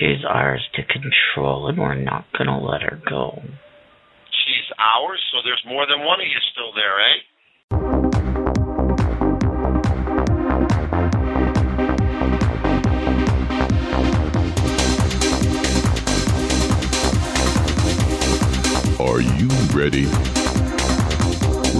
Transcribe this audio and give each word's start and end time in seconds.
She's 0.00 0.24
ours 0.28 0.68
to 0.74 0.82
control, 0.82 1.68
and 1.68 1.78
we're 1.78 1.94
not 1.94 2.24
going 2.36 2.48
to 2.48 2.58
let 2.58 2.82
her 2.82 3.00
go. 3.08 3.40
She's 4.30 4.72
ours, 4.76 5.20
so 5.30 5.38
there's 5.44 5.62
more 5.66 5.86
than 5.86 6.00
one 6.04 6.20
of 6.20 6.26
you 6.26 6.40
still 6.50 6.72
there, 6.74 7.00
eh? 7.00 7.20
Are 18.98 19.20
you 19.20 19.48
ready? 19.72 20.06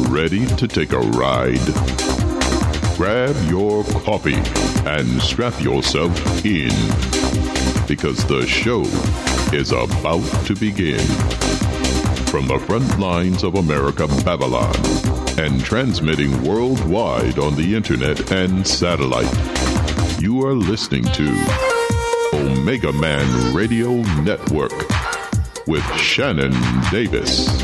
Ready 0.09 0.47
to 0.55 0.69
take 0.69 0.93
a 0.93 0.99
ride? 0.99 1.59
Grab 2.97 3.35
your 3.49 3.83
coffee 4.05 4.41
and 4.89 5.21
strap 5.21 5.61
yourself 5.61 6.45
in 6.45 7.24
because 7.87 8.25
the 8.27 8.47
show 8.47 8.83
is 9.55 9.73
about 9.73 10.25
to 10.47 10.55
begin. 10.55 10.99
From 12.27 12.47
the 12.47 12.59
front 12.67 12.99
lines 12.99 13.43
of 13.43 13.55
America, 13.55 14.07
Babylon, 14.25 14.75
and 15.39 15.63
transmitting 15.65 16.43
worldwide 16.43 17.39
on 17.39 17.55
the 17.57 17.75
internet 17.75 18.33
and 18.33 18.67
satellite, 18.67 19.33
you 20.21 20.45
are 20.45 20.55
listening 20.55 21.05
to 21.05 21.29
Omega 22.35 22.93
Man 22.93 23.55
Radio 23.55 23.95
Network 24.23 24.73
with 25.67 25.85
Shannon 25.97 26.53
Davis. 26.91 27.64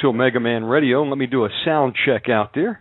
To 0.00 0.08
Omega 0.08 0.40
Man 0.40 0.64
Radio. 0.64 1.02
Let 1.02 1.18
me 1.18 1.26
do 1.26 1.44
a 1.44 1.48
sound 1.64 1.94
check 2.06 2.28
out 2.28 2.50
there. 2.54 2.80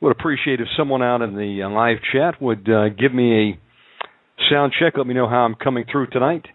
Would 0.00 0.12
appreciate 0.12 0.60
if 0.60 0.66
someone 0.76 1.02
out 1.02 1.22
in 1.22 1.34
the 1.34 1.62
uh, 1.62 1.70
live 1.70 1.98
chat 2.12 2.40
would 2.40 2.68
uh, 2.68 2.88
give 2.90 3.14
me 3.14 3.50
a 3.50 3.58
sound 4.50 4.74
check. 4.78 4.94
Let 4.96 5.06
me 5.06 5.14
know 5.14 5.28
how 5.28 5.38
I'm 5.38 5.54
coming 5.54 5.84
through 5.90 6.08
tonight. 6.08 6.46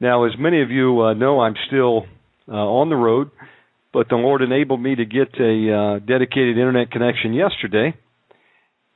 Now, 0.00 0.24
as 0.24 0.32
many 0.38 0.62
of 0.62 0.70
you 0.70 1.00
uh, 1.00 1.14
know, 1.14 1.40
I'm 1.40 1.54
still 1.68 2.04
uh, 2.48 2.52
on 2.52 2.90
the 2.90 2.96
road, 2.96 3.30
but 3.92 4.08
the 4.08 4.16
Lord 4.16 4.42
enabled 4.42 4.82
me 4.82 4.94
to 4.94 5.04
get 5.04 5.28
a 5.40 5.72
uh, 5.72 5.98
dedicated 6.00 6.58
internet 6.58 6.90
connection 6.90 7.32
yesterday. 7.32 7.94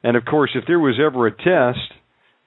And 0.02 0.16
of 0.16 0.24
course, 0.24 0.50
if 0.54 0.64
there 0.66 0.78
was 0.78 1.00
ever 1.04 1.26
a 1.26 1.30
test 1.30 1.92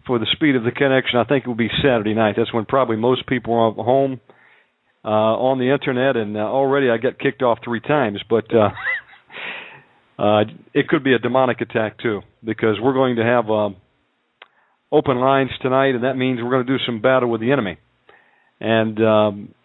for 0.05 0.19
the 0.19 0.27
speed 0.33 0.55
of 0.55 0.63
the 0.63 0.71
connection, 0.71 1.17
I 1.17 1.23
think 1.23 1.45
it 1.45 1.47
would 1.47 1.57
be 1.57 1.69
Saturday 1.81 2.13
night. 2.13 2.35
That's 2.37 2.53
when 2.53 2.65
probably 2.65 2.97
most 2.97 3.25
people 3.25 3.53
are 3.55 3.71
home 3.83 4.19
uh, 5.05 5.07
on 5.07 5.59
the 5.59 5.71
internet, 5.73 6.15
and 6.15 6.37
uh, 6.37 6.41
already 6.41 6.89
I 6.89 6.97
got 6.97 7.19
kicked 7.19 7.41
off 7.41 7.59
three 7.63 7.81
times. 7.81 8.21
But 8.29 8.45
uh, 8.53 8.69
uh, 10.21 10.43
it 10.73 10.87
could 10.87 11.03
be 11.03 11.13
a 11.13 11.19
demonic 11.19 11.61
attack 11.61 11.99
too, 11.99 12.21
because 12.43 12.77
we're 12.81 12.93
going 12.93 13.17
to 13.17 13.23
have 13.23 13.49
um, 13.49 13.75
open 14.91 15.17
lines 15.17 15.51
tonight, 15.61 15.95
and 15.95 16.03
that 16.03 16.15
means 16.15 16.39
we're 16.41 16.51
going 16.51 16.65
to 16.65 16.77
do 16.77 16.83
some 16.85 17.01
battle 17.01 17.29
with 17.29 17.41
the 17.41 17.51
enemy. 17.51 17.77
And 18.59 19.03
um, 19.03 19.55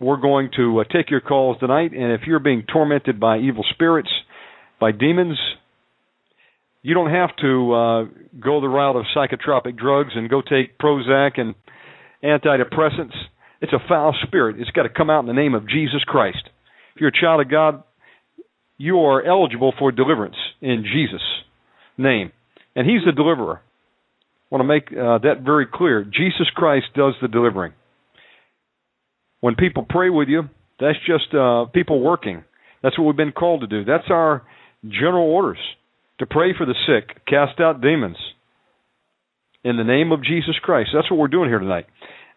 we're 0.00 0.20
going 0.20 0.50
to 0.56 0.80
uh, 0.80 0.84
take 0.84 1.10
your 1.10 1.20
calls 1.20 1.58
tonight. 1.58 1.92
And 1.92 2.12
if 2.12 2.22
you're 2.26 2.38
being 2.38 2.64
tormented 2.70 3.20
by 3.20 3.38
evil 3.38 3.64
spirits, 3.74 4.08
by 4.80 4.92
demons, 4.92 5.38
you 6.82 6.94
don't 6.94 7.10
have 7.10 7.30
to 7.40 7.72
uh, 7.72 8.04
go 8.40 8.60
the 8.60 8.68
route 8.68 8.96
of 8.96 9.04
psychotropic 9.16 9.76
drugs 9.76 10.10
and 10.14 10.28
go 10.28 10.40
take 10.40 10.78
Prozac 10.78 11.40
and 11.40 11.54
antidepressants. 12.22 13.14
It's 13.64 13.72
a 13.72 13.88
foul 13.88 14.14
spirit. 14.26 14.56
It's 14.58 14.70
got 14.72 14.82
to 14.82 14.90
come 14.90 15.08
out 15.08 15.20
in 15.20 15.26
the 15.26 15.32
name 15.32 15.54
of 15.54 15.66
Jesus 15.66 16.04
Christ. 16.06 16.50
If 16.94 17.00
you're 17.00 17.08
a 17.08 17.18
child 17.18 17.40
of 17.40 17.50
God, 17.50 17.82
you 18.76 18.98
are 18.98 19.24
eligible 19.24 19.72
for 19.78 19.90
deliverance 19.90 20.36
in 20.60 20.84
Jesus' 20.84 21.24
name. 21.96 22.30
And 22.76 22.86
He's 22.86 23.00
the 23.06 23.12
deliverer. 23.12 23.62
I 23.62 24.54
want 24.54 24.60
to 24.60 24.68
make 24.68 24.88
uh, 24.92 25.16
that 25.26 25.42
very 25.42 25.66
clear. 25.72 26.04
Jesus 26.04 26.50
Christ 26.54 26.88
does 26.94 27.14
the 27.22 27.28
delivering. 27.28 27.72
When 29.40 29.54
people 29.54 29.86
pray 29.88 30.10
with 30.10 30.28
you, 30.28 30.42
that's 30.78 30.98
just 31.06 31.34
uh, 31.34 31.64
people 31.72 32.02
working. 32.02 32.44
That's 32.82 32.98
what 32.98 33.06
we've 33.06 33.16
been 33.16 33.32
called 33.32 33.62
to 33.62 33.66
do. 33.66 33.82
That's 33.82 34.10
our 34.10 34.42
general 34.86 35.26
orders 35.26 35.58
to 36.18 36.26
pray 36.26 36.52
for 36.54 36.66
the 36.66 36.74
sick, 36.86 37.24
cast 37.26 37.60
out 37.60 37.80
demons 37.80 38.18
in 39.64 39.78
the 39.78 39.84
name 39.84 40.12
of 40.12 40.22
Jesus 40.22 40.56
Christ. 40.62 40.90
That's 40.94 41.10
what 41.10 41.18
we're 41.18 41.28
doing 41.28 41.48
here 41.48 41.60
tonight. 41.60 41.86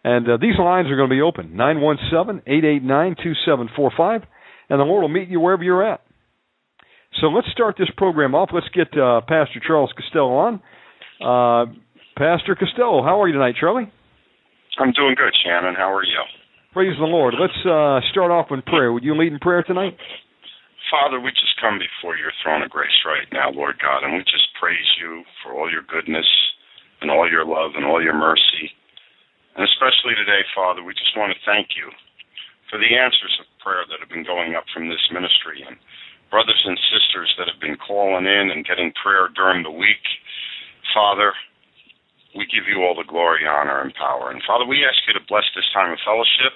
And 0.07 0.23
uh, 0.23 0.37
these 0.39 0.55
lines 0.55 0.87
are 0.87 0.95
going 0.95 1.11
to 1.11 1.15
be 1.19 1.19
open 1.19 1.59
917 1.59 2.39
889 2.47 3.19
2745, 3.19 4.23
and 4.71 4.79
the 4.79 4.87
Lord 4.87 5.03
will 5.03 5.11
meet 5.11 5.27
you 5.27 5.43
wherever 5.43 5.67
you're 5.67 5.83
at. 5.83 5.99
So 7.19 7.27
let's 7.27 7.51
start 7.51 7.75
this 7.75 7.91
program 7.97 8.31
off. 8.31 8.55
Let's 8.55 8.71
get 8.71 8.87
uh, 8.95 9.19
Pastor 9.27 9.59
Charles 9.59 9.91
Costello 9.99 10.31
on. 10.39 10.53
Uh, 11.19 11.75
Pastor 12.15 12.55
Costello, 12.55 13.03
how 13.03 13.19
are 13.19 13.27
you 13.27 13.35
tonight, 13.35 13.59
Charlie? 13.59 13.91
I'm 14.79 14.95
doing 14.95 15.19
good, 15.19 15.35
Shannon. 15.43 15.75
How 15.75 15.91
are 15.91 16.07
you? 16.07 16.23
Praise 16.71 16.95
the 16.95 17.03
Lord. 17.03 17.35
Let's 17.35 17.59
uh, 17.67 17.99
start 18.07 18.31
off 18.31 18.47
in 18.51 18.61
prayer. 18.63 18.93
Would 18.93 19.03
you 19.03 19.11
lead 19.11 19.33
in 19.33 19.39
prayer 19.43 19.63
tonight? 19.63 19.99
Father, 20.87 21.19
we 21.19 21.35
just 21.35 21.59
come 21.59 21.83
before 21.83 22.15
your 22.15 22.31
throne 22.39 22.63
of 22.63 22.71
grace 22.71 22.95
right 23.03 23.27
now, 23.35 23.51
Lord 23.51 23.75
God, 23.83 24.07
and 24.07 24.15
we 24.15 24.23
just 24.23 24.55
praise 24.55 24.87
you 25.03 25.27
for 25.43 25.51
all 25.51 25.69
your 25.69 25.83
goodness 25.83 26.31
and 27.01 27.11
all 27.11 27.29
your 27.29 27.43
love 27.43 27.75
and 27.75 27.83
all 27.83 28.01
your 28.01 28.15
mercy. 28.15 28.71
And 29.57 29.65
especially 29.65 30.13
today, 30.13 30.45
Father, 30.53 30.85
we 30.85 30.93
just 30.93 31.17
want 31.17 31.33
to 31.33 31.41
thank 31.41 31.73
you 31.73 31.89
for 32.69 32.77
the 32.77 32.93
answers 32.93 33.33
of 33.41 33.49
prayer 33.57 33.89
that 33.89 33.97
have 33.97 34.13
been 34.13 34.21
going 34.21 34.53
up 34.53 34.69
from 34.69 34.85
this 34.85 35.01
ministry 35.09 35.65
and 35.65 35.81
brothers 36.29 36.61
and 36.61 36.77
sisters 36.93 37.33
that 37.41 37.49
have 37.49 37.57
been 37.57 37.79
calling 37.81 38.29
in 38.29 38.53
and 38.53 38.69
getting 38.69 38.93
prayer 39.01 39.33
during 39.33 39.65
the 39.65 39.73
week. 39.73 40.05
Father, 40.93 41.33
we 42.37 42.45
give 42.53 42.69
you 42.69 42.85
all 42.85 42.93
the 42.93 43.09
glory, 43.09 43.49
honor, 43.49 43.81
and 43.81 43.97
power. 43.97 44.29
And 44.29 44.45
Father, 44.45 44.69
we 44.69 44.85
ask 44.85 45.01
you 45.09 45.17
to 45.17 45.25
bless 45.25 45.49
this 45.57 45.65
time 45.73 45.89
of 45.89 45.97
fellowship. 46.05 46.53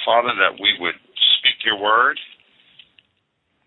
Father, 0.00 0.32
that 0.40 0.56
we 0.56 0.72
would 0.80 0.96
speak 1.36 1.60
your 1.68 1.76
word. 1.76 2.16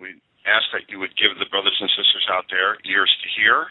We 0.01 0.18
ask 0.50 0.65
that 0.73 0.89
you 0.89 0.97
would 0.97 1.13
give 1.21 1.38
the 1.38 1.45
brothers 1.53 1.77
and 1.77 1.91
sisters 1.94 2.25
out 2.33 2.50
there 2.50 2.81
ears 2.89 3.13
to 3.21 3.27
hear. 3.38 3.69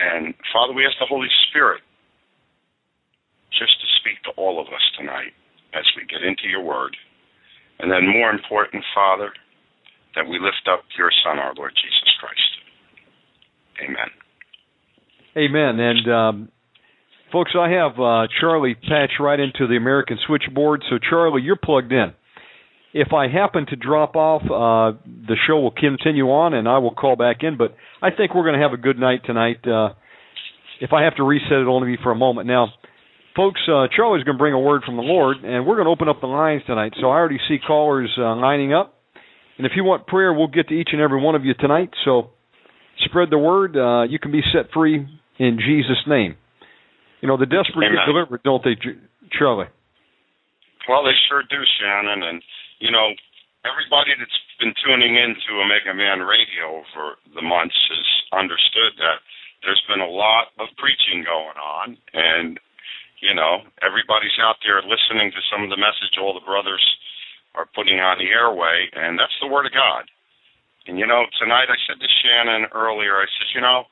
And 0.00 0.32
Father, 0.48 0.72
we 0.72 0.88
ask 0.88 0.96
the 0.96 1.12
Holy 1.12 1.28
Spirit 1.52 1.84
just 3.58 3.80
to 3.80 3.86
speak 4.00 4.22
to 4.24 4.30
all 4.36 4.60
of 4.60 4.68
us 4.68 4.84
tonight 4.98 5.32
as 5.74 5.84
we 5.96 6.06
get 6.06 6.22
into 6.22 6.48
your 6.48 6.62
word. 6.62 6.96
And 7.78 7.90
then, 7.90 8.08
more 8.08 8.30
important, 8.30 8.84
Father, 8.94 9.32
that 10.14 10.26
we 10.26 10.38
lift 10.38 10.64
up 10.70 10.84
your 10.96 11.10
Son, 11.24 11.38
our 11.38 11.52
Lord 11.54 11.72
Jesus 11.76 12.10
Christ. 12.20 12.50
Amen. 13.84 14.10
Amen. 15.36 15.78
And 15.78 16.12
um, 16.12 16.48
folks, 17.30 17.52
I 17.58 17.68
have 17.68 18.00
uh, 18.00 18.26
Charlie 18.40 18.74
patched 18.74 19.20
right 19.20 19.38
into 19.38 19.66
the 19.66 19.76
American 19.76 20.18
switchboard. 20.26 20.82
So, 20.88 20.96
Charlie, 20.98 21.42
you're 21.42 21.60
plugged 21.62 21.92
in. 21.92 22.14
If 22.94 23.12
I 23.12 23.28
happen 23.28 23.66
to 23.66 23.76
drop 23.76 24.16
off, 24.16 24.40
uh, 24.42 24.96
the 25.04 25.36
show 25.46 25.60
will 25.60 25.70
continue 25.70 26.30
on, 26.30 26.54
and 26.54 26.66
I 26.66 26.78
will 26.78 26.94
call 26.94 27.16
back 27.16 27.38
in. 27.42 27.58
But 27.58 27.76
I 28.00 28.08
think 28.10 28.34
we're 28.34 28.44
going 28.44 28.58
to 28.58 28.62
have 28.62 28.72
a 28.72 28.78
good 28.80 28.98
night 28.98 29.20
tonight. 29.26 29.66
Uh, 29.66 29.90
if 30.80 30.94
I 30.94 31.04
have 31.04 31.16
to 31.16 31.22
reset 31.22 31.52
it, 31.52 31.66
only 31.66 31.94
be 31.94 32.02
for 32.02 32.10
a 32.10 32.16
moment. 32.16 32.48
Now, 32.48 32.68
folks, 33.36 33.60
uh, 33.68 33.86
Charlie's 33.94 34.24
going 34.24 34.36
to 34.36 34.40
bring 34.40 34.54
a 34.54 34.58
word 34.58 34.82
from 34.84 34.96
the 34.96 35.04
Lord, 35.04 35.44
and 35.44 35.66
we're 35.66 35.76
going 35.76 35.86
to 35.86 35.92
open 35.92 36.08
up 36.08 36.20
the 36.20 36.26
lines 36.26 36.62
tonight. 36.66 36.94
So 37.00 37.06
I 37.12 37.20
already 37.20 37.38
see 37.46 37.58
callers 37.60 38.10
uh, 38.18 38.34
lining 38.34 38.72
up. 38.72 38.94
And 39.58 39.66
if 39.66 39.72
you 39.76 39.84
want 39.84 40.06
prayer, 40.06 40.32
we'll 40.32 40.48
get 40.48 40.68
to 40.68 40.74
each 40.74 40.90
and 40.92 41.00
every 41.00 41.20
one 41.20 41.34
of 41.34 41.44
you 41.44 41.54
tonight. 41.54 41.90
So 42.04 42.30
spread 43.04 43.28
the 43.30 43.38
word. 43.38 43.76
Uh, 43.76 44.04
you 44.08 44.18
can 44.18 44.32
be 44.32 44.40
set 44.52 44.72
free 44.72 45.06
in 45.38 45.58
Jesus' 45.60 46.00
name. 46.08 46.36
You 47.20 47.28
know, 47.28 47.36
the 47.36 47.46
desperate 47.46 47.88
Amen. 47.88 48.00
get 48.00 48.12
delivered, 48.12 48.42
don't 48.42 48.64
they, 48.64 48.76
Charlie? 49.32 49.72
Well, 50.88 51.04
they 51.04 51.16
sure 51.28 51.42
do, 51.48 51.60
Shannon. 51.80 52.22
And, 52.22 52.42
you 52.80 52.92
know, 52.92 53.16
everybody 53.64 54.12
that's 54.18 54.40
been 54.60 54.76
tuning 54.84 55.16
in 55.16 55.34
to 55.34 55.50
Omega 55.60 55.92
Man 55.96 56.20
Radio 56.20 56.84
over 56.84 57.16
the 57.34 57.42
months 57.42 57.76
has 57.90 58.08
understood 58.36 58.96
that 59.00 59.24
there's 59.64 59.82
been 59.88 60.04
a 60.04 60.08
lot 60.08 60.52
of 60.60 60.68
preaching 60.76 61.24
going 61.24 61.56
on. 61.56 61.96
And, 62.12 62.60
you 63.20 63.34
know, 63.34 63.64
everybody's 63.80 64.36
out 64.40 64.60
there 64.60 64.82
listening 64.84 65.32
to 65.32 65.48
some 65.48 65.64
of 65.64 65.70
the 65.70 65.80
message 65.80 66.20
all 66.20 66.36
the 66.36 66.44
brothers 66.44 66.84
are 67.56 67.68
putting 67.72 68.00
on 68.00 68.20
the 68.20 68.28
airway, 68.28 68.88
and 68.92 69.16
that's 69.18 69.36
the 69.40 69.48
Word 69.48 69.64
of 69.64 69.72
God. 69.72 70.04
And, 70.86 71.00
you 71.00 71.06
know, 71.08 71.26
tonight 71.40 71.72
I 71.72 71.78
said 71.88 71.98
to 71.98 72.18
Shannon 72.22 72.70
earlier, 72.70 73.18
I 73.18 73.26
said, 73.26 73.50
you 73.56 73.64
know, 73.64 73.88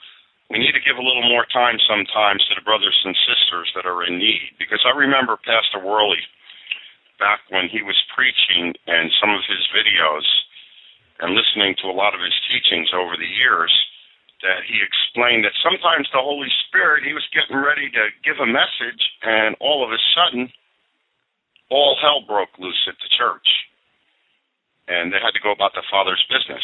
we 0.52 0.60
need 0.60 0.76
to 0.76 0.84
give 0.84 1.00
a 1.00 1.02
little 1.02 1.24
more 1.24 1.48
time 1.48 1.80
sometimes 1.88 2.44
to 2.46 2.54
the 2.54 2.62
brothers 2.62 2.94
and 3.02 3.16
sisters 3.24 3.72
that 3.74 3.88
are 3.88 4.04
in 4.04 4.20
need. 4.20 4.54
Because 4.60 4.84
I 4.84 4.92
remember 4.92 5.40
Pastor 5.40 5.80
Worley 5.80 6.20
back 7.18 7.40
when 7.48 7.72
he 7.72 7.80
was 7.80 7.96
preaching 8.12 8.76
and 8.86 9.10
some 9.18 9.32
of 9.32 9.42
his 9.48 9.64
videos 9.72 10.26
and 11.24 11.34
listening 11.34 11.74
to 11.80 11.88
a 11.88 11.96
lot 11.96 12.12
of 12.12 12.20
his 12.20 12.36
teachings 12.46 12.92
over 12.92 13.16
the 13.16 13.26
years 13.26 13.72
that 14.44 14.68
he 14.68 14.76
explained 14.84 15.48
that 15.48 15.56
sometimes 15.64 16.04
the 16.12 16.20
Holy 16.20 16.52
Spirit, 16.68 17.08
he 17.08 17.16
was 17.16 17.24
getting 17.32 17.56
ready 17.56 17.88
to 17.88 18.12
give 18.20 18.36
a 18.38 18.46
message, 18.46 19.00
and 19.24 19.56
all 19.58 19.80
of 19.80 19.88
a 19.88 20.00
sudden, 20.12 20.52
all 21.72 21.96
hell 21.96 22.20
broke 22.28 22.52
loose 22.60 22.84
at 22.84 23.00
the 23.00 23.08
church. 23.16 23.48
And 24.84 25.08
they 25.08 25.18
had 25.18 25.32
to 25.32 25.40
go 25.40 25.48
about 25.48 25.72
the 25.72 25.82
Father's 25.88 26.20
business. 26.28 26.62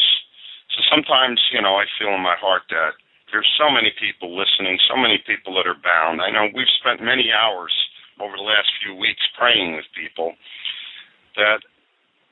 So 0.76 0.84
sometimes, 0.92 1.40
you 1.56 1.64
know, 1.64 1.80
I 1.80 1.88
feel 1.96 2.12
in 2.12 2.20
my 2.20 2.36
heart 2.36 2.68
that 2.68 3.00
there's 3.32 3.48
so 3.56 3.72
many 3.72 3.96
people 3.96 4.36
listening, 4.36 4.76
so 4.84 5.00
many 5.00 5.16
people 5.24 5.56
that 5.56 5.64
are 5.64 5.80
bound. 5.80 6.20
I 6.20 6.28
know 6.28 6.52
we've 6.52 6.76
spent 6.84 7.00
many 7.00 7.32
hours 7.32 7.72
over 8.20 8.36
the 8.36 8.44
last 8.44 8.68
few 8.84 8.92
weeks 8.92 9.24
praying 9.40 9.74
with 9.80 9.88
people 9.96 10.36
that 11.40 11.64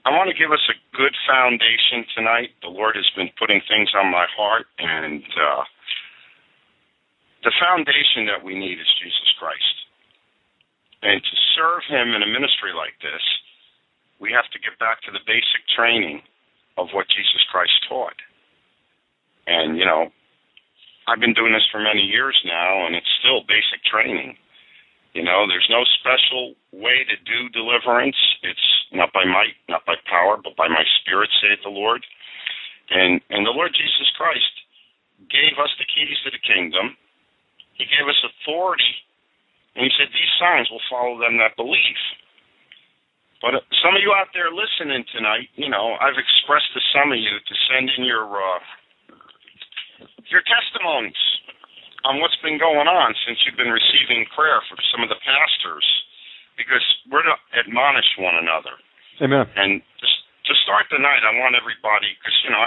I 0.06 0.14
want 0.14 0.30
to 0.30 0.38
give 0.38 0.52
us 0.52 0.62
a 0.70 0.78
good 0.96 1.14
foundation 1.26 2.06
tonight. 2.14 2.54
The 2.62 2.70
Lord 2.70 2.94
has 2.94 3.08
been 3.16 3.30
putting 3.38 3.60
things 3.66 3.90
on 3.98 4.10
my 4.10 4.26
heart, 4.30 4.66
and 4.78 5.22
uh, 5.22 5.64
the 7.42 7.54
foundation 7.58 8.26
that 8.30 8.42
we 8.42 8.54
need 8.54 8.78
is 8.78 9.00
Jesus 9.02 9.30
Christ. 9.38 9.74
And 11.02 11.22
to 11.22 11.34
serve 11.54 11.82
Him 11.90 12.14
in 12.14 12.22
a 12.22 12.30
ministry 12.30 12.74
like 12.74 12.94
this, 13.02 13.22
we 14.18 14.34
have 14.34 14.46
to 14.50 14.58
get 14.58 14.78
back 14.78 15.02
to 15.06 15.14
the 15.14 15.22
basic 15.26 15.62
training 15.74 16.22
of 16.78 16.90
what 16.94 17.06
Jesus 17.10 17.42
Christ 17.50 17.74
taught. 17.88 18.18
And, 19.46 19.78
you 19.78 19.86
know, 19.86 20.10
I've 21.06 21.20
been 21.20 21.34
doing 21.34 21.52
this 21.52 21.66
for 21.70 21.80
many 21.80 22.02
years 22.02 22.36
now, 22.44 22.86
and 22.86 22.94
it's 22.94 23.08
still 23.18 23.42
basic 23.48 23.82
training. 23.86 24.36
You 25.14 25.22
know, 25.24 25.46
there's 25.48 25.66
no 25.70 25.82
special 25.98 26.54
way 26.70 27.02
to 27.06 27.16
do 27.24 27.48
deliverance. 27.50 28.18
It's 28.42 28.68
not 28.92 29.12
by 29.12 29.24
might, 29.24 29.56
not 29.68 29.84
by 29.84 29.94
power, 30.08 30.38
but 30.38 30.56
by 30.56 30.68
my 30.68 30.84
spirit, 31.00 31.30
saith 31.40 31.60
the 31.64 31.72
Lord. 31.72 32.04
And 32.90 33.20
and 33.30 33.44
the 33.44 33.52
Lord 33.54 33.72
Jesus 33.76 34.08
Christ 34.16 34.54
gave 35.28 35.58
us 35.60 35.72
the 35.78 35.88
keys 35.88 36.16
to 36.24 36.30
the 36.30 36.42
kingdom. 36.42 36.96
He 37.76 37.84
gave 37.84 38.08
us 38.08 38.18
authority, 38.24 39.04
and 39.76 39.84
he 39.86 39.92
said 39.94 40.08
these 40.10 40.34
signs 40.40 40.70
will 40.70 40.82
follow 40.90 41.18
them 41.20 41.38
that 41.38 41.56
believe. 41.56 42.00
But 43.40 43.54
uh, 43.54 43.62
some 43.84 43.94
of 43.94 44.02
you 44.02 44.10
out 44.18 44.34
there 44.34 44.50
listening 44.50 45.06
tonight, 45.14 45.46
you 45.54 45.70
know, 45.70 45.94
I've 46.02 46.18
expressed 46.18 46.74
to 46.74 46.82
some 46.90 47.14
of 47.14 47.18
you 47.18 47.34
to 47.38 47.54
send 47.70 47.90
in 47.98 48.02
your 48.02 48.26
uh, 48.26 48.62
your 50.30 50.42
testimonies 50.42 51.22
on 52.06 52.20
what's 52.22 52.38
been 52.42 52.58
going 52.58 52.86
on 52.86 53.14
since 53.26 53.38
you've 53.44 53.58
been 53.58 53.72
receiving 53.72 54.26
prayer 54.34 54.62
from 54.70 54.78
some 54.94 55.02
of 55.02 55.10
the 55.10 55.18
pastors, 55.22 55.86
because 56.58 56.82
we're 57.06 57.22
to 57.22 57.38
admonish 57.54 58.10
one 58.18 58.34
another. 58.34 58.74
Amen. 59.22 59.46
And 59.54 59.80
just 60.02 60.18
to 60.50 60.54
start 60.66 60.90
the 60.90 60.98
night, 60.98 61.22
I 61.22 61.32
want 61.38 61.54
everybody, 61.54 62.10
because 62.18 62.34
you 62.42 62.50
know, 62.50 62.66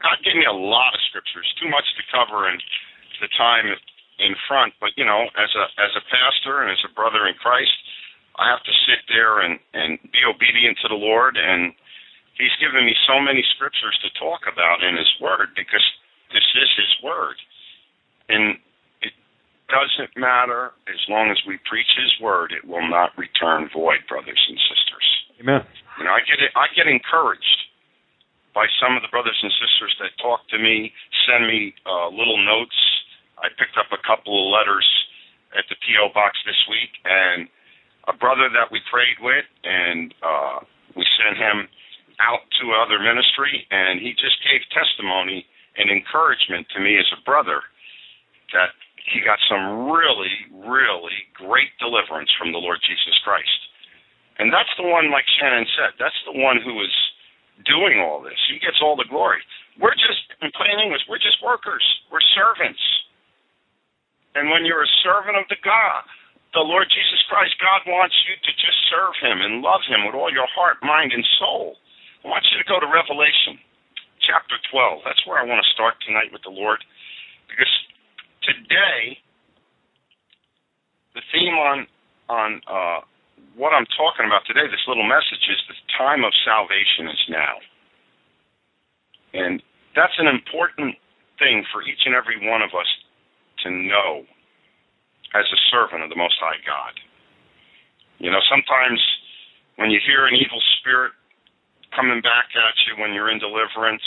God 0.00 0.16
gave 0.22 0.38
me 0.38 0.46
a 0.46 0.54
lot 0.54 0.94
of 0.94 1.00
scriptures, 1.10 1.46
too 1.58 1.66
much 1.66 1.84
to 1.98 2.02
cover 2.14 2.46
in 2.46 2.56
the 3.20 3.30
time 3.38 3.66
in 4.18 4.34
front. 4.46 4.74
But 4.78 4.94
you 4.94 5.04
know, 5.04 5.26
as 5.34 5.50
a 5.58 5.64
as 5.78 5.92
a 5.98 6.04
pastor 6.06 6.62
and 6.62 6.70
as 6.70 6.82
a 6.86 6.92
brother 6.94 7.26
in 7.26 7.34
Christ, 7.38 7.74
I 8.38 8.50
have 8.50 8.62
to 8.62 8.74
sit 8.86 9.02
there 9.10 9.42
and 9.42 9.58
and 9.74 9.98
be 10.10 10.22
obedient 10.26 10.78
to 10.82 10.88
the 10.88 10.98
Lord, 10.98 11.34
and 11.36 11.74
He's 12.38 12.54
given 12.58 12.86
me 12.86 12.96
so 13.06 13.20
many 13.20 13.44
scriptures 13.54 13.94
to 14.02 14.08
talk 14.18 14.48
about 14.50 14.82
in 14.82 14.96
His 14.96 15.10
Word 15.20 15.54
because 15.54 15.84
this 16.34 16.46
is 16.56 16.70
His 16.74 16.92
Word, 17.04 17.36
and 18.30 18.58
doesn't 19.72 20.12
matter 20.20 20.76
as 20.86 21.00
long 21.08 21.32
as 21.32 21.40
we 21.48 21.56
preach 21.64 21.88
His 21.96 22.12
Word; 22.20 22.52
it 22.52 22.68
will 22.68 22.84
not 22.84 23.16
return 23.16 23.72
void, 23.72 24.04
brothers 24.08 24.40
and 24.48 24.58
sisters. 24.68 25.06
Amen. 25.40 25.64
You 25.98 26.04
know, 26.04 26.12
I 26.12 26.20
get 26.28 26.38
I 26.54 26.68
get 26.76 26.86
encouraged 26.86 27.72
by 28.52 28.68
some 28.76 28.96
of 28.96 29.02
the 29.02 29.08
brothers 29.08 29.36
and 29.40 29.52
sisters 29.56 29.96
that 29.96 30.12
talk 30.20 30.44
to 30.52 30.60
me, 30.60 30.92
send 31.24 31.48
me 31.48 31.72
uh, 31.88 32.12
little 32.12 32.36
notes. 32.36 32.76
I 33.40 33.48
picked 33.56 33.80
up 33.80 33.88
a 33.90 34.00
couple 34.04 34.36
of 34.36 34.52
letters 34.52 34.84
at 35.56 35.64
the 35.72 35.76
PO 35.80 36.12
box 36.12 36.36
this 36.44 36.60
week, 36.68 36.92
and 37.04 37.48
a 38.08 38.14
brother 38.16 38.52
that 38.52 38.68
we 38.68 38.80
prayed 38.92 39.18
with, 39.24 39.48
and 39.64 40.12
uh, 40.20 40.60
we 40.96 41.04
sent 41.16 41.40
him 41.40 41.68
out 42.20 42.44
to 42.60 42.76
other 42.76 43.00
ministry, 43.00 43.66
and 43.72 44.00
he 44.00 44.12
just 44.12 44.36
gave 44.44 44.60
testimony 44.68 45.48
and 45.76 45.88
encouragement 45.88 46.68
to 46.76 46.78
me 46.80 47.00
as 47.00 47.08
a 47.16 47.20
brother 47.24 47.64
that 48.52 48.76
he 49.06 49.20
got 49.20 49.38
some 49.50 49.90
really, 49.90 50.46
really 50.54 51.26
great 51.34 51.74
deliverance 51.82 52.30
from 52.38 52.52
the 52.54 52.62
Lord 52.62 52.78
Jesus 52.86 53.18
Christ. 53.26 53.60
And 54.38 54.52
that's 54.52 54.70
the 54.78 54.86
one, 54.86 55.10
like 55.10 55.26
Shannon 55.38 55.66
said, 55.74 55.98
that's 55.98 56.18
the 56.24 56.38
one 56.38 56.62
who 56.62 56.80
is 56.80 56.94
doing 57.66 58.00
all 58.00 58.22
this. 58.22 58.38
He 58.48 58.58
gets 58.62 58.78
all 58.80 58.96
the 58.96 59.08
glory. 59.10 59.42
We're 59.78 59.98
just, 59.98 60.24
in 60.40 60.50
plain 60.54 60.78
English, 60.78 61.02
we're 61.08 61.22
just 61.22 61.42
workers. 61.42 61.84
We're 62.10 62.24
servants. 62.34 62.80
And 64.34 64.48
when 64.48 64.64
you're 64.64 64.86
a 64.86 64.98
servant 65.04 65.36
of 65.36 65.44
the 65.52 65.60
God, 65.60 66.04
the 66.56 66.64
Lord 66.64 66.88
Jesus 66.88 67.20
Christ, 67.28 67.56
God 67.60 67.84
wants 67.88 68.16
you 68.28 68.36
to 68.36 68.52
just 68.56 68.78
serve 68.88 69.16
Him 69.20 69.40
and 69.40 69.64
love 69.64 69.84
Him 69.88 70.04
with 70.04 70.16
all 70.16 70.32
your 70.32 70.48
heart, 70.52 70.80
mind, 70.80 71.12
and 71.12 71.24
soul. 71.40 71.76
I 72.24 72.28
want 72.28 72.44
you 72.52 72.60
to 72.60 72.68
go 72.68 72.80
to 72.80 72.88
Revelation 72.88 73.60
chapter 74.24 74.56
12. 74.70 75.04
That's 75.04 75.20
where 75.26 75.40
I 75.40 75.44
want 75.44 75.60
to 75.64 75.68
start 75.72 75.96
tonight 76.04 76.32
with 76.32 76.44
the 76.44 76.52
Lord. 76.52 76.80
Because 77.48 77.72
today, 78.42 79.18
the 81.14 81.22
theme 81.32 81.54
on, 81.54 81.86
on, 82.28 82.60
uh, 82.66 83.00
what 83.56 83.72
I'm 83.74 83.86
talking 83.96 84.26
about 84.26 84.46
today, 84.46 84.64
this 84.70 84.84
little 84.88 85.06
message, 85.06 85.44
is 85.50 85.60
the 85.68 85.76
time 85.98 86.24
of 86.24 86.32
salvation 86.44 87.08
is 87.08 87.22
now. 87.28 87.54
And 89.34 89.62
that's 89.94 90.16
an 90.18 90.26
important 90.26 90.96
thing 91.38 91.64
for 91.72 91.82
each 91.82 92.04
and 92.06 92.14
every 92.14 92.40
one 92.40 92.62
of 92.62 92.70
us 92.72 92.88
to 93.64 93.70
know 93.70 94.24
as 95.34 95.44
a 95.48 95.60
servant 95.70 96.02
of 96.02 96.10
the 96.10 96.16
Most 96.16 96.36
High 96.40 96.60
God. 96.64 96.94
You 98.18 98.30
know, 98.30 98.40
sometimes 98.48 99.00
when 99.76 99.90
you 99.90 100.00
hear 100.04 100.26
an 100.26 100.36
evil 100.36 100.60
spirit 100.78 101.12
coming 101.96 102.20
back 102.20 102.52
at 102.56 102.76
you 102.86 103.00
when 103.00 103.12
you're 103.12 103.30
in 103.30 103.38
deliverance, 103.38 104.04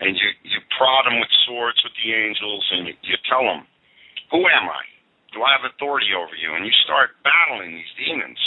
and 0.00 0.12
you, 0.12 0.28
you 0.44 0.60
prod 0.76 1.08
them 1.08 1.20
with 1.20 1.32
swords 1.48 1.80
with 1.80 1.96
the 1.96 2.12
angels, 2.12 2.64
and 2.76 2.88
you, 2.88 2.94
you 3.00 3.16
tell 3.28 3.44
them, 3.44 3.64
Who 4.32 4.44
am 4.44 4.68
I? 4.68 4.84
Do 5.32 5.44
I 5.44 5.52
have 5.56 5.68
authority 5.68 6.12
over 6.16 6.32
you? 6.36 6.52
And 6.56 6.64
you 6.64 6.72
start 6.84 7.16
battling 7.24 7.76
these 7.76 7.94
demons. 8.00 8.40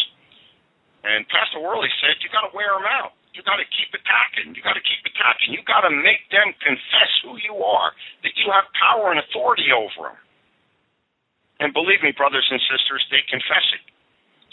And 1.05 1.23
Pastor 1.29 1.61
Worley 1.61 1.87
said, 2.03 2.19
you 2.19 2.27
got 2.33 2.49
to 2.49 2.51
wear 2.51 2.75
them 2.75 2.83
out. 2.83 3.15
You 3.31 3.45
got 3.45 3.61
to 3.61 3.67
keep 3.71 3.93
attacking. 3.93 4.57
You 4.57 4.61
got 4.65 4.75
to 4.75 4.83
keep 4.83 4.99
attacking. 5.05 5.53
You 5.53 5.61
got 5.63 5.85
to 5.85 5.93
make 5.93 6.27
them 6.33 6.51
confess 6.59 7.11
who 7.23 7.37
you 7.39 7.61
are, 7.61 7.93
that 8.25 8.33
you 8.35 8.49
have 8.51 8.67
power 8.75 9.13
and 9.13 9.21
authority 9.21 9.69
over 9.71 10.11
them. 10.11 10.19
And 11.61 11.71
believe 11.71 12.01
me, 12.01 12.11
brothers 12.11 12.47
and 12.49 12.59
sisters, 12.67 13.05
they 13.13 13.23
confess 13.29 13.63
it. 13.77 13.85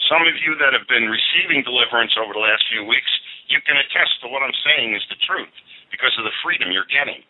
Some 0.07 0.23
of 0.23 0.37
you 0.39 0.55
that 0.61 0.77
have 0.77 0.87
been 0.87 1.09
receiving 1.09 1.65
deliverance 1.65 2.13
over 2.15 2.31
the 2.31 2.43
last 2.43 2.63
few 2.69 2.85
weeks, 2.85 3.09
you 3.49 3.59
can 3.65 3.75
attest 3.75 4.21
to 4.23 4.29
what 4.29 4.45
I'm 4.45 4.55
saying 4.63 4.93
is 4.93 5.03
the 5.09 5.19
truth 5.25 5.51
because 5.91 6.13
of 6.17 6.25
the 6.25 6.35
freedom 6.43 6.71
you're 6.71 6.89
getting. 6.89 7.21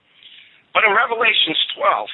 But 0.73 0.83
in 0.83 0.93
Revelations 0.93 1.57
12, 1.77 2.07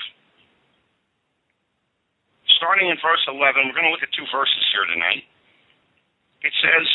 starting 2.60 2.88
in 2.90 2.98
verse 3.04 3.24
11, 3.28 3.40
we're 3.68 3.76
going 3.76 3.90
to 3.90 3.94
look 3.94 4.06
at 4.06 4.14
two 4.16 4.28
verses 4.32 4.64
here 4.72 4.88
tonight. 4.88 5.28
It 6.44 6.54
says, 6.60 6.86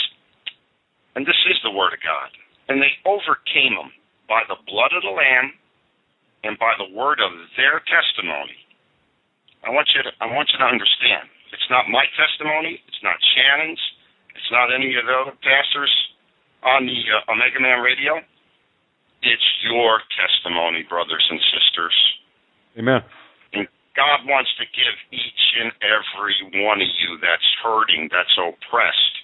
and 1.17 1.25
this 1.27 1.39
is 1.49 1.59
the 1.65 1.73
Word 1.73 1.93
of 1.97 2.01
God. 2.05 2.31
And 2.69 2.81
they 2.81 2.93
overcame 3.09 3.77
them 3.77 3.93
by 4.29 4.45
the 4.45 4.61
blood 4.69 4.93
of 4.93 5.03
the 5.03 5.13
Lamb 5.13 5.57
and 6.45 6.59
by 6.59 6.75
the 6.79 6.87
word 6.95 7.19
of 7.19 7.33
their 7.57 7.83
testimony. 7.89 8.59
I 9.67 9.71
want 9.75 9.91
you 9.95 10.03
to 10.07 10.13
I 10.23 10.31
want 10.31 10.53
you 10.55 10.59
to 10.63 10.69
understand. 10.69 11.27
It's 11.51 11.67
not 11.73 11.91
my 11.91 12.07
testimony. 12.15 12.79
It's 12.87 13.03
not 13.03 13.19
Shannon's. 13.35 13.81
It's 14.37 14.51
not 14.55 14.71
any 14.71 14.95
of 14.95 15.03
the 15.09 15.15
other 15.17 15.35
pastors 15.43 15.91
on 16.63 16.87
the 16.87 17.01
uh, 17.11 17.33
Omega 17.33 17.59
Man 17.59 17.83
Radio. 17.83 18.23
It's 19.23 19.49
your 19.67 20.01
testimony, 20.15 20.87
brothers 20.89 21.27
and 21.31 21.41
sisters. 21.51 21.97
Amen. 22.79 23.03
And 23.53 23.67
God 23.97 24.23
wants 24.27 24.51
to 24.59 24.65
give 24.71 24.95
each 25.11 25.45
and 25.59 25.73
every 25.83 26.63
one 26.63 26.79
of 26.81 26.91
you 27.03 27.19
that's 27.19 27.51
hurting, 27.63 28.09
that's 28.13 28.35
oppressed, 28.39 29.15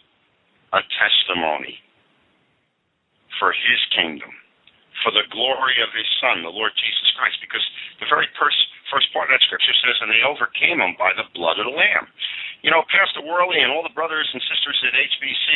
a 0.72 0.82
testimony 0.98 1.78
for 3.38 3.54
His 3.54 3.80
kingdom 3.94 4.34
for 5.02 5.10
the 5.10 5.28
glory 5.28 5.76
of 5.84 5.92
his 5.92 6.08
Son, 6.16 6.40
the 6.40 6.48
Lord 6.48 6.72
Jesus 6.80 7.12
Christ. 7.18 7.36
Because 7.44 7.64
the 7.98 8.08
very 8.08 8.24
first, 8.40 8.56
first 8.88 9.12
part 9.12 9.28
of 9.28 9.36
that 9.36 9.44
scripture 9.44 9.76
says, 9.84 10.00
and 10.00 10.08
they 10.08 10.22
overcame 10.22 10.80
him 10.80 10.96
by 10.96 11.12
the 11.12 11.28
blood 11.36 11.60
of 11.60 11.66
the 11.66 11.76
Lamb. 11.76 12.08
You 12.64 12.72
know, 12.72 12.80
Pastor 12.88 13.20
Worley 13.20 13.60
and 13.60 13.68
all 13.68 13.84
the 13.84 13.92
brothers 13.92 14.24
and 14.32 14.40
sisters 14.48 14.80
at 14.88 14.96
HBC, 14.96 15.48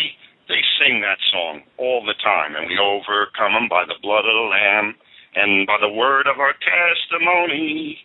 they 0.48 0.60
sing 0.80 1.00
that 1.04 1.20
song 1.30 1.62
all 1.76 2.04
the 2.04 2.16
time. 2.24 2.56
And 2.56 2.66
we 2.66 2.80
overcome 2.80 3.54
them 3.54 3.68
by 3.68 3.84
the 3.84 4.00
blood 4.00 4.24
of 4.24 4.34
the 4.34 4.48
Lamb 4.48 4.96
and 5.36 5.68
by 5.68 5.76
the 5.80 5.92
word 5.92 6.26
of 6.26 6.40
our 6.40 6.56
testimony. 6.56 8.00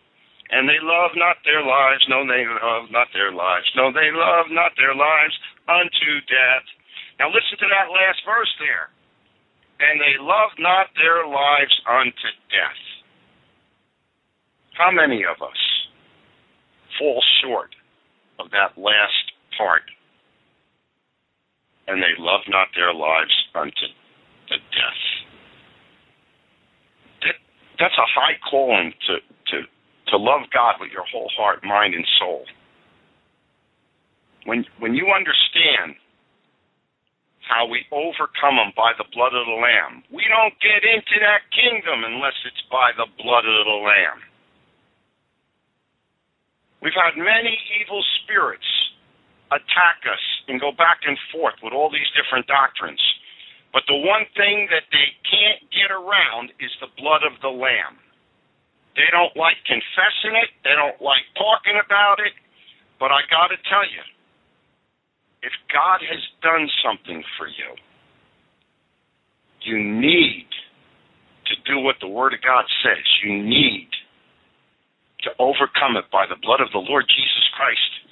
And 0.51 0.69
they 0.69 0.77
love 0.83 1.17
not 1.17 1.41
their 1.47 1.63
lives, 1.65 2.05
no, 2.12 2.21
they 2.27 2.45
love 2.45 2.91
not 2.93 3.09
their 3.15 3.33
lives, 3.33 3.65
no, 3.73 3.89
they 3.89 4.13
love 4.13 4.53
not 4.53 4.77
their 4.77 4.93
lives 4.93 5.33
unto 5.65 6.21
death. 6.29 6.67
Now 7.17 7.33
listen 7.33 7.57
to 7.57 7.69
that 7.73 7.89
last 7.89 8.21
verse 8.27 8.53
there 8.62 8.93
and 9.79 10.00
they 10.00 10.15
love 10.19 10.51
not 10.59 10.88
their 10.95 11.27
lives 11.27 11.75
unto 11.88 12.29
death. 12.47 12.81
How 14.73 14.91
many 14.91 15.23
of 15.23 15.41
us 15.41 15.62
fall 16.97 17.21
short 17.43 17.75
of 18.39 18.50
that 18.51 18.79
last 18.79 19.25
part? 19.57 19.83
And 21.87 22.01
they 22.01 22.15
love 22.17 22.41
not 22.47 22.69
their 22.75 22.93
lives 22.93 23.33
unto 23.55 23.87
the 24.49 24.57
death. 24.71 25.03
That, 27.21 27.35
that's 27.79 27.97
a 27.97 28.07
high 28.07 28.39
calling 28.49 28.93
to, 29.07 29.13
to, 29.51 29.57
to 30.11 30.17
love 30.17 30.47
God 30.53 30.75
with 30.79 30.91
your 30.91 31.03
whole 31.11 31.29
heart, 31.35 31.63
mind, 31.63 31.93
and 31.93 32.05
soul. 32.19 32.45
When, 34.45 34.65
when 34.79 34.93
you 34.93 35.07
understand 35.11 35.95
how 37.47 37.67
we 37.67 37.83
overcome 37.91 38.55
them 38.55 38.71
by 38.75 38.95
the 38.97 39.07
blood 39.11 39.35
of 39.35 39.45
the 39.45 39.59
Lamb. 39.59 40.03
We 40.11 40.23
don't 40.31 40.55
get 40.63 40.83
into 40.87 41.19
that 41.19 41.43
kingdom 41.51 42.07
unless 42.07 42.35
it's 42.47 42.63
by 42.71 42.95
the 42.95 43.07
blood 43.19 43.43
of 43.43 43.65
the 43.67 43.79
Lamb. 43.83 44.19
We've 46.81 46.95
had 46.95 47.19
many 47.19 47.59
evil 47.79 48.03
spirits 48.23 48.67
attack 49.53 50.03
us 50.10 50.24
and 50.48 50.60
go 50.60 50.72
back 50.72 51.05
and 51.05 51.17
forth 51.31 51.55
with 51.62 51.74
all 51.74 51.89
these 51.89 52.10
different 52.17 52.48
doctrines. 52.48 53.01
But 53.74 53.83
the 53.89 53.98
one 53.98 54.25
thing 54.38 54.69
that 54.69 54.86
they 54.93 55.13
can't 55.25 55.65
get 55.74 55.89
around 55.89 56.53
is 56.62 56.69
the 56.77 56.93
blood 56.98 57.25
of 57.25 57.38
the 57.41 57.50
Lamb. 57.50 57.98
They 58.93 59.10
don't 59.10 59.33
like 59.33 59.57
confessing 59.65 60.38
it, 60.38 60.53
they 60.62 60.77
don't 60.77 61.01
like 61.01 61.25
talking 61.33 61.81
about 61.81 62.22
it, 62.22 62.33
but 63.01 63.10
I 63.10 63.25
got 63.29 63.50
to 63.50 63.57
tell 63.65 63.86
you, 63.89 64.05
if 65.41 65.51
God 65.74 66.05
has 66.05 66.22
done 66.45 66.69
something 66.86 67.25
for 67.36 67.50
you, 67.50 67.74
you 69.65 69.81
need 69.81 70.48
to 71.50 71.55
do 71.65 71.79
what 71.79 71.98
the 72.00 72.07
Word 72.07 72.33
of 72.33 72.41
God 72.41 72.65
says. 72.86 73.03
You 73.25 73.41
need 73.41 73.89
to 75.24 75.31
overcome 75.39 75.98
it 75.98 76.05
by 76.12 76.25
the 76.27 76.39
blood 76.39 76.62
of 76.62 76.72
the 76.72 76.83
Lord 76.83 77.05
Jesus 77.10 77.48
Christ 77.57 78.02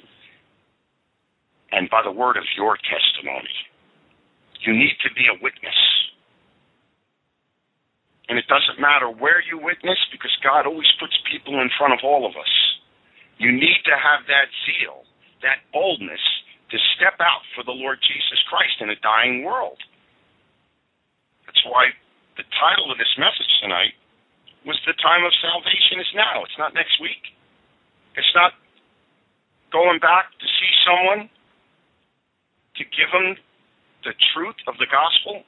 and 1.71 1.89
by 1.89 2.01
the 2.03 2.11
word 2.11 2.37
of 2.37 2.43
your 2.55 2.77
testimony. 2.77 3.55
You 4.61 4.73
need 4.73 4.95
to 5.01 5.09
be 5.13 5.25
a 5.25 5.35
witness. 5.41 5.79
And 8.29 8.37
it 8.37 8.47
doesn't 8.47 8.79
matter 8.79 9.09
where 9.09 9.41
you 9.41 9.57
witness 9.57 9.99
because 10.11 10.31
God 10.43 10.67
always 10.67 10.87
puts 10.99 11.17
people 11.27 11.59
in 11.59 11.69
front 11.77 11.91
of 11.91 11.99
all 12.03 12.23
of 12.23 12.37
us. 12.39 12.53
You 13.37 13.51
need 13.51 13.81
to 13.89 13.95
have 13.97 14.23
that 14.29 14.47
zeal, 14.63 15.03
that 15.41 15.65
boldness 15.73 16.21
to 16.71 16.77
step 16.95 17.19
out 17.19 17.43
for 17.51 17.65
the 17.67 17.75
Lord 17.75 17.99
Jesus 17.99 18.39
Christ 18.47 18.79
in 18.79 18.87
a 18.87 18.99
dying 19.03 19.43
world. 19.43 19.81
That's 21.45 21.65
why 21.67 21.91
the 22.37 22.47
title 22.55 22.87
of 22.87 22.97
this 23.01 23.11
message 23.19 23.51
tonight 23.59 23.97
was 24.63 24.79
The 24.87 24.95
Time 25.01 25.25
of 25.25 25.33
Salvation 25.41 25.99
is 25.99 26.07
Now. 26.15 26.45
It's 26.47 26.55
not 26.55 26.71
next 26.71 27.01
week. 27.01 27.35
It's 28.15 28.31
not 28.31 28.55
going 29.75 29.99
back 29.99 30.31
to 30.39 30.47
see 30.47 30.71
someone 30.87 31.27
to 32.77 32.83
give 32.83 33.09
them 33.11 33.35
the 34.03 34.13
truth 34.33 34.57
of 34.67 34.75
the 34.79 34.87
gospel. 34.87 35.43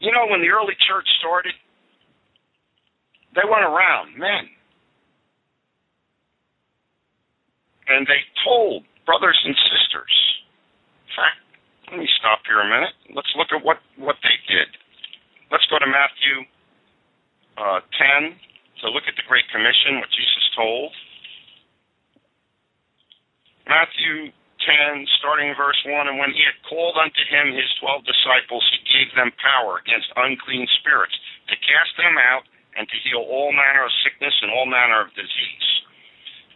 You 0.00 0.12
know, 0.12 0.26
when 0.28 0.40
the 0.40 0.50
early 0.50 0.76
church 0.84 1.06
started, 1.20 1.54
they 3.34 3.46
went 3.48 3.64
around, 3.64 4.14
men, 4.18 4.46
and 7.88 8.06
they 8.06 8.22
told 8.44 8.84
brothers 9.06 9.38
and 9.44 9.54
sisters. 9.54 10.14
In 11.08 11.12
fact, 11.16 11.38
let 11.90 11.98
me 12.00 12.08
stop 12.18 12.40
here 12.46 12.60
a 12.60 12.68
minute. 12.68 12.94
Let's 13.14 13.32
look 13.36 13.48
at 13.52 13.64
what, 13.64 13.78
what 13.98 14.16
they 14.22 14.36
did. 14.48 14.68
Let's 15.50 15.66
go 15.68 15.78
to 15.78 15.88
Matthew 15.88 16.46
uh, 17.58 17.80
10 18.22 18.34
to 18.82 18.90
look 18.90 19.04
at 19.06 19.14
the 19.16 19.26
Great 19.28 19.44
Commission, 19.52 20.00
what 20.00 20.10
Jesus 20.10 20.44
told. 20.56 20.90
Matthew 23.68 24.32
10, 24.64 25.06
starting 25.20 25.52
in 25.52 25.56
verse 25.56 25.78
1 25.84 26.08
And 26.08 26.16
when 26.16 26.32
he 26.32 26.40
had 26.44 26.56
called 26.64 26.96
unto 26.96 27.22
him 27.28 27.52
his 27.52 27.68
twelve 27.78 28.02
disciples, 28.08 28.64
he 28.72 28.80
gave 28.88 29.12
them 29.14 29.30
power 29.40 29.78
against 29.84 30.08
unclean 30.16 30.66
spirits 30.80 31.14
to 31.52 31.56
cast 31.60 31.92
them 32.00 32.16
out 32.16 32.48
and 32.74 32.88
to 32.88 32.96
heal 33.06 33.22
all 33.22 33.52
manner 33.52 33.84
of 33.86 33.92
sickness 34.02 34.34
and 34.42 34.50
all 34.50 34.66
manner 34.66 35.04
of 35.04 35.14
disease. 35.14 35.68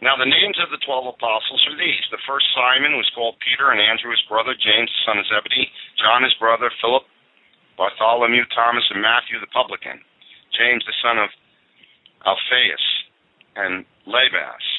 Now, 0.01 0.15
the 0.15 0.27
names 0.27 0.55
of 0.63 0.71
the 0.71 0.79
twelve 0.83 1.11
apostles 1.11 1.59
are 1.67 1.75
these. 1.75 2.03
The 2.07 2.23
first 2.23 2.47
Simon 2.55 2.95
was 2.95 3.07
called 3.11 3.35
Peter, 3.43 3.71
and 3.71 3.83
Andrew 3.83 4.11
his 4.11 4.23
brother, 4.31 4.55
James 4.55 4.87
the 4.87 5.01
son 5.03 5.19
of 5.19 5.27
Zebedee, 5.27 5.67
John 5.99 6.23
his 6.23 6.35
brother, 6.39 6.71
Philip, 6.79 7.03
Bartholomew, 7.75 8.47
Thomas, 8.55 8.87
and 8.91 9.03
Matthew 9.03 9.39
the 9.43 9.51
publican, 9.51 9.99
James 10.55 10.87
the 10.87 10.95
son 11.03 11.19
of 11.19 11.29
Alphaeus, 12.23 12.85
and 13.59 13.83
Labas, 14.07 14.78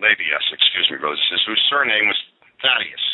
Labias, 0.00 0.46
excuse 0.50 0.88
me, 0.88 0.96
sisters, 0.96 1.44
whose 1.46 1.62
surname 1.68 2.08
was 2.08 2.20
Thaddeus, 2.64 3.06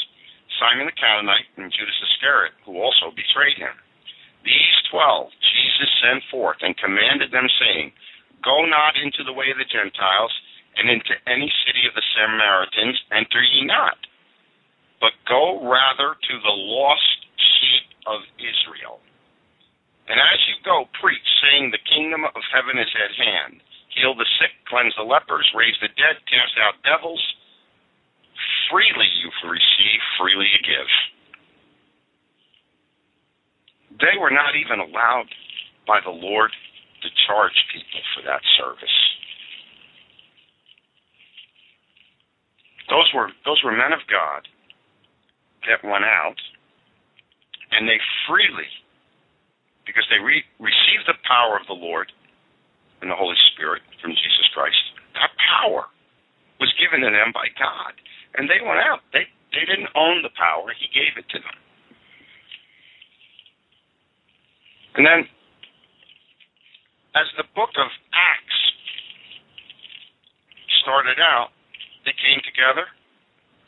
Simon 0.62 0.86
the 0.86 0.96
Canaanite, 0.96 1.50
and 1.58 1.74
Judas 1.74 1.98
Iscariot, 2.14 2.54
who 2.64 2.78
also 2.78 3.10
betrayed 3.12 3.58
him. 3.58 3.74
These 4.46 4.78
twelve 4.90 5.34
Jesus 5.42 5.90
sent 6.00 6.22
forth 6.30 6.62
and 6.62 6.78
commanded 6.78 7.34
them, 7.34 7.50
saying, 7.58 7.90
Go 8.46 8.64
not 8.64 8.94
into 8.94 9.26
the 9.26 9.34
way 9.34 9.50
of 9.50 9.58
the 9.58 9.66
Gentiles, 9.66 10.30
and 10.78 10.86
into 10.86 11.16
any 11.26 11.50
city 11.66 11.88
of 11.88 11.96
the 11.96 12.04
Samaritans 12.14 13.00
enter 13.10 13.42
ye 13.42 13.64
not, 13.64 13.96
but 15.00 15.16
go 15.26 15.58
rather 15.64 16.14
to 16.14 16.34
the 16.44 16.56
lost 16.56 17.26
sheep 17.36 17.88
of 18.06 18.20
Israel. 18.38 19.00
And 20.06 20.20
as 20.20 20.38
you 20.46 20.54
go, 20.62 20.86
preach, 21.02 21.26
saying, 21.42 21.72
The 21.72 21.82
kingdom 21.90 22.22
of 22.24 22.42
heaven 22.54 22.78
is 22.78 22.92
at 22.94 23.12
hand. 23.18 23.58
Heal 23.96 24.14
the 24.14 24.28
sick, 24.38 24.52
cleanse 24.68 24.92
the 24.96 25.08
lepers, 25.08 25.48
raise 25.56 25.76
the 25.80 25.88
dead, 25.88 26.20
cast 26.28 26.52
out 26.60 26.76
devils. 26.84 27.22
Freely 28.70 29.08
you 29.24 29.32
receive, 29.48 30.00
freely 30.20 30.46
you 30.52 30.60
give. 30.60 30.90
They 34.00 34.20
were 34.20 34.30
not 34.30 34.52
even 34.56 34.80
allowed 34.84 35.32
by 35.86 36.00
the 36.04 36.12
Lord 36.12 36.52
to 37.02 37.08
charge 37.26 37.56
people 37.72 38.00
for 38.12 38.22
that 38.28 38.42
service. 38.58 38.96
Those 42.90 43.08
were 43.14 43.30
those 43.44 43.62
were 43.64 43.72
men 43.72 43.92
of 43.92 44.04
God 44.10 44.46
that 45.66 45.82
went 45.82 46.04
out, 46.04 46.38
and 47.72 47.88
they 47.88 47.98
freely, 48.28 48.70
because 49.86 50.04
they 50.10 50.22
re- 50.22 50.44
received 50.60 51.06
the 51.08 51.18
power 51.26 51.58
of 51.58 51.66
the 51.66 51.74
Lord 51.74 52.12
and 53.06 53.14
the 53.14 53.18
Holy 53.18 53.38
Spirit 53.54 53.82
from 54.02 54.12
Jesus 54.12 54.48
Christ. 54.50 54.78
That 55.14 55.30
power 55.38 55.86
was 56.58 56.75
given 56.82 57.06
to 57.06 57.10
them 57.14 57.30
by 57.32 57.46
God, 57.54 57.94
and 58.34 58.50
they 58.50 58.58
went 58.66 58.82
out. 58.82 59.06
They 59.14 59.30
they 59.54 59.64
didn't 59.64 59.94
own 59.94 60.26
the 60.26 60.34
power; 60.34 60.75
He 60.75 60.90
gave 60.90 61.14
it 61.16 61.28
to 61.30 61.38
them. 61.38 61.56
And 64.98 65.04
then, 65.06 65.20
as 67.16 67.28
the 67.38 67.46
book 67.54 67.72
of 67.78 67.88
Acts 68.14 68.60
started 70.82 71.20
out, 71.20 71.50
they 72.06 72.14
came 72.18 72.40
together, 72.46 72.86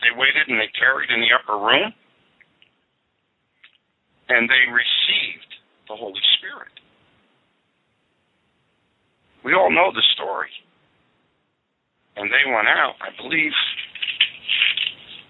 they 0.01 0.11
waited 0.15 0.47
and 0.49 0.59
they 0.59 0.71
tarried 0.79 1.11
in 1.11 1.21
the 1.21 1.31
upper 1.35 1.57
room. 1.57 1.93
and 4.29 4.49
they 4.49 4.63
received 4.71 5.51
the 5.89 5.95
Holy 5.97 6.21
Spirit. 6.39 6.78
We 9.43 9.53
all 9.53 9.71
know 9.71 9.91
the 9.93 10.03
story. 10.13 10.49
And 12.15 12.27
they 12.27 12.43
went 12.51 12.67
out, 12.67 12.95
I 12.99 13.15
believe, 13.15 13.55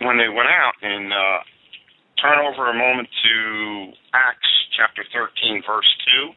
when 0.01 0.18
they 0.18 0.30
went 0.30 0.50
out, 0.50 0.74
and 0.82 1.13
uh, 1.13 1.39
turn 2.22 2.39
over 2.42 2.70
a 2.70 2.74
moment 2.74 3.08
to 3.24 3.94
Acts 4.13 4.50
chapter 4.75 5.06
13, 5.13 5.62
verse 5.68 5.92
2. 6.25 6.34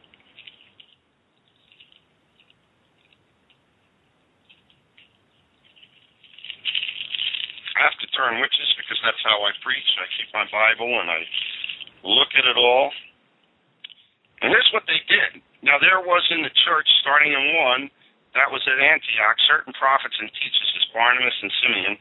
I 7.73 7.79
have 7.89 7.97
to 7.99 8.07
turn 8.13 8.37
witches 8.37 8.69
because 8.77 8.99
that's 9.01 9.19
how 9.25 9.41
I 9.41 9.51
preach. 9.65 9.89
I 9.97 10.05
keep 10.15 10.29
my 10.31 10.45
Bible 10.53 10.93
and 11.01 11.09
I 11.09 11.19
look 12.05 12.29
at 12.37 12.45
it 12.45 12.55
all. 12.55 12.91
And 14.43 14.51
here's 14.53 14.69
what 14.71 14.83
they 14.85 15.01
did. 15.09 15.41
Now, 15.63 15.79
there 15.79 16.03
was 16.03 16.27
in 16.27 16.43
the 16.43 16.51
church, 16.67 16.87
starting 16.99 17.31
in 17.31 17.55
1, 17.79 17.89
that 18.35 18.51
was 18.51 18.59
at 18.67 18.83
Antioch, 18.83 19.39
certain 19.47 19.71
prophets 19.71 20.19
and 20.19 20.27
teachers 20.35 20.69
as 20.75 20.91
Barnabas 20.91 21.39
and 21.39 21.51
Simeon, 21.63 21.95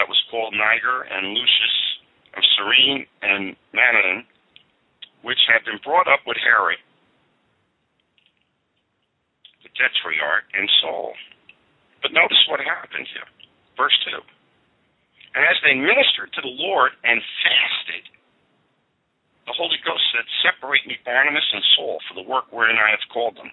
that 0.00 0.08
was 0.08 0.16
called 0.32 0.56
Niger 0.56 1.04
and 1.04 1.36
Lucius 1.36 1.76
of 2.34 2.42
Cyrene 2.56 3.06
and 3.20 3.54
Manaen, 3.76 4.24
which 5.22 5.38
had 5.44 5.62
been 5.68 5.78
brought 5.84 6.08
up 6.08 6.24
with 6.26 6.40
Herod, 6.40 6.80
the 9.62 9.70
tetrarch, 9.76 10.48
and 10.56 10.68
Saul. 10.80 11.12
But 12.00 12.12
notice 12.16 12.40
what 12.48 12.60
happened 12.60 13.06
here. 13.12 13.28
Verse 13.76 13.96
2. 14.08 14.18
And 15.34 15.44
as 15.44 15.58
they 15.60 15.74
ministered 15.74 16.32
to 16.32 16.40
the 16.40 16.54
Lord 16.64 16.92
and 17.02 17.20
fasted, 17.42 18.04
the 19.46 19.56
Holy 19.56 19.78
Ghost 19.84 20.02
said, 20.12 20.24
Separate 20.44 20.86
me 20.86 20.96
Barnabas 21.04 21.44
and 21.52 21.64
Saul 21.76 22.00
for 22.08 22.14
the 22.16 22.26
work 22.26 22.48
wherein 22.50 22.76
I 22.76 22.90
have 22.90 23.04
called 23.12 23.36
them. 23.36 23.50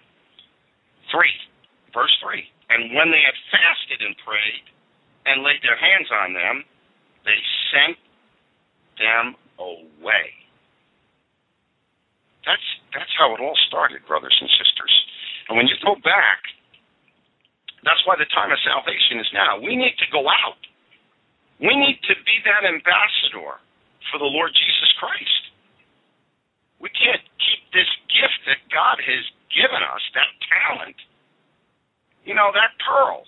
3. 1.12 1.28
Verse 1.94 2.14
3. 2.24 2.44
And 2.72 2.96
when 2.96 3.12
they 3.12 3.20
had 3.20 3.36
fasted 3.52 4.00
and 4.00 4.16
prayed 4.24 4.66
and 5.28 5.44
laid 5.44 5.60
their 5.62 5.76
hands 5.76 6.08
on 6.10 6.32
them, 6.32 6.64
they 7.28 7.40
sent 7.76 8.00
them 8.96 9.36
away. 9.60 10.32
That's 12.48 12.68
that's 12.96 13.14
how 13.20 13.36
it 13.38 13.44
all 13.44 13.56
started, 13.70 14.02
brothers 14.08 14.34
and 14.42 14.50
sisters. 14.58 14.94
And 15.48 15.60
when 15.60 15.68
you 15.70 15.78
go 15.84 15.94
back, 16.02 16.42
that's 17.86 18.02
why 18.08 18.18
the 18.18 18.26
time 18.34 18.50
of 18.50 18.58
salvation 18.66 19.22
is 19.22 19.30
now. 19.36 19.62
We 19.62 19.76
need 19.78 19.94
to 20.02 20.10
go 20.10 20.26
out 20.26 20.58
we 21.62 21.78
need 21.78 22.02
to 22.10 22.18
be 22.26 22.42
that 22.50 22.66
ambassador 22.66 23.62
for 24.10 24.18
the 24.18 24.26
Lord 24.26 24.50
Jesus 24.50 24.92
Christ. 24.98 25.50
We 26.82 26.90
can't 26.90 27.22
keep 27.38 27.62
this 27.72 27.90
gift 28.10 28.42
that 28.50 28.62
God 28.74 28.98
has 28.98 29.24
given 29.54 29.86
us, 29.86 30.02
that 30.18 30.30
talent, 30.50 30.98
you 32.26 32.34
know, 32.34 32.50
that 32.54 32.74
pearl. 32.82 33.24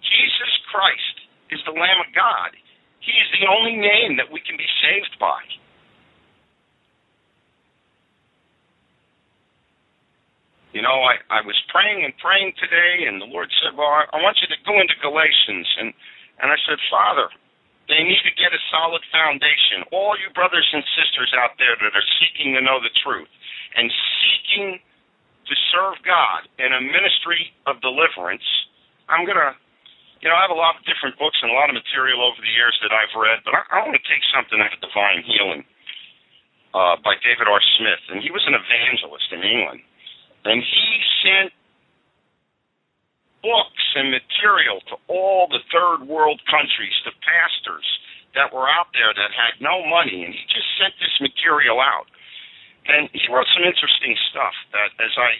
Jesus 0.00 0.52
Christ 0.72 1.16
is 1.52 1.60
the 1.68 1.76
Lamb 1.76 2.00
of 2.00 2.10
God. 2.16 2.56
He 3.04 3.12
is 3.12 3.28
the 3.36 3.46
only 3.48 3.76
name 3.76 4.16
that 4.16 4.32
we 4.32 4.40
can 4.40 4.56
be 4.56 4.68
saved 4.80 5.12
by. 5.20 5.40
You 10.72 10.82
know, 10.82 11.02
I, 11.02 11.18
I 11.28 11.40
was 11.42 11.58
praying 11.68 12.04
and 12.06 12.14
praying 12.22 12.54
today, 12.62 13.04
and 13.10 13.20
the 13.20 13.26
Lord 13.26 13.50
said, 13.58 13.74
Well, 13.74 13.90
I, 13.90 14.06
I 14.14 14.22
want 14.22 14.38
you 14.38 14.46
to 14.46 14.60
go 14.62 14.78
into 14.78 14.94
Galatians. 15.02 15.66
And, 15.82 15.90
and 16.38 16.48
I 16.54 16.58
said, 16.62 16.78
Father, 16.86 17.26
they 17.90 18.06
need 18.06 18.22
to 18.22 18.34
get 18.38 18.54
a 18.54 18.60
solid 18.70 19.02
foundation. 19.10 19.82
All 19.90 20.14
you 20.14 20.30
brothers 20.32 20.66
and 20.70 20.86
sisters 20.94 21.34
out 21.34 21.58
there 21.58 21.74
that 21.74 21.92
are 21.92 22.08
seeking 22.22 22.54
to 22.54 22.62
know 22.62 22.78
the 22.78 22.94
truth 23.02 23.30
and 23.74 23.90
seeking 24.22 24.78
to 25.50 25.54
serve 25.74 25.98
God 26.06 26.46
in 26.62 26.70
a 26.70 26.80
ministry 26.80 27.50
of 27.66 27.82
deliverance, 27.82 28.46
I'm 29.10 29.26
going 29.26 29.38
to, 29.38 29.52
you 30.22 30.30
know, 30.30 30.38
I 30.38 30.46
have 30.46 30.54
a 30.54 30.58
lot 30.58 30.78
of 30.78 30.86
different 30.86 31.18
books 31.18 31.42
and 31.42 31.50
a 31.50 31.56
lot 31.58 31.66
of 31.66 31.74
material 31.74 32.22
over 32.22 32.38
the 32.38 32.54
years 32.54 32.78
that 32.86 32.94
I've 32.94 33.10
read, 33.18 33.42
but 33.42 33.58
I, 33.58 33.66
I 33.74 33.76
want 33.82 33.98
to 33.98 34.06
take 34.06 34.22
something 34.30 34.62
out 34.62 34.70
of 34.70 34.78
Divine 34.78 35.26
Healing 35.26 35.66
uh, 36.70 36.94
by 37.02 37.18
David 37.26 37.50
R. 37.50 37.58
Smith. 37.78 38.02
And 38.14 38.22
he 38.22 38.30
was 38.30 38.46
an 38.46 38.54
evangelist 38.54 39.28
in 39.34 39.42
England. 39.42 39.82
And 40.46 40.62
he 40.62 40.88
sent 41.26 41.50
books 43.42 43.84
and 43.96 44.12
material 44.12 44.80
to 44.92 44.96
all 45.08 45.48
the 45.48 45.60
third 45.72 46.06
world 46.06 46.40
countries, 46.48 46.94
to 47.04 47.10
pastors 47.24 47.86
that 48.34 48.54
were 48.54 48.68
out 48.68 48.92
there 48.94 49.10
that 49.10 49.32
had 49.34 49.58
no 49.58 49.82
money, 49.86 50.22
and 50.22 50.32
he 50.32 50.42
just 50.46 50.68
sent 50.78 50.94
this 51.02 51.16
material 51.18 51.82
out. 51.82 52.06
And 52.86 53.10
he 53.12 53.26
wrote 53.28 53.48
some 53.52 53.66
interesting 53.66 54.14
stuff 54.30 54.54
that 54.72 54.94
as 55.02 55.12
I 55.18 55.30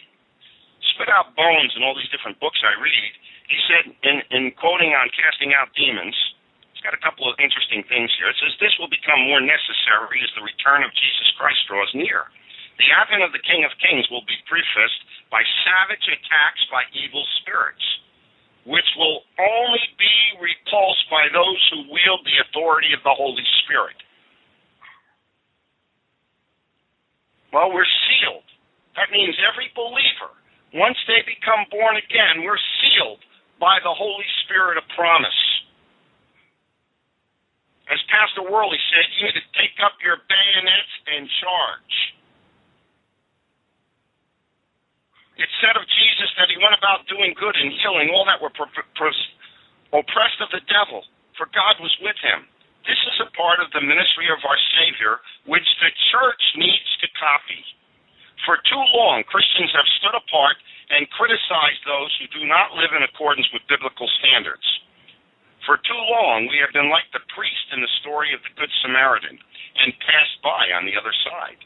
spit 0.93 1.09
out 1.09 1.33
bones 1.33 1.73
and 1.73 1.81
all 1.83 1.95
these 1.95 2.11
different 2.11 2.37
books 2.43 2.59
I 2.61 2.75
read, 2.77 3.11
he 3.47 3.57
said 3.67 3.83
in, 4.03 4.17
in 4.31 4.43
quoting 4.55 4.95
on 4.95 5.11
casting 5.11 5.51
out 5.55 5.71
demons, 5.75 6.15
it's 6.71 6.83
got 6.83 6.95
a 6.95 7.01
couple 7.03 7.27
of 7.27 7.35
interesting 7.37 7.83
things 7.87 8.09
here. 8.17 8.31
It 8.31 8.37
says 8.39 8.55
this 8.57 8.75
will 8.79 8.91
become 8.91 9.21
more 9.27 9.43
necessary 9.43 10.23
as 10.23 10.31
the 10.33 10.43
return 10.43 10.81
of 10.81 10.91
Jesus 10.95 11.29
Christ 11.37 11.59
draws 11.67 11.91
near. 11.93 12.31
The 12.81 12.89
advent 12.97 13.21
of 13.21 13.29
the 13.29 13.45
King 13.45 13.61
of 13.61 13.69
Kings 13.77 14.09
will 14.09 14.25
be 14.25 14.41
prefaced 14.49 15.05
by 15.29 15.45
savage 15.61 16.01
attacks 16.01 16.65
by 16.73 16.81
evil 16.97 17.21
spirits, 17.37 17.85
which 18.65 18.89
will 18.97 19.21
only 19.37 19.85
be 20.01 20.17
repulsed 20.41 21.05
by 21.13 21.29
those 21.29 21.61
who 21.69 21.93
wield 21.93 22.25
the 22.25 22.41
authority 22.41 22.89
of 22.97 23.05
the 23.05 23.13
Holy 23.13 23.45
Spirit. 23.61 24.01
Well, 27.53 27.69
we're 27.69 27.85
sealed. 28.09 28.49
That 28.97 29.13
means 29.13 29.37
every 29.45 29.69
believer, 29.77 30.33
once 30.73 30.97
they 31.05 31.21
become 31.21 31.69
born 31.69 32.01
again, 32.01 32.41
we're 32.41 32.59
sealed 32.81 33.21
by 33.61 33.77
the 33.85 33.93
Holy 33.93 34.25
Spirit 34.41 34.81
of 34.81 34.89
promise. 34.97 35.37
As 37.93 38.01
Pastor 38.09 38.41
Worley 38.41 38.81
said, 38.89 39.05
you 39.21 39.29
need 39.29 39.37
to 39.37 39.45
take 39.53 39.77
up 39.85 40.01
your 40.01 40.17
bayonets 40.25 40.93
and 41.13 41.29
charge. 41.45 41.95
It 45.39 45.49
said 45.63 45.77
of 45.79 45.87
Jesus 45.87 46.29
that 46.37 46.51
he 46.51 46.59
went 46.59 46.75
about 46.75 47.07
doing 47.07 47.33
good 47.37 47.55
and 47.55 47.71
healing 47.79 48.11
all 48.11 48.27
that 48.27 48.41
were 48.41 48.51
oppressed 48.51 50.39
of 50.41 50.49
the 50.51 50.63
devil, 50.67 51.03
for 51.37 51.47
God 51.55 51.79
was 51.79 51.93
with 52.03 52.17
him. 52.19 52.47
This 52.83 52.99
is 53.13 53.21
a 53.21 53.29
part 53.37 53.61
of 53.61 53.69
the 53.71 53.85
ministry 53.85 54.25
of 54.33 54.41
our 54.41 54.57
Savior, 54.75 55.21
which 55.45 55.67
the 55.79 55.93
church 56.11 56.43
needs 56.57 56.89
to 57.01 57.07
copy. 57.13 57.61
For 58.45 58.57
too 58.65 58.83
long, 58.97 59.21
Christians 59.29 59.69
have 59.77 59.85
stood 60.01 60.17
apart 60.17 60.57
and 60.89 61.05
criticized 61.13 61.85
those 61.85 62.09
who 62.17 62.27
do 62.33 62.43
not 62.49 62.73
live 62.73 62.91
in 62.97 63.05
accordance 63.05 63.45
with 63.53 63.69
biblical 63.69 64.09
standards. 64.17 64.65
For 65.63 65.77
too 65.77 66.01
long, 66.09 66.49
we 66.49 66.57
have 66.57 66.73
been 66.73 66.89
like 66.89 67.05
the 67.13 67.21
priest 67.37 67.69
in 67.69 67.85
the 67.85 67.95
story 68.01 68.33
of 68.33 68.41
the 68.41 68.49
Good 68.57 68.73
Samaritan 68.81 69.37
and 69.37 69.93
passed 70.01 70.41
by 70.41 70.73
on 70.73 70.89
the 70.89 70.97
other 70.97 71.13
side. 71.21 71.61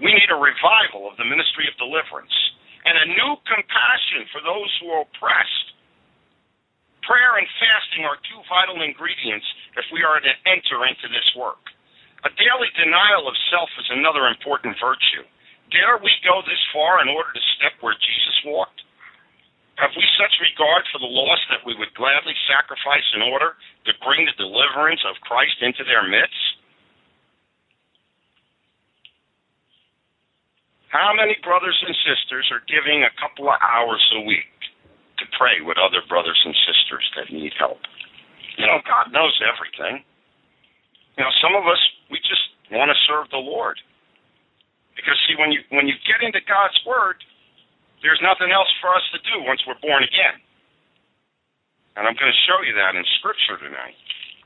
We 0.00 0.16
need 0.16 0.32
a 0.32 0.40
revival 0.40 1.04
of 1.04 1.20
the 1.20 1.28
ministry 1.28 1.68
of 1.68 1.76
deliverance 1.76 2.32
and 2.86 2.94
a 2.94 3.12
new 3.18 3.32
compassion 3.50 4.30
for 4.30 4.40
those 4.46 4.70
who 4.78 4.94
are 4.94 5.02
oppressed. 5.02 5.74
Prayer 7.02 7.38
and 7.38 7.46
fasting 7.58 8.06
are 8.06 8.18
two 8.26 8.40
vital 8.46 8.82
ingredients 8.82 9.46
if 9.74 9.86
we 9.90 10.06
are 10.06 10.22
to 10.22 10.32
enter 10.46 10.86
into 10.86 11.06
this 11.10 11.26
work. 11.34 11.62
A 12.26 12.30
daily 12.34 12.70
denial 12.78 13.26
of 13.26 13.34
self 13.50 13.70
is 13.78 13.90
another 13.90 14.26
important 14.30 14.78
virtue. 14.78 15.26
Dare 15.70 15.98
we 15.98 16.14
go 16.22 16.42
this 16.46 16.62
far 16.70 17.02
in 17.02 17.10
order 17.10 17.30
to 17.34 17.42
step 17.58 17.74
where 17.82 17.98
Jesus 17.98 18.36
walked? 18.46 18.82
Have 19.76 19.92
we 19.92 20.06
such 20.16 20.32
regard 20.40 20.88
for 20.88 20.98
the 21.02 21.10
lost 21.10 21.44
that 21.52 21.66
we 21.66 21.76
would 21.76 21.92
gladly 21.92 22.34
sacrifice 22.48 23.06
in 23.12 23.22
order 23.22 23.58
to 23.84 23.92
bring 24.00 24.24
the 24.24 24.38
deliverance 24.40 25.04
of 25.04 25.20
Christ 25.20 25.60
into 25.60 25.84
their 25.84 26.06
midst? 26.06 26.55
How 30.88 31.10
many 31.12 31.36
brothers 31.42 31.76
and 31.82 31.94
sisters 32.06 32.46
are 32.54 32.62
giving 32.70 33.02
a 33.02 33.12
couple 33.18 33.50
of 33.50 33.58
hours 33.58 34.02
a 34.14 34.22
week 34.22 34.54
to 35.18 35.24
pray 35.34 35.58
with 35.60 35.76
other 35.78 36.00
brothers 36.06 36.38
and 36.44 36.54
sisters 36.66 37.04
that 37.18 37.32
need 37.32 37.52
help? 37.58 37.82
You 38.56 38.66
know, 38.66 38.80
God 38.86 39.12
knows 39.12 39.36
everything. 39.42 40.04
You 41.18 41.24
know, 41.24 41.32
some 41.42 41.56
of 41.58 41.66
us 41.66 41.80
we 42.10 42.18
just 42.22 42.54
want 42.70 42.88
to 42.92 42.98
serve 43.08 43.28
the 43.34 43.42
Lord. 43.42 43.78
Because 44.94 45.18
see 45.28 45.36
when 45.36 45.52
you 45.52 45.60
when 45.74 45.90
you 45.90 45.96
get 46.08 46.24
into 46.24 46.40
God's 46.46 46.78
word, 46.86 47.20
there's 48.00 48.20
nothing 48.22 48.54
else 48.54 48.70
for 48.80 48.94
us 48.94 49.04
to 49.12 49.18
do 49.26 49.44
once 49.44 49.60
we're 49.66 49.80
born 49.82 50.06
again. 50.06 50.40
And 51.96 52.04
I'm 52.04 52.16
going 52.16 52.32
to 52.32 52.42
show 52.44 52.60
you 52.60 52.76
that 52.76 52.92
in 52.96 53.04
scripture 53.20 53.56
tonight. 53.56 53.96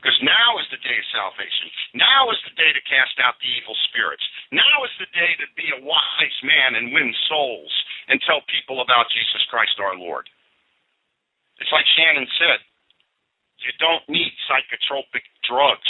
Because 0.01 0.17
now 0.25 0.57
is 0.57 0.65
the 0.73 0.81
day 0.81 0.97
of 0.97 1.13
salvation. 1.13 1.69
Now 1.93 2.33
is 2.33 2.41
the 2.41 2.57
day 2.57 2.73
to 2.73 2.89
cast 2.89 3.21
out 3.21 3.37
the 3.37 3.53
evil 3.53 3.77
spirits. 3.85 4.25
Now 4.49 4.81
is 4.81 4.93
the 4.97 5.09
day 5.13 5.37
to 5.37 5.47
be 5.53 5.69
a 5.69 5.83
wise 5.85 6.39
man 6.41 6.73
and 6.73 6.89
win 6.89 7.13
souls 7.29 7.71
and 8.09 8.17
tell 8.25 8.41
people 8.49 8.81
about 8.81 9.13
Jesus 9.13 9.45
Christ 9.53 9.77
our 9.77 9.93
Lord. 9.93 10.25
It's 11.61 11.69
like 11.69 11.85
Shannon 11.93 12.25
said 12.41 12.65
you 13.61 13.69
don't 13.77 14.01
need 14.09 14.33
psychotropic 14.49 15.21
drugs 15.45 15.85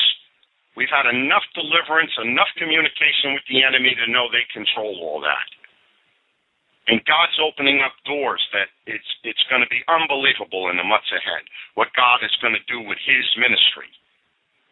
We've 0.76 0.92
had 0.92 1.04
enough 1.04 1.44
deliverance, 1.52 2.16
enough 2.24 2.48
communication 2.56 3.36
with 3.36 3.44
the 3.52 3.64
enemy 3.64 3.92
to 3.96 4.08
know 4.08 4.32
they 4.32 4.48
control 4.56 5.04
all 5.04 5.20
that. 5.20 5.48
And 6.90 6.98
God's 7.06 7.38
opening 7.38 7.86
up 7.86 7.94
doors 8.10 8.42
that 8.58 8.74
it's 8.90 9.06
it's 9.22 9.46
going 9.54 9.62
to 9.62 9.70
be 9.70 9.86
unbelievable 9.86 10.74
in 10.74 10.82
the 10.82 10.88
months 10.88 11.10
ahead. 11.14 11.46
What 11.78 11.94
God 11.94 12.26
is 12.26 12.34
going 12.42 12.58
to 12.58 12.66
do 12.66 12.82
with 12.82 12.98
His 13.06 13.26
ministry. 13.38 13.90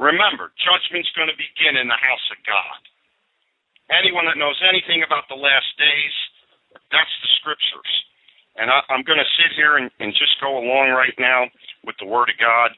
Remember, 0.02 0.50
judgment's 0.58 1.12
going 1.14 1.30
to 1.30 1.38
begin 1.38 1.78
in 1.78 1.92
the 1.92 2.00
house 2.00 2.28
of 2.34 2.40
God. 2.48 2.80
Anyone 3.94 4.26
that 4.26 4.40
knows 4.42 4.58
anything 4.66 5.04
about 5.04 5.28
the 5.28 5.38
last 5.38 5.70
days, 5.78 6.16
that's 6.90 7.16
the 7.22 7.32
scriptures. 7.42 7.94
And 8.58 8.74
I, 8.74 8.82
I'm 8.90 9.06
going 9.06 9.22
to 9.22 9.36
sit 9.38 9.54
here 9.54 9.78
and, 9.78 9.92
and 10.02 10.16
just 10.16 10.40
go 10.42 10.58
along 10.58 10.96
right 10.96 11.16
now 11.20 11.52
with 11.86 12.00
the 12.02 12.10
Word 12.10 12.32
of 12.32 12.38
God. 12.42 12.74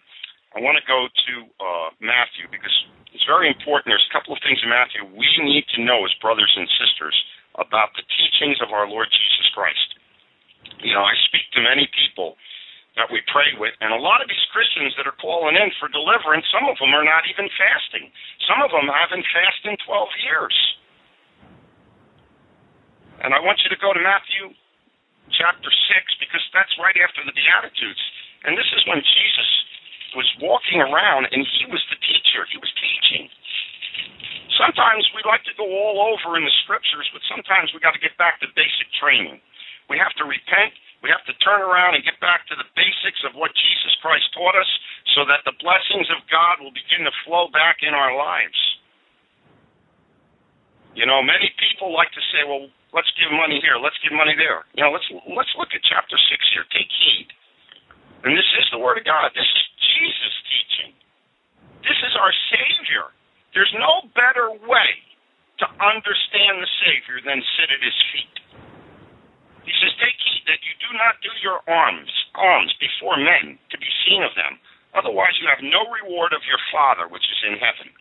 I 0.51 0.59
want 0.59 0.75
to 0.75 0.85
go 0.85 1.07
to 1.07 1.33
uh, 1.61 1.89
Matthew 2.03 2.51
because 2.51 2.73
it's 3.15 3.23
very 3.23 3.47
important. 3.47 3.91
There's 3.91 4.07
a 4.11 4.15
couple 4.15 4.35
of 4.35 4.43
things 4.43 4.59
in 4.59 4.67
Matthew 4.67 5.07
we 5.15 5.29
need 5.39 5.63
to 5.77 5.83
know 5.83 6.03
as 6.03 6.11
brothers 6.19 6.51
and 6.51 6.67
sisters 6.75 7.15
about 7.59 7.91
the 7.99 8.05
teachings 8.07 8.59
of 8.63 8.71
our 8.71 8.87
Lord 8.87 9.09
Jesus 9.11 9.47
Christ. 9.51 9.99
You 10.83 10.93
know, 10.95 11.03
I 11.03 11.15
speak 11.27 11.49
to 11.53 11.61
many 11.61 11.89
people 11.91 12.37
that 12.99 13.07
we 13.07 13.23
pray 13.31 13.55
with, 13.55 13.71
and 13.79 13.95
a 13.95 14.01
lot 14.03 14.19
of 14.19 14.27
these 14.27 14.47
Christians 14.51 14.91
that 14.99 15.07
are 15.07 15.15
calling 15.15 15.55
in 15.55 15.71
for 15.79 15.87
deliverance, 15.87 16.43
some 16.51 16.67
of 16.67 16.75
them 16.75 16.91
are 16.91 17.07
not 17.07 17.23
even 17.31 17.47
fasting. 17.55 18.11
Some 18.43 18.59
of 18.59 18.71
them 18.75 18.91
haven't 18.91 19.23
fasted 19.31 19.71
in 19.71 19.77
12 19.87 20.27
years. 20.27 20.55
And 23.23 23.31
I 23.31 23.39
want 23.39 23.63
you 23.63 23.71
to 23.71 23.79
go 23.79 23.95
to 23.95 24.01
Matthew 24.01 24.51
chapter 25.31 25.71
6 25.71 26.23
because 26.23 26.43
that's 26.51 26.73
right 26.81 26.97
after 26.99 27.23
the 27.23 27.31
Beatitudes. 27.31 28.01
And 28.43 28.57
this 28.57 28.67
is 28.75 28.83
when 28.89 28.99
Jesus 28.99 29.49
was 30.17 30.27
walking 30.43 30.83
around 30.83 31.31
and 31.31 31.47
he 31.47 31.63
was 31.71 31.79
the 31.87 31.99
teacher. 32.03 32.43
He 32.51 32.59
was 32.59 32.71
teaching. 32.75 33.31
Sometimes 34.59 35.07
we 35.15 35.23
like 35.25 35.41
to 35.47 35.55
go 35.55 35.65
all 35.65 36.11
over 36.11 36.37
in 36.37 36.43
the 36.43 36.55
scriptures, 36.63 37.07
but 37.15 37.23
sometimes 37.31 37.73
we 37.73 37.79
got 37.79 37.95
to 37.95 38.03
get 38.03 38.13
back 38.19 38.37
to 38.43 38.47
basic 38.53 38.87
training. 38.99 39.39
We 39.89 39.97
have 39.97 40.13
to 40.21 40.25
repent. 40.27 40.75
We 41.01 41.09
have 41.09 41.25
to 41.25 41.33
turn 41.41 41.65
around 41.65 41.97
and 41.97 42.05
get 42.05 42.21
back 42.21 42.45
to 42.53 42.55
the 42.55 42.67
basics 42.77 43.25
of 43.25 43.33
what 43.33 43.49
Jesus 43.57 43.93
Christ 44.05 44.29
taught 44.37 44.53
us 44.53 44.69
so 45.17 45.25
that 45.25 45.41
the 45.49 45.57
blessings 45.57 46.07
of 46.13 46.21
God 46.29 46.61
will 46.61 46.71
begin 46.71 47.09
to 47.09 47.13
flow 47.25 47.49
back 47.49 47.81
in 47.81 47.97
our 47.97 48.13
lives. 48.13 48.59
You 50.93 51.09
know, 51.09 51.23
many 51.23 51.49
people 51.57 51.89
like 51.95 52.11
to 52.13 52.23
say, 52.29 52.45
well, 52.45 52.69
let's 52.93 53.09
give 53.17 53.31
money 53.33 53.57
here, 53.63 53.79
let's 53.81 53.97
give 54.03 54.13
money 54.13 54.35
there. 54.37 54.67
You 54.75 54.85
know, 54.85 54.91
let's 54.93 55.07
let's 55.31 55.51
look 55.57 55.71
at 55.73 55.81
chapter 55.87 56.19
6 56.19 56.53
here. 56.53 56.67
Take 56.69 56.91
heed. 56.91 57.31
And 58.27 58.37
this 58.37 58.45
is 58.61 58.67
the 58.69 58.77
word 58.77 59.01
of 59.01 59.05
God. 59.07 59.33
This 59.33 59.47
is 59.47 59.63
Jesus 59.81 60.35
teaching. 60.45 60.91
This 61.81 61.97
is 61.97 62.13
our 62.13 62.33
Savior. 62.53 63.09
There's 63.53 63.71
no 63.75 64.07
better 64.15 64.55
way 64.63 64.91
to 65.59 65.67
understand 65.83 66.63
the 66.63 66.71
Savior 66.81 67.19
than 67.21 67.43
sit 67.59 67.69
at 67.69 67.83
his 67.83 67.97
feet. 68.15 68.35
He 69.67 69.73
says, 69.77 69.93
Take 69.99 70.17
heed 70.17 70.43
that 70.47 70.63
you 70.63 70.73
do 70.81 70.89
not 70.97 71.19
do 71.21 71.31
your 71.43 71.61
alms, 71.67 72.09
alms 72.33 72.73
before 72.79 73.19
men 73.19 73.59
to 73.69 73.77
be 73.77 73.91
seen 74.07 74.23
of 74.23 74.33
them. 74.33 74.57
Otherwise, 74.95 75.37
you 75.39 75.47
have 75.47 75.61
no 75.61 75.85
reward 75.91 76.33
of 76.33 76.41
your 76.47 76.59
Father 76.73 77.07
which 77.07 77.23
is 77.23 77.41
in 77.45 77.55
heaven. 77.59 77.91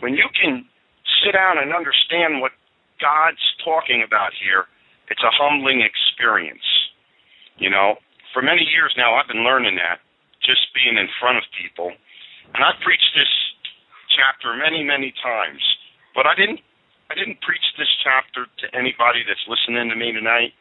When 0.00 0.14
you 0.14 0.28
can 0.36 0.64
sit 1.22 1.32
down 1.32 1.58
and 1.58 1.74
understand 1.74 2.40
what 2.40 2.52
God's 3.00 3.42
talking 3.64 4.02
about 4.06 4.30
here, 4.38 4.66
it's 5.10 5.22
a 5.22 5.34
humbling 5.34 5.82
experience. 5.82 6.64
You 7.58 7.70
know, 7.70 7.96
for 8.32 8.40
many 8.42 8.62
years 8.62 8.94
now, 8.96 9.14
I've 9.14 9.28
been 9.28 9.44
learning 9.44 9.76
that 9.76 10.00
just 10.44 10.70
being 10.74 10.98
in 10.98 11.08
front 11.18 11.38
of 11.38 11.44
people. 11.54 11.90
And 12.54 12.60
I've 12.62 12.78
preached 12.84 13.14
this 13.14 13.30
chapter 14.12 14.52
many, 14.54 14.84
many 14.84 15.14
times, 15.22 15.62
but 16.14 16.26
I 16.26 16.34
didn't. 16.34 16.60
I 17.10 17.14
didn't 17.14 17.44
preach 17.44 17.64
this 17.76 17.92
chapter 18.00 18.48
to 18.48 18.66
anybody 18.72 19.20
that's 19.20 19.44
listening 19.44 19.92
to 19.92 19.96
me 19.96 20.16
tonight. 20.16 20.56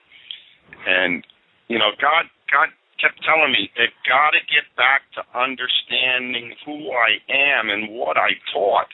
And 0.83 1.23
you 1.71 1.79
know, 1.79 1.95
God, 1.95 2.27
God 2.51 2.75
kept 2.99 3.23
telling 3.23 3.55
me 3.55 3.71
they've 3.79 4.03
got 4.03 4.35
to 4.35 4.43
get 4.51 4.67
back 4.75 5.07
to 5.15 5.23
understanding 5.31 6.51
who 6.67 6.91
I 6.91 7.23
am 7.31 7.71
and 7.71 7.95
what 7.95 8.19
I 8.19 8.35
taught. 8.51 8.91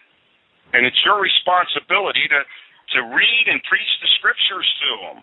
And 0.78 0.86
it's 0.86 1.02
your 1.02 1.18
responsibility 1.18 2.30
to 2.30 2.46
to 2.96 3.00
read 3.04 3.46
and 3.52 3.60
preach 3.68 3.92
the 4.00 4.08
scriptures 4.16 4.68
to 4.80 4.90
them. 5.04 5.18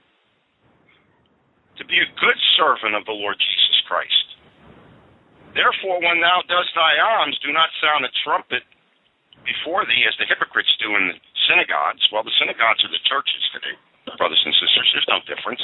To 1.81 1.85
be 1.88 1.96
a 1.96 2.09
good 2.20 2.37
servant 2.59 2.94
of 2.94 3.07
the 3.07 3.16
Lord 3.16 3.40
Jesus 3.40 3.79
Christ. 3.88 4.33
Therefore, 5.54 6.02
when 6.02 6.18
thou 6.18 6.42
dost 6.50 6.74
thy 6.74 6.98
alms, 6.98 7.38
do 7.38 7.54
not 7.54 7.70
sound 7.78 8.02
a 8.02 8.12
trumpet 8.26 8.66
before 9.46 9.86
thee, 9.86 10.02
as 10.02 10.16
the 10.18 10.26
hypocrites 10.26 10.74
do 10.82 10.98
in 10.98 11.14
the 11.14 11.16
synagogues. 11.46 12.02
Well, 12.10 12.26
the 12.26 12.34
synagogues 12.42 12.82
are 12.82 12.90
the 12.90 13.02
churches 13.06 13.44
today, 13.54 13.76
brothers 14.18 14.42
and 14.42 14.54
sisters. 14.58 14.88
There's 14.90 15.12
no 15.14 15.22
difference. 15.30 15.62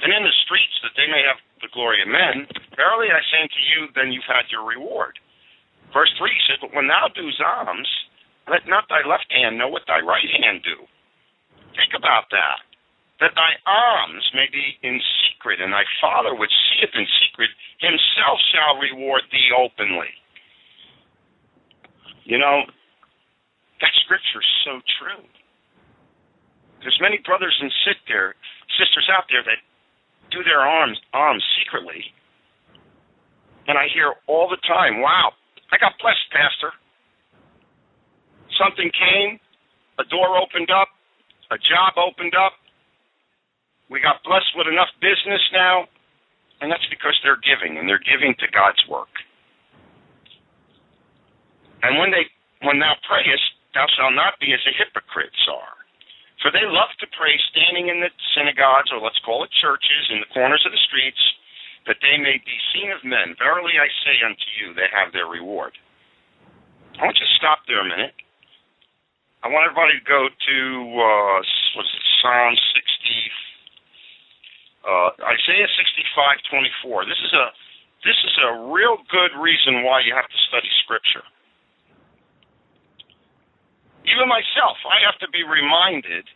And 0.00 0.08
in 0.08 0.24
the 0.24 0.36
streets, 0.48 0.76
that 0.80 0.96
they 0.96 1.06
may 1.10 1.20
have 1.28 1.36
the 1.60 1.72
glory 1.76 2.00
of 2.00 2.08
men. 2.08 2.48
Verily 2.80 3.12
I 3.12 3.20
say 3.28 3.44
unto 3.44 3.60
you, 3.76 3.80
then 3.92 4.08
you've 4.08 4.26
had 4.26 4.48
your 4.48 4.64
reward. 4.64 5.20
Verse 5.92 6.10
3 6.16 6.32
says, 6.48 6.58
But 6.64 6.74
when 6.74 6.88
thou 6.88 7.12
doest 7.12 7.42
alms, 7.44 7.88
let 8.48 8.64
not 8.64 8.88
thy 8.88 9.04
left 9.04 9.28
hand 9.28 9.58
know 9.58 9.68
what 9.68 9.84
thy 9.86 10.00
right 10.00 10.30
hand 10.40 10.64
do. 10.64 10.86
Think 11.76 11.92
about 11.92 12.32
that 12.32 12.65
that 13.20 13.32
thy 13.34 13.56
alms 13.64 14.24
may 14.34 14.46
be 14.52 14.76
in 14.82 15.00
secret, 15.24 15.60
and 15.60 15.72
thy 15.72 15.84
Father 16.00 16.34
which 16.34 16.52
seeth 16.68 16.92
in 16.92 17.06
secret 17.20 17.50
himself 17.80 18.36
shall 18.52 18.76
reward 18.76 19.22
thee 19.32 19.50
openly. 19.56 20.12
You 22.24 22.38
know, 22.38 22.66
that 23.80 23.92
scripture 24.04 24.42
is 24.42 24.52
so 24.64 24.80
true. 24.98 25.24
There's 26.82 26.98
many 27.00 27.18
brothers 27.24 27.56
and 27.60 27.72
sisters 27.86 29.08
out 29.08 29.24
there 29.30 29.42
that 29.42 29.60
do 30.30 30.42
their 30.44 30.60
arms 30.60 30.98
alms 31.14 31.44
secretly. 31.58 32.12
And 33.66 33.78
I 33.78 33.88
hear 33.92 34.14
all 34.26 34.48
the 34.48 34.60
time, 34.68 35.00
wow, 35.00 35.32
I 35.72 35.78
got 35.78 35.98
blessed, 35.98 36.26
Pastor. 36.30 36.70
Something 38.54 38.90
came, 38.94 39.40
a 39.98 40.04
door 40.06 40.38
opened 40.38 40.70
up, 40.70 40.88
a 41.50 41.58
job 41.58 41.98
opened 41.98 42.34
up, 42.34 42.52
we 43.90 44.02
got 44.02 44.22
blessed 44.26 44.50
with 44.58 44.66
enough 44.66 44.90
business 44.98 45.42
now, 45.54 45.86
and 46.60 46.70
that's 46.70 46.86
because 46.90 47.14
they're 47.22 47.40
giving, 47.42 47.78
and 47.78 47.86
they're 47.86 48.02
giving 48.02 48.34
to 48.42 48.46
God's 48.50 48.82
work. 48.90 49.12
And 51.86 51.98
when 52.00 52.10
they 52.10 52.26
when 52.64 52.80
thou 52.80 52.96
prayest, 53.06 53.46
thou 53.76 53.86
shalt 53.94 54.16
not 54.16 54.40
be 54.40 54.50
as 54.50 54.62
the 54.64 54.74
hypocrites 54.74 55.38
are. 55.46 55.76
For 56.40 56.50
they 56.50 56.64
love 56.64 56.90
to 56.98 57.06
pray 57.14 57.36
standing 57.52 57.92
in 57.92 58.00
the 58.00 58.10
synagogues, 58.34 58.90
or 58.90 58.98
let's 58.98 59.20
call 59.22 59.44
it 59.44 59.52
churches, 59.60 60.10
in 60.10 60.20
the 60.20 60.30
corners 60.32 60.64
of 60.64 60.72
the 60.72 60.82
streets, 60.88 61.20
that 61.86 62.00
they 62.02 62.16
may 62.18 62.40
be 62.42 62.56
seen 62.72 62.90
of 62.90 63.04
men. 63.04 63.36
Verily 63.38 63.78
I 63.78 63.88
say 64.02 64.16
unto 64.24 64.48
you, 64.58 64.74
they 64.74 64.88
have 64.90 65.12
their 65.12 65.28
reward. 65.28 65.76
I 66.98 67.04
want 67.04 67.20
you 67.20 67.28
to 67.28 67.38
stop 67.38 67.62
there 67.68 67.84
a 67.84 67.88
minute. 67.88 68.16
I 69.44 69.48
want 69.52 69.68
everybody 69.68 70.00
to 70.00 70.04
go 70.08 70.26
to 70.26 70.58
uh, 70.96 71.38
what's 71.76 71.92
it, 71.92 72.04
Psalm 72.24 72.56
64 72.56 73.45
uh, 74.86 75.10
Isaiah 75.18 75.68
65:24. 76.86 77.04
This 77.10 77.18
is 77.18 77.32
a 77.34 77.46
this 78.06 78.18
is 78.22 78.34
a 78.46 78.50
real 78.70 79.02
good 79.10 79.34
reason 79.34 79.82
why 79.82 80.00
you 80.06 80.14
have 80.14 80.30
to 80.30 80.40
study 80.48 80.70
Scripture. 80.86 81.26
Even 84.06 84.30
myself, 84.30 84.78
I 84.86 85.02
have 85.02 85.18
to 85.18 85.28
be 85.34 85.42
reminded 85.42 86.30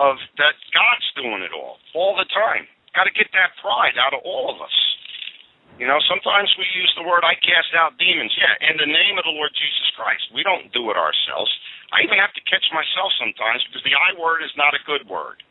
of 0.00 0.16
that 0.40 0.56
God's 0.72 1.08
doing 1.20 1.44
it 1.44 1.52
all, 1.52 1.76
all 1.92 2.16
the 2.16 2.24
time. 2.32 2.64
Got 2.96 3.04
to 3.04 3.12
get 3.12 3.28
that 3.36 3.52
pride 3.60 4.00
out 4.00 4.16
of 4.16 4.24
all 4.24 4.48
of 4.48 4.64
us. 4.64 4.72
You 5.76 5.84
know, 5.84 6.00
sometimes 6.08 6.48
we 6.56 6.64
use 6.72 6.92
the 6.96 7.04
word 7.04 7.24
"I 7.24 7.36
cast 7.36 7.76
out 7.76 8.00
demons." 8.00 8.32
Yeah, 8.36 8.72
in 8.72 8.76
the 8.80 8.88
name 8.88 9.20
of 9.20 9.24
the 9.28 9.34
Lord 9.36 9.52
Jesus 9.52 9.88
Christ. 9.96 10.24
We 10.32 10.40
don't 10.44 10.72
do 10.72 10.88
it 10.88 10.96
ourselves. 10.96 11.52
I 11.92 12.00
even 12.00 12.16
have 12.16 12.32
to 12.32 12.44
catch 12.48 12.64
myself 12.72 13.12
sometimes 13.20 13.60
because 13.68 13.84
the 13.84 13.92
I 13.92 14.16
word 14.16 14.40
is 14.40 14.52
not 14.56 14.72
a 14.72 14.80
good 14.88 15.04
word. 15.04 15.44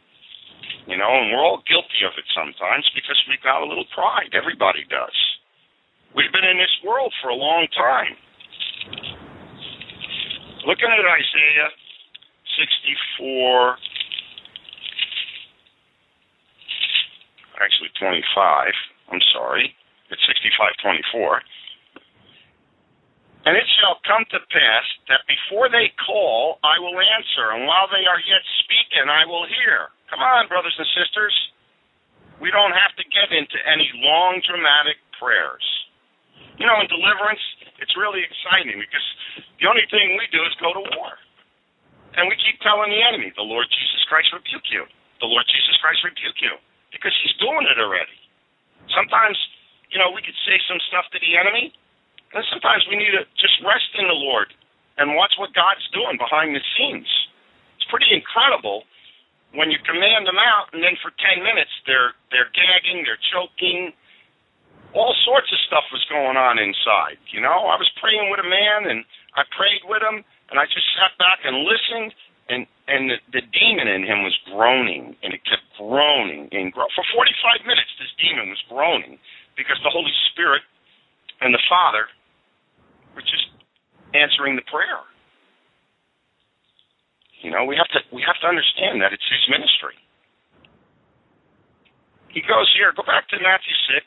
You 0.88 0.98
know, 0.98 1.10
and 1.10 1.32
we're 1.32 1.44
all 1.44 1.62
guilty 1.70 2.04
of 2.04 2.14
it 2.18 2.26
sometimes 2.36 2.90
because 2.96 3.18
we've 3.30 3.42
got 3.42 3.62
a 3.62 3.68
little 3.68 3.88
pride. 3.94 4.34
Everybody 4.34 4.84
does. 4.90 5.16
We've 6.16 6.32
been 6.32 6.44
in 6.44 6.58
this 6.58 6.74
world 6.84 7.14
for 7.22 7.30
a 7.30 7.38
long 7.38 7.68
time. 7.72 8.18
Looking 10.68 10.92
at 10.92 11.06
Isaiah 11.06 11.70
64, 12.60 13.78
actually 17.62 17.94
25, 17.98 18.74
I'm 19.14 19.22
sorry, 19.34 19.74
it's 20.10 20.22
65:24. 20.26 21.42
And 23.46 23.58
it 23.58 23.66
shall 23.82 23.98
come 24.06 24.26
to 24.30 24.40
pass 24.54 24.86
that 25.10 25.26
before 25.26 25.70
they 25.70 25.90
call, 26.06 26.60
I 26.64 26.78
will 26.78 27.00
answer, 27.00 27.58
and 27.58 27.66
while 27.66 27.88
they 27.90 28.06
are 28.06 28.20
yet 28.22 28.44
speaking, 28.62 29.10
I 29.10 29.26
will 29.26 29.48
hear. 29.48 29.90
Come 30.12 30.20
on, 30.20 30.52
brothers 30.52 30.76
and 30.76 30.88
sisters. 30.92 31.32
We 32.44 32.52
don't 32.52 32.76
have 32.76 32.92
to 33.00 33.06
get 33.08 33.32
into 33.32 33.56
any 33.64 33.88
long, 34.04 34.44
dramatic 34.44 35.00
prayers. 35.16 35.64
You 36.60 36.68
know, 36.68 36.84
in 36.84 36.92
deliverance, 36.92 37.40
it's 37.80 37.96
really 37.96 38.20
exciting 38.20 38.76
because 38.76 39.08
the 39.64 39.72
only 39.72 39.88
thing 39.88 40.20
we 40.20 40.28
do 40.36 40.44
is 40.44 40.52
go 40.60 40.76
to 40.76 40.84
war. 41.00 41.16
And 42.20 42.28
we 42.28 42.36
keep 42.44 42.60
telling 42.60 42.92
the 42.92 43.00
enemy, 43.00 43.32
the 43.40 43.48
Lord 43.48 43.72
Jesus 43.72 44.04
Christ 44.12 44.36
rebuke 44.36 44.68
you. 44.68 44.84
The 45.24 45.32
Lord 45.32 45.48
Jesus 45.48 45.80
Christ 45.80 46.04
rebuke 46.04 46.44
you. 46.44 46.60
Because 46.92 47.16
he's 47.24 47.32
doing 47.40 47.64
it 47.72 47.80
already. 47.80 48.20
Sometimes, 48.92 49.40
you 49.96 49.98
know, 50.02 50.12
we 50.12 50.20
could 50.20 50.36
say 50.44 50.60
some 50.68 50.82
stuff 50.92 51.08
to 51.16 51.24
the 51.24 51.40
enemy, 51.40 51.72
and 52.36 52.44
sometimes 52.52 52.84
we 52.92 53.00
need 53.00 53.16
to 53.16 53.24
just 53.40 53.56
rest 53.64 53.96
in 53.96 54.12
the 54.12 54.18
Lord 54.18 54.52
and 55.00 55.16
watch 55.16 55.40
what 55.40 55.56
God's 55.56 55.88
doing 55.96 56.20
behind 56.20 56.52
the 56.52 56.64
scenes. 56.76 57.08
It's 57.80 57.88
pretty 57.88 58.12
incredible 58.12 58.84
when 59.54 59.72
you 59.72 59.80
command 59.84 60.28
them 60.28 60.40
out, 60.40 60.72
and 60.72 60.80
then 60.84 60.96
for 61.04 61.12
ten 61.20 61.44
minutes 61.44 61.72
they're 61.88 62.16
they're 62.32 62.52
gagging, 62.56 63.04
they're 63.04 63.20
choking, 63.32 63.92
all 64.94 65.16
sorts 65.24 65.52
of 65.52 65.60
stuff 65.68 65.88
was 65.92 66.04
going 66.08 66.36
on 66.36 66.60
inside. 66.60 67.20
You 67.32 67.40
know, 67.40 67.68
I 67.72 67.76
was 67.80 67.88
praying 68.00 68.32
with 68.32 68.40
a 68.44 68.48
man, 68.48 68.88
and 68.92 69.04
I 69.36 69.44
prayed 69.56 69.84
with 69.88 70.04
him, 70.04 70.24
and 70.52 70.60
I 70.60 70.68
just 70.68 70.88
sat 70.96 71.16
back 71.20 71.44
and 71.44 71.64
listened, 71.64 72.12
and 72.52 72.68
and 72.88 73.12
the, 73.12 73.18
the 73.32 73.44
demon 73.56 73.88
in 73.88 74.04
him 74.04 74.24
was 74.24 74.36
groaning, 74.52 75.16
and 75.24 75.32
it 75.32 75.44
kept 75.48 75.64
groaning 75.80 76.52
and 76.52 76.72
grow. 76.72 76.88
For 76.96 77.04
45 77.16 77.64
minutes, 77.68 77.92
this 78.00 78.12
demon 78.20 78.52
was 78.52 78.60
groaning 78.68 79.20
because 79.56 79.80
the 79.84 79.92
Holy 79.92 80.12
Spirit 80.32 80.64
and 81.40 81.56
the 81.56 81.64
Father 81.72 82.08
were 83.16 83.24
just 83.24 83.48
answering 84.16 84.56
the 84.56 84.68
prayer. 84.68 85.00
You 87.42 87.50
know, 87.50 87.66
we 87.66 87.76
have 87.76 87.90
to 87.98 88.02
we 88.14 88.22
have 88.22 88.38
to 88.46 88.48
understand 88.48 89.02
that 89.02 89.14
it's 89.14 89.26
His 89.26 89.44
ministry. 89.50 89.98
He 92.30 92.40
goes 92.46 92.70
here. 92.78 92.94
Go 92.96 93.04
back 93.04 93.28
to 93.34 93.38
Matthew 93.42 93.76
six 93.90 94.06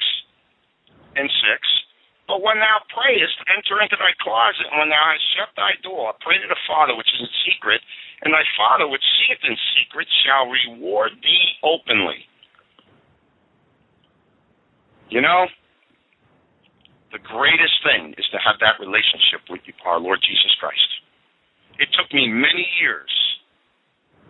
and 1.16 1.30
6. 1.30 1.84
But 2.26 2.40
when 2.40 2.56
thou 2.56 2.80
prayest, 2.88 3.36
enter 3.52 3.78
into 3.84 4.00
thy 4.00 4.16
closet, 4.16 4.64
and 4.72 4.80
when 4.80 4.88
thou 4.88 5.04
hast 5.12 5.24
shut 5.36 5.52
thy 5.60 5.76
door, 5.84 6.16
pray 6.24 6.40
to 6.40 6.48
the 6.48 6.58
Father 6.64 6.96
which 6.96 7.10
is 7.12 7.20
in 7.20 7.32
secret, 7.44 7.84
and 8.24 8.32
thy 8.32 8.46
Father 8.56 8.88
which 8.88 9.04
seeth 9.20 9.44
in 9.44 9.56
secret 9.76 10.08
shall 10.24 10.48
reward 10.48 11.12
thee 11.20 11.46
openly. 11.60 12.24
You 15.12 15.20
know, 15.20 15.46
the 17.12 17.20
greatest 17.20 17.76
thing 17.84 18.16
is 18.16 18.24
to 18.32 18.40
have 18.40 18.56
that 18.64 18.80
relationship 18.80 19.44
with 19.52 19.60
our 19.84 20.00
Lord 20.00 20.24
Jesus 20.24 20.56
Christ. 20.56 21.03
It 21.78 21.88
took 21.94 22.12
me 22.14 22.28
many 22.28 22.66
years 22.80 23.10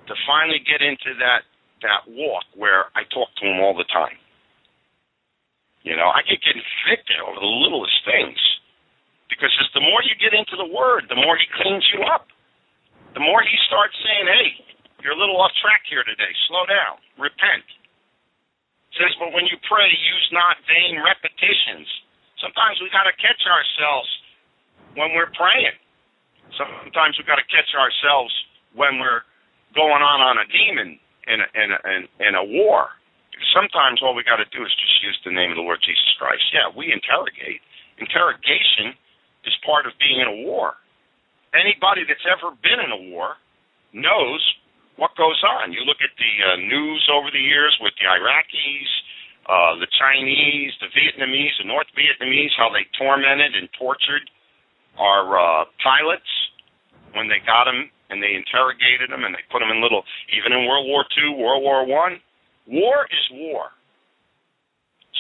to 0.09 0.15
finally 0.27 0.61
get 0.65 0.81
into 0.81 1.17
that 1.21 1.45
that 1.85 2.09
walk 2.09 2.49
where 2.57 2.89
I 2.97 3.05
talk 3.13 3.29
to 3.41 3.45
him 3.45 3.61
all 3.61 3.77
the 3.77 3.85
time. 3.93 4.17
You 5.85 5.93
know, 6.01 6.09
I 6.09 6.25
get 6.25 6.41
convicted 6.41 7.21
over 7.21 7.37
the 7.37 7.55
littlest 7.61 8.01
things. 8.09 8.41
Because 9.29 9.53
as 9.61 9.69
the 9.77 9.85
more 9.85 10.01
you 10.01 10.17
get 10.17 10.33
into 10.33 10.57
the 10.57 10.69
Word, 10.73 11.13
the 11.13 11.21
more 11.21 11.37
He 11.37 11.45
cleans 11.61 11.85
you 11.93 12.01
up. 12.09 12.33
The 13.13 13.21
more 13.21 13.45
He 13.45 13.57
starts 13.69 13.93
saying, 14.01 14.27
hey, 14.27 14.49
you're 15.05 15.13
a 15.13 15.21
little 15.21 15.37
off 15.37 15.53
track 15.61 15.85
here 15.85 16.05
today. 16.09 16.33
Slow 16.49 16.65
down. 16.65 16.97
Repent. 17.21 17.69
It 18.89 19.05
says, 19.05 19.13
but 19.21 19.37
when 19.37 19.45
you 19.45 19.61
pray, 19.69 19.85
use 19.93 20.29
not 20.33 20.57
vain 20.65 20.97
repetitions. 21.05 21.85
Sometimes 22.41 22.81
we 22.81 22.89
got 22.89 23.05
to 23.05 23.15
catch 23.21 23.45
ourselves 23.45 24.09
when 24.97 25.13
we're 25.13 25.33
praying. 25.37 25.77
Sometimes 26.57 27.19
we've 27.19 27.27
got 27.27 27.43
to 27.43 27.49
catch 27.51 27.71
ourselves 27.75 28.33
when 28.75 28.99
we're 28.99 29.23
going 29.75 30.03
on 30.03 30.19
on 30.23 30.39
a 30.39 30.47
demon 30.51 30.99
in 31.27 31.39
a, 31.41 31.49
in 31.57 31.69
a, 31.73 31.79
in, 32.29 32.35
a 32.35 32.45
war 32.45 32.95
sometimes 33.53 34.01
all 34.01 34.15
we 34.15 34.23
got 34.27 34.43
to 34.43 34.49
do 34.55 34.63
is 34.63 34.73
just 34.75 35.03
use 35.03 35.19
the 35.27 35.35
name 35.35 35.51
of 35.51 35.59
the 35.59 35.67
Lord 35.67 35.83
Jesus 35.83 36.15
Christ. 36.17 36.43
Yeah, 36.55 36.71
we 36.71 36.95
interrogate. 36.95 37.61
Interrogation 37.99 38.95
is 39.45 39.55
part 39.67 39.87
of 39.87 39.93
being 39.99 40.23
in 40.23 40.29
a 40.31 40.39
war. 40.47 40.79
Anybody 41.55 42.03
that's 42.07 42.25
ever 42.27 42.55
been 42.63 42.83
in 42.83 42.91
a 42.91 43.01
war 43.15 43.39
knows 43.95 44.43
what 44.99 45.15
goes 45.19 45.39
on. 45.43 45.75
You 45.75 45.87
look 45.87 46.03
at 46.03 46.15
the 46.19 46.33
uh, 46.43 46.57
news 46.59 47.03
over 47.11 47.31
the 47.31 47.43
years 47.43 47.75
with 47.83 47.95
the 47.99 48.07
Iraqis, 48.11 48.91
uh, 49.47 49.79
the 49.79 49.91
Chinese, 49.95 50.75
the 50.83 50.91
Vietnamese, 50.91 51.55
the 51.63 51.69
North 51.69 51.91
Vietnamese, 51.95 52.55
how 52.59 52.71
they 52.71 52.87
tormented 52.99 53.55
and 53.55 53.69
tortured 53.79 54.27
our 54.99 55.27
uh, 55.35 55.65
pilots 55.83 56.29
when 57.15 57.29
they 57.29 57.39
got 57.47 57.65
them 57.65 57.91
and 58.11 58.23
they 58.23 58.35
interrogated 58.35 59.11
them 59.11 59.25
and 59.25 59.35
they 59.35 59.43
put 59.51 59.61
them 59.61 59.71
in 59.71 59.83
little, 59.83 60.05
even 60.35 60.53
in 60.53 60.67
World 60.67 60.87
War 60.87 61.05
II, 61.17 61.41
World 61.41 61.63
War 61.63 61.87
One, 61.87 62.21
War 62.67 63.07
is 63.11 63.27
war. 63.33 63.71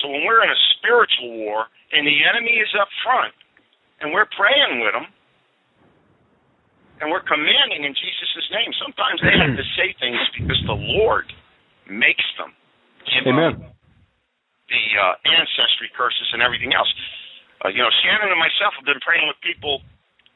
So 0.02 0.10
when 0.10 0.24
we're 0.26 0.42
in 0.44 0.50
a 0.50 0.60
spiritual 0.76 1.32
war 1.44 1.66
and 1.92 2.06
the 2.06 2.18
enemy 2.28 2.60
is 2.60 2.68
up 2.76 2.88
front 3.04 3.32
and 4.00 4.12
we're 4.12 4.28
praying 4.36 4.80
with 4.84 4.92
them 4.92 5.06
and 7.00 7.10
we're 7.10 7.24
commanding 7.24 7.84
in 7.84 7.94
Jesus' 7.94 8.48
name, 8.52 8.70
sometimes 8.80 9.18
they 9.22 9.34
have 9.34 9.56
to 9.56 9.66
say 9.76 9.94
things 9.98 10.20
because 10.36 10.60
the 10.66 10.76
Lord 10.76 11.26
makes 11.88 12.24
them. 12.38 12.52
Amen. 13.26 13.60
The 14.68 14.84
uh, 14.96 15.14
ancestry 15.28 15.92
curses 15.92 16.28
and 16.32 16.40
everything 16.40 16.72
else. 16.72 16.88
Uh, 17.64 17.72
you 17.72 17.80
know, 17.80 17.88
Shannon 18.04 18.28
and 18.28 18.36
myself 18.36 18.76
have 18.76 18.84
been 18.84 19.00
praying 19.00 19.24
with 19.24 19.40
people 19.40 19.80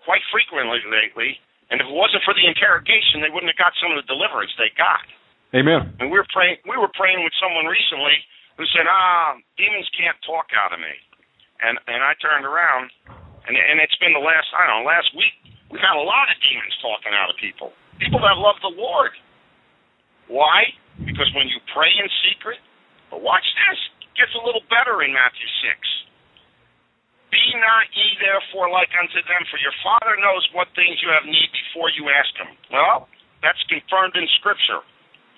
quite 0.08 0.24
frequently 0.32 0.80
lately, 0.88 1.36
and 1.68 1.76
if 1.76 1.84
it 1.84 1.92
wasn't 1.92 2.24
for 2.24 2.32
the 2.32 2.48
interrogation, 2.48 3.20
they 3.20 3.28
wouldn't 3.28 3.52
have 3.52 3.60
got 3.60 3.76
some 3.76 3.92
of 3.92 4.00
the 4.00 4.08
deliverance 4.08 4.48
they 4.56 4.72
got. 4.72 5.04
Amen. 5.52 5.92
And 6.00 6.08
we 6.08 6.16
were 6.16 6.28
praying. 6.32 6.56
We 6.64 6.80
were 6.80 6.92
praying 6.96 7.20
with 7.20 7.36
someone 7.36 7.68
recently 7.68 8.16
who 8.56 8.64
said, 8.72 8.88
"Ah, 8.88 9.36
demons 9.60 9.88
can't 9.92 10.16
talk 10.24 10.48
out 10.56 10.72
of 10.72 10.80
me," 10.80 10.92
and 11.60 11.76
and 11.88 12.00
I 12.00 12.16
turned 12.16 12.48
around, 12.48 12.88
and 13.44 13.56
and 13.56 13.76
it's 13.80 13.96
been 14.00 14.16
the 14.16 14.24
last 14.24 14.48
I 14.56 14.64
don't 14.64 14.84
know 14.84 14.88
last 14.88 15.12
week. 15.12 15.36
We've 15.68 15.84
had 15.84 15.96
a 15.96 16.04
lot 16.04 16.32
of 16.32 16.36
demons 16.40 16.72
talking 16.80 17.12
out 17.12 17.28
of 17.28 17.36
people. 17.36 17.76
People 18.00 18.20
that 18.24 18.40
love 18.40 18.56
the 18.64 18.72
Lord. 18.72 19.12
Why? 20.28 20.72
Because 21.04 21.28
when 21.36 21.48
you 21.48 21.60
pray 21.72 21.92
in 21.92 22.08
secret, 22.24 22.60
but 23.12 23.20
watch 23.20 23.44
this, 23.68 23.80
it 24.04 24.12
gets 24.16 24.32
a 24.36 24.42
little 24.44 24.64
better 24.68 25.00
in 25.04 25.12
Matthew 25.12 25.48
six. 25.64 25.80
Be 27.28 27.44
not 27.60 27.86
ye 27.92 28.16
therefore 28.20 28.72
like 28.72 28.88
unto 28.96 29.20
them, 29.28 29.44
for 29.52 29.60
your 29.60 29.74
Father 29.84 30.16
knows 30.16 30.48
what 30.56 30.72
things 30.72 30.96
you 31.04 31.12
have 31.12 31.28
need 31.28 31.50
before 31.52 31.92
you 31.92 32.08
ask 32.08 32.32
Him. 32.40 32.48
Well, 32.72 33.08
that's 33.44 33.60
confirmed 33.68 34.16
in 34.16 34.24
Scripture. 34.40 34.80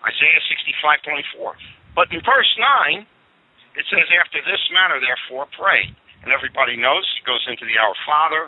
Isaiah 0.07 0.43
65:24. 0.49 1.57
But 1.95 2.09
in 2.15 2.23
verse 2.23 2.49
9, 2.57 3.07
it 3.75 3.85
says, 3.91 4.07
After 4.23 4.41
this 4.43 4.63
manner, 4.71 5.03
therefore, 5.03 5.47
pray. 5.55 5.91
And 6.23 6.33
everybody 6.33 6.77
knows 6.77 7.03
it 7.19 7.25
goes 7.27 7.43
into 7.49 7.65
the 7.65 7.79
Our 7.79 7.97
Father. 8.07 8.43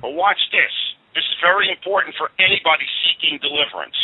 But 0.00 0.16
watch 0.16 0.40
this. 0.50 0.72
This 1.14 1.26
is 1.26 1.36
very 1.42 1.68
important 1.68 2.14
for 2.16 2.30
anybody 2.38 2.86
seeking 3.04 3.42
deliverance. 3.42 3.96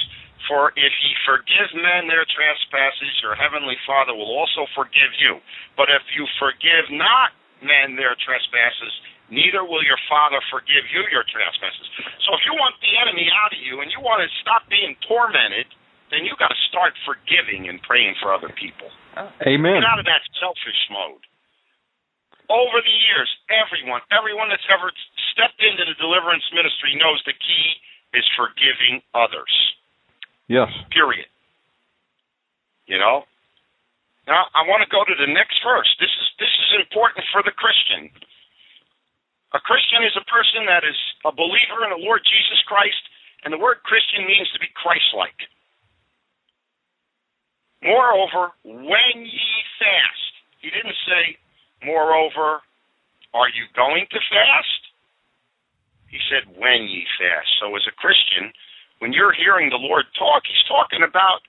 For 0.51 0.71
if 0.77 0.93
ye 1.03 1.11
forgive 1.27 1.75
men 1.75 2.07
their 2.07 2.27
trespasses, 2.27 3.13
your 3.23 3.35
heavenly 3.35 3.79
Father 3.87 4.15
will 4.15 4.31
also 4.35 4.67
forgive 4.75 5.15
you. 5.19 5.41
But 5.77 5.91
if 5.91 6.03
you 6.15 6.27
forgive 6.39 6.91
not 6.91 7.35
men 7.65 7.97
their 7.97 8.17
trespasses, 8.21 8.93
neither 9.33 9.65
will 9.65 9.83
your 9.83 9.99
Father 10.09 10.41
forgive 10.53 10.85
you 10.93 11.05
your 11.11 11.25
trespasses. 11.27 11.87
So 12.27 12.35
if 12.37 12.43
you 12.45 12.55
want 12.57 12.77
the 12.83 12.93
enemy 13.01 13.29
out 13.33 13.53
of 13.53 13.61
you 13.61 13.81
and 13.81 13.91
you 13.91 14.01
want 14.01 14.23
to 14.23 14.29
stop 14.43 14.69
being 14.69 14.95
tormented, 15.07 15.67
then 16.11 16.23
you 16.23 16.39
got 16.39 16.53
to 16.53 16.61
start 16.71 16.95
forgiving 17.03 17.67
and 17.67 17.83
praying 17.83 18.15
for 18.23 18.31
other 18.31 18.51
people. 18.55 18.91
Oh. 19.19 19.27
Amen. 19.49 19.83
Get 19.83 19.89
out 19.89 19.99
of 19.99 20.07
that 20.07 20.23
selfish 20.39 20.83
mode. 20.93 21.25
Over 22.47 22.79
the 22.79 22.97
years, 23.11 23.27
everyone, 23.51 24.07
everyone 24.15 24.47
that's 24.47 24.67
ever 24.71 24.95
stepped 25.35 25.59
into 25.59 25.83
the 25.83 25.99
deliverance 25.99 26.47
ministry 26.55 26.95
knows 26.95 27.19
the 27.27 27.35
key 27.35 27.67
is 28.15 28.23
forgiving 28.39 29.03
others. 29.19 29.51
Yes. 30.47 30.71
Period. 30.95 31.27
You 32.87 33.03
know. 33.03 33.27
Now 34.31 34.47
I 34.55 34.63
want 34.67 34.87
to 34.87 34.91
go 34.91 35.03
to 35.03 35.15
the 35.19 35.27
next 35.27 35.59
verse. 35.63 35.91
This 35.99 36.11
is 36.11 36.15
this 36.15 36.19
is 36.19 36.26
important 36.77 37.25
for 37.33 37.43
the 37.43 37.57
Christian. 37.57 38.13
A 39.55 39.61
Christian 39.61 40.05
is 40.05 40.15
a 40.15 40.27
person 40.29 40.69
that 40.69 40.85
is 40.85 40.99
a 41.25 41.33
believer 41.33 41.83
in 41.89 41.91
the 41.91 42.05
Lord 42.05 42.21
Jesus 42.25 42.61
Christ, 42.69 43.01
and 43.45 43.53
the 43.53 43.59
word 43.59 43.81
Christian 43.83 44.27
means 44.27 44.51
to 44.53 44.61
be 44.61 44.69
Christ-like. 44.77 45.49
Moreover, 47.83 48.53
when 48.65 49.17
ye 49.23 49.53
fast, 49.79 50.33
he 50.61 50.69
didn't 50.71 50.99
say, 51.07 51.39
moreover, 51.85 52.61
are 53.33 53.51
you 53.53 53.69
going 53.77 54.09
to 54.11 54.21
fast? 54.33 54.83
He 56.09 56.19
said, 56.27 56.49
when 56.57 56.89
ye 56.89 57.05
fast. 57.21 57.49
So 57.61 57.71
as 57.77 57.87
a 57.87 57.95
Christian, 57.95 58.51
when 58.99 59.13
you're 59.13 59.37
hearing 59.37 59.69
the 59.69 59.79
Lord 59.79 60.09
talk, 60.19 60.43
he's 60.49 60.65
talking 60.67 61.05
about 61.05 61.45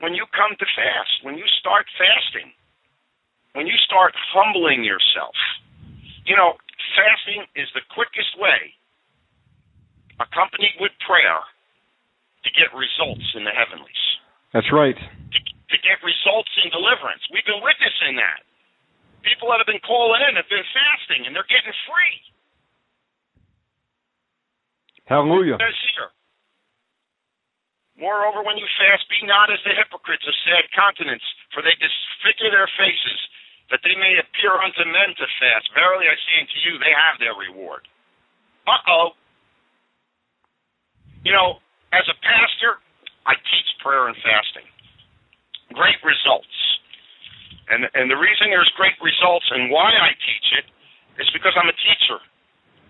when 0.00 0.14
you 0.14 0.26
come 0.34 0.56
to 0.58 0.66
fast, 0.74 1.22
when 1.22 1.38
you 1.38 1.44
start 1.60 1.86
fasting, 1.94 2.50
when 3.54 3.66
you 3.66 3.76
start 3.84 4.14
humbling 4.32 4.84
yourself. 4.84 5.36
You 6.24 6.36
know, 6.36 6.56
fasting 6.96 7.44
is 7.56 7.68
the 7.74 7.84
quickest 7.92 8.38
way, 8.38 8.72
accompanied 10.20 10.76
with 10.80 10.92
prayer, 11.02 11.40
to 12.42 12.50
get 12.58 12.74
results 12.74 13.26
in 13.38 13.46
the 13.46 13.54
heavenlies. 13.54 14.02
That's 14.50 14.70
right. 14.74 14.98
To, 14.98 15.38
to 15.38 15.78
get 15.80 16.02
results 16.02 16.50
in 16.62 16.74
deliverance. 16.74 17.22
We've 17.30 17.46
been 17.46 17.62
witnessing 17.62 18.18
that. 18.18 18.42
People 19.22 19.54
that 19.54 19.62
have 19.62 19.70
been 19.70 19.82
calling 19.86 20.18
in 20.26 20.34
have 20.34 20.50
been 20.50 20.66
fasting 20.74 21.30
and 21.30 21.30
they're 21.30 21.46
getting 21.46 21.70
free. 21.86 22.18
Hallelujah. 25.06 25.58
It 25.58 25.62
says 25.62 25.78
here. 25.94 26.10
Moreover, 28.02 28.42
when 28.42 28.58
you 28.58 28.66
fast, 28.82 29.06
be 29.06 29.22
not 29.22 29.52
as 29.54 29.62
the 29.62 29.78
hypocrites 29.78 30.26
of 30.26 30.34
sad 30.42 30.66
countenance, 30.74 31.22
for 31.54 31.62
they 31.62 31.76
disfigure 31.78 32.50
their 32.50 32.66
faces, 32.74 33.20
that 33.70 33.80
they 33.84 33.94
may 33.96 34.18
appear 34.18 34.54
unto 34.58 34.82
men 34.88 35.14
to 35.16 35.26
fast. 35.38 35.68
Verily 35.76 36.08
I 36.08 36.16
say 36.16 36.34
unto 36.42 36.58
you, 36.66 36.72
they 36.80 36.94
have 36.94 37.16
their 37.22 37.36
reward. 37.36 37.86
Uh 38.66 38.80
oh. 38.88 39.08
You 41.22 41.32
know, 41.32 41.62
as 41.94 42.06
a 42.10 42.16
pastor, 42.22 42.82
I 43.26 43.38
teach 43.38 43.68
prayer 43.82 44.10
and 44.10 44.18
fasting. 44.22 44.66
Great 45.74 45.98
results. 46.02 46.56
And 47.70 47.86
and 47.94 48.10
the 48.10 48.18
reason 48.18 48.50
there's 48.50 48.70
great 48.76 48.98
results 48.98 49.46
and 49.54 49.70
why 49.70 49.90
I 49.90 50.12
teach 50.18 50.48
it 50.58 50.66
is 51.22 51.28
because 51.32 51.54
I'm 51.54 51.70
a 51.70 51.78
teacher 51.78 52.18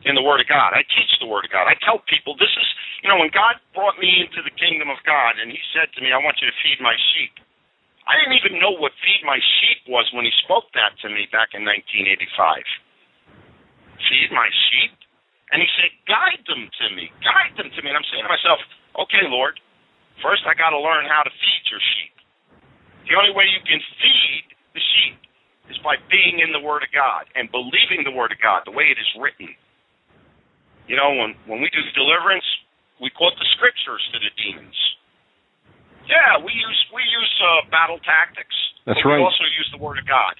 in 0.08 0.16
the 0.18 0.24
Word 0.24 0.42
of 0.42 0.48
God. 0.48 0.74
I 0.74 0.82
teach 0.88 1.12
the 1.20 1.28
Word 1.28 1.46
of 1.46 1.52
God. 1.52 1.68
I 1.70 1.76
tell 1.84 2.02
people 2.08 2.34
this 2.34 2.50
is 2.50 2.68
you 3.02 3.10
know, 3.10 3.18
when 3.18 3.34
God 3.34 3.58
brought 3.74 3.98
me 3.98 4.22
into 4.22 4.46
the 4.46 4.54
kingdom 4.54 4.86
of 4.86 5.02
God 5.02 5.34
and 5.42 5.50
he 5.50 5.58
said 5.74 5.90
to 5.98 6.00
me, 6.00 6.14
I 6.14 6.22
want 6.22 6.38
you 6.38 6.46
to 6.46 6.56
feed 6.62 6.78
my 6.78 6.94
sheep. 7.12 7.34
I 8.06 8.18
didn't 8.18 8.38
even 8.38 8.58
know 8.58 8.74
what 8.74 8.92
feed 8.98 9.22
my 9.22 9.38
sheep 9.38 9.86
was 9.86 10.10
when 10.10 10.26
he 10.26 10.34
spoke 10.42 10.66
that 10.74 10.98
to 11.02 11.08
me 11.08 11.30
back 11.30 11.54
in 11.54 11.62
1985. 11.62 12.62
Feed 14.10 14.30
my 14.34 14.50
sheep? 14.68 14.92
And 15.54 15.62
he 15.62 15.68
said, 15.78 15.92
guide 16.08 16.42
them 16.48 16.66
to 16.66 16.86
me. 16.96 17.12
Guide 17.22 17.54
them 17.60 17.70
to 17.70 17.78
me. 17.84 17.92
And 17.92 17.98
I'm 18.00 18.08
saying 18.10 18.24
to 18.24 18.32
myself, 18.32 18.58
okay, 19.06 19.22
Lord, 19.28 19.60
first 20.24 20.42
I 20.48 20.56
got 20.56 20.74
to 20.74 20.80
learn 20.80 21.06
how 21.06 21.22
to 21.22 21.30
feed 21.30 21.62
your 21.70 21.82
sheep. 21.82 22.14
The 23.06 23.14
only 23.14 23.36
way 23.36 23.46
you 23.46 23.60
can 23.62 23.78
feed 24.00 24.44
the 24.74 24.82
sheep 24.82 25.18
is 25.70 25.78
by 25.84 26.00
being 26.10 26.40
in 26.40 26.50
the 26.50 26.62
Word 26.62 26.82
of 26.82 26.90
God 26.90 27.28
and 27.36 27.52
believing 27.52 28.02
the 28.02 28.14
Word 28.14 28.32
of 28.32 28.40
God 28.42 28.64
the 28.64 28.74
way 28.74 28.90
it 28.90 28.98
is 28.98 29.10
written. 29.20 29.52
You 30.88 30.98
know, 30.98 31.14
when, 31.14 31.36
when 31.46 31.60
we 31.62 31.70
do 31.70 31.82
deliverance, 31.94 32.46
we 32.98 33.12
quote 33.14 33.36
the 33.38 33.48
scriptures 33.54 34.02
to 34.14 34.18
the 34.18 34.32
demons. 34.40 34.78
Yeah, 36.08 36.42
we 36.42 36.52
use 36.52 36.80
we 36.90 37.02
use 37.02 37.32
uh, 37.42 37.68
battle 37.70 37.98
tactics. 38.02 38.54
That's 38.86 39.00
right. 39.06 39.18
We 39.18 39.24
also 39.24 39.46
use 39.56 39.68
the 39.70 39.82
Word 39.82 39.98
of 39.98 40.06
God. 40.06 40.34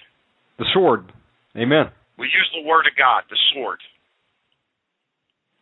The 0.58 0.66
sword. 0.74 1.10
Amen. 1.54 1.90
We 2.18 2.26
use 2.26 2.48
the 2.54 2.64
Word 2.66 2.86
of 2.86 2.94
God, 2.98 3.24
the 3.30 3.38
sword. 3.54 3.80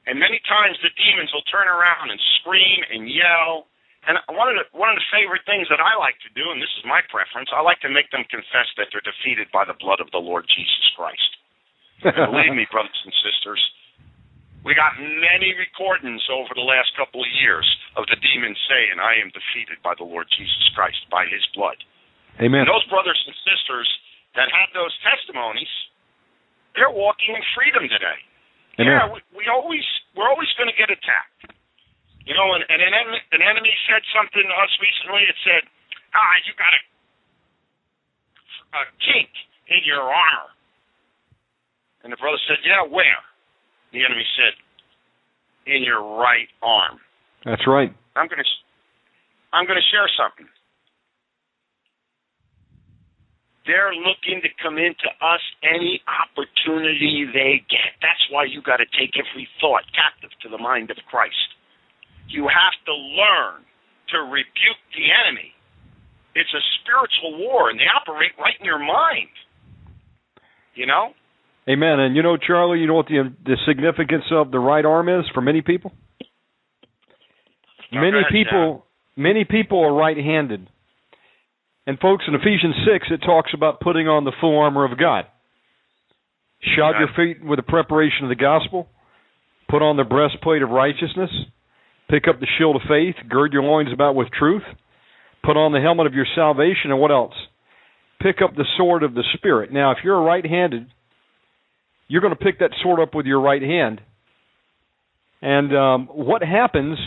And 0.08 0.16
many 0.16 0.40
times 0.48 0.80
the 0.80 0.90
demons 0.96 1.30
will 1.30 1.44
turn 1.52 1.68
around 1.68 2.10
and 2.10 2.18
scream 2.40 2.80
and 2.88 3.06
yell. 3.06 3.68
And 4.08 4.16
one 4.32 4.48
of 4.48 4.56
the 4.56 4.66
one 4.72 4.88
of 4.88 4.96
the 4.96 5.08
favorite 5.12 5.44
things 5.44 5.68
that 5.68 5.78
I 5.78 5.92
like 6.00 6.16
to 6.24 6.30
do, 6.32 6.48
and 6.48 6.56
this 6.56 6.72
is 6.80 6.88
my 6.88 7.04
preference, 7.12 7.52
I 7.52 7.60
like 7.60 7.84
to 7.84 7.92
make 7.92 8.08
them 8.08 8.24
confess 8.32 8.66
that 8.80 8.88
they're 8.88 9.04
defeated 9.04 9.52
by 9.52 9.68
the 9.68 9.76
blood 9.76 10.00
of 10.00 10.08
the 10.10 10.22
Lord 10.22 10.48
Jesus 10.48 10.88
Christ. 10.96 11.30
Believe 12.02 12.56
me, 12.56 12.64
brothers 12.72 12.96
and 13.04 13.12
sisters, 13.20 13.60
we 14.60 14.76
got 14.76 14.92
many 15.00 15.56
recordings 15.56 16.20
over 16.28 16.52
the 16.52 16.64
last 16.64 16.92
couple 16.92 17.24
of 17.24 17.30
years 17.40 17.64
of 17.96 18.04
the 18.12 18.16
demons 18.20 18.60
saying, 18.68 19.00
I 19.00 19.16
am 19.16 19.32
defeated 19.32 19.80
by 19.80 19.96
the 19.96 20.04
Lord 20.04 20.28
Jesus 20.36 20.68
Christ, 20.76 21.00
by 21.08 21.24
his 21.24 21.40
blood. 21.56 21.80
Amen. 22.36 22.64
And 22.64 22.68
those 22.68 22.84
brothers 22.92 23.16
and 23.24 23.32
sisters 23.44 23.88
that 24.36 24.52
had 24.52 24.68
those 24.76 24.92
testimonies, 25.00 25.70
they're 26.76 26.92
walking 26.92 27.34
in 27.34 27.44
freedom 27.56 27.88
today. 27.88 28.20
Amen. 28.78 28.96
Yeah, 28.96 29.08
we, 29.08 29.20
we 29.32 29.44
always 29.48 29.84
we're 30.14 30.28
always 30.28 30.48
going 30.56 30.68
to 30.68 30.76
get 30.76 30.92
attacked. 30.92 31.52
You 32.24 32.36
know, 32.36 32.54
and, 32.54 32.62
and 32.68 32.80
an, 32.80 32.92
enemy, 32.94 33.20
an 33.32 33.42
enemy 33.42 33.72
said 33.88 34.04
something 34.12 34.44
to 34.44 34.56
us 34.56 34.72
recently. 34.78 35.24
It 35.26 35.36
said, 35.42 35.62
"Ah, 36.14 36.34
you 36.46 36.52
got 36.54 36.72
a, 36.72 36.80
a 38.76 38.82
kink 39.02 39.32
in 39.68 39.82
your 39.84 40.04
armor." 40.04 40.52
And 42.06 42.12
the 42.12 42.20
brother 42.20 42.38
said, 42.46 42.62
"Yeah, 42.64 42.86
where?" 42.86 43.20
The 43.92 44.04
enemy 44.04 44.24
said, 44.36 44.54
"In 45.66 45.82
your 45.82 46.02
right 46.18 46.48
arm." 46.62 47.00
That's 47.44 47.66
right. 47.66 47.92
I'm 48.16 48.28
going 48.28 48.42
to 48.42 48.50
I'm 49.52 49.66
going 49.66 49.78
to 49.78 49.88
share 49.90 50.08
something. 50.14 50.46
They're 53.66 53.92
looking 53.92 54.40
to 54.42 54.50
come 54.62 54.78
into 54.78 55.08
us 55.20 55.42
any 55.62 56.00
opportunity 56.08 57.28
they 57.28 57.62
get. 57.68 57.94
That's 58.00 58.24
why 58.30 58.44
you 58.44 58.62
got 58.62 58.78
to 58.78 58.88
take 58.98 59.14
every 59.14 59.46
thought 59.60 59.84
captive 59.92 60.30
to 60.42 60.48
the 60.48 60.58
mind 60.58 60.90
of 60.90 60.96
Christ. 61.10 61.54
You 62.26 62.48
have 62.48 62.74
to 62.86 62.94
learn 62.94 63.62
to 64.10 64.18
rebuke 64.26 64.82
the 64.96 65.06
enemy. 65.12 65.52
It's 66.34 66.50
a 66.54 66.62
spiritual 66.80 67.38
war, 67.38 67.70
and 67.70 67.78
they 67.78 67.90
operate 67.90 68.32
right 68.38 68.54
in 68.58 68.64
your 68.64 68.78
mind. 68.78 69.30
You 70.74 70.86
know? 70.86 71.12
Amen. 71.68 72.00
And 72.00 72.16
you 72.16 72.22
know, 72.22 72.36
Charlie, 72.36 72.80
you 72.80 72.86
know 72.86 72.94
what 72.94 73.06
the 73.06 73.20
um, 73.20 73.36
the 73.44 73.56
significance 73.66 74.24
of 74.32 74.50
the 74.50 74.58
right 74.58 74.84
arm 74.84 75.08
is 75.08 75.24
for 75.34 75.40
many 75.40 75.62
people? 75.62 75.92
Many 77.92 78.20
people 78.30 78.86
many 79.16 79.44
people 79.44 79.84
are 79.84 79.92
right-handed. 79.92 80.68
And 81.86 81.98
folks, 81.98 82.24
in 82.28 82.34
Ephesians 82.34 82.74
6 82.92 83.06
it 83.10 83.26
talks 83.26 83.50
about 83.54 83.80
putting 83.80 84.08
on 84.08 84.24
the 84.24 84.32
full 84.40 84.58
armor 84.58 84.90
of 84.90 84.98
God. 84.98 85.26
Shod 86.76 86.94
your 86.98 87.08
feet 87.16 87.44
with 87.44 87.58
the 87.58 87.62
preparation 87.62 88.24
of 88.24 88.28
the 88.28 88.34
gospel, 88.36 88.88
put 89.68 89.82
on 89.82 89.96
the 89.96 90.04
breastplate 90.04 90.62
of 90.62 90.68
righteousness, 90.68 91.30
pick 92.10 92.24
up 92.28 92.38
the 92.38 92.46
shield 92.58 92.76
of 92.76 92.82
faith, 92.86 93.14
gird 93.30 93.52
your 93.52 93.62
loins 93.62 93.92
about 93.92 94.14
with 94.14 94.28
truth, 94.30 94.62
put 95.42 95.56
on 95.56 95.72
the 95.72 95.80
helmet 95.80 96.06
of 96.06 96.14
your 96.14 96.26
salvation, 96.34 96.90
and 96.90 97.00
what 97.00 97.10
else? 97.10 97.34
Pick 98.20 98.36
up 98.44 98.54
the 98.54 98.66
sword 98.76 99.02
of 99.02 99.14
the 99.14 99.24
Spirit. 99.34 99.72
Now, 99.72 99.92
if 99.92 99.98
you're 100.04 100.22
right-handed, 100.22 100.88
you're 102.10 102.20
going 102.20 102.34
to 102.34 102.44
pick 102.44 102.58
that 102.58 102.72
sword 102.82 102.98
up 102.98 103.14
with 103.14 103.24
your 103.24 103.40
right 103.40 103.62
hand. 103.62 104.00
And 105.40 105.76
um, 105.76 106.08
what 106.08 106.42
happens 106.42 106.98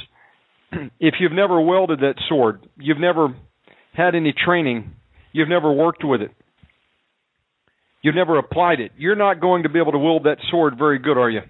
if 0.99 1.15
you've 1.19 1.33
never 1.33 1.59
welded 1.59 1.99
that 1.99 2.15
sword? 2.29 2.65
You've 2.77 3.01
never 3.01 3.35
had 3.93 4.15
any 4.15 4.33
training. 4.33 4.93
You've 5.33 5.49
never 5.49 5.73
worked 5.73 6.05
with 6.05 6.21
it. 6.21 6.31
You've 8.01 8.15
never 8.15 8.39
applied 8.39 8.79
it. 8.79 8.93
You're 8.97 9.17
not 9.17 9.41
going 9.41 9.63
to 9.63 9.69
be 9.69 9.77
able 9.77 9.91
to 9.91 9.97
wield 9.97 10.23
that 10.23 10.37
sword 10.49 10.75
very 10.77 10.99
good, 10.99 11.17
are 11.17 11.29
you? 11.29 11.41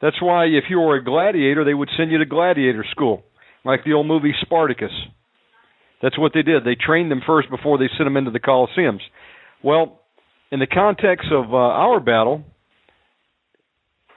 That's 0.00 0.22
why 0.22 0.44
if 0.44 0.64
you 0.70 0.78
were 0.78 0.96
a 0.96 1.04
gladiator, 1.04 1.64
they 1.64 1.74
would 1.74 1.90
send 1.96 2.12
you 2.12 2.18
to 2.18 2.26
gladiator 2.26 2.84
school, 2.92 3.24
like 3.64 3.84
the 3.84 3.94
old 3.94 4.06
movie 4.06 4.34
Spartacus. 4.40 4.92
That's 6.00 6.18
what 6.18 6.30
they 6.32 6.42
did. 6.42 6.64
They 6.64 6.76
trained 6.76 7.10
them 7.10 7.22
first 7.26 7.50
before 7.50 7.78
they 7.78 7.88
sent 7.96 8.06
them 8.06 8.16
into 8.16 8.30
the 8.30 8.40
Colosseums. 8.40 9.00
Well, 9.64 10.01
in 10.52 10.60
the 10.60 10.66
context 10.66 11.28
of 11.32 11.52
uh, 11.52 11.56
our 11.56 11.98
battle, 11.98 12.44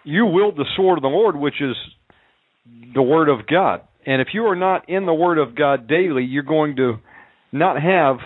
you 0.04 0.26
wield 0.26 0.58
the 0.58 0.66
sword 0.76 0.98
of 0.98 1.02
the 1.02 1.08
Lord, 1.08 1.38
which 1.38 1.62
is 1.62 1.76
the 2.94 3.02
Word 3.02 3.30
of 3.30 3.48
God. 3.48 3.82
And 4.06 4.22
if 4.22 4.28
you 4.34 4.44
are 4.44 4.56
not 4.56 4.90
in 4.90 5.06
the 5.06 5.14
Word 5.14 5.38
of 5.40 5.56
God 5.56 5.88
daily, 5.88 6.26
you're 6.26 6.44
going 6.44 6.76
to 6.76 6.98
not 7.54 7.82
have 7.82 8.18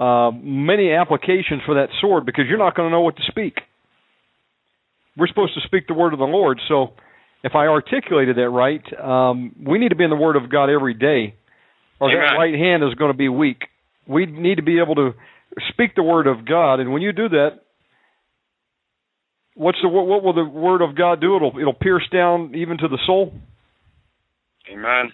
uh, 0.00 0.30
many 0.32 0.92
applications 0.92 1.62
for 1.66 1.74
that 1.74 1.88
sword 2.00 2.24
because 2.24 2.44
you're 2.48 2.58
not 2.58 2.76
going 2.76 2.86
to 2.86 2.92
know 2.92 3.00
what 3.00 3.16
to 3.16 3.22
speak. 3.28 3.54
We're 5.16 5.26
supposed 5.26 5.54
to 5.54 5.60
speak 5.66 5.88
the 5.88 5.94
Word 5.94 6.12
of 6.12 6.20
the 6.20 6.26
Lord. 6.26 6.60
So 6.68 6.92
if 7.42 7.56
I 7.56 7.66
articulated 7.66 8.36
that 8.36 8.50
right, 8.50 8.84
um, 9.02 9.56
we 9.66 9.78
need 9.78 9.88
to 9.88 9.96
be 9.96 10.04
in 10.04 10.10
the 10.10 10.16
Word 10.16 10.36
of 10.36 10.48
God 10.48 10.70
every 10.70 10.94
day, 10.94 11.34
or 12.00 12.08
Amen. 12.08 12.22
that 12.22 12.38
right 12.38 12.54
hand 12.54 12.84
is 12.84 12.94
going 12.94 13.10
to 13.10 13.18
be 13.18 13.28
weak. 13.28 13.62
We 14.06 14.26
need 14.26 14.56
to 14.56 14.62
be 14.62 14.78
able 14.80 14.94
to 14.94 15.14
speak 15.70 15.94
the 15.94 16.02
Word 16.02 16.26
of 16.26 16.46
God, 16.46 16.80
and 16.80 16.92
when 16.92 17.02
you 17.02 17.12
do 17.12 17.28
that, 17.30 17.60
what's 19.54 19.78
the 19.82 19.88
what 19.88 20.22
will 20.22 20.34
the 20.34 20.44
Word 20.44 20.82
of 20.82 20.96
God 20.96 21.20
do? 21.20 21.36
It'll 21.36 21.58
it'll 21.58 21.74
pierce 21.74 22.06
down 22.12 22.54
even 22.54 22.78
to 22.78 22.88
the 22.88 22.98
soul. 23.06 23.32
Amen. 24.72 25.12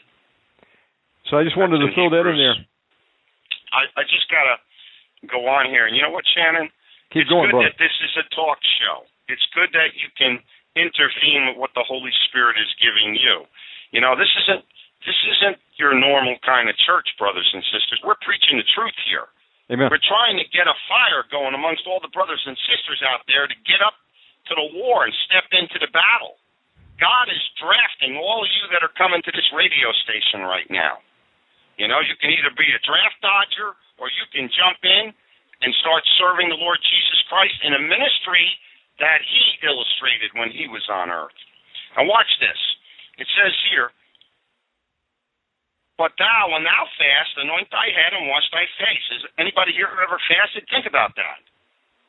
So 1.30 1.38
I 1.38 1.44
just 1.44 1.56
wanted 1.56 1.80
That's 1.80 1.94
to 1.94 1.96
throw 1.96 2.10
that 2.10 2.28
in 2.28 2.36
there. 2.36 2.58
I, 3.72 3.88
I 3.96 4.02
just 4.04 4.28
gotta 4.28 4.60
go 5.26 5.48
on 5.48 5.66
here. 5.66 5.86
And 5.86 5.96
you 5.96 6.02
know 6.02 6.12
what, 6.12 6.24
Shannon? 6.36 6.68
Keep 7.10 7.26
it's 7.26 7.30
going, 7.30 7.48
good 7.48 7.58
brother. 7.58 7.72
that 7.72 7.80
this 7.80 7.94
is 8.04 8.12
a 8.20 8.26
talk 8.34 8.60
show. 8.78 9.08
It's 9.26 9.44
good 9.56 9.72
that 9.72 9.96
you 9.96 10.12
can 10.18 10.42
intervene 10.76 11.48
with 11.48 11.56
what 11.56 11.72
the 11.72 11.86
Holy 11.86 12.12
Spirit 12.28 12.60
is 12.60 12.68
giving 12.82 13.16
you. 13.16 13.48
You 13.94 14.02
know, 14.02 14.18
this 14.18 14.30
isn't 14.44 14.62
this 15.06 15.16
isn't 15.36 15.56
your 15.78 15.94
normal 15.96 16.36
kind 16.44 16.68
of 16.68 16.76
church, 16.84 17.08
brothers 17.16 17.48
and 17.52 17.62
sisters. 17.72 18.00
We're 18.04 18.20
preaching 18.20 18.60
the 18.60 18.68
truth 18.74 18.96
here. 19.08 19.30
Amen. 19.72 19.88
We're 19.88 20.02
trying 20.04 20.36
to 20.36 20.46
get 20.52 20.68
a 20.68 20.76
fire 20.88 21.24
going 21.32 21.56
amongst 21.56 21.88
all 21.88 22.00
the 22.00 22.12
brothers 22.12 22.42
and 22.44 22.56
sisters 22.68 23.00
out 23.08 23.24
there 23.24 23.48
to 23.48 23.56
get 23.64 23.80
up 23.80 23.96
to 24.48 24.52
the 24.52 24.68
war 24.76 25.08
and 25.08 25.14
step 25.24 25.48
into 25.56 25.80
the 25.80 25.88
battle. 25.88 26.36
God 27.00 27.32
is 27.32 27.40
drafting 27.56 28.20
all 28.20 28.44
of 28.44 28.50
you 28.52 28.64
that 28.76 28.84
are 28.84 28.92
coming 28.94 29.24
to 29.24 29.32
this 29.32 29.48
radio 29.56 29.88
station 30.04 30.44
right 30.44 30.68
now. 30.68 31.00
You 31.80 31.88
know, 31.88 31.98
you 32.04 32.14
can 32.20 32.30
either 32.30 32.52
be 32.54 32.68
a 32.70 32.80
draft 32.86 33.18
dodger 33.24 33.74
or 33.98 34.12
you 34.12 34.24
can 34.30 34.46
jump 34.52 34.78
in 34.84 35.10
and 35.64 35.70
start 35.80 36.04
serving 36.20 36.52
the 36.52 36.60
Lord 36.60 36.78
Jesus 36.84 37.20
Christ 37.26 37.56
in 37.64 37.74
a 37.74 37.82
ministry 37.82 38.46
that 39.00 39.24
he 39.24 39.64
illustrated 39.66 40.30
when 40.38 40.52
he 40.54 40.68
was 40.70 40.84
on 40.92 41.10
earth. 41.10 41.34
Now 41.96 42.06
watch 42.06 42.30
this. 42.38 42.60
It 43.18 43.26
says 43.34 43.54
here, 43.72 43.90
But 45.94 46.18
thou, 46.18 46.50
when 46.50 46.66
thou 46.66 46.82
fast, 46.98 47.38
anoint 47.38 47.70
thy 47.70 47.94
head 47.94 48.18
and 48.18 48.26
wash 48.26 48.46
thy 48.50 48.66
face. 48.82 49.06
Is 49.14 49.22
anybody 49.38 49.70
here 49.70 49.86
ever 49.86 50.18
fasted? 50.26 50.66
Think 50.66 50.90
about 50.90 51.14
that. 51.14 51.38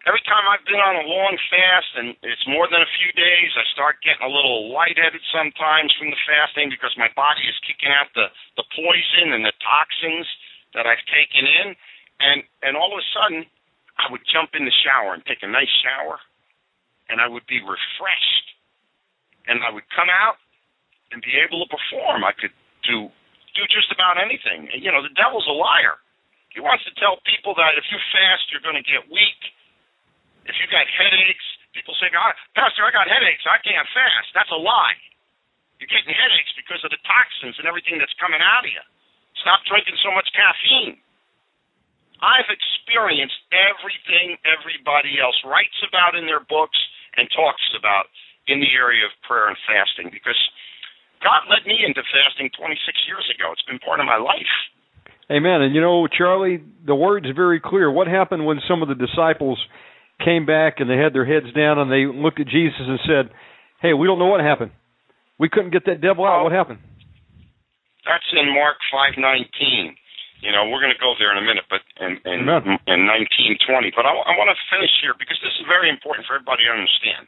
Every 0.05 0.21
time 0.25 0.45
I've 0.45 0.65
been 0.65 0.81
on 0.81 1.01
a 1.01 1.09
long 1.09 1.33
fast 1.49 1.89
and 1.97 2.13
it's 2.21 2.45
more 2.45 2.69
than 2.69 2.81
a 2.81 2.95
few 3.01 3.09
days, 3.17 3.49
I 3.57 3.65
start 3.73 4.05
getting 4.05 4.21
a 4.21 4.29
little 4.29 4.69
lightheaded 4.69 5.21
sometimes 5.33 5.89
from 5.97 6.13
the 6.13 6.21
fasting 6.29 6.69
because 6.69 6.93
my 6.93 7.09
body 7.17 7.41
is 7.45 7.57
kicking 7.65 7.89
out 7.89 8.13
the, 8.13 8.29
the 8.53 8.65
poison 8.77 9.33
and 9.33 9.41
the 9.41 9.53
toxins 9.65 10.29
that 10.77 10.85
I've 10.85 11.01
taken 11.09 11.45
in. 11.45 11.73
And 12.21 12.45
and 12.61 12.77
all 12.77 12.93
of 12.93 13.01
a 13.01 13.07
sudden 13.17 13.49
I 13.97 14.13
would 14.13 14.21
jump 14.29 14.53
in 14.53 14.65
the 14.65 14.77
shower 14.85 15.17
and 15.17 15.25
take 15.25 15.41
a 15.41 15.49
nice 15.49 15.73
shower 15.81 16.21
and 17.09 17.17
I 17.17 17.25
would 17.25 17.45
be 17.49 17.61
refreshed. 17.61 18.47
And 19.49 19.61
I 19.65 19.73
would 19.73 19.85
come 19.93 20.09
out 20.09 20.37
and 21.13 21.21
be 21.21 21.37
able 21.37 21.65
to 21.65 21.69
perform. 21.69 22.21
I 22.25 22.33
could 22.33 22.53
do 22.85 23.09
do 23.55 23.63
just 23.71 23.89
about 23.89 24.19
anything. 24.19 24.69
You 24.75 24.91
know, 24.91 25.01
the 25.01 25.13
devil's 25.15 25.47
a 25.47 25.55
liar. 25.55 25.97
He 26.51 26.63
wants 26.63 26.83
to 26.87 26.93
tell 26.95 27.19
people 27.27 27.55
that 27.59 27.75
if 27.75 27.83
you 27.91 27.99
fast, 28.15 28.47
you're 28.51 28.63
going 28.63 28.79
to 28.79 28.85
get 28.85 29.07
weak. 29.11 29.41
If 30.47 30.55
you 30.61 30.67
got 30.71 30.87
headaches, 30.87 31.43
people 31.75 31.95
say, 31.99 32.07
God, 32.13 32.31
Pastor, 32.55 32.85
I 32.87 32.91
got 32.95 33.11
headaches. 33.11 33.43
I 33.43 33.59
can't 33.59 33.87
fast. 33.91 34.31
That's 34.31 34.51
a 34.55 34.59
lie. 34.59 34.99
You're 35.79 35.91
getting 35.91 36.15
headaches 36.15 36.55
because 36.55 36.79
of 36.87 36.91
the 36.95 37.01
toxins 37.03 37.59
and 37.59 37.67
everything 37.67 37.99
that's 37.99 38.15
coming 38.15 38.39
out 38.39 38.63
of 38.63 38.71
you. 38.71 38.83
Stop 39.43 39.67
drinking 39.67 39.99
so 39.99 40.15
much 40.15 40.31
caffeine. 40.31 40.95
I've 42.23 42.47
experienced 42.47 43.35
everything 43.51 44.39
everybody 44.47 45.19
else 45.19 45.35
writes 45.43 45.75
about 45.83 46.15
in 46.15 46.23
their 46.23 46.39
books 46.39 46.79
and 47.19 47.27
talks 47.35 47.63
about 47.75 48.07
in 48.47 48.63
the 48.63 48.71
area 48.71 49.03
of 49.03 49.11
prayer 49.27 49.51
and 49.51 49.59
fasting 49.67 50.07
because 50.13 50.37
God 51.25 51.49
led 51.49 51.65
me 51.65 51.81
into 51.81 52.05
fasting 52.13 52.53
26 52.53 52.77
years 53.09 53.25
ago. 53.33 53.49
It's 53.49 53.65
been 53.65 53.81
part 53.81 53.97
of 53.97 54.05
my 54.05 54.21
life. 54.21 54.53
Amen. 55.33 55.65
And 55.65 55.73
you 55.73 55.81
know, 55.81 56.05
Charlie, 56.05 56.61
the 56.85 56.93
word's 56.93 57.25
very 57.33 57.57
clear. 57.57 57.89
What 57.89 58.05
happened 58.05 58.45
when 58.45 58.61
some 58.69 58.85
of 58.85 58.93
the 58.93 58.93
disciples 58.93 59.57
came 60.21 60.45
back 60.45 60.77
and 60.77 60.85
they 60.85 61.01
had 61.01 61.17
their 61.17 61.25
heads 61.25 61.49
down 61.57 61.81
and 61.81 61.89
they 61.89 62.05
looked 62.05 62.37
at 62.37 62.45
Jesus 62.45 62.85
and 62.85 63.01
said, 63.09 63.33
"Hey, 63.81 63.97
we 63.97 64.05
don't 64.05 64.21
know 64.21 64.29
what 64.29 64.45
happened. 64.45 64.69
We 65.41 65.49
couldn't 65.49 65.73
get 65.73 65.89
that 65.89 65.99
devil 65.99 66.29
out. 66.29 66.45
What 66.45 66.53
happened?" 66.53 66.77
That's 68.05 68.29
in 68.37 68.53
Mark 68.53 68.77
5:19. 68.93 69.97
You 70.45 70.53
know, 70.53 70.69
we're 70.69 70.83
going 70.83 70.93
to 70.93 71.01
go 71.01 71.17
there 71.17 71.33
in 71.33 71.41
a 71.41 71.47
minute, 71.47 71.65
but 71.73 71.81
in 71.97 72.21
in, 72.21 72.45
in 72.85 72.99
1920. 73.09 73.97
But 73.97 74.05
I, 74.05 74.13
I 74.13 74.37
want 74.37 74.53
to 74.53 74.57
finish 74.69 74.93
here 75.01 75.17
because 75.17 75.41
this 75.41 75.57
is 75.57 75.65
very 75.65 75.89
important 75.89 76.29
for 76.29 76.37
everybody 76.37 76.69
to 76.69 76.71
understand. 76.71 77.25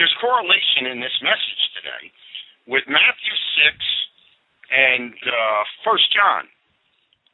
There's 0.00 0.16
correlation 0.16 0.88
in 0.88 1.04
this 1.04 1.12
message 1.20 1.62
today 1.76 2.08
with 2.66 2.84
Matthew 2.88 3.34
6 3.68 3.76
and 4.72 5.12
uh, 5.12 5.62
1 5.84 6.14
John. 6.14 6.44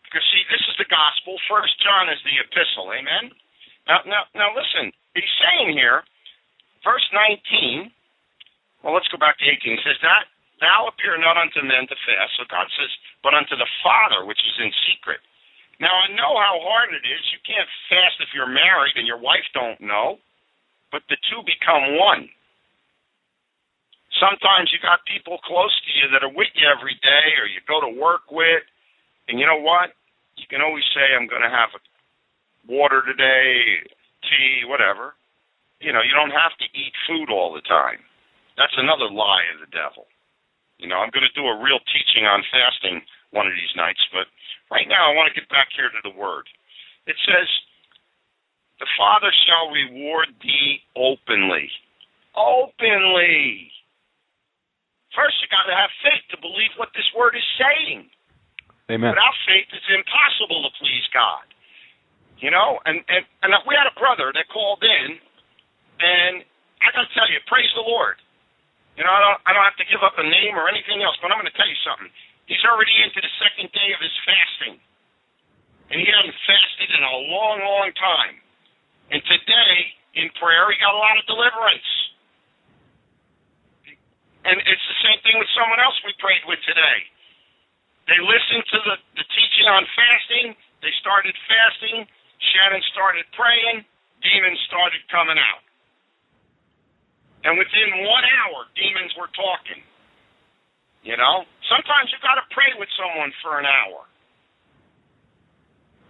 Because, 0.04 0.26
see, 0.34 0.42
this 0.50 0.62
is 0.66 0.76
the 0.78 0.90
gospel. 0.90 1.38
1 1.46 1.82
John 1.82 2.10
is 2.10 2.18
the 2.26 2.36
epistle. 2.42 2.90
Amen? 2.90 3.30
Now, 3.86 4.02
now, 4.06 4.22
now 4.34 4.50
listen. 4.54 4.90
He's 5.14 5.34
saying 5.38 5.74
here, 5.74 6.02
verse 6.82 7.06
19, 7.14 7.90
well, 8.82 8.94
let's 8.94 9.08
go 9.08 9.18
back 9.18 9.38
to 9.38 9.46
18. 9.46 9.78
He 9.78 9.82
says, 9.86 9.98
that 10.02 10.26
thou 10.60 10.86
appear 10.86 11.16
not 11.16 11.40
unto 11.40 11.64
men 11.64 11.88
to 11.88 11.96
fast. 12.04 12.36
So 12.36 12.44
God 12.46 12.68
says, 12.76 12.92
but 13.24 13.34
unto 13.34 13.56
the 13.56 13.68
Father, 13.82 14.24
which 14.28 14.40
is 14.44 14.56
in 14.60 14.70
secret. 14.86 15.20
Now, 15.80 15.90
I 15.96 16.12
know 16.12 16.36
how 16.36 16.60
hard 16.60 16.92
it 16.92 17.08
is. 17.08 17.24
You 17.32 17.40
can't 17.40 17.68
fast 17.88 18.20
if 18.20 18.36
you're 18.36 18.50
married 18.50 19.00
and 19.00 19.08
your 19.08 19.18
wife 19.18 19.48
don't 19.56 19.80
know, 19.80 20.20
but 20.92 21.02
the 21.08 21.16
two 21.32 21.40
become 21.48 21.96
one. 21.96 22.28
Sometimes 24.20 24.68
you 24.68 24.78
got 24.84 25.00
people 25.08 25.40
close 25.42 25.72
to 25.72 25.90
you 25.96 26.12
that 26.12 26.20
are 26.20 26.30
with 26.30 26.52
you 26.52 26.68
every 26.68 26.94
day 27.00 27.40
or 27.40 27.48
you 27.48 27.64
go 27.64 27.80
to 27.80 27.88
work 27.88 28.28
with. 28.28 28.62
And 29.26 29.40
you 29.40 29.48
know 29.48 29.58
what? 29.58 29.96
You 30.36 30.44
can 30.46 30.60
always 30.60 30.84
say, 30.92 31.16
I'm 31.16 31.26
going 31.26 31.42
to 31.42 31.50
have 31.50 31.72
water 32.68 33.00
today, 33.00 33.80
tea, 34.28 34.68
whatever. 34.68 35.16
You 35.80 35.96
know, 35.96 36.04
you 36.04 36.12
don't 36.12 36.36
have 36.36 36.52
to 36.60 36.68
eat 36.76 36.92
food 37.08 37.32
all 37.32 37.56
the 37.56 37.64
time. 37.64 38.04
That's 38.60 38.76
another 38.76 39.08
lie 39.08 39.48
of 39.56 39.64
the 39.64 39.72
devil. 39.72 40.04
You 40.76 40.88
know, 40.88 41.00
I'm 41.00 41.12
going 41.12 41.24
to 41.24 41.36
do 41.36 41.48
a 41.48 41.56
real 41.56 41.80
teaching 41.88 42.28
on 42.28 42.44
fasting 42.52 43.00
one 43.32 43.48
of 43.48 43.56
these 43.56 43.72
nights, 43.76 44.00
but 44.12 44.28
right 44.68 44.88
now 44.88 45.08
I 45.08 45.16
want 45.16 45.32
to 45.32 45.36
get 45.38 45.48
back 45.48 45.72
here 45.72 45.88
to 45.88 46.02
the 46.04 46.12
word. 46.12 46.44
It 47.08 47.16
says, 47.24 47.48
The 48.80 48.88
Father 48.96 49.32
shall 49.48 49.72
reward 49.72 50.36
thee 50.44 50.84
openly. 50.96 51.72
Openly. 52.36 53.72
First, 55.14 55.42
you 55.42 55.50
got 55.50 55.66
to 55.66 55.74
have 55.74 55.90
faith 56.06 56.22
to 56.30 56.38
believe 56.38 56.70
what 56.78 56.94
this 56.94 57.06
word 57.14 57.34
is 57.34 57.46
saying. 57.58 58.06
Amen. 58.90 59.10
Without 59.10 59.36
faith, 59.46 59.66
it's 59.70 59.90
impossible 59.90 60.66
to 60.66 60.70
please 60.78 61.06
God. 61.14 61.46
You 62.38 62.50
know, 62.50 62.80
and 62.88 63.04
and 63.06 63.22
and 63.44 63.52
we 63.68 63.76
had 63.76 63.84
a 63.84 63.94
brother 64.00 64.32
that 64.32 64.48
called 64.48 64.80
in, 64.80 65.20
and 66.00 66.40
I 66.80 66.88
got 66.94 67.04
to 67.04 67.12
tell 67.12 67.28
you, 67.28 67.36
praise 67.44 67.68
the 67.76 67.84
Lord. 67.84 68.16
You 68.96 69.04
know, 69.04 69.12
I 69.12 69.20
don't 69.20 69.38
I 69.44 69.50
don't 69.52 69.66
have 69.66 69.76
to 69.76 69.86
give 69.86 70.00
up 70.00 70.16
a 70.16 70.24
name 70.24 70.56
or 70.56 70.66
anything 70.66 71.04
else, 71.04 71.20
but 71.20 71.28
I'm 71.28 71.38
going 71.38 71.50
to 71.50 71.58
tell 71.58 71.68
you 71.68 71.78
something. 71.84 72.08
He's 72.48 72.64
already 72.66 72.90
into 73.04 73.20
the 73.22 73.32
second 73.38 73.70
day 73.70 73.92
of 73.94 74.00
his 74.02 74.14
fasting, 74.26 74.76
and 75.92 76.00
he 76.00 76.08
hasn't 76.08 76.34
fasted 76.48 76.88
in 76.90 77.02
a 77.04 77.16
long, 77.30 77.62
long 77.62 77.94
time. 77.94 78.40
And 79.14 79.20
today, 79.26 79.74
in 80.18 80.32
prayer, 80.40 80.66
he 80.72 80.80
got 80.80 80.96
a 80.96 81.00
lot 81.00 81.14
of 81.20 81.28
deliverance. 81.30 81.86
And 84.44 84.56
it's 84.64 84.86
the 84.88 84.98
same 85.04 85.20
thing 85.26 85.36
with 85.36 85.50
someone 85.52 85.80
else 85.80 85.96
we 86.04 86.16
prayed 86.16 86.44
with 86.48 86.60
today. 86.64 86.98
They 88.08 88.18
listened 88.18 88.64
to 88.72 88.78
the, 88.88 88.96
the 89.20 89.26
teaching 89.36 89.68
on 89.68 89.84
fasting. 89.92 90.56
They 90.80 90.92
started 90.98 91.36
fasting. 91.46 92.08
Shannon 92.52 92.82
started 92.90 93.28
praying. 93.36 93.84
Demons 94.24 94.60
started 94.66 95.04
coming 95.12 95.36
out. 95.36 95.62
And 97.44 97.56
within 97.56 98.04
one 98.04 98.24
hour, 98.40 98.68
demons 98.76 99.12
were 99.16 99.32
talking. 99.32 99.80
You 101.04 101.16
know, 101.16 101.48
sometimes 101.72 102.12
you've 102.12 102.24
got 102.24 102.36
to 102.36 102.44
pray 102.52 102.68
with 102.76 102.88
someone 102.96 103.32
for 103.40 103.56
an 103.56 103.64
hour. 103.64 104.04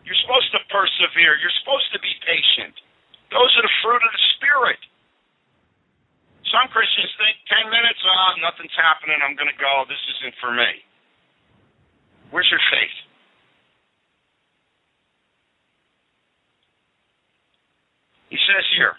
You're 0.03 0.19
supposed 0.27 0.51
to 0.59 0.61
persevere. 0.67 1.39
You're 1.39 1.55
supposed 1.63 1.87
to 1.95 2.01
be 2.03 2.11
patient. 2.27 2.75
Those 3.31 3.51
are 3.55 3.63
the 3.63 3.77
fruit 3.83 4.03
of 4.03 4.11
the 4.11 4.25
Spirit. 4.35 4.81
Some 6.51 6.67
Christians 6.75 7.15
think 7.15 7.39
10 7.47 7.71
minutes, 7.71 8.03
oh, 8.03 8.35
nothing's 8.43 8.75
happening, 8.75 9.23
I'm 9.23 9.39
going 9.39 9.51
to 9.51 9.61
go, 9.61 9.87
this 9.87 10.03
isn't 10.19 10.35
for 10.43 10.51
me. 10.51 10.83
Where's 12.35 12.51
your 12.51 12.63
faith? 12.75 12.99
He 18.35 18.39
says 18.51 18.67
here, 18.75 18.99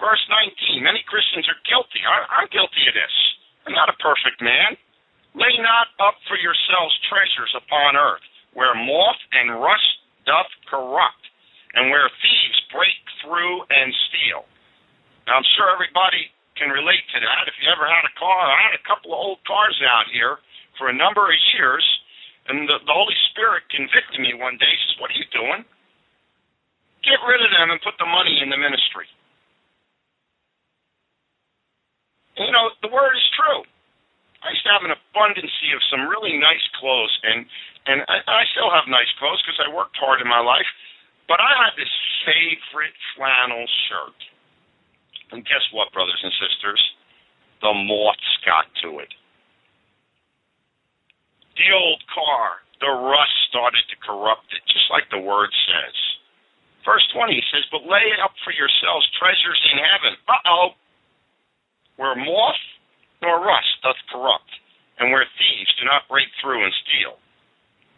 verse 0.00 0.20
19, 0.32 0.80
many 0.84 1.04
Christians 1.08 1.44
are 1.48 1.60
guilty. 1.68 2.00
I, 2.04 2.40
I'm 2.40 2.48
guilty 2.52 2.84
of 2.88 2.96
this. 2.96 3.16
I'm 3.68 3.76
not 3.76 3.92
a 3.92 3.96
perfect 4.00 4.40
man. 4.40 4.76
Lay 5.36 5.52
not 5.60 5.92
up 6.00 6.16
for 6.24 6.40
yourselves 6.40 6.96
treasures 7.08 7.52
upon 7.52 8.00
earth, 8.00 8.24
where 8.56 8.72
moth 8.72 9.20
and 9.36 9.60
rust 9.60 9.92
doth 10.24 10.48
corrupt, 10.68 11.24
and 11.76 11.92
where 11.92 12.08
thieves 12.20 12.60
break 12.72 12.96
through 13.20 13.64
and 13.68 13.92
steal. 14.08 14.48
Now, 15.28 15.40
I'm 15.40 15.48
sure 15.56 15.68
everybody 15.68 16.32
can 16.58 16.74
relate 16.74 17.06
to 17.14 17.18
that. 17.22 17.46
If 17.46 17.54
you 17.62 17.70
ever 17.70 17.86
had 17.86 18.02
a 18.04 18.14
car, 18.18 18.42
I 18.50 18.60
had 18.68 18.74
a 18.74 18.84
couple 18.84 19.14
of 19.14 19.18
old 19.22 19.40
cars 19.46 19.78
out 19.86 20.10
here 20.10 20.42
for 20.76 20.90
a 20.90 20.94
number 20.94 21.24
of 21.30 21.38
years, 21.54 21.86
and 22.50 22.66
the, 22.66 22.82
the 22.82 22.94
Holy 22.94 23.16
Spirit 23.30 23.64
convicted 23.70 24.18
me 24.18 24.34
one 24.34 24.58
day. 24.58 24.68
Says, 24.68 24.98
What 24.98 25.14
are 25.14 25.18
you 25.18 25.28
doing? 25.30 25.62
Get 27.06 27.22
rid 27.22 27.40
of 27.40 27.50
them 27.54 27.70
and 27.70 27.78
put 27.80 27.94
the 28.02 28.10
money 28.10 28.42
in 28.42 28.50
the 28.50 28.58
ministry. 28.58 29.06
You 32.38 32.50
know, 32.50 32.70
the 32.82 32.90
word 32.90 33.14
is 33.14 33.28
true. 33.34 33.62
I 34.42 34.54
used 34.54 34.62
to 34.66 34.74
have 34.74 34.86
an 34.86 34.94
abundancy 34.94 35.74
of 35.74 35.82
some 35.90 36.06
really 36.06 36.38
nice 36.38 36.62
clothes, 36.78 37.14
and 37.26 37.46
and 37.90 38.04
I, 38.06 38.22
I 38.22 38.42
still 38.54 38.70
have 38.70 38.86
nice 38.86 39.10
clothes 39.18 39.42
because 39.42 39.58
I 39.58 39.72
worked 39.72 39.98
hard 39.98 40.20
in 40.20 40.28
my 40.28 40.42
life. 40.42 40.68
But 41.26 41.40
I 41.42 41.50
had 41.66 41.74
this 41.74 41.90
favorite 42.22 42.94
flannel 43.16 43.64
shirt 43.88 44.27
and 45.32 45.44
guess 45.44 45.64
what, 45.72 45.92
brothers 45.92 46.20
and 46.22 46.32
sisters? 46.40 46.82
The 47.60 47.74
moths 47.74 48.34
got 48.46 48.66
to 48.84 49.00
it. 49.02 49.12
The 51.58 51.74
old 51.74 52.02
car, 52.06 52.62
the 52.78 52.90
rust 52.90 53.34
started 53.50 53.82
to 53.90 53.96
corrupt 53.98 54.46
it, 54.54 54.62
just 54.70 54.86
like 54.94 55.10
the 55.10 55.18
word 55.18 55.50
says. 55.66 55.96
Verse 56.86 57.02
20 57.12 57.34
says, 57.50 57.66
But 57.74 57.84
lay 57.84 58.14
up 58.22 58.32
for 58.46 58.54
yourselves 58.54 59.10
treasures 59.18 59.60
in 59.74 59.78
heaven. 59.82 60.14
Uh 60.30 60.42
oh. 60.46 60.68
Where 61.98 62.14
moth 62.14 62.62
nor 63.20 63.42
rust 63.42 63.74
doth 63.82 63.98
corrupt, 64.14 64.50
and 65.02 65.10
where 65.10 65.26
thieves 65.34 65.74
do 65.78 65.84
not 65.84 66.06
break 66.06 66.30
through 66.38 66.62
and 66.62 66.74
steal. 66.86 67.18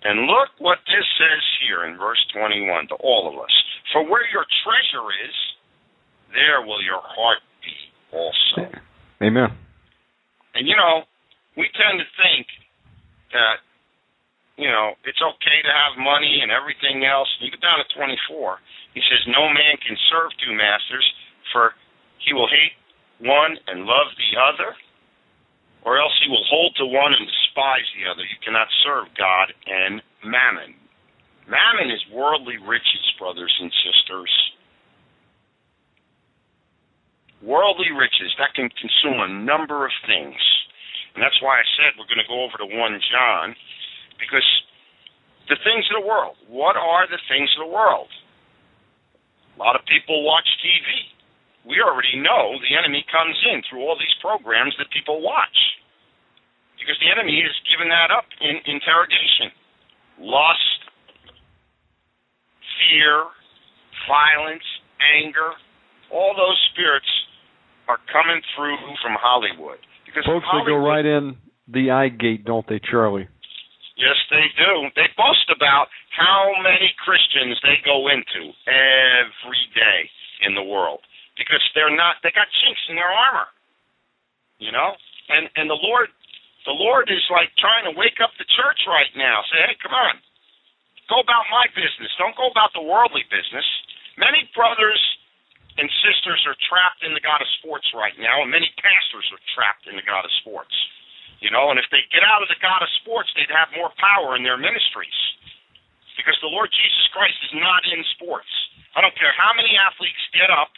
And 0.03 0.25
look 0.25 0.49
what 0.57 0.81
this 0.89 1.05
says 1.21 1.45
here 1.61 1.85
in 1.85 2.01
verse 2.01 2.21
21 2.33 2.89
to 2.89 2.97
all 3.05 3.29
of 3.29 3.37
us. 3.37 3.53
For 3.93 4.01
where 4.01 4.25
your 4.33 4.49
treasure 4.65 5.13
is, 5.29 5.37
there 6.33 6.63
will 6.63 6.83
your 6.83 7.03
heart 7.03 7.43
be 7.63 7.77
also. 8.13 8.71
Amen. 9.23 9.51
And 10.55 10.67
you 10.67 10.77
know, 10.77 11.05
we 11.57 11.69
tend 11.77 12.01
to 12.01 12.09
think 12.19 12.47
that 13.33 13.63
you 14.61 14.69
know, 14.69 14.93
it's 15.09 15.25
okay 15.25 15.59
to 15.65 15.73
have 15.73 15.97
money 15.97 16.45
and 16.45 16.53
everything 16.53 17.09
else. 17.09 17.33
You 17.41 17.49
get 17.49 17.65
down 17.65 17.81
to 17.81 17.89
24. 17.97 18.61
He 18.93 19.01
says, 19.09 19.25
No 19.25 19.49
man 19.49 19.81
can 19.81 19.97
serve 20.13 20.37
two 20.37 20.53
masters, 20.53 21.07
for 21.49 21.73
he 22.21 22.37
will 22.37 22.45
hate 22.45 22.77
one 23.25 23.57
and 23.73 23.89
love 23.89 24.13
the 24.21 24.37
other, 24.37 24.77
or 25.81 25.97
else 25.97 26.13
he 26.21 26.29
will 26.29 26.45
hold 26.45 26.77
to 26.77 26.85
one 26.85 27.17
and 27.17 27.25
despise 27.25 27.89
the 27.97 28.05
other. 28.05 28.21
You 28.21 28.37
cannot 28.45 28.69
serve 28.85 29.09
God 29.17 29.57
and 29.65 30.05
mammon. 30.29 30.77
Mammon 31.49 31.89
is 31.89 32.05
worldly 32.13 32.61
riches, 32.61 33.07
brothers 33.17 33.53
and 33.65 33.73
sisters. 33.81 34.33
Worldly 37.41 37.89
riches 37.97 38.37
that 38.37 38.53
can 38.53 38.69
consume 38.77 39.21
a 39.21 39.29
number 39.29 39.87
of 39.89 39.93
things. 40.05 40.37
And 41.15 41.25
that's 41.25 41.41
why 41.41 41.57
I 41.59 41.67
said 41.77 41.97
we're 41.97 42.09
going 42.09 42.21
to 42.21 42.29
go 42.29 42.45
over 42.45 42.61
to 42.61 42.69
1 42.69 42.77
John 43.11 43.57
because 44.21 44.45
the 45.49 45.57
things 45.65 45.89
of 45.91 46.05
the 46.05 46.07
world, 46.07 46.37
what 46.47 46.77
are 46.77 47.09
the 47.09 47.19
things 47.27 47.49
of 47.57 47.67
the 47.67 47.73
world? 47.73 48.13
A 49.57 49.59
lot 49.59 49.75
of 49.75 49.83
people 49.89 50.23
watch 50.23 50.47
TV. 50.61 50.85
We 51.65 51.81
already 51.81 52.21
know 52.21 52.61
the 52.61 52.77
enemy 52.77 53.05
comes 53.09 53.37
in 53.53 53.65
through 53.69 53.85
all 53.85 53.97
these 53.97 54.15
programs 54.21 54.77
that 54.79 54.93
people 54.93 55.21
watch. 55.21 55.57
Because 56.77 56.97
the 57.01 57.13
enemy 57.13 57.41
has 57.45 57.57
given 57.69 57.89
that 57.93 58.09
up 58.09 58.25
in 58.41 58.57
interrogation. 58.65 59.53
Lust, 60.21 60.81
fear, 62.81 63.29
violence, 64.09 64.65
anger, 65.01 65.53
all 66.09 66.33
those 66.33 66.57
spirits 66.73 67.09
are 67.91 67.99
coming 68.15 68.39
through 68.55 68.79
from 69.03 69.19
Hollywood. 69.19 69.83
Because 70.07 70.23
Folks 70.23 70.47
Hollywood, 70.47 70.71
that 70.71 70.79
go 70.79 70.87
right 70.87 71.07
in 71.07 71.35
the 71.67 71.91
eye 71.91 72.15
gate, 72.15 72.47
don't 72.47 72.63
they, 72.71 72.79
Charlie? 72.79 73.27
Yes, 73.99 74.15
they 74.31 74.47
do. 74.55 74.89
They 74.95 75.11
boast 75.19 75.51
about 75.51 75.91
how 76.15 76.55
many 76.63 76.95
Christians 77.03 77.59
they 77.67 77.83
go 77.83 78.07
into 78.07 78.55
every 78.71 79.67
day 79.75 80.07
in 80.47 80.55
the 80.55 80.63
world 80.63 81.03
because 81.35 81.61
they're 81.75 81.93
not. 81.93 82.23
They 82.23 82.31
got 82.31 82.47
chinks 82.63 82.81
in 82.89 82.95
their 82.95 83.11
armor, 83.11 83.51
you 84.63 84.71
know. 84.71 84.95
And 85.29 85.51
and 85.59 85.69
the 85.69 85.77
Lord, 85.77 86.09
the 86.65 86.73
Lord 86.73 87.13
is 87.13 87.23
like 87.29 87.53
trying 87.61 87.85
to 87.91 87.95
wake 87.99 88.23
up 88.25 88.33
the 88.41 88.49
church 88.57 88.89
right 88.89 89.13
now. 89.19 89.45
Say, 89.53 89.61
hey, 89.69 89.77
come 89.85 89.93
on, 89.93 90.17
go 91.13 91.21
about 91.21 91.45
my 91.53 91.69
business. 91.77 92.09
Don't 92.17 92.39
go 92.41 92.49
about 92.49 92.73
the 92.73 92.81
worldly 92.81 93.29
business. 93.29 93.67
Many 94.17 94.49
brothers 94.57 95.01
and 95.79 95.87
sisters 96.03 96.43
are 96.49 96.59
trapped 96.67 97.07
in 97.07 97.15
the 97.15 97.23
God 97.23 97.39
of 97.39 97.49
sports 97.63 97.87
right 97.95 98.15
now, 98.19 98.43
and 98.43 98.51
many 98.51 98.71
pastors 98.81 99.27
are 99.31 99.43
trapped 99.55 99.87
in 99.87 99.95
the 99.95 100.07
God 100.07 100.27
of 100.27 100.33
sports. 100.43 100.75
You 101.41 101.49
know, 101.49 101.73
and 101.73 101.81
if 101.81 101.89
they 101.89 102.05
get 102.13 102.27
out 102.27 102.45
of 102.45 102.51
the 102.53 102.61
God 102.61 102.85
of 102.85 102.91
sports, 103.01 103.33
they'd 103.33 103.53
have 103.53 103.73
more 103.73 103.89
power 103.97 104.37
in 104.37 104.45
their 104.45 104.61
ministries. 104.61 105.17
Because 106.19 106.37
the 106.45 106.53
Lord 106.53 106.69
Jesus 106.69 107.07
Christ 107.17 107.39
is 107.49 107.55
not 107.57 107.81
in 107.89 108.05
sports. 108.13 108.51
I 108.93 109.01
don't 109.01 109.17
care 109.17 109.33
how 109.33 109.57
many 109.57 109.73
athletes 109.79 110.21
get 110.37 110.53
up 110.53 110.69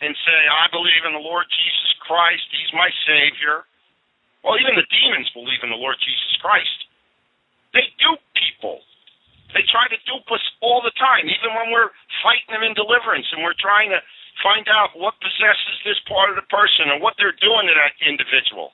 and 0.00 0.16
say, 0.24 0.40
I 0.48 0.72
believe 0.72 1.04
in 1.04 1.12
the 1.12 1.20
Lord 1.20 1.44
Jesus 1.52 1.90
Christ, 2.00 2.48
He's 2.48 2.72
my 2.72 2.88
Savior. 3.04 3.68
Well, 4.40 4.56
even 4.56 4.72
the 4.72 4.88
demons 4.88 5.28
believe 5.36 5.60
in 5.60 5.68
the 5.68 5.76
Lord 5.76 6.00
Jesus 6.00 6.32
Christ. 6.40 6.88
They 7.76 7.84
dupe 8.00 8.24
people. 8.32 8.80
They 9.52 9.66
try 9.68 9.84
to 9.92 10.00
dupe 10.08 10.24
us 10.32 10.42
all 10.64 10.80
the 10.80 10.94
time, 10.96 11.28
even 11.28 11.52
when 11.52 11.74
we're 11.74 11.92
fighting 12.24 12.48
them 12.54 12.64
in 12.64 12.72
deliverance 12.72 13.28
and 13.36 13.44
we're 13.44 13.58
trying 13.58 13.92
to 13.92 14.00
find 14.42 14.66
out 14.68 14.96
what 14.96 15.16
possesses 15.20 15.76
this 15.84 16.00
part 16.08 16.28
of 16.32 16.36
the 16.36 16.46
person 16.48 16.90
and 16.92 16.98
what 17.00 17.14
they're 17.16 17.36
doing 17.38 17.68
to 17.68 17.74
that 17.76 17.94
individual. 18.04 18.72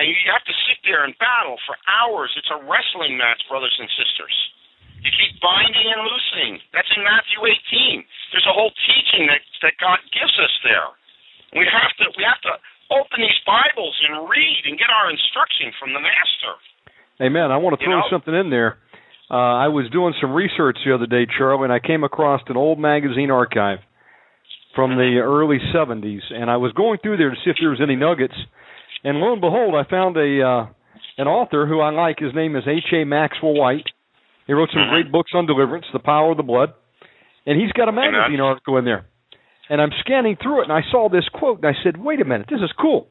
And 0.00 0.08
you 0.08 0.16
have 0.32 0.44
to 0.48 0.54
sit 0.68 0.80
there 0.88 1.04
and 1.04 1.12
battle 1.20 1.60
for 1.68 1.76
hours. 1.84 2.32
It's 2.40 2.48
a 2.48 2.60
wrestling 2.64 3.20
match, 3.20 3.44
brothers 3.48 3.76
and 3.76 3.88
sisters. 3.92 4.32
You 5.04 5.10
keep 5.12 5.36
binding 5.42 5.88
and 5.90 6.00
loosing. 6.06 6.52
That's 6.72 6.88
in 6.96 7.02
Matthew 7.04 7.42
18. 7.44 8.04
There's 8.32 8.48
a 8.48 8.54
whole 8.54 8.72
teaching 8.88 9.28
that, 9.28 9.42
that 9.66 9.74
God 9.82 9.98
gives 10.14 10.32
us 10.40 10.54
there. 10.64 10.88
We 11.52 11.68
have 11.68 11.92
to 12.00 12.08
we 12.16 12.24
have 12.24 12.40
to 12.48 12.54
open 12.88 13.20
these 13.20 13.40
Bibles 13.44 13.92
and 14.08 14.24
read 14.30 14.62
and 14.64 14.78
get 14.80 14.88
our 14.88 15.10
instruction 15.12 15.74
from 15.76 15.92
the 15.92 16.00
Master. 16.00 16.54
Amen. 17.20 17.52
I 17.52 17.58
want 17.60 17.76
to 17.76 17.82
You 17.84 17.92
throw 17.92 18.00
know? 18.00 18.08
something 18.08 18.32
in 18.32 18.48
there. 18.48 18.78
Uh, 19.28 19.60
I 19.60 19.68
was 19.68 19.90
doing 19.92 20.14
some 20.20 20.32
research 20.32 20.78
the 20.84 20.94
other 20.94 21.06
day, 21.06 21.26
Charlie, 21.26 21.64
and 21.64 21.72
I 21.72 21.80
came 21.80 22.04
across 22.04 22.40
an 22.48 22.56
old 22.56 22.78
magazine 22.78 23.30
archive 23.30 23.80
from 24.74 24.96
the 24.96 25.18
early 25.22 25.58
70s, 25.74 26.20
and 26.32 26.50
I 26.50 26.56
was 26.56 26.72
going 26.72 26.98
through 27.02 27.18
there 27.18 27.30
to 27.30 27.36
see 27.44 27.50
if 27.50 27.56
there 27.60 27.70
was 27.70 27.80
any 27.82 27.96
nuggets. 27.96 28.34
And 29.04 29.18
lo 29.18 29.32
and 29.32 29.40
behold, 29.40 29.74
I 29.74 29.84
found 29.88 30.16
a 30.16 30.42
uh, 30.42 30.66
an 31.18 31.28
author 31.28 31.66
who 31.66 31.80
I 31.80 31.90
like. 31.90 32.18
His 32.20 32.34
name 32.34 32.56
is 32.56 32.64
H. 32.66 32.92
A. 32.94 33.04
Maxwell 33.04 33.54
Whyte. 33.54 33.86
He 34.46 34.52
wrote 34.54 34.70
some 34.72 34.82
Mhm. 34.82 34.90
great 34.90 35.12
books 35.12 35.32
on 35.34 35.46
deliverance, 35.46 35.86
The 35.92 35.98
Power 35.98 36.30
of 36.32 36.36
the 36.36 36.42
Blood, 36.42 36.72
and 37.46 37.60
he's 37.60 37.72
got 37.72 37.88
a 37.88 37.92
magazine 37.92 38.40
article 38.40 38.76
in 38.78 38.84
there. 38.84 39.04
And 39.68 39.80
I'm 39.80 39.92
scanning 40.00 40.36
through 40.36 40.60
it, 40.60 40.64
and 40.64 40.72
I 40.72 40.82
saw 40.90 41.08
this 41.08 41.28
quote, 41.30 41.58
and 41.62 41.66
I 41.66 41.74
said, 41.82 41.96
"Wait 41.96 42.20
a 42.20 42.24
minute, 42.24 42.48
this 42.48 42.60
is 42.60 42.72
cool." 42.72 43.08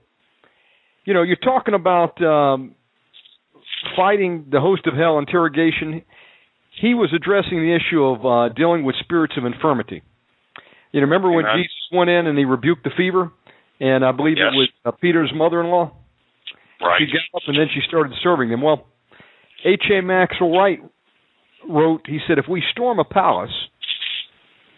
You 1.06 1.14
know, 1.14 1.22
you're 1.22 1.36
talking 1.38 1.74
about 1.74 2.22
um, 2.24 2.76
fighting 3.96 4.46
the 4.50 4.60
host 4.62 4.88
of 4.88 4.94
hell 4.96 5.18
interrogation. 5.20 6.02
He 6.72 6.94
was 6.94 7.12
addressing 7.14 7.60
the 7.60 7.74
issue 7.74 8.04
of 8.04 8.26
uh, 8.26 8.50
dealing 8.50 8.84
with 8.84 8.96
spirits 8.98 9.36
of 9.38 9.46
infirmity. 9.46 10.02
You 10.92 11.02
know, 11.02 11.06
remember 11.08 11.32
when 11.32 11.46
Jesus 11.56 11.72
went 11.92 12.10
in 12.10 12.28
and 12.28 12.38
he 12.38 12.46
rebuked 12.46 12.84
the 12.84 12.92
fever, 12.96 13.32
and 13.80 14.04
I 14.06 14.12
believe 14.12 14.38
Yes. 14.38 14.52
it 14.54 14.58
was 14.58 14.70
uh, 14.86 14.92
Peter's 14.92 15.32
mother-in-law. 15.34 15.92
Right. 16.82 17.00
She 17.00 17.06
got 17.06 17.38
up 17.38 17.44
and 17.48 17.58
then 17.58 17.68
she 17.74 17.82
started 17.88 18.14
serving 18.24 18.50
them. 18.50 18.62
Well, 18.62 18.88
H. 19.66 19.84
A. 19.92 20.02
Maxwell 20.02 20.50
Whyte 20.50 20.80
wrote, 21.70 22.02
he 22.08 22.20
said, 22.28 22.40
if 22.40 22.46
we 22.50 22.64
storm 22.72 23.00
a 23.00 23.04
palace, 23.04 23.52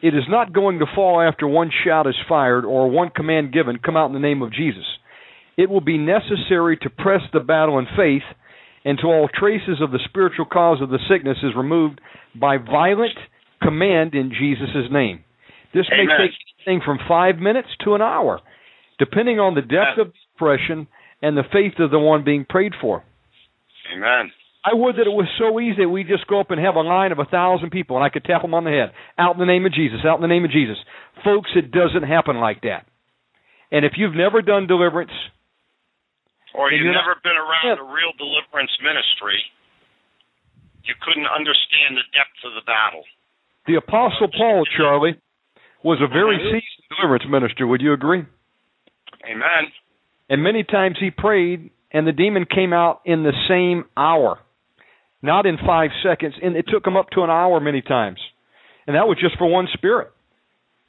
it 0.01 0.13
is 0.13 0.23
not 0.27 0.51
going 0.51 0.79
to 0.79 0.85
fall 0.93 1.21
after 1.21 1.47
one 1.47 1.71
shot 1.85 2.07
is 2.07 2.15
fired 2.27 2.65
or 2.65 2.89
one 2.89 3.09
command 3.09 3.53
given, 3.53 3.79
come 3.79 3.95
out 3.95 4.07
in 4.07 4.13
the 4.13 4.19
name 4.19 4.41
of 4.41 4.51
Jesus. 4.51 4.83
It 5.55 5.69
will 5.69 5.81
be 5.81 5.97
necessary 5.97 6.77
to 6.81 6.89
press 6.89 7.21
the 7.31 7.39
battle 7.39 7.79
in 7.79 7.87
faith 7.95 8.23
until 8.83 9.11
all 9.11 9.29
traces 9.33 9.79
of 9.81 9.91
the 9.91 9.99
spiritual 10.09 10.45
cause 10.45 10.81
of 10.81 10.89
the 10.89 10.99
sickness 11.09 11.37
is 11.41 11.55
removed 11.55 12.01
by 12.35 12.57
violent 12.57 13.17
command 13.61 14.13
in 14.13 14.29
Jesus' 14.37 14.91
name. 14.91 15.22
This 15.73 15.85
may 15.89 16.05
take 16.05 16.31
anything 16.59 16.81
from 16.85 16.99
five 17.07 17.37
minutes 17.37 17.69
to 17.83 17.95
an 17.95 18.01
hour, 18.01 18.39
depending 18.99 19.39
on 19.39 19.55
the 19.55 19.61
depth 19.61 19.97
of 19.99 20.07
the 20.13 20.19
oppression 20.35 20.87
and 21.21 21.35
the 21.35 21.43
faith 21.51 21.79
of 21.79 21.89
the 21.89 21.99
one 21.99 22.23
being 22.23 22.45
prayed 22.47 22.73
for. 22.79 23.03
Amen. 23.95 24.31
I 24.63 24.73
would 24.73 24.95
that 24.95 25.07
it 25.07 25.11
was 25.11 25.27
so 25.37 25.59
easy 25.59 25.83
that 25.83 25.89
we 25.89 26.03
just 26.03 26.25
go 26.27 26.39
up 26.39 26.51
and 26.51 26.59
have 26.59 26.75
a 26.75 26.81
line 26.81 27.11
of 27.11 27.19
a 27.19 27.25
thousand 27.25 27.71
people 27.71 27.97
and 27.97 28.03
I 28.05 28.07
could 28.09 28.23
tap 28.23 28.41
them 28.43 28.53
on 28.53 28.63
the 28.63 28.71
head. 28.71 28.93
Out 29.17 29.35
in 29.35 29.39
the 29.39 29.49
name 29.49 29.65
of 29.65 29.73
Jesus, 29.73 29.99
out 30.07 30.15
in 30.15 30.21
the 30.21 30.31
name 30.31 30.45
of 30.45 30.51
Jesus. 30.51 30.77
Folks, 31.23 31.51
it 31.55 31.71
doesn't 31.71 32.03
happen 32.07 32.37
like 32.37 32.61
that. 32.61 32.87
And 33.71 33.83
if 33.83 33.93
you've 33.97 34.15
never 34.15 34.41
done 34.41 34.67
deliverance, 34.67 35.11
Or 36.53 36.71
you've 36.71 36.85
never 36.85 37.17
been 37.23 37.35
around 37.35 37.65
Yeah. 37.65 37.81
a 37.81 37.91
real 37.91 38.13
deliverance 38.15 38.71
ministry, 38.79 39.41
you 40.85 40.93
couldn't 41.01 41.27
understand 41.27 41.97
the 41.97 42.05
depth 42.13 42.39
of 42.45 42.53
the 42.53 42.61
battle. 42.61 43.03
the 43.65 43.75
Apostle 43.75 44.27
Paul, 44.27 44.65
Charlie, 44.77 45.15
was 45.83 45.99
a 46.01 46.07
very 46.07 46.37
seasoned 46.37 46.87
deliverance 46.97 47.25
minister. 47.29 47.67
Would 47.67 47.81
you 47.81 47.93
agree? 47.93 48.23
Amen. 49.29 49.63
And 50.29 50.41
many 50.43 50.63
times 50.63 50.97
he 50.99 51.11
prayed, 51.11 51.69
and 51.91 52.07
the 52.07 52.11
demon 52.11 52.45
came 52.45 52.73
out 52.73 53.01
in 53.05 53.23
the 53.23 53.33
same 53.47 53.85
hour, 53.95 54.39
not 55.21 55.45
in 55.45 55.57
five 55.65 55.91
seconds. 56.03 56.35
And 56.41 56.55
it 56.55 56.65
took 56.67 56.85
him 56.87 56.95
up 56.97 57.09
to 57.11 57.21
an 57.23 57.29
hour 57.29 57.59
many 57.59 57.81
times. 57.81 58.19
And 58.87 58.95
that 58.95 59.07
was 59.07 59.17
just 59.19 59.37
for 59.37 59.47
one 59.47 59.67
spirit. 59.73 60.11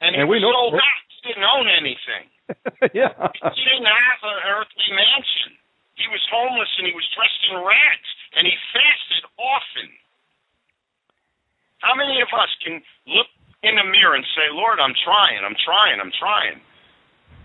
And 0.01 0.15
he 0.15 0.21
And 0.21 0.29
we 0.29 0.39
know- 0.39 0.51
sold 0.51 0.75
out. 0.75 1.03
He 1.23 1.31
didn't 1.31 1.47
own 1.47 1.67
anything. 1.71 2.25
yeah. 2.93 3.09
He 3.33 3.63
didn't 3.65 3.89
have 3.89 4.21
an 4.21 4.39
earthly 4.45 4.89
mansion. 4.93 5.57
He 5.95 6.05
was 6.11 6.21
homeless 6.29 6.69
and 6.77 6.85
he 6.85 6.93
was 6.93 7.07
dressed 7.15 7.41
in 7.49 7.55
rags 7.63 8.09
and 8.37 8.45
he 8.45 8.53
fasted 8.75 9.23
often. 9.39 9.89
How 11.81 11.95
many 11.95 12.21
of 12.21 12.29
us 12.35 12.51
can 12.61 12.83
look 13.07 13.25
in 13.65 13.73
the 13.75 13.87
mirror 13.89 14.13
and 14.13 14.25
say, 14.37 14.47
Lord, 14.53 14.77
I'm 14.77 14.93
trying, 15.01 15.41
I'm 15.41 15.57
trying, 15.57 15.97
I'm 15.97 16.13
trying? 16.13 16.61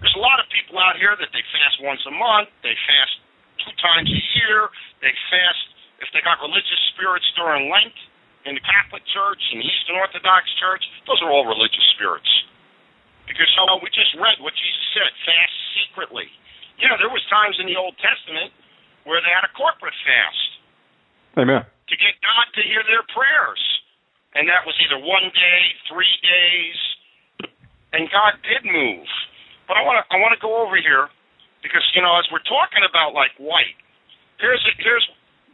There's 0.05 0.17
a 0.17 0.23
lot 0.23 0.41
of 0.41 0.47
people 0.53 0.77
out 0.77 1.01
here 1.01 1.17
that 1.17 1.33
they 1.33 1.45
fast 1.53 1.81
once 1.81 2.01
a 2.05 2.13
month, 2.13 2.53
they 2.61 2.77
fast 2.85 3.15
two 3.65 3.75
times 3.81 4.09
a 4.09 4.23
year, 4.37 4.69
they 5.01 5.13
fast 5.33 5.65
if 6.01 6.09
they 6.13 6.25
got 6.25 6.41
religious 6.41 6.81
spirits 6.93 7.29
during 7.37 7.69
Lent 7.69 7.97
in 8.49 8.57
the 8.57 8.65
Catholic 8.65 9.05
Church 9.13 9.43
and 9.53 9.61
Eastern 9.61 10.01
Orthodox 10.01 10.49
Church. 10.57 10.81
Those 11.05 11.21
are 11.21 11.29
all 11.29 11.45
religious 11.45 11.85
spirits. 11.97 12.29
Because 13.29 13.49
you 13.53 13.65
know, 13.69 13.79
we 13.81 13.93
just 13.93 14.17
read 14.17 14.41
what 14.41 14.57
Jesus 14.57 14.85
said, 14.97 15.13
fast 15.29 15.57
secretly. 15.77 16.29
You 16.81 16.89
know, 16.89 16.97
there 16.97 17.13
was 17.13 17.21
times 17.29 17.61
in 17.61 17.69
the 17.69 17.77
Old 17.77 17.95
Testament 18.01 18.53
where 19.05 19.21
they 19.21 19.33
had 19.33 19.45
a 19.45 19.53
corporate 19.53 19.97
fast 20.03 20.49
Amen. 21.37 21.63
to 21.63 21.95
get 22.01 22.17
God 22.25 22.47
to 22.57 22.63
hear 22.65 22.81
their 22.89 23.05
prayers. 23.13 23.61
And 24.35 24.47
that 24.47 24.63
was 24.63 24.79
either 24.79 24.99
one 24.99 25.27
day, 25.35 25.61
three 25.91 26.15
days, 26.23 26.79
and 27.91 28.07
God 28.15 28.39
did 28.47 28.63
move. 28.63 29.07
But 29.67 29.75
I 29.79 29.83
want 29.83 29.99
to 29.99 30.05
I 30.11 30.23
want 30.23 30.35
to 30.35 30.41
go 30.43 30.63
over 30.63 30.79
here 30.79 31.11
because 31.63 31.83
you 31.95 32.03
know 32.03 32.15
as 32.19 32.27
we're 32.31 32.45
talking 32.47 32.87
about 32.87 33.15
like 33.15 33.35
white, 33.43 33.79
here's 34.39 34.63
a, 34.67 34.73
here's 34.79 35.07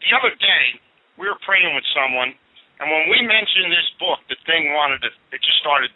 the 0.04 0.12
other 0.12 0.32
day 0.36 0.64
we 1.16 1.24
were 1.24 1.40
praying 1.44 1.72
with 1.72 1.84
someone, 1.96 2.36
and 2.80 2.86
when 2.92 3.08
we 3.08 3.24
mentioned 3.24 3.72
this 3.72 3.88
book, 3.96 4.20
the 4.28 4.36
thing 4.44 4.76
wanted 4.76 5.00
to, 5.08 5.10
it 5.32 5.40
just 5.40 5.56
started 5.64 5.88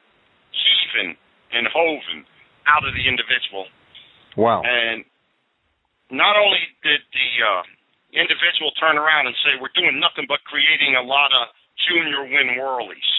heaving 0.52 1.16
and 1.52 1.68
hoving 1.68 2.24
out 2.64 2.84
of 2.88 2.96
the 2.96 3.04
individual. 3.04 3.68
Wow. 4.36 4.64
And 4.64 5.04
not 6.08 6.40
only 6.40 6.64
did 6.80 7.04
the 7.12 7.30
uh, 7.44 7.62
individual 8.16 8.72
turn 8.80 8.96
around 8.96 9.28
and 9.28 9.36
say, 9.44 9.60
we're 9.60 9.74
doing 9.76 10.00
nothing 10.00 10.24
but 10.24 10.40
creating 10.48 10.96
a 10.96 11.04
lot 11.04 11.30
of 11.36 11.52
junior 11.88 12.24
Win 12.26 12.58
Worleys 12.58 13.10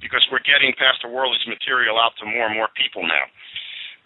because 0.00 0.24
we're 0.32 0.44
getting 0.44 0.72
Pastor 0.80 1.08
Worley's 1.08 1.44
material 1.44 2.00
out 2.00 2.16
to 2.18 2.24
more 2.24 2.48
and 2.48 2.56
more 2.56 2.72
people 2.76 3.04
now. 3.04 3.28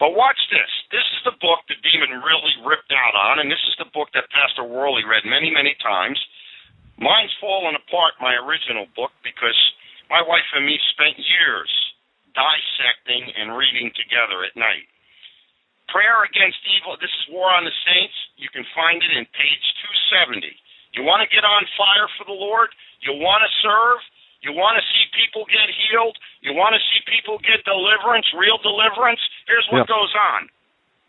But 0.02 0.18
watch 0.18 0.38
this. 0.50 0.70
This 0.90 1.06
is 1.14 1.22
the 1.22 1.38
book 1.38 1.62
the 1.70 1.78
demon 1.86 2.18
really 2.18 2.54
ripped 2.66 2.90
out 2.90 3.14
on, 3.14 3.38
and 3.38 3.46
this 3.46 3.62
is 3.70 3.78
the 3.78 3.90
book 3.94 4.10
that 4.12 4.26
Pastor 4.34 4.66
Worley 4.66 5.06
read 5.06 5.22
many, 5.22 5.54
many 5.54 5.78
times. 5.78 6.18
Mine's 6.98 7.34
fallen 7.38 7.78
apart, 7.78 8.18
my 8.18 8.34
original 8.34 8.90
book, 8.98 9.14
because 9.22 9.56
my 10.10 10.22
wife 10.22 10.46
and 10.54 10.66
me 10.66 10.78
spent 10.94 11.14
years 11.18 11.70
dissecting 12.34 13.30
and 13.38 13.54
reading 13.54 13.94
together 13.94 14.42
at 14.42 14.58
night. 14.58 14.90
Prayer 15.94 16.26
Against 16.26 16.58
Evil, 16.74 16.98
this 16.98 17.12
is 17.12 17.30
War 17.30 17.54
on 17.54 17.62
the 17.62 17.76
Saints. 17.86 18.18
You 18.34 18.50
can 18.50 18.66
find 18.74 18.98
it 18.98 19.14
in 19.14 19.26
page 19.30 19.66
270. 20.10 20.50
You 20.95 21.03
want 21.03 21.26
to 21.26 21.28
get 21.28 21.42
on 21.42 21.66
fire 21.74 22.07
for 22.16 22.24
the 22.24 22.34
Lord? 22.38 22.70
You 23.03 23.18
want 23.18 23.42
to 23.42 23.51
serve? 23.61 23.99
You 24.47 24.55
want 24.55 24.78
to 24.78 24.84
see 24.95 25.05
people 25.11 25.42
get 25.51 25.66
healed? 25.66 26.14
You 26.40 26.55
want 26.55 26.78
to 26.78 26.82
see 26.92 27.03
people 27.11 27.42
get 27.42 27.66
deliverance, 27.66 28.30
real 28.32 28.62
deliverance? 28.62 29.20
Here's 29.51 29.66
what 29.74 29.88
Yeah. 29.88 29.97
goes 29.97 30.14
on. 30.14 30.49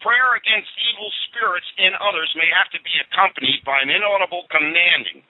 Prayer 0.02 0.36
against 0.36 0.70
evil 0.90 1.12
spirits 1.30 1.68
in 1.78 1.94
others 1.96 2.34
may 2.36 2.50
have 2.50 2.70
to 2.72 2.82
be 2.82 2.92
accompanied 3.00 3.64
by 3.64 3.80
an 3.80 3.90
inaudible 3.90 4.48
commanding. 4.50 5.24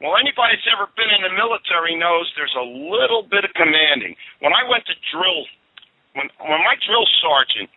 Well, 0.00 0.16
anybody 0.16 0.56
that's 0.56 0.66
ever 0.68 0.86
been 0.96 1.10
in 1.10 1.22
the 1.22 1.30
military 1.30 1.94
knows 1.94 2.32
there's 2.34 2.54
a 2.54 2.62
little 2.62 3.22
bit 3.22 3.44
of 3.44 3.52
commanding. 3.54 4.16
When 4.40 4.52
I 4.52 4.64
went 4.64 4.86
to 4.86 4.94
drill, 5.10 5.46
when 6.14 6.30
when 6.38 6.62
my 6.64 6.76
drill 6.86 7.06
sergeant, 7.20 7.70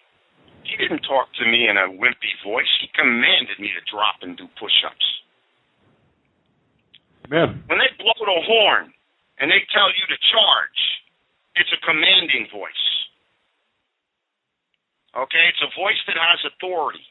he 0.64 0.76
didn't 0.78 1.04
talk 1.04 1.32
to 1.34 1.46
me 1.46 1.68
in 1.68 1.78
a 1.78 1.88
wimpy 1.90 2.34
voice. 2.44 2.68
He 2.82 2.88
commanded 2.88 3.60
me 3.60 3.72
to 3.74 3.82
drop 3.82 4.22
and 4.22 4.36
do 4.36 4.48
push-ups. 4.60 5.22
Amen. 7.28 7.64
When 7.68 7.80
they 7.80 7.92
blow 8.00 8.16
the 8.18 8.40
horn 8.48 8.92
and 9.40 9.52
they 9.52 9.62
tell 9.76 9.92
you 9.92 10.06
to 10.08 10.18
charge, 10.32 10.80
it's 11.60 11.70
a 11.76 11.80
commanding 11.84 12.48
voice. 12.52 12.84
Okay, 15.18 15.44
it's 15.50 15.64
a 15.66 15.72
voice 15.76 15.98
that 16.08 16.16
has 16.18 16.40
authority. 16.46 17.04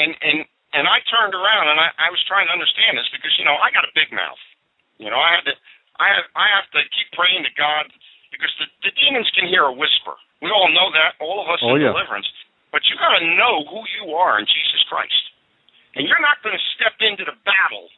And 0.00 0.14
and 0.24 0.46
and 0.72 0.86
I 0.88 1.02
turned 1.10 1.34
around 1.34 1.68
and 1.68 1.78
I, 1.78 1.90
I 1.98 2.08
was 2.10 2.22
trying 2.24 2.46
to 2.48 2.54
understand 2.54 2.96
this 2.96 3.08
because 3.12 3.34
you 3.38 3.44
know 3.44 3.58
I 3.60 3.70
got 3.74 3.84
a 3.84 3.92
big 3.94 4.08
mouth. 4.14 4.40
You 4.98 5.10
know 5.12 5.20
I 5.20 5.36
had 5.36 5.44
to 5.50 5.54
I 6.00 6.06
have 6.16 6.26
I 6.34 6.46
have 6.56 6.66
to 6.74 6.80
keep 6.96 7.08
praying 7.12 7.44
to 7.44 7.52
God 7.58 7.90
because 8.32 8.50
the, 8.62 8.66
the 8.88 8.92
demons 8.96 9.28
can 9.36 9.46
hear 9.50 9.68
a 9.68 9.74
whisper. 9.74 10.16
We 10.40 10.48
all 10.48 10.72
know 10.72 10.88
that, 10.96 11.20
all 11.20 11.42
of 11.44 11.52
us 11.52 11.60
Oh, 11.60 11.76
in 11.76 11.84
yeah. 11.84 11.92
deliverance. 11.92 12.24
But 12.72 12.80
you 12.88 12.96
got 12.96 13.18
to 13.20 13.24
know 13.36 13.66
who 13.68 13.82
you 14.00 14.14
are 14.16 14.38
in 14.40 14.46
Jesus 14.48 14.80
Christ, 14.88 15.20
and 15.98 16.06
you're 16.08 16.22
not 16.22 16.38
going 16.40 16.54
to 16.56 16.64
step 16.78 16.94
into 17.02 17.26
the 17.28 17.36
battle 17.44 17.90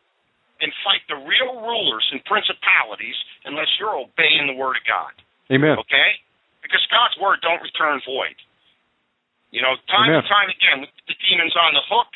and 0.63 0.71
fight 0.87 1.03
the 1.11 1.19
real 1.19 1.59
rulers 1.61 2.07
and 2.15 2.23
principalities 2.25 3.19
unless 3.45 3.69
you're 3.77 3.99
obeying 3.99 4.47
the 4.47 4.57
word 4.57 4.79
of 4.79 4.85
God. 4.87 5.13
Amen. 5.51 5.77
Okay? 5.83 6.11
Because 6.63 6.81
God's 6.89 7.19
word 7.19 7.43
don't 7.43 7.61
return 7.61 7.99
void. 8.07 8.39
You 9.51 9.61
know, 9.61 9.77
time 9.91 10.09
Amen. 10.09 10.23
and 10.23 10.31
time 10.31 10.49
again, 10.49 10.79
the 11.11 11.17
demons 11.29 11.53
on 11.59 11.77
the 11.77 11.85
hook, 11.91 12.09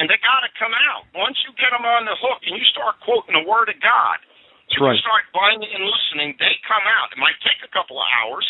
and 0.00 0.08
they 0.08 0.16
got 0.24 0.46
to 0.46 0.50
come 0.56 0.72
out. 0.88 1.04
Once 1.12 1.36
you 1.44 1.52
get 1.58 1.74
them 1.74 1.84
on 1.84 2.06
the 2.08 2.16
hook 2.16 2.40
and 2.48 2.56
you 2.56 2.64
start 2.72 2.96
quoting 3.04 3.36
the 3.36 3.44
word 3.44 3.68
of 3.68 3.76
God, 3.82 4.22
That's 4.22 4.78
you 4.78 4.86
right. 4.86 4.96
start 5.02 5.28
binding 5.36 5.68
and 5.68 5.84
loosening, 5.84 6.38
they 6.40 6.54
come 6.64 6.86
out. 6.86 7.12
It 7.12 7.20
might 7.20 7.36
take 7.44 7.60
a 7.60 7.70
couple 7.74 8.00
of 8.00 8.06
hours. 8.22 8.46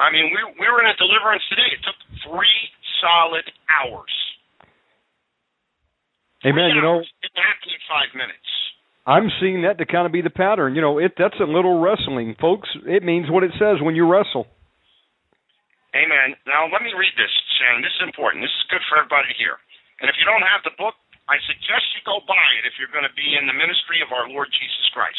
I 0.00 0.08
mean, 0.08 0.32
we 0.32 0.40
we 0.56 0.66
were 0.70 0.80
in 0.80 0.88
a 0.88 0.96
deliverance 0.96 1.44
today. 1.52 1.76
It 1.76 1.84
took 1.84 1.98
three 2.24 2.58
solid 3.04 3.44
hours. 3.68 4.14
Amen. 6.44 6.70
Three 6.72 6.76
You 6.76 6.82
know, 6.82 7.04
hours. 7.04 7.10
it 7.22 7.32
happened 7.36 7.72
in 7.74 7.82
five 7.88 8.10
minutes. 8.16 8.48
I'm 9.06 9.28
seeing 9.40 9.62
that 9.64 9.78
to 9.78 9.86
kind 9.88 10.04
of 10.06 10.12
be 10.12 10.20
the 10.22 10.30
pattern. 10.32 10.74
You 10.76 10.82
know, 10.84 10.98
it 11.00 11.16
that's 11.16 11.36
a 11.40 11.48
little 11.48 11.80
wrestling, 11.80 12.36
folks. 12.40 12.68
It 12.86 13.02
means 13.02 13.28
what 13.30 13.42
it 13.42 13.52
says 13.58 13.80
when 13.80 13.96
you 13.96 14.04
wrestle. 14.06 14.46
Amen. 15.96 16.38
Now 16.46 16.70
let 16.70 16.86
me 16.86 16.94
read 16.94 17.14
this, 17.18 17.32
Shannon. 17.58 17.82
This 17.82 17.94
is 17.98 18.06
important. 18.06 18.44
This 18.46 18.54
is 18.54 18.64
good 18.70 18.84
for 18.86 19.00
everybody 19.00 19.26
to 19.32 19.36
hear. 19.36 19.58
And 19.98 20.06
if 20.06 20.14
you 20.20 20.24
don't 20.28 20.44
have 20.46 20.62
the 20.62 20.72
book, 20.78 20.94
I 21.26 21.36
suggest 21.50 21.82
you 21.98 22.00
go 22.06 22.22
buy 22.30 22.48
it 22.62 22.64
if 22.68 22.78
you're 22.78 22.92
going 22.94 23.06
to 23.06 23.16
be 23.18 23.34
in 23.34 23.50
the 23.50 23.56
ministry 23.56 23.98
of 24.00 24.14
our 24.14 24.30
Lord 24.30 24.48
Jesus 24.54 24.86
Christ. 24.94 25.18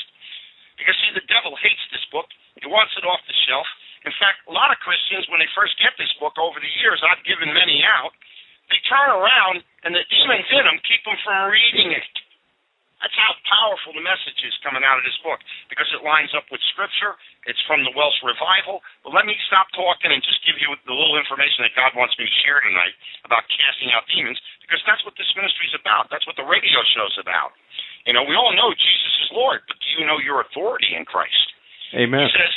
Because 0.80 0.96
see, 1.04 1.12
the 1.14 1.28
devil 1.28 1.54
hates 1.60 1.84
this 1.92 2.04
book. 2.10 2.26
He 2.64 2.66
wants 2.72 2.96
it 2.98 3.04
off 3.06 3.20
the 3.28 3.36
shelf. 3.46 3.68
In 4.08 4.14
fact, 4.18 4.42
a 4.50 4.54
lot 4.56 4.74
of 4.74 4.80
Christians, 4.82 5.28
when 5.30 5.38
they 5.44 5.52
first 5.54 5.78
get 5.78 5.94
this 6.00 6.10
book 6.18 6.34
over 6.42 6.58
the 6.58 6.74
years, 6.82 6.98
I've 7.06 7.22
given 7.28 7.52
many 7.54 7.84
out, 7.86 8.16
they 8.72 8.80
turn 8.88 9.12
around 9.12 9.62
and 9.84 9.92
the 9.92 10.08
demons 10.08 10.48
in 10.48 10.64
them 10.64 10.80
keep 10.88 11.04
them 11.04 11.20
from 11.22 11.52
reading 11.52 11.92
it. 11.92 12.14
That's 13.02 13.18
how 13.18 13.34
powerful 13.50 13.98
the 13.98 14.06
message 14.06 14.38
is 14.46 14.54
coming 14.62 14.86
out 14.86 15.02
of 15.02 15.04
this 15.04 15.18
book 15.26 15.42
because 15.74 15.90
it 15.90 16.06
lines 16.06 16.38
up 16.38 16.46
with 16.54 16.62
Scripture. 16.70 17.18
It's 17.50 17.58
from 17.66 17.82
the 17.82 17.90
Welsh 17.98 18.22
Revival. 18.22 18.86
But 19.02 19.18
let 19.18 19.26
me 19.26 19.34
stop 19.50 19.74
talking 19.74 20.14
and 20.14 20.22
just 20.22 20.38
give 20.46 20.62
you 20.62 20.70
the 20.86 20.94
little 20.94 21.18
information 21.18 21.66
that 21.66 21.74
God 21.74 21.98
wants 21.98 22.14
me 22.22 22.30
to 22.30 22.36
share 22.46 22.62
tonight 22.62 22.94
about 23.26 23.50
casting 23.50 23.90
out 23.90 24.06
demons 24.06 24.38
because 24.62 24.86
that's 24.86 25.02
what 25.02 25.18
this 25.18 25.28
ministry 25.34 25.66
is 25.66 25.76
about. 25.76 26.14
That's 26.14 26.30
what 26.30 26.38
the 26.38 26.46
radio 26.46 26.78
show's 26.94 27.18
about. 27.18 27.58
You 28.06 28.14
know, 28.14 28.22
we 28.22 28.38
all 28.38 28.54
know 28.54 28.70
Jesus 28.70 29.14
is 29.26 29.30
Lord, 29.34 29.66
but 29.66 29.82
do 29.82 29.88
you 29.98 30.06
know 30.06 30.22
your 30.22 30.46
authority 30.46 30.94
in 30.94 31.02
Christ? 31.02 31.58
Amen. 31.98 32.22
He 32.22 32.30
says, 32.38 32.54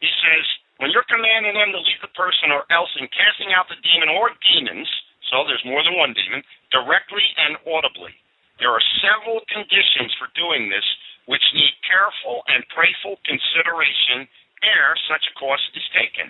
he 0.00 0.10
says, 0.24 0.44
when 0.80 0.88
you're 0.88 1.04
commanding 1.04 1.52
them 1.52 1.76
to 1.76 1.80
leave 1.84 2.00
the 2.00 2.12
person 2.16 2.48
or 2.48 2.64
else 2.72 2.88
in 2.96 3.04
casting 3.12 3.52
out 3.52 3.68
the 3.68 3.76
demon 3.84 4.08
or 4.08 4.32
demons, 4.40 4.88
so 5.30 5.46
there's 5.46 5.64
more 5.64 5.82
than 5.86 5.94
one 5.94 6.12
demon, 6.12 6.42
directly 6.74 7.22
and 7.38 7.56
audibly. 7.64 8.12
There 8.58 8.74
are 8.74 8.92
several 9.00 9.40
conditions 9.48 10.12
for 10.18 10.28
doing 10.36 10.68
this 10.68 10.84
which 11.30 11.42
need 11.54 11.72
careful 11.86 12.42
and 12.50 12.66
prayerful 12.74 13.16
consideration 13.22 14.26
ere 14.66 14.92
such 15.08 15.24
a 15.30 15.36
course 15.38 15.62
is 15.72 15.86
taken. 15.94 16.28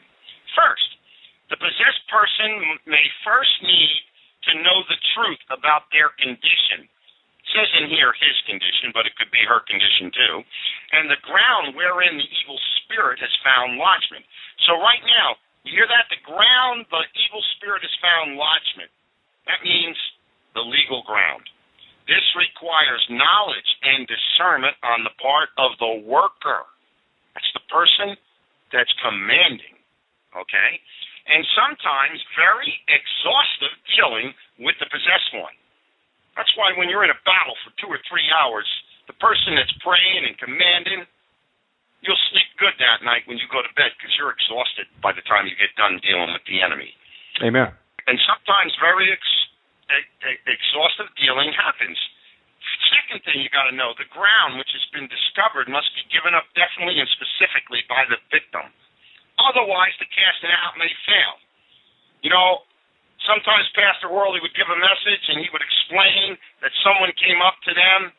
First, 0.54 0.88
the 1.50 1.58
possessed 1.58 2.04
person 2.06 2.78
may 2.86 3.02
first 3.26 3.56
need 3.64 3.96
to 4.46 4.62
know 4.62 4.84
the 4.86 5.00
truth 5.16 5.42
about 5.50 5.90
their 5.90 6.14
condition. 6.20 6.86
It 6.86 7.48
says 7.50 7.70
in 7.82 7.90
here 7.90 8.14
his 8.14 8.36
condition, 8.46 8.94
but 8.94 9.10
it 9.10 9.16
could 9.18 9.32
be 9.34 9.42
her 9.42 9.64
condition 9.66 10.14
too. 10.14 10.36
And 10.94 11.10
the 11.10 11.18
ground 11.26 11.74
wherein 11.74 12.14
the 12.14 12.30
evil 12.44 12.60
spirit 12.78 13.18
has 13.18 13.34
found 13.42 13.80
lodgment. 13.80 14.22
So 14.68 14.78
right 14.78 15.02
now, 15.02 15.34
you 15.64 15.76
hear 15.76 15.88
that? 15.88 16.08
The 16.08 16.20
ground 16.24 16.88
the 16.88 17.04
evil 17.28 17.44
spirit 17.56 17.84
has 17.84 17.94
found 18.00 18.40
lodgment. 18.40 18.90
That 19.44 19.60
means 19.60 19.96
the 20.56 20.64
legal 20.64 21.04
ground. 21.04 21.44
This 22.08 22.24
requires 22.34 23.02
knowledge 23.12 23.70
and 23.86 24.08
discernment 24.08 24.74
on 24.82 25.04
the 25.06 25.14
part 25.20 25.52
of 25.60 25.78
the 25.78 26.02
worker. 26.02 26.66
That's 27.36 27.52
the 27.54 27.62
person 27.70 28.18
that's 28.74 28.90
commanding. 28.98 29.78
Okay? 30.34 30.70
And 31.30 31.46
sometimes 31.54 32.18
very 32.34 32.72
exhaustive 32.90 33.74
dealing 33.94 34.34
with 34.58 34.74
the 34.82 34.90
possessed 34.90 35.30
one. 35.38 35.54
That's 36.34 36.50
why 36.58 36.74
when 36.74 36.88
you're 36.88 37.06
in 37.06 37.14
a 37.14 37.22
battle 37.22 37.54
for 37.62 37.70
two 37.78 37.90
or 37.90 38.00
three 38.08 38.26
hours, 38.32 38.66
the 39.06 39.14
person 39.22 39.54
that's 39.54 39.74
praying 39.82 40.26
and 40.26 40.34
commanding, 40.38 41.06
you'll 42.04 42.20
sleep 42.32 42.48
good 42.56 42.76
that 42.80 43.04
night 43.04 43.24
when 43.28 43.36
you 43.36 43.46
go 43.48 43.60
to 43.60 43.72
bed 43.76 43.92
because 43.96 44.12
you're 44.16 44.32
exhausted 44.32 44.88
by 45.00 45.12
the 45.12 45.24
time 45.24 45.48
you 45.48 45.56
get 45.56 45.72
done 45.76 46.00
dealing 46.00 46.32
with 46.32 46.44
the 46.48 46.60
enemy. 46.60 46.92
Amen. 47.44 47.72
And 48.08 48.16
sometimes 48.24 48.72
very 48.80 49.12
ex- 49.12 49.46
e- 49.92 50.10
e- 50.28 50.42
exhaustive 50.48 51.12
dealing 51.16 51.52
happens. 51.52 51.96
Second 52.92 53.24
thing 53.24 53.40
you 53.40 53.50
got 53.52 53.68
to 53.68 53.74
know 53.76 53.96
the 53.96 54.08
ground 54.12 54.60
which 54.60 54.70
has 54.72 54.84
been 54.92 55.08
discovered 55.08 55.68
must 55.68 55.88
be 55.96 56.04
given 56.12 56.36
up 56.36 56.48
definitely 56.52 57.00
and 57.00 57.08
specifically 57.16 57.84
by 57.88 58.04
the 58.08 58.20
victim. 58.28 58.68
Otherwise, 59.40 59.96
the 59.96 60.08
casting 60.12 60.52
out 60.52 60.76
may 60.76 60.90
fail. 61.08 61.40
You 62.20 62.28
know, 62.28 62.68
sometimes 63.24 63.64
Pastor 63.72 64.12
Worley 64.12 64.40
would 64.44 64.52
give 64.52 64.68
a 64.68 64.76
message 64.76 65.24
and 65.32 65.40
he 65.40 65.48
would 65.52 65.64
explain 65.64 66.36
that 66.60 66.72
someone 66.84 67.12
came 67.16 67.40
up 67.40 67.56
to 67.64 67.72
them 67.72 68.12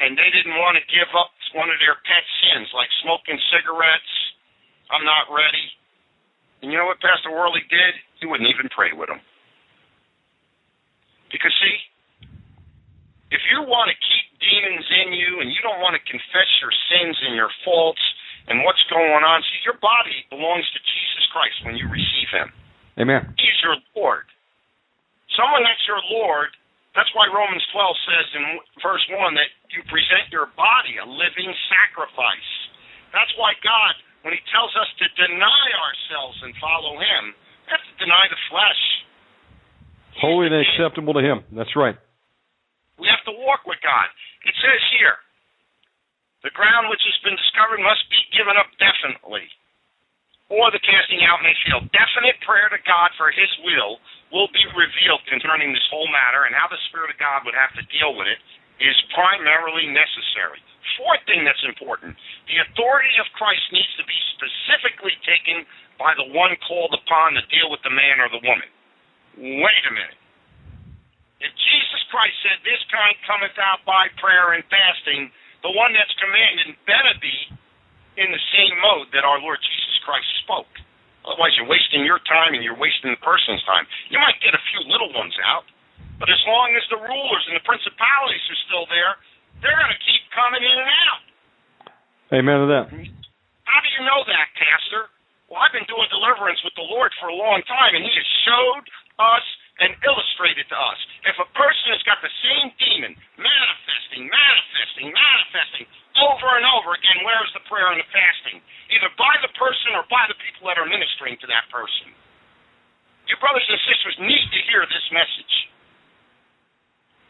and 0.00 0.16
they 0.16 0.30
didn't 0.32 0.56
want 0.60 0.78
to 0.80 0.84
give 0.88 1.10
up 1.12 1.32
one 1.52 1.68
of 1.68 1.76
their 1.80 1.96
pet 2.08 2.24
sins, 2.40 2.68
like 2.72 2.88
smoking 3.04 3.36
cigarettes. 3.52 4.12
I'm 4.88 5.04
not 5.04 5.28
ready. 5.28 5.66
And 6.62 6.70
you 6.70 6.78
know 6.78 6.86
what 6.86 7.02
Pastor 7.02 7.32
Worley 7.32 7.64
did? 7.68 7.92
He 8.20 8.28
wouldn't 8.28 8.48
even 8.48 8.70
pray 8.70 8.94
with 8.94 9.10
them. 9.10 9.20
Because, 11.32 11.52
see, 11.58 11.76
if 13.32 13.40
you 13.48 13.64
want 13.64 13.88
to 13.88 13.96
keep 13.96 14.26
demons 14.38 14.86
in 15.04 15.16
you 15.16 15.40
and 15.40 15.48
you 15.48 15.60
don't 15.64 15.80
want 15.80 15.96
to 15.96 16.02
confess 16.04 16.48
your 16.60 16.72
sins 16.92 17.16
and 17.24 17.32
your 17.34 17.50
faults 17.64 18.02
and 18.46 18.60
what's 18.62 18.84
going 18.92 19.24
on, 19.24 19.40
see, 19.48 19.60
your 19.64 19.80
body 19.80 20.28
belongs 20.28 20.68
to 20.76 20.80
Jesus 20.84 21.24
Christ 21.32 21.56
when 21.64 21.74
you 21.74 21.88
receive 21.88 22.28
Him. 22.30 22.52
Amen. 23.00 23.32
He's 23.40 23.56
your 23.64 23.80
Lord. 23.96 24.28
Someone 25.32 25.64
that's 25.64 25.80
your 25.88 26.04
Lord 26.12 26.52
That's 26.92 27.08
why 27.16 27.24
Romans 27.32 27.64
12 27.72 28.08
says 28.08 28.26
in 28.36 28.44
verse 28.84 29.04
1 29.08 29.16
that 29.40 29.48
you 29.72 29.80
present 29.88 30.28
your 30.28 30.52
body 30.52 31.00
a 31.00 31.06
living 31.08 31.48
sacrifice. 31.72 32.50
That's 33.16 33.32
why 33.40 33.56
God, 33.64 33.96
when 34.24 34.36
He 34.36 34.42
tells 34.52 34.72
us 34.76 34.88
to 35.00 35.06
deny 35.16 35.66
ourselves 35.72 36.36
and 36.44 36.52
follow 36.60 37.00
Him, 37.00 37.32
we 37.32 37.68
have 37.72 37.84
to 37.84 37.96
deny 37.96 38.24
the 38.28 38.40
flesh. 38.52 38.82
Holy 40.20 40.52
and 40.52 40.60
acceptable 40.60 41.16
to 41.16 41.24
Him. 41.24 41.40
That's 41.56 41.72
right. 41.72 41.96
We 43.00 43.08
have 43.08 43.24
to 43.24 43.34
walk 43.40 43.64
with 43.64 43.80
God. 43.80 44.12
It 44.44 44.52
says 44.60 44.80
here, 45.00 45.16
the 46.44 46.52
ground 46.52 46.92
which 46.92 47.00
has 47.08 47.16
been 47.24 47.38
discovered 47.40 47.80
must 47.80 48.04
be 48.12 48.20
given 48.36 48.58
up 48.60 48.68
definitely, 48.76 49.48
or 50.52 50.68
the 50.68 50.84
casting 50.84 51.24
out 51.24 51.40
may 51.40 51.56
fail. 51.64 51.80
Definite 51.96 52.36
prayer 52.44 52.68
to 52.68 52.80
God 52.84 53.08
for 53.16 53.32
His 53.32 53.48
will 53.64 53.96
will 54.28 54.52
be 54.52 54.64
revealed 54.76 55.24
concerning 55.24 55.72
this 55.72 55.84
whole 55.88 56.08
matter 56.12 56.44
and 56.44 56.52
how 56.52 56.68
the 56.68 56.80
Spirit 56.92 57.08
of 57.08 57.16
God 57.16 57.48
would 57.48 57.56
have 57.56 57.72
to 57.80 57.84
deal 57.88 58.12
with 58.12 58.28
it 58.28 58.36
is 58.84 58.96
primarily 59.16 59.88
necessary. 59.88 60.60
Fourth 61.00 61.24
thing 61.24 61.48
that's 61.48 61.62
important 61.64 62.12
the 62.52 62.60
authority 62.68 63.16
of 63.16 63.24
Christ 63.32 63.64
needs 63.72 63.88
to 63.96 64.04
be 64.04 64.18
specifically 64.36 65.16
taken 65.24 65.64
by 65.96 66.12
the 66.20 66.28
one 66.36 66.52
called 66.68 66.92
upon 66.92 67.32
to 67.38 67.42
deal 67.48 67.72
with 67.72 67.80
the 67.80 67.94
man 67.94 68.20
or 68.20 68.28
the 68.28 68.42
woman. 68.44 68.68
Wait 69.40 69.84
a 69.88 69.92
minute. 69.94 70.20
If 71.40 71.52
Jesus 71.56 72.02
Christ 72.12 72.36
said, 72.44 72.60
This 72.60 72.82
kind 72.92 73.16
cometh 73.24 73.56
out 73.56 73.80
by 73.88 74.12
prayer 74.20 74.52
and 74.52 74.66
fasting, 74.68 75.32
the 75.64 75.72
one 75.72 75.96
that's 75.96 76.12
commanded 76.20 76.76
better 76.84 77.16
be 77.22 77.32
in 78.16 78.28
the 78.28 78.42
same 78.52 78.74
mode 78.80 79.08
that 79.16 79.24
our 79.24 79.40
Lord 79.40 79.58
Jesus 79.62 79.96
Christ 80.04 80.28
spoke. 80.44 80.70
Otherwise, 81.22 81.54
you're 81.54 81.70
wasting 81.70 82.02
your 82.02 82.18
time 82.26 82.52
and 82.52 82.66
you're 82.66 82.76
wasting 82.76 83.14
the 83.14 83.22
person's 83.22 83.62
time. 83.62 83.86
You 84.10 84.18
might 84.18 84.42
get 84.42 84.52
a 84.58 84.62
few 84.74 84.82
little 84.90 85.14
ones 85.14 85.34
out, 85.46 85.64
but 86.18 86.26
as 86.26 86.42
long 86.50 86.74
as 86.74 86.82
the 86.90 86.98
rulers 86.98 87.44
and 87.46 87.54
the 87.54 87.64
principalities 87.64 88.42
are 88.50 88.60
still 88.66 88.86
there, 88.90 89.16
they're 89.62 89.78
going 89.78 89.94
to 89.94 90.02
keep 90.02 90.22
coming 90.34 90.62
in 90.66 90.76
and 90.76 90.90
out. 91.06 91.22
Amen 92.34 92.58
to 92.64 92.68
that. 92.74 92.86
How 93.68 93.78
do 93.80 93.88
you 93.94 94.02
know 94.02 94.20
that, 94.26 94.46
Pastor? 94.58 95.12
Well, 95.46 95.62
I've 95.62 95.72
been 95.72 95.86
doing 95.86 96.08
deliverance 96.10 96.58
with 96.66 96.74
the 96.74 96.86
Lord 96.88 97.12
for 97.22 97.30
a 97.30 97.36
long 97.36 97.62
time, 97.70 97.92
and 97.94 98.02
He 98.02 98.10
has 98.10 98.28
showed 98.42 98.84
us 99.20 99.46
and 99.78 99.94
illustrated 100.02 100.66
to 100.68 100.76
us. 100.76 100.98
If 101.28 101.36
a 101.38 101.48
person 101.54 101.94
has 101.94 102.02
got 102.02 102.18
the 102.24 102.32
same 102.42 102.72
demon 102.80 103.12
manifesting, 103.38 104.26
manifesting, 104.26 105.06
manifesting 105.12 105.86
over 106.22 106.48
and 106.54 106.66
over 106.78 106.94
again, 106.94 107.26
where 107.26 107.42
is 107.42 107.52
the 107.52 107.64
prayer 107.66 107.90
and 107.90 107.98
the 107.98 108.08
fasting? 108.14 108.62
Either 108.94 109.10
by 109.18 109.34
the 109.42 109.50
person 109.58 109.98
or 109.98 110.06
by 110.06 110.24
the 110.30 110.38
people 110.38 110.70
that 110.70 110.78
are 110.78 110.86
ministering 110.86 111.34
to 111.42 111.46
that 111.50 111.66
person. 111.74 112.14
Your 113.26 113.38
brothers 113.42 113.66
and 113.66 113.80
sisters 113.86 114.14
need 114.22 114.46
to 114.50 114.60
hear 114.70 114.86
this 114.86 115.06
message. 115.10 115.54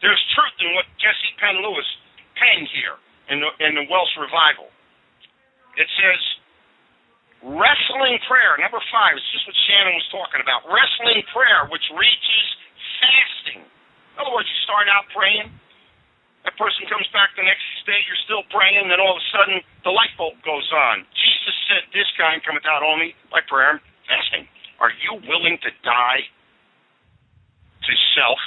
There's 0.01 0.19
truth 0.35 0.57
in 0.59 0.75
what 0.75 0.85
Jessie 0.99 1.33
Penn-Lewis 1.39 1.89
penned 2.35 2.69
here 2.75 2.97
in 3.31 3.39
the, 3.39 3.49
in 3.63 3.71
the 3.79 3.85
Welsh 3.87 4.13
Revival. 4.19 4.67
It 5.79 5.87
says, 5.95 6.21
wrestling 7.41 8.19
prayer, 8.27 8.59
number 8.59 8.83
five, 8.91 9.15
it's 9.15 9.31
just 9.31 9.47
what 9.47 9.57
Shannon 9.65 9.95
was 9.95 10.07
talking 10.11 10.41
about. 10.43 10.67
Wrestling 10.67 11.23
prayer, 11.31 11.71
which 11.71 11.85
reaches 11.95 12.45
fasting. 12.99 13.63
In 13.63 14.15
other 14.19 14.33
words, 14.35 14.45
you 14.51 14.59
start 14.67 14.91
out 14.91 15.07
praying, 15.15 15.49
that 16.43 16.59
person 16.59 16.83
comes 16.91 17.07
back 17.15 17.31
the 17.39 17.47
next 17.47 17.63
day, 17.87 18.03
you're 18.03 18.23
still 18.27 18.43
praying, 18.51 18.91
then 18.91 18.99
all 18.99 19.15
of 19.15 19.23
a 19.23 19.27
sudden 19.31 19.57
the 19.87 19.93
light 19.95 20.11
bulb 20.19 20.35
goes 20.43 20.67
on. 20.75 21.07
Jesus 21.15 21.55
said, 21.71 21.87
This 21.95 22.07
kind 22.19 22.43
cometh 22.43 22.67
out 22.67 22.83
only 22.83 23.15
by 23.31 23.39
prayer 23.47 23.79
and 23.79 23.81
fasting. 24.11 24.43
Are 24.83 24.91
you 24.91 25.23
willing 25.23 25.55
to 25.63 25.71
die 25.87 26.27
to 27.87 27.93
self 28.15 28.41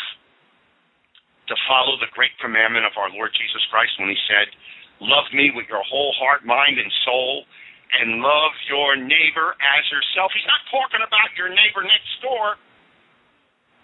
to 1.48 1.54
follow 1.64 1.96
the 1.96 2.10
great 2.12 2.36
commandment 2.36 2.84
of 2.84 2.92
our 3.00 3.08
Lord 3.08 3.32
Jesus 3.32 3.64
Christ 3.72 3.96
when 3.96 4.12
he 4.12 4.20
said, 4.28 4.52
Love 5.00 5.28
me 5.32 5.52
with 5.52 5.68
your 5.68 5.84
whole 5.84 6.12
heart, 6.20 6.44
mind, 6.44 6.76
and 6.76 6.92
soul, 7.04 7.44
and 7.96 8.20
love 8.20 8.52
your 8.68 8.96
neighbor 8.96 9.56
as 9.56 9.82
yourself? 9.88 10.32
He's 10.36 10.48
not 10.48 10.64
talking 10.68 11.00
about 11.00 11.32
your 11.36 11.48
neighbor 11.48 11.80
next 11.80 12.12
door. 12.20 12.60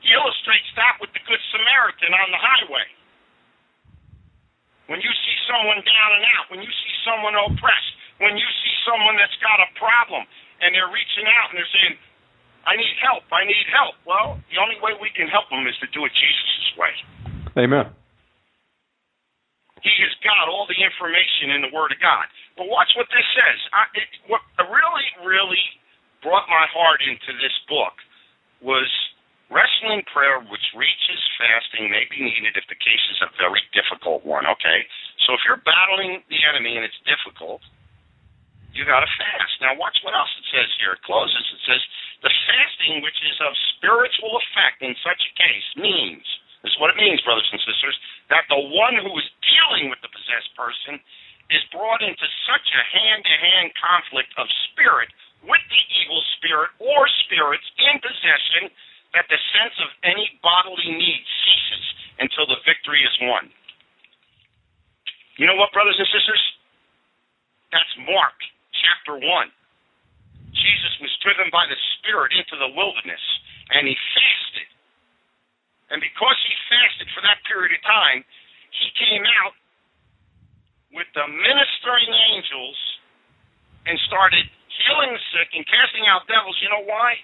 He 0.05 0.13
illustrates 0.13 0.69
that 0.77 1.01
with 1.01 1.13
the 1.17 1.23
Good 1.25 1.41
Samaritan 1.53 2.13
on 2.13 2.29
the 2.29 2.41
highway. 2.41 2.89
When 4.93 5.01
you 5.01 5.09
see 5.09 5.37
someone 5.49 5.81
down 5.81 6.11
and 6.21 6.25
out, 6.37 6.53
when 6.53 6.61
you 6.61 6.69
see 6.69 6.95
someone 7.01 7.33
oppressed, 7.33 7.93
when 8.21 8.37
you 8.37 8.45
see 8.45 8.75
someone 8.85 9.17
that's 9.17 9.33
got 9.41 9.57
a 9.57 9.73
problem 9.81 10.29
and 10.61 10.77
they're 10.77 10.93
reaching 10.93 11.25
out 11.25 11.49
and 11.49 11.57
they're 11.57 11.73
saying, 11.73 11.97
I 12.69 12.77
need 12.77 12.93
help, 13.01 13.25
I 13.33 13.49
need 13.49 13.65
help. 13.73 13.97
Well, 14.05 14.37
the 14.53 14.61
only 14.61 14.77
way 14.85 14.93
we 15.01 15.09
can 15.17 15.33
help 15.33 15.49
them 15.49 15.65
is 15.65 15.73
to 15.81 15.89
do 15.97 16.05
it 16.05 16.13
Jesus' 16.13 16.77
way. 16.77 16.93
Amen. 17.57 17.89
He 19.81 19.97
has 20.05 20.13
got 20.21 20.53
all 20.53 20.69
the 20.69 20.77
information 20.77 21.57
in 21.57 21.65
the 21.65 21.73
Word 21.73 21.97
of 21.97 21.99
God. 22.05 22.29
But 22.61 22.69
watch 22.69 22.93
what 22.93 23.09
this 23.09 23.25
says. 23.33 23.59
I, 23.73 23.89
it, 23.97 24.09
what 24.29 24.45
really, 24.61 25.09
really 25.25 25.65
brought 26.21 26.53
my 26.53 26.69
heart 26.69 27.01
into 27.01 27.33
this 27.41 27.57
book 27.65 27.97
was 28.61 28.93
Wrestling 29.53 30.01
prayer, 30.09 30.41
which 30.49 30.65
reaches 30.73 31.21
fasting, 31.37 31.93
may 31.93 32.09
be 32.09 32.25
needed 32.25 32.57
if 32.57 32.65
the 32.73 32.79
case 32.81 33.05
is 33.13 33.21
a 33.21 33.29
very 33.37 33.61
difficult 33.77 34.25
one, 34.25 34.49
okay? 34.49 34.81
So 35.29 35.37
if 35.37 35.45
you're 35.45 35.61
battling 35.61 36.25
the 36.33 36.41
enemy 36.49 36.81
and 36.81 36.89
it's 36.89 36.97
difficult, 37.05 37.61
you 38.73 38.89
got 38.89 39.05
to 39.05 39.11
fast. 39.21 39.53
Now, 39.61 39.77
watch 39.77 40.01
what 40.01 40.17
else 40.17 40.33
it 40.41 40.49
says 40.49 40.73
here. 40.81 40.97
It 40.97 41.05
closes. 41.05 41.45
It 41.53 41.63
says, 41.69 41.83
the 42.25 42.33
fasting 42.49 43.05
which 43.05 43.21
is 43.21 43.37
of 43.45 43.53
spiritual 43.77 44.41
effect 44.41 44.81
in 44.81 44.97
such 45.05 45.21
a 45.21 45.33
case 45.37 45.69
means, 45.77 46.25
this 46.65 46.73
is 46.73 46.81
what 46.81 46.89
it 46.89 46.97
means, 46.97 47.21
brothers 47.21 47.49
and 47.53 47.61
sisters, 47.61 47.97
that 48.33 48.49
the 48.49 48.57
one 48.73 48.97
who 48.97 49.13
is 49.21 49.29
dealing 49.45 49.93
with 49.93 50.01
the 50.01 50.09
possessed 50.09 50.49
person 50.57 50.97
is 51.53 51.61
brought 51.69 52.01
into 52.01 52.25
such 52.49 52.67
a 52.73 52.83
hand 52.89 53.21
to 53.29 53.37
hand 53.37 53.69
conflict 53.77 54.33
of 54.41 54.49
spirit 54.73 55.13
with 55.45 55.61
the 55.69 55.83
evil 56.01 56.23
spirit 56.41 56.73
or 56.81 57.05
spirits 57.29 57.67
in 57.77 58.01
possession 58.01 58.73
that 59.13 59.29
the 59.29 59.41
sense 59.53 59.77
of 59.85 59.93
any 60.05 60.27
bodily 60.41 60.89
need 60.93 61.23
ceases 61.45 61.85
until 62.21 62.49
the 62.49 62.61
victory 62.65 63.05
is 63.05 63.15
won. 63.25 63.53
You 65.37 65.49
know 65.49 65.57
what, 65.57 65.73
brothers 65.73 65.97
and 65.97 66.09
sisters? 66.13 66.43
That's 67.73 67.93
Mark 68.05 68.37
chapter 68.77 69.17
1. 69.17 69.25
Jesus 70.53 70.93
was 71.01 71.13
driven 71.25 71.49
by 71.49 71.65
the 71.69 71.79
Spirit 71.97 72.37
into 72.37 72.57
the 72.61 72.69
wilderness, 72.77 73.23
and 73.73 73.89
he 73.89 73.97
fasted. 74.13 74.69
And 75.89 76.01
because 76.01 76.39
he 76.45 76.53
fasted 76.69 77.09
for 77.17 77.25
that 77.25 77.41
period 77.49 77.73
of 77.73 77.81
time, 77.85 78.25
he 78.77 78.89
came 78.97 79.25
out 79.41 79.57
with 80.93 81.09
the 81.17 81.25
ministering 81.25 82.13
angels 82.33 82.79
and 83.89 83.97
started 84.09 84.45
healing 84.69 85.17
the 85.17 85.23
sick 85.33 85.49
and 85.57 85.65
casting 85.65 86.05
out 86.09 86.29
devils. 86.29 86.57
You 86.61 86.69
know 86.69 86.85
why? 86.85 87.17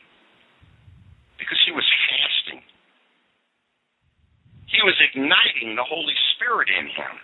Because 1.49 1.65
he 1.65 1.73
was 1.73 1.89
fasting. 2.13 2.61
He 4.69 4.85
was 4.85 4.93
igniting 5.01 5.81
the 5.81 5.89
Holy 5.89 6.13
Spirit 6.37 6.69
in 6.69 6.93
him. 6.93 7.17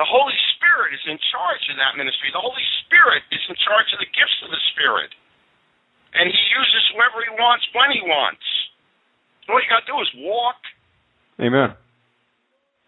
The 0.00 0.08
Holy 0.08 0.34
Spirit 0.56 0.96
is 0.96 1.04
in 1.04 1.20
charge 1.28 1.64
of 1.68 1.76
that 1.76 2.00
ministry. 2.00 2.32
The 2.32 2.40
Holy 2.40 2.64
Spirit 2.80 3.28
is 3.28 3.44
in 3.44 3.60
charge 3.60 3.92
of 3.92 4.00
the 4.00 4.08
gifts 4.08 4.40
of 4.40 4.48
the 4.48 4.62
Spirit. 4.72 5.12
And 6.16 6.32
he 6.32 6.42
uses 6.56 6.82
whoever 6.96 7.20
he 7.28 7.30
wants 7.36 7.68
when 7.76 7.92
he 7.92 8.00
wants. 8.00 8.42
All 9.52 9.60
you 9.60 9.68
got 9.68 9.84
to 9.84 9.92
do 9.92 10.00
is 10.00 10.08
walk. 10.24 10.56
Amen. 11.44 11.76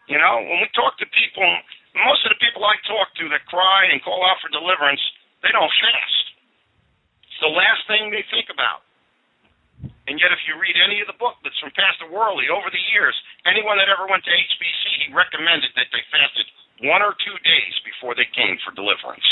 You 0.08 0.16
know, 0.16 0.40
when 0.40 0.64
we 0.64 0.68
talk 0.72 0.96
to 1.04 1.06
people, 1.12 1.44
most 1.92 2.24
of 2.24 2.32
the 2.32 2.40
people 2.40 2.64
I 2.64 2.80
talk 2.88 3.12
to 3.20 3.28
that 3.36 3.44
cry 3.52 3.92
and 3.92 4.00
call 4.00 4.24
out 4.24 4.40
for 4.40 4.48
deliverance, 4.48 5.02
they 5.44 5.52
don't 5.52 5.70
fast. 5.76 6.25
It's 7.36 7.44
the 7.44 7.52
last 7.52 7.84
thing 7.84 8.08
they 8.08 8.24
think 8.32 8.48
about. 8.48 8.80
And 10.08 10.16
yet, 10.16 10.32
if 10.32 10.40
you 10.48 10.56
read 10.56 10.72
any 10.80 11.04
of 11.04 11.08
the 11.12 11.20
booklets 11.20 11.52
from 11.60 11.68
Pastor 11.76 12.08
Worley 12.08 12.48
over 12.48 12.72
the 12.72 12.80
years, 12.96 13.12
anyone 13.44 13.76
that 13.76 13.92
ever 13.92 14.08
went 14.08 14.24
to 14.24 14.32
HBC, 14.32 14.84
he 15.04 15.12
recommended 15.12 15.68
that 15.76 15.92
they 15.92 16.00
fasted 16.08 16.48
one 16.88 17.04
or 17.04 17.12
two 17.20 17.36
days 17.44 17.74
before 17.84 18.16
they 18.16 18.24
came 18.32 18.56
for 18.64 18.72
deliverance. 18.72 19.28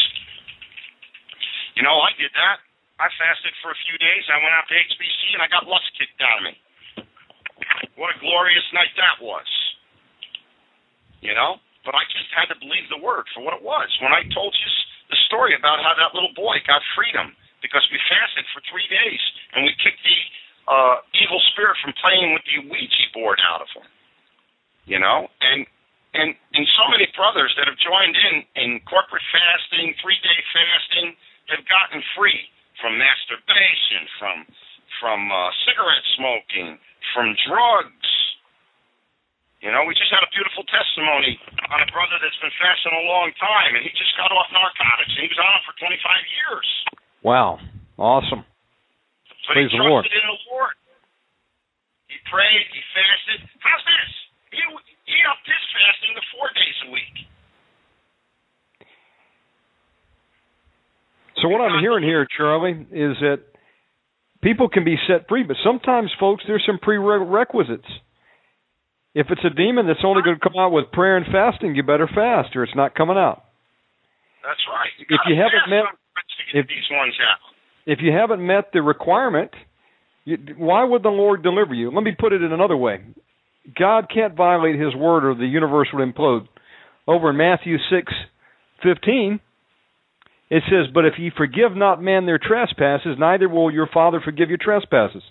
You 1.81 1.81
know, 1.81 1.97
I 1.97 2.13
did 2.21 2.29
that. 2.37 2.61
I 3.01 3.09
fasted 3.17 3.57
for 3.65 3.73
a 3.73 3.83
few 3.89 3.97
days. 3.97 4.29
I 4.29 4.37
went 4.37 4.53
out 4.53 4.69
to 4.69 4.77
HBC 4.77 5.33
and 5.33 5.41
I 5.41 5.49
got 5.49 5.65
lust 5.65 5.89
kicked 5.97 6.21
out 6.21 6.45
of 6.45 6.53
me. 6.53 6.55
What 7.97 8.13
a 8.13 8.21
glorious 8.21 8.69
night 8.77 8.93
that 9.01 9.17
was. 9.17 9.49
You 11.25 11.33
know? 11.33 11.57
But 11.89 11.97
I 11.97 12.05
just 12.13 12.29
had 12.37 12.53
to 12.53 12.61
believe 12.61 12.85
the 12.93 13.01
word 13.01 13.25
for 13.33 13.41
what 13.41 13.57
it 13.57 13.65
was. 13.65 13.89
When 14.05 14.13
I 14.13 14.29
told 14.37 14.53
you 14.53 14.69
the 15.09 15.17
story 15.25 15.57
about 15.57 15.81
how 15.81 15.97
that 15.97 16.13
little 16.13 16.37
boy 16.37 16.61
got 16.69 16.85
freedom 16.93 17.33
because 17.65 17.89
we 17.89 17.97
fasted 18.05 18.45
for 18.53 18.61
three 18.69 18.85
days 18.93 19.23
and 19.57 19.65
we 19.65 19.73
kicked 19.81 20.05
the 20.05 20.21
uh, 20.69 21.01
evil 21.17 21.41
spirit 21.53 21.81
from 21.81 21.97
playing 21.97 22.37
with 22.37 22.45
the 22.45 22.61
Ouija 22.69 23.09
board 23.17 23.41
out 23.41 23.65
of 23.65 23.73
him. 23.73 23.89
You 24.85 25.01
know, 25.01 25.33
and 25.41 25.65
and 26.13 26.37
and 26.53 26.65
so 26.77 26.85
many 26.93 27.09
brothers 27.17 27.57
that 27.57 27.65
have 27.65 27.81
joined 27.81 28.13
in 28.13 28.45
in 28.61 28.69
corporate 28.85 29.25
fasting, 29.33 29.97
three 30.05 30.21
day 30.21 30.39
fasting, 30.53 31.17
have 31.49 31.65
gotten 31.65 32.05
free 32.13 32.53
from 32.85 33.01
masturbation, 33.01 34.05
from 34.21 34.37
from 35.01 35.33
uh, 35.33 35.51
cigarette 35.65 36.05
smoking, 36.21 36.77
from 37.17 37.33
drugs. 37.49 38.13
You 39.65 39.73
know, 39.73 39.89
we 39.89 39.97
just 39.97 40.13
had 40.13 40.21
a 40.21 40.29
beautiful 40.29 40.69
testimony 40.69 41.41
on 41.73 41.81
a 41.81 41.89
brother 41.89 42.21
that's 42.21 42.37
been 42.37 42.53
fasting 42.61 42.93
a 42.93 43.09
long 43.09 43.33
time, 43.41 43.73
and 43.73 43.81
he 43.81 43.89
just 43.97 44.13
got 44.21 44.29
off 44.29 44.53
narcotics, 44.53 45.17
and 45.17 45.25
he 45.25 45.31
was 45.33 45.41
on 45.41 45.53
it 45.57 45.65
for 45.65 45.73
25 45.81 45.97
years. 46.29 46.69
Wow. 47.25 47.59
Awesome. 47.99 48.45
But 48.45 49.55
Praise 49.57 49.71
he 49.73 49.79
the 49.79 49.85
Lord. 49.85 50.05
in 50.05 50.13
the 50.25 50.39
Lord. 50.53 50.77
He 52.09 52.17
prayed, 52.31 52.65
he 52.71 52.81
fasted. 52.95 53.49
How's 53.65 53.83
this? 53.85 54.11
He, 54.53 54.61
he 55.09 55.17
upped 55.27 55.47
his 55.49 55.65
fasting 55.73 56.13
to 56.15 56.23
four 56.37 56.49
days 56.55 56.77
a 56.87 56.91
week. 56.93 57.17
So 61.43 61.49
what 61.49 61.61
I'm 61.61 61.81
hearing 61.81 62.05
here, 62.05 62.27
Charlie, 62.37 62.87
is 62.93 63.17
that 63.21 63.41
people 64.43 64.69
can 64.69 64.85
be 64.85 64.97
set 65.09 65.29
free, 65.29 65.43
but 65.43 65.57
sometimes, 65.65 66.11
folks, 66.21 66.45
there's 66.47 66.63
some 66.65 66.79
prerequisites. 66.79 67.89
If 69.15 69.27
it's 69.31 69.45
a 69.45 69.51
demon 69.51 69.87
that's 69.87 70.03
only 70.05 70.23
going 70.23 70.37
to 70.37 70.43
come 70.43 70.59
out 70.59 70.73
with 70.73 70.91
prayer 70.93 71.17
and 71.17 71.27
fasting, 71.31 71.75
you 71.75 71.83
better 71.83 72.09
fast, 72.09 72.55
or 72.57 72.65
it's 72.65 72.75
not 72.75 72.95
coming 72.95 73.17
out. 73.17 73.45
That's 74.43 74.61
right. 74.71 74.91
You 74.99 75.07
If 75.09 75.21
you 75.29 75.37
haven't 75.37 75.71
met- 75.71 75.95
to 76.39 76.53
get 76.53 76.61
if- 76.61 76.69
these 76.69 76.91
ones 76.91 77.15
out. 77.31 77.39
If 77.87 77.99
you 78.01 78.13
haven't 78.13 78.45
met 78.45 78.73
the 78.73 78.81
requirement, 78.81 79.51
you, 80.25 80.39
why 80.57 80.85
would 80.85 81.03
the 81.03 81.11
Lord 81.11 81.43
deliver 81.43 81.75
you? 81.75 81.91
Let 81.91 82.03
me 82.03 82.13
put 82.19 82.33
it 82.33 82.43
in 82.43 82.53
another 82.53 82.77
way. 82.77 83.01
God 83.79 84.07
can't 84.13 84.35
violate 84.35 84.81
His 84.81 84.95
word, 84.95 85.25
or 85.25 85.35
the 85.35 85.47
universe 85.47 85.89
would 85.93 86.07
implode. 86.07 86.49
Over 87.07 87.31
in 87.31 87.37
Matthew 87.37 87.77
six 87.91 88.13
fifteen, 88.83 89.41
it 90.49 90.63
says, 90.71 90.91
"But 90.95 91.05
if 91.05 91.19
ye 91.19 91.31
forgive 91.31 91.77
not 91.77 92.03
men 92.03 92.25
their 92.25 92.39
trespasses, 92.39 93.19
neither 93.19 93.49
will 93.49 93.71
your 93.71 93.87
Father 93.87 94.21
forgive 94.21 94.49
your 94.49 94.59
trespasses." 94.59 95.23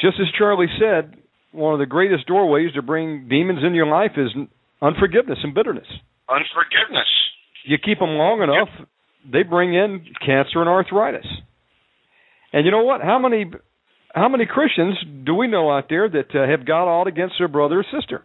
Just 0.00 0.18
as 0.20 0.26
Charlie 0.38 0.72
said, 0.78 1.16
one 1.52 1.72
of 1.72 1.78
the 1.78 1.86
greatest 1.86 2.26
doorways 2.26 2.72
to 2.72 2.82
bring 2.82 3.28
demons 3.28 3.62
into 3.62 3.76
your 3.76 3.86
life 3.86 4.12
is 4.16 4.30
unforgiveness 4.82 5.38
and 5.42 5.54
bitterness. 5.54 5.86
Unforgiveness. 6.28 7.08
You 7.64 7.78
keep 7.78 7.98
them 7.98 8.16
long 8.16 8.42
enough, 8.42 8.68
they 9.30 9.42
bring 9.42 9.74
in 9.74 10.04
cancer 10.24 10.60
and 10.60 10.68
arthritis. 10.68 11.26
And 12.52 12.64
you 12.64 12.70
know 12.70 12.84
what? 12.84 13.00
How 13.00 13.18
many 13.18 13.50
how 14.14 14.28
many 14.28 14.46
Christians 14.46 14.96
do 15.24 15.34
we 15.34 15.48
know 15.48 15.70
out 15.70 15.86
there 15.88 16.08
that 16.08 16.30
uh, 16.34 16.46
have 16.48 16.66
got 16.66 16.86
out 16.86 17.06
against 17.06 17.34
their 17.38 17.48
brother 17.48 17.80
or 17.80 17.84
sister? 17.90 18.24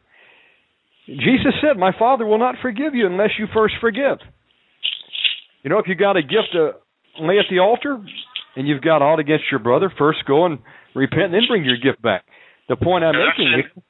Jesus 1.07 1.53
said, 1.61 1.77
"My 1.77 1.91
Father 1.97 2.25
will 2.25 2.37
not 2.37 2.55
forgive 2.61 2.93
you 2.93 3.07
unless 3.07 3.31
you 3.39 3.47
first 3.53 3.75
forgive." 3.81 4.19
You 5.63 5.69
know, 5.69 5.79
if 5.79 5.87
you 5.87 5.95
got 5.95 6.15
a 6.15 6.21
gift 6.21 6.53
to 6.53 6.71
lay 7.19 7.39
at 7.39 7.45
the 7.49 7.59
altar 7.59 7.97
and 8.55 8.67
you've 8.67 8.81
got 8.81 9.01
out 9.01 9.19
against 9.19 9.45
your 9.51 9.59
brother, 9.59 9.91
first 9.97 10.19
go 10.25 10.45
and 10.45 10.59
repent 10.95 11.33
and 11.33 11.33
then 11.33 11.47
bring 11.49 11.65
your 11.65 11.77
gift 11.77 12.01
back. 12.01 12.23
The 12.69 12.75
point 12.77 13.03
I'm 13.03 13.15
making 13.15 13.49
is 13.59 13.83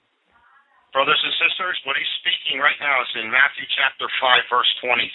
Brothers 0.89 1.21
and 1.21 1.33
sisters, 1.37 1.77
what 1.85 1.93
he's 2.01 2.13
speaking 2.25 2.57
right 2.57 2.77
now 2.81 2.97
is 3.05 3.11
in 3.21 3.29
Matthew 3.29 3.61
chapter 3.77 4.09
5, 4.09 4.49
verse 4.49 4.71
23. 4.81 5.05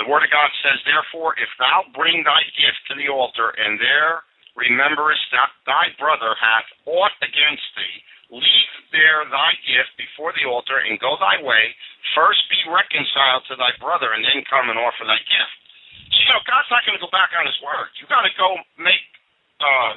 The 0.00 0.08
Word 0.08 0.24
of 0.24 0.32
God 0.32 0.48
says, 0.64 0.80
Therefore, 0.88 1.36
if 1.36 1.52
thou 1.60 1.84
bring 1.92 2.24
thy 2.24 2.40
gift 2.56 2.80
to 2.88 2.94
the 2.96 3.12
altar, 3.12 3.52
and 3.56 3.76
there 3.76 4.24
rememberest 4.56 5.24
that 5.32 5.52
thy 5.64 5.92
brother 5.96 6.36
hath 6.36 6.68
aught 6.88 7.12
against 7.20 7.64
thee, 7.76 7.96
leave 8.32 8.72
there 8.92 9.24
thy 9.28 9.52
gift 9.68 9.92
before 10.00 10.32
the 10.36 10.48
altar, 10.48 10.80
and 10.80 10.96
go 11.00 11.16
thy 11.20 11.40
way. 11.40 11.76
First 12.16 12.44
be 12.48 12.60
reconciled 12.68 13.44
to 13.52 13.56
thy 13.56 13.72
brother, 13.80 14.12
and 14.16 14.24
then 14.24 14.44
come 14.48 14.72
and 14.72 14.80
offer 14.80 15.04
thy 15.04 15.20
gift. 15.20 15.56
So, 16.12 16.20
you 16.20 16.28
know, 16.32 16.40
God's 16.44 16.68
not 16.72 16.84
going 16.84 16.96
to 16.96 17.04
go 17.04 17.12
back 17.12 17.32
on 17.36 17.44
his 17.48 17.56
word. 17.64 17.88
You 18.00 18.08
got 18.08 18.24
to 18.24 18.34
go 18.36 18.60
make 18.80 19.04
uh, 19.60 19.92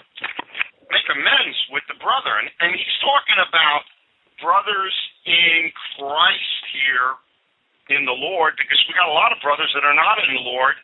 make 0.91 1.08
amends 1.10 1.58
with 1.72 1.84
the 1.89 1.98
brother. 2.00 2.39
And, 2.39 2.48
and 2.62 2.72
he's 2.76 2.98
talking 3.02 3.39
about 3.41 3.84
brothers 4.39 4.96
in 5.26 5.72
Christ 5.98 6.62
here 6.72 7.18
in 7.90 8.06
the 8.06 8.18
Lord 8.18 8.58
because 8.58 8.82
we 8.90 8.98
got 8.98 9.10
a 9.10 9.16
lot 9.16 9.30
of 9.30 9.42
brothers 9.42 9.70
that 9.78 9.86
are 9.86 9.98
not 9.98 10.18
in 10.26 10.34
the 10.34 10.46
Lord 10.46 10.76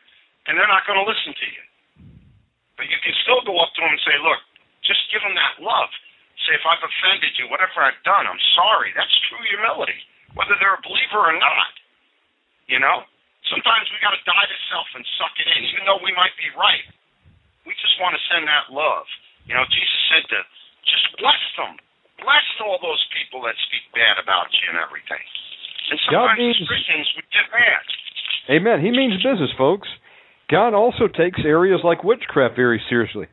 and 0.45 0.58
they're 0.58 0.70
not 0.70 0.86
going 0.86 0.97
to 1.02 1.08
listen 1.08 1.34
to 1.34 1.47
you. 1.49 1.64
But 2.78 2.89
you 2.89 2.97
can 3.02 3.14
still 3.26 3.41
go 3.45 3.58
up 3.62 3.74
to 3.78 3.80
them 3.82 3.93
and 3.93 4.04
say, 4.06 4.18
look, 4.22 4.41
just 4.82 5.02
give 5.14 5.22
them 5.22 5.38
that 5.38 5.62
love. 5.62 5.89
Say, 6.49 6.58
if 6.58 6.66
I've 6.66 6.82
offended 6.82 7.38
you, 7.38 7.45
whatever 7.54 7.86
I've 7.86 8.02
done, 8.02 8.26
I'm 8.26 8.41
sorry. 8.58 8.89
That's 8.97 9.14
true 9.30 9.41
humility, 9.45 9.97
whether 10.34 10.58
they're 10.58 10.78
a 10.78 10.82
believer 10.82 11.22
or 11.22 11.38
not. 11.38 11.74
You 12.66 12.82
know? 12.82 13.06
Sometimes 13.49 13.89
we 13.93 14.02
got 14.02 14.18
to 14.18 14.24
die 14.26 14.47
to 14.49 14.58
self 14.74 14.89
and 14.97 15.06
suck 15.18 15.34
it 15.38 15.49
in, 15.49 15.62
even 15.70 15.86
though 15.86 16.02
we 16.02 16.14
might 16.18 16.34
be 16.38 16.49
right. 16.58 16.86
We 17.66 17.78
just 17.78 17.97
want 18.02 18.18
to 18.18 18.22
send 18.34 18.49
that 18.49 18.74
love. 18.74 19.06
You 19.45 19.54
know, 19.54 19.66
Jesus 19.70 20.02
said 20.10 20.26
to 20.34 20.39
just 20.86 21.06
bless 21.22 21.41
them. 21.58 21.78
Bless 22.22 22.47
all 22.62 22.78
those 22.82 23.02
people 23.14 23.41
that 23.45 23.58
speak 23.66 23.86
bad 23.93 24.22
about 24.22 24.49
you 24.62 24.70
and 24.74 24.78
everything. 24.82 25.26
And 25.89 25.99
God 26.11 26.29
sometimes 26.36 26.39
means- 26.39 26.61
as 26.61 26.67
Christians 26.67 27.07
we 27.15 27.21
get 27.34 27.47
mad. 27.51 27.84
Amen. 28.49 28.82
He 28.82 28.91
means 28.91 29.21
business, 29.23 29.51
folks. 29.57 29.88
God 30.49 30.73
also 30.73 31.07
takes 31.07 31.39
areas 31.45 31.79
like 31.84 32.03
witchcraft 32.03 32.55
very 32.55 32.82
seriously, 32.89 33.27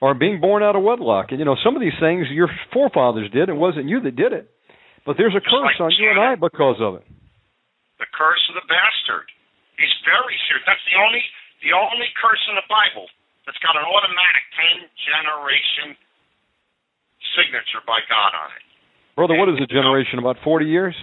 or 0.00 0.14
being 0.14 0.40
born 0.40 0.62
out 0.62 0.76
of 0.76 0.82
wedlock. 0.82 1.30
And 1.30 1.38
you 1.38 1.44
know, 1.44 1.56
some 1.62 1.76
of 1.76 1.82
these 1.82 1.96
things 2.00 2.30
your 2.30 2.48
forefathers 2.72 3.28
did. 3.30 3.48
It 3.50 3.56
wasn't 3.56 3.88
you 3.88 4.00
that 4.00 4.16
did 4.16 4.32
it, 4.32 4.48
but 5.04 5.16
there's 5.20 5.36
a 5.36 5.44
Just 5.44 5.52
curse 5.52 5.76
like 5.76 5.80
on 5.80 5.92
you 5.92 6.08
and 6.08 6.18
I 6.18 6.34
because 6.36 6.80
of 6.80 6.96
it. 6.96 7.04
The 8.00 8.08
curse 8.14 8.40
of 8.48 8.54
the 8.56 8.64
bastard. 8.70 9.28
He's 9.76 9.92
very 10.08 10.38
serious. 10.48 10.64
That's 10.64 10.80
the 10.88 10.96
only 10.96 11.20
the 11.60 11.76
only 11.76 12.08
curse 12.16 12.40
in 12.48 12.54
the 12.56 12.64
Bible 12.70 13.10
that's 13.44 13.58
got 13.58 13.76
an 13.76 13.84
automatic 13.84 14.44
ten 14.56 14.88
generation 15.04 15.98
signature 17.36 17.84
by 17.84 18.00
God 18.08 18.32
on 18.32 18.48
it. 18.56 18.64
Brother, 19.18 19.34
what 19.36 19.50
is 19.50 19.58
a 19.60 19.66
generation? 19.68 20.18
About 20.18 20.38
forty 20.40 20.66
years? 20.66 20.94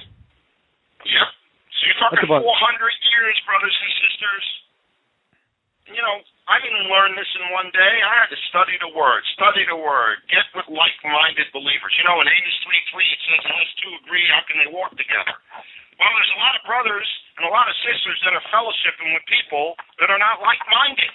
Yep. 1.05 1.27
So 1.77 1.81
you're 1.85 1.99
talking 2.01 2.23
about- 2.25 2.41
400 2.41 2.93
years, 3.13 3.39
brothers 3.45 3.77
and 3.81 3.93
sisters. 3.93 4.45
You 5.85 6.01
know, 6.01 6.23
I 6.47 6.59
didn't 6.61 6.89
learn 6.89 7.13
this 7.15 7.29
in 7.35 7.49
one 7.53 7.69
day. 7.69 8.01
I 8.01 8.25
had 8.25 8.29
to 8.29 8.37
study 8.49 8.77
the 8.77 8.87
Word, 8.89 9.25
study 9.37 9.65
the 9.65 9.75
Word, 9.75 10.17
get 10.27 10.45
with 10.55 10.67
like-minded 10.67 11.51
believers. 11.53 11.93
You 11.97 12.05
know, 12.05 12.21
in 12.21 12.27
Amos 12.27 12.57
3.3 12.65 13.11
it 13.11 13.19
says, 13.21 13.45
unless 13.45 13.73
two 13.75 13.93
agree, 14.01 14.25
how 14.27 14.41
can 14.41 14.57
they 14.57 14.67
walk 14.67 14.97
together? 14.97 15.35
Well, 15.99 16.11
there's 16.13 16.33
a 16.35 16.41
lot 16.41 16.55
of 16.57 16.63
brothers 16.65 17.07
and 17.37 17.45
a 17.45 17.49
lot 17.49 17.69
of 17.69 17.75
sisters 17.85 18.19
that 18.25 18.33
are 18.33 18.41
fellowshipping 18.49 19.13
with 19.13 19.25
people 19.25 19.77
that 19.99 20.09
are 20.09 20.17
not 20.17 20.41
like-minded. 20.41 21.11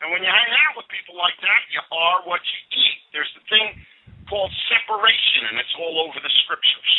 And 0.00 0.12
when 0.12 0.22
you 0.24 0.32
hang 0.32 0.52
out 0.68 0.76
with 0.76 0.88
people 0.88 1.16
like 1.16 1.36
that, 1.40 1.60
you 1.70 1.80
are 1.92 2.22
what 2.22 2.40
you 2.44 2.60
eat. 2.72 3.00
There's 3.12 3.32
the 3.34 3.44
thing 3.48 3.86
called 4.28 4.52
separation, 4.68 5.46
and 5.52 5.60
it's 5.60 5.74
all 5.76 6.00
over 6.08 6.18
the 6.20 6.32
scriptures. 6.44 6.92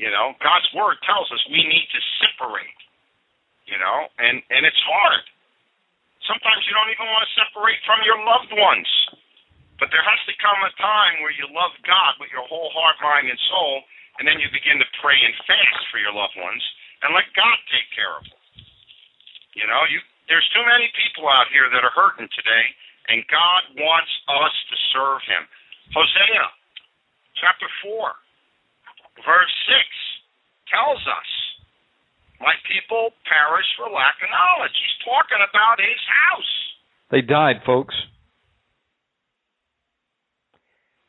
You 0.00 0.08
know, 0.08 0.32
God's 0.40 0.64
word 0.72 0.96
tells 1.04 1.28
us 1.28 1.44
we 1.52 1.60
need 1.60 1.84
to 1.92 2.00
separate. 2.24 2.80
You 3.68 3.76
know, 3.76 4.08
and 4.16 4.40
and 4.48 4.64
it's 4.64 4.80
hard. 4.88 5.24
Sometimes 6.24 6.64
you 6.64 6.72
don't 6.72 6.88
even 6.88 7.04
want 7.04 7.28
to 7.28 7.32
separate 7.36 7.80
from 7.84 8.00
your 8.08 8.16
loved 8.24 8.52
ones. 8.56 8.88
But 9.76 9.92
there 9.92 10.04
has 10.04 10.20
to 10.28 10.36
come 10.36 10.60
a 10.64 10.72
time 10.76 11.24
where 11.24 11.32
you 11.32 11.48
love 11.52 11.72
God 11.88 12.20
with 12.20 12.28
your 12.28 12.44
whole 12.44 12.68
heart, 12.76 13.00
mind, 13.00 13.32
and 13.32 13.40
soul, 13.48 13.80
and 14.20 14.28
then 14.28 14.36
you 14.36 14.52
begin 14.52 14.76
to 14.76 14.88
pray 15.00 15.16
and 15.16 15.32
fast 15.48 15.88
for 15.88 15.96
your 15.96 16.12
loved 16.12 16.36
ones 16.36 16.60
and 17.00 17.16
let 17.16 17.32
God 17.32 17.56
take 17.72 17.88
care 17.96 18.12
of 18.12 18.24
them. 18.28 18.40
You 19.56 19.64
know, 19.64 19.84
you 19.88 20.00
there's 20.28 20.46
too 20.52 20.62
many 20.64 20.92
people 20.96 21.26
out 21.28 21.48
here 21.52 21.68
that 21.72 21.82
are 21.82 21.92
hurting 21.96 22.28
today, 22.36 22.66
and 23.08 23.24
God 23.32 23.72
wants 23.76 24.12
us 24.28 24.54
to 24.68 24.76
serve 24.92 25.20
Him. 25.24 25.48
Hosea 25.96 26.44
chapter 27.40 27.66
four, 27.82 28.19
verse 29.16 29.54
six 29.66 29.86
tells 30.70 30.98
us, 31.06 31.30
"My 32.40 32.54
people 32.70 33.10
perish 33.26 33.66
for 33.76 33.90
lack 33.90 34.16
of 34.22 34.30
knowledge." 34.30 34.72
He's 34.74 35.04
talking 35.04 35.38
about 35.48 35.80
His 35.80 36.00
house. 36.06 36.52
They 37.10 37.22
died, 37.22 37.62
folks. 37.64 37.94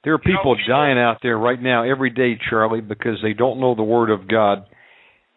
There 0.04 0.14
are 0.14 0.22
You 0.26 0.34
know, 0.34 0.40
people 0.40 0.56
people- 0.56 0.74
dying 0.74 0.98
out 0.98 1.22
there 1.22 1.38
right 1.38 1.62
now 1.62 1.84
every 1.84 2.10
day, 2.10 2.36
Charlie, 2.50 2.82
because 2.82 3.22
they 3.22 3.34
don't 3.34 3.60
know 3.60 3.76
the 3.76 3.84
Word 3.84 4.10
of 4.10 4.28
God. 4.28 4.66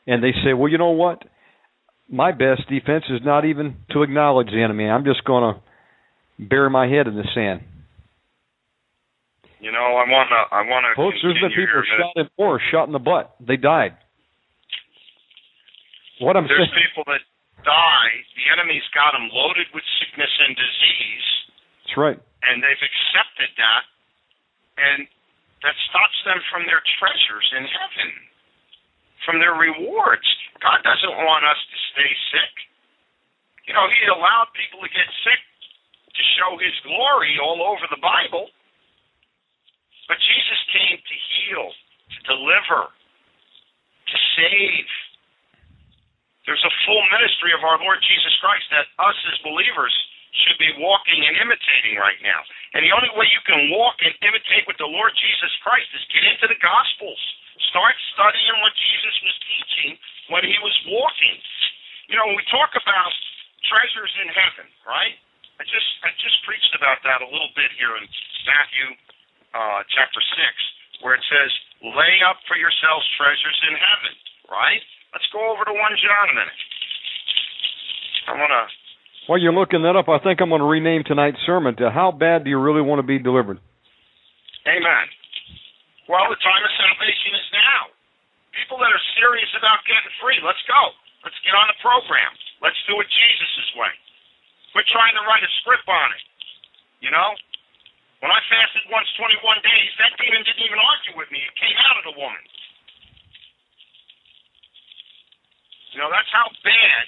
And 0.07 0.23
they 0.23 0.33
say, 0.45 0.55
well, 0.55 0.71
you 0.71 0.79
know 0.79 0.91
what? 0.91 1.23
My 2.09 2.33
best 2.33 2.67
defense 2.69 3.05
is 3.11 3.23
not 3.23 3.45
even 3.45 3.77
to 3.91 4.03
acknowledge 4.03 4.51
the 4.51 4.63
enemy. 4.63 4.89
I'm 4.89 5.05
just 5.05 5.25
going 5.25 5.55
to 5.55 5.61
bury 6.39 6.71
my 6.71 6.87
head 6.87 7.07
in 7.07 7.15
the 7.17 7.25
sand. 7.35 7.63
You 9.65 9.73
know, 9.73 9.97
I 9.97 10.05
wanna, 10.05 10.41
I 10.53 10.61
wanna. 10.69 10.93
Folks, 10.93 11.17
there's 11.25 11.41
been 11.41 11.49
people 11.57 11.81
shot 11.97 12.13
in 12.21 12.29
war, 12.37 12.61
shot 12.69 12.85
in 12.85 12.93
the 12.93 13.01
butt. 13.01 13.33
They 13.41 13.57
died. 13.57 13.97
What 16.21 16.37
I'm 16.37 16.45
There's 16.45 16.69
saying, 16.69 16.77
There's 16.77 16.93
people 16.93 17.05
that 17.09 17.25
die. 17.65 18.13
The 18.37 18.45
enemy's 18.61 18.85
got 18.93 19.17
them 19.17 19.33
loaded 19.33 19.65
with 19.73 19.83
sickness 20.05 20.29
and 20.45 20.53
disease, 20.53 21.27
that's 21.81 21.97
right. 21.97 22.21
and 22.45 22.61
they've 22.61 22.85
accepted 22.85 23.51
that, 23.57 23.83
and 24.77 25.09
that 25.65 25.73
stops 25.89 26.19
them 26.29 26.45
from 26.53 26.69
their 26.69 26.85
treasures 27.01 27.49
in 27.57 27.65
heaven, 27.65 28.11
from 29.25 29.41
their 29.41 29.57
rewards. 29.57 30.29
God 30.61 30.85
doesn't 30.85 31.17
want 31.25 31.49
us 31.49 31.57
to 31.57 31.77
stay 31.97 32.11
sick. 32.37 32.53
You 33.65 33.73
know, 33.73 33.89
He 33.89 34.13
allowed 34.13 34.53
people 34.53 34.85
to 34.85 34.93
get 34.93 35.09
sick 35.25 35.41
to 36.13 36.23
show 36.37 36.61
His 36.61 36.77
glory 36.85 37.41
all 37.41 37.65
over 37.65 37.89
the 37.89 37.99
Bible. 38.05 38.53
But 40.09 40.21
Jesus 40.21 40.61
came 40.73 40.99
to 41.01 41.17
heal, 41.33 41.67
to 41.73 42.19
deliver, 42.29 42.83
to 42.91 44.17
save. 44.37 44.89
There's 46.45 46.65
a 46.65 46.75
full 46.85 47.03
ministry 47.09 47.57
of 47.57 47.65
our 47.65 47.81
Lord 47.81 48.05
Jesus 48.05 48.35
Christ 48.41 48.69
that 48.69 48.89
us 49.01 49.17
as 49.33 49.41
believers 49.41 49.95
should 50.45 50.59
be 50.59 50.75
walking 50.83 51.23
and 51.25 51.39
imitating 51.41 51.97
right 51.97 52.19
now. 52.21 52.43
And 52.75 52.83
the 52.83 52.93
only 52.93 53.09
way 53.15 53.25
you 53.31 53.41
can 53.47 53.71
walk 53.71 53.97
and 54.03 54.13
imitate 54.21 54.67
with 54.67 54.77
the 54.77 54.91
Lord 54.91 55.15
Jesus 55.17 55.53
Christ 55.63 55.89
is 55.95 56.03
get 56.11 56.27
into 56.27 56.51
the 56.51 56.59
Gospels. 56.59 57.21
Start 57.71 57.95
studying 58.13 58.57
what 58.61 58.75
Jesus 58.75 59.15
was 59.23 59.37
teaching 59.47 59.91
when 60.29 60.43
he 60.45 60.59
was 60.61 60.75
walking. 60.91 61.39
You 62.11 62.19
know, 62.19 62.27
when 62.29 62.37
we 62.37 62.45
talk 62.51 62.75
about 62.75 63.15
treasures 63.65 64.13
in 64.21 64.29
heaven, 64.29 64.67
right? 64.85 65.17
I 65.57 65.65
just 65.71 65.87
I 66.03 66.11
just 66.19 66.43
preached 66.43 66.75
about 66.75 66.99
that 67.07 67.23
a 67.23 67.29
little 67.31 67.51
bit 67.55 67.71
here 67.79 67.95
in 67.95 68.05
Matthew 68.45 68.87
uh, 69.55 69.81
chapter 69.95 70.21
six, 70.35 70.53
where 71.01 71.15
it 71.15 71.25
says, 71.31 71.51
"Lay 71.81 72.21
up 72.27 72.43
for 72.51 72.59
yourselves 72.59 73.07
treasures 73.17 73.59
in 73.71 73.75
heaven." 73.79 74.13
Right? 74.51 74.83
Let's 75.15 75.27
go 75.33 75.41
over 75.55 75.65
to 75.65 75.73
one 75.73 75.95
John 76.03 76.27
a 76.31 76.37
minute. 76.37 76.61
I 78.29 78.33
want 78.35 78.51
to. 78.51 78.65
While 79.31 79.41
you're 79.41 79.57
looking 79.57 79.87
that 79.89 79.97
up, 79.97 80.11
I 80.11 80.21
think 80.21 80.43
I'm 80.43 80.53
going 80.53 80.61
to 80.61 80.69
rename 80.69 81.07
tonight's 81.07 81.41
sermon 81.47 81.79
to 81.81 81.89
"How 81.89 82.13
bad 82.13 82.45
do 82.45 82.51
you 82.51 82.59
really 82.61 82.83
want 82.83 82.99
to 82.99 83.07
be 83.07 83.23
delivered?" 83.23 83.63
Amen. 84.67 85.07
Well, 86.09 86.29
the 86.29 86.41
time 86.41 86.61
of 86.61 86.73
salvation 86.77 87.33
is 87.33 87.49
now. 87.53 87.89
People 88.53 88.77
that 88.81 88.93
are 88.93 89.05
serious 89.17 89.49
about 89.57 89.81
getting 89.89 90.13
free, 90.21 90.37
let's 90.45 90.61
go. 90.69 90.93
Let's 91.25 91.37
get 91.41 91.57
on 91.57 91.67
the 91.73 91.79
program. 91.81 92.33
Let's 92.61 92.77
do 92.85 93.01
it 93.01 93.09
Jesus' 93.09 93.73
way. 93.81 93.93
Quit 94.77 94.85
trying 94.93 95.17
to 95.17 95.25
write 95.25 95.41
a 95.41 95.51
script 95.65 95.89
on 95.89 96.09
it. 96.13 96.25
You 97.01 97.11
know? 97.11 97.33
When 98.25 98.33
I 98.33 98.41
fasted 98.49 98.89
once 98.89 99.05
21 99.21 99.37
days, 99.61 99.91
that 100.01 100.17
demon 100.17 100.41
didn't 100.49 100.65
even 100.65 100.81
argue 100.81 101.13
with 101.13 101.29
me. 101.29 101.45
It 101.45 101.53
came 101.61 101.77
out 101.93 102.01
of 102.01 102.09
the 102.09 102.17
woman. 102.17 102.41
You 105.93 106.01
know, 106.01 106.09
that's 106.09 106.33
how 106.33 106.49
bad 106.65 107.05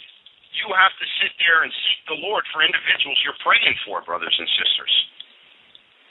you 0.60 0.68
have 0.76 0.92
to 0.92 1.06
sit 1.24 1.32
there 1.40 1.64
and 1.64 1.72
seek 1.72 2.04
the 2.04 2.20
Lord 2.20 2.44
for 2.52 2.60
individuals 2.60 3.16
you're 3.24 3.40
praying 3.40 3.80
for, 3.88 4.04
brothers 4.04 4.36
and 4.36 4.44
sisters. 4.60 4.92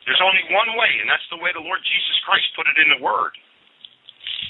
There's 0.09 0.25
only 0.25 0.41
one 0.49 0.73
way, 0.73 0.97
and 0.97 1.05
that's 1.05 1.29
the 1.29 1.37
way 1.37 1.53
the 1.53 1.61
Lord 1.61 1.85
Jesus 1.85 2.17
Christ 2.25 2.49
put 2.57 2.65
it 2.65 2.77
in 2.81 2.97
the 2.97 3.01
Word. 3.05 3.37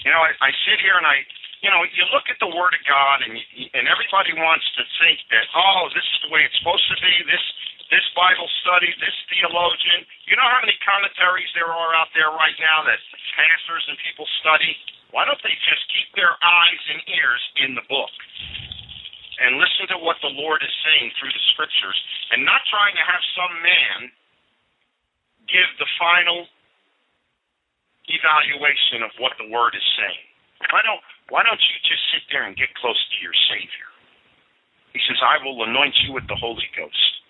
You 0.07 0.15
know, 0.15 0.23
I, 0.23 0.39
I 0.39 0.55
sit 0.63 0.79
here 0.79 0.95
and 0.95 1.03
I, 1.03 1.19
you 1.67 1.67
know, 1.67 1.83
you 1.83 2.07
look 2.15 2.31
at 2.31 2.39
the 2.39 2.47
Word 2.47 2.71
of 2.71 2.83
God, 2.87 3.27
and 3.27 3.35
you, 3.35 3.67
and 3.75 3.91
everybody 3.91 4.31
wants 4.39 4.63
to 4.79 4.87
think 5.03 5.19
that, 5.35 5.51
oh, 5.51 5.91
this 5.91 6.07
is 6.15 6.17
the 6.23 6.31
way 6.31 6.47
it's 6.47 6.55
supposed 6.63 6.87
to 6.95 6.97
be. 7.03 7.11
This 7.27 7.43
this 7.93 8.05
Bible 8.17 8.49
study, 8.65 8.89
this 8.97 9.17
theologian. 9.29 10.05
You 10.25 10.35
know 10.37 10.47
how 10.49 10.61
many 10.61 10.73
commentaries 10.81 11.49
there 11.53 11.69
are 11.69 11.91
out 11.93 12.09
there 12.17 12.33
right 12.33 12.57
now 12.57 12.81
that 12.85 12.97
pastors 13.37 13.85
and 13.89 13.97
people 14.01 14.25
study? 14.41 14.73
Why 15.13 15.23
don't 15.23 15.39
they 15.45 15.53
just 15.69 15.83
keep 15.93 16.09
their 16.17 16.33
eyes 16.41 16.83
and 16.91 16.99
ears 17.07 17.43
in 17.61 17.71
the 17.77 17.85
book 17.85 18.11
and 19.45 19.61
listen 19.61 19.85
to 19.93 19.99
what 20.01 20.17
the 20.23 20.33
Lord 20.33 20.63
is 20.65 20.75
saying 20.81 21.13
through 21.19 21.31
the 21.31 21.45
scriptures 21.53 21.97
and 22.33 22.41
not 22.41 22.63
trying 22.71 22.95
to 22.97 23.05
have 23.05 23.23
some 23.37 23.53
man 23.61 23.97
give 25.45 25.69
the 25.77 25.89
final 26.01 26.49
evaluation 28.09 29.05
of 29.05 29.11
what 29.21 29.37
the 29.37 29.47
word 29.49 29.77
is 29.77 29.87
saying. 29.97 30.25
Why 30.73 30.81
don't 30.81 31.01
why 31.29 31.41
don't 31.41 31.61
you 31.61 31.77
just 31.85 32.03
sit 32.13 32.23
there 32.29 32.45
and 32.45 32.53
get 32.53 32.69
close 32.77 32.97
to 32.97 33.17
your 33.21 33.33
Savior? 33.49 33.89
He 34.93 35.01
says, 35.09 35.17
I 35.19 35.41
will 35.43 35.57
anoint 35.65 35.97
you 36.05 36.13
with 36.13 36.23
the 36.29 36.37
Holy 36.37 36.69
Ghost. 36.77 37.24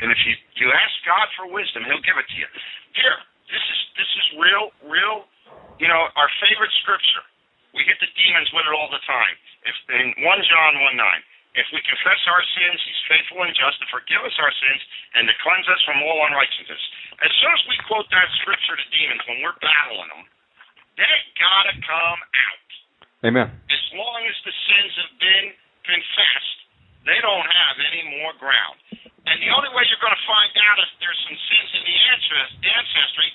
And 0.00 0.08
if 0.08 0.20
you, 0.24 0.34
you 0.56 0.68
ask 0.72 0.94
God 1.04 1.28
for 1.36 1.44
wisdom, 1.48 1.84
He'll 1.84 2.02
give 2.04 2.16
it 2.16 2.28
to 2.28 2.36
you. 2.40 2.48
Here, 2.96 3.18
this 3.52 3.60
is 3.60 3.80
this 3.96 4.10
is 4.16 4.26
real, 4.40 4.72
real. 4.88 5.28
You 5.76 5.88
know, 5.88 6.08
our 6.16 6.30
favorite 6.40 6.72
scripture. 6.84 7.24
We 7.70 7.86
hit 7.86 8.02
the 8.02 8.10
demons 8.18 8.50
with 8.50 8.66
it 8.66 8.74
all 8.74 8.90
the 8.90 9.02
time. 9.06 9.34
If 9.62 9.76
in 9.94 10.26
one 10.26 10.42
John 10.42 10.82
one 10.82 10.98
nine, 10.98 11.22
if 11.54 11.66
we 11.70 11.78
confess 11.86 12.18
our 12.26 12.42
sins, 12.58 12.78
He's 12.82 13.02
faithful 13.06 13.46
and 13.46 13.54
just 13.54 13.78
to 13.78 13.86
forgive 13.94 14.22
us 14.26 14.34
our 14.42 14.50
sins 14.50 14.82
and 15.14 15.28
to 15.30 15.34
cleanse 15.44 15.68
us 15.70 15.78
from 15.86 16.02
all 16.02 16.18
unrighteousness. 16.26 16.82
As 17.22 17.30
soon 17.38 17.52
as 17.54 17.62
we 17.70 17.76
quote 17.86 18.08
that 18.10 18.26
scripture 18.42 18.74
to 18.74 18.86
demons 18.90 19.22
when 19.28 19.38
we're 19.44 19.58
battling 19.62 20.10
them, 20.10 20.24
they 20.98 21.14
gotta 21.38 21.74
come 21.84 22.20
out. 22.22 22.68
Amen. 23.22 23.48
As 23.68 23.84
long 23.94 24.20
as 24.26 24.36
the 24.42 24.54
sins 24.66 24.92
have 25.04 25.14
been 25.20 25.46
confessed, 25.84 26.58
they 27.04 27.18
don't 27.20 27.48
have 27.48 27.76
any 27.82 28.02
more 28.18 28.32
ground. 28.40 28.78
And 29.28 29.36
the 29.44 29.50
only 29.52 29.68
way 29.76 29.84
you're 29.88 30.00
going 30.00 30.16
to 30.16 30.26
find 30.26 30.52
out 30.56 30.76
if 30.80 30.90
there's 31.02 31.20
some 31.28 31.36
sins 31.36 31.70
in 31.76 31.82
the 31.84 31.96
ancestry 32.00 33.30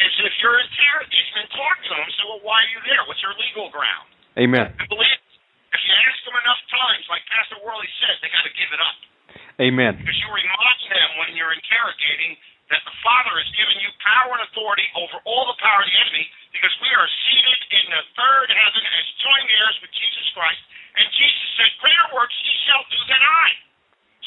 is 0.00 0.12
if 0.26 0.34
you're 0.42 0.58
interrogating 0.58 1.36
and 1.38 1.48
talking 1.54 1.84
to 1.86 1.94
them. 1.94 2.08
So, 2.18 2.22
well, 2.34 2.42
why 2.42 2.64
are 2.64 2.70
you 2.72 2.80
there? 2.88 3.02
What's 3.06 3.22
your 3.22 3.36
legal 3.38 3.70
ground? 3.70 4.08
Amen. 4.38 4.74
And 4.74 4.88
believe 4.90 5.18
if 5.70 5.80
you 5.86 5.92
ask 5.94 6.18
them 6.26 6.34
enough 6.34 6.62
times, 6.66 7.04
like 7.06 7.22
Pastor 7.30 7.58
Worley 7.62 7.88
said, 8.02 8.18
they 8.22 8.30
got 8.32 8.46
to 8.46 8.54
give 8.58 8.70
it 8.74 8.82
up. 8.82 8.96
Amen. 9.62 10.00
Because 10.00 10.18
you 10.18 10.28
remind 10.32 10.80
them 10.90 11.08
when 11.22 11.30
you're 11.38 11.54
interrogating 11.54 12.34
that 12.72 12.82
the 12.86 12.96
Father 13.02 13.34
has 13.38 13.50
given 13.54 13.76
you 13.82 13.90
power 14.02 14.34
and 14.34 14.42
authority 14.46 14.86
over 14.98 15.18
all 15.26 15.44
the 15.50 15.58
power 15.58 15.82
of 15.82 15.88
the 15.90 15.98
enemy 16.06 16.26
because 16.54 16.70
we 16.82 16.90
are 16.94 17.08
seated 17.26 17.60
in 17.70 17.84
the 17.90 18.02
third 18.14 18.48
heaven 18.50 18.82
as 18.82 19.04
joint 19.18 19.48
heirs 19.50 19.76
with 19.82 19.92
Jesus 19.94 20.26
Christ. 20.34 20.62
And 20.98 21.06
Jesus 21.14 21.48
said, 21.58 21.70
Greater 21.82 22.08
works 22.14 22.34
ye 22.46 22.54
shall 22.66 22.84
do 22.90 23.00
than 23.10 23.22
I. 23.22 23.46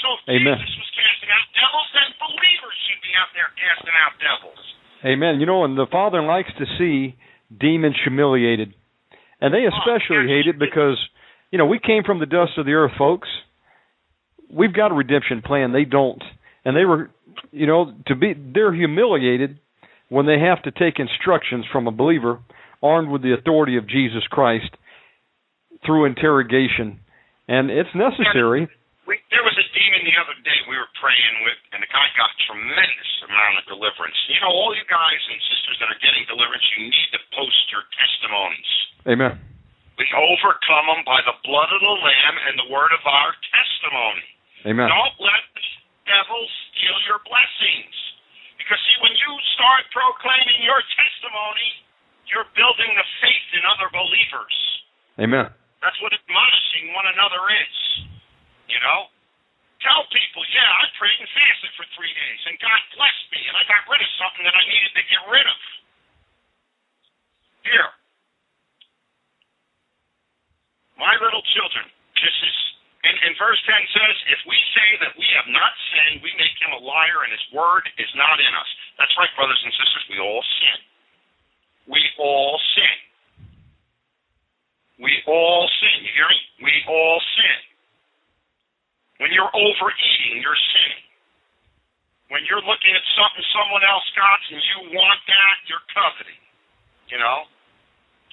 So 0.03 0.19
if 0.19 0.27
Amen. 0.27 0.59
Jesus 0.59 0.75
was 0.75 0.91
casting 0.91 1.31
out 1.31 1.47
devils, 1.55 1.89
then 1.95 2.09
believers 2.19 2.77
should 2.91 2.99
be 2.99 3.15
out 3.15 3.31
there 3.31 3.47
casting 3.55 3.95
out 3.95 4.13
devils. 4.19 4.61
Amen. 5.07 5.39
You 5.39 5.47
know, 5.47 5.63
and 5.63 5.79
the 5.79 5.87
Father 5.87 6.19
likes 6.19 6.51
to 6.59 6.65
see 6.75 7.15
demons 7.47 7.95
humiliated. 8.03 8.75
And 9.39 9.53
they 9.55 9.63
oh, 9.63 9.71
especially 9.71 10.27
hate 10.27 10.47
it 10.47 10.59
because, 10.59 10.99
you 11.51 11.57
know, 11.57 11.65
we 11.65 11.79
came 11.79 12.03
from 12.03 12.19
the 12.19 12.27
dust 12.27 12.59
of 12.59 12.67
the 12.67 12.75
earth, 12.75 12.91
folks. 12.99 13.27
We've 14.51 14.73
got 14.73 14.91
a 14.91 14.95
redemption 14.95 15.41
plan. 15.41 15.71
They 15.71 15.85
don't. 15.85 16.21
And 16.63 16.75
they 16.75 16.85
were, 16.85 17.09
you 17.51 17.67
know, 17.67 17.91
to 18.07 18.15
be, 18.15 18.35
they're 18.35 18.73
humiliated 18.73 19.59
when 20.09 20.25
they 20.25 20.39
have 20.39 20.61
to 20.63 20.71
take 20.71 20.99
instructions 20.99 21.65
from 21.71 21.87
a 21.87 21.91
believer 21.91 22.39
armed 22.81 23.09
with 23.09 23.23
the 23.23 23.33
authority 23.33 23.77
of 23.77 23.87
Jesus 23.87 24.23
Christ 24.29 24.69
through 25.85 26.05
interrogation. 26.05 26.99
And 27.47 27.71
it's 27.71 27.89
necessary. 27.95 28.67
There 29.07 29.43
was 29.43 29.57
a 29.59 29.62
demon 29.83 30.07
the 30.07 30.15
other 30.15 30.39
day 30.47 30.55
we 30.71 30.79
were 30.79 30.87
praying 30.95 31.43
with, 31.43 31.59
and 31.75 31.83
the 31.83 31.91
guy 31.91 32.07
got 32.15 32.31
a 32.31 32.39
tremendous 32.47 33.11
amount 33.27 33.59
of 33.59 33.63
deliverance. 33.67 34.15
You 34.31 34.39
know, 34.39 34.51
all 34.55 34.71
you 34.71 34.87
guys 34.87 35.19
and 35.27 35.35
sisters 35.51 35.75
that 35.83 35.91
are 35.91 35.99
getting 35.99 36.23
deliverance, 36.31 36.63
you 36.79 36.87
need 36.87 37.09
to 37.11 37.19
post 37.35 37.59
your 37.67 37.83
testimonies. 37.99 38.71
Amen. 39.03 39.35
We 39.99 40.07
overcome 40.15 40.87
them 40.87 41.01
by 41.03 41.19
the 41.27 41.35
blood 41.43 41.69
of 41.69 41.83
the 41.83 41.97
Lamb 41.99 42.35
and 42.47 42.55
the 42.63 42.67
word 42.71 42.95
of 42.95 43.03
our 43.03 43.35
testimony. 43.51 44.25
Amen. 44.63 44.87
Don't 44.87 45.17
let 45.19 45.43
the 45.51 45.67
devil 46.07 46.39
steal 46.71 46.97
your 47.11 47.19
blessings. 47.27 47.93
Because, 48.55 48.79
see, 48.87 48.97
when 49.03 49.11
you 49.11 49.31
start 49.59 49.83
proclaiming 49.91 50.63
your 50.63 50.79
testimony, 50.95 51.83
you're 52.31 52.47
building 52.55 52.89
the 52.95 53.07
faith 53.19 53.47
in 53.59 53.63
other 53.67 53.91
believers. 53.91 54.55
Amen. 55.19 55.51
That's 55.83 55.99
what 55.99 56.15
admonishing 56.15 56.95
one 56.95 57.11
another 57.11 57.43
is. 57.51 57.75
You 58.71 58.79
know? 58.79 59.11
Tell 59.83 60.07
people, 60.15 60.47
yeah, 60.47 60.63
I 60.79 60.87
prayed 60.95 61.19
and 61.19 61.27
fasted 61.27 61.71
for 61.75 61.83
three 61.91 62.11
days, 62.15 62.41
and 62.47 62.55
God 62.63 62.79
blessed 62.95 63.27
me, 63.35 63.43
and 63.43 63.55
I 63.59 63.63
got 63.67 63.83
rid 63.91 63.99
of 63.99 64.11
something 64.15 64.47
that 64.47 64.55
I 64.55 64.63
needed 64.63 64.91
to 64.95 65.03
get 65.11 65.21
rid 65.27 65.43
of. 65.43 65.59
Here. 67.67 67.91
My 70.95 71.19
little 71.19 71.43
children, 71.51 71.83
this 72.15 72.31
is, 72.31 72.57
and, 73.03 73.15
and 73.27 73.35
verse 73.35 73.59
10 73.67 73.75
says, 73.91 74.15
if 74.31 74.39
we 74.47 74.55
say 74.71 74.89
that 75.03 75.19
we 75.19 75.27
have 75.35 75.51
not 75.51 75.75
sinned, 75.91 76.23
we 76.23 76.31
make 76.39 76.55
him 76.63 76.71
a 76.71 76.79
liar, 76.79 77.27
and 77.27 77.35
his 77.35 77.43
word 77.51 77.83
is 77.99 78.11
not 78.15 78.39
in 78.39 78.53
us. 78.55 78.69
That's 78.95 79.11
right, 79.19 79.31
brothers 79.35 79.59
and 79.67 79.73
sisters, 79.75 80.03
we 80.07 80.23
all 80.23 80.43
sin. 80.63 80.79
We 81.91 81.99
all 82.23 82.55
sin. 82.79 82.97
We 85.03 85.11
all 85.27 85.67
sin. 85.83 86.07
You 86.07 86.11
hear 86.15 86.29
me? 86.31 86.39
We 86.71 86.73
all 86.87 87.19
sin. 87.35 87.72
When 89.21 89.29
you're 89.29 89.51
overeating, 89.53 90.41
you're 90.41 90.63
sinning. 90.73 91.05
When 92.33 92.41
you're 92.49 92.65
looking 92.65 92.93
at 92.97 93.05
something 93.13 93.45
someone 93.53 93.85
else 93.85 94.07
got 94.17 94.41
and 94.49 94.57
you 94.57 94.77
want 94.97 95.21
that, 95.29 95.55
you're 95.69 95.85
coveting. 95.93 96.41
You 97.13 97.21
know? 97.21 97.45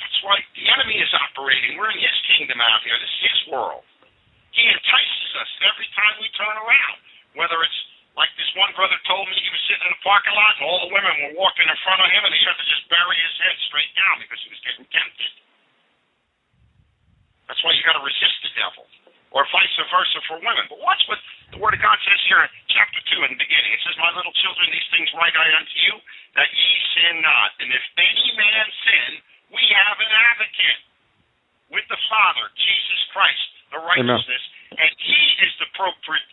That's 0.01 0.19
why 0.25 0.41
the 0.57 0.65
enemy 0.73 0.97
is 0.97 1.13
operating. 1.13 1.77
We're 1.77 1.93
in 1.93 2.01
his 2.01 2.19
kingdom 2.33 2.65
out 2.65 2.81
here. 2.81 2.97
This 2.97 3.13
is 3.13 3.25
his 3.29 3.41
world. 3.53 3.85
He 4.57 4.65
entices 4.65 5.33
us 5.37 5.51
every 5.69 5.89
time 5.93 6.17
we 6.19 6.33
turn 6.33 6.57
around. 6.57 6.99
Whether 7.37 7.61
it's 7.63 7.81
like 8.19 8.33
this 8.35 8.51
one 8.59 8.73
brother 8.75 8.97
told 9.07 9.29
me 9.29 9.37
he 9.39 9.53
was 9.53 9.63
sitting 9.71 9.87
in 9.87 9.93
a 9.95 10.01
parking 10.03 10.35
lot 10.35 10.59
and 10.59 10.65
all 10.67 10.81
the 10.83 10.91
women 10.91 11.13
were 11.29 11.35
walking 11.39 11.69
in 11.69 11.79
front 11.85 12.03
of 12.03 12.09
him 12.11 12.25
and 12.27 12.33
he 12.35 12.43
had 12.43 12.57
to 12.59 12.67
just 12.67 12.89
bury 12.91 13.17
his 13.21 13.37
head 13.39 13.57
straight 13.71 13.93
down 13.95 14.19
because 14.19 14.41
he 14.43 14.51
was 14.51 14.61
getting 14.67 14.87
tempted. 14.91 15.33
That's 17.47 17.63
why 17.63 17.75
you 17.77 17.83
got 17.87 17.99
to 17.99 18.05
resist 18.05 18.37
the 18.43 18.53
devil, 18.59 18.87
or 19.31 19.47
vice 19.55 19.77
versa 19.91 20.19
for 20.27 20.43
women. 20.43 20.67
But 20.67 20.83
what's 20.83 21.03
with 21.07 21.23
The 21.55 21.59
Word 21.63 21.75
of 21.75 21.83
God 21.83 21.99
says 22.03 22.21
here 22.27 22.43
in 22.43 22.51
chapter 22.71 22.99
2 23.15 23.27
in 23.27 23.31
the 23.35 23.41
beginning, 23.41 23.71
it 23.75 23.83
says, 23.87 23.95
My 23.99 24.11
little 24.15 24.35
children, 24.43 24.71
these 24.71 24.91
things 24.91 25.11
write 25.15 25.35
I 25.35 25.47
unto 25.55 25.77
you, 25.87 25.95
that 26.35 26.51
ye 26.51 26.71
sin 26.95 27.23
not. 27.23 27.55
And 27.63 27.71
if 27.71 27.85
any 27.99 28.29
man 28.35 28.67
sin, 28.87 29.11
we 29.55 29.63
have 29.75 29.99
an 29.99 30.13
advocate 30.35 30.81
with 31.71 31.87
the 31.87 32.01
Father, 32.11 32.51
Jesus 32.59 33.01
Christ, 33.15 33.47
the 33.71 33.81
righteousness, 33.83 34.45
Amen. 34.75 34.83
and 34.83 34.93
he 34.99 35.23
is 35.47 35.53
the 35.63 35.67
appropriate 35.71 36.27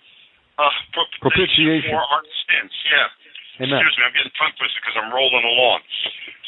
uh, 0.57 0.73
propitiation 1.21 1.93
for 1.93 2.01
our 2.01 2.25
sins. 2.49 2.73
Yeah. 2.89 3.65
Amen. 3.65 3.81
Excuse 3.81 3.97
me, 3.97 4.03
I'm 4.05 4.13
getting 4.13 4.33
tongue 4.37 4.53
twisted 4.57 4.81
because 4.81 4.97
I'm 4.97 5.09
rolling 5.13 5.45
along. 5.45 5.81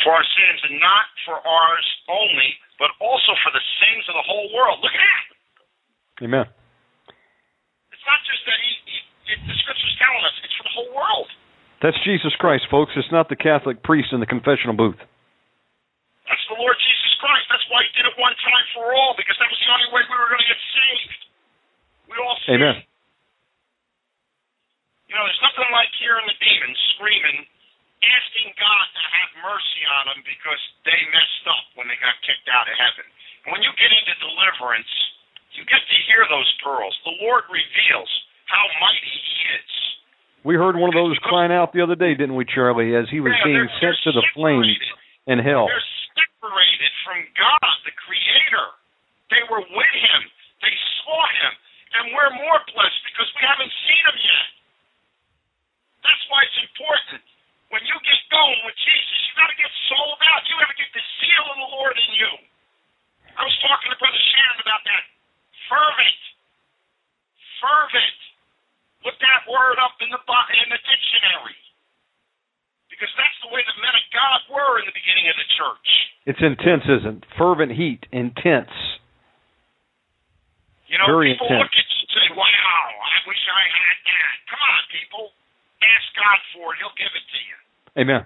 For 0.05 0.13
our 0.13 0.25
sins, 0.25 0.61
and 0.69 0.77
not 0.81 1.09
for 1.25 1.37
ours 1.41 1.87
only, 2.09 2.57
but 2.77 2.93
also 3.01 3.33
for 3.45 3.49
the 3.53 3.61
sins 3.81 4.05
of 4.09 4.17
the 4.17 4.25
whole 4.25 4.49
world. 4.53 4.81
Look 4.81 4.93
at 4.93 5.01
that. 5.01 5.38
Amen. 6.19 6.47
It's 7.91 8.05
not 8.07 8.19
just 8.27 8.43
that 8.43 8.59
he, 8.59 8.71
he 8.85 8.97
it, 9.35 9.39
the 9.47 9.55
scripture's 9.63 9.95
telling 9.99 10.23
us; 10.25 10.35
it's 10.43 10.55
for 10.59 10.65
the 10.67 10.75
whole 10.75 10.91
world. 10.91 11.29
That's 11.79 11.95
Jesus 12.03 12.35
Christ, 12.35 12.67
folks. 12.67 12.91
It's 12.99 13.11
not 13.11 13.31
the 13.31 13.39
Catholic 13.39 13.79
priest 13.87 14.11
in 14.11 14.19
the 14.19 14.27
confessional 14.27 14.75
booth. 14.75 14.99
That's 16.27 16.45
the 16.51 16.59
Lord 16.59 16.75
Jesus 16.75 17.13
Christ. 17.23 17.47
That's 17.47 17.63
why 17.71 17.87
He 17.87 17.91
did 17.95 18.03
it 18.03 18.15
one 18.19 18.35
time 18.43 18.65
for 18.75 18.91
all, 18.91 19.15
because 19.15 19.39
that 19.39 19.47
was 19.47 19.59
the 19.63 19.71
only 19.71 19.89
way 19.95 20.01
we 20.03 20.15
were 20.19 20.27
going 20.27 20.43
to 20.43 20.49
get 20.51 20.61
saved. 20.75 21.21
We 22.11 22.15
all 22.19 22.37
sinned. 22.43 22.59
Amen. 22.59 22.83
You 25.07 25.17
know, 25.17 25.25
there's 25.25 25.41
nothing 25.41 25.71
like 25.73 25.89
hearing 25.97 26.27
the 26.29 26.37
demons 26.37 26.77
screaming, 26.93 27.41
asking 28.03 28.53
God 28.59 28.85
to 28.93 29.03
have 29.09 29.29
mercy 29.41 29.83
on 29.89 30.03
them 30.13 30.21
because 30.21 30.61
they 30.85 30.99
messed 31.09 31.45
up 31.49 31.65
when 31.79 31.89
they 31.89 31.97
got 31.97 32.13
kicked 32.21 32.45
out 32.51 32.69
of 32.69 32.75
heaven. 32.77 33.07
And 33.47 33.49
when 33.55 33.65
you 33.65 33.73
get 33.79 33.89
into 33.89 34.13
deliverance, 34.21 34.91
you 35.59 35.67
get 35.67 35.83
to 35.83 35.97
hear 36.07 36.23
those 36.31 36.47
pearls. 36.63 36.95
The 37.03 37.19
Lord 37.19 37.43
reveals 37.51 38.07
how 38.47 38.63
mighty 38.79 39.11
He 39.11 39.35
is. 39.59 39.71
We 40.47 40.55
heard 40.55 40.79
one 40.79 40.87
of 40.87 40.95
those 40.95 41.19
crying 41.19 41.51
out 41.51 41.75
the 41.75 41.83
other 41.83 41.99
day, 41.99 42.15
didn't 42.15 42.39
we, 42.39 42.47
Charlie, 42.47 42.95
as 42.95 43.11
he 43.11 43.19
was 43.19 43.35
yeah, 43.35 43.43
being 43.43 43.67
they're, 43.67 43.91
sent 43.91 43.99
to 44.07 44.15
the 44.15 44.23
flames 44.31 44.71
in 45.27 45.43
hell. 45.43 45.67
They're 45.67 45.91
separated 46.15 46.91
from 47.03 47.19
God, 47.35 47.75
the 47.83 47.91
Creator. 47.91 48.67
They 49.35 49.43
were 49.51 49.59
with 49.67 49.95
Him. 49.99 50.21
They 50.63 50.71
saw 51.03 51.19
Him. 51.43 51.53
And 51.99 52.03
we're 52.15 52.31
more 52.39 52.59
blessed 52.71 53.01
because 53.11 53.27
we 53.35 53.43
haven't 53.43 53.73
seen 53.83 54.03
Him 54.07 54.17
yet. 54.23 54.47
That's 56.07 56.23
why 56.31 56.47
it's 56.47 56.59
important. 56.71 57.19
When 57.75 57.83
you 57.83 57.99
get 58.07 58.19
going 58.31 58.59
with 58.63 58.77
Jesus, 58.79 59.17
you 59.27 59.31
got 59.35 59.51
to 59.51 59.59
get 59.59 59.71
sold 59.91 60.19
out. 60.23 60.41
You 60.47 60.55
got 60.55 60.71
to 60.71 60.79
get 60.79 60.89
the 60.95 61.03
seal 61.19 61.45
of 61.51 61.57
the 61.59 61.69
Lord 61.75 61.95
in 61.99 62.11
you. 62.15 62.31
I 63.35 63.43
was 63.43 63.55
talking 63.59 63.91
to 63.91 63.97
Brother 63.99 64.23
Shannon 64.23 64.59
about 64.63 64.81
that. 64.87 65.03
Fervent. 65.69 66.21
Fervent. 67.61 68.19
Look 69.05 69.15
that 69.23 69.47
word 69.47 69.79
up 69.79 69.95
in 70.03 70.11
the 70.11 70.19
in 70.19 70.67
the 70.73 70.81
dictionary. 70.83 71.59
Because 72.91 73.13
that's 73.15 73.37
the 73.47 73.53
way 73.55 73.63
the 73.63 73.77
men 73.79 73.95
of 73.95 74.05
God 74.11 74.39
were 74.51 74.81
in 74.83 74.85
the 74.89 74.95
beginning 74.97 75.31
of 75.31 75.37
the 75.39 75.47
church. 75.55 75.87
It's 76.27 76.43
intense, 76.43 76.83
isn't 76.83 77.23
it? 77.23 77.25
Fervent 77.39 77.71
heat, 77.71 78.03
intense. 78.11 78.73
You 80.91 80.99
know, 80.99 81.07
Very 81.07 81.31
people 81.37 81.47
intense. 81.47 81.63
look 81.63 81.75
at 81.79 81.87
you 81.87 81.99
and 82.03 82.11
say, 82.11 82.27
Wow, 82.35 82.83
I 82.99 83.17
wish 83.29 83.39
I 83.47 83.63
had 83.71 83.97
that. 84.03 84.35
Come 84.51 84.61
on, 84.67 84.81
people. 84.91 85.25
Ask 85.79 86.07
God 86.17 86.39
for 86.51 86.65
it. 86.73 86.83
He'll 86.83 86.97
give 86.99 87.13
it 87.13 87.23
to 87.23 87.39
you. 87.45 87.57
Amen. 88.03 88.23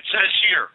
It 0.00 0.04
says 0.08 0.30
here, 0.48 0.72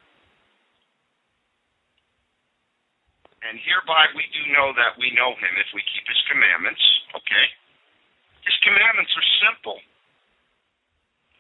and 3.42 3.58
hereby 3.66 4.14
we 4.14 4.26
do 4.30 4.42
know 4.54 4.70
that 4.78 4.98
we 5.02 5.10
know 5.18 5.34
him 5.38 5.54
if 5.58 5.70
we 5.74 5.82
keep 5.90 6.06
his 6.06 6.22
commandments. 6.30 6.82
Okay? 7.18 7.48
His 8.46 8.58
commandments 8.62 9.14
are 9.18 9.28
simple. 9.42 9.80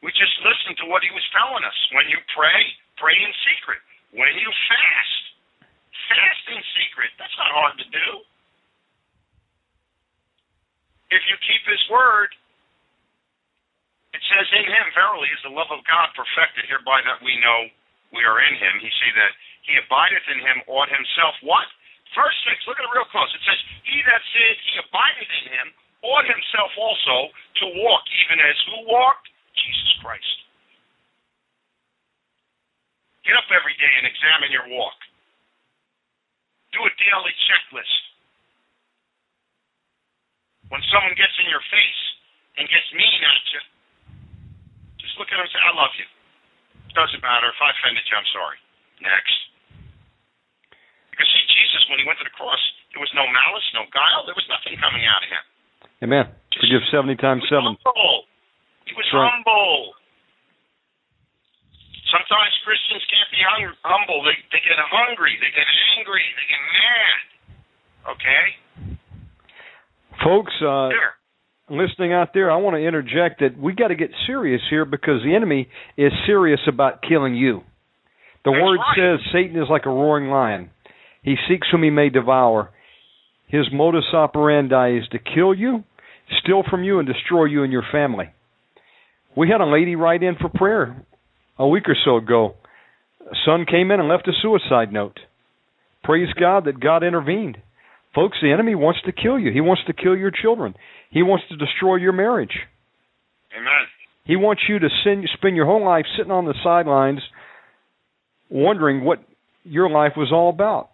We 0.02 0.10
just 0.18 0.34
listen 0.42 0.74
to 0.82 0.86
what 0.90 1.06
he 1.06 1.14
was 1.14 1.26
telling 1.30 1.62
us. 1.62 1.78
When 1.94 2.10
you 2.10 2.18
pray, 2.34 2.62
pray 2.98 3.14
in 3.14 3.34
secret. 3.46 3.82
When 4.18 4.34
you 4.34 4.50
fast, 4.66 5.22
fast 6.10 6.44
in 6.50 6.62
secret. 6.74 7.14
That's 7.22 7.38
not 7.38 7.54
hard 7.54 7.78
to 7.78 7.88
do. 7.88 8.08
If 11.14 11.22
you 11.30 11.38
keep 11.46 11.64
his 11.70 11.84
word, 11.92 12.34
it 14.16 14.24
says, 14.32 14.48
In 14.58 14.66
him, 14.66 14.88
verily, 14.96 15.30
is 15.30 15.44
the 15.44 15.54
love 15.54 15.70
of 15.70 15.86
God 15.86 16.12
perfected, 16.18 16.66
hereby 16.68 17.04
that 17.06 17.22
we 17.22 17.38
know 17.40 17.70
we 18.12 18.24
are 18.26 18.42
in 18.44 18.56
him. 18.58 18.80
He 18.80 18.90
see 18.90 19.12
that 19.16 19.32
he 19.64 19.78
abideth 19.78 20.28
in 20.34 20.40
him, 20.42 20.64
ought 20.68 20.90
himself 20.90 21.36
what? 21.46 21.68
Verse 22.12 22.38
6, 22.44 22.68
look 22.68 22.76
at 22.76 22.84
it 22.84 22.92
real 22.92 23.08
close. 23.08 23.32
It 23.32 23.44
says, 23.48 23.60
He 23.88 24.04
that 24.04 24.22
said 24.36 24.56
he 24.60 24.74
abideth 24.84 25.32
in 25.32 25.46
him, 25.48 25.68
ought 26.04 26.28
himself 26.28 26.72
also 26.76 27.32
to 27.62 27.66
walk, 27.80 28.04
even 28.26 28.42
as 28.42 28.58
who 28.68 28.78
walked? 28.90 29.32
Jesus 29.56 29.92
Christ. 30.04 30.38
Get 33.24 33.38
up 33.38 33.48
every 33.54 33.78
day 33.78 33.94
and 34.02 34.10
examine 34.10 34.50
your 34.50 34.66
walk. 34.74 34.98
Do 36.74 36.82
a 36.84 36.92
daily 36.98 37.36
checklist. 37.48 38.02
When 40.74 40.82
someone 40.90 41.14
gets 41.20 41.36
in 41.38 41.48
your 41.52 41.62
face 41.68 42.02
and 42.58 42.66
gets 42.66 42.88
mean 42.96 43.22
at 43.22 43.44
you, 43.52 43.62
just 45.04 45.20
look 45.20 45.28
at 45.30 45.38
them 45.38 45.46
and 45.46 45.52
say, 45.52 45.62
I 45.62 45.76
love 45.76 45.94
you. 46.00 46.08
Doesn't 46.96 47.24
matter. 47.24 47.52
If 47.52 47.60
I 47.60 47.72
offended 47.76 48.04
you, 48.08 48.16
I'm 48.16 48.32
sorry. 48.32 48.60
Next. 49.04 49.38
Because 51.12 51.28
see, 51.28 51.44
Jesus, 51.72 51.88
when 51.88 52.00
he 52.00 52.06
went 52.06 52.20
to 52.20 52.28
the 52.28 52.36
cross, 52.36 52.60
there 52.92 53.00
was 53.00 53.12
no 53.16 53.24
malice, 53.24 53.64
no 53.74 53.88
guile, 53.96 54.28
there 54.28 54.36
was 54.36 54.44
nothing 54.52 54.76
coming 54.76 55.08
out 55.08 55.24
of 55.24 55.30
him. 55.32 55.44
Amen. 56.04 56.26
Forgive 56.60 56.84
70 56.92 57.16
times 57.16 57.44
7. 57.48 57.64
Humble. 57.80 58.28
He 58.86 58.92
was 58.94 59.08
Right. 59.16 59.24
humble. 59.32 59.96
Sometimes 62.12 62.52
Christians 62.68 63.04
can't 63.08 63.32
be 63.32 63.40
hung- 63.40 63.78
humble. 63.88 64.20
They, 64.24 64.36
they 64.52 64.60
get 64.68 64.76
hungry. 64.80 65.38
They 65.40 65.52
get 65.56 65.68
angry. 65.98 66.24
They 66.36 66.46
get 66.52 66.62
mad. 66.76 67.18
Okay? 68.12 68.44
Folks, 70.24 70.54
uh, 70.62 70.90
There. 70.90 71.16
listening 71.70 72.12
out 72.12 72.34
there, 72.34 72.52
I 72.52 72.56
want 72.58 72.76
to 72.76 72.82
interject 72.84 73.40
that 73.40 73.56
we 73.58 73.74
got 73.74 73.90
to 73.90 73.96
get 73.96 74.12
serious 74.28 74.62
here 74.70 74.84
because 74.84 75.24
the 75.24 75.34
enemy 75.36 75.70
is 75.96 76.12
serious 76.26 76.60
about 76.68 77.02
killing 77.02 77.36
you. 77.36 77.64
The 78.44 78.52
That's 78.52 78.62
word 78.64 78.80
right. 78.80 78.96
says 78.98 79.32
Satan 79.32 79.62
is 79.62 79.70
like 79.70 79.86
a 79.86 79.90
roaring 79.90 80.30
lion. 80.30 80.70
He 81.24 81.36
seeks 81.48 81.68
whom 81.72 81.84
he 81.84 81.90
may 81.90 82.10
devour. 82.10 82.72
His 83.48 83.66
modus 83.72 84.06
operandi 84.14 84.98
is 84.98 85.08
to 85.12 85.20
kill 85.20 85.54
you, 85.54 85.84
steal 86.42 86.64
from 86.70 86.84
you, 86.84 87.00
and 87.00 87.08
destroy 87.08 87.46
you 87.46 87.64
and 87.64 87.72
your 87.72 87.84
family. 87.92 88.30
We 89.36 89.50
had 89.50 89.62
a 89.62 89.66
lady 89.66 89.96
write 89.96 90.24
in 90.24 90.36
for 90.36 90.50
prayer 90.50 91.06
a 91.58 91.68
week 91.68 91.88
or 91.88 91.96
so 92.04 92.18
ago. 92.18 92.56
A 93.22 93.36
son 93.46 93.66
came 93.70 93.92
in 93.92 94.00
and 94.00 94.10
left 94.10 94.28
a 94.28 94.32
suicide 94.42 94.92
note. 94.92 95.20
Praise 96.04 96.30
God 96.40 96.66
that 96.66 96.80
God 96.80 97.04
intervened. 97.04 97.58
Folks, 98.16 98.38
the 98.42 98.52
enemy 98.52 98.76
wants 98.76 99.00
to 99.06 99.12
kill 99.12 99.40
you. 99.40 99.52
He 99.52 99.62
wants 99.62 99.84
to 99.88 99.94
kill 99.94 100.18
your 100.18 100.32
children. 100.32 100.76
He 101.12 101.24
wants 101.24 101.46
to 101.50 101.56
destroy 101.56 101.96
your 101.96 102.14
marriage. 102.14 102.58
Amen. 103.56 103.88
He 104.26 104.36
wants 104.36 104.64
you 104.68 104.80
to 104.80 104.88
sin, 105.04 105.26
spend 105.34 105.56
your 105.56 105.66
whole 105.66 105.86
life 105.86 106.06
sitting 106.18 106.32
on 106.32 106.46
the 106.46 106.54
sidelines 106.64 107.22
wondering 108.50 109.04
what 109.04 109.20
your 109.64 109.90
life 109.90 110.14
was 110.18 110.32
all 110.32 110.50
about. 110.50 110.91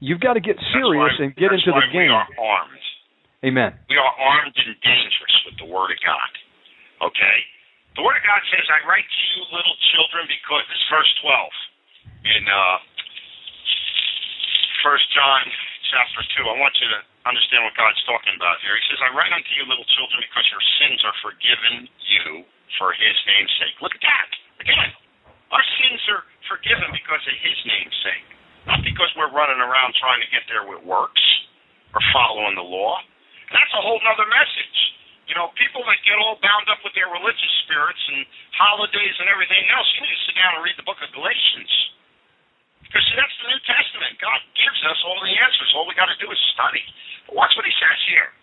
You've 0.00 0.20
got 0.20 0.34
to 0.34 0.42
get 0.42 0.56
serious 0.72 1.12
why, 1.20 1.24
and 1.28 1.36
get 1.36 1.52
into 1.52 1.72
the 1.76 1.84
game. 1.92 2.08
We 2.08 2.16
are 2.16 2.28
armed. 2.40 2.84
Amen. 3.44 3.72
We 3.88 3.96
are 4.00 4.14
armed 4.16 4.56
and 4.56 4.76
dangerous 4.80 5.36
with 5.44 5.56
the 5.60 5.68
Word 5.68 5.92
of 5.92 6.00
God. 6.00 6.32
Okay? 7.04 7.38
The 7.96 8.02
Word 8.04 8.16
of 8.16 8.24
God 8.24 8.40
says, 8.48 8.64
I 8.68 8.80
write 8.88 9.04
to 9.04 9.20
you, 9.36 9.40
little 9.52 9.76
children, 9.92 10.24
because 10.28 10.64
it's 10.72 10.86
verse 10.88 11.12
12 11.20 12.32
in 12.32 12.42
uh, 12.48 12.76
1 14.88 15.16
John 15.16 15.44
chapter 15.92 16.20
2. 16.40 16.48
I 16.48 16.56
want 16.56 16.72
you 16.80 16.88
to 16.88 17.00
understand 17.28 17.68
what 17.68 17.76
God's 17.76 18.00
talking 18.08 18.32
about 18.36 18.56
here. 18.64 18.72
He 18.76 18.84
says, 18.88 19.00
I 19.04 19.12
write 19.12 19.32
unto 19.36 19.52
you, 19.56 19.68
little 19.68 19.88
children, 20.00 20.24
because 20.24 20.46
your 20.48 20.64
sins 20.80 21.00
are 21.04 21.16
forgiven 21.20 21.88
you 22.08 22.48
for 22.80 22.96
His 22.96 23.16
name's 23.28 23.52
sake. 23.60 23.76
Look 23.84 23.92
at 23.92 24.04
that. 24.04 24.28
Again, 24.64 24.96
our 25.52 25.64
sins 25.80 26.00
are 26.08 26.24
forgiven 26.48 26.88
because 26.92 27.20
of 27.24 27.36
His 27.44 27.58
name's 27.68 27.98
sake, 28.00 28.28
not 28.66 28.80
because 28.84 29.10
we're 29.16 29.32
running 29.32 29.60
around 29.60 29.96
trying 29.96 30.20
to 30.20 30.28
get 30.28 30.44
there 30.48 30.68
with 30.68 30.84
works 30.84 31.24
or 31.94 32.00
following 32.12 32.56
the 32.56 32.64
law. 32.64 33.00
That's 33.50 33.72
a 33.74 33.82
whole 33.82 33.98
nother 34.04 34.28
message. 34.28 34.78
You 35.26 35.38
know, 35.38 35.54
people 35.54 35.86
that 35.86 35.98
get 36.02 36.18
all 36.18 36.38
bound 36.42 36.66
up 36.66 36.82
with 36.82 36.90
their 36.98 37.06
religious 37.06 37.54
spirits 37.66 38.02
and 38.10 38.26
holidays 38.58 39.14
and 39.22 39.30
everything 39.30 39.62
else, 39.70 39.86
you 39.94 40.02
need 40.02 40.14
to 40.14 40.22
sit 40.26 40.34
down 40.34 40.58
and 40.58 40.62
read 40.66 40.74
the 40.74 40.86
book 40.86 40.98
of 40.98 41.10
Galatians. 41.14 41.70
Because 42.82 43.06
see, 43.06 43.14
that's 43.14 43.36
the 43.38 43.46
New 43.46 43.62
Testament. 43.62 44.18
God 44.18 44.42
gives 44.58 44.80
us 44.90 44.98
all 45.06 45.18
the 45.22 45.30
answers. 45.30 45.70
All 45.78 45.86
we 45.86 45.94
got 45.94 46.10
to 46.10 46.18
do 46.18 46.26
is 46.26 46.40
study. 46.50 46.82
But 47.30 47.38
watch 47.38 47.54
what 47.54 47.62
he 47.62 47.74
says 47.78 48.00
here. 48.10 48.34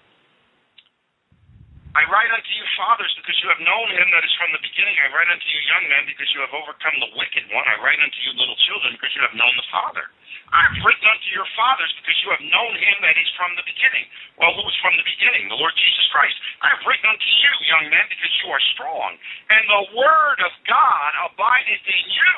I 1.98 2.06
write 2.14 2.30
unto 2.30 2.52
you, 2.54 2.62
fathers, 2.78 3.10
because 3.18 3.34
you 3.42 3.50
have 3.50 3.58
known 3.58 3.90
him 3.90 4.06
that 4.14 4.22
is 4.22 4.30
from 4.38 4.54
the 4.54 4.62
beginning. 4.62 4.94
I 5.02 5.10
write 5.18 5.34
unto 5.34 5.50
you, 5.50 5.58
young 5.66 5.90
men, 5.90 6.06
because 6.06 6.30
you 6.30 6.46
have 6.46 6.54
overcome 6.54 6.94
the 7.02 7.10
wicked 7.18 7.50
one. 7.50 7.66
I 7.66 7.74
write 7.82 7.98
unto 7.98 8.22
you, 8.22 8.38
little 8.38 8.54
children, 8.70 8.94
because 8.94 9.10
you 9.18 9.26
have 9.26 9.34
known 9.34 9.50
the 9.58 9.66
Father. 9.74 10.06
I 10.54 10.62
have 10.70 10.78
written 10.86 11.10
unto 11.10 11.30
your 11.34 11.50
fathers, 11.58 11.90
because 11.98 12.14
you 12.22 12.30
have 12.30 12.44
known 12.54 12.78
him 12.78 13.02
that 13.02 13.18
is 13.18 13.26
from 13.34 13.50
the 13.58 13.66
beginning. 13.66 14.06
Well, 14.38 14.54
who 14.54 14.62
is 14.70 14.78
from 14.78 14.94
the 14.94 15.10
beginning? 15.10 15.50
The 15.50 15.58
Lord 15.58 15.74
Jesus 15.74 16.06
Christ. 16.14 16.38
I 16.62 16.70
have 16.78 16.86
written 16.86 17.10
unto 17.10 17.30
you, 17.34 17.52
young 17.66 17.90
men, 17.90 18.06
because 18.14 18.34
you 18.46 18.48
are 18.54 18.64
strong, 18.78 19.18
and 19.50 19.64
the 19.66 19.84
word 19.98 20.38
of 20.46 20.54
God 20.70 21.10
abideth 21.34 21.82
in 21.82 22.06
you. 22.14 22.34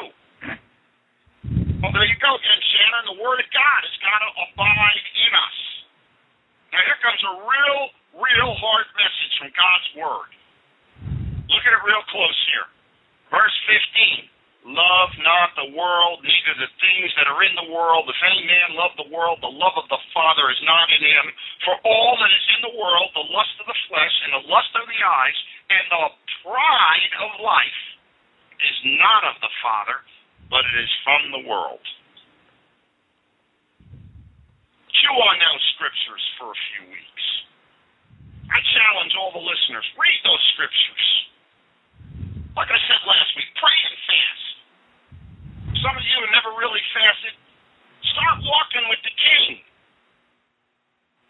Well, 1.84 1.91
there 1.91 2.07
you 2.07 2.15
go 2.23 2.31
again, 2.31 2.61
Shannon. 2.64 3.11
The 3.11 3.19
word 3.19 3.44
of 3.44 3.49
God 3.52 3.80
has 3.84 3.95
got 4.07 4.23
to 4.23 4.31
abide 4.40 5.03
in 5.19 5.31
us. 5.36 5.57
Now, 6.72 6.80
here 6.80 6.99
comes 7.03 7.19
a 7.27 7.34
real 7.44 7.99
real 8.15 8.52
hard 8.57 8.88
message 8.98 9.34
from 9.38 9.49
God's 9.53 9.90
Word. 9.98 10.31
Look 11.49 11.64
at 11.65 11.73
it 11.73 11.84
real 11.86 12.06
close 12.10 12.40
here. 12.49 12.68
Verse 13.30 13.57
15 13.65 14.30
Love 14.69 15.10
not 15.23 15.56
the 15.56 15.72
world, 15.72 16.19
neither 16.22 16.53
the 16.60 16.69
things 16.84 17.10
that 17.15 17.31
are 17.31 17.41
in 17.41 17.56
the 17.56 17.72
world. 17.72 18.06
If 18.11 18.19
any 18.22 18.44
man 18.44 18.76
love 18.76 18.91
the 18.99 19.07
world, 19.07 19.40
the 19.40 19.49
love 19.49 19.73
of 19.80 19.88
the 19.88 19.98
Father 20.11 20.52
is 20.52 20.60
not 20.68 20.91
in 20.91 20.99
him. 20.99 21.26
For 21.64 21.80
all 21.88 22.19
that 22.19 22.30
is 22.30 22.45
in 22.60 22.61
the 22.68 22.76
world, 22.76 23.07
the 23.15 23.30
lust 23.31 23.56
of 23.64 23.65
the 23.72 23.80
flesh, 23.88 24.15
and 24.27 24.36
the 24.36 24.45
lust 24.52 24.69
of 24.76 24.84
the 24.84 24.99
eyes, 24.99 25.38
and 25.73 25.86
the 25.90 26.06
pride 26.44 27.14
of 27.23 27.40
life, 27.40 27.81
is 28.60 28.77
not 28.99 29.31
of 29.31 29.40
the 29.40 29.53
Father, 29.64 30.03
but 30.52 30.68
it 30.68 30.76
is 30.84 30.91
from 31.07 31.31
the 31.31 31.44
world. 31.48 31.81
Chew 34.91 35.15
on 35.15 35.36
those 35.40 35.64
scriptures 35.80 36.23
for 36.36 36.52
a 36.52 36.60
few 36.76 36.84
weeks. 36.91 37.09
I 38.50 38.60
challenge 38.74 39.14
all 39.18 39.32
the 39.34 39.46
listeners, 39.46 39.86
read 39.98 40.20
those 40.26 40.44
scriptures. 40.58 41.06
Like 42.58 42.70
I 42.74 42.80
said 42.90 43.02
last 43.06 43.30
week, 43.38 43.50
pray 43.56 43.78
and 43.86 43.98
fast. 44.10 44.46
Some 45.86 45.96
of 45.96 46.04
you 46.04 46.18
have 46.26 46.34
never 46.34 46.52
really 46.58 46.82
fasted. 46.92 47.34
Start 48.12 48.42
walking 48.42 48.86
with 48.90 49.00
the 49.06 49.14
King. 49.16 49.62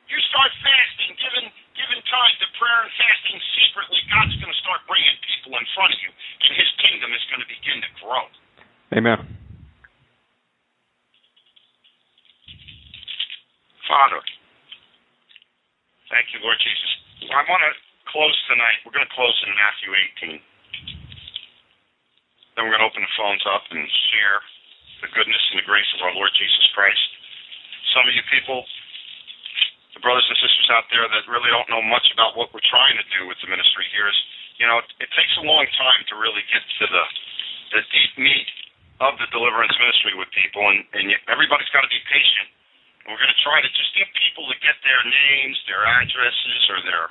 You 0.10 0.18
start 0.32 0.50
fasting, 0.64 1.14
giving 1.22 1.48
giving 1.80 2.04
time 2.12 2.34
to 2.44 2.48
prayer 2.60 2.84
and 2.84 2.92
fasting 3.00 3.40
secretly, 3.56 4.04
God's 4.12 4.36
going 4.44 4.52
to 4.52 4.60
start 4.60 4.84
bringing 4.84 5.16
people 5.24 5.56
in 5.56 5.66
front 5.72 5.96
of 5.96 6.00
you, 6.04 6.12
and 6.12 6.52
His 6.60 6.68
kingdom 6.84 7.16
is 7.16 7.24
going 7.32 7.40
to 7.40 7.50
begin 7.50 7.80
to 7.80 7.92
grow. 8.04 8.24
Amen. 8.92 9.20
Father, 13.88 14.22
thank 16.12 16.30
you, 16.36 16.44
Lord 16.44 16.60
Jesus. 16.60 17.09
I 17.28 17.44
want 17.52 17.60
to 17.68 17.74
close 18.08 18.38
tonight. 18.48 18.80
We're 18.88 18.96
going 18.96 19.04
to 19.04 19.12
close 19.12 19.36
in 19.44 19.52
Matthew 19.52 19.92
18. 20.24 20.40
Then 22.56 22.64
we're 22.64 22.72
going 22.72 22.80
to 22.80 22.88
open 22.88 23.04
the 23.04 23.16
phones 23.20 23.44
up 23.44 23.68
and 23.76 23.84
share 24.16 24.40
the 25.04 25.12
goodness 25.12 25.44
and 25.52 25.60
the 25.60 25.68
grace 25.68 25.88
of 26.00 26.08
our 26.08 26.16
Lord 26.16 26.32
Jesus 26.40 26.64
Christ. 26.72 27.04
Some 27.92 28.08
of 28.08 28.16
you 28.16 28.24
people, 28.32 28.64
the 30.00 30.02
brothers 30.04 30.24
and 30.32 30.40
sisters 30.40 30.72
out 30.72 30.88
there 30.96 31.04
that 31.12 31.28
really 31.28 31.52
don't 31.52 31.68
know 31.68 31.84
much 31.84 32.08
about 32.16 32.40
what 32.40 32.56
we're 32.56 32.64
trying 32.72 32.96
to 32.96 33.06
do 33.12 33.28
with 33.28 33.36
the 33.44 33.52
ministry 33.52 33.84
here 33.92 34.08
is, 34.08 34.20
you 34.56 34.64
know, 34.64 34.80
it, 34.80 35.12
takes 35.12 35.36
a 35.40 35.44
long 35.44 35.68
time 35.76 36.02
to 36.08 36.16
really 36.16 36.44
get 36.48 36.64
to 36.64 36.86
the 36.88 37.04
the 37.70 37.82
deep 37.94 38.14
meat 38.18 38.50
of 38.98 39.14
the 39.22 39.30
deliverance 39.30 39.76
ministry 39.78 40.18
with 40.18 40.26
people, 40.34 40.66
and, 40.74 40.82
and 40.98 41.14
everybody's 41.30 41.70
got 41.70 41.86
to 41.86 41.92
be 41.92 42.02
patient 42.10 42.50
we're 43.08 43.20
going 43.20 43.32
to 43.32 43.44
try 43.46 43.64
to 43.64 43.72
just 43.72 43.92
get 43.96 44.10
people 44.16 44.48
to 44.52 44.58
get 44.60 44.76
their 44.84 45.02
names, 45.06 45.56
their 45.70 45.84
addresses, 45.88 46.62
or 46.72 46.80
their 46.84 47.08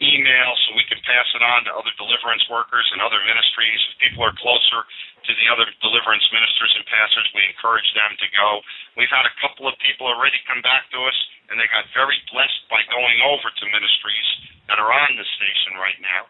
email 0.00 0.52
so 0.64 0.76
we 0.76 0.84
can 0.88 1.00
pass 1.08 1.24
it 1.32 1.40
on 1.40 1.64
to 1.64 1.72
other 1.72 1.92
deliverance 1.96 2.44
workers 2.52 2.84
and 2.92 3.00
other 3.00 3.20
ministries. 3.24 3.80
If 3.92 4.08
people 4.08 4.24
are 4.24 4.36
closer 4.36 4.84
to 4.84 5.32
the 5.32 5.46
other 5.48 5.64
deliverance 5.80 6.24
ministers 6.32 6.72
and 6.76 6.84
pastors, 6.84 7.28
we 7.32 7.48
encourage 7.48 7.88
them 7.96 8.12
to 8.20 8.28
go. 8.36 8.60
We've 9.00 9.12
had 9.12 9.24
a 9.24 9.34
couple 9.40 9.64
of 9.64 9.74
people 9.80 10.08
already 10.08 10.36
come 10.44 10.60
back 10.60 10.88
to 10.92 10.98
us, 11.00 11.18
and 11.48 11.56
they 11.56 11.68
got 11.72 11.88
very 11.96 12.20
blessed 12.28 12.62
by 12.68 12.84
going 12.92 13.18
over 13.24 13.48
to 13.48 13.64
ministries 13.72 14.28
that 14.68 14.76
are 14.76 14.92
on 14.92 15.16
the 15.16 15.26
station 15.40 15.80
right 15.80 15.98
now. 16.04 16.28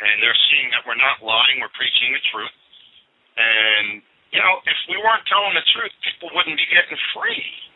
And 0.00 0.20
they're 0.20 0.36
seeing 0.52 0.68
that 0.72 0.84
we're 0.84 1.00
not 1.00 1.20
lying, 1.24 1.60
we're 1.60 1.72
preaching 1.76 2.12
the 2.12 2.24
truth. 2.32 2.56
And, 3.36 4.04
you 4.32 4.40
know, 4.40 4.60
if 4.64 4.78
we 4.88 4.96
weren't 5.00 5.24
telling 5.28 5.56
the 5.56 5.64
truth, 5.72 5.92
people 6.04 6.32
wouldn't 6.36 6.56
be 6.56 6.68
getting 6.68 6.96
free. 7.16 7.69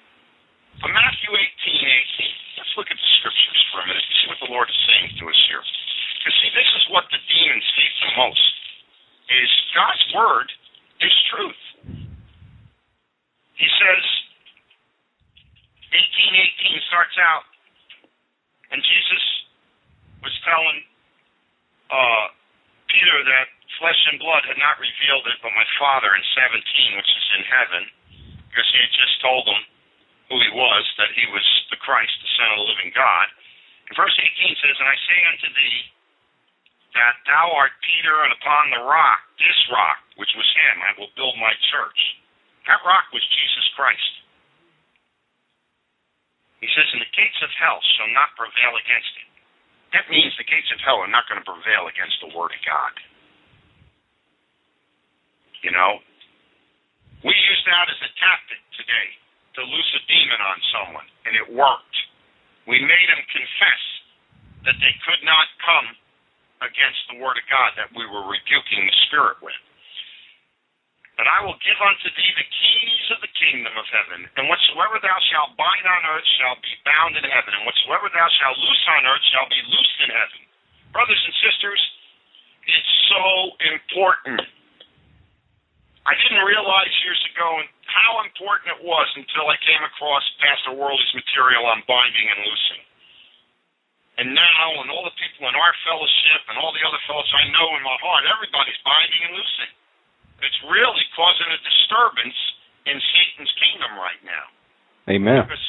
But 0.82 0.90
Matthew 0.90 1.30
18, 1.30 1.38
18, 1.38 2.59
let's 2.59 2.74
look 2.78 2.90
at 2.90 2.98
the 2.98 3.10
scriptures 3.20 3.60
for 3.70 3.82
a 3.82 3.86
minute 3.86 4.05
see 4.24 4.32
what 4.32 4.40
the 4.40 4.52
Lord 4.52 4.68
is 4.72 4.80
saying 4.88 5.12
to 5.20 5.24
us 5.28 5.40
here. 5.48 5.60
Because 5.60 6.34
see, 6.40 6.51
this 6.56 6.70
is 6.80 6.84
what 6.88 7.05
the 7.12 7.20
demons 7.20 7.68
hate 7.76 7.96
the 8.01 8.10
most, 8.16 8.52
is 9.28 9.51
God's 9.76 10.05
word 10.16 10.48
is 11.05 11.14
truth. 11.28 11.62
He 13.55 13.68
says, 13.68 14.05
1818 15.92 16.90
starts 16.90 17.16
out, 17.20 17.44
and 18.72 18.80
Jesus 18.82 19.24
was 20.24 20.34
telling 20.42 20.78
uh, 21.92 22.26
Peter 22.88 23.18
that 23.28 23.46
flesh 23.78 24.01
and 24.10 24.18
blood 24.18 24.42
had 24.48 24.59
not 24.59 24.80
revealed 24.80 25.28
it, 25.28 25.38
but 25.44 25.52
my 25.52 25.66
Father 25.76 26.16
in 26.16 26.24
17, 26.34 26.98
which 26.98 27.12
is 27.12 27.26
in 27.38 27.44
heaven, 27.46 27.82
because 28.48 28.66
he 28.72 28.80
had 28.80 28.94
just 28.96 29.14
told 29.20 29.44
them 29.46 29.60
who 30.35 30.43
he 30.43 30.51
was, 30.51 30.82
that 30.98 31.15
he 31.15 31.31
was 31.31 31.47
the 31.70 31.78
Christ, 31.78 32.11
the 32.19 32.35
Son 32.35 32.51
of 32.51 32.59
the 32.59 32.66
living 32.66 32.90
God. 32.90 33.31
And 33.86 33.94
verse 33.94 34.19
18 34.19 34.59
says, 34.59 34.74
And 34.82 34.90
I 34.90 34.98
say 35.06 35.19
unto 35.31 35.48
thee, 35.55 35.81
that 36.98 37.23
thou 37.23 37.55
art 37.55 37.74
Peter, 37.86 38.27
and 38.27 38.35
upon 38.35 38.74
the 38.74 38.82
rock, 38.82 39.23
this 39.39 39.61
rock, 39.70 40.02
which 40.19 40.35
was 40.35 40.47
him, 40.59 40.82
I 40.82 40.98
will 40.98 41.15
build 41.15 41.39
my 41.39 41.55
church. 41.70 42.01
That 42.66 42.82
rock 42.82 43.15
was 43.15 43.23
Jesus 43.31 43.66
Christ. 43.78 44.12
He 46.59 46.66
says, 46.74 46.90
And 46.90 47.02
the 47.02 47.15
gates 47.15 47.39
of 47.39 47.55
hell 47.55 47.78
shall 47.94 48.11
not 48.11 48.35
prevail 48.35 48.74
against 48.74 49.15
it. 49.23 49.31
That 49.94 50.11
means 50.11 50.35
the 50.35 50.51
gates 50.51 50.70
of 50.74 50.82
hell 50.82 50.98
are 50.98 51.11
not 51.11 51.31
going 51.31 51.39
to 51.39 51.47
prevail 51.47 51.86
against 51.86 52.19
the 52.19 52.35
Word 52.35 52.51
of 52.51 52.62
God. 52.66 52.94
You 55.62 55.70
know? 55.70 56.02
We 57.23 57.31
use 57.31 57.62
that 57.70 57.86
as 57.86 58.02
a 58.02 58.11
tactic 58.19 58.59
today 58.74 59.23
to 59.55 59.62
loose 59.62 59.90
a 59.94 60.02
demon 60.10 60.40
on 60.43 60.59
someone, 60.74 61.09
and 61.26 61.39
it 61.39 61.47
worked. 61.51 61.97
We 62.66 62.81
made 62.81 63.09
them 63.12 63.22
confess 63.31 63.82
that 64.66 64.78
they 64.81 64.94
could 65.05 65.22
not 65.22 65.47
come 65.62 65.89
against 66.64 67.02
the 67.12 67.20
word 67.20 67.36
of 67.36 67.47
God 67.52 67.76
that 67.76 67.93
we 67.93 68.09
were 68.09 68.24
rebuking 68.24 68.89
the 68.89 68.97
spirit 69.06 69.39
with. 69.44 69.59
But 71.14 71.31
I 71.31 71.47
will 71.47 71.55
give 71.62 71.78
unto 71.78 72.10
thee 72.10 72.32
the 72.35 72.48
keys 72.48 73.06
of 73.14 73.22
the 73.22 73.31
kingdom 73.39 73.70
of 73.78 73.86
heaven, 73.86 74.26
and 74.35 74.51
whatsoever 74.51 74.98
thou 74.98 75.14
shalt 75.31 75.55
bind 75.55 75.86
on 75.86 76.02
earth 76.10 76.26
shall 76.40 76.59
be 76.59 76.74
bound 76.82 77.14
in 77.14 77.22
heaven, 77.22 77.55
and 77.55 77.62
whatsoever 77.62 78.10
thou 78.10 78.26
shalt 78.43 78.59
loose 78.59 78.85
on 78.98 79.06
earth 79.06 79.22
shall 79.31 79.47
be 79.47 79.62
loosed 79.70 79.98
in 80.02 80.10
heaven. 80.10 80.40
Brothers 80.90 81.22
and 81.22 81.35
sisters, 81.39 81.81
it's 82.66 82.93
so 83.12 83.24
important. 83.70 84.43
I 86.05 86.12
didn't 86.18 86.43
realize 86.43 86.90
years 87.06 87.22
ago 87.31 87.62
how 87.94 88.26
important 88.26 88.74
it 88.74 88.80
was 88.82 89.06
until 89.14 89.46
I 89.46 89.56
came 89.62 89.82
across 89.86 90.24
Pastor 90.42 90.74
Worley's 90.74 91.14
material 91.14 91.62
on 91.70 91.86
binding 91.86 92.26
and 92.26 92.40
loosing. 92.42 92.82
And 94.14 94.30
now, 94.30 94.66
and 94.82 94.90
all 94.90 95.02
the 95.06 95.14
people 95.18 95.46
in 95.50 95.54
our 95.54 95.74
fellowship 95.86 96.40
and 96.50 96.58
all 96.58 96.70
the 96.70 96.82
other 96.86 97.02
fellowships 97.06 97.34
I 97.34 97.50
know 97.50 97.68
in 97.74 97.82
my 97.82 97.98
heart, 97.98 98.22
everybody's 98.30 98.78
binding 98.86 99.22
and 99.26 99.34
loosing. 99.34 99.72
It's 100.42 100.60
really 100.70 101.06
causing 101.18 101.50
a 101.50 101.58
disturbance 101.62 102.38
in 102.86 102.98
Satan's 102.98 103.52
kingdom 103.58 103.98
right 103.98 104.22
now. 104.22 104.46
Amen. 105.10 105.46
Because 105.46 105.66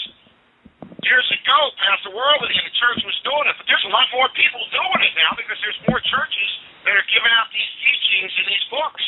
years 1.06 1.26
ago, 1.30 1.58
Pastor 1.82 2.14
Worley 2.14 2.54
and 2.54 2.66
the 2.70 2.76
church 2.78 3.02
was 3.02 3.18
doing 3.26 3.46
it, 3.50 3.56
but 3.58 3.66
there's 3.66 3.86
a 3.86 3.94
lot 3.94 4.10
more 4.14 4.30
people 4.34 4.62
doing 4.74 5.02
it 5.06 5.14
now 5.18 5.34
because 5.38 5.58
there's 5.62 5.80
more 5.90 6.02
churches 6.02 6.50
that 6.86 6.94
are 6.94 7.08
giving 7.10 7.34
out 7.34 7.50
these 7.50 7.72
teachings 7.82 8.32
in 8.42 8.46
these 8.46 8.66
books. 8.70 9.06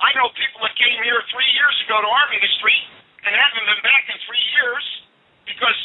I 0.00 0.10
know 0.16 0.32
people 0.32 0.64
that 0.64 0.74
came 0.78 1.00
here 1.04 1.20
three 1.28 1.50
years 1.52 1.76
ago 1.84 2.00
to 2.00 2.08
our 2.08 2.28
ministry 2.32 2.76
and 3.26 3.32
haven't 3.36 3.66
been 3.68 3.82
back 3.84 4.04
in 4.08 4.16
three 4.24 4.46
years 4.56 4.84
because 5.44 5.78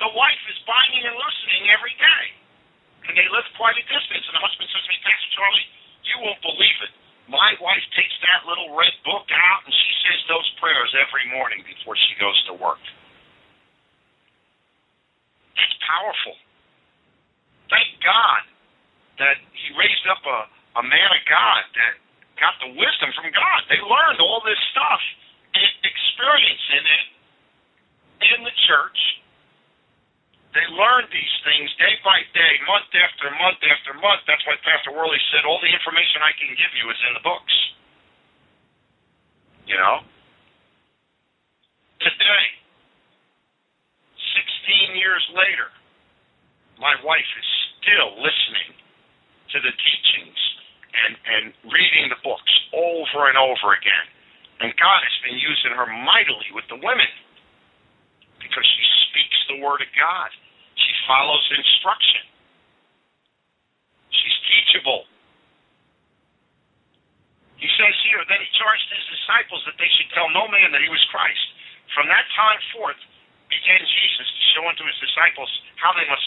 the 0.00 0.10
wife 0.16 0.42
is 0.50 0.58
binding 0.64 1.04
and 1.04 1.14
loosening 1.14 1.70
every 1.70 1.94
day. 2.00 2.24
And 3.06 3.14
they 3.18 3.26
live 3.30 3.46
quite 3.58 3.76
a 3.78 3.84
distance. 3.86 4.24
And 4.30 4.34
the 4.34 4.42
husband 4.42 4.66
says 4.70 4.82
to 4.82 4.90
me, 4.90 4.98
Pastor 5.02 5.30
Charlie, 5.34 5.68
you 6.06 6.16
won't 6.22 6.42
believe 6.42 6.78
it. 6.86 6.92
My 7.30 7.54
wife 7.62 7.84
takes 7.94 8.14
that 8.26 8.42
little 8.46 8.74
red 8.74 8.94
book 9.06 9.26
out 9.30 9.62
and 9.62 9.74
she 9.74 9.92
says 10.02 10.18
those 10.26 10.48
prayers 10.58 10.90
every 10.98 11.30
morning 11.30 11.62
before 11.62 11.94
she 11.94 12.18
goes 12.18 12.34
to 12.50 12.54
work. 12.58 12.82
That's 15.54 15.76
powerful. 15.86 16.34
Thank 17.70 18.02
God 18.02 18.42
that 19.22 19.38
He 19.54 19.70
raised 19.78 20.06
up 20.10 20.22
a, 20.26 20.38
a 20.78 20.84
man 20.84 21.10
of 21.14 21.22
God 21.30 21.62
that 21.78 21.94
got 22.40 22.56
the 22.60 22.70
wisdom 22.72 23.10
from 23.16 23.28
God. 23.32 23.60
They 23.68 23.80
learned 23.80 24.20
all 24.20 24.40
this 24.44 24.60
stuff 24.72 25.02
and 25.52 25.72
experiencing 25.84 26.84
it 26.86 27.06
in 28.32 28.38
the 28.44 28.54
church. 28.68 29.00
They 30.52 30.64
learned 30.68 31.08
these 31.08 31.36
things 31.48 31.72
day 31.80 31.96
by 32.04 32.20
day, 32.36 32.54
month 32.68 32.92
after 32.92 33.32
month 33.40 33.60
after 33.64 33.96
month. 33.96 34.20
That's 34.28 34.44
why 34.44 34.60
Pastor 34.60 34.92
Worley 34.92 35.20
said 35.32 35.48
all 35.48 35.56
the 35.64 35.72
information 35.72 36.20
I 36.20 36.36
can 36.36 36.52
give 36.52 36.72
you 36.76 36.92
is 36.92 37.00
in 37.08 37.12
the 37.16 37.24
books. 37.24 37.56
You 39.64 39.80
know? 39.80 40.04
Today, 42.04 42.46
16 44.92 45.00
years 45.00 45.24
later, 45.32 45.72
my 46.76 47.00
wife 47.00 47.30
is 47.38 47.48
still 47.80 48.20
listening 48.20 48.76
to 49.56 49.58
the 49.64 49.72
teachings 49.72 50.40
and, 50.92 51.12
and 51.16 51.44
reading 51.68 52.12
the 52.12 52.20
books 52.20 52.52
over 52.76 53.28
and 53.28 53.36
over 53.40 53.72
again. 53.72 54.06
And 54.60 54.70
God 54.78 55.00
has 55.02 55.16
been 55.26 55.38
using 55.40 55.72
her 55.74 55.88
mightily 55.88 56.52
with 56.54 56.68
the 56.68 56.78
women 56.78 57.10
because 58.38 58.66
she 58.66 58.84
speaks 59.10 59.38
the 59.50 59.58
Word 59.64 59.82
of 59.82 59.90
God. 59.96 60.30
She 60.76 60.92
follows 61.08 61.42
instruction. 61.50 62.24
She's 64.12 64.38
teachable. 64.46 65.08
He 67.58 67.70
says 67.78 67.94
here, 68.10 68.22
then 68.26 68.42
he 68.42 68.50
charged 68.58 68.86
his 68.90 69.06
disciples 69.18 69.62
that 69.70 69.78
they 69.78 69.90
should 69.98 70.10
tell 70.14 70.26
no 70.34 70.50
man 70.50 70.74
that 70.74 70.82
he 70.82 70.90
was 70.90 71.02
Christ. 71.14 71.46
From 71.94 72.10
that 72.10 72.26
time 72.34 72.58
forth 72.74 72.98
began 73.46 73.78
Jesus 73.78 74.26
to 74.26 74.42
show 74.56 74.64
unto 74.66 74.82
his 74.82 74.98
disciples 74.98 75.50
how 75.78 75.94
they 75.94 76.06
must 76.10 76.26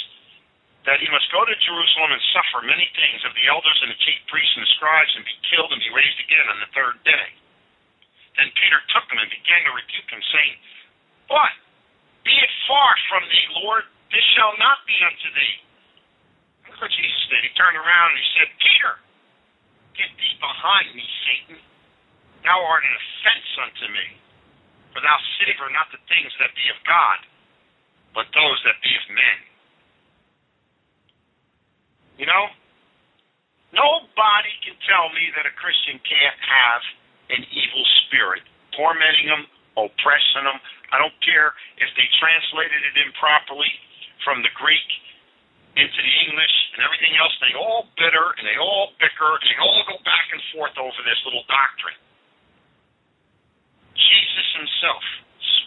that 0.86 1.02
he 1.02 1.10
must 1.10 1.26
go 1.34 1.42
to 1.42 1.56
Jerusalem 1.66 2.14
and 2.14 2.22
suffer 2.30 2.62
many 2.62 2.86
things 2.94 3.26
of 3.26 3.34
the 3.34 3.50
elders 3.50 3.78
and 3.82 3.90
the 3.90 4.00
chief 4.06 4.22
priests 4.30 4.54
and 4.54 4.62
the 4.62 4.74
scribes 4.78 5.12
and 5.18 5.26
be 5.26 5.34
killed 5.50 5.74
and 5.74 5.82
be 5.82 5.90
raised 5.90 6.22
again 6.22 6.46
on 6.46 6.62
the 6.62 6.70
third 6.78 7.02
day. 7.02 7.28
Then 8.38 8.54
Peter 8.54 8.78
took 8.94 9.10
him 9.10 9.18
and 9.18 9.30
began 9.34 9.66
to 9.66 9.74
rebuke 9.74 10.10
him, 10.14 10.22
saying, 10.30 10.56
But 11.26 11.54
be 12.22 12.38
it 12.38 12.54
far 12.70 12.94
from 13.10 13.26
thee, 13.26 13.48
Lord, 13.66 13.90
this 14.14 14.26
shall 14.38 14.54
not 14.62 14.86
be 14.86 14.98
unto 15.02 15.30
thee. 15.34 15.58
Look 16.70 16.78
what 16.78 16.94
Jesus 16.94 17.24
did. 17.34 17.42
He 17.42 17.52
turned 17.58 17.80
around 17.80 18.14
and 18.14 18.22
he 18.22 18.30
said, 18.38 18.50
Peter, 18.62 18.94
get 19.98 20.12
thee 20.22 20.38
behind 20.38 20.94
me, 20.94 21.06
Satan. 21.26 21.58
Thou 22.46 22.62
art 22.62 22.86
an 22.86 22.94
offense 22.94 23.50
unto 23.58 23.86
me. 23.90 24.08
For 24.94 25.02
thou 25.02 25.18
savor 25.42 25.68
not 25.74 25.90
the 25.90 26.00
things 26.06 26.30
that 26.38 26.54
be 26.54 26.70
of 26.70 26.78
God, 26.86 27.26
but 28.14 28.30
those 28.38 28.60
that 28.70 28.78
be 28.86 28.94
of 28.94 29.06
men. 29.10 29.55
You 32.16 32.26
know, 32.26 32.44
nobody 33.76 34.54
can 34.64 34.76
tell 34.88 35.12
me 35.12 35.32
that 35.36 35.46
a 35.48 35.54
Christian 35.60 36.00
can't 36.04 36.40
have 36.40 36.82
an 37.36 37.42
evil 37.52 37.84
spirit 38.06 38.44
tormenting 38.76 39.28
them, 39.28 39.44
oppressing 39.76 40.46
them. 40.48 40.60
I 40.92 41.00
don't 41.00 41.16
care 41.24 41.52
if 41.80 41.90
they 42.00 42.08
translated 42.20 42.80
it 42.88 42.96
improperly 43.04 43.72
from 44.24 44.44
the 44.44 44.54
Greek 44.56 44.90
into 45.76 46.00
the 46.00 46.16
English 46.32 46.56
and 46.76 46.88
everything 46.88 47.20
else. 47.20 47.36
They 47.44 47.56
all 47.56 47.92
bitter 48.00 48.32
and 48.40 48.48
they 48.48 48.56
all 48.56 48.96
bicker 48.96 49.32
and 49.36 49.48
they 49.52 49.60
all 49.60 49.84
go 49.84 50.00
back 50.08 50.32
and 50.32 50.40
forth 50.56 50.76
over 50.80 51.00
this 51.04 51.20
little 51.28 51.44
doctrine. 51.52 52.00
Jesus 53.96 54.48
himself 54.56 55.04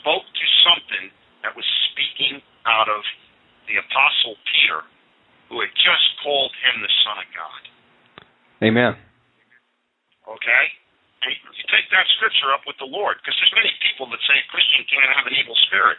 spoke 0.00 0.24
to 0.24 0.46
something 0.64 1.12
that 1.44 1.52
was 1.52 1.64
speaking 1.92 2.40
out 2.64 2.88
of 2.88 3.04
the 3.68 3.76
Apostle 3.76 4.36
Peter, 4.48 4.80
who 5.48 5.60
had 5.64 5.72
just 5.76 6.06
called 6.20 6.52
him 6.64 6.84
the 6.84 6.92
Son 7.04 7.16
of 7.18 7.28
God. 7.32 7.62
Amen. 8.62 8.92
Okay? 10.28 10.64
And 11.24 11.34
you 11.34 11.64
take 11.72 11.88
that 11.90 12.06
scripture 12.20 12.54
up 12.54 12.62
with 12.68 12.78
the 12.78 12.86
Lord, 12.86 13.18
because 13.18 13.34
there's 13.42 13.56
many 13.58 13.72
people 13.82 14.06
that 14.12 14.20
say 14.28 14.38
a 14.38 14.46
Christian 14.52 14.86
can't 14.86 15.10
have 15.18 15.26
an 15.26 15.34
evil 15.34 15.56
spirit. 15.66 15.98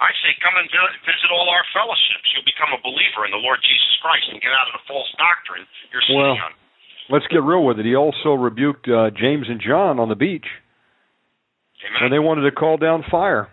I 0.00 0.10
say, 0.24 0.32
come 0.40 0.56
and 0.56 0.66
visit 1.04 1.30
all 1.30 1.46
our 1.52 1.62
fellowships. 1.70 2.26
You'll 2.32 2.48
become 2.48 2.72
a 2.74 2.80
believer 2.80 3.28
in 3.28 3.30
the 3.30 3.38
Lord 3.38 3.60
Jesus 3.62 3.92
Christ 4.00 4.26
and 4.32 4.40
get 4.40 4.50
out 4.50 4.72
of 4.72 4.80
the 4.80 4.84
false 4.88 5.10
doctrine 5.20 5.62
you're 5.92 6.02
well, 6.10 6.34
sitting 6.34 6.42
on. 6.42 6.52
Let's 7.12 7.28
get 7.28 7.44
real 7.44 7.62
with 7.62 7.78
it. 7.78 7.86
He 7.86 7.94
also 7.94 8.34
rebuked 8.34 8.88
uh, 8.88 9.12
James 9.14 9.46
and 9.46 9.60
John 9.60 10.00
on 10.00 10.08
the 10.08 10.18
beach 10.18 10.48
Amen. 11.84 11.98
when 12.02 12.10
they 12.10 12.18
wanted 12.18 12.48
to 12.48 12.52
call 12.56 12.78
down 12.80 13.04
fire. 13.10 13.52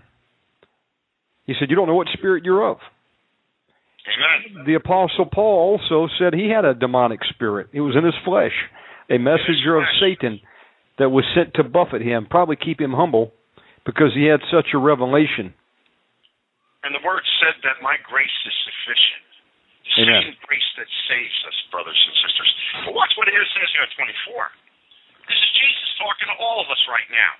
He 1.46 1.54
said, 1.60 1.70
You 1.70 1.76
don't 1.76 1.88
know 1.88 1.98
what 1.98 2.08
spirit 2.14 2.46
you're 2.46 2.66
of. 2.66 2.78
Amen. 4.10 4.66
The 4.66 4.76
Apostle 4.76 5.26
Paul 5.26 5.78
also 5.78 6.10
said 6.18 6.34
he 6.34 6.50
had 6.50 6.66
a 6.66 6.74
demonic 6.74 7.22
spirit. 7.30 7.70
It 7.74 7.82
was 7.82 7.96
in 7.96 8.04
his 8.04 8.18
flesh, 8.26 8.54
a 9.10 9.18
messenger 9.18 9.78
of. 9.78 9.86
Satan 10.02 10.42
that 11.00 11.10
was 11.10 11.24
sent 11.32 11.56
to 11.56 11.64
buffet 11.64 12.04
him, 12.04 12.28
probably 12.28 12.60
keep 12.60 12.80
him 12.80 12.92
humble 12.92 13.32
because 13.88 14.12
he 14.14 14.28
had 14.28 14.44
such 14.52 14.76
a 14.76 14.80
revelation. 14.80 15.56
And 16.84 16.92
the 16.92 17.04
word 17.04 17.24
said 17.40 17.56
that 17.64 17.80
my 17.80 17.96
grace 18.04 18.40
is 18.46 18.56
sufficient. 18.68 19.24
The 19.96 20.06
Amen. 20.06 20.22
same 20.22 20.38
grace 20.46 20.70
that 20.78 20.88
saves 21.10 21.40
us, 21.50 21.58
brothers 21.74 21.98
and 21.98 22.16
sisters. 22.24 22.50
But 22.86 22.94
watch 22.94 23.12
what 23.18 23.28
it 23.28 23.34
says 23.34 23.70
here 23.74 23.84
at 23.84 23.92
24. 23.96 24.06
This 25.28 25.40
is 25.40 25.52
Jesus 25.58 25.90
talking 25.98 26.30
to 26.30 26.38
all 26.38 26.62
of 26.62 26.70
us 26.70 26.80
right 26.88 27.10
now. 27.10 27.34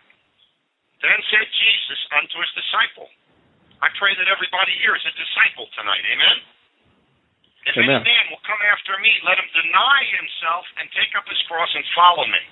Then 1.00 1.20
said 1.32 1.46
Jesus 1.46 2.00
unto 2.20 2.36
his 2.42 2.52
disciple, 2.58 3.08
I 3.80 3.88
pray 3.96 4.12
that 4.18 4.28
everybody 4.28 4.76
here 4.84 4.98
is 4.98 5.06
a 5.08 5.14
disciple 5.16 5.72
tonight. 5.78 6.04
Amen? 6.04 6.38
If 7.68 7.76
Amen. 7.76 8.00
any 8.00 8.08
man 8.08 8.26
will 8.32 8.44
come 8.48 8.62
after 8.72 8.96
me, 9.04 9.12
let 9.28 9.36
him 9.36 9.50
deny 9.52 10.00
himself 10.16 10.64
and 10.80 10.88
take 10.96 11.12
up 11.20 11.28
his 11.28 11.40
cross 11.52 11.70
and 11.76 11.84
follow 11.92 12.24
me. 12.26 12.44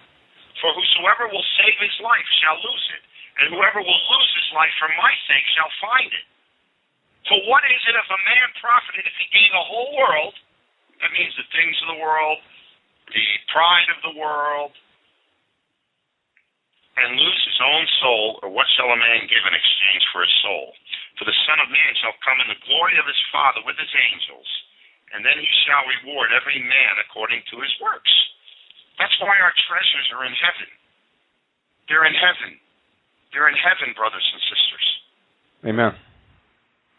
For 0.60 0.74
whosoever 0.74 1.30
will 1.32 1.46
save 1.62 1.78
his 1.80 1.96
life 2.04 2.28
shall 2.44 2.58
lose 2.60 2.86
it, 2.98 3.04
and 3.40 3.46
whoever 3.54 3.80
will 3.80 4.02
lose 4.12 4.32
his 4.36 4.50
life 4.52 4.74
for 4.82 4.90
my 4.98 5.14
sake 5.30 5.48
shall 5.56 5.72
find 5.80 6.12
it. 6.12 6.28
For 7.30 7.40
what 7.48 7.64
is 7.68 7.82
it 7.88 7.96
if 7.96 8.08
a 8.08 8.22
man 8.24 8.48
profited 8.60 9.04
if 9.06 9.16
he 9.20 9.28
gain 9.32 9.52
the 9.52 9.68
whole 9.68 9.96
world? 9.96 10.36
That 11.04 11.14
means 11.14 11.36
the 11.38 11.46
things 11.54 11.78
of 11.86 11.94
the 11.94 12.02
world, 12.02 12.42
the 13.14 13.28
pride 13.54 13.90
of 13.94 14.00
the 14.02 14.16
world, 14.18 14.74
and 16.98 17.14
lose 17.14 17.42
his 17.46 17.60
own 17.62 17.86
soul, 18.02 18.42
or 18.42 18.50
what 18.50 18.66
shall 18.74 18.90
a 18.90 18.98
man 18.98 19.30
give 19.30 19.46
in 19.46 19.54
exchange 19.54 20.04
for 20.10 20.26
his 20.26 20.34
soul? 20.42 20.74
For 21.22 21.26
the 21.30 21.38
Son 21.46 21.62
of 21.62 21.70
Man 21.70 21.94
shall 22.02 22.18
come 22.26 22.42
in 22.42 22.50
the 22.50 22.62
glory 22.66 22.98
of 22.98 23.06
his 23.06 23.22
Father 23.30 23.62
with 23.62 23.78
his 23.78 23.94
angels, 23.94 24.50
and 25.16 25.24
then 25.24 25.38
he 25.40 25.48
shall 25.64 25.84
reward 25.88 26.36
every 26.36 26.60
man 26.60 26.94
according 27.04 27.44
to 27.52 27.56
his 27.62 27.72
works. 27.80 28.12
That's 29.00 29.14
why 29.22 29.38
our 29.40 29.54
treasures 29.70 30.08
are 30.12 30.26
in 30.26 30.36
heaven. 30.36 30.70
They're 31.88 32.08
in 32.10 32.18
heaven. 32.18 32.60
They're 33.32 33.48
in 33.48 33.60
heaven, 33.60 33.94
brothers 33.96 34.26
and 34.26 34.42
sisters. 34.50 34.88
Amen. 35.64 35.94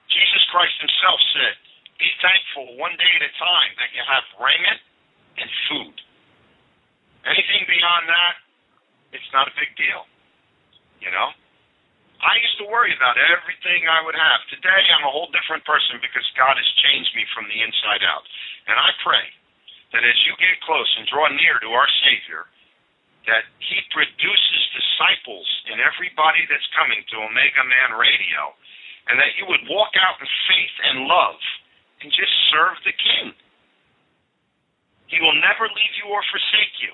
Jesus 0.08 0.42
Christ 0.48 0.76
himself 0.80 1.20
said, 1.36 1.54
Be 2.00 2.08
thankful 2.22 2.78
one 2.80 2.96
day 2.96 3.12
at 3.20 3.24
a 3.28 3.32
time 3.36 3.72
that 3.76 3.90
you 3.92 4.02
have 4.06 4.24
raiment 4.40 4.80
and 5.36 5.48
food. 5.68 5.96
Anything 7.28 7.68
beyond 7.68 8.08
that, 8.08 8.34
it's 9.12 9.30
not 9.36 9.50
a 9.50 9.54
big 9.58 9.74
deal. 9.76 10.08
You 11.04 11.12
know? 11.12 11.34
I 12.18 12.34
used 12.42 12.58
to 12.58 12.66
worry 12.66 12.90
about 12.98 13.14
everything 13.14 13.86
I 13.86 14.02
would 14.02 14.18
have. 14.18 14.42
Today, 14.50 14.82
I'm 14.90 15.06
a 15.06 15.14
whole 15.14 15.30
different 15.30 15.62
person 15.62 16.02
because 16.02 16.26
God 16.34 16.58
has 16.58 16.70
changed 16.82 17.14
me 17.14 17.22
from 17.30 17.46
the 17.46 17.62
inside 17.62 18.02
out. 18.02 18.26
And 18.66 18.74
I 18.74 18.90
pray 19.06 19.26
that 19.94 20.02
as 20.02 20.18
you 20.26 20.34
get 20.42 20.58
close 20.66 20.90
and 20.98 21.06
draw 21.06 21.30
near 21.30 21.62
to 21.62 21.70
our 21.70 21.86
Savior, 22.02 22.50
that 23.30 23.46
He 23.62 23.78
produces 23.94 24.62
disciples 24.74 25.46
in 25.70 25.78
everybody 25.78 26.42
that's 26.50 26.66
coming 26.74 27.06
to 27.06 27.22
Omega 27.22 27.62
Man 27.62 27.94
Radio, 27.94 28.50
and 29.06 29.16
that 29.22 29.38
you 29.38 29.46
would 29.46 29.62
walk 29.70 29.94
out 30.02 30.18
in 30.18 30.28
faith 30.50 30.76
and 30.90 31.06
love 31.06 31.38
and 32.02 32.10
just 32.10 32.34
serve 32.50 32.76
the 32.82 32.94
King. 32.98 33.30
He 35.06 35.22
will 35.22 35.38
never 35.38 35.70
leave 35.70 35.94
you 36.02 36.10
or 36.10 36.20
forsake 36.28 36.76
you. 36.82 36.92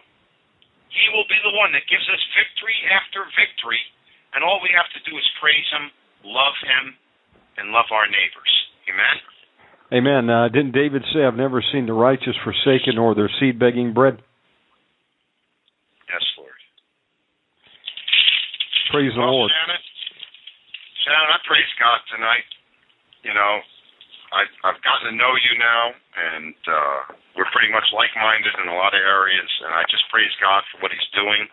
He 0.93 1.07
will 1.11 1.27
be 1.27 1.41
the 1.43 1.57
one 1.59 1.75
that 1.75 1.91
gives 1.91 2.07
us 2.07 2.23
victory 2.39 2.79
after 2.93 3.27
victory, 3.35 3.83
and 4.35 4.43
all 4.43 4.59
we 4.63 4.71
have 4.75 4.91
to 4.93 5.01
do 5.09 5.17
is 5.17 5.27
praise 5.39 5.67
Him, 5.71 5.91
love 6.27 6.59
Him, 6.63 6.95
and 7.57 7.71
love 7.71 7.87
our 7.95 8.07
neighbors. 8.11 8.53
Amen? 8.91 9.17
Amen. 9.95 10.25
Uh, 10.27 10.49
didn't 10.51 10.75
David 10.75 11.07
say, 11.15 11.23
I've 11.23 11.39
never 11.39 11.63
seen 11.63 11.87
the 11.87 11.95
righteous 11.95 12.35
forsaken 12.43 12.99
or 12.99 13.15
their 13.15 13.31
seed 13.39 13.63
begging 13.63 13.95
bread? 13.95 14.19
Yes, 16.11 16.25
Lord. 16.35 16.59
Praise 18.91 19.15
the 19.15 19.23
Lord. 19.23 19.51
Shannon, 19.55 19.83
Shannon, 21.07 21.31
I 21.31 21.39
praise 21.47 21.71
God 21.79 22.01
tonight. 22.11 22.49
You 23.23 23.33
know, 23.39 23.53
I, 24.35 24.43
I've 24.67 24.83
gotten 24.83 25.15
to 25.15 25.15
know 25.15 25.33
you 25.39 25.55
now, 25.63 25.83
and 25.95 26.59
uh, 26.67 26.99
we're 27.39 27.49
pretty 27.55 27.71
much 27.71 27.87
like-minded 27.95 28.55
in 28.61 28.67
a 28.67 28.77
lot 28.77 28.99
of 28.99 29.01
areas, 29.01 29.51
and 29.63 29.73
I 29.73 29.87
just 29.87 30.05
praise 30.11 30.33
God 30.43 30.67
for 30.75 30.83
what 30.83 30.91
He's 30.91 31.11
doing 31.15 31.47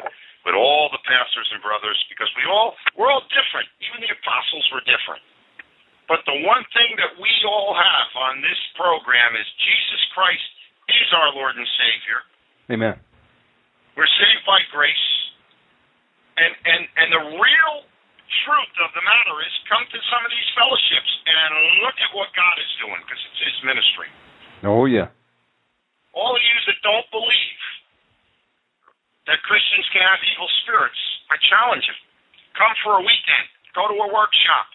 with 0.45 0.57
all 0.57 0.89
the 0.89 1.01
pastors 1.05 1.49
and 1.53 1.61
brothers, 1.61 1.97
because 2.09 2.29
we 2.37 2.43
all 2.49 2.73
we're 2.97 3.09
all 3.09 3.25
different. 3.29 3.69
Even 3.85 4.01
the 4.01 4.11
apostles 4.13 4.65
were 4.73 4.83
different. 4.85 5.21
But 6.09 6.25
the 6.27 6.43
one 6.43 6.65
thing 6.75 6.91
that 6.99 7.15
we 7.21 7.31
all 7.47 7.71
have 7.71 8.09
on 8.19 8.43
this 8.43 8.59
program 8.75 9.37
is 9.37 9.47
Jesus 9.63 10.01
Christ 10.11 10.49
is 10.91 11.07
our 11.15 11.31
Lord 11.31 11.55
and 11.55 11.69
Savior. 11.79 12.19
Amen. 12.67 12.95
We're 13.95 14.09
saved 14.19 14.43
by 14.43 14.59
grace. 14.73 15.07
And 16.35 16.51
and 16.51 16.81
and 16.99 17.09
the 17.15 17.23
real 17.37 17.75
truth 18.47 18.75
of 18.81 18.89
the 18.95 19.03
matter 19.03 19.35
is 19.43 19.53
come 19.67 19.83
to 19.83 19.99
some 20.07 20.23
of 20.23 20.31
these 20.31 20.49
fellowships 20.55 21.11
and 21.27 21.51
look 21.83 21.97
at 21.99 22.11
what 22.15 22.31
God 22.31 22.55
is 22.57 22.71
doing 22.79 22.99
because 23.03 23.21
it's 23.31 23.41
His 23.45 23.57
ministry. 23.67 24.09
Oh 24.63 24.87
yeah. 24.87 25.11
All 26.11 26.35
of 26.35 26.43
you 26.43 26.57
that 26.67 26.79
don't 26.83 27.07
believe 27.11 27.61
that 29.29 29.37
Christians 29.45 29.85
can 29.93 30.01
have 30.01 30.21
evil 30.25 30.49
spirits, 30.65 30.97
I 31.29 31.37
challenge 31.49 31.85
you. 31.85 31.97
Come 32.57 32.73
for 32.81 32.97
a 32.99 33.03
weekend. 33.03 33.47
Go 33.77 33.87
to 33.87 33.95
a 33.95 34.09
workshop. 34.11 34.67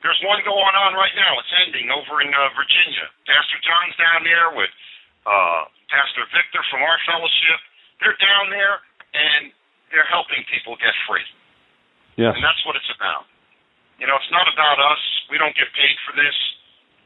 There's 0.00 0.18
one 0.24 0.40
going 0.48 0.76
on 0.80 0.96
right 0.96 1.12
now. 1.12 1.36
It's 1.38 1.52
ending 1.68 1.92
over 1.92 2.24
in 2.24 2.32
uh, 2.32 2.50
Virginia. 2.56 3.04
Pastor 3.28 3.60
John's 3.60 3.96
down 4.00 4.24
there 4.24 4.48
with 4.56 4.72
uh, 5.28 5.68
Pastor 5.92 6.24
Victor 6.32 6.64
from 6.72 6.80
our 6.80 6.96
fellowship. 7.04 7.60
They're 8.00 8.16
down 8.16 8.48
there 8.48 8.80
and 9.12 9.52
they're 9.92 10.08
helping 10.08 10.40
people 10.48 10.80
get 10.80 10.96
free. 11.04 11.26
Yes. 12.16 12.32
And 12.32 12.40
that's 12.40 12.64
what 12.64 12.80
it's 12.80 12.88
about. 12.96 13.28
You 14.00 14.08
know, 14.08 14.16
it's 14.16 14.32
not 14.32 14.48
about 14.48 14.80
us. 14.80 15.02
We 15.28 15.36
don't 15.36 15.52
get 15.52 15.68
paid 15.76 15.96
for 16.08 16.16
this. 16.16 16.36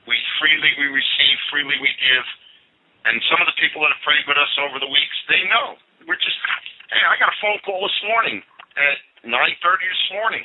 We 0.06 0.14
freely 0.39 0.70
we 0.78 0.86
receive, 0.94 1.36
freely 1.51 1.74
we 1.82 1.90
give. 1.98 2.26
And 3.10 3.18
some 3.26 3.43
of 3.43 3.51
the 3.51 3.59
people 3.59 3.82
that 3.82 3.90
have 3.90 4.05
prayed 4.06 4.24
with 4.31 4.39
us 4.39 4.52
over 4.62 4.78
the 4.78 4.89
weeks, 4.89 5.18
they 5.26 5.43
know. 5.51 5.76
We're 6.02 6.18
just 6.18 6.38
hey, 6.90 7.04
I 7.06 7.14
got 7.22 7.30
a 7.30 7.38
phone 7.38 7.62
call 7.62 7.80
this 7.86 8.00
morning 8.10 8.42
at 8.74 8.96
nine 9.22 9.54
thirty 9.62 9.86
this 9.86 10.06
morning. 10.10 10.44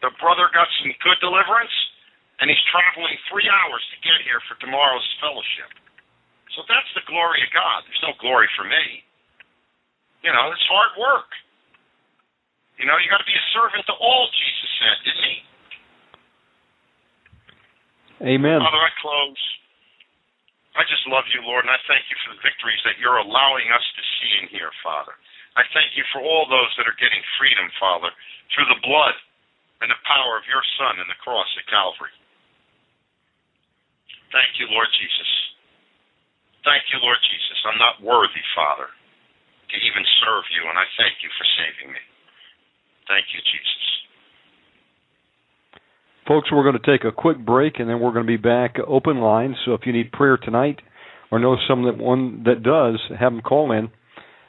The 0.00 0.14
brother 0.22 0.46
got 0.54 0.70
some 0.78 0.94
good 1.02 1.18
deliverance 1.18 1.74
and 2.40 2.52
he's 2.52 2.60
traveling 2.68 3.16
three 3.32 3.48
hours 3.48 3.82
to 3.92 3.96
get 4.04 4.20
here 4.22 4.40
for 4.44 4.60
tomorrow's 4.60 5.04
fellowship. 5.24 5.72
So 6.52 6.64
that's 6.68 6.88
the 6.96 7.04
glory 7.08 7.40
of 7.44 7.50
God. 7.52 7.84
There's 7.88 8.04
no 8.04 8.14
glory 8.20 8.48
for 8.56 8.64
me. 8.64 9.04
You 10.24 10.32
know, 10.32 10.52
it's 10.52 10.68
hard 10.68 10.96
work. 10.96 11.28
You 12.80 12.84
know, 12.84 12.96
you 13.00 13.08
got 13.08 13.24
to 13.24 13.28
be 13.28 13.36
a 13.36 13.46
servant 13.56 13.84
to 13.88 13.94
all, 13.96 14.28
Jesus 14.36 14.70
said, 14.80 14.96
didn't 15.04 15.24
he? 15.24 15.36
Amen. 18.36 18.60
Father, 18.60 18.80
I 18.84 18.92
close. 19.00 19.40
I 20.76 20.84
just 20.84 21.08
love 21.08 21.24
you, 21.32 21.40
Lord, 21.40 21.64
and 21.64 21.72
I 21.72 21.80
thank 21.88 22.04
you 22.12 22.16
for 22.20 22.36
the 22.36 22.44
victories 22.44 22.80
that 22.84 23.00
you're 23.00 23.16
allowing 23.20 23.68
us 23.72 23.86
to 23.96 24.02
see 24.20 24.32
in 24.44 24.46
here, 24.52 24.70
Father. 24.84 25.16
I 25.56 25.64
thank 25.72 25.96
you 25.96 26.04
for 26.12 26.20
all 26.20 26.44
those 26.44 26.68
that 26.76 26.84
are 26.84 27.00
getting 27.00 27.24
freedom, 27.40 27.64
Father, 27.80 28.12
through 28.52 28.68
the 28.68 28.84
blood 28.84 29.16
and 29.80 29.88
the 29.88 30.02
power 30.04 30.36
of 30.36 30.44
your 30.44 30.60
Son 30.76 31.00
and 31.00 31.08
the 31.08 31.16
cross 31.24 31.48
at 31.56 31.64
Calvary. 31.72 32.12
Thank 34.36 34.60
you, 34.60 34.68
Lord 34.68 34.92
Jesus. 35.00 35.30
Thank 36.60 36.84
you, 36.92 37.00
Lord 37.00 37.20
Jesus. 37.24 37.58
I'm 37.64 37.80
not 37.80 38.04
worthy, 38.04 38.42
Father, 38.52 38.92
to 38.92 39.76
even 39.80 40.04
serve 40.20 40.44
you, 40.52 40.68
and 40.68 40.76
I 40.76 40.84
thank 41.00 41.24
you 41.24 41.30
for 41.40 41.46
saving 41.56 41.94
me. 41.94 42.02
Thank 43.08 43.32
you, 43.32 43.40
Jesus. 43.40 43.84
Folks, 46.26 46.50
we're 46.50 46.64
going 46.64 46.78
to 46.82 46.90
take 46.90 47.04
a 47.04 47.12
quick 47.12 47.38
break 47.38 47.78
and 47.78 47.88
then 47.88 48.00
we're 48.00 48.12
going 48.12 48.26
to 48.26 48.26
be 48.26 48.36
back 48.36 48.78
open 48.86 49.20
line. 49.20 49.54
So 49.64 49.74
if 49.74 49.86
you 49.86 49.92
need 49.92 50.10
prayer 50.10 50.36
tonight 50.36 50.80
or 51.30 51.38
know 51.38 51.56
someone 51.68 51.96
that 51.96 52.02
one 52.02 52.42
that 52.44 52.64
does, 52.64 53.00
have 53.16 53.32
them 53.32 53.42
call 53.42 53.70
in. 53.70 53.90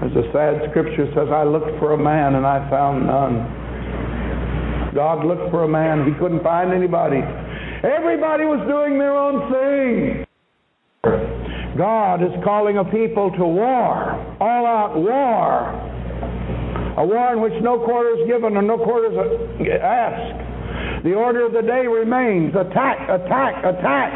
As 0.02 0.14
the 0.16 0.24
sad 0.32 0.70
scripture 0.72 1.12
says, 1.14 1.28
I 1.30 1.44
looked 1.44 1.78
for 1.78 1.94
a 1.94 1.98
man 1.98 2.36
and 2.36 2.46
I 2.46 2.68
found 2.70 3.06
none. 3.06 4.94
God 4.96 5.26
looked 5.26 5.52
for 5.52 5.64
a 5.64 5.68
man, 5.68 6.06
he 6.08 6.18
couldn't 6.18 6.42
find 6.42 6.72
anybody. 6.74 7.22
Everybody 7.84 8.46
was 8.46 8.66
doing 8.68 8.98
their 8.98 9.16
own 9.16 9.52
thing. 9.52 10.26
God 11.78 12.24
is 12.24 12.32
calling 12.44 12.78
a 12.78 12.84
people 12.86 13.30
to 13.32 13.46
war, 13.46 14.16
all 14.42 14.66
out 14.66 14.96
war. 14.96 15.99
A 17.00 17.06
war 17.06 17.32
in 17.32 17.40
which 17.42 17.54
no 17.64 17.80
quarter 17.80 18.10
is 18.20 18.28
given 18.28 18.58
and 18.58 18.68
no 18.68 18.78
quarter 18.78 19.08
is 19.08 19.16
asked. 19.82 20.36
The 21.04 21.14
order 21.16 21.46
of 21.46 21.54
the 21.54 21.62
day 21.62 21.88
remains 21.88 22.54
attack, 22.56 23.08
attack, 23.08 23.64
attack. 23.64 24.12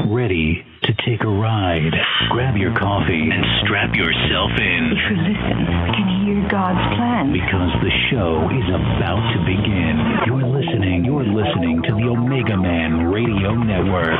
Ready 0.09 0.65
to 0.83 0.93
take 1.05 1.21
a 1.21 1.29
ride? 1.29 1.93
Grab 2.31 2.57
your 2.57 2.73
coffee 2.77 3.29
and 3.29 3.45
strap 3.63 3.93
yourself 3.93 4.49
in 4.57 4.91
If 4.97 5.11
you 5.13 5.17
listen, 5.29 5.57
we 5.61 5.93
can 5.93 6.09
hear 6.25 6.41
God's 6.49 6.81
plan. 6.97 7.29
because 7.33 7.69
the 7.85 7.93
show 8.09 8.49
is 8.49 8.65
about 8.73 9.21
to 9.33 9.39
begin. 9.45 10.25
You're 10.25 10.41
listening, 10.49 11.05
you're 11.05 11.21
listening 11.25 11.83
to 11.85 11.93
the 11.93 12.09
Omega 12.09 12.57
Man 12.57 13.05
Radio 13.13 13.53
Network. 13.53 14.17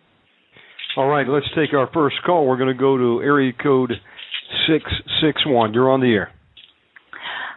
All 0.96 1.08
right, 1.08 1.28
let's 1.28 1.48
take 1.56 1.74
our 1.74 1.90
first 1.94 2.16
call. 2.26 2.46
We're 2.48 2.58
going 2.58 2.74
to 2.76 2.80
go 2.80 2.98
to 2.98 3.22
area 3.24 3.52
code 3.52 3.92
661. 4.68 5.74
You're 5.74 5.90
on 5.92 6.00
the 6.02 6.14
air. 6.14 6.32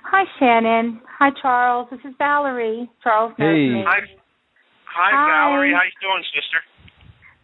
Hi, 0.05 0.25
Shannon. 0.39 1.01
Hi, 1.19 1.29
Charles. 1.43 1.89
This 1.91 2.01
is 2.01 2.15
Valerie. 2.19 2.89
Charles 3.03 3.33
knows 3.39 3.55
Hey. 3.55 3.69
me. 3.75 3.85
Hi, 3.87 3.99
hi, 4.87 5.11
Hi. 5.13 5.51
Valerie. 5.51 5.73
How 5.75 5.83
you 5.83 5.91
doing, 6.01 6.25
sister? 6.35 6.61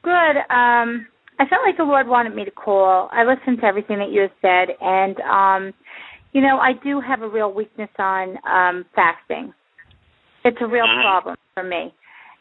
Good. 0.03 0.37
Um, 0.55 1.07
I 1.39 1.47
felt 1.49 1.63
like 1.67 1.77
the 1.77 1.85
Lord 1.85 2.09
wanted 2.09 2.35
me 2.35 2.45
to 2.45 2.51
call. 2.51 3.09
I 3.13 3.25
listened 3.25 3.59
to 3.61 3.67
everything 3.67 3.99
that 3.99 4.11
you 4.11 4.23
have 4.23 4.31
said, 4.41 4.69
and 4.81 5.21
um, 5.21 5.73
you 6.33 6.41
know, 6.41 6.59
I 6.59 6.73
do 6.83 7.01
have 7.01 7.21
a 7.23 7.29
real 7.29 7.53
weakness 7.53 7.91
on 7.99 8.39
um, 8.51 8.85
fasting. 8.95 9.53
It's 10.45 10.61
a 10.61 10.67
real 10.67 10.87
Mhm. 10.87 11.03
problem 11.03 11.37
for 11.55 11.63
me. 11.63 11.93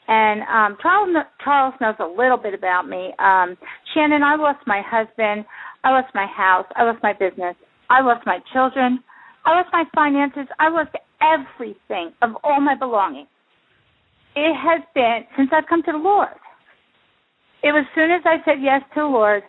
And 0.08 0.44
um, 0.44 0.78
Charles, 0.82 1.16
Charles 1.44 1.74
knows 1.80 1.96
a 2.00 2.06
little 2.06 2.38
bit 2.38 2.54
about 2.54 2.88
me. 2.88 3.14
Um, 3.20 3.58
Shannon, 3.94 4.24
I 4.24 4.36
lost 4.36 4.66
my 4.66 4.82
husband. 4.82 5.46
I 5.84 5.92
lost 5.92 6.14
my 6.14 6.26
house. 6.26 6.66
I 6.76 6.84
lost 6.84 7.02
my 7.04 7.14
business. 7.14 7.56
I 7.90 8.02
lost 8.02 8.26
my 8.26 8.40
children. 8.52 9.04
I 9.46 9.56
lost 9.56 9.70
my 9.72 9.86
finances. 9.94 10.48
I 10.60 10.70
lost 10.70 10.96
everything 11.22 12.14
of 12.22 12.36
all 12.44 12.60
my 12.60 12.76
belongings. 12.76 13.28
It 14.36 14.56
has 14.56 14.82
been 14.94 15.26
since 15.38 15.50
I've 15.52 15.68
come 15.68 15.84
to 15.84 15.92
the 15.92 15.98
Lord. 15.98 16.30
It 17.64 17.72
was 17.72 17.86
as 17.88 17.96
soon 17.96 18.12
as 18.12 18.22
I 18.26 18.38
said 18.44 18.62
yes 18.62 18.82
to 18.96 19.02
the 19.02 19.06
Lord, 19.06 19.44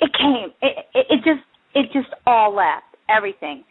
it 0.00 0.10
came. 0.18 0.52
It, 0.60 0.86
it, 0.94 1.06
it 1.10 1.16
just 1.24 1.44
it 1.74 1.86
just 1.92 2.12
all 2.26 2.54
left 2.54 2.84
everything, 3.08 3.64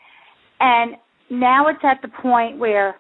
and 0.60 0.96
now 1.30 1.68
it's 1.68 1.84
at 1.84 2.02
the 2.02 2.08
point 2.22 2.58
where 2.58 2.96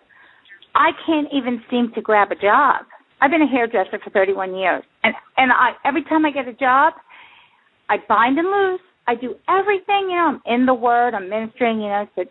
I 0.75 0.91
can't 1.05 1.27
even 1.33 1.61
seem 1.69 1.91
to 1.95 2.01
grab 2.01 2.31
a 2.31 2.35
job. 2.35 2.85
I've 3.21 3.31
been 3.31 3.41
a 3.41 3.47
hairdresser 3.47 3.99
for 4.03 4.09
31 4.09 4.55
years, 4.55 4.83
and 5.03 5.13
and 5.37 5.51
I 5.51 5.73
every 5.85 6.03
time 6.03 6.25
I 6.25 6.31
get 6.31 6.47
a 6.47 6.53
job, 6.53 6.93
I 7.89 7.97
bind 8.07 8.39
and 8.39 8.47
loose, 8.47 8.81
I 9.07 9.15
do 9.15 9.35
everything. 9.47 10.09
You 10.09 10.15
know, 10.15 10.39
I'm 10.39 10.41
in 10.45 10.65
the 10.65 10.73
Word. 10.73 11.13
I'm 11.13 11.29
ministering. 11.29 11.81
You 11.81 11.89
know, 11.89 12.07
said, 12.15 12.27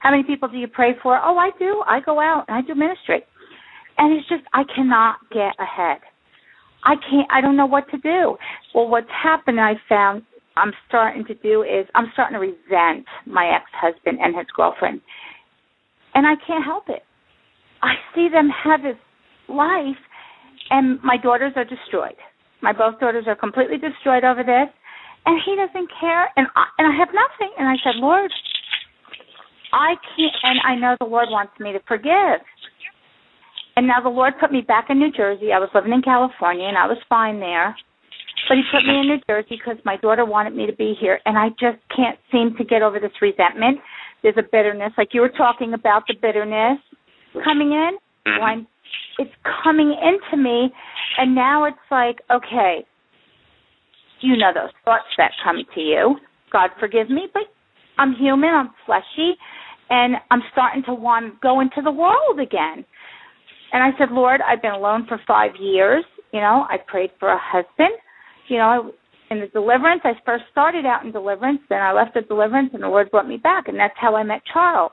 how 0.00 0.10
many 0.10 0.22
people 0.22 0.48
do 0.48 0.58
you 0.58 0.68
pray 0.68 0.92
for? 1.02 1.18
Oh, 1.22 1.38
I 1.38 1.50
do. 1.58 1.82
I 1.86 2.00
go 2.00 2.20
out 2.20 2.44
and 2.48 2.56
I 2.56 2.62
do 2.62 2.74
ministry, 2.74 3.22
and 3.96 4.12
it's 4.12 4.28
just 4.28 4.42
I 4.52 4.64
cannot 4.74 5.16
get 5.32 5.54
ahead. 5.58 5.98
I 6.84 6.96
can't. 6.96 7.28
I 7.30 7.40
don't 7.40 7.56
know 7.56 7.66
what 7.66 7.88
to 7.90 7.98
do. 7.98 8.36
Well, 8.74 8.88
what's 8.88 9.08
happened? 9.10 9.60
I 9.60 9.74
found 9.88 10.22
I'm 10.56 10.72
starting 10.88 11.24
to 11.26 11.34
do 11.34 11.62
is 11.62 11.86
I'm 11.94 12.10
starting 12.12 12.34
to 12.34 12.40
resent 12.40 13.06
my 13.26 13.46
ex-husband 13.54 14.18
and 14.20 14.36
his 14.36 14.46
girlfriend, 14.54 15.00
and 16.14 16.26
I 16.26 16.34
can't 16.46 16.64
help 16.64 16.84
it. 16.88 17.02
I 17.84 18.00
see 18.14 18.28
them 18.32 18.48
have 18.48 18.80
this 18.82 18.96
life, 19.48 20.00
and 20.70 20.98
my 21.04 21.18
daughters 21.20 21.52
are 21.56 21.68
destroyed. 21.68 22.16
My 22.62 22.72
both 22.72 22.98
daughters 22.98 23.24
are 23.28 23.36
completely 23.36 23.76
destroyed 23.76 24.24
over 24.24 24.40
this, 24.40 24.72
and 25.26 25.36
he 25.44 25.54
doesn't 25.54 25.90
care, 26.00 26.32
and 26.36 26.48
I, 26.56 26.64
and 26.78 26.88
I 26.88 26.96
have 26.96 27.12
nothing. 27.12 27.52
And 27.58 27.68
I 27.68 27.76
said, 27.84 27.96
Lord, 27.96 28.32
I 29.72 30.00
can't, 30.16 30.32
and 30.42 30.58
I 30.64 30.74
know 30.80 30.96
the 30.98 31.12
Lord 31.12 31.28
wants 31.28 31.52
me 31.60 31.72
to 31.72 31.80
forgive. 31.86 32.40
And 33.76 33.86
now 33.86 34.00
the 34.00 34.08
Lord 34.08 34.32
put 34.40 34.50
me 34.50 34.62
back 34.62 34.86
in 34.88 34.98
New 34.98 35.12
Jersey. 35.12 35.52
I 35.52 35.58
was 35.58 35.68
living 35.74 35.92
in 35.92 36.00
California, 36.00 36.64
and 36.64 36.78
I 36.78 36.86
was 36.86 36.98
fine 37.08 37.38
there. 37.38 37.76
But 38.48 38.56
He 38.56 38.62
put 38.72 38.86
me 38.86 39.00
in 39.00 39.08
New 39.08 39.20
Jersey 39.28 39.60
because 39.60 39.76
my 39.84 39.98
daughter 39.98 40.24
wanted 40.24 40.56
me 40.56 40.64
to 40.64 40.74
be 40.74 40.94
here, 40.98 41.20
and 41.26 41.36
I 41.36 41.50
just 41.60 41.84
can't 41.94 42.18
seem 42.32 42.56
to 42.56 42.64
get 42.64 42.80
over 42.80 42.98
this 42.98 43.12
resentment. 43.20 43.78
There's 44.22 44.38
a 44.38 44.48
bitterness, 44.50 44.92
like 44.96 45.08
you 45.12 45.20
were 45.20 45.36
talking 45.36 45.74
about 45.74 46.04
the 46.08 46.14
bitterness 46.14 46.78
coming 47.42 47.72
in. 47.72 47.98
Mhm. 48.26 48.40
When 48.40 48.66
it's 49.18 49.34
coming 49.62 49.92
into 49.92 50.36
me, 50.36 50.72
and 51.18 51.34
now 51.34 51.64
it's 51.64 51.90
like, 51.90 52.20
okay, 52.30 52.84
you 54.20 54.36
know 54.36 54.52
those 54.52 54.72
thoughts 54.84 55.04
that 55.18 55.32
come 55.42 55.64
to 55.74 55.80
you. 55.80 56.18
God 56.50 56.70
forgive 56.78 57.10
me, 57.10 57.28
but 57.32 57.44
I'm 57.98 58.14
human, 58.14 58.50
I'm 58.54 58.70
fleshy, 58.86 59.36
and 59.90 60.16
I'm 60.30 60.42
starting 60.52 60.82
to 60.84 60.94
want 60.94 61.26
to 61.26 61.38
go 61.40 61.60
into 61.60 61.82
the 61.82 61.90
world 61.90 62.40
again. 62.40 62.84
And 63.72 63.82
I 63.82 63.96
said, 63.98 64.10
Lord, 64.10 64.40
I've 64.40 64.62
been 64.62 64.72
alone 64.72 65.06
for 65.06 65.18
five 65.26 65.56
years. 65.56 66.04
You 66.32 66.40
know, 66.40 66.66
I 66.68 66.78
prayed 66.78 67.10
for 67.18 67.28
a 67.28 67.38
husband. 67.38 67.94
You 68.48 68.58
know, 68.58 68.92
in 69.30 69.40
the 69.40 69.46
deliverance, 69.48 70.02
I 70.04 70.12
first 70.24 70.44
started 70.50 70.86
out 70.86 71.04
in 71.04 71.12
deliverance, 71.12 71.60
then 71.68 71.80
I 71.80 71.92
left 71.92 72.14
the 72.14 72.22
deliverance, 72.22 72.70
and 72.72 72.82
the 72.82 72.88
Lord 72.88 73.10
brought 73.10 73.28
me 73.28 73.36
back, 73.36 73.68
and 73.68 73.78
that's 73.78 73.94
how 73.96 74.14
I 74.14 74.22
met 74.22 74.42
Charles. 74.52 74.92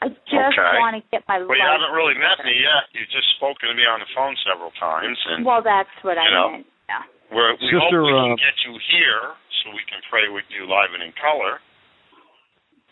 I 0.00 0.08
just 0.30 0.54
Okay. 0.54 0.78
want 0.78 0.94
to 0.94 1.02
get 1.10 1.26
my 1.26 1.42
Well, 1.42 1.58
you 1.58 1.64
haven't 1.66 1.90
really 1.90 2.14
met 2.14 2.38
me 2.46 2.54
yet. 2.54 2.86
You've 2.94 3.10
just 3.10 3.26
spoken 3.34 3.68
to 3.68 3.74
me 3.74 3.82
on 3.82 3.98
the 3.98 4.06
phone 4.14 4.36
several 4.46 4.70
times, 4.78 5.18
and 5.26 5.44
Well, 5.44 5.62
that's 5.62 5.90
what 6.02 6.18
I 6.18 6.24
You 6.24 6.30
know. 6.30 6.48
meant. 6.50 6.66
Yeah. 6.88 7.02
we're, 7.34 7.52
we 7.58 7.66
Sister, 7.68 7.80
hope 7.82 8.06
we 8.06 8.12
uh, 8.14 8.22
can 8.32 8.36
get 8.36 8.56
you 8.64 8.72
here 8.94 9.34
so 9.60 9.70
we 9.74 9.82
can 9.90 10.00
pray 10.08 10.28
with 10.30 10.46
you 10.48 10.64
live 10.70 10.94
and 10.94 11.02
in 11.02 11.12
color. 11.20 11.60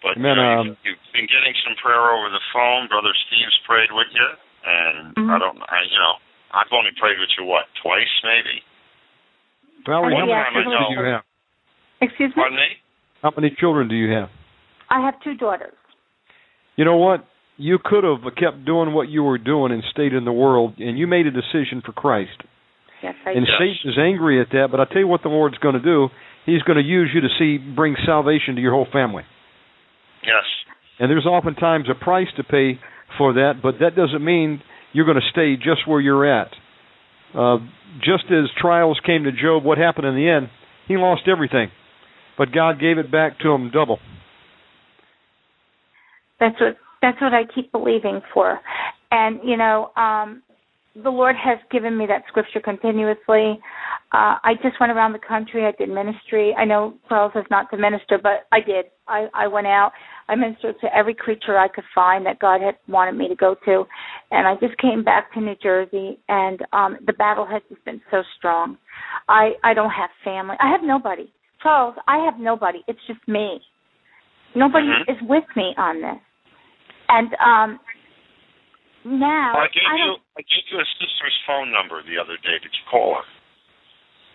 But 0.02 0.18
Amen, 0.18 0.38
uh, 0.38 0.42
um, 0.42 0.66
you've, 0.66 0.76
you've 0.84 1.06
been 1.14 1.26
getting 1.30 1.54
some 1.64 1.74
prayer 1.80 2.10
over 2.10 2.28
the 2.28 2.42
phone. 2.52 2.88
Brother 2.88 3.14
Steve's 3.26 3.58
prayed 3.64 3.90
with 3.92 4.10
you, 4.12 4.28
and 4.66 5.14
Mhm. 5.16 5.30
I 5.30 5.38
don't, 5.38 5.62
I, 5.70 5.82
you 5.82 5.98
know, 5.98 6.14
I've 6.52 6.72
only 6.72 6.90
prayed 6.98 7.18
with 7.18 7.30
you 7.38 7.44
what 7.44 7.66
twice, 7.80 8.10
maybe. 8.24 8.62
Valerie, 9.86 10.14
how 10.16 10.22
Uh, 10.22 10.26
many 10.26 10.64
children 10.64 10.82
do 10.82 10.92
you 10.92 11.04
have? 11.06 11.24
Excuse 12.02 12.28
me? 12.36 12.42
Pardon 12.42 12.58
me? 12.58 12.76
How 13.22 13.30
many 13.34 13.50
children 13.50 13.88
do 13.88 13.94
you 13.94 14.10
have? 14.12 14.28
I 14.90 15.00
have 15.00 15.18
two 15.20 15.34
daughters. 15.34 15.72
You 16.76 16.84
know 16.84 16.96
what? 16.96 17.26
You 17.56 17.78
could 17.82 18.04
have 18.04 18.20
kept 18.36 18.64
doing 18.66 18.92
what 18.92 19.08
you 19.08 19.22
were 19.22 19.38
doing 19.38 19.72
and 19.72 19.82
stayed 19.90 20.12
in 20.12 20.24
the 20.24 20.32
world, 20.32 20.74
and 20.78 20.98
you 20.98 21.06
made 21.06 21.26
a 21.26 21.30
decision 21.30 21.82
for 21.84 21.92
Christ. 21.92 22.42
Yes, 23.02 23.14
I 23.24 23.30
And 23.30 23.46
do. 23.46 23.52
Yes. 23.52 23.58
Satan 23.58 23.92
is 23.92 23.98
angry 23.98 24.40
at 24.40 24.48
that, 24.52 24.68
but 24.70 24.80
I 24.80 24.84
tell 24.84 24.98
you 24.98 25.08
what 25.08 25.22
the 25.22 25.30
Lord's 25.30 25.58
going 25.58 25.74
to 25.74 25.82
do. 25.82 26.08
He's 26.44 26.62
going 26.62 26.76
to 26.76 26.84
use 26.84 27.10
you 27.14 27.22
to 27.22 27.28
see 27.38 27.58
bring 27.58 27.96
salvation 28.06 28.56
to 28.56 28.60
your 28.60 28.72
whole 28.72 28.86
family. 28.92 29.24
Yes. 30.22 30.44
And 30.98 31.10
there's 31.10 31.26
oftentimes 31.26 31.86
a 31.90 31.94
price 31.94 32.28
to 32.36 32.44
pay 32.44 32.78
for 33.18 33.34
that, 33.34 33.54
but 33.62 33.76
that 33.80 33.96
doesn't 33.96 34.24
mean 34.24 34.60
you're 34.92 35.06
going 35.06 35.20
to 35.20 35.30
stay 35.30 35.56
just 35.56 35.86
where 35.86 36.00
you're 36.00 36.26
at. 36.26 36.48
Uh, 37.34 37.58
just 38.00 38.24
as 38.30 38.44
trials 38.60 38.98
came 39.04 39.24
to 39.24 39.32
Job, 39.32 39.64
what 39.64 39.78
happened 39.78 40.06
in 40.06 40.14
the 40.14 40.28
end? 40.28 40.48
He 40.88 40.96
lost 40.96 41.22
everything, 41.26 41.70
but 42.38 42.52
God 42.52 42.80
gave 42.80 42.98
it 42.98 43.10
back 43.10 43.38
to 43.40 43.50
him 43.50 43.70
double. 43.70 43.98
That's 46.40 46.58
what 46.60 46.76
that's 47.02 47.20
what 47.20 47.34
I 47.34 47.42
keep 47.54 47.70
believing 47.72 48.20
for. 48.32 48.60
And 49.10 49.40
you 49.44 49.56
know, 49.56 49.90
um 49.96 50.42
the 51.02 51.10
Lord 51.10 51.36
has 51.36 51.58
given 51.70 51.96
me 51.98 52.06
that 52.06 52.22
scripture 52.28 52.60
continuously. 52.60 53.60
Uh 54.12 54.36
I 54.42 54.54
just 54.62 54.80
went 54.80 54.92
around 54.92 55.12
the 55.12 55.18
country, 55.18 55.64
I 55.66 55.72
did 55.72 55.88
ministry. 55.88 56.54
I 56.56 56.64
know 56.64 56.94
Charles 57.08 57.32
is 57.36 57.44
not 57.50 57.70
the 57.70 57.76
minister, 57.76 58.18
but 58.22 58.46
I 58.52 58.60
did. 58.60 58.86
I, 59.08 59.28
I 59.34 59.46
went 59.46 59.68
out, 59.68 59.92
I 60.28 60.34
ministered 60.34 60.74
to 60.80 60.96
every 60.96 61.14
creature 61.14 61.56
I 61.56 61.68
could 61.68 61.84
find 61.94 62.26
that 62.26 62.40
God 62.40 62.60
had 62.60 62.74
wanted 62.88 63.12
me 63.16 63.28
to 63.28 63.36
go 63.36 63.54
to. 63.66 63.84
And 64.32 64.48
I 64.48 64.54
just 64.56 64.76
came 64.78 65.04
back 65.04 65.32
to 65.34 65.40
New 65.40 65.54
Jersey 65.62 66.18
and 66.28 66.60
um 66.72 66.98
the 67.06 67.12
battle 67.12 67.46
has 67.46 67.62
just 67.68 67.84
been 67.84 68.00
so 68.10 68.22
strong. 68.38 68.78
I 69.28 69.52
I 69.64 69.74
don't 69.74 69.90
have 69.90 70.10
family. 70.24 70.56
I 70.60 70.70
have 70.70 70.80
nobody. 70.82 71.30
Charles, 71.62 71.94
I 72.08 72.18
have 72.24 72.38
nobody. 72.38 72.80
It's 72.88 72.98
just 73.06 73.20
me. 73.26 73.60
Nobody 74.54 74.86
Mhm. 74.86 75.08
is 75.08 75.20
with 75.22 75.44
me 75.56 75.74
on 75.76 76.00
this. 76.00 76.18
And 77.08 77.28
um 77.38 77.80
now 79.04 79.52
Well, 79.54 79.64
I 79.64 79.68
gave 79.72 79.86
I 79.86 79.96
you, 79.96 80.16
I 80.38 80.42
gave 80.42 80.64
you 80.72 80.78
a 80.78 80.88
sister's 80.98 81.36
phone 81.46 81.70
number 81.72 82.02
the 82.02 82.18
other 82.20 82.36
day. 82.42 82.58
Did 82.62 82.72
you 82.72 82.84
call 82.90 83.14
her? 83.16 83.26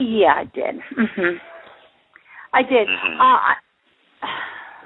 Yeah, 0.04 0.34
I 0.38 0.44
did. 0.46 0.76
Mhm. 0.98 1.38
I 2.54 2.62
did. 2.64 2.88
Mhm. 2.88 3.20
Uh 3.20 3.40
I, 3.52 3.54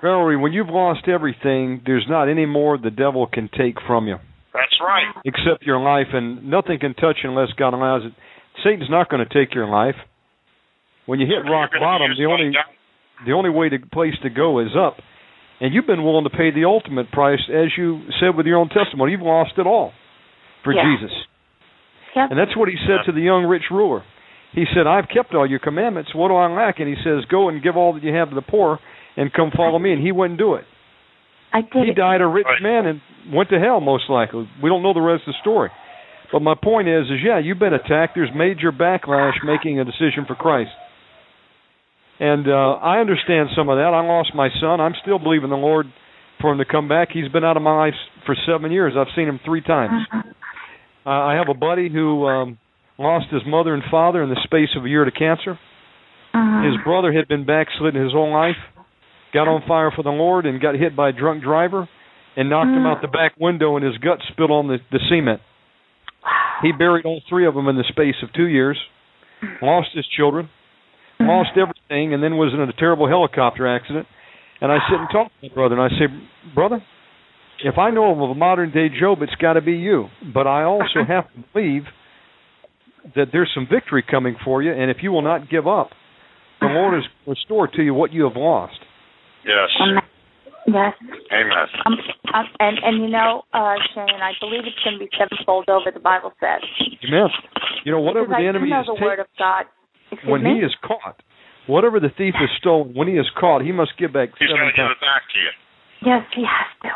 Valerie, 0.01 0.37
when 0.37 0.53
you've 0.53 0.69
lost 0.69 1.07
everything, 1.07 1.81
there's 1.85 2.05
not 2.09 2.27
any 2.29 2.45
more 2.45 2.77
the 2.77 2.91
devil 2.91 3.27
can 3.27 3.49
take 3.57 3.75
from 3.87 4.07
you 4.07 4.17
That's 4.53 4.75
right. 4.81 5.07
except 5.25 5.63
your 5.63 5.79
life, 5.79 6.07
and 6.13 6.49
nothing 6.49 6.79
can 6.79 6.93
touch 6.93 7.17
you 7.23 7.29
unless 7.29 7.49
God 7.57 7.73
allows 7.73 8.03
it. 8.05 8.13
Satan's 8.63 8.89
not 8.89 9.09
going 9.09 9.25
to 9.25 9.33
take 9.33 9.53
your 9.55 9.67
life. 9.67 9.95
When 11.05 11.19
you 11.19 11.27
hit 11.27 11.49
rock 11.49 11.71
bottom, 11.79 12.11
the 12.17 12.25
only 12.25 12.51
God. 12.51 13.25
the 13.25 13.31
only 13.33 13.49
way 13.49 13.69
to 13.69 13.79
place 13.91 14.13
to 14.23 14.29
go 14.29 14.59
is 14.59 14.75
up. 14.77 14.97
And 15.65 15.73
you've 15.73 15.87
been 15.87 16.03
willing 16.03 16.25
to 16.25 16.29
pay 16.29 16.51
the 16.51 16.65
ultimate 16.65 17.09
price, 17.11 17.41
as 17.49 17.73
you 17.75 18.01
said 18.19 18.37
with 18.37 18.45
your 18.45 18.57
own 18.57 18.69
testimony. 18.69 19.13
You've 19.13 19.21
lost 19.25 19.53
it 19.57 19.65
all 19.65 19.93
for 20.63 20.73
Yeah. 20.73 20.83
Jesus. 20.85 21.11
yep. 22.15 22.29
And 22.29 22.37
that's 22.39 22.55
what 22.55 22.69
he 22.69 22.75
said 22.85 23.01
to 23.07 23.11
the 23.11 23.21
young 23.21 23.45
rich 23.45 23.63
ruler. 23.71 24.03
He 24.53 24.65
said, 24.75 24.85
I've 24.85 25.07
kept 25.09 25.33
all 25.33 25.49
your 25.49 25.57
commandments. 25.59 26.13
What 26.13 26.27
do 26.29 26.35
I 26.35 26.45
lack? 26.53 26.79
And 26.79 26.87
he 26.87 26.95
says, 27.03 27.25
Go 27.31 27.49
and 27.49 27.63
give 27.63 27.75
all 27.75 27.93
that 27.93 28.03
you 28.03 28.13
have 28.13 28.29
to 28.29 28.35
the 28.35 28.43
poor 28.45 28.79
and 29.17 29.33
come 29.33 29.49
follow 29.57 29.79
me. 29.79 29.91
And 29.91 30.01
he 30.01 30.11
wouldn't 30.11 30.37
do 30.37 30.53
it. 30.53 30.65
I 31.51 31.61
did. 31.61 31.85
He 31.85 31.91
it. 31.91 31.95
died 31.95 32.21
a 32.21 32.27
rich 32.27 32.45
Right. 32.45 32.61
man 32.61 32.85
and 32.85 33.01
went 33.33 33.49
to 33.49 33.59
hell, 33.59 33.79
most 33.81 34.07
likely. 34.09 34.47
We 34.61 34.69
don't 34.69 34.83
know 34.83 34.93
the 34.93 35.01
rest 35.01 35.23
of 35.27 35.33
the 35.33 35.39
story. 35.41 35.71
But 36.31 36.41
my 36.41 36.53
point 36.55 36.87
is, 36.87 37.05
is 37.09 37.19
yeah, 37.23 37.39
you've 37.39 37.59
been 37.59 37.73
attacked. 37.73 38.13
There's 38.15 38.29
major 38.35 38.71
backlash 38.71 39.41
making 39.43 39.79
a 39.79 39.85
decision 39.85 40.25
for 40.27 40.35
Christ. 40.35 40.71
And 42.19 42.47
uh, 42.47 42.73
I 42.81 42.99
understand 42.99 43.49
some 43.55 43.67
of 43.69 43.77
that. 43.77 43.91
I 43.93 44.01
lost 44.05 44.31
my 44.33 44.49
son. 44.61 44.79
I'm 44.79 44.93
still 45.01 45.19
believing 45.19 45.49
the 45.49 45.57
Lord 45.57 45.87
for 46.39 46.51
him 46.51 46.59
to 46.59 46.65
come 46.65 46.87
back. 46.87 47.09
He's 47.11 47.27
been 47.29 47.43
out 47.43 47.57
of 47.57 47.63
my 47.63 47.75
life 47.75 47.93
for 48.25 48.35
seven 48.47 48.71
years. 48.71 48.93
I've 48.97 49.13
seen 49.15 49.27
him 49.27 49.39
three 49.43 49.61
times. 49.61 50.07
Mhm. 50.13 50.33
Uh, 51.05 51.09
I 51.09 51.33
have 51.35 51.49
a 51.49 51.53
buddy 51.53 51.89
who 51.89 52.25
um, 52.27 52.57
lost 52.97 53.27
his 53.31 53.41
mother 53.45 53.73
and 53.73 53.83
father 53.91 54.23
in 54.23 54.29
the 54.29 54.39
space 54.43 54.69
of 54.77 54.85
a 54.85 54.89
year 54.89 55.03
to 55.05 55.11
cancer. 55.11 55.59
Mhm. 56.33 56.71
His 56.71 56.83
brother 56.83 57.11
had 57.11 57.27
been 57.27 57.43
backslidden 57.45 58.01
his 58.01 58.11
whole 58.13 58.31
life, 58.31 58.57
got 59.33 59.47
on 59.47 59.61
fire 59.67 59.91
for 59.91 60.03
the 60.03 60.11
Lord, 60.11 60.45
and 60.45 60.59
got 60.61 60.75
hit 60.75 60.95
by 60.95 61.09
a 61.09 61.11
drunk 61.11 61.43
driver 61.43 61.87
and 62.37 62.49
knocked 62.49 62.69
him 62.69 62.85
out 62.85 63.01
the 63.01 63.07
back 63.07 63.33
window, 63.39 63.75
and 63.77 63.85
his 63.85 63.97
gut 63.97 64.19
spilled 64.31 64.51
on 64.51 64.67
the, 64.67 64.79
the 64.91 64.99
cement. 65.09 65.41
He 66.61 66.71
buried 66.71 67.05
all 67.05 67.21
three 67.29 67.45
of 67.45 67.53
them 67.53 67.67
in 67.67 67.75
the 67.77 67.83
space 67.83 68.15
of 68.23 68.31
two 68.33 68.47
years, 68.47 68.77
lost 69.61 69.89
his 69.93 70.05
children, 70.07 70.49
lost 71.19 71.51
everything, 71.57 72.13
and 72.13 72.23
then 72.23 72.37
was 72.37 72.53
in 72.53 72.61
a 72.61 72.73
terrible 72.73 73.07
helicopter 73.07 73.67
accident. 73.67 74.07
And 74.61 74.71
I 74.71 74.77
sit 74.89 74.99
and 74.99 75.09
talk 75.11 75.27
to 75.27 75.49
my 75.49 75.53
brother, 75.53 75.79
and 75.79 75.83
I 75.83 75.89
say, 75.99 76.05
Brother, 76.53 76.81
if 77.63 77.77
I 77.77 77.91
know 77.91 78.11
of 78.11 78.29
a 78.29 78.35
modern 78.35 78.71
day 78.71 78.87
Job, 78.89 79.21
it's 79.21 79.35
got 79.35 79.53
to 79.53 79.61
be 79.61 79.73
you. 79.73 80.07
But 80.33 80.47
I 80.47 80.63
also 80.63 81.03
have 81.07 81.25
to 81.33 81.43
believe 81.53 81.83
that 83.15 83.27
there's 83.31 83.51
some 83.53 83.67
victory 83.71 84.03
coming 84.09 84.35
for 84.43 84.63
you, 84.63 84.71
and 84.71 84.89
if 84.89 84.97
you 85.01 85.11
will 85.11 85.21
not 85.21 85.49
give 85.49 85.67
up, 85.67 85.89
the 86.61 86.67
Lord 86.67 86.93
has 86.95 87.03
restored 87.27 87.73
to 87.73 87.83
you 87.83 87.93
what 87.93 88.13
you 88.13 88.23
have 88.23 88.35
lost. 88.35 88.79
Yes. 89.45 89.69
Um, 89.79 90.01
yes. 90.65 90.93
Amen. 91.31 91.67
Um, 91.85 91.93
um, 92.33 92.45
and 92.59 92.77
and 92.81 93.03
you 93.03 93.09
know, 93.09 93.43
uh, 93.53 93.75
Shannon, 93.93 94.21
I 94.21 94.31
believe 94.39 94.61
it's 94.65 94.79
going 94.83 94.97
to 94.97 95.03
be 95.03 95.09
sevenfold 95.19 95.69
over. 95.69 95.91
The 95.93 95.99
Bible 95.99 96.31
says. 96.39 96.61
Amen. 97.07 97.29
You 97.83 97.91
know, 97.91 97.99
whatever 97.99 98.25
because 98.25 98.41
the 98.41 98.45
I 98.45 98.49
enemy 98.49 98.67
do 98.67 98.73
know 98.73 98.81
is 98.81 98.87
the 98.87 98.93
taking. 98.93 99.05
word 99.05 99.19
of 99.19 99.27
God. 99.37 99.65
Excuse 100.11 100.29
when 100.29 100.43
me? 100.43 100.59
he 100.59 100.65
is 100.65 100.75
caught, 100.85 101.21
whatever 101.67 101.99
the 101.99 102.09
thief 102.13 102.33
has 102.37 102.49
stolen, 102.61 102.93
when 102.93 103.07
he 103.07 103.17
is 103.17 103.27
caught, 103.39 103.61
he 103.65 103.71
must 103.71 103.97
give 103.97 104.13
back 104.13 104.29
He's 104.37 104.49
seven 104.49 104.61
going 104.61 104.73
to 104.73 104.77
give 104.77 104.91
it 104.91 105.01
back 105.01 105.23
to 105.33 105.37
you. 105.39 105.51
Yes, 106.05 106.23
he 106.35 106.43
has 106.45 106.69
to. 106.85 106.93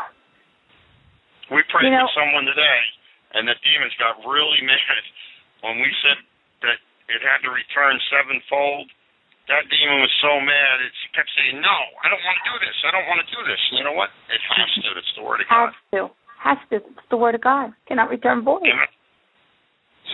We 1.54 1.62
prayed 1.66 1.90
You 1.90 1.98
know- 1.98 2.06
with 2.06 2.14
someone 2.14 2.46
today, 2.46 2.80
and 3.34 3.48
the 3.48 3.56
demons 3.66 3.94
got 3.98 4.22
really 4.22 4.62
mad 4.70 5.02
when 5.66 5.82
we 5.82 5.90
said 6.02 6.18
that 6.62 6.78
it 7.10 7.20
had 7.26 7.42
to 7.42 7.50
return 7.50 7.98
sevenfold. 8.10 8.86
that 9.50 9.66
demon 9.66 9.98
was 9.98 10.14
so 10.22 10.38
mad. 10.38 10.78
It 10.86 10.94
kept 11.10 11.26
saying, 11.34 11.58
"No, 11.58 11.76
I 12.04 12.08
don't 12.08 12.22
want 12.22 12.38
to 12.38 12.46
do 12.54 12.56
this. 12.62 12.76
I 12.86 12.90
don't 12.94 13.08
want 13.10 13.18
to 13.18 13.28
do 13.34 13.42
this." 13.50 13.58
And 13.70 13.82
you 13.82 13.84
know 13.84 13.96
what? 13.98 14.10
It 14.30 14.38
has 14.54 14.70
to. 14.86 14.90
It's 14.94 15.10
the 15.18 15.26
word 15.26 15.42
of 15.42 15.48
God. 15.50 15.74
Has 15.74 15.74
to. 15.90 16.00
Has 16.38 16.58
to. 16.70 16.76
It's 16.86 17.08
the 17.10 17.16
word 17.18 17.34
of 17.34 17.40
God. 17.42 17.74
Cannot 17.90 18.10
return 18.14 18.42
void. 18.46 18.62
Amen. 18.62 18.86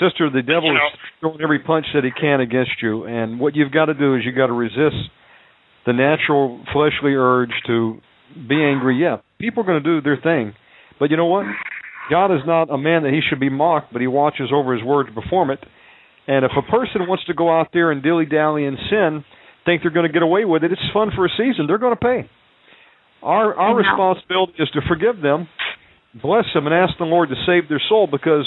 Sister, 0.01 0.31
the 0.31 0.43
devil 0.43 0.73
You 0.73 0.74
know- 0.78 0.86
is 0.86 1.01
throwing 1.20 1.40
every 1.40 1.59
punch 1.60 1.86
that 1.94 2.05
he 2.05 2.10
can 2.10 2.40
against 2.40 2.82
you, 2.82 3.05
and 3.05 3.40
what 3.40 3.56
you've 3.56 3.73
got 3.73 3.86
to 3.86 3.94
do 3.94 4.14
is 4.14 4.24
you've 4.24 4.36
got 4.36 4.48
to 4.48 4.52
resist 4.52 5.10
the 5.85 5.93
natural 5.93 6.60
fleshly 6.73 7.14
urge 7.14 7.52
to 7.66 8.01
be 8.48 8.62
angry. 8.62 8.97
Yeah, 8.97 9.18
people 9.39 9.62
are 9.62 9.66
going 9.66 9.82
to 9.82 9.89
do 9.89 10.01
their 10.01 10.16
thing, 10.16 10.55
but 10.98 11.10
you 11.10 11.16
know 11.16 11.27
what? 11.27 11.47
God 12.10 12.32
is 12.32 12.43
not 12.47 12.70
a 12.70 12.78
man 12.78 13.02
that 13.02 13.12
he 13.12 13.20
should 13.28 13.40
be 13.40 13.48
mocked, 13.48 13.93
but 13.93 14.01
he 14.01 14.06
watches 14.06 14.51
over 14.52 14.74
his 14.74 14.82
word 14.85 15.06
to 15.06 15.12
perform 15.12 15.51
it. 15.51 15.59
And 16.28 16.44
if 16.44 16.52
a 16.56 16.62
person 16.62 17.06
wants 17.06 17.24
to 17.27 17.35
go 17.35 17.51
out 17.51 17.68
there 17.73 17.90
and 17.90 18.02
dilly 18.02 18.27
dally 18.27 18.66
and 18.66 18.77
sin, 18.90 19.24
think 19.64 19.82
they're 19.82 19.90
going 19.90 20.06
to 20.06 20.12
get 20.12 20.23
away 20.23 20.44
with 20.44 20.64
it, 20.64 20.73
it's 20.73 20.82
fun 20.93 21.10
for 21.14 21.24
a 21.24 21.28
season. 21.36 21.66
They're 21.66 21.78
going 21.78 21.94
to 21.94 22.01
pay. 22.01 22.28
Our 23.23 23.55
our 23.55 23.74
responsibility 23.74 24.55
is 24.59 24.68
to 24.70 24.81
forgive 24.86 25.20
them, 25.20 25.48
bless 26.14 26.44
them, 26.55 26.66
and 26.66 26.74
ask 26.74 26.97
the 26.98 27.05
Lord 27.05 27.28
to 27.31 27.35
save 27.47 27.68
their 27.68 27.82
soul 27.89 28.06
because 28.06 28.47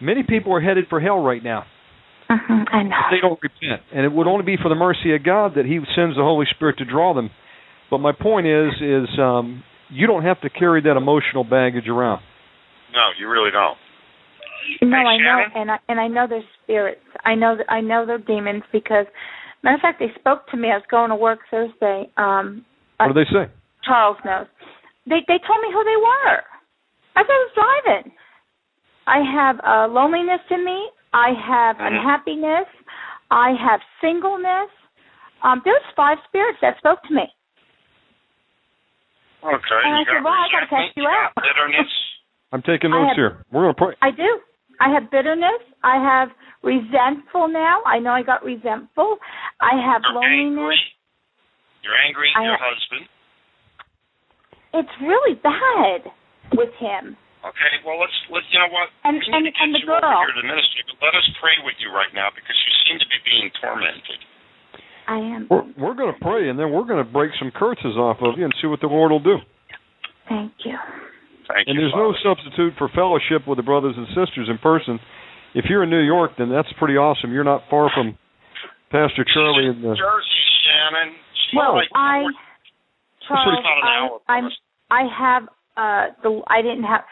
many 0.00 0.22
people 0.22 0.52
are 0.54 0.60
headed 0.60 0.86
for 0.88 1.00
hell 1.00 1.18
right 1.22 1.42
now 1.42 1.64
hmm 2.30 2.62
I 2.70 2.82
know. 2.84 2.96
they 3.10 3.20
don't 3.20 3.40
repent. 3.42 3.82
And 3.92 4.04
it 4.04 4.12
would 4.12 4.28
only 4.28 4.44
be 4.44 4.56
for 4.56 4.68
the 4.68 4.76
mercy 4.76 5.14
of 5.16 5.24
God 5.24 5.52
that 5.56 5.66
He 5.66 5.80
sends 5.96 6.14
the 6.16 6.22
Holy 6.22 6.46
Spirit 6.54 6.78
to 6.78 6.84
draw 6.84 7.12
them. 7.12 7.28
But 7.90 7.98
my 7.98 8.12
point 8.12 8.46
is, 8.46 8.70
is 8.80 9.08
um, 9.18 9.64
you 9.90 10.06
don't 10.06 10.22
have 10.22 10.40
to 10.42 10.50
carry 10.50 10.80
that 10.82 10.96
emotional 10.96 11.42
baggage 11.42 11.88
around. 11.88 12.22
No, 12.94 13.10
you 13.18 13.28
really 13.28 13.50
don't. 13.50 13.76
No, 14.88 14.96
Hey, 14.96 15.02
I 15.02 15.16
know, 15.18 15.38
and 15.56 15.70
I 15.72 15.78
and 15.88 15.98
I 15.98 16.06
know 16.06 16.26
they're 16.28 16.44
spirits. 16.62 17.00
I 17.24 17.34
know 17.34 17.56
that 17.56 17.66
I 17.68 17.80
know 17.80 18.06
they're 18.06 18.18
demons 18.18 18.62
because, 18.72 19.06
matter 19.64 19.74
of 19.74 19.80
fact, 19.80 19.98
they 19.98 20.12
spoke 20.14 20.46
to 20.52 20.56
me. 20.56 20.68
I 20.70 20.76
was 20.76 20.86
going 20.88 21.10
to 21.10 21.16
work 21.16 21.40
Thursday. 21.50 22.08
Um, 22.16 22.64
What 22.98 23.12
did 23.12 23.26
they 23.26 23.30
say? 23.32 23.50
Charles 23.84 24.18
knows. 24.24 24.46
They 25.06 25.26
they 25.26 25.40
told 25.42 25.58
me 25.66 25.74
who 25.74 25.82
they 25.82 25.98
were. 25.98 26.38
As 27.18 27.26
I 27.26 27.38
was 27.42 27.50
driving, 27.58 28.12
I 29.06 29.18
have 29.22 29.60
uh, 29.64 29.88
loneliness 29.92 30.40
in 30.50 30.64
me. 30.64 30.90
I 31.12 31.32
have 31.32 31.76
Mhm. 31.76 31.86
unhappiness. 31.88 32.68
I 33.30 33.52
have 33.52 33.80
singleness. 34.00 34.70
Um, 35.42 35.62
there's 35.64 35.82
five 35.96 36.18
spirits 36.28 36.58
that 36.60 36.76
spoke 36.78 37.02
to 37.04 37.14
me. 37.14 37.26
Okay. 39.42 39.80
And 39.84 39.94
I 39.96 40.04
said, 40.04 40.14
got 40.20 40.24
well, 40.24 40.32
I 40.34 40.48
gotta 40.52 40.66
test 40.66 40.96
you 40.96 41.06
out. 41.08 41.32
Bitterness. 41.36 41.88
I'm 42.52 42.62
taking 42.62 42.90
notes 42.90 43.08
have- 43.08 43.16
here. 43.16 43.44
We're 43.50 43.62
going 43.62 43.74
to 43.74 43.78
pray. 43.78 43.94
I 44.02 44.10
do. 44.10 44.40
I 44.80 44.88
have 44.90 45.10
bitterness. 45.10 45.62
I 45.84 45.96
have 46.02 46.28
resentful 46.62 47.48
now. 47.48 47.82
I 47.86 47.98
know 47.98 48.10
I 48.10 48.22
got 48.22 48.42
resentful. 48.44 49.18
I 49.60 49.76
have 49.80 50.02
You're 50.04 50.14
loneliness. 50.14 50.58
angry. 50.58 50.80
You're 51.82 51.96
angry 52.06 52.28
at 52.36 52.40
I 52.40 52.44
your 52.44 52.56
ha- 52.58 52.64
husband. 52.74 53.08
It's 54.74 55.00
really 55.00 55.34
bad 55.34 56.12
with 56.56 56.72
him. 56.78 57.16
Okay, 57.40 57.72
well 57.88 57.96
let's 57.96 58.12
let 58.28 58.44
you 58.52 58.58
know 58.60 58.68
what 58.68 58.88
And- 59.04 59.16
we 59.16 59.24
and- 59.32 59.44
get 59.48 59.56
and 59.60 59.72
the 59.74 59.80
you 59.80 59.88
over 59.88 60.00
girl. 60.00 60.18
here 60.20 60.32
to 60.36 60.40
the 60.44 60.48
ministry, 60.48 60.84
but 60.86 61.00
let 61.00 61.14
us 61.16 61.24
pray 61.40 61.56
with 61.64 61.74
you 61.80 61.88
right 61.92 62.12
now 62.12 62.28
because 62.34 62.52
you 62.52 62.72
seem 62.86 62.96
to 63.00 63.08
be 63.08 63.18
being 63.24 63.48
tormented. 63.60 64.20
I 65.08 65.16
am. 65.18 65.46
We're, 65.50 65.64
we're 65.76 65.94
going 65.98 66.12
to 66.14 66.20
pray, 66.20 66.48
and 66.52 66.58
then 66.58 66.70
we're 66.70 66.84
going 66.84 67.02
to 67.02 67.10
break 67.10 67.32
some 67.40 67.50
curses 67.50 67.96
off 67.96 68.18
of 68.22 68.38
you 68.38 68.44
and 68.44 68.54
see 68.60 68.68
what 68.68 68.80
the 68.80 68.86
Lord 68.86 69.10
will 69.10 69.24
do. 69.24 69.38
Thank 70.28 70.52
you. 70.64 70.76
Thank 71.48 71.66
And 71.66 71.74
you. 71.74 71.80
there's 71.88 71.96
no 71.96 72.14
substitute 72.22 72.74
for 72.78 72.88
fellowship 72.94 73.48
with 73.48 73.56
the 73.58 73.64
brothers 73.66 73.96
and 73.96 74.06
sisters 74.14 74.46
in 74.48 74.58
person. 74.62 75.00
If 75.54 75.64
you're 75.68 75.82
in 75.82 75.90
New 75.90 76.04
York, 76.04 76.32
then 76.38 76.48
that's 76.48 76.70
pretty 76.78 76.94
awesome. 76.96 77.32
You're 77.32 77.42
not 77.42 77.62
far 77.68 77.90
from 77.90 78.14
Pastor 78.92 79.24
Charlie 79.34 79.66
in 79.66 79.82
the. 79.82 79.96
Jersey, 79.96 80.44
Shannon. 80.62 81.14
She's 81.50 81.56
Well, 81.58 81.74
like 81.74 81.88
I, 81.96 82.22
Charles, 83.26 83.64
I, 84.28 84.32
I'm. 84.32 84.48
I 84.92 85.02
have 85.10 85.42
uh 85.76 86.14
the 86.22 86.42
I 86.46 86.62
didn't 86.62 86.84
have 86.84 87.02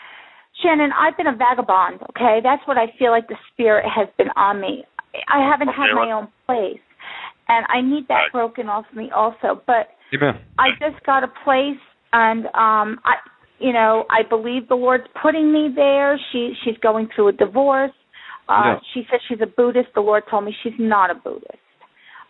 Shannon. 0.62 0.90
I've 0.98 1.16
been 1.16 1.26
a 1.28 1.36
vagabond. 1.36 2.00
Okay, 2.10 2.40
that's 2.42 2.62
what 2.66 2.76
I 2.78 2.86
feel 2.98 3.10
like 3.10 3.28
the 3.28 3.36
spirit 3.52 3.84
has 3.88 4.08
been 4.18 4.28
on 4.36 4.60
me. 4.60 4.84
I 5.28 5.40
haven't 5.48 5.68
had 5.68 5.92
my 5.94 6.02
let's- 6.02 6.12
own 6.12 6.28
place, 6.46 6.80
and 7.48 7.64
I 7.68 7.80
need 7.80 8.08
that 8.08 8.14
Right. 8.14 8.32
broken 8.32 8.68
off 8.68 8.84
me 8.92 9.10
also. 9.10 9.62
But 9.66 9.90
Amen. 10.14 10.38
I 10.58 10.70
just 10.80 11.02
got 11.04 11.22
a 11.24 11.28
place, 11.44 11.78
and 12.12 12.46
um, 12.54 13.00
I, 13.04 13.16
you 13.58 13.72
know, 13.72 14.04
I 14.10 14.22
believe 14.22 14.68
the 14.68 14.76
Lord's 14.76 15.06
putting 15.20 15.52
me 15.52 15.68
there. 15.74 16.18
She 16.32 16.54
she's 16.64 16.78
going 16.78 17.08
through 17.14 17.28
a 17.28 17.32
divorce. 17.32 17.92
Uh, 18.48 18.62
Yeah. 18.64 18.78
She 18.94 19.06
says 19.10 19.20
she's 19.28 19.40
a 19.42 19.46
Buddhist. 19.46 19.88
The 19.94 20.00
Lord 20.00 20.24
told 20.30 20.44
me 20.44 20.54
she's 20.62 20.78
not 20.78 21.10
a 21.10 21.14
Buddhist. 21.14 21.58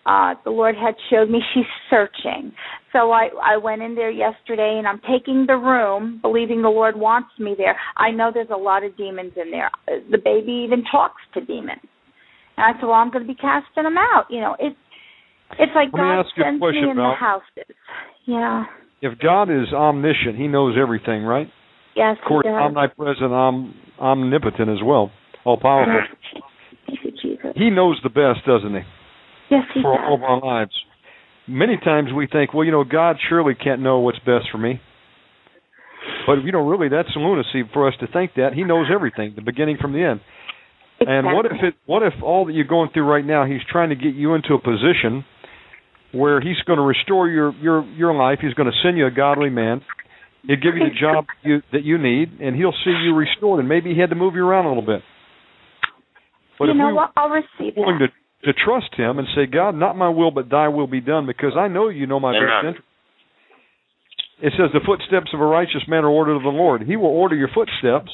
Uh, 0.08 0.34
the 0.42 0.50
Lord 0.50 0.74
had 0.74 0.94
showed 1.10 1.28
me 1.28 1.40
she's 1.52 1.68
searching. 1.90 2.52
So 2.92 3.12
I 3.12 3.28
I 3.44 3.56
went 3.58 3.82
in 3.82 3.94
there 3.94 4.10
yesterday, 4.10 4.76
and 4.78 4.88
I'm 4.88 5.00
taking 5.00 5.44
the 5.46 5.56
room, 5.56 6.18
believing 6.22 6.62
the 6.62 6.70
Lord 6.70 6.96
wants 6.96 7.28
me 7.38 7.54
there. 7.58 7.76
I 7.98 8.10
know 8.10 8.30
there's 8.32 8.48
a 8.50 8.56
lot 8.56 8.84
of 8.84 8.96
demons 8.96 9.32
in 9.36 9.50
there. 9.50 9.70
The 9.86 10.16
baby 10.16 10.64
even 10.64 10.82
talks 10.90 11.20
to 11.34 11.40
demons. 11.44 11.84
And 12.56 12.64
I 12.64 12.72
said, 12.80 12.86
well, 12.86 12.94
I'm 12.94 13.10
going 13.10 13.24
to 13.24 13.28
be 13.28 13.36
casting 13.38 13.84
them 13.84 13.98
out. 13.98 14.24
You 14.30 14.40
know, 14.40 14.56
it's 14.58 14.76
it's 15.58 15.72
like 15.74 15.88
Let 15.92 16.00
God 16.00 16.20
ask 16.20 16.28
you 16.36 16.42
a 16.42 16.46
sends 16.46 16.60
question, 16.60 16.84
me 16.84 16.90
in 16.90 16.96
Val. 16.96 17.10
the 17.10 17.16
houses. 17.16 17.76
Yeah. 18.26 18.64
If 19.00 19.18
God 19.20 19.44
is 19.50 19.72
omniscient, 19.72 20.36
He 20.36 20.48
knows 20.48 20.74
everything, 20.80 21.22
right? 21.22 21.48
Yes, 21.94 22.16
Of 22.22 22.28
course, 22.28 22.46
omnipresent, 22.46 23.32
om, 23.32 23.74
omnipotent 24.00 24.70
as 24.70 24.78
well, 24.84 25.10
all 25.44 25.58
powerful. 25.58 26.00
Thank 26.86 27.00
you, 27.04 27.10
Jesus. 27.10 27.52
He 27.56 27.70
knows 27.70 27.98
the 28.02 28.08
best, 28.08 28.46
doesn't 28.46 28.74
he, 28.74 28.80
Yes, 29.50 29.64
he 29.74 29.82
for 29.82 29.96
does. 29.96 30.04
all 30.06 30.14
of 30.14 30.22
our 30.22 30.40
lives. 30.40 30.72
Many 31.46 31.78
times 31.78 32.10
we 32.14 32.26
think, 32.26 32.52
well, 32.52 32.64
you 32.64 32.72
know, 32.72 32.84
God 32.84 33.16
surely 33.28 33.54
can't 33.54 33.80
know 33.80 34.00
what's 34.00 34.18
best 34.18 34.46
for 34.52 34.58
me. 34.58 34.80
But 36.26 36.44
you 36.44 36.52
know, 36.52 36.66
really, 36.66 36.88
that's 36.88 37.08
lunacy 37.16 37.62
for 37.72 37.88
us 37.88 37.94
to 38.00 38.06
think 38.06 38.32
that 38.36 38.52
He 38.54 38.64
knows 38.64 38.86
everything, 38.92 39.32
the 39.34 39.42
beginning 39.42 39.78
from 39.80 39.92
the 39.92 40.02
end. 40.02 40.20
And 41.00 41.26
what 41.26 41.46
if 41.46 41.52
it? 41.62 41.74
What 41.86 42.02
if 42.02 42.14
all 42.22 42.46
that 42.46 42.52
you're 42.52 42.66
going 42.66 42.90
through 42.92 43.08
right 43.08 43.24
now, 43.24 43.46
He's 43.46 43.60
trying 43.70 43.90
to 43.90 43.94
get 43.94 44.14
you 44.14 44.34
into 44.34 44.54
a 44.54 44.60
position 44.60 45.24
where 46.12 46.40
He's 46.40 46.56
going 46.66 46.78
to 46.78 46.84
restore 46.84 47.28
your 47.28 47.54
your 47.54 47.84
your 47.94 48.14
life. 48.14 48.38
He's 48.42 48.54
going 48.54 48.70
to 48.70 48.76
send 48.82 48.98
you 48.98 49.06
a 49.06 49.10
godly 49.10 49.50
man. 49.50 49.82
He'll 50.46 50.56
give 50.56 50.76
you 50.76 50.84
the 50.84 50.98
job 50.98 51.26
you, 51.42 51.62
that 51.72 51.84
you 51.84 51.98
need, 51.98 52.40
and 52.40 52.56
He'll 52.56 52.74
see 52.84 52.90
you 53.04 53.14
restored. 53.14 53.60
And 53.60 53.68
maybe 53.68 53.94
He 53.94 54.00
had 54.00 54.10
to 54.10 54.16
move 54.16 54.34
you 54.34 54.44
around 54.44 54.66
a 54.66 54.68
little 54.68 54.86
bit. 54.86 55.02
But 56.58 56.66
you 56.66 56.74
know 56.74 56.88
we 56.88 56.92
what? 56.94 57.12
I'll 57.16 57.28
receive 57.28 57.74
that. 57.74 57.98
to 58.00 58.06
to 58.44 58.52
trust 58.52 58.94
Him 58.96 59.18
and 59.18 59.26
say, 59.34 59.46
God, 59.46 59.74
not 59.74 59.96
my 59.96 60.08
will, 60.08 60.30
but 60.30 60.50
Thy 60.50 60.68
will 60.68 60.86
be 60.86 61.00
done, 61.00 61.26
because 61.26 61.52
I 61.58 61.68
know 61.68 61.88
You 61.88 62.06
know 62.06 62.20
my 62.20 62.32
best 62.32 62.66
interest. 62.66 62.84
It 64.40 64.52
says 64.56 64.70
the 64.72 64.80
footsteps 64.86 65.30
of 65.34 65.40
a 65.40 65.44
righteous 65.44 65.82
man 65.88 66.04
are 66.04 66.08
ordered 66.08 66.36
of 66.36 66.42
the 66.42 66.48
Lord. 66.48 66.82
He 66.82 66.96
will 66.96 67.06
order 67.06 67.34
your 67.34 67.48
footsteps, 67.52 68.10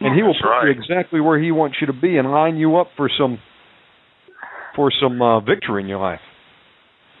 and 0.00 0.16
He 0.16 0.22
will 0.22 0.32
That's 0.32 0.42
put 0.42 0.66
you 0.66 0.70
exactly 0.70 1.20
where 1.20 1.38
He 1.38 1.52
wants 1.52 1.76
you 1.80 1.86
to 1.86 1.92
be 1.92 2.16
and 2.16 2.30
line 2.30 2.56
you 2.56 2.76
up 2.76 2.88
for 2.96 3.10
some 3.18 3.38
for 4.74 4.90
some 5.00 5.20
uh, 5.20 5.40
victory 5.40 5.82
in 5.82 5.88
your 5.88 6.00
life. 6.00 6.20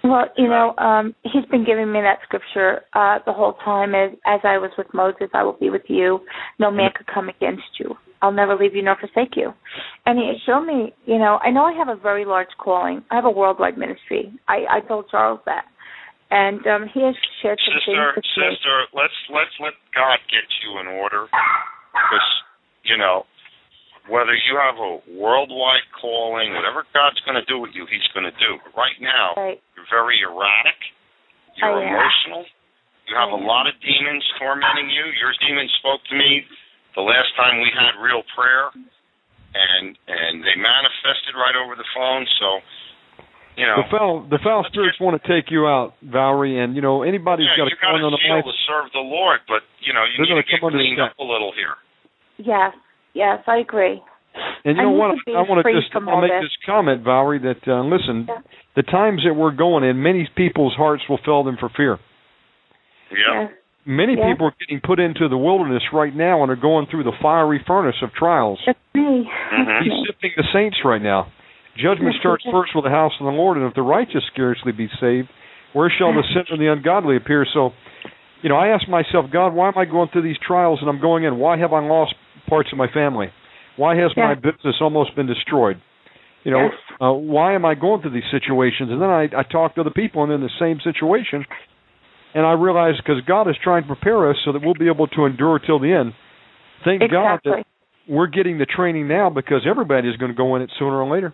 Well, 0.02 0.26
you 0.36 0.48
know, 0.48 0.74
um, 0.76 1.14
he's 1.22 1.46
been 1.50 1.64
giving 1.64 1.90
me 1.90 2.00
that 2.02 2.18
scripture 2.24 2.82
uh, 2.92 3.20
the 3.24 3.32
whole 3.32 3.54
time. 3.64 3.94
As 3.94 4.10
as 4.26 4.40
I 4.44 4.58
was 4.58 4.70
with 4.76 4.88
Moses, 4.92 5.28
I 5.32 5.42
will 5.42 5.56
be 5.58 5.70
with 5.70 5.84
you. 5.88 6.20
No 6.58 6.70
man 6.70 6.90
could 6.94 7.06
come 7.06 7.28
against 7.28 7.62
you. 7.78 7.94
I'll 8.24 8.32
never 8.32 8.56
leave 8.56 8.72
you 8.74 8.80
nor 8.80 8.96
forsake 8.96 9.36
you. 9.36 9.52
And 10.08 10.16
he 10.18 10.32
showed 10.48 10.64
me, 10.64 10.94
you 11.04 11.18
know, 11.20 11.36
I 11.44 11.50
know 11.52 11.64
I 11.68 11.76
have 11.76 11.92
a 11.92 12.00
very 12.00 12.24
large 12.24 12.48
calling. 12.56 13.04
I 13.12 13.16
have 13.20 13.26
a 13.28 13.30
worldwide 13.30 13.76
ministry. 13.76 14.32
I 14.48 14.64
I 14.64 14.80
told 14.88 15.10
Charles 15.12 15.40
that, 15.44 15.68
and 16.32 16.64
um, 16.66 16.88
he 16.88 17.04
has 17.04 17.12
shared 17.44 17.60
some 17.60 17.76
Sister, 17.84 18.16
things 18.16 18.24
me. 18.32 18.48
sister, 18.48 18.74
let's 18.96 19.18
let's 19.28 19.52
let 19.60 19.76
God 19.92 20.16
get 20.32 20.48
you 20.64 20.80
in 20.80 20.88
order, 20.88 21.28
because 21.92 22.28
you 22.88 22.96
know 22.96 23.28
whether 24.08 24.32
you 24.32 24.56
have 24.56 24.76
a 24.80 24.92
worldwide 25.20 25.84
calling, 26.00 26.52
whatever 26.56 26.84
God's 26.96 27.20
going 27.28 27.36
to 27.40 27.46
do 27.48 27.56
with 27.60 27.72
you, 27.76 27.84
He's 27.88 28.04
going 28.16 28.24
to 28.28 28.36
do. 28.40 28.50
But 28.64 28.72
right 28.76 28.96
now, 29.00 29.32
Right. 29.36 29.60
you're 29.76 29.88
very 29.92 30.20
erratic. 30.24 30.76
You're 31.60 31.76
I 31.76 31.84
am. 31.84 31.88
emotional. 31.92 32.44
You 33.08 33.16
have 33.20 33.32
I 33.32 33.36
a 33.36 33.40
am. 33.40 33.48
lot 33.48 33.64
of 33.68 33.76
demons 33.84 34.24
tormenting 34.40 34.88
you. 34.92 35.04
Your 35.20 35.32
demon 35.44 35.68
spoke 35.80 36.00
to 36.08 36.16
me 36.16 36.44
the 36.94 37.02
last 37.02 37.30
time 37.36 37.60
we 37.60 37.70
had 37.74 37.98
real 38.02 38.22
prayer, 38.36 38.70
and 39.54 39.96
and 40.08 40.42
they 40.42 40.56
manifested 40.58 41.34
right 41.36 41.54
over 41.58 41.74
the 41.76 41.86
phone. 41.94 42.26
So, 42.40 42.48
you 43.56 43.66
know, 43.66 43.82
The 43.82 43.88
foul 43.90 44.14
the 44.30 44.38
foul 44.42 44.62
Let's 44.66 44.74
spirits 44.74 44.98
want 45.00 45.14
to 45.20 45.24
take 45.26 45.50
you 45.50 45.66
out, 45.66 45.94
Valerie, 46.02 46.58
and 46.58 46.74
you 46.74 46.82
know 46.82 47.02
anybody 47.02 47.44
yeah, 47.44 47.54
who's 47.54 47.58
got 47.58 47.70
you 47.70 47.76
a 47.76 47.80
got 47.80 47.86
calling 47.94 48.02
to 48.02 48.10
on 48.10 48.14
the 48.14 48.22
feel 48.22 48.36
life. 48.36 48.44
to 48.46 48.56
serve 48.66 48.86
the 48.94 49.02
Lord, 49.04 49.40
but 49.46 49.62
you 49.82 49.92
know, 49.94 50.02
you 50.06 50.18
They're 50.18 50.26
need 50.34 50.42
gonna 50.42 50.46
to 50.46 50.50
get 50.50 50.60
come 50.60 50.72
cleaned 50.74 51.00
up 51.00 51.14
a 51.18 51.26
little 51.26 51.52
here. 51.54 51.78
Yes, 52.38 52.74
yes, 53.14 53.38
I 53.46 53.58
agree. 53.62 54.02
And 54.64 54.74
you 54.76 54.82
I 54.82 54.86
know 54.86 54.90
what? 54.98 55.14
to 55.14 55.32
I 55.38 55.42
want 55.46 55.62
to 55.62 55.70
just 55.70 55.94
I'll 55.94 56.08
all 56.10 56.20
make 56.20 56.34
this. 56.34 56.50
this 56.50 56.58
comment, 56.66 57.04
Valerie. 57.06 57.38
That 57.38 57.62
uh, 57.70 57.86
listen, 57.86 58.26
Yeah. 58.26 58.42
the 58.74 58.82
times 58.82 59.22
that 59.22 59.34
we're 59.34 59.54
going 59.54 59.84
in, 59.84 60.02
many 60.02 60.26
people's 60.34 60.74
hearts 60.74 61.04
will 61.08 61.20
fail 61.24 61.44
them 61.44 61.56
for 61.60 61.70
fear. 61.76 61.98
Yeah. 63.14 63.42
Yes. 63.46 63.50
Many 63.86 64.16
Yeah. 64.16 64.32
people 64.32 64.46
are 64.48 64.54
getting 64.58 64.80
put 64.80 64.98
into 64.98 65.28
the 65.28 65.36
wilderness 65.36 65.82
right 65.92 66.14
now 66.14 66.42
and 66.42 66.50
are 66.50 66.56
going 66.56 66.86
through 66.86 67.04
the 67.04 67.12
fiery 67.20 67.58
furnace 67.66 68.00
of 68.02 68.12
trials. 68.14 68.58
That's 68.64 68.78
me. 68.94 69.28
That's 69.50 69.84
He's 69.84 69.92
me. 69.92 70.04
sifting 70.06 70.32
the 70.36 70.44
saints 70.52 70.78
right 70.84 71.02
now. 71.02 71.26
Judgment 71.76 72.14
starts 72.20 72.44
first 72.50 72.74
with 72.74 72.84
the 72.84 72.90
house 72.90 73.12
of 73.20 73.26
the 73.26 73.32
Lord, 73.32 73.56
and 73.58 73.66
if 73.66 73.74
the 73.74 73.82
righteous 73.82 74.24
scarcely 74.32 74.72
be 74.72 74.88
saved, 75.00 75.28
where 75.72 75.90
shall 75.90 76.12
the 76.14 76.22
sinner 76.22 76.46
and 76.50 76.60
the 76.60 76.68
ungodly 76.72 77.16
appear? 77.16 77.44
So, 77.52 77.72
you 78.42 78.48
know, 78.48 78.56
I 78.56 78.68
ask 78.68 78.88
myself, 78.88 79.26
God, 79.30 79.52
why 79.54 79.68
am 79.68 79.76
I 79.76 79.84
going 79.84 80.08
through 80.12 80.22
these 80.22 80.38
trials 80.38 80.78
and 80.80 80.88
I'm 80.88 81.00
going 81.00 81.24
in? 81.24 81.36
Why 81.38 81.58
have 81.58 81.72
I 81.72 81.80
lost 81.80 82.14
parts 82.48 82.70
of 82.72 82.78
my 82.78 82.86
family? 82.88 83.28
Why 83.76 83.96
has 83.96 84.12
my 84.16 84.34
business 84.34 84.76
almost 84.80 85.16
been 85.16 85.26
destroyed? 85.26 85.80
You 86.44 86.52
know, 86.52 86.64
Yes. 86.70 86.74
uh, 87.00 87.12
why 87.12 87.54
am 87.54 87.64
I 87.64 87.74
going 87.74 88.02
through 88.02 88.12
these 88.12 88.30
situations? 88.30 88.90
And 88.92 89.02
then 89.02 89.10
I, 89.10 89.24
I 89.36 89.42
talk 89.42 89.74
to 89.74 89.80
other 89.80 89.90
people 89.90 90.22
and 90.22 90.30
they're 90.30 90.36
in 90.38 90.42
the 90.44 90.50
same 90.60 90.78
situation, 90.80 91.44
and 92.34 92.44
I 92.44 92.52
realize 92.52 92.94
because 92.98 93.22
God 93.26 93.48
is 93.48 93.56
trying 93.62 93.82
to 93.82 93.88
prepare 93.88 94.28
us 94.30 94.36
so 94.44 94.52
that 94.52 94.60
we'll 94.62 94.74
be 94.74 94.90
able 94.90 95.06
to 95.14 95.24
endure 95.24 95.58
till 95.58 95.78
the 95.78 95.92
end. 95.94 96.12
Thank 96.84 97.00
God 97.10 97.40
that 97.46 97.64
we're 98.08 98.28
getting 98.28 98.58
the 98.58 98.66
training 98.66 99.08
now 99.08 99.30
because 99.30 99.64
everybody 99.64 100.10
is 100.10 100.16
going 100.18 100.30
to 100.30 100.36
go 100.36 100.56
in 100.56 100.62
it 100.62 100.70
sooner 100.78 101.00
or 101.00 101.08
later. 101.08 101.32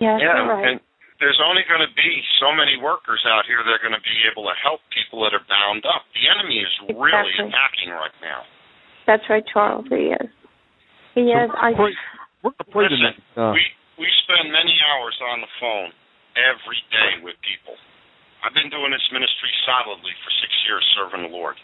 Yes, 0.00 0.18
yeah, 0.22 0.46
right. 0.46 0.74
and 0.74 0.80
there's 1.18 1.38
only 1.42 1.66
going 1.66 1.82
to 1.82 1.90
be 1.98 2.22
so 2.38 2.54
many 2.54 2.78
workers 2.78 3.22
out 3.26 3.42
here 3.50 3.58
that 3.62 3.70
are 3.70 3.82
going 3.82 3.94
to 3.94 4.02
be 4.06 4.18
able 4.30 4.46
to 4.46 4.54
help 4.62 4.78
people 4.94 5.26
that 5.26 5.34
are 5.34 5.42
bound 5.50 5.82
up. 5.86 6.06
The 6.14 6.30
enemy 6.30 6.62
is 6.62 6.72
really 6.94 7.34
attacking 7.34 7.90
right 7.90 8.14
now. 8.22 8.46
That's 9.06 9.26
right, 9.26 9.42
Charles. 9.42 9.86
He 9.90 10.14
is. 10.14 10.30
He 11.18 11.34
So 11.34 11.46
is. 11.46 11.50
I. 11.50 11.74
pray, 11.74 11.94
we're 12.46 12.54
going 12.54 12.90
to 12.90 12.94
Listen. 12.94 13.14
Uh, 13.34 13.50
we 13.50 13.62
we 13.98 14.06
spend 14.22 14.54
many 14.54 14.78
hours 14.78 15.18
on 15.34 15.42
the 15.42 15.50
phone 15.58 15.90
every 16.38 16.78
day 16.94 17.18
with 17.26 17.34
people. 17.42 17.74
I've 18.48 18.56
been 18.56 18.72
doing 18.72 18.88
this 18.96 19.04
ministry 19.12 19.52
solidly 19.68 20.16
for 20.24 20.32
six 20.40 20.48
years, 20.64 20.80
serving 20.96 21.20
the 21.20 21.28
Lord, 21.28 21.60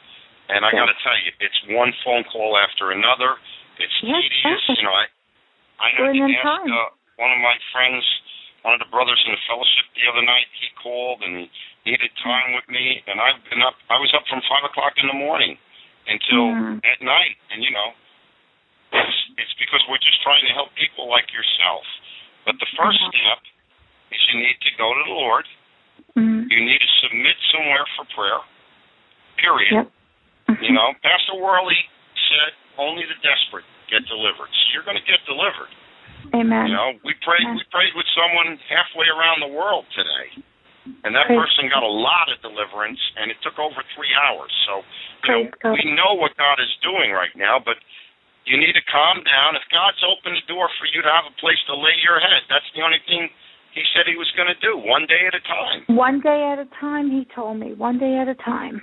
and 0.53 0.69
I 0.69 0.71
Yeah. 0.77 0.85
got 0.85 0.93
to 0.93 0.99
tell 1.01 1.17
you, 1.17 1.33
it's 1.41 1.57
one 1.73 1.97
phone 2.05 2.25
call 2.29 2.59
after 2.61 2.93
another. 2.93 3.41
It's 3.81 4.03
Yes, 4.05 4.21
tedious. 4.21 4.69
yes. 4.69 4.77
You 4.77 4.85
know, 4.85 4.93
I 4.93 5.09
I 5.81 5.89
had 5.97 6.13
to 6.13 6.21
ask 6.37 6.43
time. 6.45 6.73
uh, 6.73 6.91
one 7.17 7.33
of 7.33 7.39
my 7.39 7.57
friends, 7.73 8.05
one 8.63 8.75
of 8.75 8.81
the 8.81 8.91
brothers 8.93 9.17
in 9.25 9.33
the 9.33 9.41
fellowship, 9.49 9.87
the 9.95 10.07
other 10.13 10.21
night. 10.23 10.47
He 10.61 10.69
called 10.77 11.23
and 11.23 11.49
he 11.85 11.91
needed 11.91 12.15
time 12.23 12.53
with 12.53 12.69
me, 12.69 13.03
and 13.07 13.19
I've 13.19 13.43
been 13.49 13.63
up. 13.63 13.77
I 13.89 13.99
was 13.99 14.13
up 14.13 14.29
from 14.29 14.43
five 14.43 14.65
o'clock 14.65 14.93
in 14.99 15.07
the 15.07 15.15
morning 15.15 15.57
until 16.07 16.53
Mm. 16.53 16.85
at 16.85 17.01
night, 17.01 17.39
and 17.51 17.65
you 17.65 17.71
know, 17.71 17.95
it's 18.93 19.29
it's 19.39 19.55
because 19.55 19.81
we're 19.89 19.99
just 20.05 20.21
trying 20.21 20.45
to 20.47 20.53
help 20.53 20.75
people 20.75 21.09
like 21.09 21.33
yourself. 21.33 21.87
But 22.45 22.59
the 22.61 22.67
1st 22.77 23.01
Mhm. 23.01 23.09
step 23.09 23.41
is 24.11 24.21
you 24.35 24.41
need 24.41 24.61
to 24.61 24.71
go 24.73 24.93
to 24.93 25.03
the 25.05 25.11
Lord. 25.15 25.49
Mhm. 26.17 26.51
You 26.51 26.61
need 26.65 26.81
to 26.81 26.91
submit 27.03 27.37
somewhere 27.51 27.85
for 27.97 28.05
prayer. 28.15 28.41
Period. 29.39 29.73
Yep. 30.49 30.63
You 30.63 30.73
know, 30.73 30.95
Pastor 31.03 31.35
Worley 31.35 31.79
said 32.29 32.53
only 32.79 33.05
the 33.07 33.19
desperate 33.23 33.65
get 33.89 34.07
delivered. 34.07 34.49
So 34.49 34.63
you're 34.73 34.87
going 34.87 34.99
to 34.99 35.05
get 35.05 35.25
delivered. 35.27 35.69
Amen. 36.35 36.69
You 36.69 36.75
know, 36.75 36.93
we 37.05 37.15
prayed 37.21 37.45
Amen. 37.45 37.57
we 37.57 37.65
prayed 37.71 37.95
with 37.95 38.07
someone 38.15 38.59
halfway 38.69 39.09
around 39.09 39.41
the 39.41 39.53
world 39.53 39.85
today. 39.95 40.43
And 41.05 41.17
that 41.17 41.27
Praise 41.27 41.41
person 41.41 41.69
got 41.73 41.83
a 41.83 41.89
lot 41.89 42.29
of 42.29 42.41
deliverance 42.45 43.01
and 43.17 43.33
it 43.33 43.41
took 43.41 43.59
over 43.59 43.83
3 43.97 44.15
hours. 44.15 44.53
So, 44.69 44.85
you 45.25 45.33
know, 45.33 45.51
God. 45.63 45.81
we 45.81 45.91
know 45.93 46.13
what 46.13 46.37
God 46.37 46.61
is 46.61 46.69
doing 46.85 47.11
right 47.13 47.33
now, 47.35 47.59
but 47.59 47.81
you 48.45 48.61
need 48.61 48.77
to 48.77 48.85
calm 48.93 49.25
down. 49.25 49.57
If 49.57 49.65
God's 49.73 50.01
opened 50.05 50.37
the 50.37 50.45
door 50.45 50.69
for 50.77 50.85
you 50.93 51.01
to 51.01 51.09
have 51.09 51.25
a 51.25 51.33
place 51.41 51.57
to 51.69 51.75
lay 51.75 51.97
your 52.05 52.21
head, 52.21 52.45
that's 52.53 52.69
the 52.77 52.85
only 52.85 53.01
thing 53.09 53.33
he 53.75 53.83
said 53.91 54.07
he 54.07 54.15
was 54.15 54.31
going 54.39 54.47
to 54.47 54.59
do, 54.63 54.79
one 54.79 55.05
day 55.11 55.27
at 55.27 55.35
a 55.35 55.43
time. 55.43 55.83
One 55.91 56.23
day 56.23 56.47
at 56.47 56.63
a 56.63 56.69
time, 56.79 57.11
he 57.11 57.27
told 57.35 57.59
me. 57.59 57.75
One 57.75 57.99
day 57.99 58.23
at 58.23 58.31
a 58.31 58.39
time. 58.39 58.79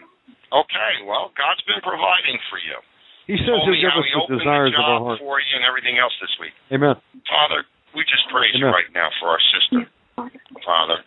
Okay, 0.51 0.93
well, 1.07 1.31
God's 1.39 1.63
been 1.63 1.79
providing 1.79 2.35
for 2.51 2.59
you. 2.59 2.75
he 3.23 3.39
says 3.39 3.55
told 3.55 3.71
he'll 3.71 3.79
give 3.79 3.95
us 3.95 4.03
he 4.03 4.19
the 4.27 4.43
desires 4.43 4.75
the 4.75 4.83
of 4.83 4.83
our 4.83 5.15
heart. 5.15 5.17
for 5.23 5.39
you 5.39 5.53
and 5.55 5.63
everything 5.63 5.95
else 5.95 6.11
this 6.19 6.35
week. 6.43 6.51
Amen. 6.75 6.99
Father, 7.23 7.63
we 7.95 8.03
just 8.03 8.27
praise 8.27 8.51
you 8.51 8.67
right 8.67 8.91
now 8.91 9.07
for 9.23 9.31
our 9.31 9.39
sister, 9.55 9.87
Father. 10.67 10.99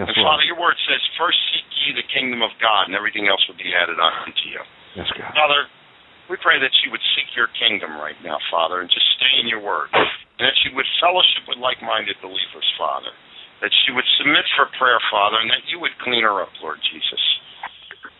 Yes, 0.00 0.08
and 0.08 0.16
Father, 0.16 0.44
your 0.48 0.56
word 0.60 0.76
says, 0.88 1.00
first 1.20 1.36
seek 1.52 1.64
ye 1.84 1.96
the 1.96 2.08
kingdom 2.12 2.40
of 2.40 2.52
God, 2.60 2.88
and 2.88 2.96
everything 2.96 3.28
else 3.28 3.40
will 3.48 3.56
be 3.60 3.72
added 3.72 4.00
on 4.00 4.32
to 4.32 4.44
you. 4.48 4.60
Yes, 4.96 5.08
God. 5.12 5.32
Father, 5.36 5.68
we 6.32 6.36
pray 6.40 6.56
that 6.60 6.72
you 6.84 6.92
would 6.92 7.04
seek 7.16 7.28
your 7.36 7.48
kingdom 7.60 7.96
right 8.00 8.16
now, 8.24 8.36
Father, 8.48 8.80
and 8.80 8.88
just 8.88 9.04
stay 9.20 9.40
in 9.40 9.48
your 9.48 9.60
word. 9.60 9.88
And 9.92 10.44
that 10.44 10.56
you 10.68 10.76
would 10.76 10.88
fellowship 11.00 11.48
with 11.48 11.56
like 11.60 11.80
minded 11.80 12.16
believers, 12.20 12.68
Father. 12.76 13.08
That 13.64 13.72
she 13.72 13.90
would 13.92 14.04
submit 14.20 14.44
for 14.52 14.68
prayer, 14.76 15.00
Father, 15.08 15.40
and 15.40 15.48
that 15.48 15.64
you 15.72 15.80
would 15.80 15.96
clean 16.04 16.22
her 16.28 16.44
up, 16.44 16.52
Lord 16.60 16.76
Jesus. 16.92 17.22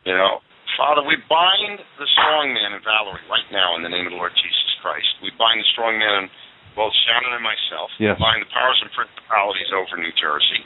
You 0.09 0.17
know, 0.17 0.41
Father, 0.81 1.05
we 1.05 1.21
bind 1.29 1.81
the 2.01 2.09
strong 2.17 2.57
man 2.57 2.73
and 2.73 2.81
Valerie 2.81 3.25
right 3.29 3.49
now 3.53 3.77
in 3.77 3.85
the 3.85 3.93
name 3.93 4.09
of 4.09 4.17
the 4.17 4.21
Lord 4.21 4.33
Jesus 4.33 4.71
Christ. 4.81 5.09
We 5.21 5.33
bind 5.37 5.61
the 5.61 5.69
strong 5.77 6.01
man 6.01 6.25
in 6.25 6.27
both 6.73 6.93
Shannon 7.05 7.37
and 7.37 7.45
myself. 7.45 7.89
Yes. 7.97 8.17
We 8.17 8.25
bind 8.25 8.41
the 8.45 8.53
powers 8.53 8.81
and 8.81 8.93
principalities 8.93 9.73
over 9.77 9.97
New 9.97 10.13
Jersey. 10.17 10.65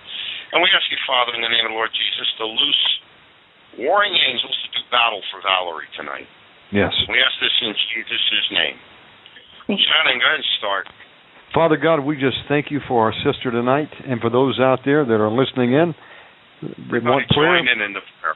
And 0.51 0.59
we 0.63 0.71
ask 0.75 0.87
you, 0.91 0.99
Father, 1.07 1.35
in 1.35 1.43
the 1.43 1.51
name 1.51 1.67
of 1.67 1.75
the 1.75 1.79
Lord 1.79 1.95
Jesus, 1.95 2.27
to 2.43 2.47
loose 2.47 2.85
warring 3.79 4.15
angels 4.15 4.55
to 4.67 4.69
do 4.75 4.83
battle 4.91 5.23
for 5.31 5.39
Valerie 5.47 5.91
tonight. 5.95 6.27
Yes. 6.75 6.91
We 7.07 7.19
ask 7.23 7.35
this 7.39 7.55
in 7.63 7.75
Jesus' 7.95 8.51
name. 8.51 8.79
Shannon, 9.71 10.19
go 10.19 10.27
ahead 10.27 10.43
and 10.43 10.53
start. 10.59 10.87
Father 11.55 11.77
God, 11.77 12.01
we 12.01 12.15
just 12.17 12.37
thank 12.49 12.71
you 12.71 12.81
for 12.87 13.05
our 13.07 13.15
sister 13.25 13.51
tonight 13.51 13.89
and 14.07 14.21
for 14.21 14.31
those 14.31 14.59
out 14.61 14.81
there 14.85 15.05
that 15.05 15.15
are 15.21 15.31
listening 15.31 15.73
in. 15.73 15.95
They 16.63 16.67
want 16.69 16.79
Everybody 16.89 17.25
prayer. 17.35 17.59
join 17.59 17.69
in 17.69 17.81
in 17.83 17.93
the 17.95 18.01
prayer. 18.21 18.35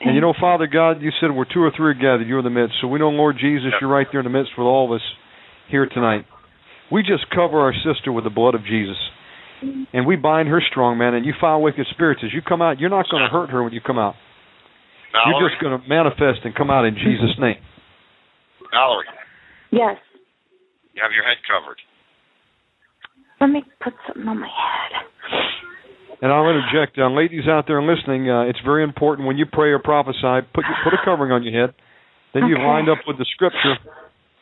And 0.00 0.14
you 0.14 0.20
know, 0.20 0.34
Father 0.38 0.66
God, 0.66 1.00
you 1.00 1.10
said 1.20 1.30
where 1.30 1.46
two 1.46 1.60
or 1.62 1.70
three 1.76 1.90
are 1.90 1.94
gathered, 1.94 2.26
you're 2.26 2.40
in 2.40 2.44
the 2.44 2.50
midst. 2.50 2.76
So 2.80 2.88
we 2.88 2.98
know, 2.98 3.08
Lord 3.10 3.36
Jesus, 3.40 3.70
Yes. 3.72 3.80
you're 3.80 3.90
right 3.90 4.06
there 4.10 4.20
in 4.20 4.24
the 4.24 4.30
midst 4.34 4.52
with 4.58 4.66
all 4.66 4.86
of 4.86 4.92
us 4.92 5.04
here 5.68 5.86
tonight. 5.86 6.26
We 6.92 7.02
just 7.02 7.28
cover 7.30 7.60
our 7.60 7.72
sister 7.72 8.12
with 8.12 8.24
the 8.24 8.30
blood 8.30 8.54
of 8.54 8.64
Jesus. 8.64 8.96
And 9.94 10.04
we 10.06 10.16
bind 10.16 10.48
her 10.48 10.60
strong 10.60 10.98
man, 10.98 11.14
and 11.14 11.24
you 11.24 11.32
foul 11.40 11.62
wicked 11.62 11.86
spirits. 11.90 12.20
As 12.22 12.32
you 12.34 12.42
come 12.42 12.60
out, 12.60 12.78
you're 12.78 12.90
not 12.90 13.06
going 13.10 13.22
to 13.24 13.28
hurt 13.32 13.48
her 13.50 13.62
when 13.64 13.72
you 13.72 13.80
come 13.80 13.98
out. 13.98 14.14
Valerie, 15.12 15.32
You're 15.40 15.48
just 15.48 15.60
going 15.62 15.80
to 15.80 15.88
manifest 15.88 16.44
and 16.44 16.54
come 16.54 16.70
out 16.70 16.84
in 16.84 16.94
Jesus' 16.94 17.32
name. 17.40 17.56
Valerie, 18.70 19.06
Yes. 19.72 19.96
you 20.92 21.00
have 21.02 21.10
your 21.12 21.24
head 21.24 21.38
covered. 21.48 21.80
Let 23.40 23.50
me 23.50 23.62
put 23.82 23.92
something 24.06 24.26
on 24.28 24.40
my 24.40 24.48
head. 24.48 24.92
And 26.22 26.32
I'll 26.32 26.48
interject, 26.48 26.96
uh, 26.96 27.12
ladies 27.12 27.44
out 27.44 27.68
there 27.68 27.82
listening, 27.84 28.30
uh, 28.30 28.48
it's 28.48 28.60
very 28.64 28.80
important 28.82 29.28
when 29.28 29.36
you 29.36 29.44
pray 29.44 29.68
or 29.76 29.78
prophesy, 29.78 30.48
put 30.56 30.64
put 30.82 30.96
a 30.96 31.00
covering 31.04 31.28
on 31.32 31.44
your 31.44 31.52
head. 31.52 31.76
Then 32.32 32.48
you've 32.48 32.58
Okay. 32.58 32.66
lined 32.66 32.88
up 32.88 33.04
with 33.06 33.18
the 33.18 33.28
scripture, 33.36 33.76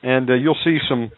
and 0.02 0.30
uh, 0.30 0.34
you'll 0.34 0.58
see 0.62 0.78
some 0.88 1.10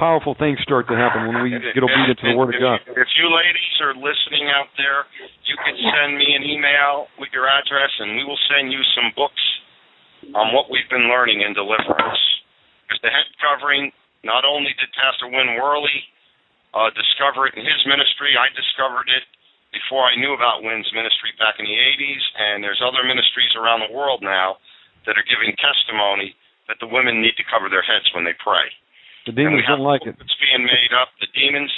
powerful 0.00 0.32
things 0.34 0.56
start 0.64 0.88
to 0.88 0.96
happen 0.96 1.26
when 1.28 1.42
we 1.42 1.50
get 1.50 1.82
obedient 1.84 2.18
to 2.20 2.26
the 2.32 2.36
Word 2.38 2.54
of 2.54 2.60
God. 2.60 2.80
If 2.88 3.10
you 3.20 3.28
ladies 3.28 3.76
are 3.84 3.92
listening 3.94 4.48
out 4.48 4.72
there, 4.80 5.04
you 5.44 5.56
can 5.60 5.76
send 5.76 6.16
me 6.16 6.32
an 6.32 6.42
email 6.44 7.08
with 7.18 7.28
your 7.36 7.44
address, 7.48 7.92
and 8.00 8.16
we 8.16 8.24
will 8.24 8.40
send 8.48 8.72
you 8.72 8.80
some 8.96 9.12
books 9.12 9.44
on 10.32 10.54
what 10.56 10.70
we've 10.70 10.88
been 10.88 11.08
learning 11.12 11.42
in 11.42 11.52
deliverance. 11.52 12.22
Because 12.88 13.00
the 13.02 13.10
head 13.12 13.28
covering, 13.44 13.92
not 14.24 14.44
only 14.48 14.72
did 14.80 14.88
Pastor 14.96 15.28
Win 15.28 15.60
Worley 15.60 16.00
uh, 16.76 16.90
discover 16.92 17.48
it 17.48 17.56
in 17.56 17.64
his 17.64 17.80
ministry, 17.88 18.36
I 18.36 18.52
discovered 18.52 19.08
it 19.08 19.24
before 19.72 20.08
I 20.08 20.16
knew 20.16 20.32
about 20.32 20.64
Win's 20.64 20.88
ministry 20.96 21.32
back 21.36 21.60
in 21.60 21.68
the 21.68 21.76
80s, 21.76 22.24
and 22.36 22.64
there's 22.64 22.80
other 22.80 23.04
ministries 23.04 23.52
around 23.56 23.84
the 23.84 23.92
world 23.92 24.24
now 24.24 24.56
that 25.04 25.16
are 25.16 25.28
giving 25.28 25.52
testimony 25.60 26.32
that 26.68 26.80
the 26.80 26.88
women 26.88 27.20
need 27.20 27.36
to 27.40 27.44
cover 27.48 27.68
their 27.68 27.84
heads 27.84 28.08
when 28.12 28.24
they 28.24 28.36
pray. 28.36 28.68
The 29.28 29.36
demons 29.36 29.64
don't 29.68 29.84
like 29.84 30.04
it. 30.08 30.16
It's 30.16 30.40
being 30.40 30.64
made 30.64 30.92
up. 30.96 31.12
The 31.20 31.28
demons 31.36 31.72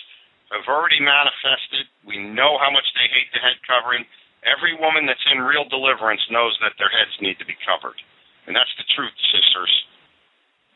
have 0.54 0.66
already 0.66 1.02
manifested. 1.02 1.86
We 2.06 2.18
know 2.18 2.58
how 2.58 2.70
much 2.70 2.86
they 2.94 3.06
hate 3.10 3.30
the 3.34 3.42
head 3.42 3.58
covering. 3.66 4.06
Every 4.46 4.74
woman 4.78 5.06
that's 5.06 5.22
in 5.30 5.42
real 5.42 5.66
deliverance 5.66 6.22
knows 6.30 6.54
that 6.62 6.78
their 6.78 6.90
heads 6.90 7.14
need 7.22 7.38
to 7.38 7.46
be 7.46 7.58
covered. 7.62 7.98
And 8.46 8.54
that's 8.54 8.70
the 8.78 8.86
truth, 8.94 9.14
sisters. 9.30 9.70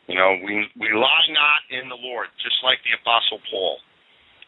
You 0.07 0.15
know, 0.19 0.37
we 0.45 0.69
we 0.77 0.93
lie 0.93 1.29
not 1.33 1.65
in 1.73 1.89
the 1.89 1.97
Lord, 1.97 2.29
just 2.45 2.61
like 2.61 2.79
the 2.85 2.93
Apostle 3.01 3.41
Paul. 3.49 3.81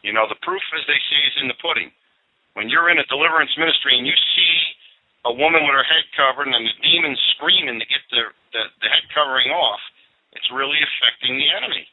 You 0.01 0.13
know, 0.13 0.29
the 0.29 0.39
proof, 0.45 0.61
as 0.77 0.85
they 0.85 0.99
say, 1.09 1.19
is 1.27 1.37
in 1.41 1.47
the 1.47 1.57
pudding. 1.61 1.89
When 2.53 2.69
you're 2.69 2.89
in 2.89 2.97
a 2.97 3.05
deliverance 3.05 3.53
ministry 3.57 3.97
and 3.97 4.05
you 4.05 4.15
see 4.33 4.55
a 5.25 5.33
woman 5.33 5.61
with 5.61 5.75
her 5.75 5.85
head 5.85 6.05
covered 6.17 6.49
and 6.49 6.63
the 6.65 6.77
demons 6.81 7.19
screaming 7.37 7.77
to 7.77 7.87
get 7.87 8.03
the, 8.09 8.23
the, 8.53 8.63
the 8.81 8.89
head 8.89 9.05
covering 9.13 9.53
off, 9.53 9.81
it's 10.33 10.47
really 10.53 10.79
affecting 10.81 11.37
the 11.37 11.49
enemy. 11.53 11.85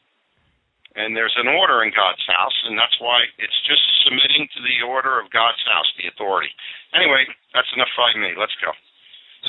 And 0.95 1.11
there's 1.11 1.35
an 1.35 1.51
order 1.51 1.83
in 1.83 1.91
God's 1.91 2.23
house, 2.23 2.55
and 2.65 2.79
that's 2.79 2.95
why 3.03 3.27
it's 3.37 3.59
just 3.67 3.83
submitting 4.07 4.47
to 4.55 4.59
the 4.63 4.87
order 4.87 5.19
of 5.19 5.27
God's 5.27 5.59
house, 5.67 5.89
the 5.99 6.07
authority. 6.07 6.47
Anyway, 6.95 7.27
that's 7.51 7.67
enough 7.75 7.91
by 7.99 8.15
me. 8.15 8.31
Let's 8.39 8.55
go. 8.63 8.71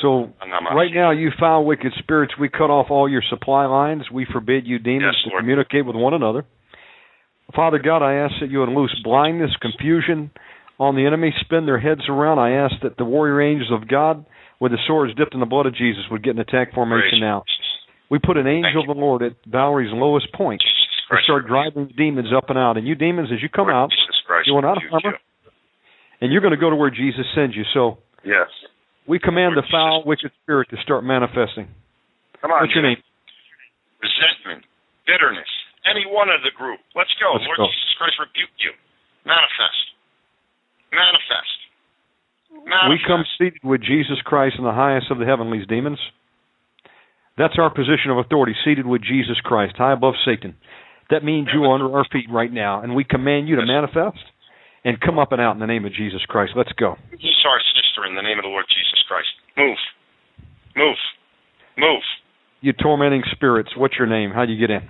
So 0.01 0.29
I'm 0.43 0.49
not 0.51 0.61
much. 0.63 0.75
right 0.75 0.93
now, 0.93 1.11
you 1.11 1.31
foul 1.39 1.65
wicked 1.65 1.93
spirits, 1.97 2.33
we 2.37 2.49
cut 2.49 2.69
off 2.69 2.91
all 2.91 3.09
your 3.09 3.23
supply 3.29 3.65
lines. 3.65 4.11
We 4.11 4.27
forbid 4.29 4.67
you 4.67 4.77
demons 4.77 5.15
Yes, 5.23 5.31
to 5.31 5.39
communicate 5.39 5.85
with 5.85 5.95
one 5.95 6.13
another. 6.13 6.45
Father 7.55 7.79
God, 7.79 8.03
I 8.03 8.15
ask 8.15 8.35
that 8.41 8.51
you 8.51 8.59
would 8.59 8.69
loose 8.69 8.95
blindness, 9.03 9.51
confusion 9.61 10.31
on 10.79 10.95
the 10.95 11.05
enemy, 11.05 11.33
spin 11.41 11.65
their 11.65 11.79
heads 11.79 12.01
around. 12.09 12.39
I 12.39 12.51
ask 12.51 12.75
that 12.83 12.97
the 12.97 13.05
warrior 13.05 13.41
angels 13.41 13.71
of 13.71 13.87
God, 13.87 14.25
with 14.59 14.71
the 14.71 14.77
swords 14.85 15.15
dipped 15.15 15.33
in 15.33 15.39
the 15.39 15.45
blood 15.45 15.65
of 15.65 15.75
Jesus, 15.75 16.03
would 16.11 16.23
get 16.23 16.31
in 16.31 16.39
attack 16.39 16.73
formation 16.73 17.19
Praise 17.19 17.21
now. 17.21 17.43
We 18.09 18.19
put 18.19 18.37
an 18.37 18.47
angel 18.47 18.81
of 18.81 18.87
the 18.87 18.99
Lord 18.99 19.21
at 19.21 19.33
Valerie's 19.45 19.91
lowest 19.93 20.31
point 20.33 20.61
to 21.09 21.17
start 21.23 21.47
driving 21.47 21.91
demons 21.97 22.29
up 22.35 22.49
and 22.49 22.57
out. 22.57 22.77
And 22.77 22.87
you 22.87 22.95
demons, 22.95 23.29
as 23.33 23.41
you 23.41 23.49
come 23.49 23.67
Lord 23.67 23.75
out, 23.75 23.91
You 24.45 24.55
are 24.55 24.61
not 24.61 24.77
a 24.77 24.81
rebuke? 24.95 25.19
And 26.21 26.31
you're 26.31 26.41
going 26.41 26.55
to 26.55 26.59
go 26.59 26.69
to 26.69 26.75
where 26.75 26.89
Jesus 26.89 27.25
sends 27.35 27.55
you. 27.55 27.63
So. 27.73 27.99
Yes. 28.25 28.47
we 29.07 29.19
command 29.19 29.55
the 29.55 29.63
foul, 29.71 30.01
Jesus. 30.01 30.07
wicked 30.07 30.31
spirit 30.43 30.69
to 30.71 30.77
start 30.83 31.03
manifesting. 31.03 31.67
Come 32.41 32.51
on. 32.51 32.61
What's 32.61 32.75
your 32.75 32.83
name? 32.83 32.97
Resentment, 34.01 34.65
bitterness, 35.05 35.47
any 35.87 36.05
one 36.05 36.29
of 36.29 36.43
the 36.43 36.51
group. 36.51 36.79
Let's 36.95 37.11
go. 37.17 37.33
Let's 37.33 37.47
Lord 37.47 37.57
go. 37.57 37.67
Jesus 37.71 37.93
Christ 37.97 38.15
rebuke 38.19 38.55
you. 38.59 38.75
Manifest. 39.25 39.95
Manifest. 40.91 41.57
Manifest. 42.51 42.91
We 42.91 42.97
come 43.07 43.23
seated 43.39 43.63
with 43.63 43.81
Jesus 43.81 44.19
Christ 44.23 44.55
in 44.59 44.63
the 44.63 44.75
highest 44.75 45.11
of 45.11 45.19
the 45.19 45.25
heavenlies, 45.25 45.67
demons. 45.67 45.99
That's 47.37 47.55
our 47.59 47.69
position 47.69 48.09
of 48.09 48.17
authority, 48.17 48.55
seated 48.65 48.87
with 48.87 49.01
Jesus 49.01 49.37
Christ, 49.43 49.75
high 49.77 49.93
above 49.93 50.15
Satan. 50.25 50.55
That 51.09 51.23
means 51.23 51.49
you 51.53 51.63
are 51.63 51.75
under 51.75 51.95
our 51.95 52.05
feet 52.11 52.27
right 52.31 52.51
now, 52.51 52.81
and 52.81 52.95
we 52.95 53.03
command 53.03 53.47
you 53.47 53.55
to 53.55 53.65
manifest 53.65 54.19
and 54.83 54.99
come 54.99 55.19
up 55.19 55.31
and 55.31 55.41
out 55.41 55.53
in 55.53 55.59
the 55.59 55.67
name 55.67 55.85
of 55.85 55.93
Jesus 55.93 56.21
Christ. 56.27 56.53
Let's 56.55 56.71
go. 56.73 56.95
Loose 57.11 57.45
our 57.47 57.61
sister 57.75 58.05
in 58.09 58.15
the 58.15 58.21
name 58.21 58.39
of 58.39 58.43
the 58.43 58.49
Lord 58.49 58.65
Jesus 58.67 59.03
Christ. 59.07 59.29
Move. 59.55 59.77
Move. 60.75 60.97
Move. 61.77 62.03
You 62.61 62.73
tormenting 62.73 63.23
spirits, 63.31 63.69
what's 63.77 63.95
your 63.97 64.07
name? 64.07 64.31
How'd 64.33 64.49
you 64.49 64.57
get 64.57 64.71
in? 64.71 64.81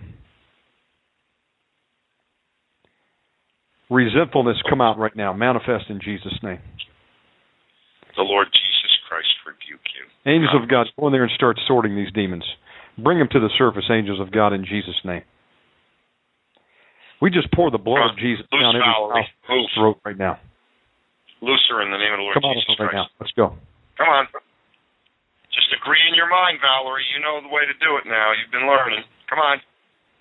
Resentfulness, 3.89 4.57
come 4.69 4.81
out 4.81 4.97
right 4.99 5.15
now. 5.15 5.31
Manifest 5.33 5.85
in 5.89 5.99
Jesus' 6.03 6.35
name. 6.43 6.59
The 8.15 8.23
Lord 8.27 8.47
Jesus 8.51 8.93
Christ 9.07 9.31
rebuke 9.47 9.85
you. 9.95 10.03
Angels 10.27 10.51
of 10.61 10.67
God, 10.67 10.87
go 10.99 11.07
in 11.07 11.13
there 11.13 11.23
and 11.23 11.31
start 11.35 11.55
sorting 11.67 11.95
these 11.95 12.11
demons. 12.11 12.43
Bring 12.97 13.19
them 13.19 13.29
to 13.31 13.39
the 13.39 13.49
surface, 13.57 13.85
angels 13.89 14.19
of 14.19 14.31
God, 14.33 14.51
in 14.51 14.65
Jesus' 14.65 14.97
name. 15.05 15.21
We 17.21 17.29
just 17.31 17.49
pour 17.53 17.71
the 17.71 17.77
blood 17.81 18.11
of 18.13 18.17
Jesus 18.17 18.45
down 18.51 18.75
every 18.75 19.25
Move. 19.49 19.69
throat 19.77 19.97
right 20.05 20.17
now. 20.17 20.37
Loose 21.41 21.61
her 21.69 21.81
in 21.81 21.89
the 21.93 21.97
name 21.97 22.13
of 22.13 22.19
the 22.19 22.25
Lord 22.25 22.33
Come 22.35 22.45
on 22.49 22.57
Jesus 22.57 22.75
right 22.81 22.89
Christ. 22.89 22.97
now. 22.97 23.05
Let's 23.21 23.33
go. 23.37 23.47
Come 23.97 24.09
on. 24.09 24.25
Just 25.53 25.69
agree 25.77 26.01
in 26.09 26.13
your 26.17 26.29
mind, 26.29 26.57
Valerie. 26.61 27.05
You 27.13 27.21
know 27.21 27.41
the 27.41 27.49
way 27.53 27.65
to 27.65 27.73
do 27.81 27.97
it 27.97 28.05
now. 28.09 28.33
You've 28.37 28.51
been 28.53 28.67
learning. 28.69 29.05
Come 29.29 29.39
on. 29.39 29.61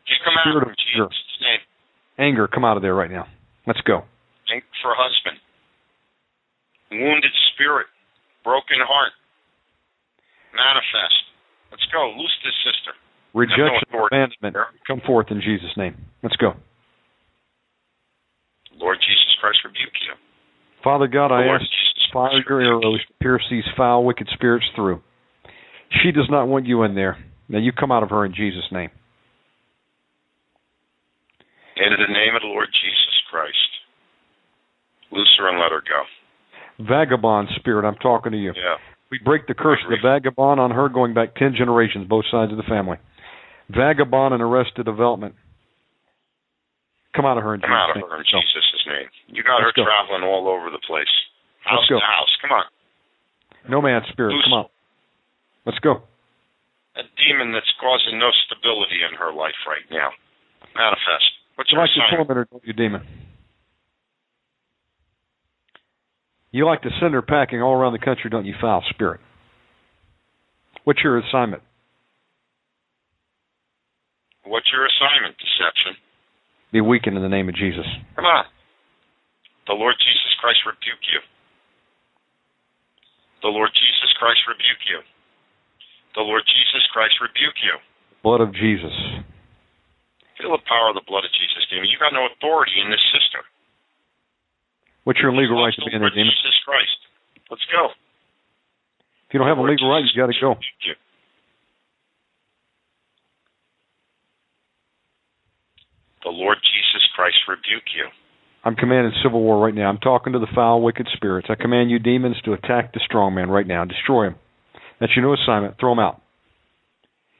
You 0.06 0.16
come 0.24 0.36
out 0.38 0.44
Spirit 0.48 0.68
of. 0.68 0.76
Jesus' 0.76 1.40
name. 1.42 1.60
Anger, 2.16 2.46
come 2.48 2.64
out 2.64 2.76
of 2.76 2.82
there 2.84 2.94
right 2.94 3.10
now. 3.10 3.26
Let's 3.66 3.80
go. 3.82 4.06
Thank 4.48 4.64
for 4.82 4.94
husband. 4.94 5.42
Wounded 6.90 7.34
spirit. 7.54 7.86
Broken 8.44 8.78
heart. 8.78 9.12
Manifest. 10.54 11.18
Let's 11.70 11.86
go. 11.90 12.14
Loose 12.14 12.36
this 12.46 12.54
sister. 12.62 12.94
Rejection, 13.34 13.84
authority 13.90 14.16
abandonment, 14.16 14.56
come 14.86 15.02
forth 15.04 15.26
in 15.30 15.42
Jesus' 15.42 15.76
name. 15.76 15.94
Let's 16.22 16.36
go. 16.36 16.54
Lord 18.80 18.96
Jesus 18.96 19.36
Christ 19.40 19.58
rebuke 19.64 19.92
you. 20.08 20.14
Father 20.82 21.06
God, 21.06 21.32
I 21.32 21.44
Lord 21.44 21.60
ask 21.60 21.68
Jesus 21.68 22.08
fire 22.12 22.40
your 22.48 22.62
arrows 22.62 23.04
to 23.04 23.12
pierce 23.20 23.44
these 23.50 23.66
foul, 23.76 24.04
wicked 24.04 24.28
spirits 24.32 24.64
through. 24.74 25.02
She 26.02 26.12
does 26.12 26.28
not 26.30 26.48
want 26.48 26.64
you 26.64 26.82
in 26.84 26.94
there. 26.94 27.18
Now 27.48 27.58
you 27.58 27.72
come 27.72 27.92
out 27.92 28.02
of 28.02 28.08
her 28.08 28.24
in 28.24 28.32
Jesus' 28.32 28.64
name. 28.72 28.90
In 31.76 31.92
the 31.92 32.08
name 32.08 32.34
of 32.34 32.40
the 32.40 32.48
Lord 32.48 32.68
Jesus 32.72 32.95
Christ. 33.36 33.70
Loose 35.12 35.28
her 35.38 35.48
and 35.52 35.60
let 35.60 35.70
her 35.76 35.84
go. 35.84 36.00
Vagabond 36.88 37.48
spirit, 37.60 37.86
I'm 37.86 37.96
talking 38.00 38.32
to 38.32 38.38
you. 38.38 38.52
Yeah. 38.56 38.76
We 39.12 39.20
break 39.22 39.46
the 39.46 39.54
curse 39.54 39.78
of 39.84 39.90
the 39.92 40.00
vagabond 40.02 40.58
on 40.58 40.70
her 40.72 40.88
going 40.88 41.12
back 41.14 41.36
10 41.36 41.54
generations, 41.56 42.08
both 42.08 42.24
sides 42.32 42.50
of 42.50 42.56
the 42.56 42.66
family. 42.66 42.96
Vagabond 43.70 44.32
and 44.34 44.42
arrested 44.42 44.84
development. 44.84 45.34
Come 47.14 47.24
out 47.24 47.38
of 47.38 47.44
her 47.44 47.54
in 47.54 47.60
Come 47.60 47.70
out 47.72 47.92
of 47.96 48.02
her 48.02 48.16
in 48.18 48.24
name. 48.28 48.42
Jesus' 48.44 48.84
name. 48.88 49.08
You 49.28 49.42
got 49.44 49.60
Let's 49.62 49.72
her 49.76 49.84
go. 49.84 49.84
traveling 49.88 50.24
all 50.24 50.48
over 50.48 50.68
the 50.72 50.82
place. 50.88 51.08
House 51.64 51.80
Let's 51.86 51.88
go. 51.88 51.98
to 52.00 52.04
house. 52.04 52.32
Come 52.42 52.52
on. 52.52 52.64
Nomad 53.68 54.02
spirit, 54.12 54.32
Loose. 54.34 54.44
come 54.44 54.52
on. 54.64 54.66
Let's 55.64 55.78
go. 55.80 56.02
A 56.96 57.04
demon 57.20 57.52
that's 57.52 57.70
causing 57.80 58.18
no 58.18 58.30
stability 58.46 59.00
in 59.06 59.16
her 59.18 59.32
life 59.32 59.56
right 59.66 59.84
now. 59.90 60.10
Manifest. 60.76 61.26
What's 61.56 61.72
your 61.72 61.80
like 61.80 61.90
assignment? 61.94 62.28
torment 62.28 62.36
her, 62.36 62.46
don't 62.52 62.64
you, 62.66 62.72
demon? 62.76 63.02
You 66.52 66.64
like 66.64 66.82
to 66.82 66.90
send 67.00 67.14
her 67.14 67.22
packing 67.22 67.60
all 67.60 67.74
around 67.74 67.92
the 67.92 68.02
country, 68.02 68.30
don't 68.30 68.46
you, 68.46 68.54
foul 68.60 68.82
spirit? 68.90 69.20
What's 70.84 71.02
your 71.02 71.18
assignment? 71.18 71.62
What's 74.46 74.70
your 74.70 74.86
assignment, 74.86 75.34
deception? 75.42 75.98
Be 76.72 76.80
weakened 76.80 77.16
in 77.18 77.22
the 77.22 77.28
name 77.28 77.48
of 77.48 77.56
Jesus. 77.58 77.86
Come 78.14 78.24
on. 78.24 78.46
The 79.66 79.74
Lord 79.74 79.98
Jesus 79.98 80.32
Christ 80.38 80.62
rebuke 80.62 81.02
you. 81.10 81.18
The 83.42 83.50
Lord 83.50 83.74
Jesus 83.74 84.10
Christ 84.18 84.40
rebuke 84.46 84.82
you. 84.86 85.02
The 86.14 86.22
Lord 86.22 86.46
Jesus 86.46 86.86
Christ 86.94 87.18
rebuke 87.18 87.58
you. 87.66 87.76
Blood 88.22 88.40
of 88.40 88.54
Jesus. 88.54 88.94
Feel 90.38 90.54
the 90.54 90.62
power 90.70 90.94
of 90.94 90.96
the 90.96 91.06
blood 91.06 91.26
of 91.26 91.32
Jesus, 91.34 91.66
demon. 91.68 91.90
You 91.90 91.98
got 91.98 92.14
no 92.14 92.30
authority 92.30 92.78
in 92.78 92.88
this 92.88 93.02
sister. 93.10 93.42
What's 95.06 95.22
your 95.22 95.30
legal 95.30 95.62
right 95.62 95.70
to 95.70 95.82
be 95.86 95.94
in 95.94 96.02
there, 96.02 96.10
demon? 96.10 96.34
Jesus 96.34 96.58
Christ. 96.66 96.98
Let's 97.46 97.62
go. 97.70 97.94
If 97.94 99.30
you 99.30 99.38
don't 99.38 99.46
have 99.46 99.58
a 99.58 99.62
legal 99.62 99.86
right, 99.86 100.02
you 100.02 100.10
got 100.18 100.26
to 100.26 100.34
go. 100.34 100.58
The 106.26 106.34
Lord 106.34 106.58
Jesus 106.58 107.06
Christ 107.14 107.38
rebuke 107.46 107.86
you. 107.94 108.10
I'm 108.66 108.74
commanding 108.74 109.14
civil 109.22 109.46
war 109.46 109.62
right 109.62 109.74
now. 109.74 109.86
I'm 109.86 110.02
talking 110.02 110.32
to 110.32 110.40
the 110.40 110.50
foul, 110.52 110.82
wicked 110.82 111.06
spirits. 111.14 111.46
I 111.48 111.54
command 111.54 111.88
you 111.88 112.00
demons 112.00 112.42
to 112.44 112.52
attack 112.54 112.92
the 112.92 113.00
strong 113.06 113.38
man 113.38 113.48
right 113.48 113.66
now. 113.66 113.84
Destroy 113.84 114.26
him. 114.26 114.34
That's 114.98 115.14
your 115.14 115.22
new 115.22 115.38
assignment. 115.38 115.78
Throw 115.78 115.92
him 115.92 116.02
out. 116.02 116.20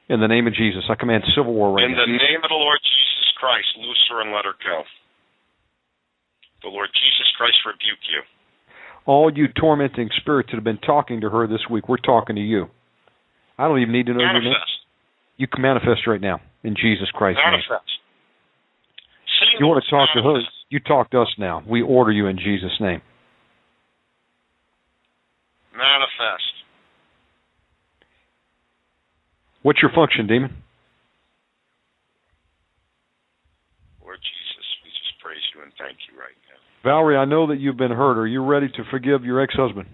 In 0.07 0.21
the 0.21 0.31
name 0.31 0.47
of 0.47 0.55
Jesus, 0.55 0.87
I 0.87 0.95
command 0.95 1.27
civil 1.35 1.51
war 1.51 1.75
right 1.75 1.83
In 1.83 1.91
now. 1.91 2.07
In 2.07 2.15
the 2.15 2.23
name 2.31 2.39
of 2.39 2.47
the 2.47 2.55
Lord 2.55 2.79
Jesus 2.79 3.27
Christ, 3.35 3.67
loose 3.75 4.07
her 4.07 4.23
and 4.23 4.31
let 4.31 4.47
her 4.47 4.55
go. 4.55 4.87
The 6.67 6.75
Lord 6.75 6.89
Jesus 6.91 7.31
Christ 7.37 7.55
rebuke 7.65 8.03
you. 8.11 8.27
All 9.05 9.31
you 9.33 9.47
tormenting 9.47 10.09
spirits 10.19 10.49
that 10.51 10.57
have 10.57 10.65
been 10.65 10.83
talking 10.83 11.21
to 11.21 11.29
her 11.29 11.47
this 11.47 11.63
week, 11.71 11.87
we're 11.87 11.95
talking 11.95 12.35
to 12.35 12.41
you. 12.41 12.67
I 13.57 13.69
don't 13.69 13.79
even 13.79 13.93
need 13.93 14.07
to 14.07 14.13
know 14.13 14.19
your 14.19 14.41
name. 14.41 14.53
You 15.37 15.47
can 15.47 15.61
manifest 15.61 16.05
right 16.07 16.19
now 16.19 16.41
in 16.65 16.75
Jesus 16.75 17.07
Christ's 17.13 17.39
name. 17.39 17.63
Manifest. 17.63 17.87
Sing 19.39 19.61
You 19.61 19.67
want 19.67 19.81
to 19.81 19.89
talk 19.89 20.09
to 20.13 20.21
her? 20.21 20.41
You 20.67 20.81
talk 20.81 21.09
to 21.11 21.21
us 21.21 21.29
now. 21.39 21.63
We 21.65 21.81
order 21.81 22.11
you 22.11 22.27
in 22.27 22.35
Jesus' 22.37 22.75
name. 22.81 22.99
Manifest. 25.71 26.51
What's 29.61 29.79
your 29.81 29.91
function, 29.95 30.27
demon? 30.27 30.51
Lord 34.03 34.19
Jesus, 34.19 34.67
we 34.83 34.89
just 34.89 35.15
praise 35.23 35.39
you 35.55 35.63
and 35.63 35.71
thank 35.79 35.95
you 36.11 36.19
right 36.19 36.35
now. 36.35 36.36
Valerie, 36.87 37.17
I 37.17 37.25
know 37.25 37.47
that 37.47 37.59
you've 37.59 37.75
been 37.75 37.91
hurt. 37.91 38.17
Are 38.17 38.25
you 38.25 38.45
ready 38.45 38.69
to 38.69 38.83
forgive 38.89 39.25
your 39.25 39.41
ex-husband? 39.41 39.87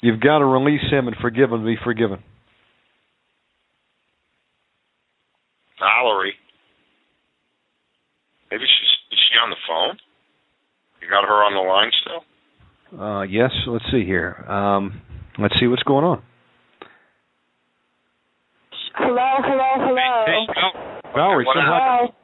You've 0.00 0.20
got 0.20 0.38
to 0.38 0.46
release 0.46 0.80
him 0.90 1.06
and 1.06 1.14
forgive 1.20 1.52
him 1.52 1.60
to 1.60 1.66
be 1.66 1.76
forgiven. 1.84 2.18
Valerie. 5.78 6.32
Maybe 8.50 8.62
she's 8.64 9.12
is 9.12 9.18
she 9.30 9.36
on 9.38 9.50
the 9.50 9.56
phone? 9.68 9.98
You 11.02 11.08
got 11.10 11.24
her 11.28 11.34
on 11.44 11.52
the 11.52 11.68
line 11.68 11.90
still? 12.00 13.00
Uh, 13.04 13.22
yes. 13.24 13.50
Let's 13.66 13.84
see 13.92 14.04
here. 14.06 14.46
Um, 14.48 15.02
let's 15.38 15.54
see 15.60 15.66
what's 15.66 15.82
going 15.82 16.04
on. 16.06 16.22
Hello, 18.94 19.28
hello, 19.44 19.70
hello. 19.76 21.12
Valerie, 21.14 21.44
what 21.44 21.54
somehow, 21.54 21.98
Hello, 22.00 22.14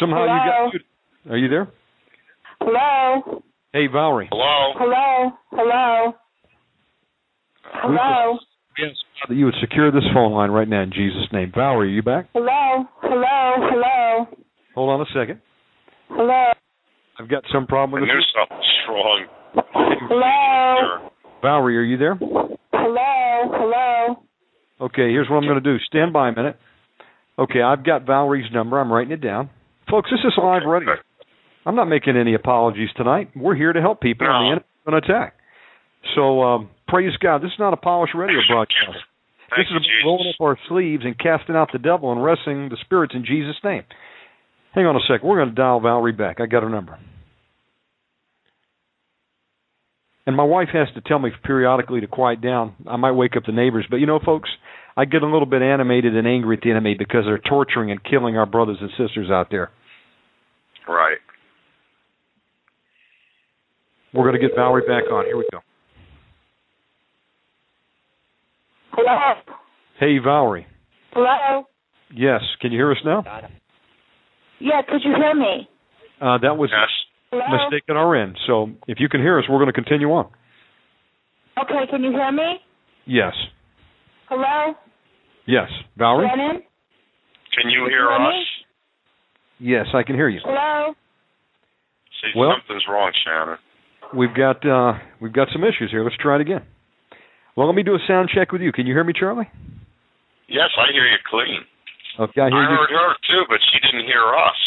somehow 0.00 0.22
you 0.22 0.50
got. 0.50 0.62
muted. 0.72 0.82
Are 1.30 1.36
you 1.36 1.48
there? 1.48 1.68
hello, 2.60 3.42
Hey, 3.72 3.86
Valerie. 3.86 4.28
Hello? 4.30 4.72
hello, 4.76 5.32
hello, 5.50 6.12
hello, 7.64 8.38
Yes. 8.78 8.90
That 9.28 9.34
you 9.36 9.44
would 9.46 9.54
secure 9.60 9.90
this 9.92 10.02
phone 10.14 10.32
line 10.32 10.50
right 10.50 10.66
now 10.68 10.82
in 10.82 10.90
Jesus' 10.92 11.28
name. 11.32 11.52
Valerie, 11.54 11.88
are 11.88 11.90
you 11.90 12.02
back? 12.02 12.26
hello, 12.34 12.84
hello, 13.02 13.52
hello, 13.70 14.26
Hold 14.74 14.90
on 14.90 15.00
a 15.00 15.04
second. 15.14 15.40
hello, 16.08 16.52
I've 17.20 17.28
got 17.28 17.44
some 17.52 17.66
problem 17.66 17.98
I 17.98 18.00
with 18.00 18.08
knew 18.08 18.16
this. 18.16 18.26
something 18.34 18.66
strong. 18.82 19.26
hello, 20.08 21.10
Valerie, 21.40 21.78
are 21.78 21.82
you 21.82 21.96
there? 21.98 22.16
hello, 22.16 23.50
hello. 23.52 24.16
Okay, 24.80 25.10
here's 25.12 25.28
what 25.30 25.36
I'm 25.36 25.44
going 25.48 25.62
to 25.62 25.72
do. 25.72 25.78
Stand 25.86 26.12
by 26.12 26.28
a 26.30 26.32
minute. 26.34 26.56
Okay, 27.38 27.62
I've 27.62 27.84
got 27.84 28.04
Valerie's 28.04 28.50
number. 28.52 28.80
I'm 28.80 28.92
writing 28.92 29.12
it 29.12 29.20
down. 29.22 29.48
Folks, 29.88 30.10
this 30.10 30.20
is 30.26 30.32
live 30.36 30.62
radio. 30.66 30.94
I'm 31.64 31.76
not 31.76 31.86
making 31.86 32.16
any 32.16 32.34
apologies 32.34 32.88
tonight. 32.96 33.30
We're 33.36 33.54
here 33.54 33.72
to 33.72 33.80
help 33.80 34.00
people, 34.00 34.26
the 34.26 34.32
No. 34.32 34.60
going 34.90 35.00
to 35.00 35.06
attack. 35.08 35.34
So, 36.14 36.42
um, 36.42 36.70
praise 36.88 37.16
God. 37.18 37.42
This 37.42 37.52
is 37.52 37.58
not 37.58 37.72
a 37.72 37.76
polished 37.76 38.14
radio 38.14 38.40
broadcast. 38.48 38.98
This 39.56 39.66
is 39.66 39.72
about 39.72 40.04
rolling 40.04 40.28
up 40.34 40.40
our 40.40 40.58
sleeves 40.68 41.04
and 41.04 41.16
casting 41.18 41.54
out 41.54 41.70
the 41.72 41.78
devil 41.78 42.10
and 42.10 42.24
wrestling 42.24 42.68
the 42.70 42.76
spirits 42.80 43.14
in 43.14 43.24
Jesus' 43.24 43.56
name. 43.62 43.84
Hang 44.74 44.86
on 44.86 44.96
a 44.96 45.00
sec. 45.06 45.22
We're 45.22 45.36
going 45.36 45.50
to 45.50 45.54
dial 45.54 45.78
Valerie 45.80 46.12
back. 46.12 46.40
I 46.40 46.46
got 46.46 46.62
her 46.62 46.70
number. 46.70 46.98
And 50.26 50.36
my 50.36 50.44
wife 50.44 50.68
has 50.72 50.88
to 50.94 51.00
tell 51.00 51.18
me 51.18 51.30
periodically 51.44 52.00
to 52.00 52.06
quiet 52.06 52.40
down. 52.40 52.74
I 52.88 52.96
might 52.96 53.12
wake 53.12 53.36
up 53.36 53.44
the 53.44 53.52
neighbors, 53.52 53.86
but 53.90 53.96
you 53.96 54.06
know, 54.06 54.20
folks, 54.24 54.48
I 54.96 55.04
get 55.04 55.22
a 55.22 55.26
little 55.26 55.46
bit 55.46 55.62
animated 55.62 56.16
and 56.16 56.26
angry 56.26 56.56
at 56.56 56.62
the 56.62 56.70
enemy 56.70 56.94
because 56.98 57.24
they're 57.26 57.38
torturing 57.38 57.90
and 57.90 58.02
killing 58.02 58.36
our 58.36 58.46
brothers 58.46 58.78
and 58.80 58.90
sisters 58.90 59.30
out 59.30 59.48
there. 59.50 59.70
Right. 60.88 61.18
We're 64.12 64.24
going 64.28 64.40
to 64.40 64.46
get 64.46 64.54
Valerie 64.56 64.82
back 64.86 65.10
on. 65.10 65.24
Here 65.24 65.36
we 65.36 65.46
go. 65.50 65.58
Hello. 68.92 69.32
Hey, 69.98 70.18
Valerie. 70.22 70.66
Hello. 71.12 71.64
Yes. 72.14 72.42
Can 72.60 72.72
you 72.72 72.78
hear 72.78 72.90
us 72.92 72.98
now? 73.04 73.22
Yeah, 74.60 74.82
could 74.88 75.00
you 75.04 75.14
hear 75.16 75.34
me? 75.34 75.68
Uh, 76.20 76.38
that 76.38 76.56
was 76.56 76.70
Yes. 76.70 76.88
Hello. 77.30 77.42
a 77.44 77.64
mistake 77.70 77.84
on 77.88 77.96
our 77.96 78.14
end. 78.14 78.36
So 78.46 78.70
if 78.86 78.98
you 79.00 79.08
can 79.08 79.20
hear 79.20 79.38
us, 79.38 79.44
we're 79.48 79.58
going 79.58 79.72
to 79.72 79.72
continue 79.72 80.08
on. 80.12 80.26
Okay, 81.58 81.86
can 81.90 82.02
you 82.02 82.10
hear 82.10 82.30
me? 82.30 82.58
Yes. 83.06 83.32
Hello. 84.28 84.74
Yes. 85.46 85.68
Valerie? 85.96 86.28
Shannon. 86.28 86.62
Can 87.56 87.70
you 87.70 87.80
Can 87.80 87.90
hear 87.90 88.00
you 88.04 88.14
us? 88.14 88.20
me? 89.60 89.68
Yes, 89.70 89.86
I 89.94 90.02
can 90.02 90.14
hear 90.16 90.28
you. 90.28 90.40
Hello. 90.44 90.94
See, 92.20 92.38
Well- 92.38 92.52
something's 92.58 92.84
wrong, 92.88 93.12
Shannon. 93.24 93.58
We've 94.16 94.34
got 94.34 94.64
uh, 94.66 94.98
we've 95.20 95.32
got 95.32 95.48
some 95.52 95.64
issues 95.64 95.90
here. 95.90 96.04
Let's 96.04 96.16
try 96.20 96.36
it 96.36 96.40
again. 96.42 96.62
Well, 97.56 97.66
let 97.66 97.74
me 97.76 97.82
do 97.82 97.94
a 97.94 97.98
sound 98.06 98.30
check 98.34 98.52
with 98.52 98.60
you. 98.62 98.72
Can 98.72 98.86
you 98.86 98.94
hear 98.94 99.04
me, 99.04 99.12
Charlie? 99.18 99.48
Yes, 100.48 100.68
I 100.76 100.92
hear 100.92 101.04
you 101.04 101.16
clean. 101.28 101.60
Okay, 102.20 102.40
I 102.40 102.46
I, 102.46 102.50
hear 102.50 102.62
you. 102.62 102.68
heard 102.76 102.90
her 102.90 103.14
too, 103.28 103.42
but 103.48 103.58
she 103.72 103.78
didn't 103.80 104.06
hear 104.06 104.24
us. 104.34 104.60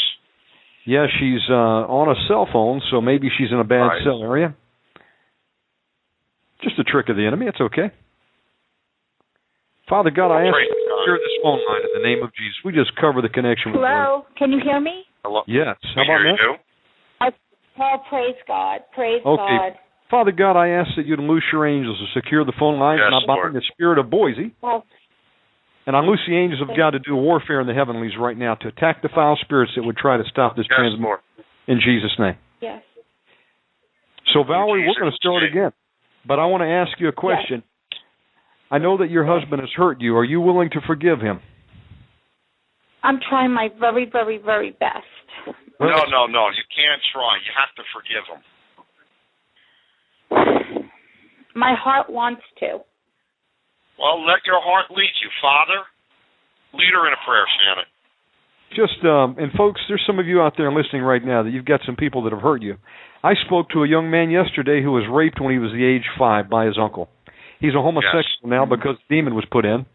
Yeah, 0.86 1.06
she's 1.20 1.42
uh, 1.50 1.86
on 1.90 2.10
a 2.10 2.18
cell 2.28 2.48
phone, 2.52 2.82
so 2.92 3.02
maybe 3.02 3.30
she's 3.38 3.52
in 3.52 3.60
a 3.60 3.64
bad 3.64 3.86
Right. 3.90 4.04
cell 4.04 4.22
area. 4.24 4.56
Just 6.64 6.78
a 6.80 6.84
trick 6.84 7.10
of 7.10 7.16
the 7.18 7.26
enemy. 7.26 7.48
It's 7.48 7.60
okay. 7.62 7.90
Father 9.90 10.10
God, 10.10 10.34
I 10.34 10.46
ask 10.48 10.56
you 10.58 10.70
to 10.70 11.04
clear 11.06 11.18
this 11.18 11.36
phone 11.44 11.60
line 11.70 11.82
in 11.86 12.02
the 12.02 12.08
name 12.08 12.24
of 12.24 12.34
Jesus. 12.34 12.58
We 12.66 12.72
just 12.74 12.96
cover 12.98 13.22
the 13.22 13.30
connection 13.30 13.72
with 13.72 13.82
Hello. 13.82 14.26
Can 14.38 14.52
you 14.52 14.60
hear 14.64 14.80
me? 14.80 15.04
Hello. 15.24 15.42
Yes. 15.48 15.78
How 15.94 16.02
We 16.02 16.10
about 16.10 16.22
hear 16.22 16.34
that? 16.34 16.42
you. 16.42 16.54
Oh, 17.80 17.98
praise 18.10 18.36
God. 18.48 18.82
Praise 18.94 19.22
Okay. 19.26 19.38
God. 19.58 19.72
Father 20.10 20.32
God, 20.32 20.56
I 20.56 20.70
ask 20.70 20.90
that 20.98 21.06
you'd 21.06 21.20
loose 21.20 21.44
your 21.52 21.66
angels 21.68 21.98
to 22.00 22.20
secure 22.20 22.46
the 22.46 22.54
phone 22.60 22.80
lines, 22.80 23.00
Yes, 23.02 23.08
and 23.12 23.16
I 23.16 23.20
bind 23.28 23.40
Lord. 23.42 23.54
the 23.56 23.62
spirit 23.74 23.98
of 23.98 24.10
Boise, 24.10 24.54
Oh, 24.64 24.84
and 25.88 25.96
I 25.96 26.00
loose 26.02 26.22
the 26.28 26.36
angels 26.38 26.62
of 26.62 26.70
God 26.78 26.92
to 26.92 27.00
do 27.00 27.16
warfare 27.16 27.60
in 27.60 27.68
the 27.68 27.74
heavenlies 27.74 28.14
right 28.20 28.38
now 28.38 28.56
to 28.56 28.68
attack 28.68 29.02
the 29.02 29.10
foul 29.10 29.36
spirits 29.42 29.72
that 29.76 29.84
would 29.84 29.98
try 29.98 30.18
to 30.18 30.24
stop 30.30 30.56
this 30.56 30.68
Yes, 30.70 30.78
transmission 30.78 31.18
in 31.68 31.80
Jesus' 31.82 32.18
name. 32.20 32.36
yes. 32.62 32.82
So, 34.34 34.44
Valerie, 34.44 34.86
we're 34.88 35.00
going 35.00 35.12
to 35.12 35.16
start 35.18 35.42
name. 35.44 35.52
again, 35.52 35.72
but 36.26 36.40
I 36.40 36.46
want 36.46 36.62
to 36.62 36.68
ask 36.68 37.00
you 37.00 37.08
a 37.08 37.12
question. 37.12 37.64
I 38.72 38.78
know 38.80 38.98
that 38.98 39.10
your 39.10 39.26
husband 39.26 39.62
has 39.62 39.70
hurt 39.76 40.02
you. 40.02 40.18
Are 40.18 40.24
you 40.26 40.40
willing 40.42 40.70
to 40.72 40.82
forgive 40.86 41.20
him? 41.20 41.40
I'm 43.06 43.20
trying 43.30 43.54
my 43.54 43.70
very, 43.80 44.10
very, 44.12 44.40
very 44.42 44.72
best. 44.72 45.06
No, 45.80 46.10
no, 46.10 46.26
no. 46.26 46.50
You 46.50 46.66
can't 46.74 47.02
try. 47.14 47.38
You 47.46 47.54
have 47.54 47.70
to 47.78 47.84
forgive 47.94 48.26
him. 48.26 48.42
My 51.56 51.76
heart 51.78 52.10
wants 52.10 52.42
to. 52.60 52.82
Well, 54.00 54.26
let 54.26 54.42
your 54.46 54.60
heart 54.60 54.90
lead 54.90 55.14
you, 55.22 55.30
Father. 55.42 55.86
Lead 56.74 56.92
her 56.94 57.08
in 57.08 57.14
a 57.14 57.22
prayer, 57.26 57.46
Shannon. 57.62 57.86
Just 58.76 59.06
um, 59.06 59.38
and 59.38 59.54
folks, 59.54 59.80
there's 59.88 60.04
some 60.08 60.20
of 60.20 60.26
you 60.26 60.42
out 60.42 60.54
there 60.58 60.74
listening 60.74 61.04
right 61.04 61.24
now 61.24 61.44
that 61.44 61.52
you've 61.52 61.66
got 61.66 61.82
some 61.86 61.96
people 61.96 62.24
that 62.24 62.34
have 62.34 62.42
hurt 62.42 62.62
you. 62.64 62.76
I 63.24 63.34
spoke 63.46 63.70
to 63.70 63.84
a 63.84 63.88
young 63.88 64.10
man 64.12 64.30
yesterday 64.32 64.82
who 64.84 64.92
was 64.92 65.06
raped 65.10 65.40
when 65.40 65.54
he 65.54 65.60
was 65.60 65.72
the 65.72 65.86
age 65.86 66.04
five 66.18 66.50
by 66.50 66.66
his 66.66 66.78
uncle. 66.82 67.08
He's 67.60 67.74
a 67.74 67.82
homosexual 67.82 68.50
now 68.50 68.66
because 68.66 68.98
the 69.08 69.16
demon 69.16 69.36
was 69.36 69.46
put 69.50 69.64
in. 69.64 69.86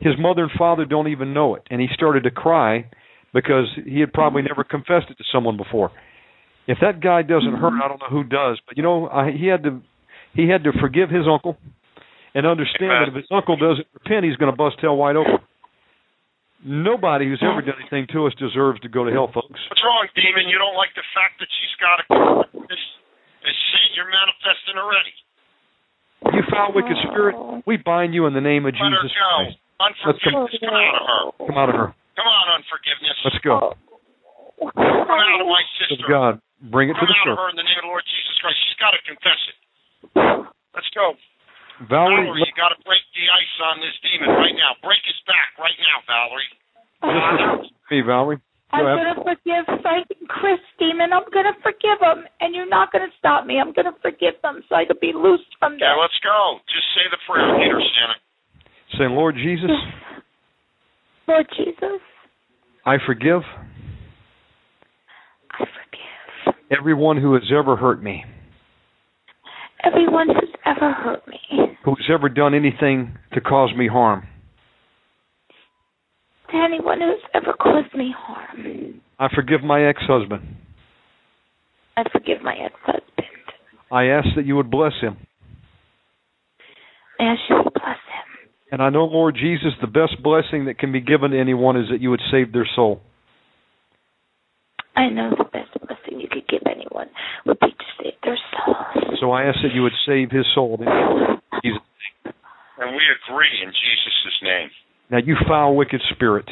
His 0.00 0.14
mother 0.18 0.44
and 0.44 0.50
father 0.56 0.84
don't 0.84 1.08
even 1.08 1.34
know 1.34 1.54
it, 1.54 1.62
and 1.70 1.80
he 1.80 1.88
started 1.92 2.24
to 2.24 2.30
cry 2.30 2.88
because 3.32 3.66
he 3.84 4.00
had 4.00 4.12
probably 4.12 4.42
never 4.42 4.64
confessed 4.64 5.10
it 5.10 5.18
to 5.18 5.24
someone 5.32 5.56
before. 5.56 5.92
If 6.66 6.78
that 6.80 7.00
guy 7.00 7.22
doesn't 7.22 7.52
hurt, 7.56 7.74
I 7.82 7.88
don't 7.88 8.00
know 8.00 8.10
who 8.10 8.24
does. 8.24 8.60
But 8.66 8.76
you 8.76 8.82
know, 8.82 9.08
I, 9.08 9.30
he 9.32 9.46
had 9.46 9.62
to 9.64 9.80
he 10.34 10.48
had 10.48 10.64
to 10.64 10.72
forgive 10.80 11.10
his 11.10 11.26
uncle 11.26 11.56
and 12.34 12.46
understand 12.46 12.94
that 13.04 13.08
if 13.10 13.16
his 13.26 13.30
uncle 13.30 13.56
doesn't 13.56 13.86
repent, 13.92 14.24
he's 14.24 14.36
going 14.36 14.50
to 14.50 14.56
bust 14.56 14.78
hell 14.80 14.96
wide 14.96 15.16
open. 15.16 15.42
Nobody 16.60 17.24
who's 17.24 17.40
ever 17.40 17.64
done 17.64 17.80
anything 17.80 18.06
to 18.12 18.28
us 18.28 18.36
deserves 18.36 18.80
to 18.84 18.88
go 18.92 19.02
to 19.04 19.10
hell, 19.10 19.32
folks. 19.32 19.56
What's 19.72 19.80
wrong, 19.80 20.04
demon? 20.12 20.44
You 20.46 20.60
don't 20.60 20.76
like 20.76 20.92
the 20.92 21.06
fact 21.16 21.40
that 21.40 21.48
she's 21.48 21.74
got 21.80 22.04
a 22.04 22.04
this 22.68 22.84
this 23.40 23.56
seed 23.72 23.90
you're 23.96 24.08
manifesting 24.08 24.76
already. 24.76 25.16
You 26.36 26.44
foul 26.52 26.76
wicked 26.76 27.00
spirit, 27.08 27.34
oh. 27.36 27.64
we 27.64 27.80
bind 27.80 28.12
you 28.12 28.28
in 28.28 28.36
the 28.36 28.44
name 28.44 28.68
of 28.68 28.76
Let 28.76 28.92
her 28.92 29.00
Jesus 29.00 29.16
go. 29.16 29.28
Christ. 29.40 29.56
Let's 29.80 30.20
come, 30.22 30.44
Unforgiveness, 30.44 30.60
come 30.60 30.76
out 30.76 30.92
of 31.00 31.04
her. 31.08 31.46
come 31.48 31.56
out 31.58 31.70
of 31.72 31.76
her. 31.80 31.88
Come 32.16 32.28
on, 32.28 32.46
unforgiveness. 32.60 33.16
Let's 33.24 33.40
go. 33.40 33.52
Oh. 33.56 33.72
Come 34.60 35.18
out 35.24 35.40
of 35.40 35.48
my 35.48 35.64
Of 35.64 35.72
sister. 35.88 36.04
God, 36.08 36.32
bring 36.68 36.92
it 36.92 36.94
to 36.94 37.00
Come 37.00 37.08
the 37.08 37.16
out 37.24 37.32
of 37.32 37.38
her 37.40 37.48
in 37.48 37.56
the 37.56 37.64
name 37.64 37.80
of 37.80 37.88
the 37.88 37.92
Lord 37.92 38.04
Jesus 38.04 38.36
Christ. 38.44 38.58
She's 38.68 38.76
got 38.76 38.92
to 38.92 39.00
confess 39.08 39.40
it. 39.48 39.56
Let's 40.76 40.90
go. 40.92 41.16
Valerie, 41.88 42.28
Valerie, 42.28 42.44
you 42.44 42.52
got 42.60 42.76
to 42.76 42.80
break 42.84 43.00
the 43.16 43.24
ice 43.24 43.54
on 43.72 43.80
this 43.80 43.96
demon 44.04 44.36
right 44.36 44.52
now. 44.52 44.76
Break 44.84 45.00
his 45.08 45.16
back 45.24 45.56
right 45.56 45.76
now, 45.80 45.96
Valerie. 46.04 46.52
Father, 47.00 47.64
me, 47.88 48.04
Valerie. 48.04 48.40
I'm 48.76 48.84
Go 48.84 48.86
ahead. 48.86 49.02
gonna 49.02 49.34
forgive 49.34 49.64
Frank 49.82 50.06
and 50.14 50.28
Chris 50.30 50.60
Demon. 50.78 51.10
I'm 51.10 51.26
gonna 51.34 51.56
forgive 51.58 51.98
them, 51.98 52.22
and 52.38 52.54
you're 52.54 52.68
not 52.70 52.92
gonna 52.94 53.10
stop 53.18 53.42
me. 53.42 53.58
I'm 53.58 53.72
gonna 53.74 53.96
forgive 53.98 54.38
them 54.46 54.62
so 54.68 54.76
I 54.78 54.84
could 54.86 55.00
be 55.02 55.10
loosed 55.10 55.50
from 55.58 55.74
yeah, 55.80 55.90
them. 55.90 55.98
let's 55.98 56.14
go. 56.22 56.60
Just 56.70 56.86
say 56.94 57.02
the 57.10 57.18
prayer. 57.26 57.50
Lead 57.58 57.66
her, 57.66 57.82
Shannon. 57.82 58.20
Say, 59.00 59.06
Lord 59.08 59.34
Jesus, 59.34 59.70
Lord 61.26 61.46
Jesus, 61.56 62.00
I 62.84 62.96
forgive 63.06 63.40
I 65.50 65.58
forgive 65.58 66.54
everyone 66.70 67.16
who 67.16 67.32
has 67.32 67.44
ever 67.50 67.76
hurt 67.76 68.02
me, 68.02 68.22
everyone 69.82 70.26
who's 70.28 70.54
ever 70.66 70.92
hurt 70.92 71.26
me, 71.26 71.38
who's 71.82 72.10
ever 72.12 72.28
done 72.28 72.52
anything 72.54 73.16
to 73.32 73.40
cause 73.40 73.70
me 73.74 73.88
harm. 73.88 74.28
to 76.50 76.56
anyone 76.56 77.00
who's 77.00 77.22
ever 77.34 77.54
caused 77.54 77.94
me 77.94 78.14
harm. 78.14 79.00
I 79.18 79.28
forgive 79.34 79.62
my 79.62 79.88
ex-husband. 79.88 80.42
I 81.96 82.02
forgive 82.12 82.42
my 82.42 82.54
ex-husband. 82.54 83.28
I 83.90 84.04
ask 84.06 84.28
that 84.36 84.44
you 84.46 84.56
would 84.56 84.70
bless 84.70 84.92
him. 85.00 85.16
I 87.18 87.24
ask 87.24 87.40
you 87.48 87.62
to 87.64 87.70
bless 87.70 87.84
him. 87.84 88.09
And 88.72 88.80
I 88.80 88.90
know, 88.90 89.04
Lord 89.04 89.34
Jesus, 89.34 89.72
the 89.80 89.88
best 89.88 90.22
blessing 90.22 90.66
that 90.66 90.78
can 90.78 90.92
be 90.92 91.00
given 91.00 91.32
to 91.32 91.40
anyone 91.40 91.76
is 91.76 91.88
that 91.90 92.00
you 92.00 92.10
would 92.10 92.22
save 92.30 92.52
their 92.52 92.68
soul. 92.76 93.00
I 94.96 95.08
know 95.08 95.30
the 95.36 95.44
best 95.44 95.70
blessing 95.86 96.20
you 96.20 96.28
could 96.30 96.46
give 96.48 96.62
anyone 96.66 97.08
would 97.46 97.58
be 97.58 97.68
to 97.68 97.84
save 97.98 98.14
their 98.22 98.38
soul. 98.52 98.74
So 99.20 99.32
I 99.32 99.44
ask 99.44 99.58
that 99.62 99.74
you 99.74 99.82
would 99.82 99.96
save 100.06 100.30
his 100.30 100.46
soul. 100.54 100.78
Jesus. 101.62 101.80
And 102.78 102.94
we 102.94 103.02
agree 103.26 103.60
in 103.62 103.70
Jesus' 103.70 104.42
name. 104.42 104.70
Now, 105.10 105.18
you 105.18 105.36
foul, 105.48 105.74
wicked 105.76 106.00
spirit. 106.14 106.46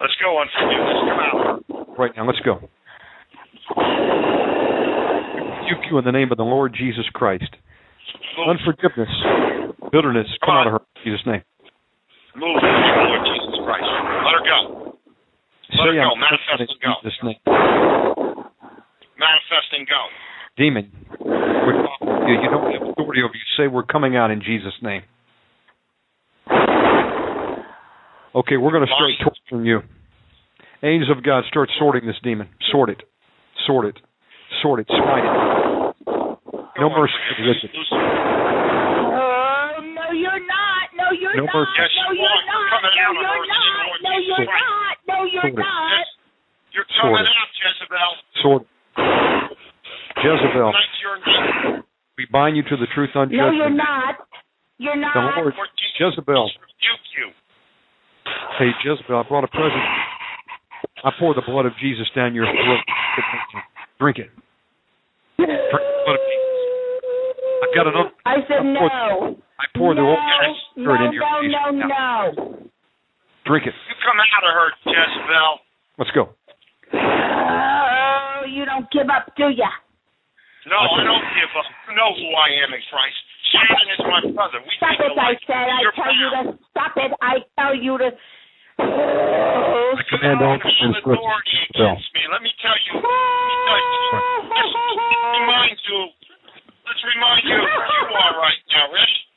Let's 0.00 0.14
go, 0.22 0.40
unforgiveness. 0.40 0.96
Come 1.06 1.18
out. 1.18 1.98
Right 1.98 2.12
now, 2.16 2.26
let's 2.26 2.40
go. 2.40 2.68
Rebuke 5.68 5.90
you 5.90 5.98
in 5.98 6.04
the 6.04 6.12
name 6.12 6.30
of 6.32 6.38
the 6.38 6.44
Lord 6.44 6.74
Jesus 6.78 7.04
Christ. 7.12 7.56
Unforgiveness, 8.48 9.08
bitterness, 9.92 10.28
come 10.44 10.54
out 10.56 10.66
of 10.66 10.72
her 10.74 10.82
in 10.82 11.02
Jesus' 11.04 11.26
name. 11.26 11.42
Move 12.36 12.56
in 12.58 12.62
the 12.62 12.70
name 12.70 12.94
of 12.94 13.02
the 13.02 13.10
Lord 13.10 13.24
Jesus 13.26 13.56
Christ. 13.64 13.88
Let 14.24 14.34
her 14.34 14.44
go. 14.46 14.58
Let 15.74 15.86
her 15.90 15.96
go. 15.96 16.14
Manifest 16.16 16.60
and 16.64 16.80
go. 16.80 16.92
Jesus' 17.02 17.22
name. 17.22 17.40
Manifest 19.18 19.70
and 19.74 19.86
go. 19.88 20.00
Demon, 20.58 20.90
we're 21.20 21.82
talking 21.86 22.08
to 22.08 22.26
you. 22.26 22.42
You 22.42 22.50
don't 22.50 22.72
have 22.72 22.82
authority 22.90 23.22
over 23.22 23.34
you. 23.34 23.46
Say 23.56 23.66
we're 23.68 23.86
coming 23.86 24.16
out 24.16 24.30
in 24.30 24.42
Jesus' 24.42 24.74
name. 24.82 25.02
Okay, 28.34 28.56
we're 28.56 28.72
going 28.72 28.86
to 28.86 28.92
start 28.92 29.10
torturing 29.22 29.66
you. 29.66 29.80
Angels 30.82 31.10
of 31.16 31.22
God, 31.24 31.44
start 31.48 31.70
sorting 31.78 32.06
this 32.06 32.18
demon. 32.22 32.48
Sort 32.70 32.90
it. 32.90 33.02
Sort 33.66 33.86
it. 33.86 33.98
Sort 34.62 34.80
it. 34.80 34.86
Smite 34.86 35.24
it. 35.24 35.32
No 36.78 36.90
mercy 36.90 37.14
for 37.26 37.42
the 37.42 37.48
wicked. 37.48 37.70
Loosen. 37.74 37.98
Oh, 37.98 39.80
no, 39.82 40.12
you're 40.12 40.46
not. 40.46 40.88
No, 41.08 41.16
you're 41.16 41.36
No 41.40 41.44
not. 41.48 41.68
Yes, 41.80 41.88
no, 42.04 42.12
you 42.12 42.20
you're 42.20 42.28
are. 42.28 42.44
not. 42.44 42.68
Coming 42.68 42.92
No, 42.92 43.00
out 43.00 43.08
of 43.08 43.16
you're 43.16 43.32
her 43.32 43.40
in 43.40 43.48
the 43.48 43.56
name 43.56 43.80
of 43.80 43.88
not. 43.88 44.04
No, 44.04 44.12
you're 44.20 44.44
Christ. 44.44 44.60
not. 44.60 44.96
No, 45.08 45.16
you're 45.24 45.48
it. 45.48 45.56
not. 45.56 46.04
You're 46.76 46.88
coming 47.00 47.16
it. 47.16 47.32
out, 47.32 47.50
Jezebel. 47.56 48.12
Sword. 48.44 48.62
Jezebel, 50.20 50.68
Tonight's 50.68 51.00
your 51.00 51.16
night. 51.16 51.80
we 52.18 52.26
bind 52.30 52.56
you 52.60 52.62
to 52.64 52.76
the 52.76 52.86
truth 52.94 53.10
on 53.14 53.30
No, 53.32 53.48
you're 53.50 53.70
not. 53.72 54.16
You're 54.76 54.96
not. 55.00 55.14
The 55.16 55.40
Lord, 55.40 55.54
Jezebel. 55.98 56.50
you. 57.16 57.32
Hey, 58.58 58.68
Jezebel, 58.84 59.16
I 59.16 59.22
brought 59.26 59.44
a 59.44 59.48
present. 59.48 59.80
I 61.04 61.10
pour 61.18 61.32
the 61.34 61.42
blood 61.46 61.64
of 61.64 61.72
Jesus 61.80 62.06
down 62.14 62.34
your 62.34 62.44
throat. 62.44 62.84
Drink 63.98 64.18
it. 64.18 64.28
Drink 65.38 65.48
the 65.56 66.04
blood 66.04 66.14
of 66.18 66.24
Jesus. 66.28 66.44
I've 67.64 67.74
got 67.74 67.86
another. 67.86 68.10
I 68.26 68.36
said 68.46 68.60
I 69.58 69.66
pour, 69.76 69.94
no. 69.94 70.02
The 70.02 70.06
no, 70.06 70.14
Holy 70.14 70.54
Spirit 70.70 70.98
no, 70.98 71.06
in 71.06 71.12
your 71.12 71.22
no, 71.22 71.34
face. 71.42 71.50
no, 71.50 71.64
now. 71.74 71.88
no. 71.90 72.58
Drink 73.46 73.66
it. 73.66 73.74
You 73.74 73.96
come 74.04 74.18
out 74.20 74.44
of 74.46 74.52
her, 74.54 74.68
Jezebel. 74.86 75.52
Let's 75.98 76.12
go. 76.14 76.30
Oh, 76.94 78.46
you 78.46 78.64
don't 78.64 78.86
give 78.94 79.10
up, 79.10 79.34
do 79.34 79.50
ya? 79.50 79.72
No, 80.68 80.78
I 80.78 81.00
don't 81.02 81.26
give 81.32 81.50
up. 81.56 81.66
You 81.88 81.96
know 81.96 82.12
who 82.12 82.28
I 82.36 82.48
am 82.62 82.70
in 82.76 82.82
Christ. 82.92 83.18
Shannon 83.48 83.88
is 83.96 84.02
my 84.04 84.20
brother. 84.36 84.60
We 84.60 84.70
Stop 84.76 85.00
it, 85.00 85.16
I 85.16 85.32
said. 85.48 85.64
I 85.64 85.80
You're 85.80 85.96
tell 85.96 86.12
you 86.12 86.28
to 86.28 86.42
stop 86.70 86.94
it. 87.00 87.10
I 87.24 87.34
tell 87.56 87.74
you 87.74 87.96
to. 87.98 88.08
Oh, 88.78 89.96
I 89.96 90.02
command 90.06 90.38
all 90.44 90.60
Full 90.60 90.92
to 90.92 90.98
authority 91.02 91.58
against 91.72 92.06
me. 92.14 92.22
Let 92.30 92.44
me 92.44 92.52
tell 92.62 92.78
you. 92.78 93.00
Let 93.00 93.80
me 93.80 93.96
tell 94.12 94.22
you. 94.22 94.38
Let's 94.54 94.76
remind 95.34 95.78
you. 95.88 96.00
Let's 96.84 97.02
remind 97.02 97.42
you 97.48 97.58
who 97.58 97.64
you 97.64 98.12
are 98.12 98.34
right 98.38 98.62
now. 98.70 98.92
Ready? 98.92 99.27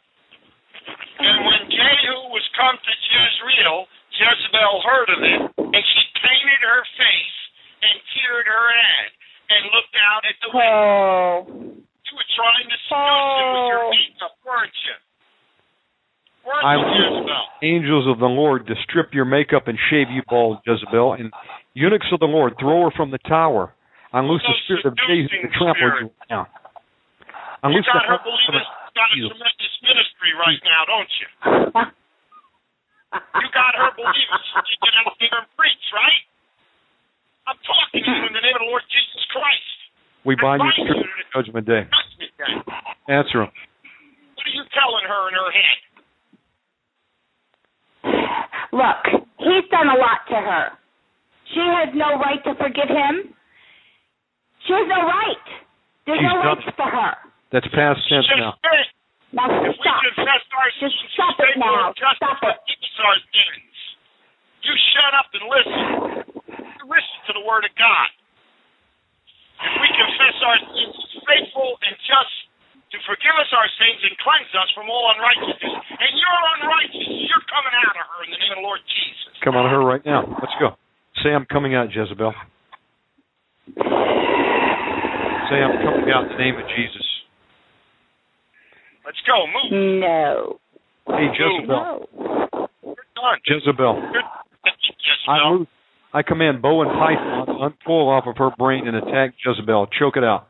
And 1.21 1.37
when 1.45 1.61
Jehu 1.69 2.15
was 2.33 2.45
come 2.57 2.75
to 2.77 2.93
Jezreel, 3.11 3.85
Jezebel 4.17 4.75
heard 4.85 5.09
of 5.15 5.19
it, 5.23 5.41
and 5.71 5.83
she 5.83 6.01
painted 6.19 6.61
her 6.65 6.81
face 6.97 7.37
and 7.81 7.95
teared 8.13 8.47
her 8.47 8.65
head 8.75 9.07
and 9.51 9.61
looked 9.73 9.95
out 9.97 10.23
at 10.27 10.37
the 10.41 10.49
oh. 10.49 10.57
window. 10.57 10.75
Oh. 10.75 11.87
You 12.11 12.13
were 12.19 12.31
trying 12.35 12.67
to 12.67 12.77
seduce 12.91 13.39
him 13.39 13.47
with 13.55 13.67
your 13.71 13.83
Oh. 13.87 13.95
makeup, 13.95 14.35
weren't 14.43 14.77
you? 14.83 14.95
Weren't 16.43 16.65
I 16.65 16.73
you, 16.75 16.83
Jezebel? 16.91 17.45
angels 17.63 18.05
of 18.09 18.17
the 18.19 18.27
Lord 18.27 18.65
to 18.67 18.75
strip 18.83 19.13
your 19.13 19.25
makeup 19.25 19.67
and 19.69 19.77
shave 19.89 20.09
you 20.09 20.23
bald, 20.27 20.57
Jezebel, 20.65 21.13
and 21.13 21.31
eunuchs 21.73 22.07
of 22.11 22.19
the 22.19 22.25
Lord 22.27 22.57
throw 22.59 22.89
her 22.89 22.91
from 22.97 23.11
the 23.11 23.19
tower. 23.29 23.71
Unloose 24.11 24.41
the 24.43 24.55
spirit 24.65 24.85
of 24.85 24.97
Jehu 25.07 25.23
to 25.23 25.29
seducing 25.29 25.51
trample 25.55 25.75
spirit. 25.77 26.01
you 26.03 26.09
now. 26.29 26.47
You 27.63 27.69
Unloose 27.69 27.85
the 27.87 27.93
got 27.93 28.03
her 28.09 28.17
heart 28.17 28.25
believing 28.25 28.59
of 28.59 28.65
she's 28.65 28.80
got 29.01 29.09
a 29.09 29.17
Jesus. 29.17 29.33
tremendous 29.33 29.73
ministry 29.81 30.31
right 30.37 30.61
now, 30.61 30.81
don't 30.85 31.09
you? 31.17 31.27
You 33.11 33.47
got 33.51 33.73
her 33.75 33.89
believing 33.97 34.41
she 34.45 34.61
can 34.61 34.77
get 34.85 34.93
out 35.01 35.17
there 35.17 35.37
and 35.41 35.49
preach, 35.57 35.85
right? 35.91 36.23
I'm 37.49 37.57
talking 37.65 38.05
to 38.05 38.11
you 38.13 38.23
in 38.29 38.33
the 38.37 38.43
name 38.45 38.55
of 38.55 38.61
the 38.61 38.69
Lord 38.69 38.85
Jesus 38.87 39.23
Christ. 39.33 39.77
We 40.23 40.37
bind 40.37 40.61
your 40.61 40.69
I 40.69 40.77
bind 40.77 41.01
spirit 41.01 41.17
you. 41.17 41.25
on 41.33 41.41
judgment 41.41 41.65
day. 41.65 41.83
Trust 41.89 42.13
me, 42.21 42.29
Ken. 42.37 42.61
Answer 43.09 43.49
him. 43.49 43.51
What 44.37 44.45
are 44.45 44.53
you 44.53 44.63
telling 44.71 45.05
her 45.09 45.21
in 45.27 45.35
her 45.35 45.49
head? 45.51 45.79
Look, 48.71 49.01
he's 49.43 49.67
done 49.73 49.89
a 49.91 49.97
lot 49.99 50.23
to 50.29 50.37
her. 50.37 50.65
She 51.51 51.59
has 51.59 51.89
no 51.91 52.15
right 52.21 52.39
to 52.47 52.55
forgive 52.55 52.87
him. 52.87 53.35
She 54.63 54.71
has 54.71 54.87
no 54.87 55.03
right. 55.03 55.45
There's 56.07 56.21
She's 56.21 56.31
no 56.31 56.39
done 56.39 56.63
rights 56.63 56.71
for 56.77 56.87
her. 56.87 57.11
That's 57.51 57.67
past 57.75 57.99
tense 58.07 58.25
Just 58.31 58.39
now. 58.39 58.55
say, 58.63 58.79
Now 59.35 59.47
if 59.51 59.75
we 59.75 59.83
stop. 59.83 59.99
confess 60.07 60.43
our 60.55 60.69
Just 60.79 60.95
sins, 60.95 61.11
stop 61.15 61.35
it 61.43 61.55
now. 61.59 61.91
Stop 61.95 62.39
it. 62.47 62.55
forgive 62.63 62.99
our 63.03 63.17
sins. 63.31 63.75
You 64.63 64.73
shut 64.95 65.11
up 65.19 65.27
and 65.35 65.43
listen. 65.51 65.83
You 66.79 66.83
listen 66.87 67.17
to 67.27 67.33
the 67.35 67.43
word 67.43 67.67
of 67.67 67.73
God. 67.75 68.09
If 69.61 69.73
we 69.83 69.87
confess 69.93 70.35
our 70.47 70.57
sins, 70.73 70.95
he's 70.95 71.21
faithful 71.27 71.75
and 71.85 71.93
just 72.07 72.33
to 72.95 72.97
forgive 73.07 73.35
us 73.39 73.51
our 73.55 73.69
sins 73.79 73.99
and 74.03 74.13
cleanse 74.19 74.51
us 74.55 74.69
from 74.75 74.87
all 74.91 75.11
unrighteousness. 75.15 75.75
And 75.91 76.11
you're 76.15 76.43
unrighteous. 76.59 77.07
You're 77.27 77.45
coming 77.51 77.73
out 77.83 77.95
of 77.99 78.05
her 78.05 78.19
in 78.27 78.29
the 78.31 78.39
name 78.39 78.51
of 78.55 78.57
the 78.63 78.65
Lord 78.67 78.79
Jesus. 78.87 79.31
Come 79.43 79.55
on 79.59 79.67
her 79.69 79.79
right 79.83 80.03
now. 80.07 80.23
Let's 80.39 80.55
go. 80.59 80.75
Say 81.23 81.31
I'm 81.35 81.45
coming 81.51 81.75
out, 81.75 81.91
Jezebel. 81.91 82.31
Say 83.75 85.59
I'm 85.59 85.77
coming 85.83 86.07
out 86.11 86.31
in 86.31 86.35
the 86.35 86.39
name 86.39 86.55
of 86.55 86.67
Jesus. 86.75 87.05
Let's 89.05 89.17
go. 89.25 89.45
Move. 89.47 89.99
No. 89.99 90.59
Hey, 91.07 91.27
Jezebel. 91.33 91.67
No. 91.67 92.67
You're 92.83 92.95
done. 93.15 93.39
Jezebel. 93.45 93.95
You're 94.13 94.23
I 94.23 95.37
Jezebel. 95.37 95.59
loose. 95.59 95.67
I 96.13 96.21
command 96.23 96.61
bow 96.61 96.81
and 96.81 96.91
python 96.91 97.45
to 97.47 97.53
unfold 97.63 98.09
off 98.11 98.27
of 98.27 98.37
her 98.37 98.51
brain 98.57 98.87
and 98.87 98.97
attack 98.97 99.33
Jezebel. 99.45 99.87
Choke 99.97 100.17
it 100.17 100.23
out. 100.23 100.47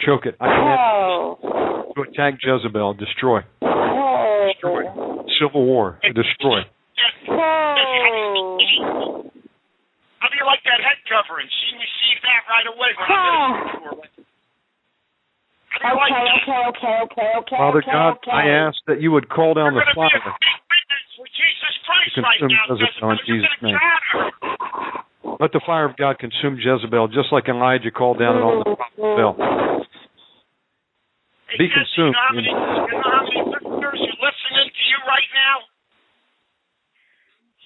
Choke 0.00 0.26
it. 0.26 0.36
I 0.40 0.46
command 0.46 0.80
Oh. 0.80 1.92
to 1.96 2.02
attack 2.02 2.38
Jezebel. 2.42 2.94
Destroy. 2.94 3.40
Oh. 3.62 4.48
Destroy. 4.52 4.82
Civil 5.40 5.64
war. 5.66 5.98
Destroy. 6.02 6.60
Oh. 7.28 8.56
How 10.18 10.28
do 10.30 10.34
you 10.38 10.46
like 10.46 10.62
that 10.64 10.78
head 10.80 10.98
covering? 11.10 11.46
She 11.50 11.74
received 11.74 12.22
that 12.22 12.42
right 12.46 12.66
away 12.70 12.90
when 12.94 13.06
I 13.10 13.14
ministered 13.18 13.82
to 13.82 13.90
her. 13.90 13.90
How 13.90 13.90
do 13.90 13.90
you 13.90 13.98
like 13.98 14.10
Okay, 15.80 15.88
okay, 15.88 16.60
okay, 16.68 16.94
okay, 17.08 17.28
okay. 17.40 17.56
Father 17.56 17.80
okay, 17.82 17.90
God, 17.92 18.10
okay. 18.20 18.30
I 18.32 18.44
ask 18.68 18.76
that 18.86 19.00
you 19.00 19.10
would 19.12 19.28
call 19.28 19.54
down 19.54 19.72
You're 19.74 19.82
the 19.84 19.94
going 19.96 20.10
be 20.12 20.16
a 20.16 20.20
fire. 20.20 20.36
big 20.36 20.58
witness 20.68 21.04
for 21.16 21.26
Jesus 21.32 21.74
Christ 21.86 22.14
To 22.14 22.20
right 22.22 22.38
consume 22.38 22.52
now, 22.52 22.76
Jezebel 22.76 22.92
Jezebel. 22.92 23.10
in 23.10 23.18
Jesus' 23.26 23.58
name. 23.62 23.74
get 23.74 23.82
out 23.82 24.02
of 24.02 24.08
her. 24.12 25.36
Let 25.40 25.50
the 25.52 25.62
fire 25.66 25.86
of 25.88 25.96
God 25.96 26.18
consume 26.22 26.58
Jezebel, 26.60 27.08
just 27.08 27.32
like 27.32 27.48
Elijah 27.48 27.90
called 27.90 28.18
down 28.20 28.36
on 28.38 28.62
the 28.62 28.76
prophet 28.76 28.94
Baal. 29.00 29.34
Hey, 31.50 31.56
Be 31.58 31.66
Jesse, 31.66 31.82
consumed. 31.82 32.14
You 32.14 32.20
know 32.20 32.22
how 32.22 32.34
many, 32.36 32.52
you 32.52 32.94
know 32.94 33.10
how 33.10 33.24
many 33.26 33.42
listeners 33.42 34.00
are 34.06 34.18
listening 34.22 34.68
to 34.70 34.82
you 34.86 34.98
right 35.08 35.30
now? 35.34 35.56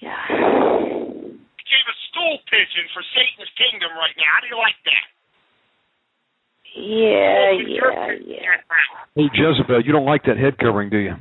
Yeah. 0.01 0.23
You 0.31 1.67
gave 1.67 1.87
a 1.91 1.97
stool 2.11 2.37
pigeon 2.49 2.87
for 2.95 3.03
Satan's 3.13 3.51
kingdom 3.59 3.91
right 3.99 4.15
now. 4.17 4.29
How 4.31 4.41
do 4.41 4.49
you 4.49 4.59
like 4.61 4.79
that? 4.87 5.07
Yeah, 6.79 7.53
yeah, 7.67 8.13
yeah. 8.27 8.39
Hey, 9.15 9.29
Jezebel, 9.33 9.83
you 9.85 9.93
don't 9.93 10.05
like 10.05 10.25
that 10.25 10.37
head 10.37 10.59
covering, 10.59 10.91
do 10.91 10.99
you? 10.99 11.15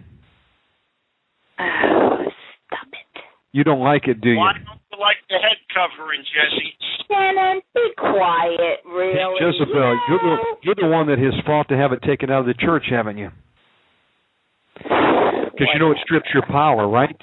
Oh, 1.59 2.25
stop 2.67 2.87
it. 2.91 3.21
You 3.53 3.63
don't 3.63 3.79
like 3.79 4.07
it, 4.07 4.19
do 4.19 4.31
you? 4.31 4.37
Why 4.37 4.53
don't 4.53 4.79
you 4.91 4.99
like 4.99 5.17
the 5.29 5.35
head 5.35 5.57
covering, 5.73 6.21
Jesse? 6.23 6.75
Shannon, 7.07 7.61
be 7.73 7.87
quiet, 7.97 8.79
really. 8.85 9.13
Hey, 9.39 9.45
Jezebel, 9.45 9.99
you're 10.09 10.19
the, 10.19 10.35
you're 10.63 10.75
the 10.75 10.87
one 10.87 11.07
that 11.07 11.19
has 11.19 11.33
fought 11.45 11.69
to 11.69 11.77
have 11.77 11.93
it 11.93 12.01
taken 12.03 12.29
out 12.29 12.41
of 12.41 12.47
the 12.47 12.53
church, 12.55 12.83
haven't 12.89 13.17
you? 13.17 13.29
Because 14.73 15.67
you 15.73 15.79
know 15.79 15.91
it 15.91 15.97
strips 16.03 16.27
your 16.33 16.43
power, 16.47 16.87
right? 16.89 17.15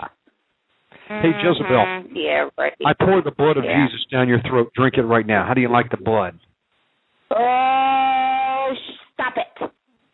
Hey, 1.09 1.33
Jezebel. 1.43 1.69
Mhm, 1.69 2.09
Yeah, 2.15 2.49
right. 2.57 2.73
I 2.87 2.95
pour 2.95 3.21
the 3.21 3.33
blood 3.33 3.59
of 3.59 3.65
Yeah. 3.65 3.85
Jesus 3.85 4.07
down 4.11 4.29
your 4.29 4.41
throat. 4.49 4.73
Drink 4.75 4.97
it 4.97 5.03
right 5.03 5.27
now. 5.27 5.45
How 5.45 5.53
do 5.53 5.61
you 5.61 5.69
like 5.69 5.91
the 5.91 5.99
blood? 5.99 6.39
Oh, 7.37 8.75
stop 9.15 9.35
it. 9.37 9.71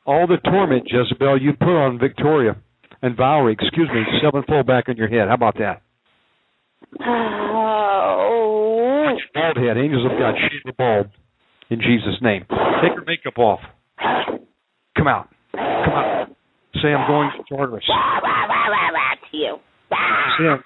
All 0.07 0.27
the 0.27 0.39
torment, 0.45 0.89
Jezebel, 0.91 1.41
you 1.41 1.53
put 1.53 1.77
on 1.77 1.99
Victoria 1.99 2.57
and 3.03 3.17
Valerie, 3.17 3.57
excuse 3.59 3.89
me, 3.93 4.03
sevenfold 4.23 4.67
back 4.67 4.89
on 4.89 4.97
your 4.97 5.09
head. 5.09 5.29
How 5.29 5.35
about 5.35 5.57
that? 5.59 5.83
Oh. 7.05 7.59
Bald 9.35 9.57
head, 9.57 9.77
angels 9.77 10.05
of 10.11 10.19
God, 10.19 10.35
shave 10.39 10.63
the 10.65 10.73
bald 10.73 11.07
in 11.71 11.81
Jesus' 11.81 12.21
name. 12.23 12.47
Take 12.83 12.95
your 12.95 13.05
makeup 13.05 13.39
off. 13.39 13.61
Come 14.97 15.07
out. 15.09 15.29
Come 15.53 15.95
out. 15.95 16.29
Say 16.83 16.89
I'm 16.89 17.07
going 17.09 17.31
to 17.37 17.43
Tartarus. 17.55 17.85
To 19.31 19.37
you. 19.37 19.59
Rah. 19.91 20.59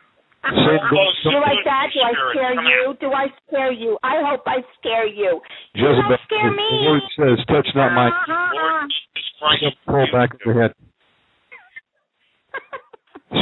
Say 0.42 0.50
I'm, 0.50 0.58
say 0.58 0.74
I'm 0.74 0.90
going 0.90 1.14
Do 1.22 1.30
you 1.30 1.38
like 1.38 1.62
that? 1.62 1.86
Do 1.94 2.00
I 2.02 2.14
scare 2.34 2.56
you? 2.58 2.82
Do 2.98 3.08
I 3.14 3.26
scare 3.46 3.72
you? 3.72 3.94
I 4.02 4.18
hope 4.26 4.42
I 4.46 4.58
scare 4.78 5.06
you. 5.06 5.38
You 5.74 5.86
Jezebel. 5.86 6.02
don't 6.02 6.20
scare 6.26 6.50
me. 6.50 6.66
The 6.66 6.82
word 6.82 7.06
says, 7.14 7.38
touch 7.46 7.68
not 7.78 7.94
my 7.94 8.10
uh-huh. 8.10 8.50
Lord 8.50 8.90
Jesus 8.90 9.30
Christ. 9.38 9.62
sevenfold 9.62 10.10
back 10.10 10.30
your 10.42 10.54
head. 10.58 10.72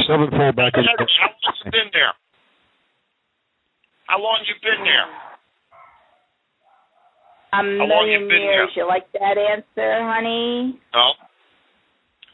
Sevenfold 0.05 0.55
back 0.55 0.77
on 0.77 0.85
your 0.85 0.93
How 1.01 1.33
long 1.41 1.49
you 1.57 1.65
been 1.73 1.89
there? 1.89 2.13
How 4.05 4.19
long 4.21 4.45
you 4.45 4.55
been 4.61 4.83
there? 4.85 5.09
A 7.51 7.63
you 7.65 7.87
million 7.87 8.27
been 8.29 8.45
years. 8.45 8.69
there? 8.75 8.83
You 8.83 8.87
like 8.87 9.11
that 9.17 9.35
answer, 9.41 10.05
honey? 10.05 10.79
No. 10.93 11.05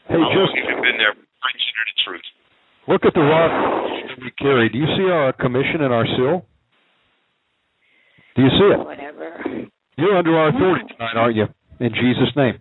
Hey, 0.06 0.14
How 0.14 0.28
long 0.28 0.52
have 0.54 0.68
you 0.70 0.76
been 0.76 0.98
there? 1.00 1.14
Bring 1.14 1.56
you 1.56 1.72
to 1.72 1.82
the 1.88 1.96
truth. 2.04 2.26
Look 2.88 3.04
at 3.04 3.14
the 3.14 3.20
that 3.20 4.18
we 4.20 4.30
carry. 4.38 4.68
Do 4.68 4.78
you 4.78 4.86
see 4.96 5.10
our 5.10 5.32
commission 5.32 5.82
and 5.82 5.92
our 5.92 6.06
seal? 6.16 6.46
Do 8.34 8.42
you 8.42 8.48
see 8.50 8.74
it? 8.74 8.78
Whatever. 8.84 9.68
You're 9.96 10.16
under 10.16 10.36
our 10.36 10.48
authority 10.48 10.86
tonight, 10.92 11.16
aren't 11.16 11.36
you? 11.36 11.46
In 11.80 11.90
Jesus' 11.90 12.34
name. 12.36 12.58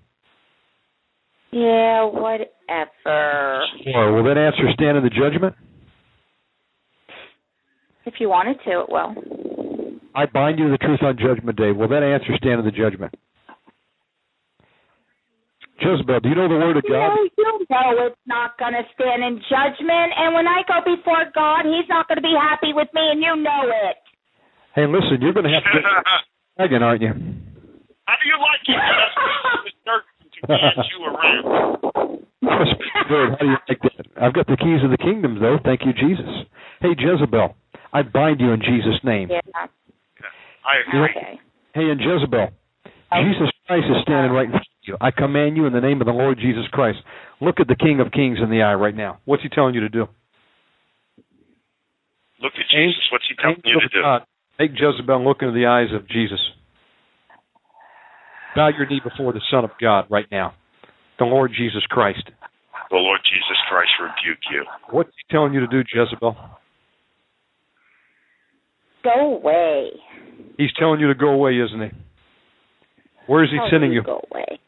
Yeah, 1.51 2.03
whatever. 2.05 3.61
Or 3.95 4.13
will 4.13 4.23
that 4.25 4.37
answer 4.37 4.69
stand 4.73 4.97
in 4.97 5.03
the 5.03 5.09
judgment? 5.09 5.55
If 8.05 8.15
you 8.19 8.29
wanted 8.29 8.57
to, 8.65 8.81
it 8.81 8.89
will. 8.89 9.15
I 10.15 10.25
bind 10.25 10.59
you 10.59 10.65
to 10.65 10.71
the 10.71 10.77
truth 10.77 10.99
on 11.03 11.17
judgment 11.17 11.57
day. 11.57 11.71
Will 11.71 11.87
that 11.89 12.03
answer 12.03 12.35
stand 12.37 12.59
in 12.59 12.65
the 12.65 12.71
judgment? 12.71 13.13
Jezebel, 15.77 16.19
do 16.21 16.29
you 16.29 16.35
know 16.35 16.49
the 16.49 16.57
word 16.57 16.77
of 16.77 16.83
God? 16.89 17.13
No, 17.13 17.29
you 17.37 17.45
know 17.69 18.09
it's 18.09 18.25
not 18.25 18.57
going 18.57 18.73
to 18.73 18.81
stand 18.97 19.21
in 19.21 19.37
judgment. 19.45 20.09
And 20.17 20.33
when 20.33 20.49
I 20.49 20.65
go 20.65 20.81
before 20.81 21.29
God, 21.33 21.69
He's 21.69 21.85
not 21.89 22.07
going 22.09 22.17
to 22.17 22.25
be 22.25 22.33
happy 22.33 22.73
with 22.73 22.89
me, 22.93 23.03
and 23.13 23.21
you 23.21 23.35
know 23.37 23.63
it. 23.69 24.01
Hey, 24.73 24.89
listen, 24.89 25.21
you're 25.21 25.33
going 25.33 25.45
to 25.45 25.53
have 25.53 25.65
to 25.65 25.73
get 25.73 25.85
dragon, 26.57 26.81
aren't 26.81 27.01
you? 27.01 27.13
How 28.05 28.15
do 28.17 28.25
you 28.25 28.37
like 28.41 28.65
it? 28.65 28.79
That's 29.85 30.17
to 30.33 30.47
guide 30.47 30.85
you 30.93 31.01
around. 31.05 31.43
Good. 32.41 33.29
How 33.33 33.41
do 33.41 33.45
you 33.45 33.57
like 33.69 33.81
that? 33.81 34.05
I've 34.21 34.33
got 34.33 34.47
the 34.47 34.57
keys 34.57 34.81
of 34.83 34.91
the 34.91 34.97
kingdom, 34.97 35.39
though. 35.39 35.57
Thank 35.63 35.81
you, 35.85 35.93
Jesus. 35.93 36.29
Hey, 36.81 36.93
Jezebel, 36.97 37.55
I 37.93 38.01
bind 38.01 38.39
you 38.39 38.51
in 38.51 38.61
Jesus' 38.61 39.01
name. 39.03 39.29
Yeah. 39.29 39.41
I 40.65 40.81
agree. 40.85 41.09
Okay. 41.09 41.39
Hey, 41.73 41.89
and 41.89 41.99
Jezebel, 42.01 42.49
Jesus 43.23 43.49
Christ 43.67 43.85
is 43.89 44.01
standing 44.03 44.31
right 44.31 44.45
in 44.45 44.51
front 44.51 44.65
of 44.65 44.76
you. 44.87 44.97
I 45.01 45.11
command 45.11 45.57
you 45.57 45.65
in 45.65 45.73
the 45.73 45.81
name 45.81 46.01
of 46.01 46.07
the 46.07 46.13
Lord 46.13 46.37
Jesus 46.37 46.63
Christ. 46.71 46.99
Look 47.41 47.59
at 47.59 47.67
the 47.67 47.75
King 47.75 47.99
of 47.99 48.11
Kings 48.11 48.39
in 48.41 48.49
the 48.49 48.61
eye 48.61 48.73
right 48.73 48.95
now. 48.95 49.19
What's 49.25 49.43
he 49.43 49.49
telling 49.49 49.75
you 49.75 49.81
to 49.81 49.89
do? 49.89 50.07
Look 52.41 52.53
at 52.53 52.65
Jesus. 52.71 53.03
What's 53.11 53.25
he 53.27 53.35
telling 53.41 53.61
you 53.65 53.79
to 53.79 53.85
of 53.85 53.91
do? 53.91 54.01
God, 54.01 54.21
Make 54.59 54.71
Jezebel 54.71 55.23
look 55.23 55.37
into 55.41 55.53
the 55.53 55.67
eyes 55.67 55.93
of 55.93 56.07
Jesus. 56.07 56.39
Bow 58.55 58.69
your 58.69 58.87
knee 58.87 59.01
before 59.03 59.33
the 59.33 59.41
Son 59.51 59.63
of 59.63 59.69
God 59.79 60.05
right 60.09 60.25
now, 60.31 60.55
the 61.19 61.25
Lord 61.25 61.51
Jesus 61.55 61.83
Christ. 61.89 62.23
The 62.89 62.95
Lord 62.95 63.19
Jesus 63.23 63.57
Christ 63.69 63.91
rebuke 64.01 64.39
you. 64.51 64.65
What's 64.89 65.09
he 65.09 65.33
telling 65.33 65.53
you 65.53 65.59
to 65.59 65.67
do, 65.67 65.83
Jezebel? 65.93 66.35
Go 69.03 69.35
away. 69.35 69.89
He's 70.57 70.73
telling 70.79 70.99
you 70.99 71.07
to 71.07 71.15
go 71.15 71.29
away, 71.29 71.59
isn't 71.59 71.81
he? 71.81 71.89
Where 73.27 73.43
is 73.43 73.51
he 73.51 73.57
Tell 73.57 73.69
sending 73.69 73.91
you 73.91 73.99
you? 73.99 74.03
Go 74.03 74.25
away. 74.31 74.59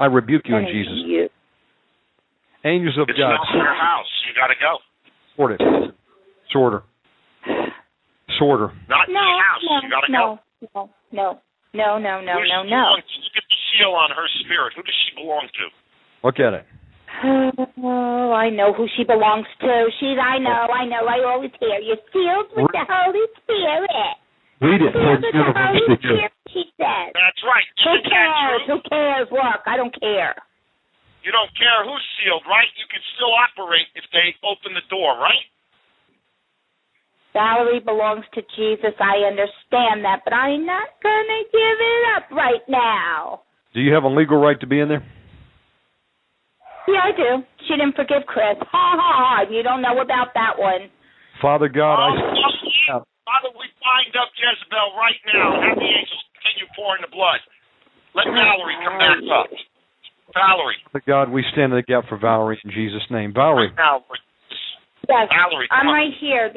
I 0.00 0.06
rebuke 0.06 0.42
you 0.46 0.56
in 0.56 0.66
Jesus. 0.66 0.94
You. 1.06 1.28
Angels 2.64 2.96
of 2.98 3.08
It's 3.08 3.18
God, 3.18 3.34
not 3.34 3.54
your 3.54 3.74
house. 3.74 4.10
You 4.26 4.34
got 4.34 4.48
to 4.48 4.58
go. 4.60 4.78
sort 5.36 5.52
it. 5.52 5.60
Sorter. 6.52 6.82
Sorter. 8.38 8.70
Not 8.88 9.08
No, 9.08 9.20
your 9.20 9.42
house. 9.42 9.62
no, 9.64 9.74
you 9.82 9.90
got 9.90 10.00
to 10.06 10.12
no, 10.12 10.38
go. 10.72 10.90
no, 11.12 11.38
no, 11.74 11.98
no, 11.98 11.98
no, 11.98 12.20
no, 12.20 12.32
Who 12.34 12.44
no, 12.46 12.62
she 12.64 12.70
no. 12.70 12.70
belong? 12.70 13.02
Look 13.02 13.36
at 13.36 13.44
the 13.48 13.56
seal 13.74 13.92
on 13.94 14.10
her 14.10 14.26
spirit. 14.44 14.72
Who 14.76 14.82
does 14.82 14.94
she 15.06 15.22
belong 15.22 15.48
to? 15.48 15.64
Look 16.26 16.38
at 16.40 16.52
it. 16.54 16.64
Oh, 17.82 18.30
I 18.32 18.50
know 18.50 18.72
who 18.72 18.86
she 18.96 19.02
belongs 19.04 19.46
to. 19.60 19.90
She's, 19.98 20.18
I 20.22 20.38
know, 20.38 20.66
I 20.70 20.84
know. 20.86 21.02
I 21.08 21.24
always 21.26 21.50
hear 21.58 21.78
you 21.82 21.96
sealed 22.12 22.46
with 22.54 22.70
the 22.72 22.84
Holy 22.88 23.26
Spirit. 23.42 24.14
Read 24.60 24.82
it 24.82 24.90
for 24.90 24.98
Sealed 24.98 25.22
the 25.22 25.30
with 25.30 25.54
the 25.54 25.54
Holy 25.54 25.78
universe 25.78 26.02
to 26.02 26.08
hear. 26.18 26.30
She 26.50 26.62
says. 26.74 27.10
That's 27.14 27.42
right. 27.46 27.66
Who 27.84 27.90
Isn't 27.94 28.10
that 28.10 28.10
cares? 28.10 28.62
true? 28.66 28.74
Who 28.74 28.76
cares? 28.90 29.26
Look, 29.30 29.60
I 29.66 29.74
don't 29.78 29.94
care. 30.00 30.34
You 31.22 31.30
don't 31.30 31.52
care 31.54 31.84
who's 31.86 32.02
sealed, 32.18 32.42
right? 32.48 32.66
You 32.78 32.86
can 32.90 33.02
still 33.14 33.30
operate 33.34 33.86
if 33.94 34.06
they 34.10 34.34
open 34.42 34.74
the 34.74 34.82
door, 34.90 35.14
right? 35.18 35.44
Valerie 37.34 37.80
belongs 37.84 38.24
to 38.34 38.42
Jesus. 38.56 38.94
I 38.98 39.28
understand 39.28 40.02
that, 40.04 40.22
but 40.24 40.32
I'm 40.32 40.64
not 40.64 40.88
gonna 41.02 41.42
give 41.52 41.78
it 41.78 42.02
up 42.16 42.24
right 42.32 42.64
now. 42.68 43.42
Do 43.74 43.80
you 43.80 43.92
have 43.94 44.04
a 44.04 44.08
legal 44.08 44.38
right 44.40 44.58
to 44.60 44.66
be 44.66 44.80
in 44.80 44.88
there? 44.88 45.04
Yeah, 46.88 47.04
I 47.04 47.12
do. 47.12 47.44
She 47.68 47.76
didn't 47.76 47.94
forgive 47.96 48.24
Chris. 48.26 48.56
Ha 48.58 48.66
ha 48.72 49.44
ha! 49.44 49.50
You 49.50 49.62
don't 49.62 49.82
know 49.82 50.00
about 50.00 50.32
that 50.34 50.58
one. 50.58 50.88
Father 51.42 51.68
God, 51.68 51.98
Oh, 52.00 52.16
I 52.16 52.96
oh, 52.96 53.02
Father, 53.28 53.52
we 53.60 53.68
bind 53.84 54.16
up 54.16 54.32
Jezebel 54.40 54.96
right 54.96 55.20
now. 55.28 55.60
Have 55.60 55.76
the 55.76 55.84
angels 55.84 56.24
continue 56.40 56.64
pouring 56.72 57.04
the 57.04 57.12
blood. 57.12 57.36
Let 58.16 58.24
Valerie 58.32 58.80
come 58.80 58.96
back 58.96 59.20
up. 59.28 59.52
Valerie. 60.32 60.80
Father 60.88 61.04
God, 61.04 61.26
we 61.28 61.44
stand 61.52 61.72
in 61.72 61.76
the 61.76 61.84
gap 61.84 62.08
for 62.08 62.16
Valerie 62.16 62.56
in 62.64 62.70
Jesus' 62.72 63.04
name. 63.12 63.32
Valerie, 63.36 63.68
Now, 63.76 64.00
Yes, 65.08 65.28
Valerie, 65.28 65.68
I'm 65.72 65.84
come 65.84 65.92
on. 65.92 65.94
right 65.94 66.14
here. 66.20 66.52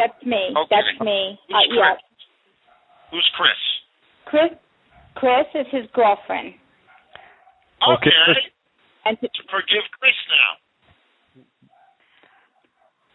That's 0.00 0.16
me. 0.24 0.48
Okay. 0.56 0.72
That's 0.72 0.96
me. 1.04 1.36
Who's 1.48 1.56
Uh, 1.56 1.76
yeah. 1.76 1.94
Who's 3.12 3.28
Chris? 3.36 3.60
Chris. 4.26 4.50
Chris 5.14 5.46
is 5.54 5.66
his 5.70 5.86
girlfriend, 5.94 6.54
Okay. 7.84 8.10
Okay. 8.10 8.40
and 9.04 9.14
to, 9.20 9.28
Forgive 9.48 9.84
Chris 10.00 10.16
now. 10.32 10.50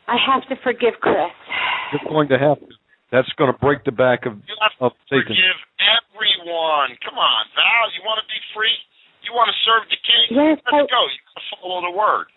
I 0.08 0.16
have 0.26 0.48
to 0.50 0.56
forgive 0.64 0.94
Chris. 1.02 1.34
you're 1.92 2.10
going 2.10 2.30
to 2.30 2.40
have 2.40 2.58
to. 2.60 2.79
That's 3.12 3.30
going 3.42 3.50
to 3.52 3.58
break 3.58 3.84
the 3.86 3.92
back 3.96 4.26
of, 4.30 4.38
You 4.46 4.56
have 4.62 4.76
of 4.80 4.92
to 4.94 5.02
Satan. 5.10 5.34
forgive 5.34 5.60
everyone. 5.82 6.94
Come 7.02 7.18
on, 7.18 7.44
Val. 7.58 7.86
You 7.98 8.02
want 8.06 8.22
to 8.22 8.28
be 8.30 8.38
free? 8.54 8.76
You 9.26 9.34
want 9.34 9.50
to 9.50 9.58
serve 9.66 9.84
the 9.90 9.98
king? 9.98 10.38
Yes, 10.38 10.58
Let's 10.70 10.86
I- 10.86 10.90
go. 10.90 11.02
You 11.10 11.20
got 11.26 11.36
to 11.38 11.46
follow 11.58 11.80
the 11.90 11.96
word. 11.98 12.28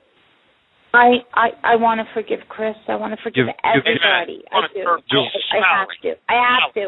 I 0.95 1.25
I 1.33 1.47
I 1.65 1.75
want 1.81 2.05
to 2.05 2.07
forgive 2.13 2.41
Chris. 2.53 2.77
I 2.89 2.97
want 3.01 3.17
to 3.17 3.21
forgive 3.25 3.49
Give- 3.49 3.57
give- 3.57 3.65
everybody. 3.97 4.45
Wanna 4.53 4.69
I 4.69 4.77
do. 4.77 4.85
serve 4.85 5.01
Do 5.09 5.25
Jesus, 5.25 5.45
I 5.49 5.57
have 5.65 5.89
to. 6.05 6.11
I 6.29 6.37
have 6.37 6.69
to. 6.77 6.85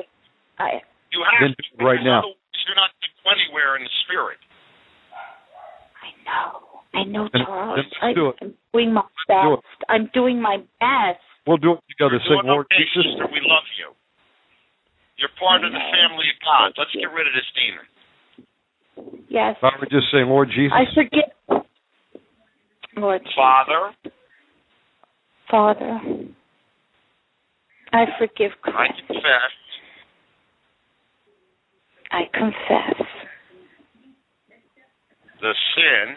I 0.60 0.68
You 1.08 1.24
have 1.24 1.40
Then 1.40 1.54
to. 1.56 1.84
right 1.84 2.02
now. 2.04 2.20
You're 2.68 2.76
not 2.76 2.92
going 3.24 3.36
anywhere 3.48 3.76
in 3.76 3.84
the 3.84 3.94
spirit. 4.04 4.36
I 6.04 6.12
know. 6.24 6.50
I 6.94 7.02
know, 7.04 7.28
Charles. 7.32 7.76
then 7.80 7.84
let's 7.88 7.96
I, 8.02 8.12
do 8.12 8.28
it. 8.28 8.36
I'm 8.40 8.54
doing 8.72 8.92
my 8.92 9.02
do 9.02 9.56
best. 9.56 9.66
I'm 9.88 10.10
doing 10.12 10.40
my 10.40 10.58
best. 10.80 11.20
We'll 11.46 11.60
do 11.60 11.72
it 11.76 11.80
together. 11.92 12.16
You're 12.16 12.40
Sing, 12.40 12.40
doing 12.40 12.48
Lord 12.48 12.66
okay, 12.72 12.84
Jesus. 12.84 13.04
sister. 13.12 13.26
We 13.28 13.40
love 13.44 13.68
you. 13.76 13.92
You're 15.16 15.34
part 15.38 15.64
of 15.64 15.72
the 15.72 15.78
family 15.78 16.26
of 16.32 16.38
God. 16.42 16.72
Let's 16.76 16.90
get 16.92 17.12
rid 17.12 17.26
of 17.28 17.34
this 17.36 17.48
demon. 17.54 17.86
Yes. 19.28 19.56
Valerie, 19.60 19.88
just 19.90 20.10
say, 20.10 20.24
Lord 20.24 20.48
Jesus. 20.48 20.72
I 20.72 20.84
forgive. 20.94 21.30
Lord 22.96 23.20
Jesus. 23.22 23.34
Father, 23.36 23.92
Father. 25.50 26.00
I 27.92 28.06
forgive 28.18 28.50
Chris. 28.62 28.74
I 28.76 28.88
confess 29.06 29.54
I 32.10 32.22
confess 32.32 33.06
the 35.40 35.54
sin 35.74 36.16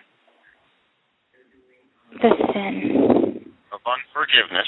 the 2.21 2.31
sin 2.53 3.53
of 3.71 3.79
unforgiveness 3.85 4.67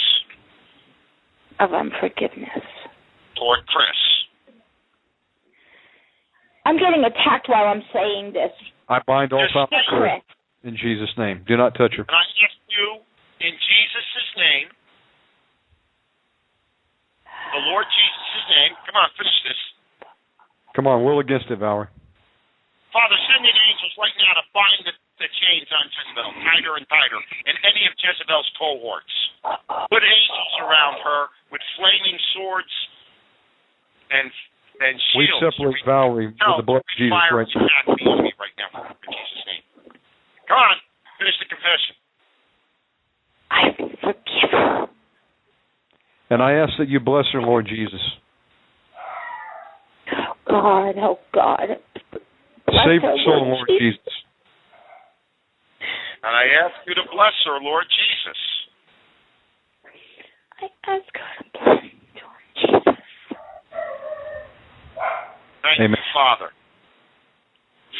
of 1.59 1.73
unforgiveness. 1.73 2.65
toward 3.35 3.65
Chris. 3.67 3.99
I'm 6.65 6.77
getting 6.77 7.03
attacked 7.03 7.47
while 7.47 7.67
I'm 7.67 7.83
saying 7.93 8.33
this. 8.33 8.51
I 8.89 8.99
bind 9.07 9.33
all 9.33 9.43
Just 9.43 9.53
foul 9.53 9.67
say 9.69 10.21
in 10.63 10.75
Jesus' 10.75 11.11
name. 11.17 11.43
Do 11.47 11.55
not 11.55 11.75
touch 11.75 11.95
her. 11.95 12.03
And 12.03 12.15
I 12.15 12.25
ask 12.43 12.57
you, 12.67 12.87
in 13.39 13.53
Jesus' 13.55 14.29
name, 14.35 14.67
the 17.25 17.61
Lord 17.71 17.87
Jesus' 17.87 18.45
name, 18.51 18.71
come 18.85 18.95
on, 18.99 19.07
finish 19.15 19.39
this. 19.47 19.59
Come 20.75 20.85
on, 20.87 21.03
we'll 21.03 21.19
against 21.19 21.47
it, 21.49 21.57
Valerie. 21.57 21.89
Father, 22.91 23.17
send 23.29 23.45
in 23.45 23.55
angels 23.55 23.93
right 23.97 24.15
now 24.19 24.33
to 24.37 24.45
bind 24.51 24.81
the, 24.85 24.93
the 25.19 25.29
chains 25.43 25.67
on 25.69 25.85
Jezebel 25.91 26.31
tighter 26.47 26.73
and 26.79 26.87
tighter, 26.87 27.19
and 27.19 27.55
any 27.67 27.83
of 27.85 27.93
Jezebel's 27.99 28.49
cohorts. 28.55 29.15
Put 29.91 30.03
angels 30.03 30.53
around 30.63 31.03
her 31.03 31.21
with 31.51 31.63
flaming 31.75 32.17
swords 32.33 32.73
and 34.11 34.31
and 34.79 34.95
shields. 35.11 35.43
We 35.43 35.51
separate 35.51 35.83
Valerie 35.83 36.31
with 36.31 36.39
the 36.39 36.63
blood 36.63 36.83
of 36.83 36.95
Jesus 36.95 37.11
fire 37.11 37.43
right 37.43 37.51
now. 37.51 37.67
attack 37.67 37.85
the 37.85 37.99
enemy 38.07 38.33
right 38.39 38.55
now 38.55 38.71
in 38.79 39.11
Jesus' 39.11 39.43
name. 39.47 39.63
Come 40.47 40.57
on, 40.57 40.77
finish 41.19 41.35
the 41.39 41.47
confession. 41.51 41.93
I 43.51 43.61
forgive 43.99 44.51
her. 44.55 44.87
And 46.31 46.43
I 46.43 46.53
ask 46.63 46.73
that 46.79 46.87
you 46.87 46.99
bless 46.99 47.25
her, 47.33 47.41
Lord 47.41 47.67
Jesus. 47.67 48.01
Oh 50.15 50.33
God, 50.47 50.95
oh 50.97 51.19
God. 51.33 51.67
Bless 52.67 52.85
Save 52.85 53.01
her, 53.01 53.11
her 53.11 53.17
soul, 53.25 53.47
Lord 53.49 53.67
Jesus. 53.67 54.13
And 56.23 56.35
I 56.35 56.43
ask 56.65 56.75
you 56.87 56.93
to 56.95 57.03
bless 57.11 57.33
her, 57.45 57.59
Lord 57.61 57.85
Jesus. 57.87 58.39
I 60.59 60.65
ask 60.91 61.07
her 61.15 61.31
to 61.39 61.49
bless 61.53 61.83
you, 61.83 62.19
Lord 62.19 62.43
Jesus. 62.55 62.99
Thank 65.63 65.79
Amen. 65.79 65.91
you, 65.91 66.03
Father, 66.13 66.49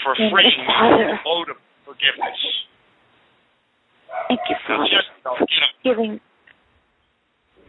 for 0.04 0.16
Amen, 0.20 0.32
freeing 0.32 0.60
me 0.60 0.66
Father. 0.68 0.98
from 0.98 1.20
the 1.24 1.30
load 1.30 1.50
of 1.50 1.58
forgiveness. 1.86 2.40
Thank 4.28 4.40
you, 4.50 4.56
Father, 4.68 4.84
Jezebel, 4.84 5.36
for 5.40 5.46
get 5.48 5.64
up. 5.64 5.72
giving 5.84 6.20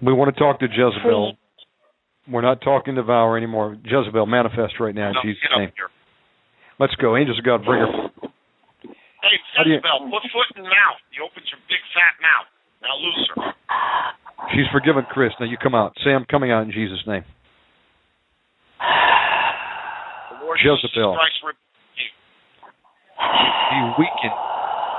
We 0.03 0.13
want 0.13 0.35
to 0.35 0.39
talk 0.41 0.59
to 0.61 0.67
Jezebel. 0.67 1.37
free. 1.37 2.33
We're 2.33 2.43
not 2.43 2.61
talking 2.61 2.95
to 2.97 3.03
Valerie 3.03 3.43
anymore. 3.43 3.77
Jezebel, 3.85 4.27
manifest 4.27 4.75
right 4.81 4.95
now 4.95 5.09
in 5.09 5.15
No, 5.15 5.23
Jesus' 5.23 5.43
get 5.43 5.53
up 5.55 5.59
name. 5.61 5.73
here. 5.77 5.89
Let's 6.79 6.95
go. 6.97 7.17
Angels 7.17 7.39
of 7.39 7.45
God, 7.45 7.65
bring 7.65 7.81
her. 7.83 8.11
Hey, 9.23 9.37
do 9.65 9.71
you- 9.71 9.77
Jezebel, 9.77 10.11
put 10.11 10.25
foot 10.33 10.49
in 10.57 10.63
mouth. 10.65 11.01
You 11.13 11.25
opened 11.25 11.47
your 11.51 11.61
big 11.69 11.81
fat 11.95 12.15
mouth. 12.21 12.47
Now 12.83 12.97
loose 12.97 13.29
her. 13.37 13.55
She's 14.55 14.67
forgiven 14.73 15.05
Chris. 15.11 15.33
Now 15.39 15.47
you 15.47 15.57
come 15.59 15.75
out. 15.75 15.93
Say, 16.03 16.11
I'm 16.15 16.25
coming 16.25 16.51
out 16.51 16.63
in 16.63 16.73
Jesus' 16.73 17.05
name. 17.07 17.25
The 18.81 20.45
Lord 20.45 20.59
Jezebel. 20.63 21.17
Jesus. 21.17 22.17
Be 23.71 23.81
weakened 23.99 24.37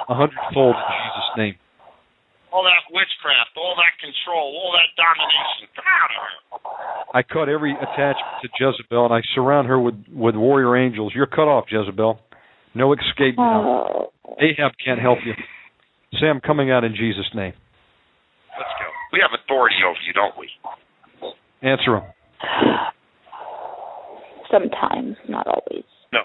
a 0.09 0.15
hundredfold 0.15 0.75
in 0.75 0.83
Jesus' 0.93 1.31
name. 1.37 1.55
all 2.51 2.63
that 2.63 2.83
witchcraft, 2.91 3.55
all 3.55 3.75
that 3.79 3.95
control, 3.99 4.53
all 4.59 4.71
that 4.75 4.91
domination. 4.99 5.67
Come 5.75 5.87
out 5.87 6.11
of 6.11 6.19
her. 6.21 6.35
I 7.17 7.23
cut 7.23 7.49
every 7.49 7.71
attachment 7.73 8.43
to 8.43 8.49
Jezebel, 8.59 9.05
and 9.05 9.13
I 9.13 9.21
surround 9.33 9.67
her 9.67 9.79
with 9.79 9.95
with 10.13 10.35
warrior 10.35 10.75
angels. 10.77 11.13
You're 11.15 11.27
cut 11.27 11.47
off, 11.47 11.65
Jezebel. 11.71 12.19
No 12.73 12.93
escape 12.93 13.35
now. 13.37 14.11
Oh. 14.23 14.35
Ahab 14.39 14.71
can't 14.83 14.99
help 14.99 15.19
you. 15.25 15.33
Sam, 16.19 16.39
coming 16.39 16.71
out 16.71 16.83
in 16.83 16.95
Jesus' 16.95 17.29
name. 17.35 17.53
Let's 18.57 18.73
go. 18.79 18.87
We 19.11 19.19
have 19.19 19.31
authority 19.35 19.75
over 19.83 19.99
you, 20.07 20.13
don't 20.13 20.35
we? 20.39 20.47
Answer 21.61 21.97
him. 21.97 22.07
Sometimes, 24.51 25.15
not 25.29 25.47
always. 25.47 25.87
No. 26.11 26.19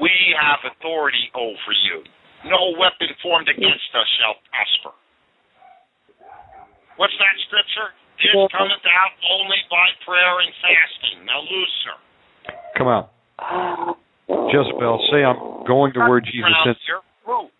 We 0.00 0.10
have 0.34 0.62
authority 0.66 1.30
over 1.34 1.72
you. 1.86 2.02
No 2.44 2.74
weapon 2.78 3.14
formed 3.22 3.48
against 3.48 3.90
us 3.94 4.08
shall 4.18 4.34
prosper. 4.50 4.94
What's 6.96 7.14
that 7.18 7.36
scripture? 7.46 7.94
This 8.18 8.34
cometh 8.54 8.86
out 8.86 9.14
only 9.34 9.58
by 9.70 9.86
prayer 10.06 10.42
and 10.42 10.52
fasting. 10.62 11.26
Now 11.26 11.42
loose 11.42 11.78
her. 11.86 11.98
Come 12.78 12.88
out. 12.88 13.10
Oh. 13.38 13.96
Jezebel, 14.28 15.08
say 15.10 15.24
I'm 15.24 15.66
going 15.66 15.92
to 15.94 16.00
where 16.00 16.20
Jesus 16.20 16.44
Around 16.44 16.66
sent. 16.66 16.78
here. 16.86 17.00
Move. 17.26 17.50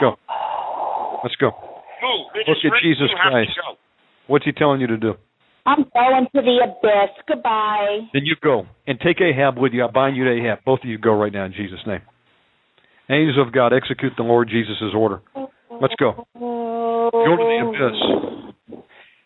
Go. 0.00 0.16
Let's 1.22 1.36
go. 1.36 1.50
Move. 2.02 2.46
Look 2.48 2.58
at 2.64 2.82
Jesus 2.82 3.10
you 3.10 3.16
have 3.16 3.32
to 3.32 3.46
Christ. 3.46 3.50
What's 4.26 4.44
he 4.44 4.52
telling 4.52 4.80
you 4.80 4.86
to 4.88 4.96
do? 4.96 5.14
I'm 5.66 5.84
going 5.92 6.26
to 6.34 6.42
the 6.42 6.58
abyss. 6.62 7.10
Goodbye. 7.26 8.06
Then 8.12 8.22
you 8.24 8.36
go 8.42 8.66
and 8.86 8.98
take 9.00 9.20
Ahab 9.20 9.58
with 9.58 9.72
you. 9.72 9.84
I 9.84 9.90
bind 9.90 10.16
you 10.16 10.24
to 10.24 10.30
Ahab. 10.30 10.60
Both 10.64 10.80
of 10.84 10.88
you 10.88 10.98
go 10.98 11.12
right 11.12 11.32
now 11.32 11.44
in 11.44 11.52
Jesus' 11.52 11.80
name. 11.86 12.02
Angels 13.08 13.38
of 13.44 13.52
God, 13.52 13.72
execute 13.72 14.12
the 14.16 14.24
Lord 14.24 14.48
Jesus' 14.48 14.94
order. 14.94 15.20
Let's 15.80 15.94
go. 15.98 16.26
Go 16.34 17.10
to 17.12 17.36
the 17.36 17.58
abyss, 17.68 18.82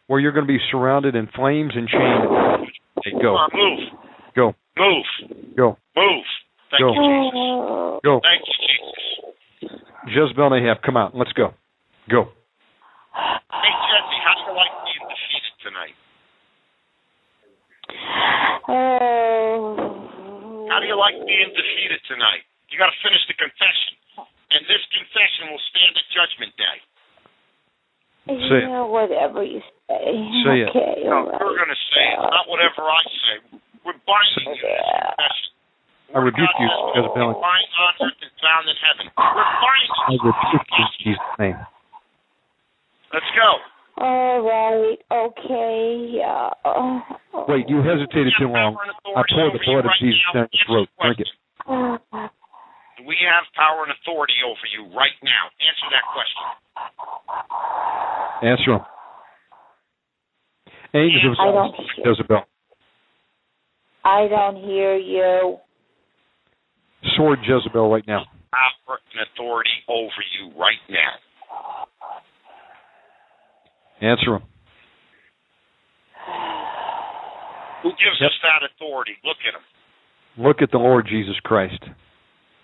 where 0.06 0.20
you're 0.20 0.32
going 0.32 0.46
to 0.46 0.52
be 0.52 0.58
surrounded 0.70 1.14
in 1.14 1.28
flames 1.34 1.72
and 1.74 1.88
chains. 1.88 2.68
Hey, 3.04 3.12
go, 3.22 3.36
move. 3.54 3.78
go, 4.36 4.54
Move. 4.80 5.04
go, 5.56 5.76
Move. 5.96 6.24
Thank 6.72 6.80
Go. 6.80 6.88
you, 6.88 7.02
Jesus. 7.04 8.00
go. 8.02 8.14
Thank 8.24 8.42
you, 8.48 8.56
Jesus. 8.64 9.04
Jezebel 10.08 10.52
and 10.54 10.64
Ahab, 10.64 10.80
come 10.82 10.96
out. 10.96 11.12
Let's 11.14 11.32
go. 11.36 11.52
Go. 12.08 12.32
Hey, 13.12 13.74
Jesse, 13.90 14.18
how 14.24 14.32
do 14.38 14.42
you 14.48 14.54
like 14.56 14.72
being 14.88 15.04
defeated 15.04 15.54
tonight? 15.60 15.96
Oh. 18.70 20.66
How 20.70 20.78
do 20.80 20.86
you 20.86 20.96
like 20.96 21.18
being 21.26 21.50
defeated 21.52 22.00
tonight? 22.08 22.46
You 22.70 22.78
got 22.78 22.86
to 22.88 22.98
finish 23.02 23.20
the 23.26 23.34
confession. 23.34 23.98
And 24.50 24.62
this 24.66 24.82
confession 24.94 25.50
will 25.50 25.62
stand 25.70 25.92
at 25.98 26.06
Judgment 26.10 26.52
Day. 26.58 26.78
Say 28.30 28.62
it. 28.62 28.70
yeah, 28.70 28.86
whatever 28.86 29.42
you 29.42 29.58
say. 29.90 30.06
Say 30.46 30.56
it. 30.66 30.70
okay, 30.70 31.02
No, 31.06 31.26
all 31.26 31.34
right. 31.34 31.40
we're 31.42 31.58
going 31.58 31.72
to 31.74 31.82
say 31.90 32.04
it, 32.14 32.18
not 32.30 32.46
whatever 32.46 32.82
I 32.86 33.02
say. 33.10 33.36
We're 33.84 33.98
binding 34.04 34.44
you 34.44 34.54
to 34.54 34.66
this 34.66 34.84
confession. 34.92 35.50
I 36.10 36.18
rebuke 36.18 36.54
you, 36.58 36.66
God 36.66 36.90
says, 36.94 37.06
Jezebel. 37.06 37.38
Bind 37.38 37.70
on 37.80 37.94
earth 38.02 38.18
and 38.20 38.34
bound 38.42 38.66
in 38.66 38.78
heaven. 38.82 39.06
We're 39.14 39.52
binding 39.62 39.90
I 40.10 40.14
rebuke 40.18 40.66
you 40.74 40.84
in 40.84 40.90
Jesus' 41.00 41.34
name. 41.38 41.58
Let's 43.14 43.30
go. 43.34 43.50
All 44.00 44.40
right. 44.42 44.98
Okay. 45.12 46.18
Yeah. 46.18 46.50
Oh. 46.64 47.02
Wait, 47.48 47.68
you 47.68 47.82
hesitated 47.82 48.32
too 48.38 48.48
long. 48.48 48.76
I 49.16 49.22
pour 49.28 49.50
the 49.52 49.60
blood 49.64 49.84
of 49.86 49.92
Jesus 50.00 50.18
down 50.34 50.48
your 50.50 50.66
throat. 50.66 50.88
Drink 51.00 51.20
it. 51.20 51.28
Do 51.68 53.06
we 53.06 53.16
have 53.24 53.44
power 53.56 53.84
and 53.84 53.92
authority 54.02 54.34
over 54.44 54.66
you 54.68 54.84
right 54.96 55.16
now? 55.22 55.48
Answer 55.60 55.88
that 55.94 56.04
question. 56.12 56.44
Answer 58.42 58.72
him. 58.76 58.84
Angels 60.92 61.24
of 61.24 61.36
God, 61.38 61.52
don't. 61.70 61.74
Jezebel. 62.04 62.42
I 64.04 64.28
don't 64.28 64.56
hear 64.56 64.96
you. 64.96 65.58
Sword 67.16 67.38
Jezebel 67.46 67.90
right 67.90 68.06
now. 68.06 68.24
Power 68.52 68.98
and 69.12 69.28
authority 69.34 69.70
over 69.88 70.22
you 70.38 70.58
right 70.58 70.80
now. 70.88 71.12
Answer 74.00 74.36
him. 74.36 74.42
Who 77.82 77.90
gives 77.92 78.20
Yep. 78.20 78.30
us 78.30 78.38
that 78.42 78.62
authority? 78.62 79.16
Look 79.24 79.38
at 79.46 79.54
him. 79.54 79.64
Look 80.36 80.62
at 80.62 80.70
the 80.70 80.78
Lord 80.78 81.06
Jesus 81.06 81.38
Christ. 81.40 81.82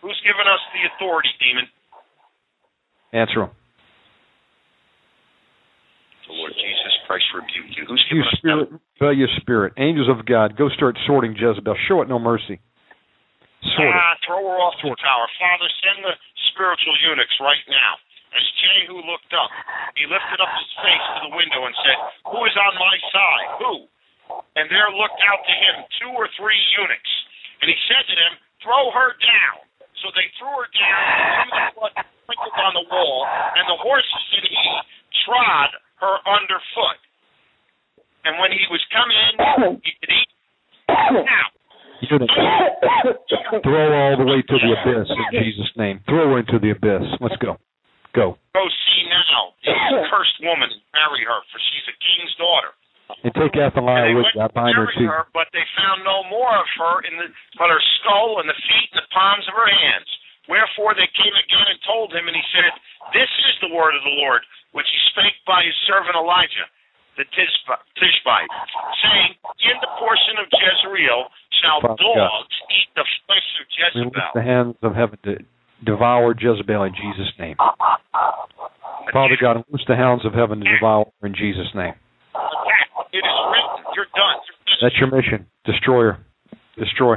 Who's 0.00 0.20
given 0.20 0.46
us 0.46 0.60
the 0.72 0.86
authority, 0.94 1.30
demon? 1.40 1.68
Answer 3.12 3.42
him. 3.44 3.50
The 6.26 6.32
Lord 6.32 6.52
Jesus 6.54 6.75
Christ 7.06 7.30
rebuke 7.30 7.70
you. 7.78 7.86
Who's 7.86 8.02
You 8.10 8.22
spirit, 8.34 8.68
rebellious 8.98 9.30
spirit. 9.38 9.78
Angels 9.78 10.10
of 10.10 10.26
God, 10.26 10.58
go 10.58 10.66
start 10.74 10.98
sorting 11.06 11.38
Jezebel. 11.38 11.78
Show 11.86 12.02
it 12.02 12.10
no 12.10 12.18
mercy. 12.18 12.58
that? 12.58 13.70
Sort 13.78 13.94
it. 13.94 13.94
Ah, 13.94 14.18
throw 14.26 14.42
her 14.42 14.58
off 14.58 14.74
the 14.82 14.90
Sword. 14.90 14.98
tower. 14.98 15.26
Father, 15.38 15.70
send 15.86 16.02
the 16.02 16.14
spiritual 16.50 16.98
eunuchs 17.06 17.38
right 17.38 17.62
now. 17.70 18.02
As 18.34 18.44
Jehu 18.60 19.00
looked 19.06 19.32
up, 19.32 19.48
he 19.94 20.04
lifted 20.04 20.42
up 20.42 20.50
his 20.60 20.70
face 20.82 21.06
to 21.16 21.20
the 21.30 21.32
window 21.32 21.64
and 21.64 21.74
said, 21.80 21.96
Who 22.34 22.42
is 22.44 22.52
on 22.58 22.74
my 22.74 22.96
side? 23.14 23.48
Who? 23.62 23.74
And 24.58 24.66
there 24.68 24.90
looked 24.92 25.22
out 25.24 25.40
to 25.46 25.54
him 25.54 25.74
two 26.02 26.12
or 26.12 26.26
three 26.36 26.58
eunuchs. 26.76 27.12
And 27.62 27.70
he 27.70 27.78
said 27.88 28.02
to 28.02 28.14
them, 28.18 28.32
Throw 28.60 28.90
her 28.92 29.14
down. 29.22 29.62
So 30.02 30.12
they 30.12 30.28
threw 30.36 30.52
her 30.52 30.68
down, 30.74 31.00
and 31.40 31.48
the 31.48 31.64
blood 31.80 31.94
sprinkled 31.96 32.58
on 32.60 32.74
the 32.76 32.84
wall, 32.92 33.24
and 33.56 33.64
the 33.64 33.80
horses 33.80 34.24
and 34.36 34.44
he 34.44 34.66
trod 35.24 35.70
her 36.00 36.14
underfoot. 36.26 37.00
And 38.26 38.38
when 38.42 38.50
he 38.50 38.64
was 38.68 38.82
coming, 38.90 39.80
he 39.86 39.92
could 40.02 40.12
eat. 40.12 40.30
Now, 40.88 41.46
Eunuch. 42.02 42.30
Throw 43.62 43.82
her 43.88 43.94
all 43.94 44.16
the 44.18 44.28
way 44.28 44.42
to 44.42 44.56
the 44.58 44.70
abyss 44.76 45.08
in 45.08 45.26
Jesus' 45.40 45.72
name. 45.76 46.00
Throw 46.04 46.34
her 46.34 46.38
into 46.42 46.58
the 46.58 46.74
abyss. 46.74 47.06
Let's 47.20 47.38
go. 47.40 47.56
Go. 48.14 48.40
go 48.56 48.64
see 48.64 49.02
now 49.12 49.52
this 49.60 49.76
cursed 50.08 50.40
woman 50.40 50.72
and 50.72 50.82
marry 50.96 51.20
her, 51.28 51.38
for 51.52 51.58
she's 51.60 51.84
a 51.84 51.96
king's 52.00 52.32
daughter. 52.40 52.72
And 53.22 53.30
take 53.36 53.54
And 53.54 53.70
Athaliah 53.70 54.10
they 54.10 54.16
with 54.16 54.32
went 54.32 54.34
you. 54.34 54.42
I 54.42 54.48
to 54.48 54.56
bind 54.56 54.74
her 54.74 54.88
too. 54.90 55.06
her, 55.06 55.28
but 55.36 55.46
they 55.52 55.62
found 55.78 56.02
no 56.02 56.26
more 56.26 56.50
of 56.56 56.66
her 56.80 57.06
in 57.06 57.14
the 57.20 57.28
but 57.54 57.70
her 57.70 57.82
skull 58.00 58.42
and 58.42 58.48
the 58.48 58.56
feet 58.56 58.88
and 58.96 59.04
the 59.04 59.08
palms 59.14 59.46
of 59.46 59.54
her 59.54 59.68
hands. 59.68 60.08
Wherefore 60.48 60.94
they 60.94 61.10
came 61.14 61.34
again 61.34 61.66
and 61.70 61.78
told 61.86 62.14
him, 62.14 62.26
and 62.26 62.34
he 62.34 62.46
said, 62.54 62.70
This 63.14 63.30
is 63.50 63.54
the 63.62 63.70
word 63.74 63.94
of 63.98 64.02
the 64.02 64.16
Lord, 64.22 64.42
which 64.76 64.84
he 64.92 65.00
spake 65.08 65.40
by 65.48 65.64
his 65.64 65.72
servant 65.88 66.12
Elijah, 66.12 66.68
the 67.16 67.24
Tishbite, 67.32 68.52
saying, 69.00 69.32
In 69.64 69.76
the 69.80 69.88
portion 69.96 70.36
of 70.36 70.44
Jezreel 70.52 71.32
shall 71.64 71.80
Father 71.80 71.96
God. 71.96 72.28
dogs 72.28 72.56
eat 72.76 72.88
the 72.92 73.06
flesh 73.24 73.48
of 73.56 73.66
Release 73.72 74.12
Jezebel. 74.12 74.36
the 74.36 74.44
hands 74.44 74.76
of 74.84 74.92
heaven 74.92 75.16
to 75.24 75.40
devour 75.80 76.36
Jezebel 76.36 76.84
in 76.84 76.92
Jesus' 76.92 77.32
name. 77.40 77.56
Father 79.12 79.40
God, 79.40 79.64
loose 79.72 79.84
the 79.88 79.96
hounds 79.96 80.26
of 80.28 80.36
heaven 80.36 80.60
to 80.60 80.68
devour 80.68 81.08
in 81.24 81.32
Jesus' 81.32 81.72
name. 81.74 81.96
It 83.16 83.24
is 83.24 83.38
written. 83.48 83.80
You're 83.96 84.12
done. 84.12 84.36
That's 84.84 84.96
your 85.00 85.08
mission. 85.08 85.46
Destroy 85.64 86.12
her. 86.12 86.18
Destroy. 86.76 87.16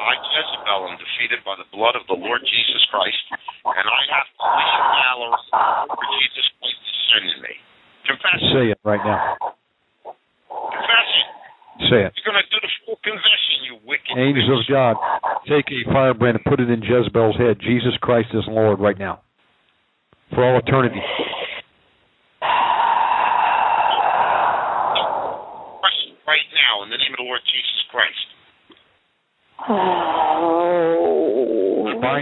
I, 0.00 0.12
Jezebel, 0.32 0.88
am 0.88 0.96
defeated 1.22 1.44
by 1.46 1.54
the 1.54 1.64
blood 1.70 1.94
of 1.94 2.02
the 2.10 2.18
Lord 2.18 2.40
Jesus 2.42 2.82
Christ, 2.90 3.22
and 3.30 3.86
I 3.86 4.00
have 4.10 4.26
to 4.26 4.42
leave 4.42 4.82
valor 4.98 5.38
for 5.86 6.04
Jesus 6.18 6.46
Christ 6.58 6.78
to 6.82 6.92
send 7.06 7.24
in 7.30 7.38
me. 7.42 7.54
Confess 8.06 8.42
it. 8.42 8.50
Say 8.50 8.66
it 8.74 8.80
right 8.82 9.00
now. 9.06 9.38
Confess 10.02 11.10
it. 11.14 11.26
Say 11.86 12.00
it. 12.02 12.12
You're 12.18 12.26
going 12.26 12.42
to 12.42 12.50
do 12.50 12.58
the 12.58 12.72
full 12.82 12.98
confession, 13.06 13.70
you 13.70 13.78
wicked 13.86 14.18
Angels 14.18 14.66
of. 14.66 14.74
God, 14.74 14.96
take 15.46 15.70
a 15.70 15.86
firebrand 15.92 16.42
and 16.42 16.44
put 16.44 16.58
it 16.58 16.66
in 16.70 16.82
Jezebel's 16.82 17.38
head. 17.38 17.58
Jesus 17.62 17.94
Christ 18.02 18.34
is 18.34 18.42
Lord 18.48 18.80
right 18.80 18.98
now. 18.98 19.22
For 20.34 20.42
all 20.42 20.58
eternity. 20.58 20.98
Right 26.26 26.48
now 26.50 26.82
in 26.82 26.90
the 26.90 26.98
name 26.98 27.12
of 27.14 27.18
the 27.18 27.28
Lord 27.28 27.40
Jesus 27.46 27.82
Christ. 27.90 28.26
Oh. 29.68 31.11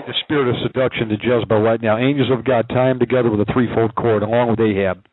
The 0.07 0.15
spirit 0.25 0.49
of 0.49 0.57
seduction 0.67 1.09
to 1.11 1.17
Jezebel 1.21 1.61
right 1.61 1.81
now. 1.81 1.97
Angels 1.99 2.31
of 2.33 2.45
God, 2.45 2.67
tie 2.69 2.91
him 2.91 2.99
together 2.99 3.31
with 3.31 3.41
a 3.41 3.49
threefold 3.53 3.95
cord 3.95 4.23
along 4.23 4.51
with 4.51 4.61
Ahab. 4.61 5.05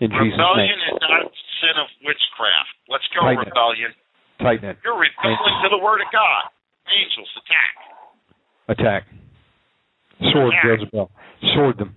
In 0.00 0.08
Jesus' 0.08 0.38
name. 0.38 0.38
rebellion 0.38 0.78
is 0.88 0.96
not 1.02 1.22
sin 1.60 1.76
of 1.76 1.88
witchcraft. 2.04 2.72
Let's 2.88 3.04
go, 3.12 3.26
Right 3.26 3.36
now. 3.36 3.44
rebellion. 3.44 3.90
Tighten 4.40 4.68
it. 4.70 4.76
You're 4.84 4.96
rebelling 4.96 5.36
to 5.64 5.68
the 5.68 5.82
word 5.84 6.00
of 6.00 6.08
God. 6.12 6.48
Angels, 6.88 7.28
attack. 7.36 7.74
Attack. 8.72 9.02
Sword 10.32 10.54
Attack. 10.56 10.64
Jezebel. 10.80 11.10
Sword 11.54 11.76
them. 11.78 11.94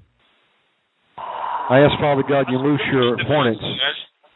I 1.17 1.79
ask 1.79 1.95
Father 2.01 2.23
God 2.27 2.47
you 2.51 2.57
loose 2.59 2.81
your 2.91 3.15
hornets 3.23 3.61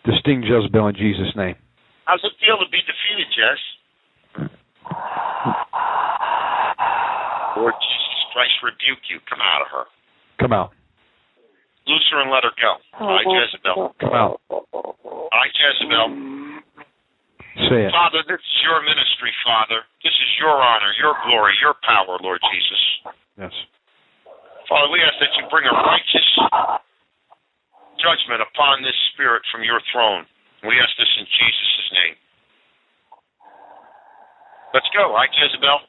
to 0.05 0.11
sting 0.21 0.43
Jezebel 0.43 0.87
in 0.87 0.95
Jesus' 0.95 1.35
name. 1.35 1.55
How's 2.05 2.23
it 2.23 2.31
feel 2.39 2.55
to 2.57 2.69
be 2.71 2.79
defeated, 2.87 3.27
Jess? 3.35 3.59
Lord 7.57 7.73
Jesus 7.81 8.21
Christ 8.33 8.55
rebuke 8.61 9.01
you. 9.09 9.17
Come 9.25 9.41
out 9.41 9.65
of 9.65 9.69
her. 9.73 9.85
Come 10.37 10.53
out. 10.53 10.71
Loose 11.89 12.05
her 12.13 12.21
and 12.21 12.29
let 12.29 12.45
her 12.45 12.53
go. 12.53 12.77
I, 12.93 13.25
Jezebel. 13.25 13.95
Come 13.97 14.13
out. 14.13 14.37
I, 15.33 15.45
Jezebel. 15.49 16.07
Say 17.73 17.89
it. 17.89 17.91
Father, 17.91 18.21
this 18.29 18.37
is 18.37 18.57
your 18.61 18.85
ministry, 18.85 19.33
Father. 19.41 19.81
This 20.05 20.13
is 20.13 20.31
your 20.37 20.53
honor, 20.61 20.93
your 21.01 21.17
glory, 21.25 21.57
your 21.57 21.73
power, 21.81 22.21
Lord 22.21 22.37
Jesus. 22.53 22.81
Yes. 23.39 23.55
Father, 24.69 24.93
we 24.93 25.01
ask 25.01 25.17
that 25.17 25.33
you 25.39 25.49
bring 25.49 25.65
a 25.65 25.73
righteous 25.73 26.29
judgment 27.97 28.45
upon 28.45 28.85
this 28.85 28.93
spirit 29.15 29.41
from 29.49 29.65
your 29.65 29.81
throne. 29.89 30.29
We 30.61 30.77
ask 30.77 30.93
this 31.01 31.09
in 31.17 31.25
Jesus' 31.25 31.89
name. 31.97 32.15
Let's 34.75 34.89
go. 34.93 35.15
I, 35.17 35.25
Jezebel. 35.31 35.81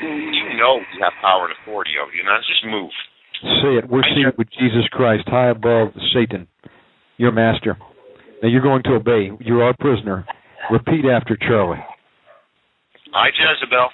You 0.00 0.56
know 0.58 0.78
you 0.78 1.00
have 1.02 1.12
power 1.20 1.46
and 1.46 1.54
authority 1.62 1.92
over 2.00 2.12
you. 2.12 2.24
Now 2.24 2.38
just 2.38 2.64
move. 2.64 2.90
Say 3.62 3.78
it. 3.78 3.90
We're 3.90 4.06
seated 4.14 4.38
with 4.38 4.48
Jesus 4.54 4.86
Christ 4.90 5.26
high 5.26 5.50
above 5.50 5.94
Satan, 6.14 6.46
your 7.16 7.32
master. 7.32 7.76
Now 8.42 8.48
you're 8.48 8.62
going 8.62 8.82
to 8.84 8.94
obey. 8.94 9.30
You're 9.40 9.62
our 9.62 9.74
prisoner. 9.78 10.26
Repeat 10.70 11.06
after 11.06 11.36
Charlie. 11.36 11.82
I, 13.12 13.28
Jezebel, 13.34 13.90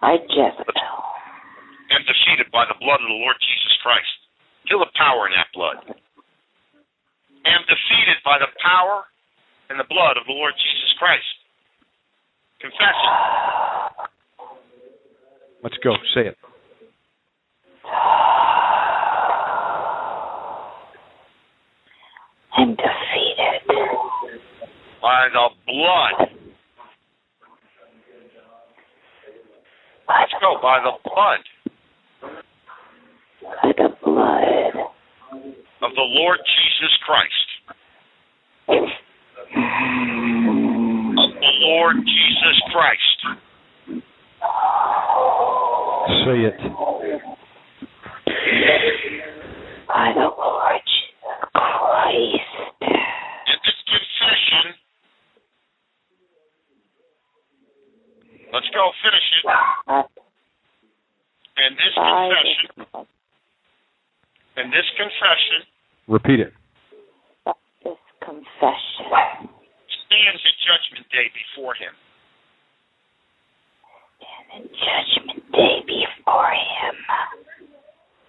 I, 0.00 0.16
Jezebel, 0.16 0.78
I 0.78 1.92
am 1.98 2.06
defeated 2.06 2.48
by 2.54 2.64
the 2.70 2.78
blood 2.80 3.02
of 3.02 3.08
the 3.10 3.20
Lord 3.20 3.36
Jesus 3.42 3.74
Christ. 3.82 4.08
Feel 4.70 4.80
the 4.80 4.94
power 4.96 5.26
in 5.28 5.34
that 5.36 5.50
blood. 5.52 5.82
Am 7.44 7.62
defeated 7.68 8.22
by 8.24 8.38
the 8.38 8.48
power 8.62 9.04
and 9.68 9.76
the 9.76 9.88
blood 9.90 10.16
of 10.16 10.24
the 10.24 10.32
Lord 10.32 10.54
Jesus 10.56 10.92
Christ. 10.96 11.26
Confess 12.60 12.78
it. 12.80 14.08
Let's 15.62 15.76
go. 15.82 15.94
Say 16.14 16.28
it. 16.28 16.36
I'm 22.56 22.70
defeated 22.70 23.62
By 25.00 25.28
the 25.32 25.48
blood. 25.66 26.28
by 30.06 30.20
Let's 30.20 30.32
go. 30.40 30.58
By 30.60 30.80
the 30.82 30.92
blood 31.04 31.40
by 33.62 33.72
the 33.76 33.88
blood 34.04 34.74
of 35.82 35.94
the 35.94 36.02
Lord 36.02 36.38
Jesus 36.44 36.92
Christ. 37.04 37.48
Mm-hmm. 39.56 40.47
Of 41.58 41.62
the 41.62 41.66
Lord 41.66 41.96
Jesus 41.96 42.62
Christ. 42.70 43.18
Say 46.24 46.38
it. 46.46 46.54
by 49.88 50.12
the 50.14 50.28
Lord 50.38 50.80
Jesus 50.86 51.50
Christ. 51.52 52.54
In 52.80 53.58
this 53.64 53.80
confession, 53.90 54.66
let's 58.52 58.68
go. 58.72 58.92
Finish 59.02 59.28
it. 59.34 59.44
And 61.56 61.74
this 61.74 61.94
confession, 61.96 62.68
the 62.76 64.62
and 64.62 64.72
this 64.72 64.86
confession 64.96 65.66
Repeat 66.06 66.38
it. 66.40 66.52
this 67.82 67.98
confession 68.22 69.57
stands 70.08 70.40
at 70.40 70.56
Judgment 70.64 71.06
Day 71.12 71.28
before 71.36 71.76
Him. 71.76 71.92
and 74.54 74.64
in 74.64 74.70
judgment 74.72 75.44
day 75.52 75.76
before 75.84 76.50
him. 76.50 76.96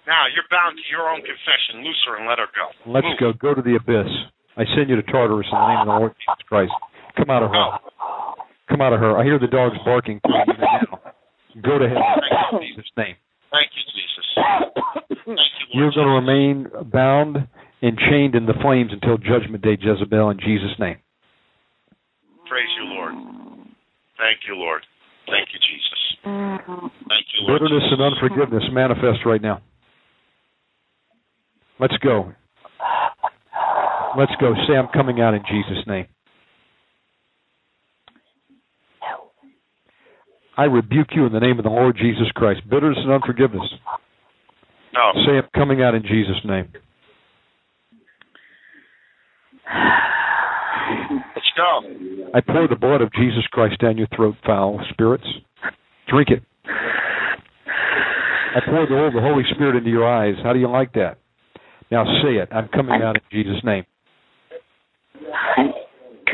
Now 0.07 0.25
you're 0.33 0.47
bound 0.49 0.77
to 0.77 0.85
your 0.89 1.09
own 1.09 1.21
confession. 1.21 1.85
Loose 1.85 2.01
her 2.07 2.17
and 2.17 2.27
let 2.27 2.39
her 2.39 2.49
go. 2.51 2.67
Let's 2.89 3.07
Move. 3.07 3.39
go. 3.39 3.53
Go 3.53 3.53
to 3.55 3.61
the 3.61 3.77
abyss. 3.77 4.09
I 4.57 4.65
send 4.75 4.89
you 4.89 4.97
to 4.97 5.03
Tartarus 5.03 5.47
in 5.47 5.55
the 5.55 5.67
name 5.69 5.81
of 5.85 5.87
the 5.87 5.97
Lord 6.01 6.13
Jesus 6.19 6.43
Christ. 6.49 6.73
Come 7.15 7.29
out 7.29 7.43
of 7.43 7.49
her. 7.49 7.55
Go. 7.55 8.43
Come 8.67 8.81
out 8.81 8.93
of 8.93 8.99
her. 8.99 9.17
I 9.17 9.23
hear 9.23 9.39
the 9.39 9.47
dogs 9.47 9.77
barking 9.85 10.19
for 10.21 10.31
you 10.33 10.53
even. 10.53 11.61
Go 11.61 11.77
to 11.79 11.87
hell 11.87 12.59
in 12.59 12.67
Jesus' 12.67 12.89
name. 12.97 13.15
Thank 13.53 13.69
you, 13.73 13.83
Jesus. 13.95 14.25
Thank 15.25 15.25
you, 15.25 15.65
You're 15.73 15.91
going 15.93 16.07
to 16.07 16.17
remain 16.19 16.67
bound 16.91 17.37
and 17.81 17.97
chained 18.09 18.35
in 18.35 18.45
the 18.45 18.53
flames 18.61 18.91
until 18.91 19.17
Judgment 19.17 19.63
Day, 19.63 19.77
Jezebel, 19.79 20.29
in 20.31 20.39
Jesus' 20.39 20.77
name. 20.79 20.97
Praise 22.49 22.67
you, 22.81 22.85
Lord. 22.85 23.13
Thank 24.17 24.39
you, 24.47 24.55
Lord. 24.55 24.81
Thank 25.27 25.49
you, 25.53 25.59
Jesus. 25.59 26.01
Thank 26.23 26.65
you, 26.65 27.45
Lord. 27.45 27.61
Bitterness 27.61 27.83
Jesus. 27.83 27.99
and 27.99 28.01
unforgiveness 28.01 28.63
manifest 28.73 29.19
right 29.23 29.41
now. 29.41 29.61
Let's 31.79 31.95
go. 32.03 32.33
Let's 34.17 34.31
go. 34.41 34.55
Sam 34.67 34.87
coming 34.91 35.21
out 35.21 35.35
in 35.35 35.43
Jesus' 35.47 35.85
name. 35.87 36.07
I 40.57 40.63
rebuke 40.63 41.09
you 41.15 41.27
in 41.27 41.31
the 41.31 41.39
name 41.39 41.59
of 41.59 41.63
the 41.63 41.69
Lord 41.69 41.95
Jesus 41.95 42.29
Christ. 42.33 42.61
Bitterness 42.67 42.97
and 43.01 43.13
unforgiveness. 43.13 43.69
No. 44.93 45.11
Say, 45.25 45.37
I'm 45.37 45.47
coming 45.55 45.83
out 45.83 45.93
in 45.93 46.01
Jesus' 46.01 46.43
name. 46.43 46.73
Go. 51.59 51.81
I 52.33 52.39
pour 52.39 52.67
the 52.69 52.77
blood 52.77 53.01
of 53.01 53.11
Jesus 53.11 53.45
Christ 53.51 53.81
down 53.81 53.97
your 53.97 54.07
throat, 54.15 54.35
foul 54.45 54.79
spirits. 54.91 55.25
Drink 56.07 56.29
it. 56.29 56.41
I 56.65 58.61
pour 58.65 58.87
the 58.87 58.95
oil 58.95 59.07
of 59.09 59.13
the 59.13 59.19
Holy 59.19 59.43
Spirit 59.53 59.75
into 59.75 59.89
your 59.89 60.07
eyes. 60.07 60.35
How 60.41 60.53
do 60.53 60.59
you 60.59 60.69
like 60.69 60.93
that? 60.93 61.17
Now 61.91 62.05
say 62.23 62.35
it. 62.35 62.47
I'm 62.53 62.69
coming 62.69 63.01
out 63.01 63.17
in 63.17 63.21
Jesus' 63.29 63.61
name. 63.65 63.83
I'm 65.57 65.73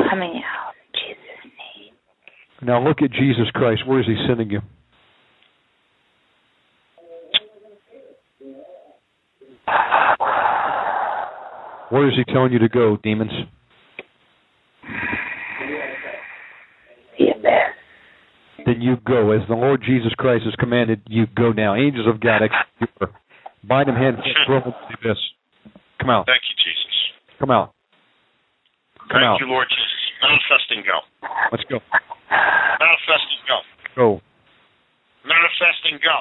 coming 0.09 0.43
out 0.45 0.73
in 0.75 0.93
Jesus' 0.93 1.43
name. 1.43 2.67
Now 2.67 2.87
look 2.87 2.97
at 3.01 3.11
Jesus 3.11 3.49
Christ. 3.53 3.87
Where 3.87 3.99
is 3.99 4.05
he 4.05 4.15
sending 4.27 4.51
you? 4.51 4.61
Where 11.89 12.07
is 12.07 12.13
he 12.15 12.31
telling 12.31 12.51
you 12.51 12.59
to 12.59 12.69
go, 12.69 12.97
demons? 13.03 13.31
The 17.17 17.25
abyss. 17.29 17.51
Then 18.65 18.81
you 18.81 18.97
go. 19.05 19.31
As 19.31 19.41
the 19.47 19.55
Lord 19.55 19.83
Jesus 19.85 20.11
Christ 20.17 20.43
has 20.45 20.55
commanded, 20.57 21.01
you 21.07 21.25
go 21.37 21.51
now. 21.51 21.75
Angels 21.75 22.07
of 22.07 22.19
God, 22.19 22.41
execute. 22.41 23.13
Bind 23.63 23.89
him 23.89 23.95
hand, 23.95 24.17
foot, 24.17 24.37
throw 24.45 24.57
him 24.57 24.73
into 24.73 24.83
the 24.89 24.97
abyss. 24.97 25.21
Come 26.01 26.09
out. 26.09 26.25
Thank 26.25 26.41
you, 26.49 26.55
Jesus. 26.57 26.95
Come 27.39 27.51
out. 27.51 27.73
Come 29.09 29.21
Thank 29.21 29.25
out. 29.25 29.37
you, 29.39 29.47
Lord 29.47 29.67
Jesus. 29.69 30.01
Manifest 30.21 30.67
and 30.73 30.83
go. 30.85 30.97
Let's 31.51 31.65
go. 31.69 31.77
Manifest 32.29 33.27
and 33.29 33.43
go. 33.45 33.57
Go. 33.95 34.07
Manifest 35.25 35.81
and 35.85 36.01
go. 36.01 36.17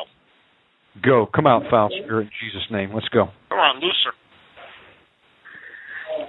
Go. 1.00 1.26
Come 1.34 1.46
out, 1.46 1.62
foul 1.70 1.88
spirit, 1.90 2.28
in 2.28 2.32
Jesus' 2.40 2.68
name. 2.70 2.92
Let's 2.92 3.08
go. 3.08 3.28
Come 3.48 3.58
on, 3.58 3.80
loose 3.80 4.00
her. 4.04 4.12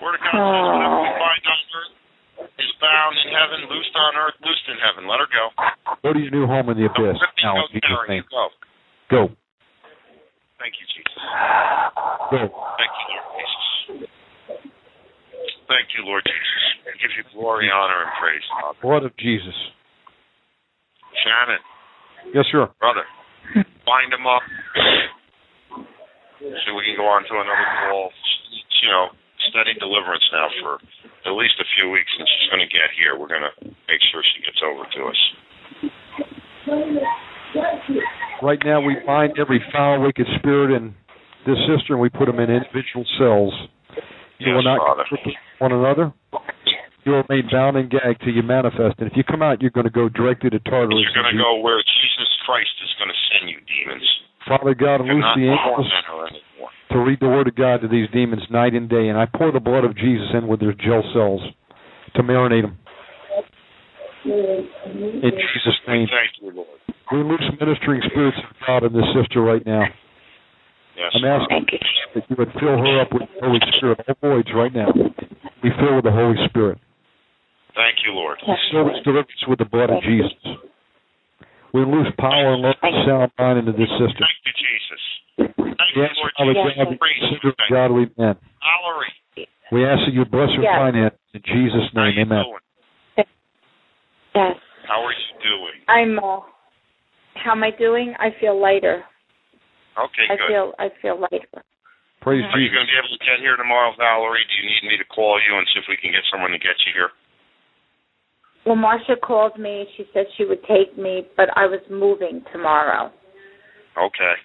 Word 0.01 0.15
of 0.15 0.21
God 0.23 0.31
says 0.31 0.63
whatever 0.73 0.99
we 1.03 1.11
bind 1.15 1.43
on 1.45 1.59
earth 1.75 1.93
is 2.60 2.72
bound 2.84 3.16
in 3.24 3.30
heaven, 3.32 3.60
loosed 3.72 3.95
on 3.95 4.12
earth, 4.20 4.36
loosed 4.44 4.68
in 4.68 4.78
heaven. 4.84 5.07
Let 5.07 5.20
her 5.24 5.30
go. 5.32 5.45
Go 6.03 6.10
to 6.14 6.20
your 6.20 6.32
new 6.32 6.45
home 6.48 6.70
in 6.70 6.78
the 6.78 6.86
abyss. 6.88 7.16
Now, 7.44 7.56
go, 7.56 7.68
in 7.72 7.80
Jesus' 7.80 7.88
Karen, 7.88 8.10
name. 8.10 8.24
you 8.24 8.32
go. 8.32 8.45
Go. 9.12 9.22
Thank 10.60 10.74
you, 10.80 10.88
Jesus. 10.91 11.16
Go. 12.32 12.41
Thank 12.80 12.94
you, 12.99 13.07
Lord 13.16 13.36
Jesus. 13.40 14.10
Thank 15.68 15.88
you, 15.98 16.02
Lord 16.06 16.24
Jesus. 16.26 16.62
We 16.86 16.91
give 17.02 17.14
you 17.18 17.24
glory, 17.34 17.68
honor, 17.74 18.06
and 18.06 18.14
praise, 18.22 18.45
Father. 18.62 18.78
Blood 18.82 19.03
of 19.06 19.14
Jesus. 19.18 19.56
Shannon, 21.24 21.62
Yes, 22.34 22.45
sir. 22.52 22.70
brother, 22.80 23.06
bind 23.86 24.14
him 24.14 24.26
up 24.28 24.41
so 26.41 26.74
we 26.76 26.84
can 26.86 26.98
go 26.98 27.06
on 27.10 27.24
to 27.26 27.34
another 27.34 27.68
call. 27.90 28.12
You 28.84 28.90
know, 28.91 29.06
steady 29.49 29.73
deliverance 29.80 30.23
now 30.31 30.47
for 30.61 30.80
at 31.26 31.34
least 31.34 31.55
a 31.59 31.67
few 31.77 31.89
weeks, 31.89 32.09
and 32.17 32.27
she's 32.27 32.49
going 32.53 32.61
to 32.63 32.72
get 32.72 32.89
here. 32.97 33.17
We're 33.17 33.31
going 33.31 33.45
to 33.45 33.55
make 33.89 34.01
sure 34.11 34.22
she 34.22 34.41
gets 34.45 34.61
over 34.61 34.84
to 34.85 34.99
us. 35.09 35.22
Right 38.41 38.59
now, 38.65 38.81
we 38.81 38.95
bind 39.05 39.34
every 39.39 39.63
foul, 39.72 40.01
wicked 40.01 40.27
spirit 40.39 40.76
in 40.76 40.93
this 41.45 41.57
sister, 41.69 41.93
and 41.93 42.01
we 42.01 42.09
put 42.09 42.26
them 42.26 42.39
in 42.39 42.49
individual 42.49 43.05
cells. 43.17 43.53
You 44.39 44.51
Yes, 44.51 44.55
will 44.55 44.63
not 44.67 44.80
Father. 44.84 45.05
one 45.59 45.72
another. 45.72 46.11
You 47.05 47.13
will 47.13 47.23
remain 47.30 47.47
bound 47.51 47.77
and 47.77 47.89
gagged 47.89 48.19
till 48.26 48.34
you 48.34 48.43
manifest. 48.43 48.99
And 48.99 49.09
if 49.09 49.15
you 49.15 49.23
come 49.23 49.41
out, 49.41 49.61
you're 49.61 49.72
going 49.72 49.85
to 49.88 49.93
go 49.93 50.09
directly 50.09 50.49
to 50.49 50.59
Tartarus. 50.59 50.97
You're 50.99 51.15
going 51.15 51.31
to 51.31 51.41
go 51.41 51.61
where 51.61 51.80
Jesus 51.80 52.30
Christ 52.45 52.73
is 52.84 52.91
going 52.99 53.09
to 53.13 53.19
send 53.31 53.49
you, 53.49 53.57
demons. 53.63 54.03
Father 54.47 54.76
God, 54.76 55.01
You're 55.05 55.15
loose 55.15 55.26
the 55.35 55.41
angels 55.49 55.89
torment 55.89 56.05
her 56.07 56.27
anymore. 56.27 56.69
to 56.91 56.97
read 56.99 57.19
the 57.19 57.27
word 57.27 57.47
of 57.47 57.55
God 57.55 57.81
to 57.81 57.88
these 57.88 58.07
demons 58.13 58.43
night 58.51 58.73
and 58.73 58.89
day. 58.89 59.09
And 59.09 59.17
I 59.17 59.26
pour 59.26 59.51
the 59.51 59.59
blood 59.59 59.84
of 59.84 59.95
Jesus 59.97 60.27
in 60.34 60.47
with 60.47 60.59
their 60.59 60.73
gel 60.73 61.03
cells 61.13 61.41
to 62.15 62.22
marinate 62.22 62.63
them. 62.63 62.77
In 64.26 65.31
Jesus' 65.31 65.80
name. 65.88 66.07
Thank 66.09 66.41
you, 66.41 66.51
Lord. 66.53 66.80
We 67.11 67.22
loose 67.22 67.45
ministering 67.59 68.01
spirits 68.09 68.38
of 68.38 68.55
God 68.65 68.84
in 68.84 68.93
this 68.93 69.05
sister 69.13 69.41
right 69.41 69.65
now. 69.65 69.85
Yes. 70.97 71.11
I'm 71.13 71.26
asking 71.26 71.65
that 72.15 72.23
you 72.30 72.35
would 72.39 72.51
fill 72.59 72.77
her 72.77 73.01
up 73.01 73.13
with 73.13 73.23
the 73.27 73.45
Holy 73.45 73.59
Spirit. 73.77 73.99
All 74.07 74.15
voids 74.22 74.49
right 74.55 74.73
now. 74.73 74.88
We 75.61 75.69
fill 75.77 75.95
with 75.97 76.05
the 76.05 76.11
Holy 76.11 76.38
Spirit. 76.49 76.80
Thank 77.76 77.99
you, 78.07 78.13
Lord. 78.13 78.38
We 78.47 78.55
seal 78.72 78.85
this 78.85 79.03
deliverance 79.03 79.43
with 79.47 79.59
the 79.59 79.65
blood 79.65 79.89
of 79.89 80.01
Jesus. 80.01 80.31
We 81.76 81.84
loose 81.84 82.07
power 82.15 82.56
and 82.56 82.64
love 82.64 82.80
and 82.80 82.95
sound 83.03 83.31
mind 83.35 83.60
into 83.60 83.76
this 83.76 83.91
sister. 83.99 84.23
Thank 84.23 84.39
you, 84.47 84.56
Jesus. 84.56 85.02
Thank 85.60 85.91
you, 85.91 86.07
Yes, 86.07 86.15
Lord 86.15 86.31
Father 86.39 86.56
Jesus. 86.56 86.72
God, 86.88 86.99
Praise 87.03 87.23
you. 87.43 87.52
God 87.68 87.91
we 87.91 88.07
men. 88.15 88.39
Valerie, 88.64 89.47
We 89.76 89.84
ask 89.84 89.99
that 90.07 90.15
you 90.15 90.23
bless 90.23 90.56
her 90.56 90.64
Yes. 90.64 90.72
finance 90.80 91.19
in 91.35 91.43
Jesus' 91.43 91.91
how 91.91 92.07
name. 92.07 92.15
you 92.15 92.22
Amen. 92.23 92.43
doing? 92.47 93.27
Yes. 94.39 94.56
How 94.88 95.03
are 95.03 95.11
you 95.11 95.34
doing? 95.43 95.77
I'm. 95.91 96.15
Uh, 96.19 96.39
how 97.43 97.52
am 97.52 97.64
I 97.64 97.72
doing? 97.72 98.15
I 98.19 98.31
feel 98.39 98.56
lighter. 98.56 99.03
Okay, 99.99 100.27
I 100.31 100.35
good. 100.39 100.47
feel. 100.47 100.73
I 100.80 100.88
feel 101.02 101.19
lighter. 101.19 101.60
Praise 102.23 102.43
Are 102.56 102.60
you 102.60 102.72
going 102.72 102.88
to 102.88 102.91
be 102.91 102.97
able 102.97 103.11
to 103.11 103.23
get 103.26 103.39
here 103.43 103.57
tomorrow, 103.60 103.91
Valerie? 103.99 104.47
Do 104.47 104.56
you 104.64 104.65
need 104.72 104.84
me 104.91 104.97
to 104.97 105.03
call 105.11 105.38
you 105.43 105.57
and 105.60 105.68
see 105.76 105.80
if 105.80 105.85
we 105.91 105.97
can 105.97 106.11
get 106.11 106.23
someone 106.31 106.52
to 106.52 106.57
get 106.57 106.80
you 106.88 106.93
here? 106.95 107.11
Well, 108.65 108.75
Marcia 108.75 109.15
called 109.21 109.59
me. 109.59 109.85
She 109.95 110.05
said 110.13 110.25
she 110.37 110.45
would 110.45 110.63
take 110.65 110.97
me, 110.97 111.23
but 111.37 111.49
I 111.55 111.69
was 111.69 111.81
moving 111.89 112.41
tomorrow. 112.51 113.13
Okay. 113.93 114.35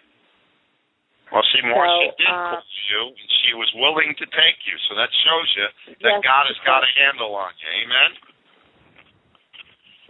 Well, 1.32 1.46
see, 1.54 1.62
Marcia 1.64 2.10
So, 2.10 2.20
did 2.20 2.28
uh, 2.28 2.60
call 2.60 2.66
you, 2.90 3.02
and 3.16 3.30
she 3.40 3.56
was 3.56 3.70
willing 3.80 4.12
to 4.18 4.26
take 4.28 4.58
you, 4.68 4.76
so 4.90 4.98
that 4.98 5.08
shows 5.24 5.48
you 5.56 5.66
that 6.04 6.20
Yes, 6.20 6.26
God 6.26 6.44
has 6.50 6.58
got 6.66 6.84
a 6.84 6.90
handle 7.00 7.32
on 7.32 7.54
you. 7.56 7.70
Amen? 7.80 8.10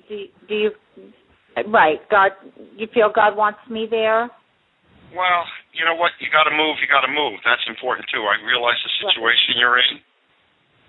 Do, 0.08 0.14
do 0.48 0.54
you? 0.56 0.70
Right, 1.70 2.00
God. 2.10 2.32
You 2.74 2.88
feel 2.90 3.12
God 3.14 3.36
wants 3.36 3.60
me 3.68 3.86
there? 3.86 4.26
Well, 5.14 5.42
you 5.74 5.84
know 5.84 5.94
what? 5.94 6.14
You 6.22 6.30
got 6.30 6.50
to 6.50 6.54
move. 6.54 6.78
You 6.82 6.88
got 6.90 7.02
to 7.06 7.12
move. 7.12 7.38
That's 7.42 7.62
important 7.68 8.06
too. 8.10 8.22
I 8.26 8.38
realize 8.42 8.78
the 8.82 8.92
situation 9.06 9.58
you're 9.58 9.78
in, 9.78 10.02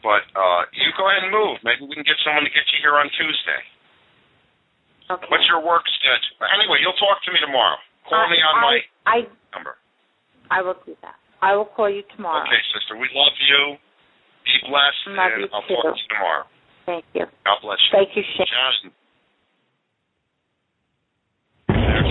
but 0.04 0.24
uh 0.36 0.66
you 0.74 0.92
go 0.98 1.08
ahead 1.10 1.24
and 1.24 1.32
move. 1.32 1.58
Maybe 1.64 1.86
we 1.88 1.96
can 1.96 2.04
get 2.06 2.18
someone 2.26 2.44
to 2.44 2.50
get 2.54 2.66
you 2.74 2.80
here 2.82 2.96
on 2.98 3.10
Tuesday. 3.16 3.62
Okay. 5.10 5.28
What's 5.30 5.48
your 5.50 5.62
work 5.64 5.84
schedule? 6.00 6.38
Anyway, 6.56 6.80
you'll 6.84 6.98
talk 7.00 7.22
to 7.26 7.32
me 7.32 7.40
tomorrow. 7.44 7.78
Call 8.08 8.28
me 8.32 8.38
on 8.42 8.56
I, 8.58 8.62
my 8.64 8.76
I 9.06 9.18
number. 9.54 9.76
I 10.50 10.62
will 10.62 10.76
do 10.86 10.96
that. 11.04 11.16
I 11.42 11.56
will 11.56 11.66
call 11.68 11.90
you 11.90 12.04
tomorrow. 12.16 12.44
Okay, 12.48 12.62
sister. 12.76 12.96
We 12.96 13.10
love 13.16 13.34
you. 13.40 13.78
Be 14.46 14.58
blessed, 14.70 15.08
Love 15.14 15.32
and 15.38 15.42
you 15.46 15.50
I'll 15.54 15.62
too. 15.68 15.76
talk 15.78 15.94
to 15.96 16.02
you 16.02 16.08
tomorrow. 16.10 16.46
Thank 16.86 17.06
you. 17.14 17.26
God 17.46 17.58
bless 17.62 17.78
you. 17.78 17.92
Thank 17.94 18.16
you, 18.18 18.24
Sharon. 18.36 18.50
Shannon. 18.50 18.92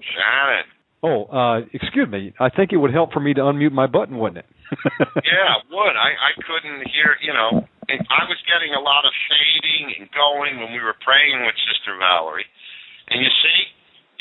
Shannon. 0.00 0.64
Oh, 1.02 1.24
uh, 1.32 1.64
excuse 1.72 2.08
me. 2.08 2.34
I 2.36 2.50
think 2.52 2.72
it 2.72 2.76
would 2.76 2.92
help 2.92 3.12
for 3.12 3.20
me 3.20 3.32
to 3.32 3.40
unmute 3.40 3.72
my 3.72 3.86
button, 3.86 4.18
wouldn't 4.18 4.44
it? 4.44 4.48
Yeah, 5.26 5.58
it 5.58 5.66
would. 5.72 5.96
I 5.96 6.10
I 6.14 6.32
couldn't 6.46 6.84
hear. 6.92 7.16
You 7.24 7.34
know, 7.34 7.66
and 7.88 8.00
I 8.06 8.22
was 8.30 8.38
getting 8.46 8.70
a 8.76 8.82
lot 8.82 9.02
of 9.02 9.12
fading 9.26 9.98
and 9.98 10.06
going 10.14 10.62
when 10.62 10.70
we 10.70 10.78
were 10.78 10.94
praying 11.02 11.42
with 11.42 11.56
Sister 11.66 11.96
Valerie, 11.98 12.46
and 13.10 13.18
you 13.18 13.32
see, 13.42 13.58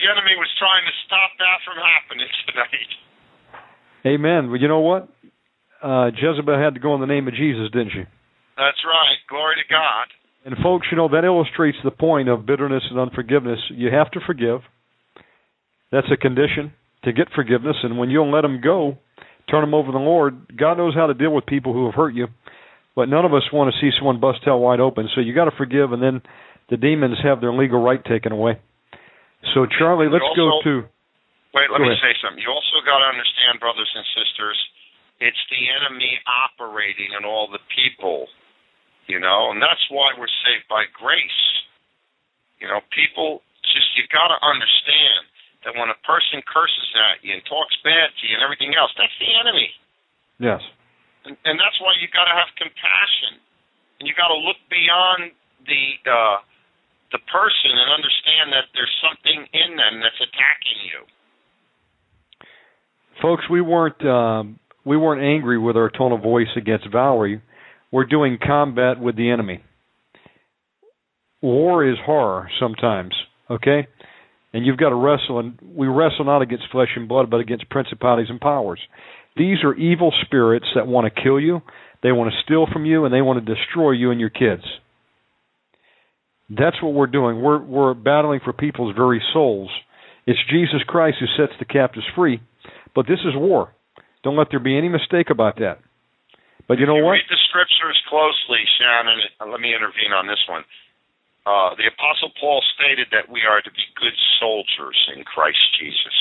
the 0.01 0.09
enemy 0.09 0.33
was 0.39 0.49
trying 0.57 0.87
to 0.87 0.93
stop 1.05 1.35
that 1.37 1.59
from 1.67 1.77
happening 1.77 2.31
tonight. 2.49 2.91
Amen. 4.07 4.49
Well, 4.49 4.57
you 4.61 4.67
know 4.71 4.81
what? 4.81 5.09
Uh, 5.83 6.09
Jezebel 6.15 6.57
had 6.57 6.73
to 6.75 6.79
go 6.79 6.95
in 6.95 7.01
the 7.01 7.07
name 7.11 7.27
of 7.27 7.35
Jesus, 7.35 7.69
didn't 7.71 7.91
she? 7.91 8.03
That's 8.57 8.81
right. 8.87 9.19
Glory 9.29 9.55
to 9.61 9.67
God. 9.69 10.07
And 10.45 10.55
folks, 10.63 10.87
you 10.91 10.97
know 10.97 11.07
that 11.09 11.23
illustrates 11.23 11.77
the 11.83 11.91
point 11.91 12.27
of 12.29 12.45
bitterness 12.45 12.83
and 12.89 12.99
unforgiveness. 12.99 13.59
You 13.69 13.91
have 13.91 14.09
to 14.11 14.19
forgive. 14.25 14.61
That's 15.91 16.07
a 16.11 16.17
condition 16.17 16.73
to 17.03 17.13
get 17.13 17.27
forgiveness, 17.33 17.75
and 17.83 17.97
when 17.97 18.09
you 18.09 18.17
don't 18.19 18.31
let 18.31 18.41
them 18.41 18.61
go, 18.61 18.97
turn 19.49 19.61
them 19.61 19.73
over 19.73 19.87
to 19.87 19.97
the 19.97 20.03
Lord. 20.03 20.53
God 20.57 20.77
knows 20.77 20.93
how 20.93 21.07
to 21.07 21.13
deal 21.13 21.33
with 21.33 21.45
people 21.45 21.73
who 21.73 21.85
have 21.85 21.95
hurt 21.95 22.13
you, 22.13 22.27
but 22.95 23.09
none 23.09 23.25
of 23.25 23.33
us 23.33 23.43
want 23.53 23.73
to 23.73 23.79
see 23.79 23.89
someone 23.97 24.19
bust 24.19 24.39
hell 24.43 24.59
wide 24.59 24.79
open. 24.79 25.09
So 25.15 25.21
you 25.21 25.33
got 25.33 25.45
to 25.45 25.55
forgive, 25.57 25.91
and 25.93 26.03
then 26.03 26.21
the 26.69 26.77
demons 26.77 27.17
have 27.23 27.41
their 27.41 27.53
legal 27.53 27.81
right 27.81 28.03
taken 28.03 28.31
away. 28.31 28.59
So 29.55 29.65
Charlie, 29.65 30.11
let's 30.11 30.27
go 30.35 30.59
to 30.63 30.83
Wait, 31.53 31.65
let 31.73 31.81
Go 31.81 31.89
me 31.89 31.97
ahead. 31.97 32.05
say 32.05 32.13
something. 32.21 32.37
You 32.37 32.53
also 32.53 32.77
got 32.85 33.01
to 33.01 33.09
understand, 33.09 33.57
brothers 33.57 33.89
and 33.89 34.05
sisters, 34.13 34.57
it's 35.17 35.39
the 35.49 35.65
enemy 35.81 36.21
operating 36.29 37.09
in 37.17 37.25
all 37.25 37.49
the 37.49 37.61
people, 37.73 38.29
you 39.09 39.17
know, 39.17 39.49
and 39.49 39.57
that's 39.57 39.81
why 39.89 40.13
we're 40.13 40.29
saved 40.45 40.69
by 40.69 40.85
grace. 40.93 41.41
You 42.61 42.69
know, 42.69 42.85
people 42.93 43.41
just, 43.65 43.89
you 43.97 44.05
got 44.13 44.29
to 44.29 44.37
understand 44.45 45.25
that 45.69 45.77
when 45.77 45.93
a 45.93 45.99
person 46.01 46.41
curses 46.49 46.89
at 46.97 47.21
you 47.21 47.37
and 47.37 47.45
talks 47.45 47.77
bad 47.85 48.09
to 48.17 48.23
you 48.25 48.33
and 48.33 48.41
everything 48.41 48.73
else, 48.73 48.89
that's 48.97 49.13
the 49.21 49.29
enemy. 49.29 49.69
yes. 50.41 50.65
And, 51.29 51.37
and 51.45 51.61
that's 51.61 51.77
why 51.77 51.93
you 52.01 52.09
got 52.09 52.25
to 52.25 52.33
have 52.33 52.49
compassion. 52.57 53.37
And 54.01 54.09
you 54.09 54.17
got 54.17 54.33
to 54.33 54.39
look 54.39 54.57
beyond 54.71 55.35
the, 55.67 55.85
uh, 56.09 56.41
the 57.13 57.21
person 57.29 57.75
and 57.77 57.91
understand 57.93 58.49
that 58.57 58.71
there's 58.73 58.95
something 59.03 59.45
in 59.53 59.77
them 59.77 60.01
that's 60.01 60.17
attacking 60.17 60.79
you. 60.89 60.99
folks 63.21 63.43
we 63.51 63.61
weren't 63.61 63.99
um, 64.05 64.59
we 64.85 64.95
weren't 64.97 65.21
angry 65.21 65.59
with 65.59 65.75
our 65.75 65.91
tone 65.91 66.13
of 66.13 66.23
voice 66.23 66.47
against 66.55 66.87
Valerie. 66.91 67.41
We're 67.91 68.05
doing 68.05 68.39
combat 68.41 68.99
with 68.99 69.17
the 69.17 69.29
enemy. 69.29 69.61
War 71.41 71.85
is 71.85 71.97
horror 72.05 72.49
sometimes, 72.59 73.13
okay? 73.51 73.87
And 74.51 74.65
you've 74.65 74.77
got 74.77 74.89
to 74.89 74.95
wrestle, 74.95 75.39
and 75.39 75.59
we 75.61 75.87
wrestle 75.87 76.25
not 76.25 76.41
against 76.41 76.71
flesh 76.71 76.89
and 76.95 77.07
blood, 77.07 77.29
but 77.29 77.39
against 77.39 77.69
principalities 77.69 78.29
and 78.29 78.41
powers. 78.41 78.79
These 79.37 79.63
are 79.63 79.75
evil 79.75 80.11
spirits 80.25 80.65
that 80.75 80.87
want 80.87 81.05
to 81.13 81.21
kill 81.21 81.39
you, 81.39 81.61
they 82.01 82.11
want 82.11 82.31
to 82.31 82.41
steal 82.43 82.65
from 82.71 82.85
you, 82.85 83.05
and 83.05 83.13
they 83.13 83.21
want 83.21 83.45
to 83.45 83.55
destroy 83.55 83.91
you 83.91 84.11
and 84.11 84.19
your 84.19 84.29
kids. 84.29 84.63
That's 86.49 86.81
what 86.81 86.93
we're 86.93 87.07
doing. 87.07 87.41
We're 87.41 87.61
we're 87.61 87.93
battling 87.93 88.39
for 88.43 88.53
people's 88.53 88.95
very 88.95 89.21
souls. 89.33 89.69
It's 90.25 90.39
Jesus 90.49 90.81
Christ 90.87 91.17
who 91.19 91.27
sets 91.37 91.53
the 91.59 91.65
captives 91.65 92.05
free, 92.15 92.41
but 92.95 93.05
this 93.05 93.19
is 93.19 93.35
war. 93.35 93.73
Don't 94.23 94.35
let 94.37 94.47
there 94.49 94.59
be 94.59 94.77
any 94.77 94.89
mistake 94.89 95.29
about 95.29 95.57
that. 95.57 95.79
But 96.67 96.77
you 96.77 96.85
know 96.85 96.97
you 96.97 97.05
what? 97.05 97.17
read 97.17 97.29
the 97.29 97.41
scriptures 97.49 97.97
closely, 98.09 98.61
Shannon. 98.77 99.51
Let 99.51 99.61
me 99.61 99.73
intervene 99.73 100.13
on 100.13 100.27
this 100.27 100.41
one. 100.49 100.63
Uh, 101.49 101.73
the 101.81 101.89
Apostle 101.89 102.29
Paul 102.39 102.61
stated 102.77 103.07
that 103.09 103.25
we 103.25 103.41
are 103.41 103.59
to 103.59 103.71
be 103.71 103.81
good 103.97 104.13
soldiers 104.39 104.97
in 105.17 105.23
Christ 105.23 105.57
Jesus. 105.81 106.13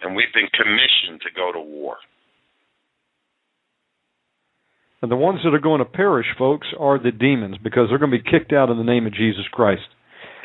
And 0.00 0.16
we've 0.16 0.32
been 0.32 0.48
commissioned 0.56 1.20
to 1.20 1.30
go 1.36 1.52
to 1.52 1.60
war. 1.60 1.96
And 5.02 5.12
the 5.12 5.16
ones 5.16 5.40
that 5.44 5.52
are 5.52 5.60
going 5.60 5.80
to 5.80 5.84
perish, 5.84 6.26
folks, 6.38 6.68
are 6.80 6.98
the 6.98 7.12
demons 7.12 7.56
because 7.62 7.88
they're 7.90 7.98
going 7.98 8.10
to 8.10 8.16
be 8.16 8.24
kicked 8.24 8.54
out 8.54 8.70
in 8.70 8.78
the 8.78 8.84
name 8.84 9.06
of 9.06 9.12
Jesus 9.12 9.44
Christ. 9.52 9.84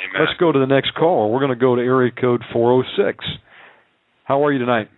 Amen. 0.04 0.28
Let's 0.28 0.38
go 0.38 0.52
to 0.52 0.60
the 0.60 0.68
next 0.68 0.94
call. 0.96 1.32
We're 1.32 1.40
going 1.40 1.56
to 1.56 1.56
go 1.56 1.78
to 1.78 1.82
area 1.82 2.12
code 2.12 2.44
406. 2.52 3.24
How 4.26 4.44
are 4.44 4.52
you 4.52 4.60
tonight? 4.60 4.90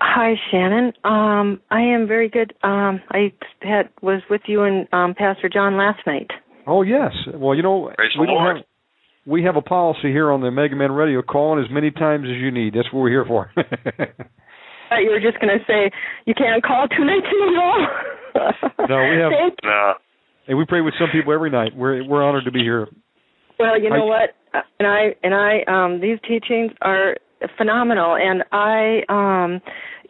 Hi, 0.00 0.34
Shannon. 0.50 0.94
Um, 1.04 1.60
I 1.70 1.82
am 1.82 2.08
very 2.08 2.30
good. 2.30 2.54
Um, 2.62 3.02
I 3.10 3.34
had 3.60 3.90
was 4.00 4.22
with 4.30 4.42
you 4.46 4.62
and 4.62 4.88
um, 4.94 5.14
Pastor 5.14 5.50
John 5.50 5.76
last 5.76 6.00
night. 6.06 6.30
Oh 6.66 6.82
yes. 6.82 7.12
Well, 7.34 7.54
you 7.54 7.62
know 7.62 7.92
Praise 7.96 8.10
we 8.18 8.26
don't 8.26 8.34
Lord. 8.36 8.56
have 8.58 8.66
we 9.26 9.42
have 9.44 9.56
a 9.56 9.62
policy 9.62 10.08
here 10.12 10.30
on 10.30 10.40
the 10.40 10.48
Omega 10.48 10.76
Man 10.76 10.92
Radio. 10.92 11.22
Call 11.22 11.58
in 11.58 11.64
as 11.64 11.70
many 11.70 11.90
times 11.90 12.26
as 12.30 12.36
you 12.40 12.50
need. 12.50 12.74
That's 12.74 12.92
what 12.92 13.00
we're 13.00 13.10
here 13.10 13.24
for. 13.26 13.50
you 13.56 15.10
were 15.10 15.20
just 15.20 15.40
going 15.40 15.56
to 15.58 15.64
say 15.66 15.90
you 16.26 16.34
can't 16.34 16.62
call 16.62 16.86
two 16.88 17.04
nights 17.04 17.26
in 17.26 17.48
a 17.48 17.58
row. 17.58 17.86
No, 18.88 18.98
we 19.10 19.16
have- 19.18 19.32
Thank- 19.32 19.58
No. 19.64 19.94
and 20.46 20.58
we 20.58 20.64
pray 20.66 20.80
with 20.82 20.92
some 21.00 21.08
people 21.10 21.32
every 21.32 21.50
night. 21.50 21.74
We're 21.74 22.04
we're 22.06 22.22
honored 22.22 22.44
to 22.44 22.52
be 22.52 22.60
here. 22.60 22.86
well, 23.58 23.80
you 23.80 23.88
know 23.90 24.04
I- 24.04 24.08
what? 24.08 24.30
Uh, 24.54 24.60
And 24.78 24.86
I 24.86 25.14
and 25.24 25.34
I 25.34 25.62
um 25.66 26.00
these 26.00 26.18
teachings 26.28 26.70
are 26.82 27.16
phenomenal, 27.56 28.14
and 28.16 28.44
I 28.52 29.02
um 29.08 29.60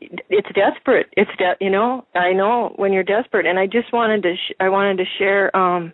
it's 0.01 0.49
desperate. 0.55 1.07
It's 1.16 1.31
de- 1.39 1.57
you 1.65 1.70
know 1.70 2.05
I 2.15 2.33
know 2.33 2.73
when 2.77 2.93
you're 2.93 3.05
desperate, 3.05 3.47
and 3.47 3.59
I 3.59 3.66
just 3.66 3.93
wanted 3.93 4.23
to 4.24 4.35
sh- 4.35 4.55
I 4.61 4.69
wanted 4.69 4.99
to 4.99 5.05
share 5.19 5.57
um 5.57 5.93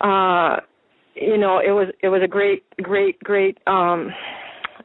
uh 0.00 0.56
you 1.14 1.38
know 1.38 1.58
it 1.58 1.70
was 1.70 1.88
it 2.02 2.08
was 2.08 2.22
a 2.24 2.28
great 2.28 2.64
great 2.82 3.18
great 3.20 3.58
um 3.66 4.10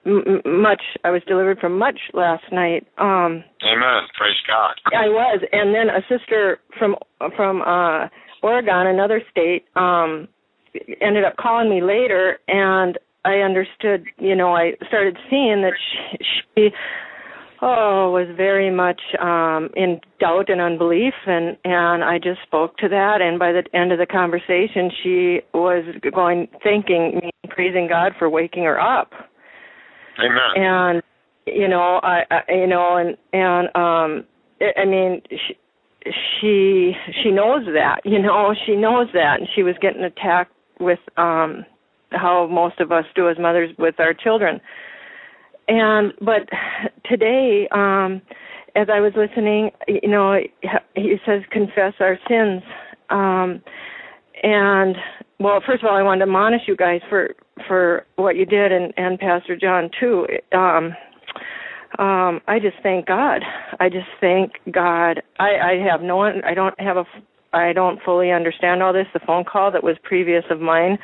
m- 0.05 0.23
m- 0.45 0.61
much 0.61 0.81
I 1.03 1.11
was 1.11 1.21
delivered 1.27 1.59
from 1.59 1.77
much 1.77 1.99
last 2.13 2.43
night 2.51 2.87
um 2.97 3.43
Amen. 3.61 4.03
Praise 4.17 4.39
God. 4.47 4.75
I 4.95 5.07
was, 5.09 5.41
and 5.51 5.75
then 5.75 5.89
a 5.89 6.01
sister 6.07 6.59
from 6.77 6.95
from 7.35 7.61
uh 7.61 8.07
Oregon, 8.41 8.87
another 8.87 9.21
state, 9.31 9.65
um 9.75 10.27
ended 11.01 11.25
up 11.25 11.35
calling 11.37 11.69
me 11.69 11.81
later, 11.81 12.39
and 12.47 12.97
I 13.25 13.39
understood. 13.39 14.05
You 14.17 14.35
know, 14.35 14.55
I 14.55 14.71
started 14.87 15.17
seeing 15.29 15.61
that 15.63 15.73
she, 15.91 16.17
she 16.55 16.69
oh 17.61 18.11
was 18.11 18.27
very 18.35 18.71
much 18.71 19.01
um 19.19 19.69
in 19.75 19.99
doubt 20.19 20.49
and 20.49 20.61
unbelief 20.61 21.13
and 21.25 21.57
and 21.63 22.03
I 22.03 22.17
just 22.17 22.41
spoke 22.45 22.77
to 22.77 22.89
that 22.89 23.21
and 23.21 23.39
by 23.39 23.51
the 23.51 23.63
end 23.73 23.91
of 23.91 23.99
the 23.99 24.05
conversation 24.05 24.91
she 25.03 25.39
was 25.53 25.83
going 26.13 26.47
thanking 26.63 27.19
me 27.21 27.31
praising 27.49 27.87
God 27.87 28.13
for 28.17 28.29
waking 28.29 28.63
her 28.63 28.79
up 28.79 29.11
Amen. 30.19 30.39
and 30.55 31.03
you 31.45 31.67
know 31.67 31.99
I, 32.03 32.23
I 32.31 32.41
you 32.49 32.67
know 32.67 32.97
and 32.97 33.17
and 33.33 33.67
um 33.75 34.25
I 34.61 34.81
I 34.81 34.85
mean 34.85 35.21
she 35.29 35.55
she 36.39 36.93
she 37.23 37.31
knows 37.31 37.65
that 37.65 38.01
you 38.05 38.19
know 38.21 38.53
she 38.65 38.75
knows 38.75 39.07
that 39.13 39.39
and 39.39 39.47
she 39.55 39.63
was 39.63 39.75
getting 39.81 40.03
attacked 40.03 40.53
with 40.79 40.99
um 41.17 41.65
how 42.11 42.47
most 42.47 42.79
of 42.79 42.91
us 42.91 43.05
do 43.15 43.29
as 43.29 43.37
mothers 43.37 43.69
with 43.77 43.99
our 43.99 44.13
children 44.13 44.59
and 45.69 46.13
but 46.19 46.49
today 47.05 47.67
um 47.71 48.21
as 48.75 48.87
i 48.91 48.99
was 48.99 49.13
listening 49.15 49.69
you 49.87 50.09
know 50.09 50.37
he 50.95 51.15
says 51.25 51.41
confess 51.51 51.93
our 51.99 52.17
sins. 52.27 52.61
Um 53.09 53.61
and 54.43 54.95
well 55.39 55.61
first 55.65 55.83
of 55.83 55.89
all 55.89 55.95
i 55.95 56.01
wanted 56.01 56.19
to 56.19 56.23
admonish 56.23 56.63
you 56.67 56.75
guys 56.75 57.01
for 57.09 57.35
for 57.67 58.05
what 58.15 58.35
you 58.35 58.45
did 58.45 58.71
and 58.71 58.93
and 58.97 59.19
pastor 59.19 59.55
john 59.55 59.89
too. 59.99 60.25
Um 60.53 60.95
um 61.97 62.41
i 62.47 62.59
just 62.61 62.77
thank 62.83 63.05
god. 63.05 63.43
I 63.79 63.89
just 63.89 64.07
thank 64.19 64.53
god. 64.71 65.21
I 65.39 65.49
i 65.71 65.73
have 65.89 66.01
no 66.01 66.17
one 66.17 66.43
i 66.45 66.53
don't 66.53 66.79
have 66.79 66.97
a 66.97 67.05
i 67.53 67.73
don't 67.73 67.99
fully 68.03 68.31
understand 68.31 68.81
all 68.83 68.93
this 68.93 69.07
the 69.13 69.19
phone 69.25 69.43
call 69.43 69.71
that 69.71 69.83
was 69.83 69.97
previous 70.03 70.43
of 70.49 70.59
mine. 70.61 70.97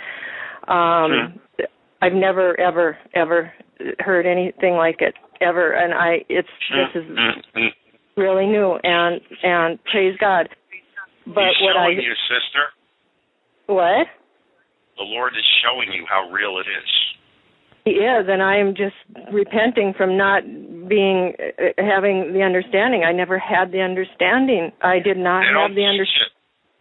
Um 0.67 1.39
Sure. 1.59 1.67
I've 2.01 2.13
never 2.13 2.59
ever 2.59 2.97
ever 3.13 3.51
heard 3.99 4.25
anything 4.25 4.73
like 4.75 4.97
it 4.99 5.13
ever 5.41 5.73
and 5.73 5.93
i 5.93 6.23
it's 6.29 6.47
this 6.71 7.01
is 7.03 7.09
Mm-hmm. 7.09 8.21
really 8.21 8.45
new 8.47 8.77
and 8.83 9.21
and 9.43 9.79
praise 9.85 10.15
god 10.19 10.49
but 11.25 11.43
He's 11.57 11.61
what 11.61 11.75
i 11.77 11.85
showing 11.87 11.99
you, 12.01 12.13
sister. 12.29 12.63
what 13.67 14.07
The 14.97 15.03
Lord 15.03 15.33
is 15.37 15.43
showing 15.63 15.91
you 15.91 16.05
how 16.07 16.29
real 16.31 16.57
it 16.59 16.67
is. 16.69 16.89
He 17.85 17.91
is, 18.01 18.25
and 18.27 18.41
I 18.41 18.57
am 18.57 18.73
just 18.73 18.95
repenting 19.31 19.93
from 19.95 20.17
not 20.17 20.41
being 20.89 21.33
uh, 21.37 21.69
having 21.77 22.33
the 22.33 22.41
understanding. 22.41 23.03
I 23.05 23.11
never 23.11 23.37
had 23.37 23.71
the 23.71 23.81
understanding. 23.81 24.71
I 24.81 24.97
did 24.97 25.17
not 25.17 25.43
have 25.45 25.75
the 25.75 25.85
understanding. 25.85 26.33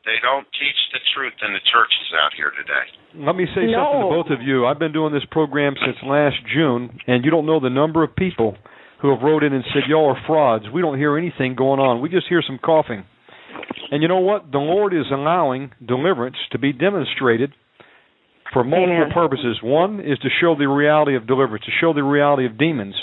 It. 0.05 0.11
They 0.11 0.21
don't 0.21 0.47
teach 0.53 0.81
the 0.93 1.01
truth 1.17 1.35
in 1.41 1.53
the 1.53 1.65
churches 1.73 2.09
out 2.21 2.37
here 2.37 2.53
today. 2.53 3.25
Let 3.25 3.37
me 3.37 3.47
say 3.57 3.65
something 3.73 4.05
to 4.05 4.13
both 4.13 4.31
of 4.31 4.45
you. 4.45 4.67
I've 4.67 4.79
been 4.79 4.93
doing 4.93 5.13
this 5.13 5.25
program 5.31 5.75
since 5.81 5.97
last 6.05 6.37
June, 6.53 6.99
and 7.07 7.25
you 7.25 7.31
don't 7.31 7.47
know 7.47 7.61
the 7.61 7.73
number 7.73 8.05
of 8.05 8.15
people 8.15 8.57
who 9.01 9.11
have 9.11 9.23
wrote 9.23 9.43
in 9.43 9.53
and 9.53 9.65
said, 9.73 9.85
Y'all 9.89 10.15
are 10.15 10.23
frauds. 10.27 10.65
We 10.73 10.81
don't 10.81 10.99
hear 10.99 11.17
anything 11.17 11.55
going 11.57 11.81
on. 11.81 12.01
We 12.01 12.09
just 12.09 12.29
hear 12.29 12.43
some 12.47 12.59
coughing. 12.59 13.05
And 13.91 14.03
you 14.03 14.09
know 14.09 14.21
what? 14.21 14.51
The 14.51 14.59
Lord 14.59 14.95
is 14.95 15.07
allowing 15.13 15.71
deliverance 15.85 16.37
to 16.53 16.59
be 16.59 16.73
demonstrated 16.73 17.53
for 18.53 18.65
multiple 18.65 19.05
Amen. 19.05 19.13
purposes. 19.13 19.59
One 19.63 20.01
is 20.01 20.19
to 20.21 20.29
show 20.41 20.57
the 20.57 20.69
reality 20.69 21.17
of 21.17 21.27
deliverance, 21.27 21.65
to 21.67 21.73
show 21.81 21.93
the 21.93 22.03
reality 22.03 22.47
of 22.47 22.59
demons, 22.59 22.95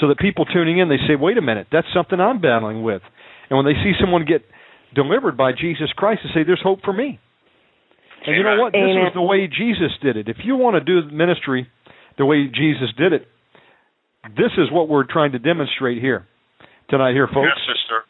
so 0.00 0.08
that 0.08 0.18
people 0.18 0.44
tuning 0.44 0.78
in, 0.78 0.88
they 0.88 1.00
say, 1.08 1.16
wait 1.16 1.38
a 1.38 1.42
minute, 1.42 1.68
that's 1.70 1.86
something 1.94 2.20
I'm 2.20 2.40
battling 2.40 2.82
with. 2.82 3.02
And 3.48 3.56
when 3.56 3.66
they 3.66 3.78
see 3.82 3.92
someone 4.00 4.24
get 4.24 4.42
delivered 4.94 5.36
by 5.36 5.52
Jesus 5.52 5.92
Christ, 5.96 6.22
they 6.24 6.40
say, 6.40 6.44
there's 6.44 6.62
hope 6.62 6.80
for 6.84 6.92
me. 6.92 7.18
And 8.26 8.36
you 8.36 8.42
know 8.42 8.56
Amen. 8.56 8.60
what? 8.60 8.72
This 8.72 8.84
Amen. 8.84 9.08
was 9.08 9.12
the 9.16 9.24
way 9.24 9.48
Jesus 9.48 9.96
did 10.02 10.16
it. 10.16 10.28
If 10.28 10.44
you 10.44 10.56
want 10.56 10.76
to 10.76 10.84
do 10.84 11.08
ministry 11.08 11.68
the 12.18 12.26
way 12.26 12.52
Jesus 12.52 12.92
did 12.96 13.12
it, 13.12 13.24
this 14.36 14.52
is 14.60 14.68
what 14.68 14.88
we're 14.88 15.08
trying 15.08 15.32
to 15.32 15.40
demonstrate 15.40 16.02
here 16.04 16.28
tonight, 16.92 17.16
here, 17.16 17.28
folks. 17.32 17.48
Yes, 17.48 17.64
sister. 17.64 18.04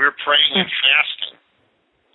We're 0.00 0.16
praying 0.24 0.52
and 0.56 0.64
fasting. 0.64 1.36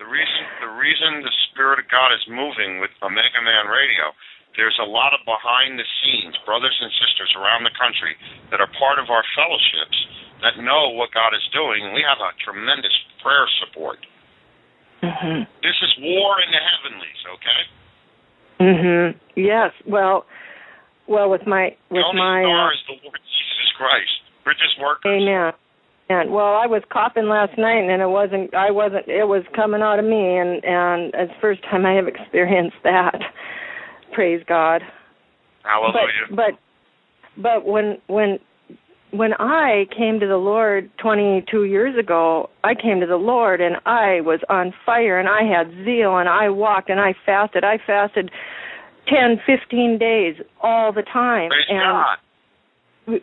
The 0.02 0.10
reason 0.10 0.42
the 0.66 0.74
reason 0.74 1.22
the 1.22 1.36
Spirit 1.54 1.78
of 1.78 1.86
God 1.88 2.10
is 2.18 2.26
moving 2.26 2.82
with 2.82 2.90
Omega 3.06 3.42
Man 3.46 3.70
Radio, 3.70 4.10
there's 4.58 4.78
a 4.82 4.88
lot 4.88 5.14
of 5.14 5.22
behind 5.26 5.78
the 5.80 5.88
scenes 6.02 6.36
brothers 6.46 6.76
and 6.80 6.92
sisters 7.00 7.32
around 7.36 7.64
the 7.64 7.76
country 7.76 8.16
that 8.52 8.60
are 8.60 8.72
part 8.80 9.00
of 9.00 9.10
our 9.10 9.24
fellowships 9.36 9.98
that 10.42 10.60
know 10.64 10.90
what 10.90 11.12
God 11.14 11.34
is 11.34 11.44
doing. 11.54 11.94
We 11.94 12.04
have 12.04 12.20
a 12.20 12.32
tremendous 12.44 12.94
prayer 13.24 13.48
support. 13.60 14.00
Mhm. 15.02 15.48
This 15.62 15.76
is 15.82 15.92
war 16.00 16.42
in 16.42 16.52
the 16.52 16.60
heavenlies, 16.60 17.22
okay? 17.28 17.62
Mhm. 18.60 19.16
Yes. 19.36 19.72
Well, 19.86 20.26
well 21.08 21.30
with 21.30 21.46
my 21.46 21.76
The 21.90 21.96
with 21.96 22.06
only 22.06 22.22
my 22.22 22.42
star 22.44 22.68
uh, 22.68 22.74
is 22.74 22.84
the 22.88 23.00
Lord 23.04 23.20
Jesus 23.24 23.72
Christ. 23.78 24.22
We're 24.46 24.54
just 24.54 24.80
workers. 24.80 25.22
Amen. 25.22 25.54
And 26.08 26.32
well, 26.32 26.54
I 26.54 26.68
was 26.68 26.84
coughing 26.90 27.28
last 27.28 27.58
night, 27.58 27.90
and 27.90 28.02
it 28.02 28.10
wasn't. 28.10 28.54
I 28.54 28.70
wasn't. 28.70 29.08
It 29.08 29.28
was 29.28 29.44
coming 29.56 29.82
out 29.82 29.98
of 29.98 30.06
me, 30.06 30.38
and 30.38 30.64
and 30.64 31.14
it's 31.16 31.34
the 31.34 31.40
first 31.40 31.64
time 31.64 31.86
I 31.86 31.94
have 31.94 32.08
experienced 32.08 32.78
that. 32.84 33.20
Praise 34.16 34.42
God. 34.48 34.82
Hallelujah. 35.64 36.30
But 36.30 36.38
but 37.38 37.42
but 37.42 37.66
when 37.66 37.98
when 38.08 38.40
when 39.12 39.34
I 39.34 39.86
came 39.96 40.20
to 40.20 40.28
the 40.28 40.38
Lord 40.38 40.90
22 41.02 41.66
years 41.66 41.98
ago, 41.98 42.50
I 42.64 42.74
came 42.76 43.00
to 43.00 43.06
the 43.06 43.16
Lord 43.16 43.62
and 43.62 43.76
I 43.86 44.22
was 44.22 44.40
on 44.50 44.74
fire 44.86 45.20
and 45.20 45.30
I 45.30 45.44
had 45.44 45.70
zeal 45.86 46.18
and 46.18 46.28
I 46.28 46.50
walked 46.50 46.90
and 46.90 47.00
I 47.00 47.14
fasted. 47.26 47.64
I 47.64 47.78
fasted 47.86 48.30
10, 49.08 49.40
15 49.46 49.98
days 50.00 50.36
all 50.62 50.92
the 50.92 51.04
time. 51.04 51.50
Praise 51.50 51.66
and 51.70 51.80
God. 51.80 52.18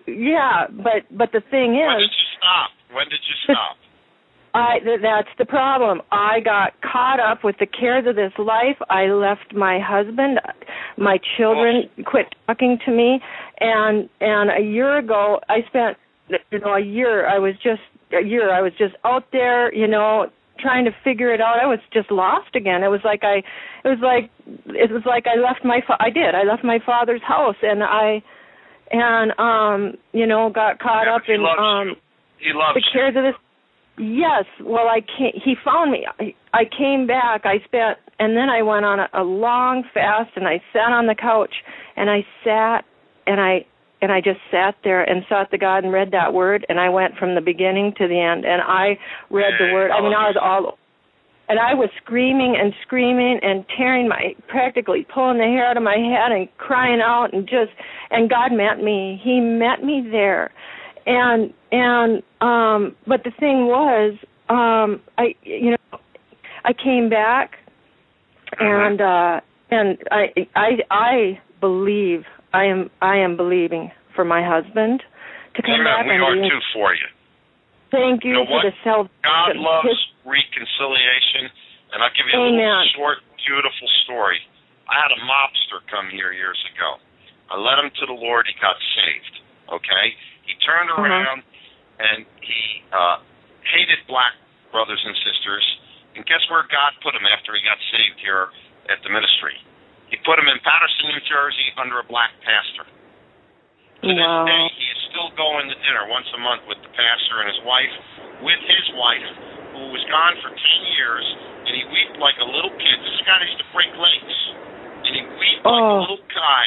yeah, 0.07 0.67
but 0.71 1.09
but 1.17 1.33
the 1.33 1.43
thing 1.51 1.75
When 1.75 1.97
is 1.97 2.09
did 2.09 2.17
you 2.17 2.29
stop? 2.39 2.71
When 2.95 3.09
did 3.09 3.21
you 3.25 3.37
stop? 3.45 3.77
I 4.55 4.81
th- 4.85 5.01
that's 5.03 5.29
the 5.39 5.47
problem. 5.47 6.03
I 6.11 6.41
got 6.41 6.73
caught 6.83 7.21
up 7.21 7.43
with 7.43 7.57
the 7.59 7.67
cares 7.67 8.07
of 8.07 8.17
this 8.17 8.33
life. 8.39 8.77
I 8.91 9.07
left 9.07 9.55
my 9.55 9.79
husband, 9.81 10.41
my 10.99 11.19
children 11.39 11.85
quit 12.05 12.27
talking 12.47 12.79
to 12.85 12.91
me, 12.93 13.21
and 13.61 14.09
and 14.21 14.51
a 14.51 14.61
year 14.63 14.99
ago 14.99 15.41
I 15.49 15.63
spent 15.69 15.97
you 16.51 16.59
know 16.59 16.75
a 16.75 16.81
year 16.81 17.27
I 17.29 17.39
was 17.39 17.55
just 17.63 17.81
a 18.13 18.23
year 18.25 18.53
I 18.53 18.61
was 18.61 18.73
just 18.79 18.95
out 19.05 19.25
there, 19.33 19.73
you 19.75 19.87
know, 19.89 20.27
trying 20.61 20.85
to 20.85 20.91
figure 21.03 21.33
it 21.33 21.41
out. 21.41 21.59
I 21.63 21.67
was 21.67 21.79
just 21.93 22.11
lost 22.11 22.55
again. 22.55 22.83
It 22.83 22.89
was 22.89 23.01
like 23.05 23.21
I 23.25 23.37
it 23.85 23.89
was 23.89 24.01
like 24.03 24.31
it 24.67 24.93
was 24.93 25.03
like 25.07 25.25
I 25.27 25.41
left 25.41 25.65
my 25.65 25.81
fa- 25.87 25.97
I 25.99 26.11
did. 26.11 26.35
I 26.35 26.43
left 26.45 26.63
my 26.63 26.79
father's 26.85 27.23
house 27.23 27.57
and 27.63 27.83
I 27.83 28.23
and 28.91 29.33
um 29.39 29.95
you 30.13 30.27
know 30.27 30.51
got 30.51 30.79
caught 30.79 31.07
Yeah, 31.07 31.17
up 31.17 31.23
in 31.27 31.41
um 31.41 31.89
you. 31.89 31.95
He 32.39 32.53
loves 32.53 32.75
the 32.75 32.81
you. 32.85 32.91
cares 32.93 33.17
of 33.17 33.23
this 33.25 33.35
yes. 33.99 34.45
Well 34.61 34.89
i 34.89 35.01
came 35.01 35.33
he 35.45 35.55
found 35.65 35.91
me. 35.91 36.07
I 36.19 36.35
i 36.53 36.65
came 36.65 37.07
back. 37.07 37.43
I 37.45 37.59
spent 37.65 37.99
and 38.19 38.37
then 38.37 38.49
i 38.49 38.63
went 38.63 38.85
on 38.85 39.01
a, 39.01 39.09
a 39.15 39.23
long 39.23 39.85
fast 39.95 40.31
and 40.37 40.47
i 40.47 40.63
sat 40.73 40.93
on 40.93 41.07
the 41.07 41.15
couch 41.15 41.55
and 41.97 42.11
i 42.11 42.25
sat 42.45 42.85
and 43.27 43.41
i 43.41 43.65
and 44.01 44.13
i 44.13 44.21
just 44.21 44.41
sat 44.51 44.75
there 44.85 45.03
and 45.03 45.25
sought 45.29 45.51
the 45.51 45.59
god 45.59 45.85
and 45.85 45.93
read 45.93 46.11
that 46.13 46.33
word 46.33 46.67
and 46.69 46.79
i 46.79 46.89
went 46.89 47.17
from 47.17 47.35
the 47.35 47.41
beginning 47.41 47.93
to 47.97 48.07
the 48.09 48.19
end 48.21 48.45
and 48.45 48.63
i 48.63 48.99
read 49.31 49.53
the 49.59 49.73
word. 49.73 49.91
I 49.91 50.01
mean 50.01 50.13
i 50.13 50.27
oh. 50.27 50.33
was 50.33 50.37
all 50.41 50.79
and 51.49 51.61
I 51.61 51.75
was 51.75 51.91
screaming 52.03 52.57
and 52.59 52.73
screaming 52.81 53.39
and 53.43 53.65
tearing 53.77 54.09
my 54.09 54.35
practically 54.49 55.07
pulling 55.13 55.37
the 55.37 55.45
hair 55.45 55.69
out 55.69 55.77
of 55.77 55.83
my 55.83 55.97
head 55.97 56.33
and 56.33 56.49
crying 56.57 57.01
out 57.05 57.35
and 57.35 57.47
just 57.47 57.73
and 58.11 58.31
God 58.31 58.53
met 58.53 58.83
me. 58.83 59.21
He 59.23 59.39
met 59.39 59.85
me 59.85 60.07
there. 60.11 60.51
And 61.07 61.53
and 61.73 62.23
um 62.41 62.95
but 63.07 63.25
the 63.25 63.33
thing 63.39 63.67
was 63.67 64.15
um 64.49 65.01
I 65.19 65.35
you 65.43 65.71
know 65.73 65.99
I 66.65 66.73
came 66.73 67.09
back 67.11 67.57
and 68.61 69.01
uh 69.01 69.41
and 69.71 69.99
I 70.11 70.27
I 70.55 70.69
I 70.91 71.41
believe 71.61 72.23
I 72.53 72.65
am 72.67 72.91
I 73.01 73.17
am 73.17 73.37
believing 73.37 73.91
for 74.15 74.25
my 74.25 74.45
husband 74.45 75.03
to 75.57 75.63
come 75.63 75.85
back. 75.85 76.05
We 76.07 76.13
and 76.13 76.23
are 76.23 76.35
be 76.37 76.49
too 76.49 76.61
for 76.75 76.95
you. 76.95 77.09
thank 77.91 78.25
you, 78.25 78.37
You 78.37 78.45
know 78.45 78.47
for 78.47 78.61
what? 78.61 78.69
the 78.69 78.75
self 78.85 79.07
God 79.25 79.57
loves 79.57 79.89
his 79.89 80.01
reconciliation, 80.25 81.49
and 81.93 82.03
I'll 82.05 82.13
give 82.15 82.29
you 82.29 82.37
a 82.37 82.45
Amen. 82.47 82.61
little 82.61 82.93
short, 82.97 83.19
beautiful 83.41 83.89
story. 84.05 84.39
I 84.89 85.01
had 85.01 85.11
a 85.13 85.21
mobster 85.25 85.81
come 85.89 86.11
here 86.13 86.33
years 86.33 86.59
ago. 86.77 87.01
I 87.49 87.57
led 87.57 87.79
him 87.81 87.91
to 88.01 88.05
the 88.07 88.17
Lord. 88.17 88.45
He 88.49 88.55
got 88.61 88.77
saved. 88.97 89.35
Okay, 89.73 90.07
he 90.53 90.61
turned 90.61 90.93
Uh-huh. 90.93 91.01
around 91.09 91.41
and 92.03 92.27
he 92.45 92.63
uh, 92.93 93.17
hated 93.73 94.05
black 94.07 94.37
brothers 94.71 95.01
and 95.05 95.17
sisters. 95.25 95.65
And 96.15 96.27
guess 96.29 96.45
where 96.53 96.69
God 96.69 96.93
put 97.01 97.17
him 97.17 97.25
after 97.25 97.57
he 97.57 97.63
got 97.65 97.81
saved 97.89 98.21
here 98.21 98.53
at 98.93 99.01
the 99.01 99.09
ministry? 99.09 99.57
He 100.13 100.21
put 100.29 100.37
him 100.37 100.45
in 100.49 100.61
Paterson, 100.61 101.09
New 101.09 101.25
Jersey, 101.25 101.73
under 101.81 101.97
a 102.01 102.05
black 102.05 102.37
pastor. 102.45 102.85
To 104.05 104.09
this 104.13 104.19
Wow. 104.19 104.45
day, 104.45 104.65
he 104.77 104.87
is 104.93 105.01
still 105.09 105.31
going 105.41 105.69
to 105.73 105.77
dinner 105.89 106.05
once 106.13 106.27
a 106.35 106.41
month 106.43 106.67
with 106.69 106.83
the 106.85 106.93
pastor 106.93 107.41
and 107.41 107.49
his 107.49 107.61
wife, 107.65 107.95
with 108.45 108.61
his 108.61 108.87
wife, 108.99 109.31
who 109.73 109.89
was 109.95 110.05
gone 110.11 110.37
for 110.43 110.51
10 110.53 110.59
years, 110.99 111.25
and 111.65 111.73
he 111.81 111.85
wept 111.89 112.19
like 112.19 112.37
a 112.41 112.45
little 112.45 112.75
kid. 112.77 112.97
This 113.01 113.21
guy 113.25 113.41
used 113.47 113.57
to 113.63 113.69
break 113.73 113.95
legs. 113.97 114.37
And 115.07 115.13
he 115.17 115.23
wept 115.23 115.65
like 115.65 115.81
a 115.81 115.97
Oh. 115.97 116.01
little 116.05 116.25
guy 116.35 116.65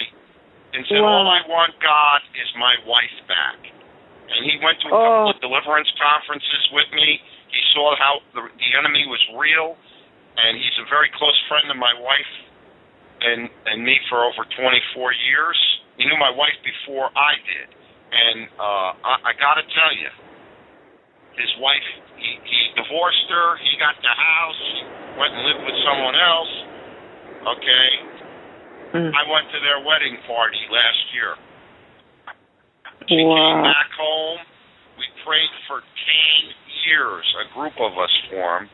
and 0.74 0.88
said, 0.88 1.02
Wow. 1.06 1.22
All 1.22 1.28
I 1.30 1.42
want, 1.46 1.78
God, 1.84 2.22
is 2.34 2.50
my 2.56 2.74
wife 2.88 3.14
back. 3.28 3.60
And 4.30 4.42
he 4.46 4.58
went 4.64 4.78
to 4.82 4.88
a 4.90 4.94
Oh. 4.94 5.02
couple 5.02 5.30
of 5.36 5.40
deliverance 5.42 5.90
conferences 6.02 6.64
with 6.74 6.90
me. 6.94 7.22
He 7.52 7.62
saw 7.74 7.96
how 7.96 8.20
the, 8.34 8.42
the 8.50 8.70
enemy 8.78 9.06
was 9.08 9.22
real, 9.38 9.78
and 10.38 10.58
he's 10.58 10.76
a 10.82 10.88
very 10.90 11.10
close 11.16 11.38
friend 11.48 11.70
of 11.72 11.78
my 11.78 11.94
wife 12.00 12.32
and 13.22 13.48
and 13.72 13.84
me 13.86 13.96
for 14.10 14.26
over 14.26 14.44
24 14.58 15.14
years. 15.30 15.58
He 15.98 16.04
knew 16.06 16.18
my 16.20 16.32
wife 16.34 16.58
before 16.66 17.08
I 17.16 17.34
did, 17.48 17.68
and 18.12 18.38
uh, 18.60 18.90
I, 19.00 19.14
I 19.30 19.32
got 19.40 19.56
to 19.56 19.64
tell 19.72 19.94
you, 19.96 20.12
his 21.40 21.52
wife 21.64 21.88
he, 22.20 22.32
he 22.44 22.60
divorced 22.76 23.28
her. 23.32 23.56
He 23.64 23.72
got 23.80 23.96
the 24.04 24.12
house. 24.12 24.64
Went 25.16 25.32
and 25.32 25.44
lived 25.48 25.64
with 25.64 25.78
someone 25.88 26.16
else. 26.20 26.54
Okay, 27.56 27.88
Mm. 28.96 29.12
I 29.12 29.24
went 29.28 29.52
to 29.52 29.60
their 29.60 29.84
wedding 29.84 30.16
party 30.24 30.62
last 30.72 31.04
year. 31.12 31.36
She 33.04 33.20
came 33.20 33.62
back 33.62 33.92
home. 34.00 34.40
We 34.98 35.06
prayed 35.28 35.54
for 35.68 35.84
10 35.84 35.88
years, 36.88 37.26
a 37.44 37.46
group 37.52 37.76
of 37.82 37.94
us 38.00 38.14
for 38.32 38.64
him, 38.64 38.66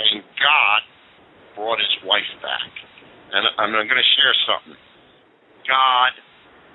and 0.00 0.24
God 0.40 0.80
brought 1.54 1.78
his 1.78 1.96
wife 2.08 2.30
back. 2.40 2.72
And 3.32 3.44
I'm 3.58 3.72
going 3.72 4.00
to 4.00 4.10
share 4.16 4.34
something. 4.48 4.78
God 5.68 6.12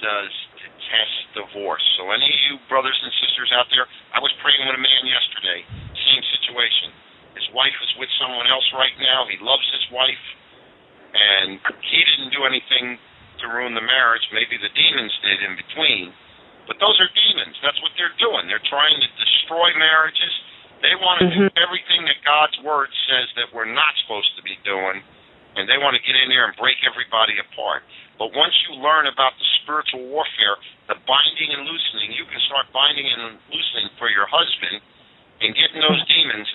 does 0.04 0.34
detest 0.60 1.18
divorce. 1.38 1.84
So, 1.98 2.12
any 2.12 2.28
of 2.28 2.40
you 2.50 2.54
brothers 2.68 2.98
and 3.02 3.12
sisters 3.24 3.50
out 3.56 3.70
there, 3.72 3.88
I 4.12 4.20
was 4.20 4.34
praying 4.44 4.68
with 4.68 4.76
a 4.76 4.82
man 4.82 5.04
yesterday, 5.08 5.64
same 5.96 6.24
situation. 6.38 6.92
His 7.38 7.48
wife 7.56 7.74
is 7.82 7.92
with 7.98 8.12
someone 8.20 8.46
else 8.52 8.68
right 8.76 8.94
now. 9.00 9.26
He 9.32 9.40
loves 9.40 9.64
his 9.72 9.86
wife, 9.96 10.26
and 11.16 11.58
he 11.88 12.00
didn't 12.04 12.36
do 12.36 12.44
anything 12.44 13.00
to 13.42 13.48
ruin 13.48 13.74
the 13.74 13.86
marriage. 13.86 14.26
Maybe 14.36 14.60
the 14.60 14.70
demons 14.76 15.16
did 15.24 15.40
in 15.40 15.54
between. 15.56 16.12
But 16.72 16.80
those 16.80 16.96
are 17.04 17.12
demons. 17.12 17.60
That's 17.60 17.76
what 17.84 17.92
they're 18.00 18.16
doing. 18.16 18.48
They're 18.48 18.64
trying 18.72 18.96
to 18.96 19.10
destroy 19.20 19.76
marriages. 19.76 20.32
They 20.80 20.96
want 20.96 21.20
to 21.20 21.28
do 21.28 21.52
Mhm. 21.52 21.58
everything 21.60 22.06
that 22.06 22.24
God's 22.24 22.58
word 22.60 22.88
says 23.08 23.28
that 23.36 23.52
we're 23.52 23.68
not 23.68 23.92
supposed 23.98 24.34
to 24.38 24.42
be 24.42 24.56
doing, 24.64 25.04
and 25.58 25.68
they 25.68 25.78
want 25.78 25.98
to 25.98 26.02
get 26.02 26.16
in 26.16 26.30
there 26.30 26.46
and 26.46 26.56
break 26.56 26.82
everybody 26.86 27.38
apart. 27.40 27.84
But 28.18 28.32
once 28.32 28.56
you 28.64 28.76
learn 28.76 29.06
about 29.06 29.38
the 29.38 29.44
spiritual 29.60 30.00
warfare, 30.00 30.56
the 30.88 30.96
binding 30.96 31.52
and 31.52 31.68
loosening, 31.68 32.14
you 32.14 32.24
can 32.24 32.40
start 32.40 32.72
binding 32.72 33.06
and 33.06 33.38
loosening 33.52 33.90
for 34.00 34.10
your 34.10 34.28
husband 34.28 34.82
and 35.42 35.54
getting 35.54 35.82
those 35.82 36.08
demons 36.08 36.48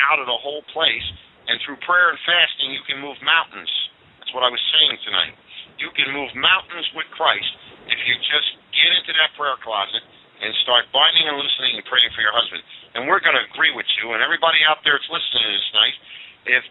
out 0.00 0.18
of 0.18 0.26
the 0.26 0.36
whole 0.36 0.62
place. 0.62 1.12
And 1.46 1.60
through 1.60 1.76
prayer 1.76 2.10
and 2.10 2.18
fasting, 2.26 2.72
you 2.72 2.82
can 2.82 2.98
move 2.98 3.22
mountains. 3.22 3.70
That's 4.18 4.32
what 4.32 4.42
I 4.42 4.48
was 4.48 4.60
saying 4.72 4.98
tonight. 5.04 5.36
You 5.80 5.88
can 5.96 6.12
move 6.12 6.30
mountains 6.36 6.86
with 6.92 7.08
Christ 7.16 7.48
if 7.88 7.98
you 8.04 8.14
just 8.20 8.50
get 8.76 8.90
into 9.00 9.12
that 9.16 9.32
prayer 9.34 9.56
closet 9.64 10.04
and 10.40 10.52
start 10.64 10.88
binding 10.92 11.28
and 11.28 11.36
loosening 11.36 11.80
and 11.80 11.84
praying 11.88 12.12
for 12.12 12.20
your 12.24 12.32
husband. 12.32 12.60
And 12.96 13.08
we're 13.08 13.20
going 13.20 13.36
to 13.36 13.44
agree 13.48 13.72
with 13.72 13.88
you, 14.00 14.12
and 14.12 14.20
everybody 14.24 14.60
out 14.64 14.80
there 14.84 14.96
that's 14.96 15.08
listening 15.08 15.46
this 15.52 15.70
night, 15.76 15.96
if 16.48 16.62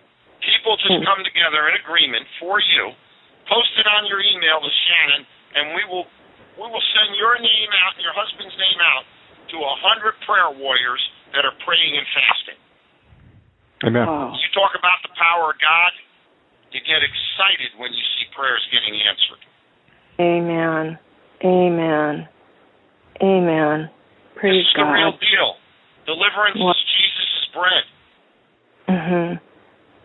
people 0.42 0.78
just 0.78 0.94
mm-hmm. 0.94 1.06
come 1.06 1.22
together 1.22 1.70
in 1.70 1.78
agreement 1.80 2.26
for 2.42 2.58
you, 2.62 2.94
post 3.50 3.72
it 3.78 3.88
on 3.88 4.06
your 4.10 4.22
email 4.22 4.62
to 4.62 4.72
Shannon, 4.90 5.22
and 5.58 5.64
we 5.74 5.84
will 5.90 6.06
we 6.60 6.68
will 6.68 6.86
send 6.92 7.16
your 7.16 7.40
name 7.40 7.72
out 7.88 7.96
and 7.96 8.04
your 8.04 8.12
husband's 8.12 8.54
name 8.60 8.82
out 8.84 9.08
to 9.56 9.58
a 9.64 9.76
hundred 9.80 10.14
prayer 10.28 10.52
warriors 10.52 11.00
that 11.32 11.48
are 11.48 11.56
praying 11.64 11.96
and 11.96 12.08
fasting. 12.12 12.60
Amen. 13.88 14.04
Wow. 14.04 14.36
You 14.36 14.50
talk 14.52 14.76
about 14.76 15.00
the 15.08 15.14
power 15.16 15.56
of 15.56 15.58
God, 15.64 15.92
you 16.72 16.80
get 16.86 17.02
excited 17.04 17.72
when 17.78 17.92
you 17.94 18.04
see 18.18 18.26
prayers 18.36 18.62
getting 18.72 18.96
answered. 19.02 19.42
Amen. 20.20 21.00
Amen. 21.44 22.28
Amen. 23.22 23.90
Praise 24.36 24.64
this 24.64 24.68
is 24.68 24.74
the 24.76 24.84
real 24.86 25.12
God. 25.12 25.20
deal. 25.20 25.50
Deliverance 26.06 26.58
What? 26.60 26.76
is 26.76 26.84
Jesus' 26.98 27.46
bread. 27.54 27.84
Mhm. 28.88 29.40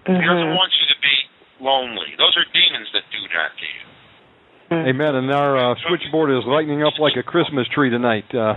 He 0.07 0.13
doesn't 0.13 0.53
Mhm. 0.53 0.57
want 0.57 0.73
you 0.81 0.87
to 0.95 1.01
be 1.01 1.15
lonely. 1.61 2.15
Those 2.19 2.37
are 2.37 2.45
demons 2.53 2.89
that 2.93 3.03
do 3.11 3.21
that 3.35 3.57
to 3.57 3.65
you. 3.65 3.83
Mhm. 4.71 4.87
Amen. 4.89 5.15
And 5.17 5.31
our 5.33 5.57
uh, 5.57 5.75
switchboard 5.87 6.31
is 6.31 6.45
lighting 6.45 6.83
up 6.83 6.99
like 6.99 7.17
a 7.17 7.23
Christmas 7.23 7.67
tree 7.69 7.91
tonight. 7.91 8.33
Uh, 8.35 8.57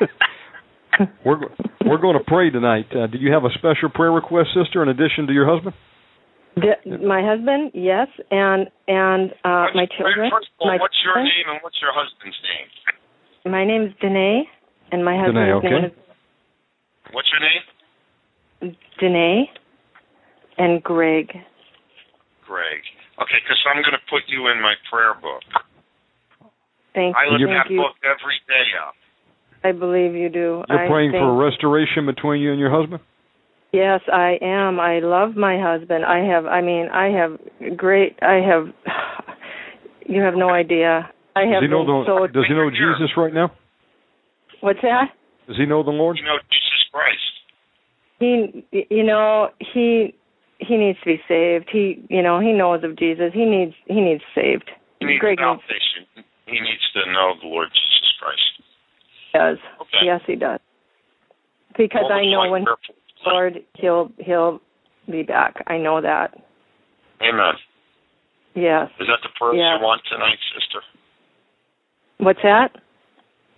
we're 1.24 1.40
we're 1.84 1.98
going 1.98 2.16
to 2.16 2.24
pray 2.24 2.50
tonight. 2.50 2.86
Uh, 2.94 3.06
do 3.06 3.18
you 3.18 3.32
have 3.32 3.44
a 3.44 3.50
special 3.54 3.88
prayer 3.90 4.12
request, 4.12 4.50
sister, 4.54 4.82
in 4.82 4.88
addition 4.88 5.26
to 5.26 5.32
your 5.32 5.46
husband? 5.46 5.74
D- 6.60 6.96
my 7.04 7.22
husband, 7.24 7.72
yes, 7.74 8.06
and 8.30 8.68
and 8.86 9.32
uh 9.44 9.66
What's- 9.66 9.76
my 9.76 9.86
children. 9.96 10.30
First 10.30 10.48
of 10.54 10.60
all, 10.60 10.68
my 10.68 10.76
what's 10.78 10.94
your 11.04 11.14
children. 11.14 11.24
name 11.26 11.46
and 11.50 11.58
what's 11.62 11.80
your 11.82 11.92
husband's 11.92 12.36
name? 12.42 13.52
My 13.52 13.64
name's 13.64 13.92
Danae, 14.00 14.48
and 14.92 15.04
my 15.04 15.16
husband's 15.16 15.62
Danae, 15.62 15.74
name 15.74 15.90
okay. 15.90 15.94
What's 17.12 17.28
your 17.32 17.40
name? 17.42 17.62
is 18.70 18.76
Danae 19.00 19.50
and 20.58 20.82
Greg. 20.82 21.28
Greg. 22.46 22.80
Okay, 23.20 23.38
because 23.42 23.58
I'm 23.68 23.82
going 23.82 23.92
to 23.92 24.04
put 24.10 24.22
you 24.28 24.48
in 24.48 24.60
my 24.62 24.74
prayer 24.90 25.14
book. 25.14 25.42
Thank 26.94 27.16
I 27.16 27.24
you. 27.26 27.30
look 27.32 27.40
Thank 27.48 27.66
that 27.66 27.70
you. 27.70 27.78
book 27.80 27.96
every 28.04 28.38
day 28.48 28.66
up. 28.86 28.94
I 29.64 29.72
believe 29.72 30.14
you 30.14 30.28
do. 30.28 30.62
You're 30.68 30.78
I 30.84 30.86
praying 30.88 31.12
think, 31.12 31.22
for 31.22 31.34
restoration 31.36 32.06
between 32.06 32.40
you 32.40 32.50
and 32.52 32.60
your 32.60 32.70
husband. 32.70 33.00
Yes, 33.74 34.00
I 34.12 34.38
am. 34.40 34.78
I 34.78 35.00
love 35.00 35.34
my 35.34 35.58
husband. 35.60 36.04
I 36.04 36.18
have. 36.24 36.46
I 36.46 36.60
mean, 36.60 36.86
I 36.92 37.06
have 37.10 37.76
great. 37.76 38.18
I 38.22 38.40
have. 38.46 38.66
You 40.06 40.20
have 40.20 40.34
no 40.34 40.50
idea. 40.50 41.10
I 41.34 41.44
Does 41.48 41.54
have 41.54 41.62
he 41.62 41.68
know 41.68 41.80
the, 41.86 42.04
so. 42.04 42.26
Does 42.26 42.44
he 42.46 42.52
know 42.52 42.68
Jesus 42.68 43.08
right 43.16 43.32
now? 43.32 43.50
What's 44.60 44.80
that? 44.82 45.16
Does 45.48 45.56
he 45.56 45.64
know 45.64 45.82
the 45.82 45.96
Lord? 45.96 46.18
You 46.18 46.24
know 46.24 46.36
Jesus 46.52 46.82
Christ. 46.92 47.32
He, 48.20 48.66
you 48.90 49.02
know, 49.02 49.48
he 49.72 50.14
he 50.58 50.76
needs 50.76 50.98
to 51.00 51.06
be 51.06 51.20
saved. 51.26 51.70
He, 51.72 52.04
you 52.10 52.20
know, 52.20 52.38
he 52.38 52.52
knows 52.52 52.84
of 52.84 52.98
Jesus. 52.98 53.32
He 53.32 53.46
needs 53.46 53.72
he 53.86 54.02
needs 54.02 54.20
saved. 54.34 54.70
He 55.00 55.06
needs 55.06 55.20
Greg 55.20 55.38
needs. 55.40 55.62
He 56.44 56.60
needs 56.60 56.84
to 56.92 57.10
know 57.10 57.32
the 57.40 57.48
Lord 57.48 57.68
Jesus 57.72 58.12
Christ. 58.20 58.52
He 59.32 59.38
does. 59.38 59.58
Okay. 59.80 60.04
Yes, 60.04 60.20
he 60.26 60.36
does. 60.36 60.60
Because 61.78 62.02
What 62.04 62.12
I 62.12 62.26
know 62.30 62.44
my 62.44 62.50
when 62.50 62.64
prayer 62.64 62.76
for- 62.86 63.03
Lord, 63.26 63.62
he'll 63.74 64.12
he'll 64.18 64.60
be 65.10 65.22
back. 65.22 65.62
I 65.66 65.78
know 65.78 66.00
that. 66.00 66.34
Amen. 67.22 67.54
Yes. 68.54 68.90
Is 69.00 69.06
that 69.08 69.20
the 69.22 69.30
prayer 69.38 69.54
Yeah. 69.54 69.76
you 69.78 69.82
want 69.82 70.02
tonight, 70.10 70.38
sister? 70.54 70.80
What's 72.18 72.42
that? 72.42 72.70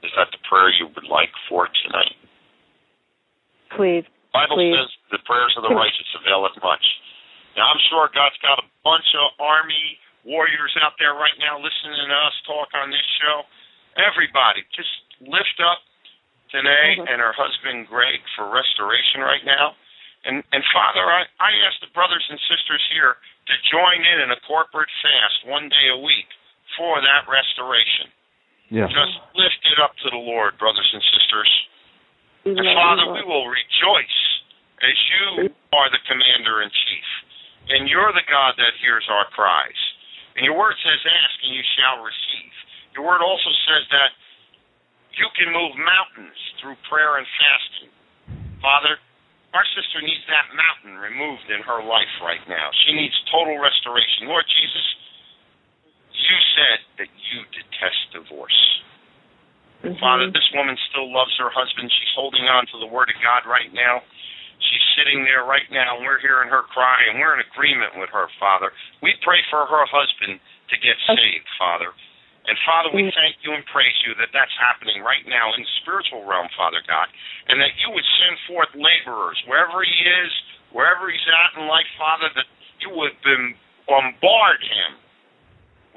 Is 0.03 0.13
that 0.17 0.29
the 0.33 0.39
prayer 0.49 0.71
you 0.73 0.87
would 0.95 1.09
like 1.09 1.31
for 1.49 1.69
tonight? 1.85 2.17
Please. 3.77 4.05
Bible 4.33 4.57
Please. 4.57 4.77
says 4.77 4.91
the 5.13 5.23
prayers 5.25 5.53
of 5.57 5.65
the 5.65 5.75
righteous 5.75 6.09
availeth 6.21 6.57
much. 6.63 6.85
Now 7.57 7.69
I'm 7.73 7.81
sure 7.89 8.09
God's 8.13 8.37
got 8.45 8.61
a 8.61 8.67
bunch 8.85 9.09
of 9.17 9.33
army 9.41 9.99
warriors 10.25 10.75
out 10.83 10.93
there 10.99 11.15
right 11.15 11.35
now 11.41 11.57
listening 11.57 11.97
to 11.97 12.17
us 12.27 12.37
talk 12.45 12.69
on 12.77 12.91
this 12.91 13.05
show. 13.23 13.43
Everybody, 13.97 14.61
just 14.77 14.93
lift 15.25 15.57
up 15.65 15.81
Danae 16.53 16.97
Mhm. 16.97 17.11
and 17.11 17.21
her 17.21 17.33
husband 17.33 17.89
Greg 17.89 18.21
for 18.35 18.49
restoration 18.49 19.21
right 19.21 19.45
now. 19.45 19.75
And 20.25 20.43
and 20.53 20.65
Father, 20.73 21.05
I, 21.11 21.27
I 21.41 21.51
ask 21.67 21.81
the 21.81 21.93
brothers 21.95 22.25
and 22.29 22.39
sisters 22.41 22.83
here 22.91 23.17
to 23.47 23.55
join 23.71 24.05
in 24.05 24.21
in 24.21 24.31
a 24.31 24.41
corporate 24.41 24.91
fast 25.03 25.45
one 25.47 25.69
day 25.69 25.89
a 25.89 25.97
week 25.99 26.29
for 26.77 27.01
that 27.01 27.29
restoration. 27.29 28.11
Yes. 28.69 28.91
Just 28.91 29.15
lift 29.35 29.63
it 29.71 29.79
up 29.79 29.97
to 30.03 30.11
the 30.11 30.19
Lord, 30.19 30.59
brothers 30.59 30.91
and 30.93 31.03
sisters. 31.15 31.51
We 32.45 32.59
And 32.59 32.67
Father, 32.75 33.05
you, 33.05 33.13
we 33.13 33.23
will 33.23 33.47
rejoice 33.47 34.19
as 34.83 34.97
you 35.11 35.55
are 35.73 35.89
the 35.91 36.03
commander 36.07 36.63
in 36.63 36.71
chief. 36.71 37.09
And 37.69 37.89
you're 37.89 38.13
the 38.13 38.27
God 38.31 38.55
that 38.59 38.75
hears 38.83 39.07
our 39.09 39.27
cries. 39.31 39.79
And 40.37 40.45
your 40.45 40.55
word 40.55 40.75
says, 40.83 41.01
Ask 41.07 41.37
and 41.45 41.55
you 41.55 41.63
shall 41.79 42.03
receive. 42.03 42.53
Your 42.95 43.07
word 43.07 43.23
also 43.23 43.51
says 43.67 43.87
that 43.91 44.11
you 45.17 45.29
can 45.37 45.53
move 45.53 45.73
mountains 45.77 46.37
through 46.61 46.77
prayer 46.89 47.17
and 47.17 47.27
fasting. 47.41 47.91
Father, 48.61 49.01
our 49.57 49.65
sister 49.73 50.05
needs 50.05 50.25
that 50.29 50.53
mountain 50.53 51.01
removed 51.01 51.49
in 51.49 51.65
her 51.65 51.81
life 51.81 52.13
right 52.21 52.45
now. 52.49 52.69
She 52.85 52.93
needs 52.93 53.17
total 53.33 53.57
restoration. 53.57 54.29
Lord 54.29 54.45
Jesus, 54.45 54.87
you 56.13 56.37
said 56.57 56.79
that 57.01 57.11
you 57.33 57.45
detest 57.53 58.01
divorce. 58.13 58.61
Mhm. 59.85 59.99
Father, 60.01 60.31
this 60.31 60.51
woman 60.53 60.77
still 60.91 61.13
loves 61.13 61.37
her 61.37 61.49
husband. 61.51 61.93
She's 61.93 62.13
holding 62.15 62.49
on 62.49 62.67
to 62.67 62.79
the 62.79 62.87
Word 62.87 63.09
of 63.09 63.21
God 63.23 63.47
right 63.47 63.73
now. 63.73 64.03
She's 64.59 64.83
sitting 64.97 65.25
there 65.25 65.45
right 65.45 65.71
now, 65.71 65.97
and 65.97 66.05
we're 66.05 66.19
hearing 66.19 66.49
her 66.49 66.63
cry, 66.65 67.05
and 67.09 67.21
we're 67.21 67.35
in 67.35 67.41
agreement 67.41 67.97
with 67.97 68.11
her, 68.11 68.29
Father. 68.41 68.73
We 69.03 69.13
pray 69.23 69.43
for 69.51 69.67
her 69.67 69.87
husband 69.87 70.41
to 70.69 70.77
get 70.79 70.97
saved, 71.07 71.49
Father. 71.59 71.93
And 72.47 72.55
Father, 72.63 72.95
we 72.95 73.11
mm. 73.11 73.15
thank 73.15 73.43
you 73.43 73.51
and 73.55 73.67
praise 73.67 73.95
you 74.07 74.15
that 74.23 74.31
that's 74.31 74.55
happening 74.55 75.03
right 75.03 75.27
now 75.27 75.51
in 75.59 75.67
the 75.67 75.73
spiritual 75.83 76.23
realm, 76.23 76.47
Father 76.55 76.79
God, 76.87 77.11
and 77.51 77.59
that 77.59 77.75
you 77.83 77.91
would 77.91 78.07
send 78.23 78.35
forth 78.47 78.71
laborers 78.79 79.39
wherever 79.51 79.83
he 79.83 79.97
is, 80.07 80.31
wherever 80.71 81.11
he's 81.11 81.27
at 81.27 81.59
in 81.59 81.67
life, 81.67 81.91
Father, 81.99 82.31
that 82.39 82.47
you 82.79 82.95
would 82.95 83.19
bombard 83.91 84.63
him 84.63 84.91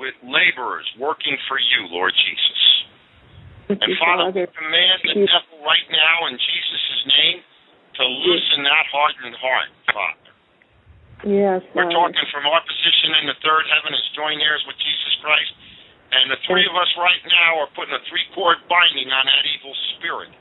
with 0.02 0.16
laborers 0.26 0.90
working 0.98 1.38
for 1.46 1.62
you, 1.62 1.86
Lord 1.94 2.16
Jesus. 2.18 2.62
Thank 3.70 3.86
And 3.86 3.94
you, 3.94 3.98
Father, 4.02 4.34
we 4.34 4.50
command 4.50 4.98
the 5.06 5.30
devil 5.30 5.62
right 5.62 5.88
now 5.94 6.26
in 6.34 6.34
Jesus' 6.34 7.02
name 7.06 7.38
to 8.00 8.04
loosen 8.08 8.66
that 8.66 8.88
hardened 8.90 9.38
heart, 9.38 9.70
Father. 9.94 10.30
Yes, 11.28 11.62
We're 11.76 11.86
Father. 11.92 12.16
talking 12.16 12.28
from 12.32 12.48
our 12.48 12.64
position 12.64 13.12
in 13.22 13.28
the 13.28 13.38
third 13.44 13.68
heaven 13.70 13.92
as 13.92 14.06
joint 14.16 14.40
heirs 14.40 14.64
with 14.66 14.80
Jesus 14.80 15.14
Christ. 15.20 15.52
And 16.10 16.34
the 16.34 16.42
three 16.50 16.66
of 16.66 16.74
us 16.74 16.90
right 16.98 17.22
now 17.30 17.62
are 17.62 17.70
putting 17.78 17.94
a 17.94 18.02
three 18.10 18.26
chord 18.34 18.58
binding 18.66 19.10
on 19.14 19.26
that 19.30 19.46
evil 19.46 19.76
spirit. 19.98 20.34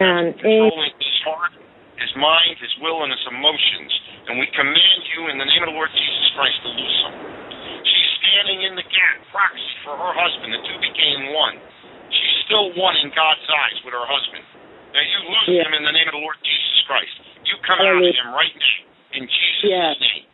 And 0.00 0.32
controlling 0.40 0.96
his 0.96 1.18
heart, 1.28 1.52
his 2.00 2.12
mind, 2.16 2.56
his 2.58 2.72
will, 2.80 3.04
and 3.04 3.12
his 3.12 3.24
emotions. 3.28 3.92
And 4.26 4.40
we 4.40 4.48
command 4.56 5.00
you 5.14 5.28
in 5.28 5.36
the 5.36 5.44
name 5.44 5.62
of 5.62 5.68
the 5.68 5.76
Lord 5.76 5.92
Jesus 5.92 6.26
Christ 6.34 6.56
to 6.64 6.70
loose 6.72 6.98
him. 7.04 7.14
She's 7.84 8.10
standing 8.24 8.64
in 8.64 8.72
the 8.80 8.86
gap, 8.88 9.16
proxy 9.28 9.74
for 9.84 9.94
her 9.94 10.12
husband. 10.16 10.56
The 10.56 10.62
two 10.64 10.78
became 10.80 11.36
one. 11.36 11.60
She's 12.08 12.36
still 12.48 12.72
one 12.80 12.96
in 13.04 13.12
God's 13.12 13.44
eyes 13.44 13.78
with 13.84 13.92
her 13.92 14.08
husband. 14.08 14.44
Now 14.96 15.04
you 15.04 15.18
loose 15.28 15.48
Yeah. 15.52 15.68
him 15.68 15.74
in 15.74 15.84
the 15.84 15.92
name 15.92 16.08
of 16.08 16.16
the 16.16 16.24
Lord 16.24 16.40
Jesus 16.40 16.80
Christ. 16.88 17.12
You 17.44 17.60
come 17.60 17.80
out 17.80 18.00
of 18.00 18.02
him 18.02 18.32
right 18.32 18.56
now 18.56 18.76
in 19.20 19.28
Jesus' 19.28 19.68
Yes. 19.68 20.00
name. 20.00 20.26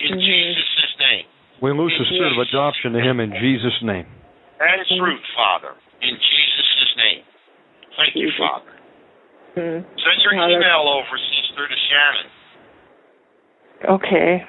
In 0.00 0.18
Mhm. 0.18 0.20
Jesus' 0.20 0.98
name. 0.98 1.26
We 1.62 1.70
loose 1.70 1.94
the 1.94 2.04
spirit 2.10 2.34
of 2.34 2.42
adoption 2.42 2.92
to 2.92 3.00
him 3.00 3.20
in 3.20 3.30
Jesus' 3.38 3.78
name. 3.82 4.06
And 4.58 4.82
truth, 4.98 5.22
Father. 5.38 5.78
In 6.02 6.14
Jesus' 6.18 6.92
name. 6.98 7.22
Thank 7.96 8.16
you, 8.16 8.30
Father. 8.36 8.72
Mm. 9.56 9.84
Send 9.84 10.18
your 10.26 10.34
email 10.34 10.90
over, 10.90 11.14
sister, 11.14 11.68
to 11.68 11.78
Shannon. 11.86 12.28
Okay. 13.94 14.44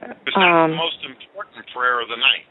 Because 0.00 0.16
that's 0.26 0.36
Um, 0.36 0.70
the 0.70 0.76
most 0.76 1.00
important 1.02 1.66
prayer 1.74 2.00
of 2.00 2.08
the 2.08 2.16
night. 2.16 2.46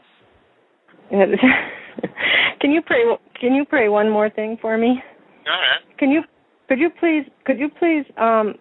can 2.60 2.72
you 2.72 2.82
pray? 2.82 3.04
Can 3.40 3.54
you 3.54 3.64
pray 3.64 3.88
one 3.88 4.10
more 4.10 4.28
thing 4.30 4.58
for 4.60 4.76
me? 4.76 5.02
Go 5.44 5.52
ahead. 5.52 5.98
Can 5.98 6.10
you? 6.10 6.22
Could 6.68 6.78
you 6.78 6.90
please? 6.98 7.24
Could 7.44 7.58
you 7.58 7.68
please? 7.68 8.04
Um, 8.16 8.54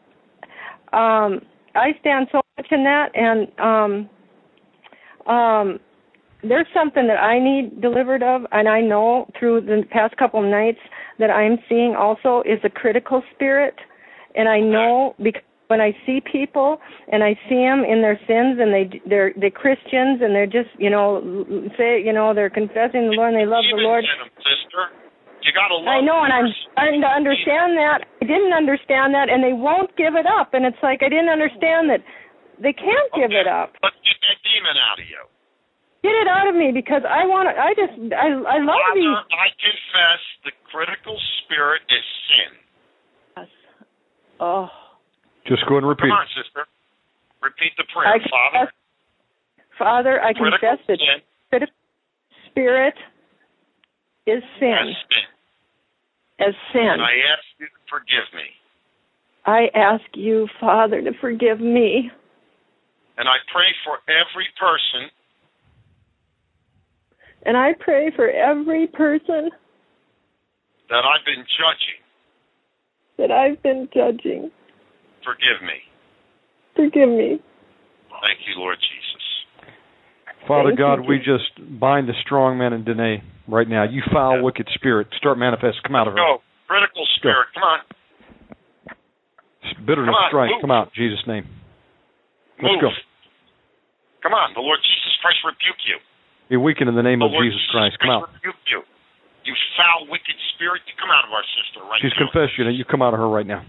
um, 0.91 1.41
I 1.75 1.95
stand 2.01 2.27
so 2.31 2.41
much 2.57 2.67
in 2.71 2.83
that, 2.83 3.09
and 3.15 3.47
um, 3.59 4.09
um, 5.27 5.79
there's 6.43 6.67
something 6.73 7.07
that 7.07 7.21
I 7.21 7.39
need 7.39 7.81
delivered 7.81 8.21
of, 8.23 8.41
and 8.51 8.67
I 8.67 8.81
know 8.81 9.29
through 9.39 9.61
the 9.61 9.83
past 9.89 10.17
couple 10.17 10.43
of 10.43 10.49
nights 10.49 10.79
that 11.19 11.29
I'm 11.29 11.57
seeing 11.69 11.95
also 11.97 12.41
is 12.45 12.59
a 12.63 12.69
critical 12.69 13.23
spirit, 13.33 13.75
and 14.35 14.49
I 14.49 14.59
know 14.59 15.15
because 15.21 15.43
when 15.67 15.79
I 15.79 15.95
see 16.05 16.21
people 16.21 16.77
and 17.11 17.23
I 17.23 17.33
see 17.49 17.55
them 17.55 17.81
in 17.87 18.01
their 18.05 18.19
sins 18.27 18.59
and 18.59 18.69
they 18.69 19.01
they're 19.09 19.33
they're 19.39 19.49
Christians 19.49 20.21
and 20.21 20.35
they're 20.35 20.45
just 20.45 20.69
you 20.77 20.89
know 20.89 21.17
say 21.77 22.03
you 22.03 22.13
know 22.13 22.33
they're 22.33 22.51
confessing 22.51 23.09
the 23.09 23.15
Lord 23.15 23.33
and 23.33 23.39
they 23.41 23.49
love 23.49 23.63
the 23.71 23.81
Lord. 23.81 24.03
in 24.03 24.21
'em, 24.21 24.29
sister. 24.37 24.93
You 25.41 25.51
gotta 25.51 25.75
love 25.75 25.87
I 25.87 25.99
know, 25.99 26.23
and 26.23 26.31
I'm 26.31 26.47
starting 26.71 27.01
to 27.01 27.07
understand 27.07 27.75
that. 27.75 28.05
I 28.21 28.25
didn't 28.25 28.53
understand 28.53 29.13
that, 29.13 29.27
and 29.29 29.43
they 29.43 29.51
won't 29.51 29.91
give 29.97 30.15
it 30.15 30.25
up. 30.25 30.53
And 30.53 30.63
it's 30.65 30.79
like 30.83 31.03
I 31.03 31.09
didn't 31.09 31.29
understand 31.29 31.89
that 31.89 31.99
they 32.61 32.73
can't 32.73 33.09
give 33.15 33.31
it 33.31 33.47
up. 33.47 33.73
Let's 33.81 33.95
get 34.03 34.17
that 34.21 34.37
demon 34.45 34.77
out 34.77 34.99
of 34.99 35.07
you. 35.07 35.21
Get 36.03 36.11
it 36.19 36.27
out 36.27 36.47
of 36.51 36.55
me 36.55 36.71
because 36.75 37.01
I 37.07 37.23
want 37.25 37.47
to. 37.47 37.55
I 37.55 37.71
just 37.73 37.95
I 38.13 38.27
I 38.35 38.59
love 38.59 38.75
Father, 38.75 38.99
these. 38.99 39.19
I 39.31 39.47
confess 39.55 40.21
the 40.43 40.51
critical 40.67 41.15
spirit 41.43 41.81
is 41.87 42.03
sin. 42.27 42.51
Yes. 43.37 43.47
Oh, 44.39 44.67
Just 45.47 45.63
go 45.69 45.77
and 45.77 45.87
repeat 45.87 46.11
Come 46.11 46.19
on, 46.19 46.27
sister. 46.35 46.67
Repeat 47.41 47.71
the 47.77 47.83
prayer, 47.93 48.07
I 48.07 48.19
Father. 48.19 48.67
confess, 48.67 48.73
Father, 49.79 50.15
I 50.21 50.33
critical 50.33 50.59
confess 50.59 50.79
that 50.87 50.99
sin 50.99 51.19
critical 51.49 51.75
spirit 52.51 52.95
is 54.27 54.37
is 54.37 54.43
sin. 54.59 54.91
sin. 54.91 55.25
As 56.39 56.53
sin, 56.73 56.81
And 56.81 57.01
I 57.01 57.15
ask 57.31 57.45
you 57.59 57.67
to 57.67 57.79
forgive 57.89 58.27
me. 58.35 58.47
I 59.45 59.67
ask 59.75 60.03
you, 60.15 60.47
Father, 60.59 61.01
to 61.01 61.11
forgive 61.21 61.59
me. 61.59 62.11
And 63.17 63.27
I 63.29 63.37
pray 63.51 63.67
for 63.85 63.99
every 64.09 64.47
person 64.59 65.09
And 67.45 67.57
I 67.57 67.73
pray 67.79 68.11
for 68.15 68.29
every 68.29 68.87
person 68.87 69.49
that 70.89 71.03
I've 71.03 71.25
been 71.25 71.43
judging. 71.59 71.99
that 73.17 73.31
I've 73.31 73.61
been 73.61 73.87
judging. 73.93 74.49
Forgive 75.23 75.61
me. 75.61 75.79
Forgive 76.75 77.09
me. 77.09 77.39
Thank 78.21 78.39
you, 78.47 78.55
Lord 78.57 78.77
Jesus. 78.79 79.23
Father 80.47 80.69
Thank 80.69 80.79
God, 80.79 80.95
you, 81.03 81.09
we 81.09 81.17
just 81.19 81.79
bind 81.79 82.07
the 82.07 82.13
strong 82.25 82.57
man 82.57 82.73
in 82.73 82.83
Danae 82.83 83.21
right 83.47 83.67
now. 83.67 83.83
You 83.83 84.01
foul, 84.11 84.37
Yeah. 84.37 84.41
wicked 84.41 84.67
spirit, 84.75 85.07
start 85.17 85.37
manifest. 85.37 85.83
Come 85.83 85.95
out 85.95 86.07
of 86.07 86.13
her. 86.13 86.19
Go. 86.19 86.41
Critical 86.67 87.05
spirit. 87.17 87.47
Come 87.53 87.63
on. 87.63 87.79
Bitterness, 89.85 90.13
Come 90.15 90.23
on, 90.23 90.29
strife. 90.29 90.49
move. 90.51 90.61
Come 90.61 90.71
out, 90.71 90.87
in 90.87 90.93
Jesus' 90.95 91.25
name. 91.27 91.45
Let's 92.63 92.79
Move. 92.79 92.87
go. 92.87 92.91
Come 94.23 94.31
on. 94.33 94.55
The 94.55 94.63
Lord 94.63 94.79
Jesus 94.79 95.13
Christ 95.19 95.43
rebuke 95.43 95.81
you. 95.83 95.99
Be 96.47 96.55
weakened 96.55 96.87
in 96.87 96.95
the 96.95 97.03
name 97.03 97.19
The 97.19 97.27
of 97.27 97.35
Lord 97.35 97.43
Jesus 97.43 97.59
Christ. 97.75 97.99
Come 97.99 98.11
out. 98.11 98.31
rebuke 98.39 98.59
you. 98.71 98.81
You 99.43 99.51
foul, 99.75 100.07
wicked 100.07 100.37
spirit. 100.55 100.79
You 100.87 100.95
come 100.95 101.11
out 101.11 101.27
of 101.27 101.31
our 101.35 101.43
sister 101.59 101.83
right 101.83 101.99
She's 101.99 102.15
now. 102.15 102.31
confessed 102.31 102.55
you. 102.55 102.63
Now 102.63 102.71
you 102.71 102.87
come 102.87 103.03
out 103.03 103.11
of 103.11 103.19
her 103.19 103.27
right 103.27 103.43
now. 103.47 103.67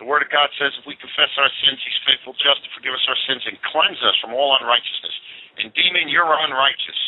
The 0.00 0.06
Word 0.08 0.22
of 0.24 0.30
God 0.32 0.48
says 0.56 0.72
if 0.78 0.86
we 0.86 0.94
confess 0.96 1.28
our 1.36 1.50
sins, 1.66 1.76
He's 1.84 2.00
faithful, 2.06 2.32
just 2.38 2.62
to 2.64 2.68
forgive 2.72 2.94
us 2.96 3.02
our 3.10 3.18
sins 3.28 3.42
and 3.50 3.58
cleanse 3.68 3.98
us 4.00 4.16
from 4.22 4.32
all 4.32 4.54
unrighteousness. 4.56 5.14
And 5.60 5.74
demon, 5.74 6.06
you're 6.08 6.24
unrighteous. 6.24 7.00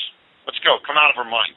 Let's 0.45 0.59
go. 0.67 0.77
Come 0.85 0.99
out 0.99 1.15
of 1.15 1.17
her 1.23 1.29
mind. 1.31 1.55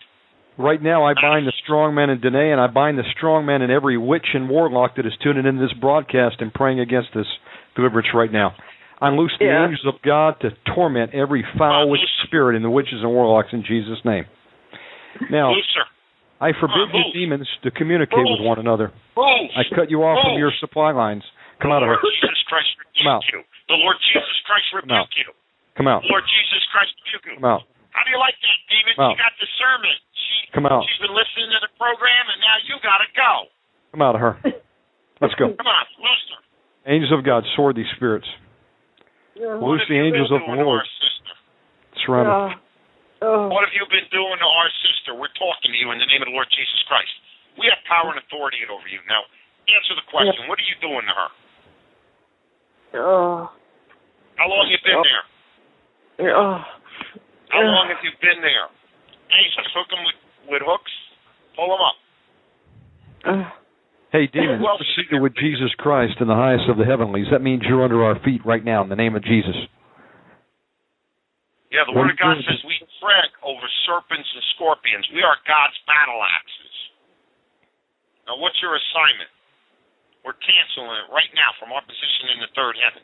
Right 0.61 0.77
now, 0.80 1.03
I 1.03 1.17
bind 1.17 1.50
the 1.50 1.58
strong 1.66 1.98
man 1.98 2.14
in 2.14 2.22
Danae, 2.22 2.53
and 2.53 2.61
I 2.61 2.67
bind 2.69 3.01
the 3.01 3.09
strong 3.17 3.43
man 3.50 3.64
in 3.66 3.72
every 3.74 3.98
witch 3.98 4.38
and 4.38 4.45
warlock 4.48 4.95
that 4.95 5.08
is 5.09 5.17
tuning 5.25 5.48
into 5.50 5.59
this 5.66 5.74
broadcast 5.74 6.38
and 6.45 6.53
praying 6.53 6.80
against 6.80 7.09
this 7.17 7.25
deliverance 7.76 8.08
right 8.14 8.32
now. 8.32 8.56
I 9.02 9.10
loose 9.10 9.35
the 9.40 9.45
Yeah. 9.45 9.66
angels 9.68 9.85
of 9.85 10.02
God 10.02 10.40
to 10.42 10.52
torment 10.74 11.14
every 11.14 11.43
foul 11.58 11.90
wicked 11.90 12.08
spirit 12.24 12.56
in 12.56 12.64
the 12.64 12.69
witches 12.69 13.02
and 13.02 13.11
warlocks 13.11 13.52
in 13.52 13.64
Jesus' 13.64 14.00
name. 14.06 14.26
Now, 15.30 15.52
Looser. 15.52 15.85
I 16.42 16.52
forbid 16.53 16.90
Come 16.92 16.95
on, 16.95 17.08
you 17.08 17.14
demons 17.14 17.48
to 17.64 17.72
communicate 17.72 18.24
with 18.24 18.42
one 18.42 18.60
another. 18.60 18.92
Move. 19.16 19.52
I 19.56 19.64
cut 19.76 19.90
you 19.92 20.03
off 20.03 20.19
from 20.24 20.38
your 20.40 20.52
supply 20.60 20.92
lines. 20.92 21.24
Come 21.60 21.69
the 21.72 21.76
out 21.77 21.84
of 21.84 21.90
her. 21.90 22.00
Lord 22.02 22.16
Jesus 22.19 22.43
Christ 22.48 22.69
Come 23.00 23.08
out. 23.08 23.24
you. 23.32 23.43
The 23.69 23.76
Lord 23.80 23.98
Jesus 24.11 24.38
Christ 24.45 24.68
rebuke 24.74 25.14
you. 25.18 25.30
Come 25.76 25.88
out. 25.88 26.03
Lord 26.10 26.24
Jesus 26.27 26.64
Christ 26.72 26.92
rebuke 27.06 27.26
you. 27.32 27.35
Come 27.40 27.45
out. 27.48 27.64
How 27.92 28.03
do 28.03 28.10
you 28.11 28.19
like 28.19 28.35
that, 28.42 28.58
demon? 28.68 28.93
Come 28.95 29.06
out. 29.06 29.16
She 29.16 29.24
got 29.24 29.34
discernment. 29.40 30.00
She, 30.11 30.35
Come 30.52 30.66
out. 30.68 30.84
She's 30.84 31.00
been 31.08 31.16
listening 31.16 31.50
to 31.56 31.60
the 31.64 31.72
program, 31.80 32.24
and 32.34 32.40
now 32.43 32.56
you 32.68 32.76
got 32.84 33.00
to 33.00 33.10
go. 33.16 33.32
Come 33.95 34.02
out 34.03 34.16
of 34.16 34.22
her. 34.22 34.34
Let's 35.22 35.35
go. 35.40 35.53
Come 35.56 35.68
on, 35.69 35.85
listen. 36.03 36.43
Angels 36.86 37.12
of 37.16 37.24
God, 37.24 37.44
sword 37.56 37.76
these 37.80 37.90
spirits. 37.95 38.28
What 39.40 39.64
Loose 39.64 39.82
have 39.82 39.90
the 39.90 39.95
you 39.95 40.03
been 40.03 40.14
angels 40.14 40.32
of 40.36 40.44
the 40.44 40.48
doing 40.52 40.60
to 40.60 40.68
Lord. 40.68 40.84
our 40.84 40.90
sister? 41.00 41.34
Surround 42.06 42.28
her. 42.28 42.36
Oh. 42.36 42.48
Uh, 42.48 43.24
oh. 43.24 43.34
Uh. 43.34 43.48
What 43.56 43.64
have 43.64 43.72
you 43.74 43.88
been 43.88 44.06
doing 44.12 44.36
to 44.38 44.50
our 44.50 44.70
sister? 44.84 45.16
We're 45.16 45.32
talking 45.40 45.72
to 45.72 45.80
you 45.80 45.90
in 45.95 45.98
the 45.98 46.06
name 46.12 46.20
of 46.22 46.28
the 46.28 46.36
Lord 46.36 46.52
Jesus 46.52 46.82
Christ. 46.92 47.12
We 47.56 47.72
have 47.72 47.80
power 47.88 48.12
and 48.12 48.20
authority 48.20 48.60
over 48.68 48.84
you. 48.92 49.00
Now, 49.08 49.24
answer 49.72 49.95
the 49.95 50.06
question. 50.12 50.45
What 50.52 50.60
are 50.60 50.68
you 50.68 50.78
doing 50.84 51.06
to 51.08 51.14
her? 51.16 51.30
Oh. 53.00 53.40
How 54.36 54.45
long 54.52 54.68
have 54.68 54.74
you 54.76 54.82
been 54.84 55.00
Oh. 55.00 55.06
there? 55.08 55.24
Oh. 56.36 56.60
How 57.50 57.62
long 57.64 57.88
have 57.90 58.02
you 58.03 58.12
been 58.22 58.42
there? 58.42 58.68
Hey, 59.32 59.45
just 59.56 59.70
hook 59.74 59.88
them 59.90 60.03
with, 60.06 60.20
with 60.52 60.62
hooks. 60.66 60.94
Pull 61.56 61.70
them 61.74 61.82
up. 61.82 61.98
Hey, 64.14 64.30
demons, 64.30 64.61
Well, 64.61 64.77
seated 64.93 65.25
with 65.25 65.33
Jesus 65.33 65.74
Christ 65.82 66.22
in 66.22 66.30
the 66.30 66.38
highest 66.38 66.69
of 66.69 66.77
the 66.77 66.85
heavenlies. 66.85 67.25
That 67.33 67.42
means 67.42 67.66
you're 67.66 67.82
under 67.82 68.06
our 68.06 68.14
feet 68.22 68.45
right 68.45 68.61
now 68.61 68.85
in 68.85 68.90
the 68.93 68.95
name 68.95 69.17
of 69.17 69.25
Jesus. 69.25 69.58
Yeah, 71.74 71.82
the 71.90 71.98
Word 71.98 72.14
of 72.14 72.22
God 72.22 72.38
says 72.45 72.61
we 72.61 72.77
tread 73.01 73.33
over 73.42 73.66
serpents 73.90 74.30
and 74.30 74.45
scorpions. 74.53 75.09
We 75.09 75.25
are 75.25 75.33
God's 75.50 75.74
battle 75.90 76.22
axes. 76.22 76.75
Now, 78.30 78.38
what's 78.38 78.61
your 78.61 78.77
assignment? 78.77 79.33
We're 80.22 80.38
canceling 80.38 80.93
it 80.93 81.09
right 81.09 81.33
now 81.33 81.50
from 81.58 81.74
our 81.74 81.82
position 81.82 82.38
in 82.38 82.45
the 82.45 82.53
third 82.53 82.77
heaven. 82.77 83.01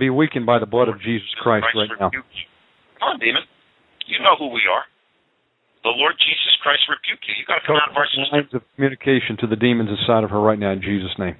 Be 0.00 0.08
weakened 0.08 0.48
by 0.48 0.56
the 0.56 0.64
blood 0.64 0.88
of 0.88 0.96
Jesus 1.04 1.28
Christ 1.36 1.68
right 1.76 1.92
now. 2.00 2.08
you. 2.16 2.24
Come 2.96 3.12
on, 3.12 3.18
demon. 3.20 3.44
You 4.08 4.24
know 4.24 4.40
who 4.40 4.48
we 4.48 4.64
are. 4.72 4.88
The 5.82 5.90
Lord 5.90 6.14
Jesus 6.18 6.54
Christ 6.62 6.82
rebuke 6.88 7.20
you. 7.26 7.34
You've 7.38 7.46
got 7.46 7.58
to 7.58 7.66
come 7.66 7.76
out 7.76 7.90
of 7.90 7.96
our 7.96 8.06
system. 8.06 8.30
lines 8.30 8.54
of 8.54 8.62
communication 8.74 9.36
to 9.40 9.46
the 9.46 9.56
demons 9.56 9.90
inside 9.90 10.22
of 10.22 10.30
her 10.30 10.40
right 10.40 10.58
now 10.58 10.72
in 10.72 10.80
Jesus' 10.80 11.10
name. 11.18 11.36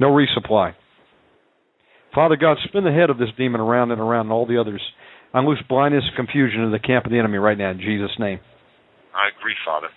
No 0.00 0.10
resupply. 0.10 0.74
Father 2.14 2.36
God, 2.36 2.58
spin 2.64 2.84
the 2.84 2.92
head 2.92 3.10
of 3.10 3.18
this 3.18 3.30
demon 3.38 3.60
around 3.60 3.90
and 3.90 4.00
around 4.00 4.26
and 4.26 4.32
all 4.32 4.46
the 4.46 4.60
others. 4.60 4.82
I 5.32 5.40
loose 5.40 5.62
blindness 5.68 6.04
and 6.06 6.16
confusion 6.16 6.60
in 6.60 6.72
the 6.72 6.78
camp 6.78 7.06
of 7.06 7.12
the 7.12 7.18
enemy 7.18 7.38
right 7.38 7.56
now 7.56 7.70
in 7.70 7.78
Jesus' 7.78 8.10
name. 8.18 8.40
I 9.14 9.30
agree, 9.38 9.54
Father. 9.64 9.88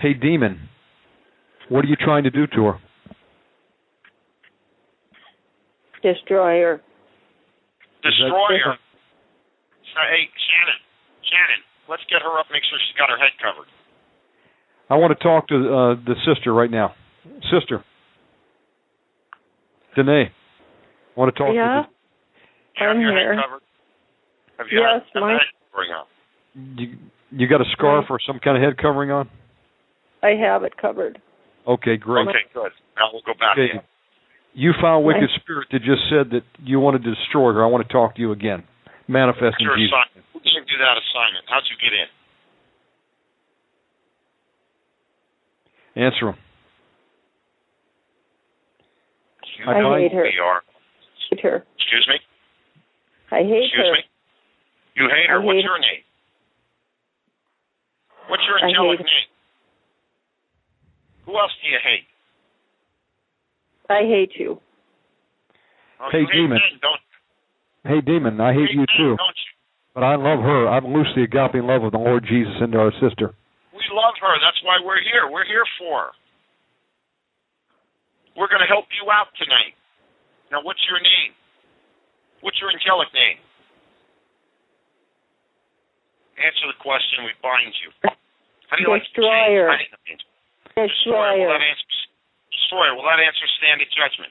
Hey, 0.00 0.14
demon, 0.14 0.68
what 1.68 1.84
are 1.84 1.88
you 1.88 1.96
trying 1.96 2.24
to 2.24 2.30
do 2.30 2.46
to 2.46 2.64
her? 2.64 2.78
destroyer. 6.02 6.80
Destroy 8.02 8.54
her. 8.64 8.76
hey, 8.78 10.30
Shannon, 10.30 10.80
Shannon, 11.26 11.62
let's 11.88 12.02
get 12.10 12.22
her 12.22 12.38
up. 12.38 12.46
Make 12.52 12.62
sure 12.68 12.78
she's 12.78 12.96
got 12.96 13.10
her 13.10 13.18
head 13.18 13.32
covered. 13.42 13.68
I 14.90 14.96
want 14.96 15.16
to 15.16 15.22
talk 15.22 15.48
to 15.48 15.56
uh, 15.56 15.94
the 16.04 16.14
sister 16.24 16.52
right 16.54 16.70
now. 16.70 16.94
Sister. 17.52 17.84
Danae. 19.96 20.30
I 20.30 21.20
want 21.20 21.34
to 21.34 21.38
talk 21.38 21.52
Yeah. 21.54 21.82
to 21.84 21.88
You 22.80 22.86
have 22.86 22.96
I'm 22.96 23.00
your 23.00 23.12
here. 23.12 23.34
head 23.34 23.42
covered? 23.44 23.62
Have 24.58 24.66
you 24.70 24.80
Yes, 24.80 25.02
had, 25.12 25.20
my- 25.20 25.32
the 25.32 25.38
head 25.38 25.48
covering 25.72 25.90
on? 25.92 26.06
you. 26.78 26.98
You 27.30 27.46
got 27.46 27.60
a 27.60 27.68
scarf 27.72 28.06
or 28.08 28.18
some 28.26 28.38
kind 28.38 28.56
of 28.56 28.62
head 28.62 28.78
covering 28.78 29.10
on? 29.10 29.28
I 30.22 30.30
have 30.30 30.64
it 30.64 30.76
covered. 30.80 31.20
Okay, 31.66 31.96
great. 31.98 32.26
Okay, 32.26 32.38
good. 32.54 32.72
Now 32.96 33.10
we'll 33.12 33.22
go 33.26 33.34
back 33.34 33.52
Okay. 33.58 33.70
in. 33.74 33.80
You 34.54 34.72
found 34.80 35.06
Right. 35.06 35.20
wicked 35.20 35.30
spirit 35.40 35.68
that 35.70 35.82
just 35.82 36.08
said 36.08 36.30
that 36.30 36.42
you 36.64 36.80
wanted 36.80 37.04
to 37.04 37.14
destroy 37.14 37.52
her. 37.52 37.62
I 37.62 37.66
want 37.66 37.86
to 37.86 37.92
talk 37.92 38.14
to 38.14 38.20
you 38.20 38.32
again. 38.32 38.64
Manifest 39.08 39.56
in 39.58 39.64
Your 39.66 39.76
Jesus. 39.76 39.88
assignment. 39.96 40.24
Who 40.32 40.40
didn't 40.44 40.68
do 40.68 40.76
that 40.78 40.96
assignment? 41.00 41.44
How'd 41.48 41.64
you 41.72 41.76
get 41.80 41.92
in? 41.96 42.08
Answer 46.04 46.28
him. 46.28 46.36
You 49.58 49.64
I 49.66 49.74
hate 49.98 50.12
her. 50.12 50.22
we 50.22 50.38
are. 50.38 50.62
Hate 51.30 51.40
her. 51.42 51.66
Excuse 51.76 52.06
me? 52.08 52.20
I 53.32 53.42
hate 53.42 53.64
Excuse 53.64 53.86
her. 53.88 53.92
me? 53.92 54.02
You 54.94 55.08
hate 55.10 55.26
her. 55.30 55.40
I 55.40 55.44
What's 55.44 55.56
hate 55.58 55.64
your 55.64 55.78
name? 55.80 56.02
What's 58.28 58.42
your 58.46 58.58
angelic 58.62 59.00
name? 59.00 59.28
Who 61.26 61.32
else 61.38 61.50
do 61.64 61.68
you 61.68 61.78
hate? 61.82 62.06
I 63.90 64.04
hate 64.06 64.32
you. 64.38 64.60
Oh, 66.00 66.08
Hey, 66.12 66.20
you 66.20 66.26
hate 66.26 66.32
demon. 66.44 66.60
men, 66.60 66.78
don't 66.80 67.00
Hey, 67.88 68.04
demon, 68.04 68.36
I 68.36 68.52
hate 68.52 68.68
you 68.76 68.84
too. 69.00 69.16
But 69.96 70.04
I 70.04 70.14
love 70.20 70.44
her. 70.44 70.68
I've 70.68 70.84
loosed 70.84 71.16
the 71.16 71.24
agape 71.24 71.64
love 71.64 71.82
of 71.88 71.90
the 71.96 71.98
Lord 71.98 72.22
Jesus 72.28 72.52
into 72.60 72.76
our 72.76 72.92
sister. 73.00 73.32
We 73.72 73.80
love 73.96 74.14
her. 74.20 74.34
That's 74.44 74.60
why 74.62 74.76
we're 74.84 75.00
here. 75.00 75.24
We're 75.32 75.48
here 75.48 75.64
for 75.80 76.12
her. 76.12 76.12
We're 78.36 78.52
going 78.52 78.60
to 78.62 78.68
help 78.70 78.86
you 78.94 79.08
out 79.10 79.32
tonight. 79.40 79.72
Now, 80.52 80.60
what's 80.62 80.84
your 80.86 81.00
name? 81.00 81.32
What's 82.44 82.60
your 82.60 82.70
angelic 82.70 83.08
name? 83.16 83.40
Answer 86.38 86.70
the 86.70 86.78
question. 86.78 87.26
We 87.26 87.34
bind 87.42 87.74
you. 87.82 87.90
How 88.70 88.76
do 88.78 88.84
you 88.84 88.92
like 88.92 89.02
to 89.02 89.10
be 89.10 89.26
Destroyer. 89.26 89.74
changed? 89.74 89.90
How 89.90 89.98
do 90.06 90.12
you- 90.12 90.86
Destroyer. 90.86 91.34
Will 91.40 91.50
that 91.50 91.64
answer? 91.66 91.88
Destroyer. 92.54 92.94
Will 92.94 93.08
that 93.10 93.18
answer 93.18 93.46
stand 93.58 93.82
at 93.82 93.90
judgment? 93.90 94.30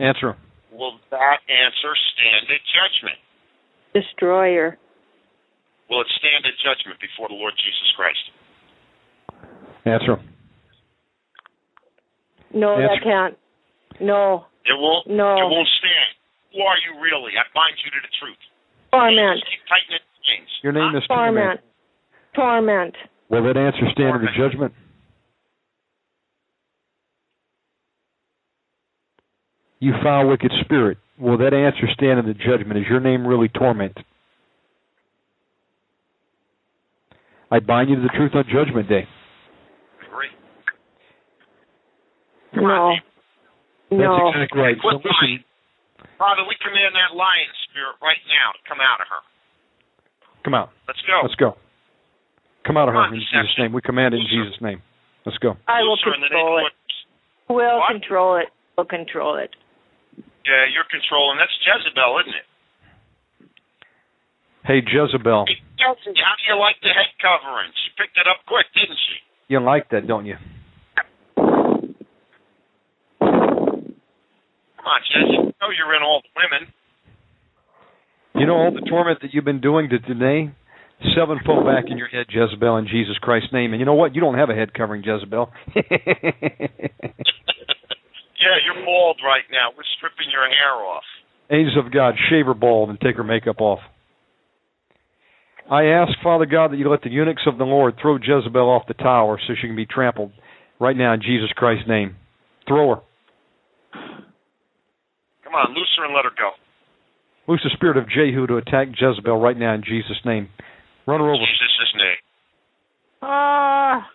Answer. 0.00 0.34
Will 0.72 0.96
that 1.12 1.44
answer 1.44 1.92
stand 2.16 2.48
at 2.48 2.62
judgment? 2.72 3.20
Destroyer. 3.92 4.78
Will 5.90 6.00
it 6.00 6.10
stand 6.16 6.48
at 6.48 6.56
judgment 6.64 6.96
before 7.04 7.28
the 7.28 7.36
Lord 7.36 7.52
Jesus 7.60 7.90
Christ? 7.92 8.24
Answer. 9.84 10.16
No, 12.54 12.80
Answer. 12.80 12.88
that 12.88 13.04
can't. 13.04 13.34
No. 14.00 14.46
It 14.64 14.72
won't. 14.78 15.06
No. 15.06 15.36
It 15.36 15.50
won't 15.52 15.68
stand. 15.76 16.10
Who 16.56 16.62
are 16.64 16.80
you 16.80 16.96
really? 17.02 17.36
I 17.36 17.44
bind 17.52 17.76
you 17.84 17.90
to 17.92 18.00
the 18.00 18.12
truth. 18.16 18.40
Torment. 18.92 19.44
Keep 19.44 19.62
tightening 19.68 20.00
the 20.00 20.22
chains. 20.24 20.50
Your 20.64 20.72
name 20.72 20.96
is 20.96 21.04
Torment. 21.06 21.60
Torment. 22.34 22.96
Will 23.28 23.44
that 23.44 23.56
answer 23.60 23.84
stand 23.92 24.16
in 24.16 24.22
the 24.22 24.34
judgment? 24.34 24.72
You 29.80 29.92
foul 30.02 30.28
wicked 30.28 30.52
spirit. 30.64 30.98
Will 31.18 31.38
that 31.38 31.52
answer 31.52 31.88
stand 31.94 32.18
in 32.18 32.26
the 32.26 32.34
judgment? 32.34 32.78
Is 32.78 32.84
your 32.88 33.00
name 33.00 33.26
really 33.26 33.48
torment? 33.48 33.96
I 37.50 37.58
bind 37.60 37.90
you 37.90 37.96
to 37.96 38.02
the 38.02 38.08
truth 38.14 38.32
on 38.34 38.44
judgment 38.46 38.88
day. 38.88 39.08
Agree. 40.06 40.28
No. 42.54 42.94
That's 43.90 43.98
No. 44.00 44.28
exactly 44.30 44.60
right. 44.60 44.76
So 44.82 44.96
listen. 44.96 45.44
Father, 46.16 46.42
we 46.48 46.54
command 46.62 46.94
that 46.94 47.16
lion 47.16 47.48
spirit 47.68 47.96
right 48.02 48.20
now 48.28 48.52
to 48.52 48.60
come 48.68 48.78
out 48.80 49.00
of 49.00 49.08
her. 49.08 49.22
come 50.44 50.54
out. 50.54 50.70
Let's 50.88 51.00
go. 51.06 51.20
Let's 51.22 51.34
go. 51.34 51.56
Come 52.64 52.76
out 52.76 52.88
of 52.88 52.94
her 52.94 53.08
in 53.12 53.20
Jesus' 53.20 53.56
name. 53.58 53.72
We 53.72 53.80
command 53.82 54.14
it 54.14 54.20
in 54.20 54.26
Jesus' 54.28 54.60
name. 54.60 54.80
Let's 55.26 55.36
go. 55.38 55.56
I 55.68 55.82
will 55.82 55.90
Loose 55.90 56.02
her 56.04 56.14
in 56.14 56.20
the 56.20 56.28
name 56.28 56.38
control 56.40 56.58
it. 56.58 56.62
what- 56.62 57.56
Will 57.56 57.78
What? 57.78 57.90
control 57.90 58.36
it. 58.36 58.48
Will 58.78 58.84
control 58.86 59.36
it. 59.36 59.54
Uh, 60.40 60.48
yeah, 60.48 60.64
you're 60.72 60.88
controlling. 60.90 61.38
That's 61.38 61.52
Jezebel, 61.60 62.18
isn't 62.24 62.34
it? 62.34 62.46
Hey, 64.64 64.80
Jezebel, 64.84 65.44
Hey, 65.48 65.56
Jezebel, 65.76 66.14
How 66.20 66.34
do 66.36 66.42
you 66.48 66.56
like 66.60 66.76
the 66.82 66.92
head 66.92 67.08
covering? 67.20 67.72
She 67.72 67.90
picked 67.96 68.16
it 68.16 68.26
up 68.28 68.44
quick, 68.46 68.66
didn't 68.74 68.98
she? 69.08 69.16
you 69.48 69.60
like 69.60 69.88
that, 69.90 70.06
don't 70.06 70.26
you? 70.26 70.36
Come 74.76 74.86
on, 74.86 75.00
Jez. 75.10 75.28
You 75.32 75.52
know 75.60 75.70
you're 75.76 75.94
in 75.96 76.02
all 76.02 76.22
the 76.22 76.28
women. 76.36 76.72
You 78.34 78.46
know 78.46 78.54
all 78.54 78.70
the 78.72 78.86
torment 78.88 79.20
that 79.22 79.34
you've 79.34 79.44
been 79.44 79.60
doing 79.60 79.88
to 79.90 79.98
today? 79.98 80.52
Sevenfold 81.16 81.64
back 81.64 81.84
in 81.90 81.96
your 81.98 82.08
head, 82.08 82.26
Jezebel, 82.30 82.76
in 82.76 82.86
Jesus 82.86 83.16
Christ's 83.20 83.52
name. 83.52 83.72
And 83.72 83.80
you 83.80 83.86
know 83.86 83.94
what? 83.94 84.14
You 84.14 84.20
don't 84.20 84.36
have 84.36 84.50
a 84.50 84.54
head 84.54 84.72
covering, 84.74 85.02
Jezebel. 85.02 85.50
yeah, 88.40 88.56
you're 88.64 88.84
bald 88.84 89.20
right 89.24 89.44
now. 89.52 89.70
We're 89.76 89.86
stripping 89.96 90.32
your 90.32 90.48
hair 90.48 90.74
off. 90.80 91.04
Angels 91.50 91.76
of 91.84 91.92
God, 91.92 92.14
shave 92.30 92.46
her 92.46 92.54
bald 92.54 92.90
and 92.90 93.00
take 93.00 93.16
her 93.16 93.24
makeup 93.24 93.60
off. 93.60 93.80
I 95.70 95.84
ask, 95.84 96.10
Father 96.22 96.46
God, 96.46 96.72
that 96.72 96.78
you 96.78 96.88
let 96.88 97.02
the 97.02 97.10
eunuchs 97.10 97.46
of 97.46 97.58
the 97.58 97.64
Lord 97.64 97.94
throw 98.00 98.16
Jezebel 98.16 98.68
off 98.68 98.88
the 98.88 98.94
tower 98.94 99.38
so 99.46 99.54
she 99.54 99.68
can 99.68 99.76
be 99.76 99.86
trampled 99.86 100.32
right 100.80 100.96
now 100.96 101.12
in 101.14 101.20
Jesus 101.22 101.50
Christ's 101.54 101.86
name. 101.86 102.16
Throw 102.66 102.96
her. 102.96 103.00
Come 105.44 105.54
on, 105.54 105.74
loose 105.74 105.90
her 105.98 106.06
and 106.06 106.14
let 106.14 106.24
her 106.24 106.34
go. 106.36 106.50
Loose 107.46 107.60
the 107.62 107.70
spirit 107.74 107.96
of 107.96 108.08
Jehu 108.08 108.46
to 108.46 108.56
attack 108.56 108.88
Jezebel 108.94 109.38
right 109.38 109.56
now 109.56 109.74
in 109.74 109.82
Jesus' 109.82 110.18
name. 110.24 110.48
Run 111.06 111.20
her 111.20 111.30
over. 111.30 111.42
Jesus' 111.42 111.94
name. 111.94 112.20
Ah. 113.22 114.06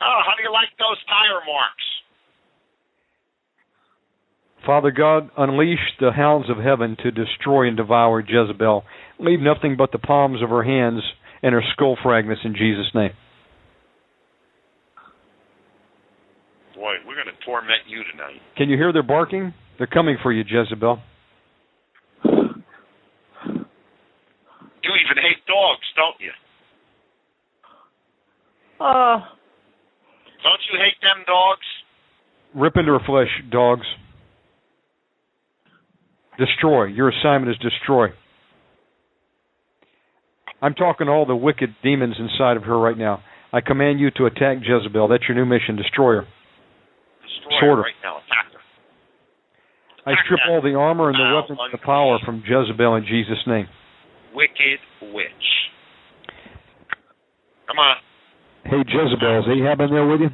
Oh, 0.00 0.20
how 0.24 0.32
do 0.36 0.42
you 0.44 0.52
like 0.52 0.68
those 0.78 1.00
tire 1.08 1.40
marks? 1.44 1.86
Father 4.68 4.90
God, 4.90 5.30
unleash 5.38 5.78
the 5.98 6.12
hounds 6.14 6.50
of 6.50 6.58
heaven 6.58 6.94
to 7.02 7.10
destroy 7.10 7.68
and 7.68 7.74
devour 7.74 8.20
Jezebel. 8.20 8.84
Leave 9.18 9.40
nothing 9.40 9.76
but 9.78 9.92
the 9.92 9.98
palms 9.98 10.42
of 10.42 10.50
her 10.50 10.62
hands 10.62 11.00
and 11.42 11.54
her 11.54 11.62
skull 11.72 11.96
fragments 12.02 12.42
in 12.44 12.52
Jesus' 12.52 12.94
name. 12.94 13.12
Boy, 16.74 16.96
we're 17.06 17.14
going 17.14 17.34
to 17.34 17.44
torment 17.46 17.80
you 17.88 18.02
tonight. 18.12 18.42
Can 18.58 18.68
you 18.68 18.76
hear 18.76 18.92
their 18.92 19.02
barking? 19.02 19.54
They're 19.78 19.86
coming 19.86 20.18
for 20.22 20.32
you, 20.32 20.44
Jezebel. 20.46 20.98
You 22.24 22.30
even 24.82 25.16
hate 25.16 25.46
dogs, 25.46 25.86
don't 25.96 26.20
you? 26.20 26.32
Oh. 28.80 29.16
Don't 30.42 30.60
you 30.70 30.78
hate 30.78 31.00
them 31.00 31.24
dogs? 31.26 31.66
Rip 32.54 32.76
into 32.76 32.92
her 32.92 33.00
flesh, 33.06 33.30
dogs. 33.50 33.86
Destroy. 36.38 36.84
Your 36.86 37.08
assignment 37.10 37.50
is 37.50 37.58
destroy. 37.58 38.08
I'm 40.62 40.74
talking 40.74 41.06
to 41.06 41.12
all 41.12 41.26
the 41.26 41.36
wicked 41.36 41.74
demons 41.82 42.16
inside 42.18 42.56
of 42.56 42.64
her 42.64 42.78
right 42.78 42.96
now. 42.96 43.22
I 43.52 43.60
command 43.60 44.00
you 44.00 44.10
to 44.12 44.26
attack 44.26 44.58
Jezebel. 44.62 45.08
That's 45.08 45.24
your 45.28 45.36
new 45.36 45.46
mission. 45.46 45.76
Destroy 45.76 46.16
her. 46.16 46.26
Destroy 47.22 47.60
Sort 47.60 47.62
her 47.62 47.72
of. 47.72 47.78
right 47.84 48.00
now. 48.02 48.16
Attack 48.18 48.52
her. 48.52 50.10
I 50.10 50.14
strip 50.24 50.40
all 50.48 50.62
the 50.62 50.74
armor 50.74 51.10
and 51.10 51.16
the 51.16 51.24
Foul, 51.24 51.34
weapons 51.42 51.58
and 51.62 51.72
the 51.72 51.84
power 51.84 52.18
from 52.24 52.42
Jezebel 52.46 52.94
in 52.96 53.04
Jesus' 53.06 53.38
name. 53.46 53.66
Wicked 54.34 54.78
witch. 55.14 55.48
Come 57.66 57.78
on. 57.78 57.96
Hey, 58.64 58.78
Jezebel, 58.86 59.40
is 59.40 59.44
Ahab 59.60 59.80
in 59.80 59.90
there 59.90 60.06
with 60.06 60.20
you? 60.20 60.30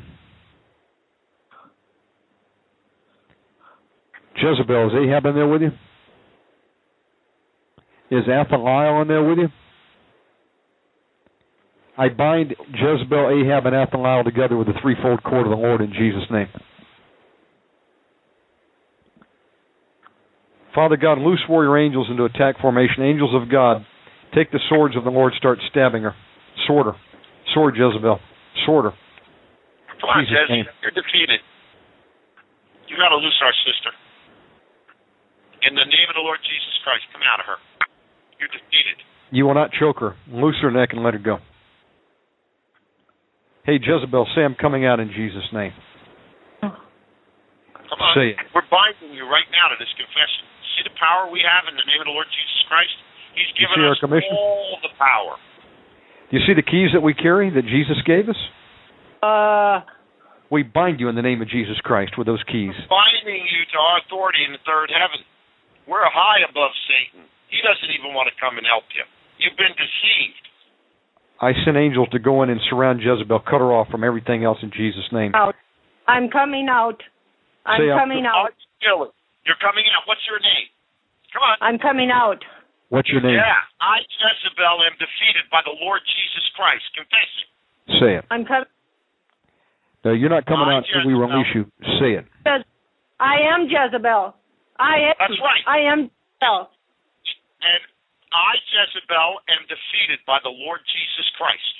Jezebel, 4.36 4.88
is 4.88 4.92
Ahab 5.08 5.26
in 5.26 5.34
there 5.34 5.46
with 5.48 5.62
you? 5.62 5.70
Is 8.14 8.28
Athaliah 8.28 9.02
in 9.02 9.08
there 9.08 9.24
with 9.24 9.38
you? 9.38 9.48
I 11.98 12.08
bind 12.10 12.54
Jezebel, 12.70 13.42
Ahab, 13.42 13.66
and 13.66 13.74
Athaliah 13.74 14.22
together 14.22 14.56
with 14.56 14.68
the 14.68 14.78
threefold 14.80 15.22
cord 15.24 15.46
of 15.46 15.50
the 15.50 15.58
Lord 15.58 15.80
in 15.80 15.90
Jesus' 15.90 16.30
name. 16.30 16.46
Father 20.74 20.96
God, 20.96 21.18
loose 21.18 21.42
warrior 21.48 21.78
angels 21.78 22.06
into 22.10 22.24
attack 22.24 22.60
formation. 22.60 23.02
Angels 23.02 23.34
of 23.34 23.50
God, 23.50 23.86
take 24.34 24.50
the 24.50 24.62
swords 24.68 24.96
of 24.96 25.02
the 25.02 25.10
Lord, 25.10 25.32
start 25.38 25.58
stabbing 25.70 26.02
her. 26.02 26.14
Sword 26.66 26.86
her. 26.86 26.96
Sword 27.54 27.74
Jezebel. 27.74 28.18
Sword 28.66 28.90
her. 28.90 28.94
Come 30.00 30.10
on, 30.10 30.22
Jesus' 30.22 30.38
Jez. 30.38 30.50
name. 30.50 30.66
You're 30.82 30.94
defeated. 30.94 31.42
You 32.86 32.94
got 32.94 33.10
to 33.10 33.18
loose 33.18 33.38
our 33.42 33.54
sister. 33.66 33.90
In 35.66 35.74
the 35.74 35.86
name 35.86 36.06
of 36.10 36.14
the 36.14 36.22
Lord 36.22 36.38
Jesus 36.42 36.74
Christ, 36.82 37.06
come 37.10 37.22
out 37.26 37.42
of 37.42 37.46
her. 37.46 37.58
You're 38.44 38.52
defeated. 38.52 39.00
You 39.32 39.48
will 39.48 39.56
not 39.56 39.72
choke 39.72 40.04
her. 40.04 40.20
Loose 40.28 40.60
her 40.60 40.68
neck 40.68 40.92
and 40.92 41.00
let 41.00 41.16
her 41.16 41.22
go. 41.22 41.40
Hey, 43.64 43.80
Jezebel, 43.80 44.28
say 44.36 44.44
I'm 44.44 44.52
coming 44.54 44.84
out 44.84 45.00
in 45.00 45.08
Jesus' 45.08 45.48
name. 45.48 45.72
Come 46.60 46.76
on. 47.96 48.12
Say 48.12 48.36
it. 48.36 48.40
We're 48.52 48.68
binding 48.68 49.16
you 49.16 49.24
right 49.24 49.48
now 49.48 49.72
to 49.72 49.76
this 49.80 49.88
confession. 49.96 50.44
See 50.76 50.84
the 50.84 50.92
power 51.00 51.32
we 51.32 51.40
have 51.40 51.64
in 51.72 51.76
the 51.76 51.86
name 51.88 52.04
of 52.04 52.06
the 52.08 52.12
Lord 52.12 52.28
Jesus 52.28 52.60
Christ? 52.68 52.92
He's 53.32 53.48
given 53.56 53.80
us 53.88 53.96
commission? 54.04 54.28
all 54.36 54.76
the 54.84 54.92
power. 55.00 55.40
Do 56.28 56.36
you 56.36 56.44
see 56.44 56.52
the 56.52 56.64
keys 56.64 56.92
that 56.92 57.00
we 57.00 57.16
carry 57.16 57.48
that 57.48 57.64
Jesus 57.64 57.96
gave 58.04 58.28
us? 58.28 58.40
Uh, 59.24 59.80
We 60.52 60.60
bind 60.62 61.00
you 61.00 61.08
in 61.08 61.16
the 61.16 61.24
name 61.24 61.40
of 61.40 61.48
Jesus 61.48 61.80
Christ 61.80 62.20
with 62.20 62.28
those 62.28 62.44
keys. 62.44 62.76
Binding 62.92 63.40
you 63.48 63.62
to 63.72 63.76
our 63.80 64.04
authority 64.04 64.44
in 64.44 64.52
the 64.52 64.60
third 64.68 64.92
heaven. 64.92 65.24
We're 65.88 66.04
high 66.04 66.44
above 66.44 66.72
Satan. 66.84 67.24
He 67.54 67.62
doesn't 67.62 67.94
even 67.94 68.10
want 68.18 68.26
to 68.26 68.34
come 68.42 68.58
and 68.58 68.66
help 68.66 68.82
you. 68.90 69.06
You've 69.38 69.54
been 69.54 69.78
deceived. 69.78 70.44
I 71.38 71.54
sent 71.62 71.78
angels 71.78 72.10
to 72.10 72.18
go 72.18 72.42
in 72.42 72.50
and 72.50 72.58
surround 72.66 72.98
Jezebel, 72.98 73.46
cut 73.46 73.62
her 73.62 73.70
off 73.70 73.86
from 73.94 74.02
everything 74.02 74.42
else 74.42 74.58
in 74.62 74.74
Jesus' 74.74 75.06
name. 75.14 75.30
out. 75.38 75.54
I'm 76.10 76.26
coming 76.34 76.66
out. 76.66 76.98
I'm 77.62 77.78
Say 77.78 77.94
coming 77.94 78.26
out. 78.26 78.50
Kill 78.82 79.06
it. 79.06 79.14
You're 79.46 79.60
coming 79.62 79.86
out. 79.94 80.02
What's 80.10 80.26
your 80.26 80.42
name? 80.42 80.66
Come 81.30 81.46
on. 81.46 81.56
I'm 81.62 81.78
coming 81.78 82.10
out. 82.10 82.42
What's 82.90 83.10
your 83.10 83.22
name? 83.22 83.38
Yeah, 83.38 83.58
I, 83.82 84.02
Jezebel, 84.02 84.76
am 84.86 84.94
defeated 84.98 85.46
by 85.50 85.62
the 85.62 85.74
Lord 85.78 86.02
Jesus 86.06 86.44
Christ. 86.54 86.84
Confess 86.94 87.30
it. 87.38 87.48
Say 88.02 88.12
it. 88.18 88.24
I'm 88.30 88.44
coming. 88.44 88.70
No, 90.04 90.12
you're 90.12 90.30
not 90.30 90.46
coming 90.46 90.68
I, 90.68 90.78
out 90.78 90.84
until 90.86 91.06
we 91.06 91.14
release 91.14 91.50
you. 91.54 91.64
Say 91.98 92.18
it. 92.18 92.26
I 93.18 93.34
am 93.50 93.66
Jezebel. 93.70 94.34
I 94.78 95.10
am. 95.10 95.14
That's 95.18 95.38
right. 95.40 95.64
I 95.66 95.90
am 95.90 96.10
Jezebel. 96.10 96.73
And 97.64 97.82
I, 98.32 98.52
Jezebel, 98.68 99.30
am 99.48 99.62
defeated 99.64 100.20
by 100.28 100.38
the 100.44 100.52
Lord 100.52 100.80
Jesus 100.84 101.26
Christ. 101.40 101.74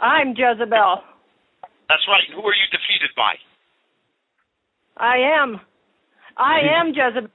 I'm 0.00 0.36
Jezebel. 0.36 1.00
That's 1.88 2.04
right. 2.08 2.26
Who 2.36 2.42
are 2.44 2.52
you 2.56 2.68
defeated 2.68 3.12
by? 3.16 3.34
I 5.00 5.16
am. 5.40 5.60
I 6.36 6.60
am 6.80 6.92
Jezebel. 6.92 7.30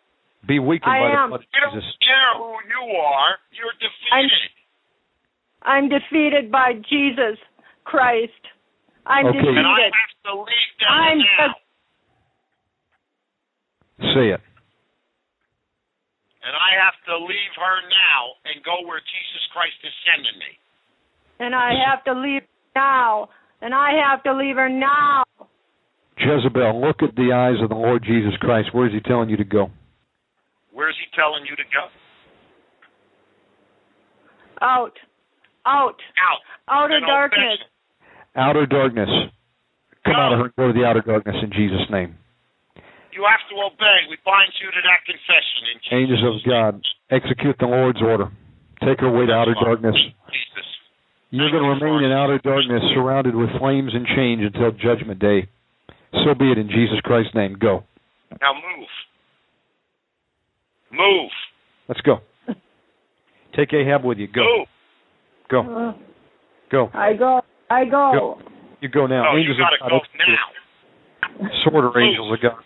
Be 0.48 0.60
weakened 0.60 0.92
I 0.94 1.00
by 1.00 1.10
am. 1.12 1.30
the 1.32 1.38
blood 1.38 1.42
of 1.42 1.48
You 1.54 1.62
don't 1.62 1.74
Jesus. 1.82 1.98
care 2.06 2.32
who 2.38 2.54
you 2.70 2.84
are. 2.98 3.32
You're 3.52 3.76
defeated. 3.82 4.52
I'm 5.64 5.90
defeated 5.90 6.52
by 6.52 6.74
Jesus 6.88 7.38
Christ. 7.84 8.32
I'm 9.06 9.28
Okay. 9.28 9.40
defeated. 9.40 9.58
and 9.58 9.68
I 9.68 9.82
have 9.90 10.16
to 10.26 10.34
leave 10.40 10.72
them 10.80 10.90
I'm 10.90 11.18
now. 11.20 11.56
Say 14.14 14.30
it. 14.32 14.42
And 16.40 16.56
I 16.56 16.72
have 16.80 16.96
to 17.08 17.16
leave 17.20 17.54
her 17.60 17.76
now 17.92 18.22
and 18.48 18.64
go 18.64 18.88
where 18.88 19.02
Jesus 19.04 19.44
Christ 19.52 19.76
is 19.84 19.94
sending 20.08 20.38
me. 20.40 20.52
and 21.40 21.56
I 21.56 21.72
have 21.88 22.04
to 22.06 22.14
leave 22.20 22.44
now. 22.76 23.30
And 23.62 23.74
I 23.76 23.92
have 24.08 24.24
to 24.24 24.34
leave 24.34 24.56
her 24.56 24.70
now. 24.70 25.24
Jezebel, 26.18 26.80
look 26.80 27.04
at 27.04 27.16
the 27.16 27.32
eyes 27.36 27.62
of 27.64 27.70
the 27.70 27.76
Lord 27.76 28.04
Jesus 28.04 28.36
Christ. 28.40 28.70
Where 28.74 28.88
is 28.88 28.94
he 28.94 29.00
telling 29.02 29.30
you 29.30 29.38
to 29.38 29.44
go? 29.44 29.70
Where's 30.72 30.96
he 31.00 31.08
telling 31.16 31.44
you 31.50 31.56
to 31.56 31.64
go? 31.64 31.88
Out. 34.62 34.94
Out. 35.66 35.96
Out. 36.20 36.42
Out 36.70 36.92
of 36.92 36.98
And 36.98 37.06
darkness. 37.08 37.60
Outer 38.36 38.66
darkness. 38.66 39.10
Come 40.06 40.16
out 40.16 40.34
of 40.34 40.40
her 40.40 40.46
and 40.46 40.56
go 40.56 40.68
to 40.68 40.74
the 40.74 40.86
outer 40.86 41.02
darkness 41.02 41.36
in 41.44 41.52
Jesus' 41.52 41.88
name. 41.92 42.16
You 43.12 43.26
have 43.26 43.42
to 43.50 43.56
obey. 43.66 44.06
We 44.10 44.18
bind 44.26 44.52
you 44.62 44.70
to 44.72 44.82
that 44.86 45.02
confession 45.06 45.62
in 45.74 45.78
Jesus. 45.82 45.94
Angels 45.94 46.24
of 46.24 46.36
God, 46.46 46.74
execute 47.10 47.56
the 47.60 47.66
Lord's 47.68 48.02
order. 48.02 48.30
Take 48.86 49.00
her 49.02 49.08
away 49.08 49.26
to 49.26 49.34
outer 49.34 49.56
darkness. 49.60 49.96
Jesus. 49.96 50.68
You're 51.32 51.52
going 51.52 51.64
to 51.64 51.86
remain 51.86 52.04
in 52.06 52.12
outer 52.12 52.40
darkness, 52.40 52.82
surrounded 52.96 53.36
with 53.36 53.50
flames 53.60 53.92
and 53.94 54.06
change 54.16 54.42
until 54.42 54.72
Judgment 54.72 55.20
Day. 55.20 55.50
So 56.26 56.34
be 56.38 56.52
it 56.52 56.58
in 56.58 56.70
Jesus 56.70 57.00
Christ's 57.04 57.36
name. 57.36 57.58
Go. 57.60 57.84
Now 58.42 58.54
move. 58.54 58.88
Move. 60.92 61.32
Let's 61.88 62.02
go. 62.02 62.18
Take 63.56 63.74
Ahab 63.74 64.06
with 64.06 64.18
you. 64.18 64.28
Go. 64.28 64.42
Move. 64.42 64.68
Go. 65.50 65.60
Uh, 65.62 65.94
Go. 66.72 66.90
I 66.94 67.14
go. 67.14 67.42
I 67.70 67.86
go. 67.86 68.12
Go. 68.14 68.42
You 68.82 68.90
go 68.90 69.08
now. 69.08 69.24
No, 69.24 69.36
you 69.36 69.50
Angels 69.50 69.58
gotta 69.58 69.84
of 69.84 69.90
go 69.90 69.98
God, 69.98 70.08
execute. 70.14 70.38
now. 71.42 71.50
Sword 71.66 71.86
or 71.86 72.00
angels 72.02 72.32
of 72.32 72.42
God. 72.42 72.64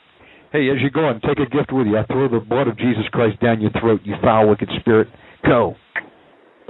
Hey, 0.53 0.69
as 0.69 0.77
you 0.85 0.93
go 0.93 1.09
on, 1.09 1.17
take 1.25 1.41
a 1.41 1.49
gift 1.49 1.73
with 1.73 1.89
you. 1.89 1.97
I 1.97 2.05
throw 2.05 2.29
the 2.29 2.37
blood 2.37 2.69
of 2.69 2.77
Jesus 2.77 3.09
Christ 3.09 3.41
down 3.41 3.57
your 3.57 3.73
throat, 3.81 4.05
you 4.05 4.13
foul, 4.21 4.53
wicked 4.53 4.69
spirit. 4.79 5.09
Go. 5.41 5.73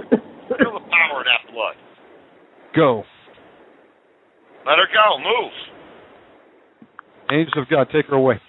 Feel 0.08 0.72
the 0.72 0.88
power 0.88 1.20
of 1.20 1.28
that 1.28 1.44
blood. 1.52 1.76
Go. 2.72 3.04
Let 4.64 4.80
her 4.80 4.88
go. 4.88 5.20
Move. 5.20 5.52
Angels 7.28 7.60
of 7.60 7.68
God, 7.68 7.92
take 7.92 8.08
her 8.08 8.16
away. 8.16 8.40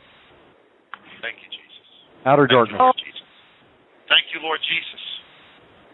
Thank 1.20 1.36
you, 1.44 1.52
Jesus. 1.52 1.84
Outer 2.24 2.48
Thank 2.48 2.72
you, 2.72 2.80
darkness. 2.80 2.80
Lord 2.80 2.96
Jesus. 2.96 3.28
Thank 4.08 4.26
you, 4.32 4.40
Lord 4.40 4.64
Jesus. 4.64 5.04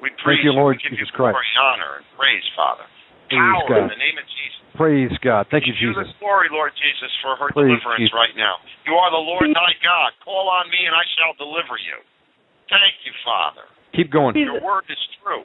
We 0.05 0.13
praise 0.21 0.45
you, 0.45 0.53
Lord 0.53 0.77
We 0.77 0.85
give 0.85 0.93
Jesus 0.93 1.09
you 1.09 1.17
Christ. 1.17 1.33
glory, 1.33 1.49
honor, 1.57 1.91
and 1.97 2.05
praise, 2.13 2.45
Father. 2.53 2.85
Power 3.33 3.89
in 3.89 3.89
the 3.89 3.97
name 3.97 4.21
of 4.21 4.25
Jesus. 4.29 4.60
Praise 4.75 5.11
God. 5.19 5.47
Thank 5.51 5.67
you, 5.67 5.75
Give 5.75 5.91
Jesus. 5.91 6.07
the 6.07 6.19
glory, 6.23 6.47
Lord 6.47 6.71
Jesus, 6.79 7.11
for 7.19 7.35
her 7.35 7.51
Praise 7.51 7.75
deliverance 7.75 8.07
Jesus. 8.07 8.15
right 8.15 8.35
now. 8.39 8.55
You 8.87 8.95
are 8.95 9.11
the 9.11 9.19
Lord 9.19 9.51
thy 9.51 9.73
God. 9.83 10.15
Call 10.23 10.47
on 10.47 10.71
me, 10.71 10.87
and 10.87 10.95
I 10.95 11.03
shall 11.19 11.35
deliver 11.35 11.75
you. 11.75 11.99
Thank 12.71 13.03
you, 13.03 13.11
Father. 13.27 13.67
Keep 13.91 14.15
going. 14.15 14.39
Your 14.39 14.63
word 14.63 14.87
is 14.87 15.01
true. 15.19 15.43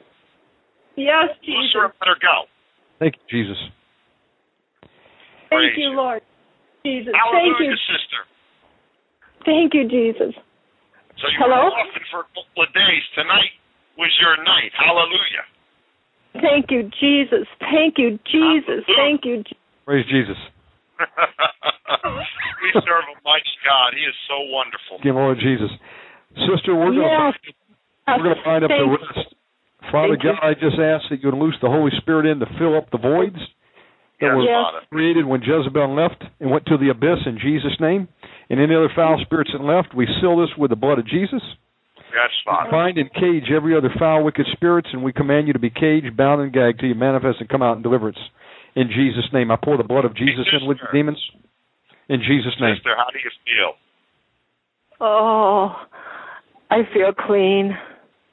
Yes, 0.95 1.35
Jesus. 1.43 1.75
her 1.75 1.91
and 1.91 1.93
let 1.99 2.07
her 2.07 2.19
go. 2.23 2.47
Thank 2.97 3.19
you, 3.19 3.25
Jesus. 3.27 3.59
Thank 5.51 5.75
Praise 5.75 5.77
you, 5.77 5.91
you. 5.91 5.99
Lord. 5.99 6.23
Jesus. 6.87 7.11
Thank 7.11 7.59
you. 7.59 7.75
Sister. 7.91 8.21
Thank 9.43 9.75
you, 9.75 9.83
Jesus. 9.91 10.33
So 11.19 11.25
you 11.29 11.37
Hello? 11.41 11.67
were 11.67 11.75
walking 11.75 12.07
for 12.09 12.23
a 12.23 12.29
couple 12.31 12.63
of 12.63 12.69
days. 12.71 13.03
Tonight 13.13 13.53
was 13.99 14.09
your 14.21 14.37
night. 14.41 14.71
Hallelujah. 14.77 15.45
Thank 16.41 16.71
you, 16.71 16.89
Jesus. 16.99 17.47
Thank 17.59 17.97
you, 17.97 18.19
Jesus. 18.31 18.83
Thank 18.95 19.25
you. 19.25 19.43
Praise 19.85 20.05
Jesus. 20.09 20.37
we 20.99 22.69
serve 22.73 23.05
a 23.05 23.17
mighty 23.23 23.55
God. 23.63 23.93
He 23.93 24.03
is 24.03 24.15
so 24.27 24.35
wonderful. 24.49 24.99
Give 25.03 25.15
Lord 25.15 25.37
Jesus. 25.39 25.69
Sister, 26.49 26.75
we're 26.75 26.91
going 26.91 27.07
Yes. 27.07 27.33
to 27.45 27.53
we're 28.17 28.23
going 28.23 28.35
to 28.35 28.43
find 28.43 28.63
up 28.63 28.71
the 28.71 28.87
rest. 28.87 29.35
Father 29.91 30.15
Thank 30.15 30.23
you. 30.23 30.31
God, 30.31 30.47
I 30.47 30.53
just 30.53 30.79
ask 30.79 31.09
that 31.09 31.21
you 31.21 31.31
would 31.31 31.37
loose 31.39 31.55
the 31.61 31.69
Holy 31.69 31.91
Spirit 31.97 32.25
in 32.25 32.39
to 32.39 32.45
fill 32.57 32.75
up 32.77 32.89
the 32.91 32.97
voids 32.97 33.37
that 34.19 34.27
Yes, 34.27 34.35
were 34.35 34.43
Yes. 34.43 34.83
Created 34.91 35.25
when 35.25 35.41
Jezebel 35.43 35.93
left 35.95 36.23
and 36.39 36.49
went 36.51 36.65
to 36.67 36.77
the 36.77 36.89
abyss 36.89 37.19
in 37.25 37.37
Jesus' 37.39 37.77
name. 37.79 38.07
And 38.49 38.59
any 38.59 38.75
other 38.75 38.89
foul 38.95 39.19
spirits 39.21 39.51
that 39.53 39.61
left, 39.61 39.93
we 39.93 40.07
seal 40.19 40.37
this 40.39 40.49
with 40.57 40.69
the 40.71 40.75
blood 40.75 40.99
of 40.99 41.05
Jesus. 41.05 41.41
Yes, 42.13 42.29
Father. 42.45 42.71
Bind 42.71 42.97
and 42.97 43.11
cage 43.13 43.51
every 43.55 43.75
other 43.77 43.89
foul, 43.99 44.23
wicked 44.23 44.45
spirits, 44.53 44.89
and 44.93 45.03
we 45.03 45.11
command 45.13 45.47
you 45.47 45.53
to 45.53 45.59
be 45.59 45.69
caged, 45.69 46.15
bound, 46.15 46.41
and 46.41 46.53
gagged 46.53 46.79
till 46.79 46.89
you 46.89 46.95
manifest 46.95 47.39
and 47.39 47.49
come 47.49 47.61
out 47.61 47.77
in 47.77 47.83
deliverance. 47.83 48.17
In 48.75 48.87
Jesus' 48.87 49.27
name, 49.33 49.51
I 49.51 49.57
pour 49.61 49.75
the 49.77 49.83
blood 49.83 50.05
of 50.05 50.15
Jesus 50.15 50.45
in 50.53 50.67
with 50.67 50.77
the 50.77 50.87
demons. 50.93 51.19
In 52.09 52.21
Jesus' 52.21 52.55
name. 52.61 52.75
Sister, 52.77 52.95
how 52.95 53.09
do 53.11 53.19
you 53.19 53.31
feel? 53.43 53.73
Oh, 55.01 55.75
I 56.71 56.83
feel 56.93 57.11
clean. 57.13 57.75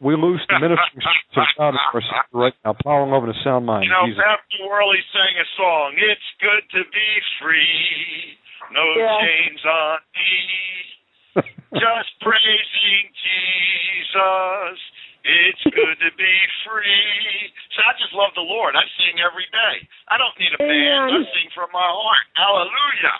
We 0.01 0.17
loose 0.17 0.41
the 0.49 0.61
ministry 0.61 1.01
spirits 1.01 1.33
of 1.37 1.49
God 1.59 1.69
in 1.73 1.81
our 1.81 2.01
sister 2.01 2.37
right 2.37 2.55
now, 2.65 2.75
plowing 2.77 3.13
over 3.13 3.27
the 3.27 3.37
sound 3.43 3.65
mind. 3.67 3.85
You 3.85 3.91
know, 3.91 4.05
Jesus. 4.07 4.21
Pastor 4.21 4.69
Worley 4.69 5.01
sang 5.13 5.35
a 5.41 5.47
song. 5.57 5.97
It's 5.97 6.31
good 6.41 6.65
to 6.77 6.83
be 6.93 7.09
free. 7.41 8.37
No 8.73 8.85
Yeah. 8.97 9.17
chains 9.25 9.61
on 9.65 9.99
me. 10.13 10.94
Just 11.75 12.11
praising 12.23 13.07
Jesus. 13.11 14.79
It's 15.25 15.65
good 15.73 15.97
to 16.05 16.11
be 16.21 16.35
free. 16.69 17.51
So 17.75 17.79
I 17.83 17.93
just 17.97 18.13
love 18.13 18.31
the 18.37 18.45
Lord. 18.45 18.77
I 18.77 18.85
sing 19.01 19.17
every 19.25 19.49
day. 19.49 19.77
I 20.13 20.21
don't 20.21 20.37
need 20.37 20.53
a 20.53 20.61
band. 20.61 21.11
I 21.11 21.19
sing 21.33 21.49
from 21.57 21.73
my 21.73 21.81
heart. 21.83 22.27
Hallelujah. 22.37 23.17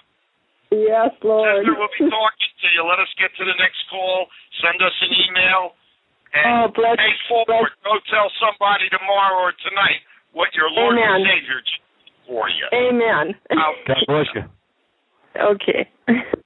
Yes, 0.85 1.11
Lord. 1.25 1.65
Sister, 1.65 1.73
we'll 1.81 1.89
be 1.97 2.05
talking 2.13 2.53
to 2.61 2.69
you. 2.77 2.85
Let 2.85 3.01
us 3.01 3.09
get 3.17 3.33
to 3.41 3.45
the 3.49 3.57
next 3.57 3.81
call. 3.89 4.29
Send 4.61 4.79
us 4.85 4.93
an 5.01 5.13
email. 5.29 5.75
And 6.35 6.67
Oh, 6.67 6.69
bless- 6.75 6.99
pay 6.99 7.15
forward. 7.27 7.73
Go 7.83 7.97
tell 8.11 8.29
somebody 8.39 8.91
tomorrow 8.91 9.49
or 9.49 9.53
tonight 9.65 10.03
what 10.33 10.53
your 10.55 10.69
Lord 10.71 10.99
Amen. 10.99 11.11
and 11.11 11.27
Savior 11.27 11.61
did 11.65 11.81
for 12.27 12.49
you. 12.51 12.67
Amen. 12.75 13.35
God 13.49 14.05
bless 14.07 14.29
you. 14.35 14.45
Okay. 15.41 15.89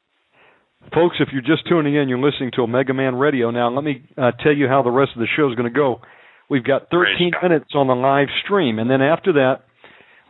Folks, 0.94 1.16
if 1.20 1.28
you're 1.32 1.42
just 1.42 1.68
tuning 1.68 1.94
in, 1.94 2.08
you're 2.08 2.18
listening 2.18 2.50
to 2.54 2.62
Omega 2.62 2.94
Man 2.94 3.14
Radio. 3.14 3.50
Now, 3.50 3.70
let 3.70 3.84
me 3.84 4.02
uh, 4.16 4.32
tell 4.42 4.54
you 4.54 4.68
how 4.68 4.82
the 4.82 4.90
rest 4.90 5.12
of 5.14 5.20
the 5.20 5.26
show 5.36 5.48
is 5.50 5.54
going 5.54 5.70
to 5.70 5.76
go. 5.76 6.00
We've 6.48 6.64
got 6.64 6.88
13 6.90 7.32
minutes 7.42 7.70
on 7.74 7.88
the 7.88 7.94
live 7.94 8.28
stream, 8.44 8.78
and 8.78 8.90
then 8.90 9.02
after 9.02 9.34
that, 9.34 9.64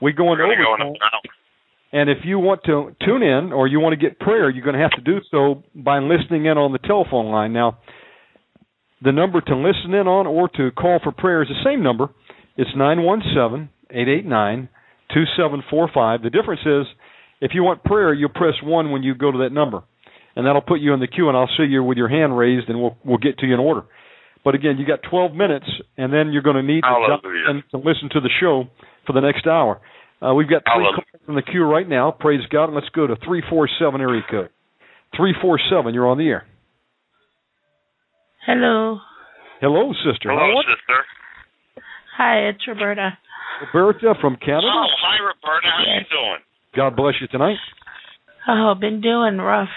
we 0.03 0.13
go 0.13 0.33
into 0.33 0.45
going 0.45 0.57
to 0.57 0.65
go 0.65 0.75
in 0.75 0.83
overtime. 0.83 1.23
And 1.93 2.11
if 2.11 2.19
you 2.25 2.39
want 2.39 2.63
to 2.65 2.95
tune 3.05 3.23
in 3.23 3.53
or 3.53 3.67
you 3.67 3.81
want 3.81 3.99
to 3.99 4.05
get 4.05 4.19
prayer, 4.19 4.51
you're 4.51 4.65
going 4.65 4.77
to 4.77 4.83
have 4.83 4.93
to 4.93 5.01
do 5.01 5.21
so 5.31 5.63
by 5.75 5.99
listening 6.01 6.45
in 6.45 6.59
on 6.59 6.73
the 6.73 6.79
telephone 6.79 7.31
line. 7.31 7.53
Now, 7.53 7.79
the 9.03 9.13
number 9.13 9.41
to 9.41 9.57
listen 9.57 9.95
in 9.95 10.07
on 10.07 10.27
or 10.27 10.49
to 10.49 10.71
call 10.73 10.99
for 11.03 11.13
prayer 11.13 11.43
is 11.43 11.49
the 11.49 11.63
same 11.65 11.83
number. 11.83 12.11
It's 12.57 12.71
917 12.77 13.71
889 13.91 14.69
2745. 15.15 16.23
The 16.23 16.31
difference 16.31 16.61
is 16.67 16.87
if 17.41 17.53
you 17.55 17.63
want 17.63 17.85
prayer, 17.85 18.13
you'll 18.13 18.31
press 18.31 18.55
1 18.63 18.91
when 18.91 19.03
you 19.03 19.15
go 19.15 19.31
to 19.31 19.39
that 19.39 19.53
number. 19.53 19.83
And 20.39 20.47
that'll 20.47 20.63
put 20.63 20.79
you 20.79 20.95
in 20.95 21.01
the 21.01 21.09
queue, 21.09 21.27
and 21.27 21.37
I'll 21.37 21.51
see 21.59 21.65
you 21.65 21.83
with 21.83 21.99
your 21.99 22.09
hand 22.09 22.39
raised, 22.39 22.69
and 22.69 22.81
we'll, 22.81 22.97
we'll 23.05 23.19
get 23.19 23.39
to 23.39 23.47
you 23.47 23.55
in 23.55 23.59
order. 23.59 23.83
But 24.45 24.55
again, 24.55 24.79
you 24.79 24.87
got 24.87 25.01
12 25.11 25.35
minutes, 25.35 25.67
and 25.97 26.13
then 26.13 26.31
you're 26.31 26.47
going 26.47 26.55
to 26.55 26.63
need 26.63 26.83
to, 26.83 27.07
jump 27.11 27.25
in 27.27 27.65
to 27.73 27.77
listen 27.77 28.09
to 28.13 28.21
the 28.21 28.31
show 28.39 28.71
for 29.05 29.15
the 29.15 29.21
next 29.21 29.49
hour. 29.49 29.81
Uh, 30.23 30.35
we've 30.35 30.49
got 30.49 30.63
three 30.63 30.87
Hallelujah. 30.87 31.03
calls 31.11 31.27
in 31.27 31.35
the 31.35 31.43
queue 31.43 31.65
right 31.65 31.89
now. 31.89 32.13
Praise 32.13 32.47
God. 32.51 32.67
And 32.67 32.77
let's 32.77 32.89
go 32.95 33.09
to 33.09 33.17
347 33.17 34.01
area 34.01 34.23
code. 34.31 34.51
347, 35.17 35.93
you're 35.93 36.07
on 36.07 36.19
the 36.19 36.29
air. 36.29 36.47
Hello. 38.47 38.99
Hello, 39.61 39.91
sister. 40.07 40.31
Hello, 40.31 40.39
How 40.39 40.63
sister. 40.63 40.99
Hi, 42.17 42.37
it's 42.47 42.63
Roberta. 42.67 43.19
Roberta 43.75 44.15
from 44.21 44.37
Canada. 44.37 44.71
Oh, 44.71 44.87
hi, 45.03 45.19
Roberta. 45.19 45.67
How 45.67 45.83
you 45.83 46.07
doing? 46.07 46.43
God 46.77 46.95
bless 46.95 47.15
you 47.21 47.27
tonight. 47.27 47.59
Oh, 48.49 48.75
been 48.81 49.01
doing 49.01 49.39
rough. 49.39 49.69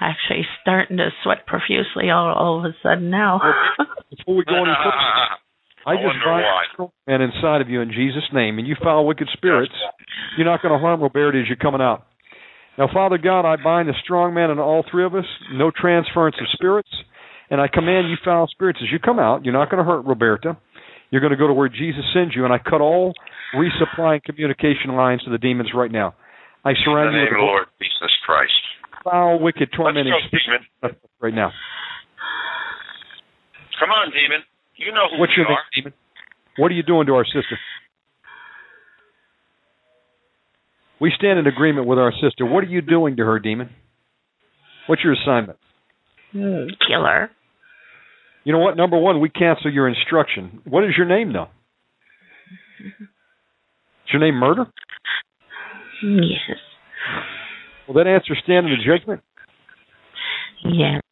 Actually, 0.00 0.46
starting 0.62 0.98
to 0.98 1.08
sweat 1.24 1.46
profusely 1.46 2.10
all, 2.10 2.32
all 2.32 2.58
of 2.60 2.64
a 2.64 2.74
sudden 2.82 3.10
now. 3.10 3.40
Before 4.16 4.36
we 4.36 4.44
go 4.44 4.54
any 4.56 4.66
further, 4.84 4.96
I 5.86 5.92
I 5.92 5.94
just 5.96 6.04
wonder 6.04 6.24
bind 6.24 6.44
why. 6.44 6.62
the 6.62 6.72
strong 6.74 6.90
man 7.08 7.20
inside 7.22 7.60
of 7.62 7.68
you 7.68 7.80
in 7.80 7.90
Jesus' 7.90 8.28
name, 8.32 8.58
and 8.58 8.68
you 8.68 8.76
foul 8.82 9.06
wicked 9.06 9.28
spirits. 9.32 9.72
You're 10.36 10.46
not 10.46 10.62
going 10.62 10.72
to 10.72 10.78
harm 10.78 11.00
Roberta 11.02 11.38
as 11.40 11.46
you're 11.48 11.56
coming 11.56 11.80
out. 11.80 12.06
Now, 12.76 12.86
Father 12.92 13.18
God, 13.18 13.44
I 13.44 13.56
bind 13.56 13.88
the 13.88 13.94
strong 14.04 14.34
man 14.34 14.50
in 14.50 14.58
all 14.60 14.84
three 14.88 15.04
of 15.04 15.14
us, 15.16 15.24
no 15.52 15.72
transference 15.74 16.36
of 16.40 16.46
spirits, 16.52 16.90
and 17.50 17.60
I 17.60 17.66
command 17.66 18.08
you 18.08 18.16
foul 18.24 18.46
spirits 18.46 18.78
as 18.82 18.92
you 18.92 18.98
come 19.00 19.18
out. 19.18 19.44
You're 19.44 19.54
not 19.54 19.70
going 19.70 19.82
to 19.84 19.90
hurt 19.90 20.04
Roberta. 20.06 20.56
You're 21.10 21.22
going 21.22 21.32
to 21.32 21.36
go 21.38 21.48
to 21.48 21.54
where 21.54 21.68
Jesus 21.68 22.04
sends 22.14 22.36
you, 22.36 22.44
and 22.44 22.52
I 22.52 22.58
cut 22.58 22.80
all 22.80 23.14
resupplying 23.56 24.22
communication 24.22 24.94
lines 24.94 25.22
to 25.24 25.30
the 25.30 25.38
demons 25.38 25.70
right 25.74 25.90
now. 25.90 26.14
I 26.64 26.70
In 26.70 26.74
the 26.74 26.80
surround 26.84 27.12
you 27.14 27.18
name 27.18 27.28
with 27.30 27.32
of 27.32 27.40
the 27.40 27.46
Lord 27.46 27.66
Jesus 27.80 28.12
Christ. 28.26 28.52
foul, 29.04 29.38
wicked, 29.40 29.70
tormenting 29.76 30.12
go, 30.12 30.38
demon. 30.38 30.96
right 31.20 31.34
now. 31.34 31.52
Come 33.80 33.90
on, 33.90 34.10
demon. 34.10 34.42
You 34.76 34.92
know 34.92 35.06
who 35.10 35.20
What's 35.20 35.32
we 35.36 35.42
your 35.42 35.48
name, 35.48 35.56
are. 35.56 35.64
demon? 35.74 35.92
What 36.58 36.70
are 36.72 36.74
you 36.74 36.82
doing 36.82 37.06
to 37.06 37.14
our 37.14 37.24
sister? 37.24 37.58
We 41.00 41.12
stand 41.16 41.38
in 41.38 41.46
agreement 41.46 41.86
with 41.86 41.98
our 41.98 42.12
sister. 42.20 42.44
What 42.44 42.64
are 42.64 42.68
you 42.68 42.80
doing 42.82 43.16
to 43.16 43.24
her, 43.24 43.38
demon? 43.38 43.70
What's 44.88 45.02
your 45.04 45.12
assignment? 45.12 45.58
Hmm, 46.32 46.66
Killer. 46.86 47.30
You 48.44 48.52
know 48.52 48.58
what? 48.58 48.76
Number 48.76 48.98
one, 48.98 49.20
we 49.20 49.28
cancel 49.28 49.72
your 49.72 49.88
instruction. 49.88 50.60
What 50.64 50.82
is 50.84 50.90
your 50.96 51.06
name, 51.06 51.32
though? 51.32 51.48
Is 52.80 54.12
your 54.12 54.20
name 54.20 54.34
Murder? 54.34 54.66
Yes. 56.02 56.58
Will 57.86 57.94
that 57.94 58.06
answer 58.06 58.34
stand 58.42 58.66
in 58.66 58.76
the 58.76 58.84
judgment? 58.84 59.22
Yes. 60.64 61.02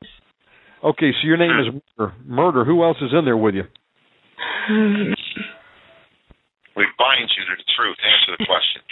Okay, 0.85 1.11
so 1.11 1.27
your 1.27 1.37
name 1.37 1.51
is 1.59 1.83
Murder. 1.99 2.13
Murder. 2.27 2.65
Who 2.65 2.85
else 2.85 2.99
is 3.01 3.11
in 3.17 3.25
there 3.25 3.37
with 3.37 3.55
you? 3.55 3.65
Hmm. 4.69 5.13
We 6.77 6.85
bind 6.99 7.31
you 7.33 7.43
to 7.49 7.55
the 7.57 7.65
truth. 7.75 7.97
Answer 8.05 8.37
the 8.37 8.45
question. 8.45 8.83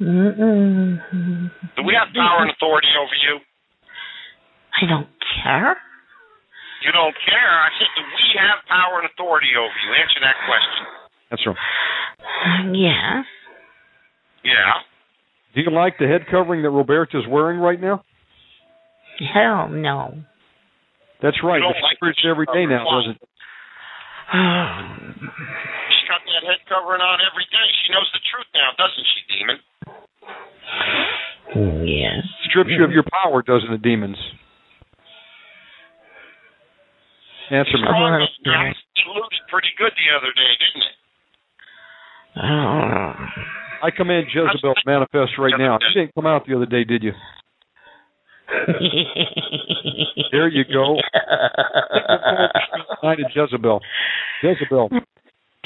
Mm-mm. 0.00 1.50
Do 1.76 1.82
we 1.84 1.94
have 1.94 2.08
power 2.14 2.42
and 2.42 2.50
authority 2.50 2.88
over 2.96 3.14
you? 3.28 3.38
I 4.80 4.88
don't 4.88 5.08
care. 5.44 5.76
You 6.82 6.90
don't 6.90 7.14
care. 7.22 7.54
I 7.62 7.70
said, 7.78 7.86
do 7.94 8.02
we 8.02 8.24
have 8.40 8.64
power 8.66 8.98
and 8.98 9.06
authority 9.12 9.54
over 9.54 9.76
you? 9.86 9.90
Answer 9.94 10.20
that 10.24 10.38
question. 10.48 10.84
That's 11.30 11.44
right. 11.46 11.60
Yes. 12.74 13.28
Yeah. 14.44 14.82
Do 15.54 15.60
you 15.60 15.70
like 15.70 15.98
the 15.98 16.06
head 16.06 16.22
covering 16.30 16.62
that 16.62 16.70
Roberta 16.70 17.18
is 17.18 17.24
wearing 17.28 17.58
right 17.60 17.80
now? 17.80 18.02
Hell 19.34 19.68
no. 19.68 20.14
That's 21.22 21.36
right. 21.44 21.56
You 21.60 21.68
don't 21.70 21.76
It 21.76 21.82
like 21.84 22.00
covers 22.00 22.18
every 22.26 22.46
day 22.46 22.66
now, 22.66 22.82
covering. 22.88 23.14
doesn't 23.14 23.22
it? 23.22 23.28
She's 25.92 26.08
got 26.08 26.24
that 26.24 26.42
head 26.48 26.60
covering 26.66 27.02
on 27.04 27.18
every 27.30 27.44
day. 27.52 27.68
She 27.84 27.92
knows 27.92 28.08
the 28.16 28.22
truth 28.32 28.48
now, 28.56 28.72
doesn't 28.80 29.06
she, 29.06 29.20
demon? 29.36 29.58
yes. 31.86 32.24
Strips 32.48 32.70
you 32.72 32.82
of 32.84 32.90
your 32.90 33.04
power, 33.04 33.42
doesn't 33.42 33.70
it, 33.72 33.82
demons? 33.82 34.16
Answer 37.50 37.76
me. 37.76 37.84
Oh, 37.86 38.16
It 38.16 39.06
looted 39.12 39.44
pretty 39.50 39.68
good 39.76 39.92
the 39.92 40.08
other 40.16 40.32
day, 40.32 40.52
didn't 40.56 40.82
it? 40.88 40.96
Oh. 42.40 43.12
I 43.82 43.90
command 43.90 44.26
Jezebel 44.32 44.74
to 44.74 44.82
manifest 44.86 45.32
right 45.38 45.54
now. 45.58 45.78
You 45.80 46.02
didn't 46.02 46.14
come 46.14 46.26
out 46.26 46.46
the 46.46 46.54
other 46.56 46.66
day, 46.66 46.84
did 46.84 47.02
you? 47.02 47.12
There 50.32 50.48
you 50.48 50.64
go. 50.64 50.96
Of 53.02 53.18
Jezebel. 53.34 53.80
Jezebel. 54.42 54.90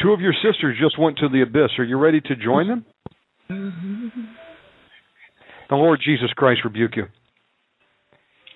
Two 0.03 0.11
of 0.11 0.21
your 0.21 0.35
sisters 0.35 0.77
just 0.81 0.99
went 0.99 1.19
to 1.19 1.29
the 1.29 1.43
abyss. 1.43 1.71
Are 1.79 1.85
you 1.85 1.99
ready 1.99 2.21
to 2.21 2.37
join 2.37 2.67
them? 2.67 2.85
Mm-hmm. 3.49 4.09
The 5.71 5.77
Lord 5.77 6.01
Jesus 6.05 6.31
Christ 6.35 6.63
rebuke 6.65 6.97
you. 6.97 7.05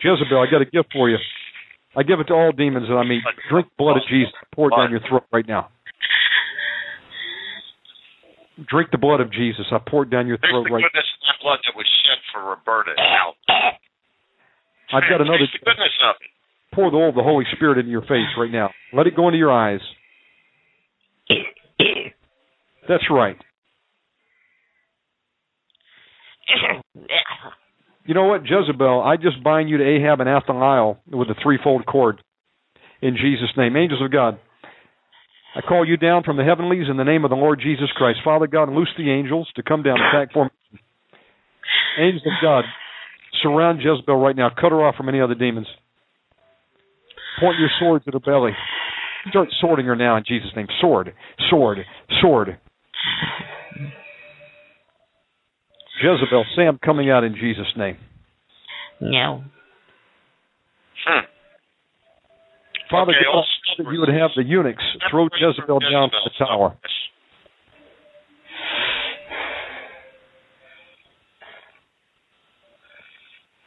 Jezebel, 0.02 0.40
I 0.40 0.50
got 0.50 0.62
a 0.62 0.64
gift 0.64 0.92
for 0.92 1.08
you. 1.08 1.18
I 1.97 2.02
give 2.02 2.20
it 2.20 2.24
to 2.24 2.34
all 2.34 2.52
demons 2.52 2.89
that 2.89 2.94
I 2.94 3.05
meet. 3.05 3.22
Drink 3.50 3.68
the 3.68 3.74
blood 3.82 3.97
of 3.97 4.02
Jesus. 4.08 4.32
Pour 4.55 4.68
it 4.68 4.76
down 4.76 4.90
your 4.90 5.00
throat 5.08 5.24
right 5.32 5.47
now. 5.47 5.68
Drink 8.68 8.90
the 8.90 8.98
blood 8.98 9.20
of 9.20 9.32
Jesus. 9.32 9.66
I 9.72 9.78
pour 9.78 10.02
it 10.02 10.10
down 10.10 10.26
your 10.26 10.39
throat 10.39 10.64
the 10.68 10.74
right 10.74 10.82
goodness 10.82 11.06
of 11.06 11.20
that 11.26 11.39
blood 11.42 11.58
that 11.64 11.76
was 11.76 11.86
shed 12.05 12.18
for 12.32 12.50
Roberta 12.50 12.92
now. 12.97 13.34
I've 14.92 15.08
got 15.08 15.20
another. 15.20 15.39
Taste 15.39 15.52
the 15.60 15.64
goodness 15.64 15.97
of 16.05 16.16
it. 16.20 16.30
Pour 16.74 16.90
the 16.90 16.97
oil 16.97 17.08
of 17.08 17.14
the 17.14 17.22
Holy 17.22 17.44
Spirit 17.56 17.78
into 17.78 17.90
your 17.90 18.02
face 18.02 18.28
right 18.39 18.50
now. 18.50 18.70
Let 18.92 19.06
it 19.06 19.16
go 19.16 19.28
into 19.28 19.39
your 19.39 19.52
eyes. 19.52 19.80
That's 22.89 23.05
right. 23.10 23.36
You 28.05 28.14
know 28.14 28.24
what, 28.24 28.42
Jezebel? 28.42 29.02
I 29.02 29.16
just 29.16 29.42
bind 29.44 29.68
you 29.70 29.78
to 29.78 29.84
Ahab 29.84 30.20
and 30.20 30.28
Athaliah 30.28 30.94
with 31.06 31.28
a 31.28 31.34
threefold 31.42 31.86
cord. 31.86 32.22
In 33.00 33.16
Jesus' 33.16 33.56
name. 33.56 33.76
Angels 33.76 34.02
of 34.02 34.10
God. 34.10 34.39
I 35.56 35.60
call 35.62 35.86
you 35.86 35.96
down 35.96 36.22
from 36.22 36.36
the 36.36 36.44
heavenlies 36.44 36.86
in 36.88 36.96
the 36.96 37.04
name 37.04 37.24
of 37.24 37.30
the 37.30 37.36
Lord 37.36 37.60
Jesus 37.60 37.88
Christ. 37.96 38.20
Father 38.24 38.46
God, 38.46 38.68
loose 38.70 38.90
the 38.96 39.10
angels 39.10 39.48
to 39.56 39.62
come 39.62 39.82
down 39.82 39.96
and 40.00 40.06
attack 40.06 40.32
formation. 40.32 40.54
Angels 41.98 42.22
of 42.24 42.32
God, 42.40 42.64
surround 43.42 43.80
Jezebel 43.82 44.16
right 44.16 44.36
now. 44.36 44.48
Cut 44.50 44.70
her 44.70 44.84
off 44.86 44.94
from 44.94 45.08
any 45.08 45.20
other 45.20 45.34
demons. 45.34 45.66
Point 47.40 47.58
your 47.58 47.70
swords 47.80 48.04
at 48.06 48.14
her 48.14 48.20
belly. 48.20 48.52
Start 49.28 49.48
sorting 49.60 49.86
her 49.86 49.96
now 49.96 50.16
in 50.16 50.24
Jesus' 50.26 50.50
name. 50.54 50.66
Sword, 50.80 51.12
sword, 51.50 51.78
sword. 52.22 52.58
Jezebel, 56.02 56.44
Sam 56.56 56.78
coming 56.82 57.10
out 57.10 57.24
in 57.24 57.34
Jesus' 57.34 57.66
name. 57.76 57.98
no. 59.00 59.44
Hmm. 61.06 61.24
Father 62.90 63.12
Okay, 63.12 63.24
God, 63.24 63.36
all 63.36 63.46
that 63.83 63.92
you 63.92 64.00
would 64.00 64.09
have 64.09 64.31
the 64.36 64.42
eunuchs 64.44 64.83
throw 65.10 65.28
Jezebel 65.41 65.81
down 65.81 66.10
from 66.10 66.20
the 66.25 66.31
tower. 66.44 66.76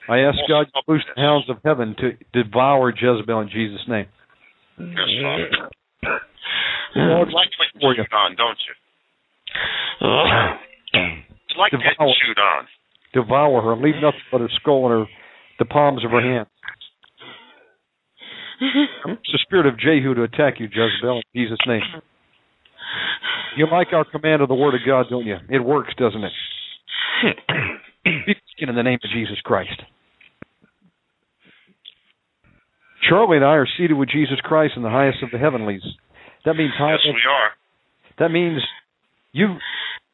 I 0.10 0.20
ask 0.20 0.38
God 0.50 0.66
to 0.74 0.82
loose 0.92 1.06
the 1.16 1.22
hounds 1.22 1.50
of 1.50 1.58
heaven 1.64 1.96
to 2.00 2.12
devour 2.44 2.90
Jezebel 2.92 3.40
in 3.42 3.50
Jesus' 3.50 3.82
name. 3.88 4.08
Yes, 4.78 4.90
Father. 5.22 5.70
Lord, 6.96 7.30
You 7.30 7.36
like 7.36 7.50
to 7.52 7.58
get 7.58 7.82
chewed 7.82 8.14
on, 8.14 8.36
don't 8.36 8.60
you? 8.68 8.76
You 11.54 11.58
like 11.60 11.72
to 11.72 11.78
get 11.78 11.94
Devour. 11.98 12.14
chewed 12.26 12.38
on. 12.40 12.68
devour 13.14 13.62
her, 13.62 13.76
leave 13.82 13.96
nothing 14.02 14.20
but 14.32 14.42
her 14.42 14.50
skull 14.60 14.92
and 14.92 15.06
her 15.08 15.12
the 15.60 15.66
palms 15.66 16.04
of 16.04 16.12
her 16.12 16.22
hands. 16.22 16.48
It's 18.62 19.32
the 19.32 19.40
spirit 19.44 19.66
of 19.66 19.80
Jehu 19.80 20.14
to 20.16 20.24
attack 20.24 20.60
you, 20.60 20.68
Jezebel, 20.68 21.18
in 21.18 21.24
Jesus' 21.42 21.60
name. 21.68 21.82
You 23.58 23.68
like 23.72 23.88
our 23.94 24.06
command 24.06 24.42
of 24.42 24.48
the 24.50 24.56
Word 24.56 24.76
of 24.76 24.82
God, 24.86 25.06
don't 25.10 25.26
you? 25.26 25.38
It 25.50 25.60
works, 25.60 25.94
doesn't 25.98 26.24
it? 26.24 26.32
In 28.60 28.76
the 28.76 28.84
name 28.84 29.00
of 29.04 29.10
Jesus 29.14 29.40
Christ. 29.44 29.82
Charlie 33.10 33.38
and 33.38 33.46
I 33.46 33.56
are 33.56 33.68
seated 33.78 33.96
with 33.96 34.10
Jesus 34.10 34.40
Christ 34.42 34.74
in 34.78 34.84
the 34.84 34.90
highest 34.90 35.22
of 35.24 35.30
the 35.32 35.38
heavenlies. 35.38 35.82
That 36.46 36.56
means 36.56 36.72
high. 36.78 36.92
Yes, 36.92 37.02
we 37.06 37.22
are. 37.30 37.52
That 38.20 38.32
means 38.32 38.62
you've 39.34 39.58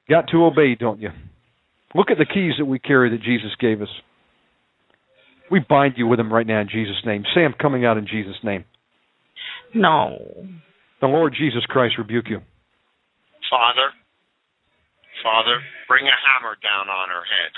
got 0.09 0.27
to 0.31 0.45
obey, 0.45 0.75
don't 0.75 0.99
you? 0.99 1.09
Look 1.93 2.09
at 2.11 2.17
the 2.17 2.25
keys 2.25 2.53
that 2.57 2.65
we 2.65 2.79
carry 2.79 3.09
that 3.11 3.21
Jesus 3.21 3.51
gave 3.59 3.81
us. 3.81 3.89
We 5.51 5.59
bind 5.59 5.95
you 5.97 6.07
with 6.07 6.19
him 6.19 6.31
right 6.31 6.45
now 6.45 6.61
in 6.61 6.69
Jesus' 6.69 7.01
name. 7.05 7.23
Say, 7.33 7.41
I'm 7.41 7.57
coming 7.57 7.85
out 7.85 7.97
in 7.97 8.05
Jesus' 8.05 8.37
name. 8.43 8.65
No. 9.73 10.17
The 11.01 11.07
Lord 11.07 11.33
Jesus 11.37 11.65
Christ 11.65 11.97
rebuke 11.97 12.29
you. 12.29 12.41
Father, 13.49 13.89
Father, 15.25 15.57
bring 15.89 16.05
a 16.05 16.17
hammer 16.29 16.55
down 16.61 16.87
on 16.87 17.09
her 17.09 17.25
head, 17.25 17.51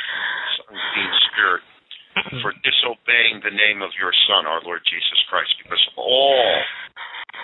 unclean 0.72 1.14
spirit, 1.30 1.64
for 2.40 2.56
disobeying 2.64 3.44
the 3.44 3.52
name 3.52 3.84
of 3.84 3.92
your 4.00 4.16
Son, 4.28 4.48
our 4.48 4.64
Lord 4.64 4.82
Jesus 4.88 5.20
Christ, 5.28 5.52
because 5.60 5.82
all 6.00 6.48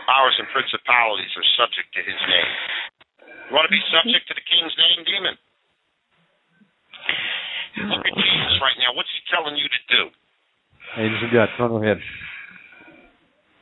powers 0.08 0.35
and 0.40 0.48
principalities 0.51 1.32
are 1.35 1.48
subject 1.59 1.92
to 1.95 2.01
his 2.03 2.19
name. 2.27 2.51
You 3.48 3.51
want 3.56 3.67
to 3.67 3.74
be 3.74 3.84
subject 3.92 4.27
to 4.27 4.35
the 4.35 4.43
king's 4.48 4.76
name, 4.76 5.00
demon? 5.08 5.35
Look 7.93 8.03
at 8.03 8.16
Jesus 8.16 8.56
right 8.59 8.76
now. 8.82 8.92
What's 8.95 9.11
he 9.11 9.22
telling 9.32 9.56
you 9.56 9.67
to 9.69 9.82
do? 9.92 10.01
Angels 10.95 11.24
of 11.24 11.32
God, 11.33 11.49
turn 11.57 11.72
her 11.75 11.83
head. 11.83 11.99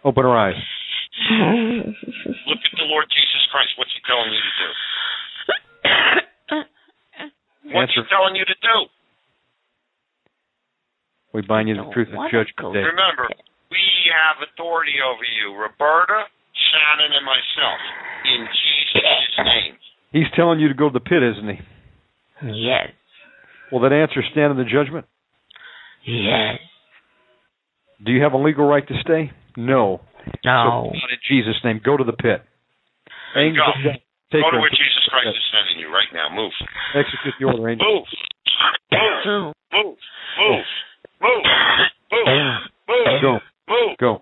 Open 0.03 0.23
her 0.23 0.37
eyes. 0.37 0.53
Look 2.45 2.61
at 2.61 2.75
the 2.77 2.85
Lord 2.85 3.09
Jesus 3.09 3.43
Christ. 3.49 3.73
What's 3.77 3.89
he 3.95 4.01
telling 4.05 4.29
you 4.29 4.41
to 4.45 4.53
do? 4.61 4.69
What's 7.73 7.89
Answer. 7.89 8.05
he 8.05 8.13
telling 8.13 8.35
you 8.37 8.45
to 8.45 8.57
do? 8.61 8.77
We 11.33 11.41
bind 11.41 11.67
you 11.67 11.75
to 11.75 11.83
the 11.83 11.91
truth 11.91 12.07
of 12.13 12.29
judgment 12.31 12.77
day. 12.77 12.85
Remember, 12.85 13.27
we 13.71 13.83
have 14.13 14.39
authority 14.45 15.01
over 15.03 15.25
you, 15.25 15.51
Roberta, 15.57 16.29
Shannon, 16.71 17.11
and 17.11 17.25
myself, 17.25 17.79
in 18.23 18.41
Jesus' 18.47 19.35
name. 19.43 19.73
He's 20.13 20.31
telling 20.35 20.59
you 20.61 20.69
to 20.69 20.73
go 20.77 20.87
to 20.87 20.93
the 20.93 21.03
pit, 21.03 21.23
isn't 21.23 21.49
he? 21.49 21.59
Yes. 22.55 22.93
Will 23.71 23.81
that 23.81 23.91
answer 23.91 24.23
stand 24.31 24.51
in 24.51 24.57
the 24.57 24.63
judgment? 24.63 25.05
Yes. 26.05 26.59
Do 28.03 28.11
you 28.11 28.21
have 28.23 28.33
a 28.33 28.37
legal 28.37 28.65
right 28.65 28.85
to 28.87 28.93
stay? 29.01 29.31
No. 29.57 30.01
No. 30.43 30.91
So, 30.91 30.97
in 31.11 31.19
Jesus' 31.29 31.55
name, 31.63 31.81
go 31.83 31.97
to 31.97 32.03
the 32.03 32.13
pit. 32.13 32.41
Angels 33.35 33.67
Go. 33.83 33.91
take 34.31 34.41
Go 34.43 34.51
to 34.51 34.59
where 34.59 34.69
Jesus 34.69 35.05
Christ 35.09 35.27
is 35.31 35.45
sending 35.51 35.79
you 35.79 35.91
right 35.91 36.09
now. 36.13 36.27
Move. 36.33 36.51
Execute 36.95 37.35
the 37.39 37.45
order, 37.45 37.69
angel. 37.69 37.85
Move. 37.85 38.07
Move. 38.91 39.53
Move. 39.71 39.95
Move. 40.41 40.65
Move. 41.21 41.43
Move. 42.09 42.61
Move. 42.87 43.21
Go. 43.21 43.33
Move. 43.67 43.97
Go. 43.99 44.21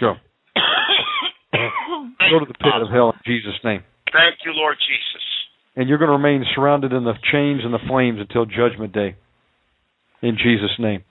Go. 0.00 0.14
Go 2.30 2.38
to 2.38 2.46
the 2.46 2.54
pit 2.54 2.74
of 2.80 2.90
hell 2.90 3.10
in 3.10 3.20
Jesus' 3.26 3.58
name. 3.64 3.82
Thank 4.12 4.36
you, 4.44 4.52
Lord 4.54 4.76
Jesus. 4.78 5.22
And 5.76 5.88
you're 5.88 5.98
going 5.98 6.08
to 6.08 6.16
remain 6.16 6.44
surrounded 6.54 6.92
in 6.92 7.04
the 7.04 7.14
chains 7.32 7.62
and 7.64 7.72
the 7.72 7.78
flames 7.88 8.20
until 8.20 8.44
judgment 8.44 8.92
day. 8.92 9.16
In 10.22 10.36
Jesus' 10.36 10.76
name. 10.78 11.02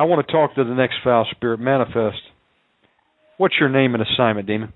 I 0.00 0.04
want 0.04 0.26
to 0.26 0.32
talk 0.32 0.54
to 0.54 0.64
the 0.64 0.72
next 0.72 0.94
foul 1.04 1.26
spirit. 1.30 1.60
Manifest. 1.60 2.16
What's 3.36 3.56
your 3.60 3.68
name 3.68 3.92
and 3.92 4.02
assignment, 4.02 4.46
demon? 4.46 4.72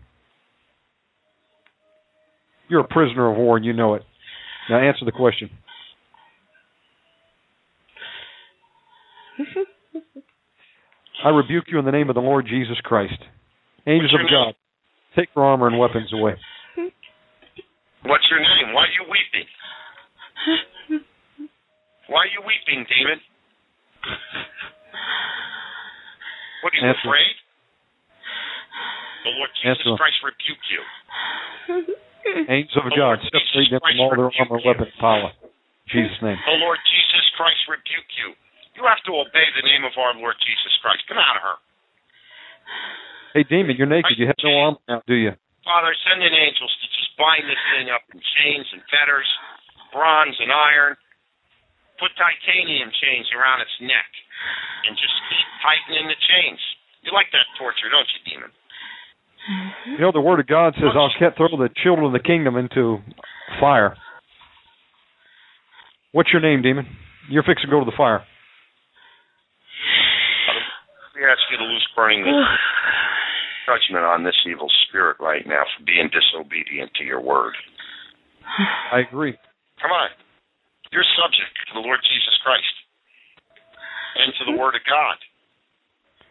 You're 2.68 2.82
a 2.82 2.88
prisoner 2.88 3.30
of 3.30 3.38
war 3.38 3.56
and 3.56 3.64
you 3.64 3.72
know 3.72 3.94
it. 3.94 4.02
Now 4.68 4.86
answer 4.86 5.06
the 5.06 5.12
question. 5.12 5.48
I 11.24 11.30
rebuke 11.30 11.64
you 11.68 11.78
in 11.78 11.86
the 11.86 11.90
name 11.90 12.10
of 12.10 12.16
the 12.16 12.20
Lord 12.20 12.44
Jesus 12.46 12.76
Christ. 12.84 13.16
Angels 13.86 14.12
of 14.12 14.20
God, 14.30 14.54
take 15.16 15.30
your 15.34 15.46
armor 15.46 15.68
and 15.68 15.78
weapons 15.78 16.12
away. 16.12 16.34
What's 18.04 18.24
your 18.30 18.40
name? 18.40 18.74
Why 18.74 18.82
are 18.82 18.92
you 18.92 19.04
weeping? 19.08 19.48
Why 22.10 22.18
are 22.18 22.26
you 22.26 22.42
weeping, 22.44 22.84
demon? 22.90 23.20
What 26.62 26.72
are 26.72 26.78
you 26.80 26.88
Answer. 26.88 27.08
afraid? 27.08 27.34
The 29.24 29.32
Lord 29.36 29.50
Jesus. 29.60 29.84
Christ 29.96 30.20
rebuke 30.24 30.64
you. 30.72 30.82
Angels 32.48 32.76
of 32.76 32.92
God, 32.96 33.20
separate 33.28 33.68
them 33.68 33.80
from 33.80 34.00
all 34.00 34.12
their 34.16 34.32
armor, 34.32 34.60
weapons, 34.64 34.92
power. 35.00 35.32
Jesus' 35.92 36.16
name. 36.24 36.40
The 36.40 36.60
Lord 36.60 36.80
Jesus 36.88 37.24
Christ 37.36 37.60
rebuke 37.68 38.08
you. 38.20 38.32
You 38.76 38.82
have 38.88 39.00
to 39.06 39.12
obey 39.12 39.46
the 39.54 39.64
name 39.64 39.84
of 39.84 39.92
our 40.00 40.16
Lord 40.16 40.36
Jesus 40.40 40.72
Christ. 40.80 41.04
Come 41.06 41.20
out 41.20 41.36
of 41.36 41.44
her. 41.44 41.56
Hey, 43.36 43.44
demon, 43.44 43.76
you're 43.76 43.90
naked. 43.90 44.16
You 44.16 44.26
have 44.26 44.40
no 44.40 44.52
armor 44.56 44.80
now, 44.88 45.00
do 45.06 45.14
you? 45.14 45.32
Father, 45.68 45.92
send 46.04 46.20
in 46.24 46.32
angels 46.32 46.72
to 46.80 46.86
just 46.96 47.12
bind 47.16 47.44
this 47.48 47.60
thing 47.76 47.88
up 47.92 48.04
in 48.12 48.20
chains 48.40 48.66
and 48.72 48.80
fetters, 48.92 49.28
bronze 49.92 50.36
and 50.40 50.52
iron. 50.52 50.96
Put 52.00 52.12
titanium 52.18 52.90
chains 53.00 53.28
around 53.36 53.62
its 53.62 53.72
neck 53.80 54.10
and 54.86 54.96
just 54.96 55.16
keep 55.30 55.46
tightening 55.64 56.08
the 56.08 56.18
chains. 56.20 56.60
You 57.04 57.12
like 57.12 57.28
that 57.32 57.44
torture, 57.56 57.88
don't 57.92 58.08
you, 58.08 58.20
demon? 58.24 58.50
Mm-hmm. 58.50 59.90
You 59.96 60.00
know, 60.00 60.12
the 60.12 60.24
Word 60.24 60.40
of 60.40 60.48
God 60.48 60.72
says, 60.76 60.96
I'll 60.96 61.12
can't 61.18 61.36
throw 61.36 61.52
the 61.52 61.68
children 61.84 62.08
of 62.08 62.16
the 62.16 62.24
kingdom 62.24 62.56
into 62.56 63.00
fire. 63.60 63.96
What's 66.12 66.32
your 66.32 66.40
name, 66.40 66.62
demon? 66.62 66.86
You're 67.28 67.44
fixing 67.44 67.68
to 67.68 67.74
go 67.74 67.80
to 67.80 67.88
the 67.88 67.96
fire. 67.96 68.24
We 71.16 71.22
ask 71.24 71.40
you 71.50 71.58
to 71.58 71.64
loose 71.64 71.86
burning 71.94 72.24
judgment 73.66 74.04
on 74.04 74.24
this 74.24 74.36
evil 74.46 74.68
spirit 74.86 75.16
right 75.20 75.46
now 75.46 75.64
for 75.76 75.84
being 75.84 76.10
disobedient 76.12 76.92
to 77.00 77.04
your 77.04 77.20
word. 77.20 77.54
I 78.92 79.00
agree. 79.00 79.36
Come 79.80 79.90
on. 79.90 80.10
You're 80.92 81.06
subject 81.16 81.52
to 81.68 81.80
the 81.80 81.84
Lord 81.84 82.00
Jesus 82.04 82.36
Christ 82.44 82.83
and 84.14 84.30
to 84.38 84.42
the 84.52 84.56
Word 84.58 84.74
of 84.78 84.82
God. 84.86 85.16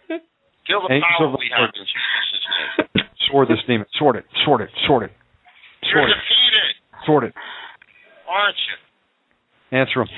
Feel 0.68 0.82
the 0.88 0.94
Angels 0.96 1.12
power 1.20 1.36
we 1.38 1.50
have 1.52 1.70
in 1.76 1.84
Jesus' 1.86 2.46
name. 2.96 3.06
Sword 3.32 3.48
this 3.50 3.62
demon. 3.68 3.88
Sword 4.00 4.16
it. 4.20 4.26
Sword 4.46 4.62
it. 4.62 4.72
Sword 4.88 5.04
it. 5.10 5.14
You're 5.84 6.04
Sword 6.04 6.10
it. 6.12 6.16
defeated, 6.16 6.72
Sword 7.06 7.24
it. 7.28 7.34
aren't 8.30 8.60
you? 8.68 8.76
Answer 9.76 10.02
him. 10.06 10.10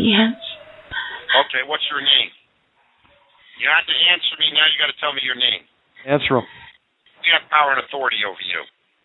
Yes. 0.00 0.34
Okay, 1.46 1.62
what's 1.68 1.84
your 1.92 2.00
name? 2.00 2.30
You 3.60 3.68
have 3.70 3.86
to 3.86 3.96
answer 4.10 4.34
me, 4.42 4.50
now 4.56 4.66
you 4.66 4.76
got 4.80 4.90
to 4.90 4.98
tell 4.98 5.12
me 5.14 5.22
your 5.22 5.36
name. 5.38 5.62
Answer 6.08 6.40
him. 6.42 6.46
We 7.22 7.30
have 7.30 7.46
power 7.52 7.76
and 7.76 7.80
authority 7.86 8.18
over 8.26 8.40
you. 8.42 8.60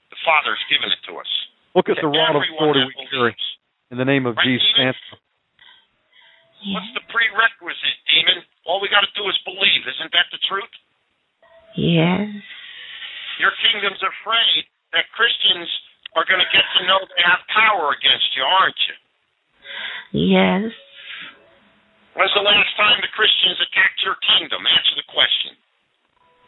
The 0.10 0.18
Father's 0.26 0.58
given 0.72 0.90
it 0.90 0.98
to 1.12 1.20
us. 1.22 1.30
Look 1.78 1.92
at 1.94 2.00
the 2.02 2.10
rod 2.10 2.34
of 2.34 2.42
authority 2.42 2.82
that 2.88 2.96
we 2.98 3.06
carry. 3.14 3.36
In 3.94 4.02
the 4.02 4.08
name 4.08 4.26
of 4.26 4.34
Right, 4.40 4.48
Jesus. 4.50 4.66
demon? 4.74 4.96
Answer 4.96 5.22
him. 6.62 6.74
What's 6.74 6.94
the 6.98 7.06
prerequisite, 7.12 7.98
demon? 8.10 8.42
All 8.66 8.82
we 8.82 8.90
got 8.90 9.02
to 9.06 9.14
do 9.16 9.30
is 9.30 9.38
believe. 9.46 9.86
Isn't 9.86 10.12
that 10.14 10.26
the 10.34 10.40
truth? 10.48 10.72
Yes. 11.78 12.26
Your 13.38 13.54
kingdom's 13.62 14.02
afraid 14.02 14.66
that 14.98 15.06
Christians 15.14 15.70
are 16.18 16.26
going 16.26 16.42
to 16.42 16.50
get 16.50 16.66
to 16.80 16.88
know 16.90 16.98
they 17.06 17.22
have 17.22 17.46
power 17.54 17.94
against 17.94 18.34
you, 18.34 18.42
aren't 18.42 18.82
you? 18.90 18.98
Yes. 20.34 20.74
When's 22.18 22.34
the 22.34 22.42
last 22.42 22.74
time 22.82 22.98
the 23.06 23.14
Christians 23.14 23.62
attacked 23.62 24.02
your 24.02 24.18
kingdom? 24.26 24.66
Answer 24.66 24.98
the 24.98 25.06
question. 25.06 25.54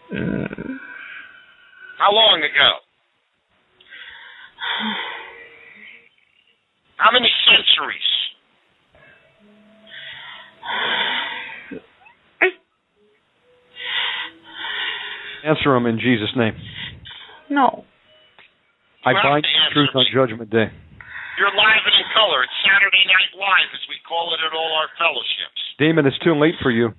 Mm. 0.10 0.82
How 2.02 2.10
long 2.10 2.42
ago? 2.42 2.82
How 6.98 7.14
many 7.14 7.30
centuries? 7.46 8.10
Answer 15.40 15.72
him 15.76 15.88
in 15.88 15.98
Jesus' 16.00 16.36
name. 16.36 16.54
No. 17.50 17.86
I 19.08 19.12
You 19.12 19.18
have 19.18 19.24
bind 19.24 19.44
the 19.48 19.74
truth 19.74 19.96
on. 19.96 20.06
Judgment 20.12 20.52
Day. 20.52 20.68
You're 21.40 21.56
live 21.56 21.84
and 21.88 21.96
in 21.96 22.08
color. 22.12 22.44
It's 22.44 22.52
Saturday 22.68 23.06
Night 23.08 23.32
Live, 23.40 23.72
as 23.72 23.80
we 23.88 23.96
call 24.04 24.36
it 24.36 24.44
at 24.44 24.52
all 24.52 24.72
our 24.76 24.92
fellowships. 25.00 25.62
Demon, 25.80 26.04
it's 26.04 26.20
too 26.20 26.36
late 26.36 26.60
for 26.60 26.68
you. 26.70 26.92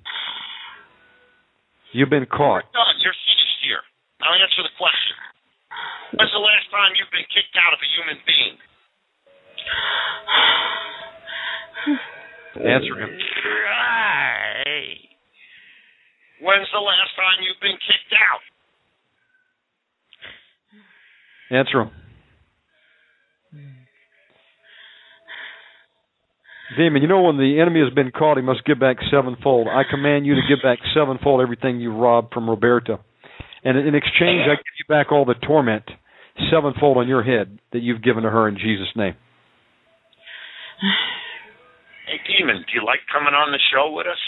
You've 1.93 2.09
been 2.09 2.25
caught. 2.25 2.65
You're 2.65 2.81
done. 2.81 2.97
You're 3.05 3.13
finished 3.13 3.59
here. 3.61 3.85
Now 4.17 4.33
answer 4.33 4.65
the 4.65 4.73
question. 4.81 5.15
When's 6.17 6.33
the 6.33 6.41
last 6.41 6.65
time 6.73 6.97
you've 6.97 7.13
been 7.13 7.29
kicked 7.29 7.53
out 7.61 7.77
of 7.77 7.79
a 7.79 7.87
human 7.93 8.17
being? 8.25 8.57
Answer 12.55 12.99
him. 12.99 13.09
When's 16.41 16.67
the 16.73 16.79
last 16.79 17.15
time 17.15 17.37
you've 17.45 17.61
been 17.61 17.77
kicked 17.77 18.13
out? 18.17 18.41
Answer 21.57 21.81
him. 21.81 21.91
Demon, 26.77 27.01
you 27.01 27.07
know 27.07 27.21
when 27.21 27.37
the 27.37 27.59
enemy 27.59 27.81
has 27.81 27.93
been 27.93 28.11
caught, 28.11 28.37
he 28.37 28.43
must 28.43 28.63
give 28.65 28.79
back 28.79 28.97
sevenfold. 29.11 29.67
I 29.67 29.83
command 29.89 30.25
you 30.25 30.35
to 30.35 30.41
give 30.47 30.59
back 30.63 30.79
sevenfold 30.95 31.41
everything 31.41 31.81
you 31.81 31.93
robbed 31.93 32.33
from 32.33 32.49
Roberta. 32.49 32.99
And 33.63 33.77
in 33.77 33.93
exchange, 33.93 34.47
I 34.47 34.55
give 34.55 34.75
you 34.79 34.85
back 34.87 35.11
all 35.11 35.25
the 35.25 35.35
torment 35.35 35.83
sevenfold 36.49 36.97
on 36.97 37.07
your 37.07 37.23
head 37.23 37.59
that 37.73 37.81
you've 37.81 38.01
given 38.01 38.23
to 38.23 38.29
her 38.29 38.47
in 38.47 38.55
Jesus' 38.57 38.87
name. 38.95 39.15
Hey, 42.11 42.19
Demon, 42.27 42.59
do 42.67 42.71
you 42.75 42.83
like 42.83 42.99
coming 43.07 43.31
on 43.31 43.55
the 43.55 43.61
show 43.71 43.87
with 43.95 44.03
us? 44.03 44.19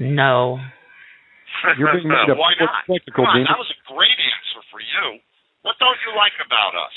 No. 0.00 0.56
You're 1.78 1.92
being 1.92 2.08
made 2.08 2.32
a 2.32 2.34
Why 2.34 2.56
not? 2.56 2.88
Come 3.12 3.28
on, 3.28 3.36
Demon. 3.36 3.52
that 3.52 3.60
was 3.60 3.68
a 3.68 3.80
great 3.92 4.16
answer 4.16 4.64
for 4.72 4.80
you. 4.80 5.20
What 5.60 5.76
don't 5.76 6.00
you 6.08 6.16
like 6.16 6.32
about 6.40 6.72
us? 6.72 6.96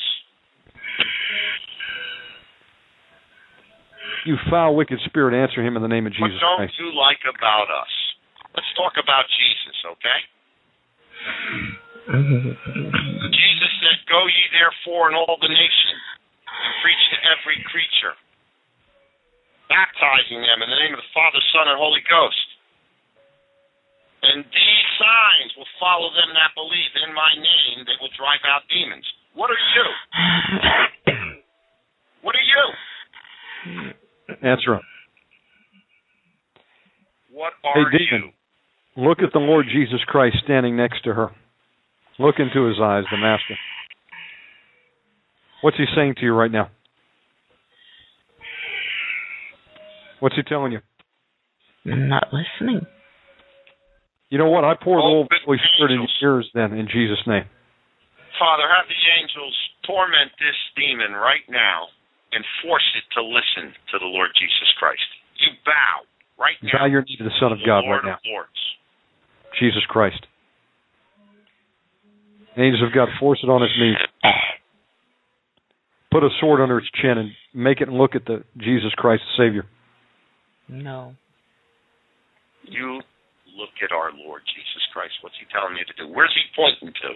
You 4.26 4.36
foul, 4.50 4.76
wicked 4.76 5.00
spirit, 5.08 5.36
answer 5.36 5.64
him 5.64 5.76
in 5.76 5.84
the 5.84 5.92
name 5.92 6.08
of 6.08 6.12
Jesus 6.16 6.36
What 6.36 6.40
don't 6.40 6.58
Christ. 6.68 6.80
you 6.80 6.92
like 6.96 7.24
about 7.28 7.68
us? 7.72 7.92
Let's 8.56 8.72
talk 8.76 8.96
about 9.00 9.28
Jesus, 9.36 9.78
okay? 9.84 10.20
Jesus 13.36 13.72
said, 13.84 13.98
Go 14.08 14.20
ye 14.28 14.44
therefore 14.56 15.12
in 15.12 15.16
all 15.16 15.38
the 15.40 15.52
nations 15.52 16.04
and 16.48 16.72
preach 16.84 17.04
to 17.14 17.18
every 17.36 17.60
creature, 17.68 18.16
baptizing 19.70 20.42
them 20.42 20.64
in 20.64 20.70
the 20.72 20.80
name 20.80 20.94
of 20.96 21.02
the 21.04 21.12
Father, 21.14 21.40
Son, 21.54 21.68
and 21.68 21.78
Holy 21.80 22.04
Ghost. 22.08 22.48
And 24.24 24.44
these 24.44 24.88
signs 24.98 25.54
will 25.56 25.70
follow 25.80 26.10
them 26.12 26.34
that 26.34 26.52
believe 26.58 26.94
in 27.06 27.14
my 27.14 27.32
name. 27.38 27.86
They 27.86 27.96
will 28.02 28.12
drive 28.18 28.42
out 28.50 28.66
demons. 28.68 29.06
What 29.36 29.52
are 29.52 29.64
you? 29.76 29.88
What 32.24 32.36
are 32.36 32.44
you? 32.44 33.94
Answer 34.44 34.74
him. 34.76 34.82
What 37.32 37.54
Hey, 37.64 37.80
are 37.80 37.90
demon. 37.92 38.34
Look 38.98 39.20
at 39.20 39.32
the 39.32 39.40
Lord 39.40 39.68
Jesus 39.72 40.04
Christ 40.08 40.38
standing 40.44 40.76
next 40.76 41.04
to 41.04 41.14
her. 41.14 41.30
Look 42.20 42.36
into 42.40 42.66
his 42.68 42.78
eyes, 42.82 43.04
the 43.12 43.18
Master. 43.18 43.56
What's 45.62 45.78
he 45.78 45.86
saying 45.96 46.16
to 46.16 46.22
you 46.24 46.34
right 46.34 46.52
now? 46.52 46.70
What's 50.20 50.36
he 50.36 50.44
telling 50.44 50.72
you? 50.72 50.80
I'm 51.86 52.10
Not 52.10 52.28
listening. 52.34 52.86
You 54.30 54.38
know 54.38 54.50
what? 54.50 54.66
I 54.66 54.76
pour 54.76 54.98
the 55.00 55.06
Oh, 55.08 55.24
Holy 55.24 55.28
Holy 55.46 55.60
Spirit 55.76 55.94
in 55.96 56.04
your 56.04 56.36
ears 56.38 56.50
then, 56.54 56.74
in 56.74 56.88
Jesus' 56.92 57.22
name. 57.28 57.46
Father, 58.38 58.68
have 58.68 58.86
the 58.92 59.02
angels 59.22 59.56
torment 59.88 60.32
this 60.38 60.58
demon 60.76 61.14
right 61.16 61.48
now 61.50 61.88
and 62.34 62.44
force 62.62 62.84
it 63.00 63.08
to 63.16 63.24
listen 63.24 63.72
to 63.92 63.96
the 64.00 64.06
Lord 64.06 64.30
Jesus 64.36 64.68
Christ. 64.78 65.08
You 65.40 65.56
bow 65.66 66.04
right 66.38 66.60
now. 66.62 66.84
Bow 66.84 66.86
your 66.92 67.02
knee 67.08 67.16
to 67.18 67.24
the 67.24 67.34
Son 67.40 67.54
of 67.54 67.60
God 67.66 67.88
Lord 67.88 68.04
right 68.04 68.12
now. 68.12 68.20
of 68.20 68.28
Lords. 68.28 68.60
Jesus 69.60 69.86
Christ. 69.88 70.20
Angels 72.58 72.84
of 72.84 72.94
God, 72.94 73.08
force 73.20 73.40
it 73.44 73.48
on 73.50 73.62
its 73.64 73.74
knees. 73.80 74.02
Put 76.12 76.24
a 76.24 76.30
sword 76.42 76.60
under 76.60 76.80
its 76.80 76.88
chin 77.02 77.18
and 77.18 77.30
make 77.54 77.82
it 77.82 77.88
look 77.88 78.16
at 78.16 78.26
the 78.26 78.44
Jesus 78.58 78.92
Christ, 78.98 79.22
the 79.38 79.44
Savior. 79.46 79.66
No. 80.70 81.14
You 82.64 83.00
look 83.58 83.70
at 83.84 83.92
our 83.92 84.12
Lord 84.26 84.42
Jesus 84.46 84.84
Christ. 84.94 85.14
What's 85.22 85.36
he 85.40 85.46
telling 85.52 85.78
you 85.78 85.86
to 85.86 85.94
do? 85.96 86.14
Where's 86.14 86.34
he 86.36 86.42
pointing 86.56 86.94
to? 87.02 87.10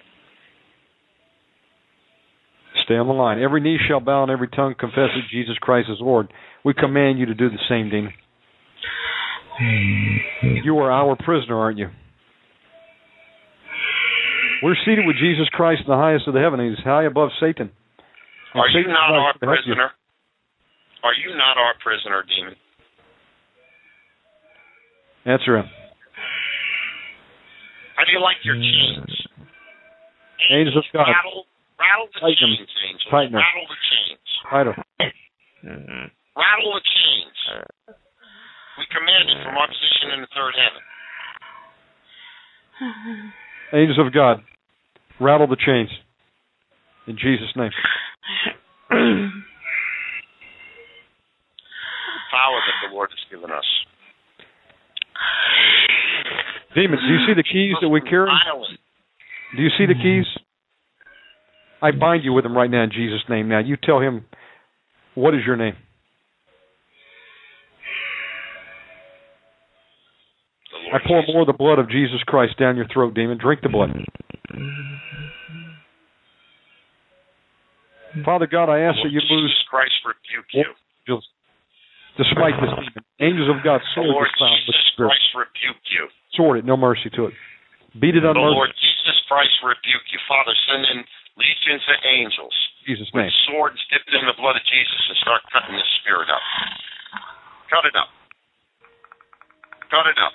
Stay 2.86 2.96
on 2.96 3.08
the 3.08 3.14
line. 3.14 3.42
Every 3.42 3.60
knee 3.62 3.78
shall 3.88 4.00
bow 4.00 4.24
and 4.24 4.32
every 4.32 4.48
tongue 4.48 4.76
confess 4.80 5.12
that 5.14 5.28
Jesus 5.30 5.58
Christ 5.60 5.90
is 5.92 5.98
Lord. 6.00 6.32
We 6.64 6.74
command 6.74 7.20
you 7.20 7.26
to 7.26 7.34
do 7.36 7.50
the 7.50 7.60
same, 7.68 7.90
demon. 7.90 8.14
You 10.64 10.78
are 10.80 10.90
our 10.92 11.16
prisoner, 11.18 11.60
aren't 11.60 11.78
you? 11.78 11.90
We're 14.64 14.78
seated 14.86 15.06
with 15.06 15.18
Jesus 15.18 15.50
Christ 15.52 15.82
in 15.86 15.92
the 15.92 15.98
highest 15.98 16.28
of 16.28 16.34
the 16.34 16.40
heavens. 16.40 16.78
He's 16.78 16.86
high 16.86 17.06
above 17.06 17.30
Satan. 17.42 17.70
And 18.54 18.62
Are 18.62 18.70
you 18.70 18.80
Satan's 18.86 18.94
not 18.94 19.10
not 19.10 19.20
our 19.20 19.34
gonna 19.42 19.52
you. 19.52 19.74
prisoner? 19.74 19.90
Are 21.04 21.14
you 21.18 21.36
not 21.36 21.58
our 21.58 21.74
prisoner, 21.82 22.24
demon? 22.30 22.56
Answer 25.25 25.58
him. 25.58 25.66
How 27.95 28.03
do 28.06 28.11
you 28.11 28.22
like 28.22 28.38
your 28.43 28.56
chains? 28.56 29.27
Angels 30.50 30.77
of 30.77 30.83
God. 30.91 31.06
Rattle, 31.08 31.45
rattle 31.77 32.08
the 32.14 32.19
Tighten 32.19 32.50
chains, 32.58 32.69
angels. 32.90 33.08
Tighten 33.11 33.35
'em. 33.35 33.41
rattle 33.41 33.67
the 33.69 33.77
chains. 33.93 34.27
Title. 34.50 34.74
Rattle 36.35 36.74
the 36.74 36.82
chains. 36.82 37.38
We 38.80 38.85
command 38.90 39.30
it 39.30 39.38
from 39.45 39.56
our 39.58 39.67
position 39.67 40.11
in 40.17 40.22
the 40.22 40.27
third 40.33 40.56
heaven. 40.58 40.82
Angels 43.74 44.00
of 44.00 44.11
God, 44.11 44.43
rattle 45.19 45.48
the 45.48 45.56
chains. 45.56 45.91
In 47.08 47.17
Jesus' 47.17 47.56
name. 47.56 47.72
the 48.90 48.95
Power 52.32 52.59
that 52.66 52.88
the 52.90 52.93
Lord 52.95 53.09
has 53.11 53.19
given 53.30 53.51
us. 53.51 53.66
Demons, 56.75 57.01
do 57.01 57.14
you 57.14 57.19
see 57.27 57.33
the 57.35 57.43
keys 57.43 57.75
that 57.82 57.90
we 57.90 58.01
carry? 58.01 58.30
Do 59.56 59.61
you 59.61 59.69
see 59.77 59.85
the 59.85 59.93
keys? 59.93 60.25
I 61.82 61.91
bind 61.91 62.24
you 62.24 62.32
with 62.32 62.43
them 62.43 62.56
right 62.56 62.69
now 62.69 62.83
in 62.83 62.91
Jesus' 62.91 63.24
name. 63.30 63.50
Now 63.50 63.59
you 63.59 63.75
tell 63.75 64.00
him, 64.00 64.25
what 65.16 65.33
is 65.33 65.41
your 65.45 65.58
name? 65.58 65.75
I 70.93 71.00
pour 71.06 71.24
more 71.27 71.41
of 71.41 71.48
the 71.48 71.53
blood 71.53 71.80
of 71.80 71.90
Jesus 71.90 72.22
Christ 72.25 72.58
down 72.59 72.75
your 72.75 72.88
throat, 72.93 73.14
demon. 73.14 73.38
Drink 73.38 73.61
the 73.61 73.69
blood. 73.69 73.90
Father 78.25 78.48
God, 78.48 78.69
I 78.69 78.82
ask 78.82 78.98
that 79.03 79.11
you 79.11 79.22
Lord 79.30 79.41
lose 79.43 79.51
Jesus 79.51 79.66
Christ 79.69 79.93
rebuke 80.06 80.67
you. 81.08 81.19
Angels 82.18 82.24
to 82.28 82.56
this 82.60 82.74
demon. 82.76 83.04
Angels 83.22 83.50
of 83.50 83.64
God, 83.64 83.80
The 83.80 83.88
sword 83.96 84.08
Lord 84.12 84.28
this 84.28 84.40
found 84.40 84.60
Jesus 84.66 84.74
the 84.74 84.78
spirit. 84.92 85.10
Christ 85.16 85.30
rebuke 85.38 85.84
you. 85.94 86.04
Sword 86.36 86.58
it, 86.60 86.66
no 86.66 86.76
mercy 86.76 87.10
to 87.16 87.28
it. 87.32 87.36
Beat 88.00 88.16
it 88.16 88.26
on 88.26 88.36
The. 88.36 88.52
Lord 88.56 88.72
Jesus 88.76 89.18
Christ 89.28 89.52
rebuke 89.64 90.04
you. 90.12 90.20
Father, 90.28 90.54
send 90.68 90.84
in 90.96 91.04
legions 91.40 91.84
of 91.88 91.96
angels 92.08 92.54
In 92.88 92.96
Jesus' 92.96 93.12
with 93.14 93.24
name. 93.28 93.32
swords 93.48 93.80
dipped 93.92 94.10
in 94.12 94.26
the 94.28 94.34
blood 94.40 94.56
of 94.56 94.64
Jesus 94.68 95.02
and 95.12 95.18
start 95.24 95.42
cutting 95.52 95.76
this 95.76 95.88
spirit 96.04 96.30
up. 96.32 96.42
Cut 97.72 97.86
it 97.88 97.96
up. 97.96 98.10
Cut 99.92 100.08
it 100.08 100.18
up. 100.20 100.34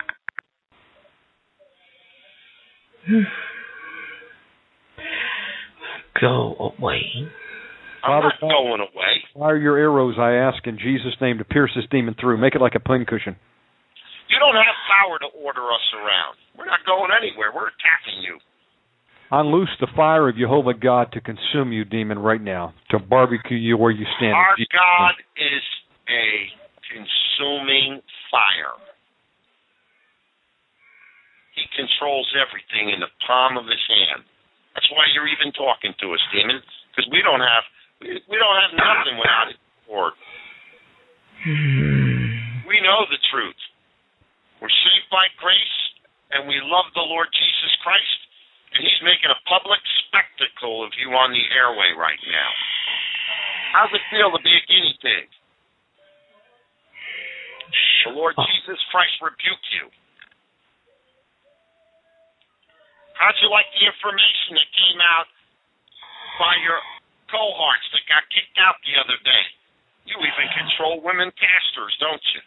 Go 6.21 6.73
away. 6.79 7.03
I'm 8.05 8.23
Father 8.23 8.33
not 8.41 8.41
going 8.41 8.81
away. 8.81 9.15
Fire 9.34 9.57
your 9.57 9.76
arrows, 9.78 10.16
I 10.18 10.34
ask, 10.34 10.66
in 10.66 10.78
Jesus' 10.78 11.16
name, 11.20 11.39
to 11.39 11.44
pierce 11.44 11.70
this 11.75 11.86
demon 11.91 12.15
through. 12.18 12.39
Make 12.39 12.55
it 12.55 12.60
like 12.60 12.75
a 12.75 12.81
pincushion. 12.81 13.36
You 14.28 14.39
don't 14.42 14.58
have 14.58 14.76
power 14.91 15.18
to 15.23 15.28
order 15.39 15.62
us 15.70 15.86
around. 15.94 16.34
We're 16.58 16.66
not 16.66 16.83
going 16.84 17.10
anywhere. 17.15 17.55
We're 17.55 17.70
attacking 17.70 18.23
you. 18.26 18.39
Unloose 19.31 19.75
the 19.81 19.91
fire 19.94 20.28
of 20.28 20.39
Jehovah 20.39 20.75
God 20.75 21.10
to 21.12 21.20
consume 21.20 21.73
you, 21.73 21.84
demon, 21.84 22.18
right 22.18 22.41
now, 22.41 22.75
to 22.91 22.99
barbecue 22.99 23.58
you 23.58 23.76
where 23.76 23.91
you 23.91 24.07
stand. 24.18 24.34
Our 24.34 24.55
God 24.70 25.15
is 25.34 25.62
a 26.07 26.26
consuming 26.91 28.02
fire. 28.31 28.78
He 31.58 31.66
controls 31.75 32.31
everything 32.39 32.94
in 32.94 33.00
the 33.00 33.10
palm 33.26 33.58
of 33.58 33.66
his 33.66 33.83
hand. 33.89 34.23
That's 34.76 34.86
why 34.92 35.08
you're 35.10 35.26
even 35.26 35.50
talking 35.57 35.97
to 36.05 36.07
us, 36.12 36.23
demon, 36.31 36.60
because 36.92 37.08
we 37.10 37.25
don't 37.25 37.41
have 37.42 37.65
we, 38.00 38.08
we 38.28 38.36
don't 38.36 38.58
have 38.60 38.75
nothing 38.76 39.16
without 39.18 39.47
his 39.49 39.60
Lord. 39.89 40.15
Hmm. 41.44 42.66
We 42.66 42.83
know 42.83 43.07
the 43.07 43.20
truth. 43.31 43.60
We're 44.58 44.73
saved 44.73 45.08
by 45.12 45.28
grace, 45.39 45.78
and 46.33 46.49
we 46.49 46.58
love 46.65 46.89
the 46.97 47.05
Lord 47.05 47.28
Jesus 47.31 47.73
Christ, 47.84 48.18
and 48.75 48.81
He's 48.83 49.02
making 49.05 49.31
a 49.31 49.41
public 49.47 49.78
spectacle 50.08 50.83
of 50.83 50.91
you 50.97 51.12
on 51.12 51.31
the 51.31 51.44
airway 51.52 51.92
right 51.94 52.18
now. 52.26 52.50
How's 53.76 53.92
it 53.92 54.02
feel 54.08 54.33
to 54.33 54.41
be 54.41 54.50
a 54.50 54.62
guinea 54.65 54.97
pig? 55.05 55.28
The 58.08 58.15
Lord 58.16 58.34
Jesus 58.39 58.81
Christ 58.94 59.18
rebuke 59.20 59.66
you. 59.76 59.91
How'd 63.18 63.36
you 63.42 63.50
like 63.50 63.66
the 63.76 63.84
information 63.84 64.57
that 64.57 64.68
came 64.73 65.00
out 65.02 65.28
by 66.39 66.55
your 66.65 66.78
cohorts 67.31 67.87
that 67.93 68.05
got 68.09 68.23
kicked 68.33 68.59
out 68.59 68.79
the 68.87 68.95
other 68.99 69.19
day? 69.23 69.45
You 70.07 70.17
even 70.23 70.47
control 70.55 71.03
women 71.03 71.35
pastors, 71.35 71.95
don't 71.99 72.23
you? 72.35 72.43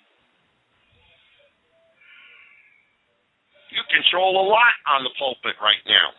You 3.76 3.82
control 3.92 4.40
a 4.40 4.46
lot 4.48 4.76
on 4.96 5.04
the 5.06 5.14
pulpit 5.20 5.60
right 5.62 5.84
now. 5.86 6.16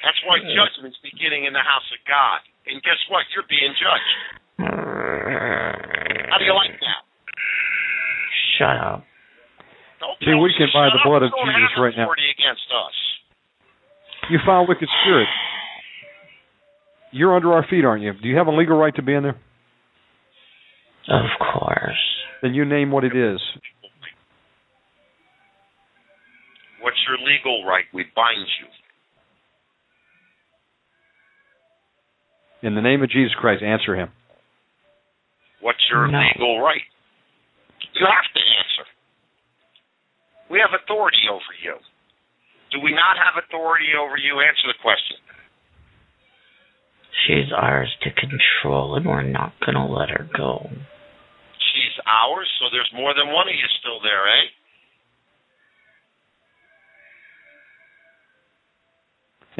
That's 0.00 0.16
why 0.24 0.40
judgment's 0.40 0.96
beginning 1.04 1.44
in 1.44 1.52
the 1.52 1.60
house 1.60 1.84
of 1.92 2.00
God. 2.08 2.40
And 2.64 2.80
guess 2.80 2.96
what? 3.12 3.28
You're 3.36 3.44
being 3.50 3.74
judged. 3.76 4.16
How 4.64 6.38
do 6.40 6.44
you 6.48 6.56
like 6.56 6.72
that? 6.80 7.02
Shut 8.56 8.76
up. 8.80 9.04
Don't 10.00 10.16
See, 10.24 10.32
we 10.32 10.48
can 10.56 10.72
buy 10.72 10.88
the 10.88 11.00
blood 11.04 11.20
of 11.20 11.28
Jesus 11.28 11.76
right 11.76 11.92
now. 11.92 12.08
against 12.08 12.64
us. 12.72 12.96
You 14.32 14.38
foul 14.46 14.64
wicked 14.64 14.88
spirit. 15.04 15.28
You're 17.12 17.34
under 17.34 17.52
our 17.52 17.66
feet, 17.68 17.84
aren't 17.84 18.02
you? 18.02 18.12
Do 18.12 18.28
you 18.28 18.36
have 18.36 18.46
a 18.46 18.52
legal 18.52 18.76
right 18.78 18.94
to 18.96 19.02
be 19.02 19.14
in 19.14 19.22
there? 19.24 19.36
Of 21.08 21.30
course. 21.40 21.98
Then 22.42 22.54
you 22.54 22.64
name 22.64 22.90
what 22.92 23.04
it 23.04 23.16
is. 23.16 23.40
What's 26.80 26.96
your 27.06 27.18
legal 27.18 27.64
right? 27.66 27.84
We 27.92 28.04
bind 28.14 28.46
you. 28.60 28.66
In 32.68 32.74
the 32.74 32.80
name 32.80 33.02
of 33.02 33.10
Jesus 33.10 33.32
Christ, 33.40 33.62
answer 33.62 33.96
him. 33.96 34.10
What's 35.60 35.80
your 35.90 36.08
No. 36.08 36.20
legal 36.20 36.60
right? 36.60 36.84
You 37.94 38.06
have 38.06 38.32
to 38.32 38.40
answer. 38.40 38.86
We 40.48 40.58
have 40.60 40.72
authority 40.72 41.28
over 41.28 41.52
you. 41.62 41.76
Do 42.70 42.80
we 42.80 42.92
not 42.92 43.16
have 43.18 43.36
authority 43.36 43.94
over 43.94 44.16
you? 44.16 44.40
Answer 44.40 44.68
the 44.68 44.78
question. 44.80 45.16
She's 47.30 47.52
ours 47.54 47.94
to 48.02 48.10
control, 48.10 48.96
and 48.96 49.06
we're 49.06 49.22
not 49.22 49.52
gonna 49.64 49.86
let 49.86 50.10
her 50.10 50.26
go. 50.36 50.66
She's 51.62 51.94
ours, 52.04 52.48
so 52.58 52.66
there's 52.72 52.90
more 52.92 53.14
than 53.14 53.28
one 53.32 53.46
of 53.46 53.54
you 53.54 53.68
still 53.78 54.00
there, 54.02 54.26
eh? 54.26 54.46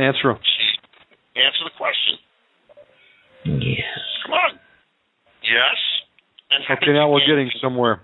Answer 0.02 0.31
him. 0.31 0.39
Answer 1.36 1.62
the 1.65 1.70
question. 1.76 2.18
Yes. 3.44 3.99
Come 4.24 4.32
on. 4.34 4.58
Yes. 5.42 5.78
And 6.50 6.65
Okay, 6.78 6.92
now 6.92 7.08
we're 7.08 7.20
gain- 7.20 7.28
getting 7.47 7.50
somewhere. 7.62 8.02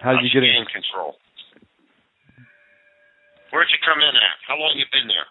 How 0.00 0.12
did 0.12 0.24
you 0.24 0.30
get 0.30 0.44
in? 0.44 0.64
control? 0.66 1.16
Where'd 3.50 3.70
you 3.70 3.78
come 3.84 4.00
in 4.00 4.14
at? 4.16 4.36
How 4.46 4.56
long 4.56 4.72
you 4.76 4.84
been 4.92 5.08
there? 5.08 5.26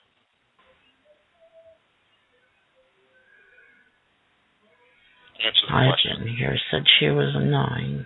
Answer 5.42 5.66
the 5.66 5.74
I've 5.74 5.90
question. 5.98 6.22
been 6.22 6.38
here 6.38 6.58
since 6.70 6.86
she 7.00 7.10
was 7.10 7.34
nine. 7.34 8.06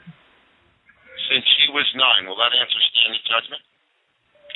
Since 1.28 1.46
she 1.60 1.68
was 1.76 1.88
nine, 1.96 2.30
will 2.30 2.40
that 2.40 2.56
answer 2.56 2.80
standing 2.96 3.24
judgment? 3.28 3.64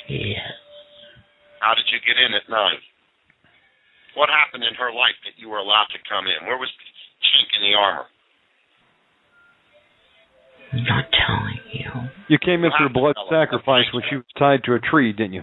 Yes. 0.08 0.54
How 1.60 1.76
did 1.76 1.84
you 1.92 2.00
get 2.00 2.16
in 2.16 2.32
at 2.32 2.48
nine? 2.48 2.80
What 4.16 4.32
happened 4.32 4.64
in 4.64 4.74
her 4.80 4.90
life 4.90 5.18
that 5.28 5.36
you 5.36 5.52
were 5.52 5.60
allowed 5.60 5.92
to 5.92 6.00
come 6.08 6.24
in? 6.26 6.46
Where 6.48 6.56
was 6.56 6.72
the 6.72 6.88
chink 7.20 7.48
in 7.58 7.62
the 7.68 7.76
armor? 7.76 8.08
I'm 10.72 10.84
not 10.84 11.04
telling 11.12 11.60
you. 11.72 11.90
You 12.28 12.38
came 12.38 12.64
in 12.64 12.70
through 12.78 12.94
blood 12.94 13.16
sacrifice 13.28 13.86
when 13.92 14.02
she 14.08 14.16
was 14.16 14.24
tied 14.38 14.64
to 14.64 14.74
a 14.74 14.80
tree, 14.80 15.12
didn't 15.12 15.34
you? 15.34 15.42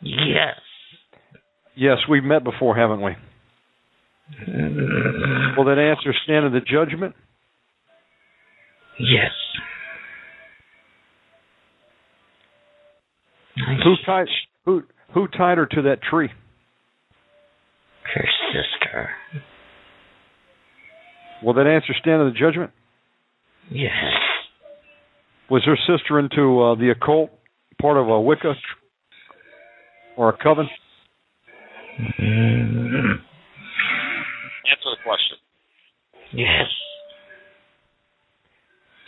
Yes. 0.00 0.60
Yes, 1.74 1.98
we've 2.08 2.24
met 2.24 2.44
before, 2.44 2.76
haven't 2.76 3.00
we? 3.00 3.12
Will 5.56 5.64
that 5.64 5.78
answer 5.78 6.14
stand 6.24 6.46
in 6.46 6.52
the 6.52 6.60
judgment? 6.60 7.14
Yes. 8.98 9.32
I 13.66 13.74
Who 13.84 13.94
tied 14.06 14.26
who 14.64 14.82
who 15.14 15.26
tied 15.28 15.58
her 15.58 15.66
to 15.66 15.82
that 15.82 16.02
tree? 16.02 16.28
her 18.14 18.24
sister. 18.52 19.10
Will 21.42 21.54
that 21.54 21.66
answer 21.66 21.94
stand 22.00 22.22
in 22.22 22.28
the 22.28 22.38
judgment? 22.38 22.70
Yes. 23.70 23.92
Was 25.48 25.62
her 25.64 25.76
sister 25.86 26.18
into 26.18 26.60
uh, 26.62 26.74
the 26.74 26.90
occult, 26.90 27.30
part 27.80 27.96
of 27.96 28.08
a 28.08 28.20
Wicca 28.20 28.54
or 30.16 30.28
a 30.30 30.36
coven? 30.36 30.68
Mm, 32.20 33.16
Answer 34.70 34.90
the 34.90 35.02
question. 35.04 35.36
Yes. 36.32 36.68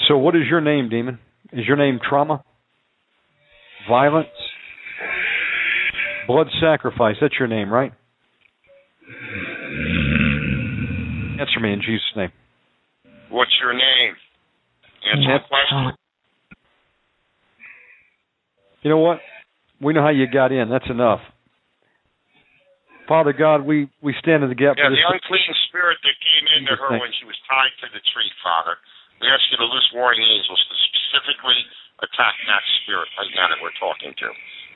So, 0.08 0.18
what 0.18 0.34
is 0.34 0.42
your 0.50 0.60
name, 0.60 0.88
demon? 0.88 1.18
Is 1.52 1.66
your 1.66 1.76
name 1.76 2.00
trauma? 2.06 2.42
Violence? 3.88 4.28
Blood 6.26 6.48
sacrifice? 6.60 7.16
That's 7.20 7.34
your 7.38 7.48
name, 7.48 7.72
right? 7.72 7.92
Answer 11.40 11.60
me 11.60 11.72
in 11.72 11.80
Jesus' 11.80 12.02
name. 12.16 12.30
What's 13.30 13.52
your 13.60 13.72
name? 13.72 14.14
Answer 15.12 15.38
the 15.38 15.48
question. 15.48 15.96
You 18.82 18.90
know 18.90 18.98
what? 18.98 19.18
We 19.80 19.92
know 19.92 20.02
how 20.02 20.10
you 20.10 20.26
got 20.32 20.52
in. 20.52 20.68
That's 20.70 20.88
enough. 20.90 21.20
Father 23.10 23.32
God, 23.34 23.66
we, 23.66 23.90
we 24.00 24.14
stand 24.22 24.42
in 24.46 24.48
the 24.48 24.56
gap 24.58 24.78
Yeah, 24.78 24.88
for 24.88 24.94
this. 24.94 25.02
the 25.02 25.10
unclean 25.10 25.52
spirit 25.68 25.98
that 26.06 26.16
came 26.22 26.44
into 26.58 26.72
Jesus' 26.72 26.80
her 26.86 26.90
name. 26.96 27.02
when 27.02 27.12
she 27.18 27.26
was 27.26 27.36
tied 27.50 27.74
to 27.82 27.90
the 27.92 28.02
tree, 28.14 28.30
Father. 28.42 28.78
We 29.20 29.26
ask 29.30 29.42
you 29.50 29.58
to 29.58 29.66
loose 29.66 29.86
warring 29.94 30.22
angels 30.22 30.58
to 30.58 30.74
specifically 30.90 31.58
attack 32.02 32.34
that 32.50 32.62
spirit 32.82 33.06
right 33.18 33.30
now 33.38 33.46
that 33.50 33.58
we're 33.62 33.74
talking 33.78 34.14
to. 34.14 34.28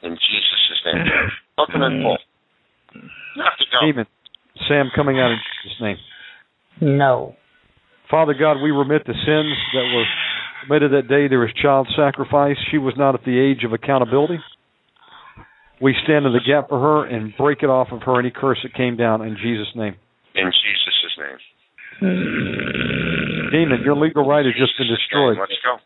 In 0.06 0.14
Jesus' 0.14 0.80
name. 0.86 1.02
Look 1.58 1.70
them 1.72 1.82
in 1.82 2.02
full. 2.02 2.18
You 2.94 3.42
have 3.42 3.58
to 3.58 3.66
go. 3.70 3.78
Demon, 3.82 4.06
Sam, 4.68 4.90
coming 4.94 5.18
out 5.18 5.30
in 5.34 5.40
Jesus' 5.62 5.78
name. 5.82 5.98
No. 6.80 7.34
Father 8.10 8.34
God, 8.34 8.62
we 8.62 8.70
remit 8.70 9.02
the 9.06 9.14
sins 9.14 9.54
that 9.74 9.86
were 9.90 10.06
committed 10.62 10.92
that 10.92 11.08
day. 11.08 11.26
There 11.26 11.40
was 11.40 11.50
child 11.60 11.88
sacrifice. 11.96 12.56
She 12.70 12.78
was 12.78 12.94
not 12.96 13.14
at 13.14 13.24
the 13.24 13.38
age 13.38 13.64
of 13.64 13.72
accountability. 13.72 14.38
We 15.80 15.94
stand 16.04 16.24
in 16.24 16.32
the 16.32 16.40
gap 16.40 16.68
for 16.68 16.80
her 16.80 17.04
and 17.04 17.36
break 17.36 17.62
it 17.62 17.68
off 17.68 17.92
of 17.92 18.00
her 18.02 18.18
any 18.18 18.30
curse 18.30 18.58
that 18.62 18.72
came 18.74 18.96
down 18.96 19.20
in 19.20 19.36
Jesus' 19.36 19.68
name. 19.76 19.94
In 20.34 20.48
Jesus' 20.48 21.18
name. 21.20 21.38
Demon, 23.52 23.82
your 23.84 23.96
legal 23.96 24.26
right 24.26 24.44
has 24.44 24.54
just 24.56 24.76
been 24.78 24.88
destroyed. 24.88 25.36
Let's 25.40 25.52
go. 25.64 25.78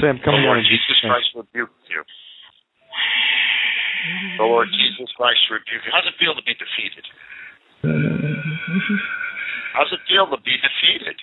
Sam, 0.00 0.18
come 0.24 0.34
on. 0.34 0.40
out 0.40 0.44
Lord 0.44 0.58
in 0.58 0.64
Jesus 0.68 0.68
Jesus' 0.68 1.00
Christ 1.04 1.28
rebuke 1.36 1.70
you. 1.88 2.04
The 4.38 4.44
Lord 4.44 4.68
Jesus 4.68 5.12
Christ 5.16 5.40
rebuke 5.50 5.84
you. 5.84 5.90
How's 5.92 6.06
it 6.08 6.14
feel 6.20 6.34
to 6.34 6.42
be 6.44 6.54
defeated? 6.56 7.04
How's 9.72 9.92
it 9.92 10.00
feel 10.08 10.26
to 10.28 10.36
be 10.40 10.56
defeated? 10.56 11.16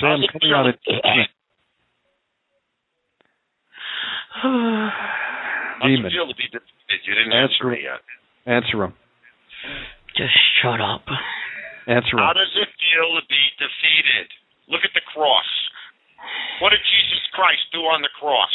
Sam, 0.00 0.20
coming 0.30 0.52
out 0.54 0.66
in 0.66 0.74
Jesus' 0.86 1.04
name. 1.04 1.22
How's 1.22 1.28
Demon. 5.82 6.06
it 6.08 6.14
feel 6.14 6.28
to 6.28 6.38
be 6.38 6.48
defeated? 6.48 7.00
You 7.04 7.14
didn't 7.14 7.32
Answer 7.32 7.68
answer 7.68 7.74
me 7.74 7.78
yet. 7.84 8.00
Answer 8.46 8.78
him. 8.84 8.94
Just 10.16 10.36
shut 10.60 10.80
up. 10.80 11.04
Answer 11.86 12.16
him. 12.16 12.24
How 12.24 12.32
does 12.32 12.52
it 12.56 12.70
feel 12.78 13.08
to 13.18 13.24
be 13.28 13.42
defeated? 13.58 14.28
Look 14.70 14.86
at 14.86 14.94
the 14.94 15.04
cross. 15.12 15.48
What 16.62 16.70
did 16.70 16.80
Jesus 16.86 17.22
Christ 17.34 17.66
do 17.74 17.82
on 17.82 18.00
the 18.00 18.12
cross? 18.14 18.54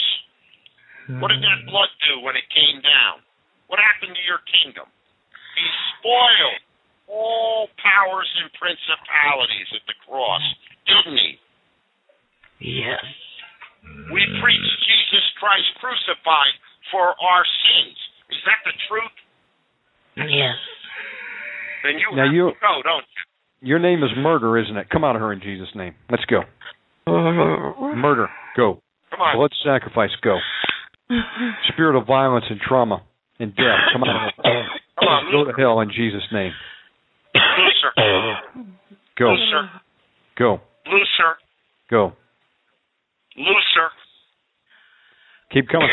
What 1.19 1.31
did 1.31 1.39
that 1.39 1.63
blood 1.71 1.87
do 2.03 2.19
when 2.19 2.35
it 2.35 2.43
came 2.51 2.83
down? 2.83 3.23
What 3.71 3.79
happened 3.79 4.11
to 4.11 4.23
your 4.27 4.43
kingdom? 4.43 4.91
He 5.55 5.67
spoiled 5.95 6.61
all 7.07 7.71
powers 7.79 8.27
and 8.43 8.51
principalities 8.59 9.71
at 9.71 9.87
the 9.87 9.95
cross, 10.03 10.43
didn't 10.83 11.15
he? 11.15 11.39
Yes. 12.59 13.03
We 14.11 14.21
preach 14.41 14.67
Jesus 14.87 15.25
Christ 15.39 15.67
crucified 15.79 16.53
for 16.91 17.11
our 17.19 17.43
sins. 17.45 17.97
Is 18.31 18.41
that 18.45 18.59
the 18.65 18.73
truth? 18.87 19.15
Yes. 20.17 20.55
Then 21.83 21.99
you 21.99 22.15
Now 22.15 22.25
have 22.25 22.33
you- 22.33 22.49
to 22.51 22.59
go, 22.61 22.81
don't 22.83 23.05
you? 23.05 23.23
Your 23.69 23.79
name 23.79 24.03
is 24.03 24.09
murder, 24.17 24.57
isn't 24.57 24.77
it? 24.77 24.89
Come 24.89 25.03
out 25.03 25.15
of 25.15 25.21
her 25.21 25.33
in 25.33 25.41
Jesus' 25.41 25.69
name. 25.75 25.95
Let's 26.09 26.25
go. 26.25 26.41
Murder, 27.07 28.29
go. 28.55 28.81
Come 29.11 29.21
on. 29.21 29.35
Blood 29.37 29.51
sacrifice, 29.63 30.11
go. 30.21 30.37
Spirit 31.73 31.97
of 31.97 32.05
violence 32.05 32.45
and 32.49 32.59
trauma 32.59 33.01
and 33.39 33.55
death, 33.55 33.79
come 33.93 34.03
out 34.03 34.27
of 34.27 34.33
her. 34.43 34.63
Come 34.99 35.07
on, 35.07 35.31
Go 35.31 35.51
to 35.51 35.57
hell 35.57 35.79
in 35.81 35.89
Jesus' 35.89 36.23
name. 36.31 36.51
Looser. 37.33 37.91
Go, 39.17 39.25
Looser. 39.31 39.69
go, 40.37 40.59
Looser. 40.85 41.35
go. 41.89 42.13
Looser. 43.37 43.89
Keep 45.53 45.69
coming. 45.69 45.87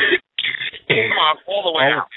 Come 0.89 0.97
on, 0.97 1.37
all 1.47 1.63
the 1.73 1.79
way 1.79 1.85
All- 1.85 2.01
out. 2.01 2.09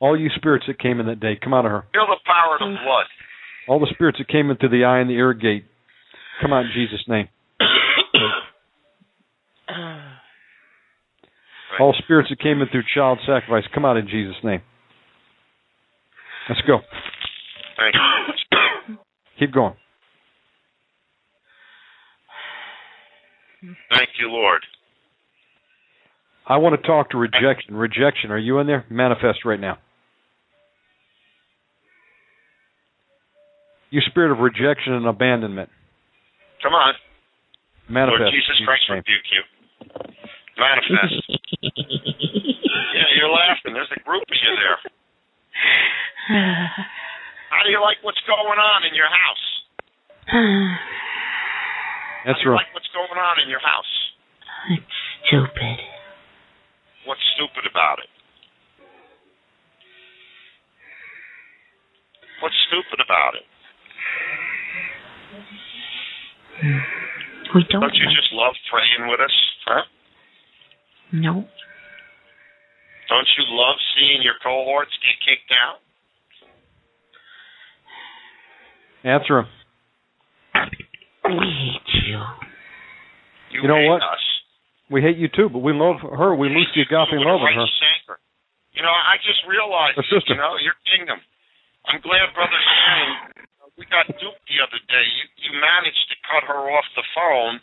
All 0.00 0.18
you 0.18 0.30
spirits 0.34 0.64
that 0.66 0.78
came 0.78 0.98
in 0.98 1.06
that 1.06 1.20
day, 1.20 1.36
come 1.42 1.52
out 1.52 1.66
of 1.66 1.72
her. 1.72 1.84
Feel 1.92 2.06
the 2.06 2.16
power 2.24 2.54
of 2.54 2.60
the 2.60 2.66
mm. 2.66 2.84
blood. 2.84 3.04
All 3.68 3.78
the 3.78 3.88
spirits 3.92 4.16
that 4.18 4.28
came 4.28 4.50
into 4.50 4.66
the 4.66 4.84
eye 4.84 4.98
and 4.98 5.10
the 5.10 5.14
ear 5.14 5.34
gate, 5.34 5.66
come 6.40 6.54
out 6.54 6.64
in 6.64 6.70
Jesus' 6.74 7.04
name. 7.06 7.28
All 11.78 11.94
spirits 12.02 12.30
that 12.30 12.40
came 12.40 12.62
in 12.62 12.68
through 12.72 12.84
child 12.94 13.18
sacrifice, 13.26 13.64
come 13.74 13.84
out 13.84 13.98
in 13.98 14.08
Jesus' 14.08 14.42
name. 14.42 14.62
Let's 16.48 16.62
go. 16.66 16.78
Thank 17.76 17.94
you. 17.94 18.96
Keep 19.38 19.52
going. 19.52 19.74
Thank 23.60 24.10
you, 24.18 24.28
Lord. 24.28 24.62
I 26.46 26.56
want 26.56 26.80
to 26.80 26.86
talk 26.86 27.10
to 27.10 27.18
rejection. 27.18 27.74
Rejection, 27.74 28.30
are 28.30 28.38
you 28.38 28.58
in 28.58 28.66
there? 28.66 28.84
Manifest 28.90 29.44
right 29.44 29.60
now. 29.60 29.78
You 33.90 34.00
spirit 34.08 34.32
of 34.32 34.38
rejection 34.38 34.94
and 34.94 35.06
abandonment. 35.06 35.68
Come 36.62 36.72
on. 36.72 36.94
Manifest. 37.88 38.20
Lord 38.20 38.32
Jesus 38.32 38.56
in 38.58 38.66
Christ 38.66 38.84
rebuke 38.88 39.28
you. 39.34 39.42
Manifest. 40.58 41.14
yeah, 42.94 43.08
you're 43.18 43.30
laughing. 43.30 43.74
There's 43.74 43.90
a 43.94 44.00
group 44.02 44.22
of 44.22 44.38
you 44.38 44.52
there. 44.56 44.78
How 47.50 47.62
do 47.64 47.70
you 47.70 47.80
like 47.82 47.98
what's 48.02 48.20
going 48.26 48.58
on 48.58 48.86
in 48.86 48.94
your 48.94 49.10
house? 49.10 49.44
That's 52.26 52.38
How 52.44 52.50
right. 52.52 52.64
like 52.66 52.74
what's 52.74 52.90
going 52.92 53.16
on 53.18 53.40
in 53.42 53.48
your 53.48 53.60
house? 53.64 53.92
It's 54.70 54.96
stupid. 55.26 55.76
What's 57.06 57.20
stupid 57.36 57.64
about 57.70 57.98
it? 57.98 58.10
What's 62.42 62.56
stupid 62.68 63.00
about 63.04 63.34
it? 63.40 63.46
We 67.54 67.64
don't. 67.72 67.80
Don't 67.80 67.94
you 67.96 68.06
like- 68.06 68.16
just 68.16 68.32
love 68.32 68.54
praying 68.70 69.08
with 69.10 69.20
us? 69.20 69.36
Huh? 69.66 69.82
No. 71.12 71.48
Don't 73.08 73.28
you 73.36 73.44
love 73.48 73.76
seeing 73.96 74.22
your 74.22 74.34
cohorts 74.42 74.92
get 75.02 75.16
kicked 75.26 75.50
out? 75.52 75.80
Answer 79.02 79.38
him. 79.40 79.48
We 81.24 81.46
hate 81.48 81.89
you. 82.10 82.20
You, 83.54 83.62
You 83.62 83.68
know 83.70 83.78
hate 83.78 83.88
what? 83.88 84.02
us. 84.02 84.24
We 84.90 84.98
hate 85.02 85.16
you 85.16 85.30
too, 85.30 85.46
but 85.48 85.62
we 85.62 85.70
love 85.72 86.02
her. 86.02 86.34
We 86.34 86.50
lose 86.50 86.66
the 86.74 86.82
agape 86.82 87.14
with 87.14 87.22
love 87.22 87.38
a 87.38 87.46
her. 87.46 87.54
righteous 87.54 87.70
anger. 87.94 88.18
You 88.74 88.82
know, 88.82 88.90
I 88.90 89.18
just 89.22 89.42
realized, 89.46 89.98
A 89.98 90.06
sister. 90.10 90.34
you 90.34 90.40
know, 90.42 90.58
your 90.62 90.74
kingdom. 90.90 91.18
I'm 91.86 92.02
glad 92.02 92.26
Brother 92.34 92.58
Shannon, 92.58 93.14
we 93.78 93.86
got 93.86 94.06
duped 94.18 94.44
the 94.50 94.58
other 94.62 94.78
day. 94.90 95.06
You, 95.06 95.24
you 95.46 95.50
managed 95.58 96.06
to 96.10 96.16
cut 96.26 96.42
her 96.46 96.60
off 96.74 96.86
the 96.98 97.06
phone, 97.14 97.58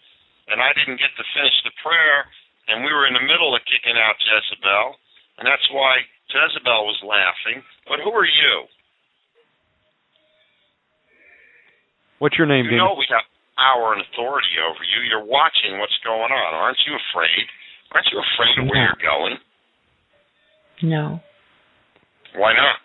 and 0.52 0.58
I 0.64 0.72
didn't 0.76 1.00
get 1.04 1.12
to 1.20 1.26
finish 1.36 1.56
the 1.68 1.72
prayer, 1.84 2.28
and 2.72 2.84
we 2.84 2.92
were 2.92 3.08
in 3.08 3.16
the 3.16 3.24
middle 3.24 3.52
of 3.56 3.62
kicking 3.68 3.96
out 4.00 4.16
Jezebel, 4.20 4.96
and 5.40 5.46
that's 5.48 5.64
why 5.72 6.04
Jezebel 6.32 6.82
was 6.88 7.00
laughing. 7.04 7.60
But 7.88 8.00
who 8.04 8.12
are 8.12 8.28
you? 8.28 8.68
What's 12.20 12.36
your 12.38 12.48
name, 12.50 12.66
You 12.66 12.72
Dean? 12.76 12.80
know 12.82 12.96
we 12.98 13.06
have 13.14 13.24
power 13.58 13.94
and 13.94 14.02
authority 14.06 14.54
over 14.62 14.84
you. 14.86 15.10
You're 15.10 15.26
watching 15.26 15.80
what's 15.80 15.98
going 16.06 16.32
on. 16.32 16.54
Aren't 16.54 16.78
you 16.86 16.94
afraid? 16.94 17.46
Aren't 17.92 18.08
you 18.14 18.22
afraid 18.22 18.64
of 18.64 18.70
where 18.70 18.86
you're 18.86 19.04
going? 19.04 19.36
No. 20.84 21.20
Why 22.38 22.54
not? 22.54 22.78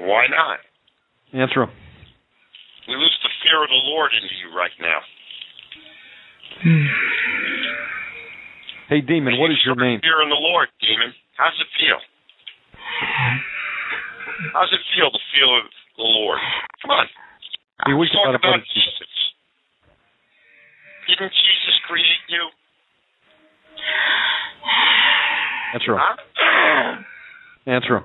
Why 0.00 0.26
not? 0.26 0.58
Answer 1.32 1.62
him. 1.62 1.70
We 2.88 2.94
lose 2.96 3.18
the 3.22 3.30
fear 3.42 3.62
of 3.62 3.70
the 3.70 3.82
Lord 3.88 4.10
into 4.12 4.34
you 4.42 4.56
right 4.56 4.74
now. 4.80 5.00
Hey, 8.88 9.00
demon, 9.00 9.38
what 9.38 9.50
is 9.50 9.56
your 9.64 9.76
name? 9.76 10.00
Fear 10.00 10.22
in 10.22 10.28
the 10.28 10.38
Lord, 10.38 10.68
demon. 10.80 11.14
How's 11.36 11.54
it 11.60 11.66
feel? 11.78 11.96
Uh-huh. 12.74 13.53
How's 14.52 14.72
it 14.72 14.80
feel 14.96 15.10
to 15.10 15.18
feel 15.34 15.50
of 15.58 15.64
the 15.96 16.02
Lord? 16.02 16.38
Come 16.82 16.90
on. 16.90 17.06
Be 17.86 17.92
weak 17.94 18.10
Talk 18.12 18.34
about. 18.34 18.60
Jesus. 18.72 19.12
Didn't 21.08 21.32
Jesus 21.32 21.76
create 21.86 22.24
you? 22.28 22.48
Answer 25.74 25.92
him. 25.92 25.98
Huh? 26.00 27.02
Answer 27.66 27.96
him. 27.98 28.04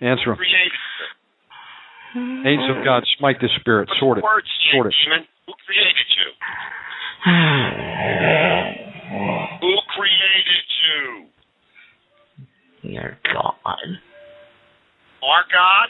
Answer 0.00 0.30
him. 0.32 0.36
Created. 0.36 0.72
Angels 2.46 2.70
of 2.78 2.84
God, 2.84 3.04
smite 3.18 3.36
this 3.40 3.50
spirit. 3.60 3.88
What's 3.88 4.00
Sort 4.00 4.18
it. 4.18 4.24
word 4.24 4.42
say, 4.44 4.76
Sort 4.76 4.86
it. 4.88 4.94
demon? 5.04 5.26
Who 5.46 5.52
created 5.64 6.08
you? 6.18 6.28
Who 9.60 9.72
created 9.94 10.67
you? 12.88 13.00
Your 13.00 13.20
God. 13.28 13.88
Our 15.20 15.44
God? 15.52 15.88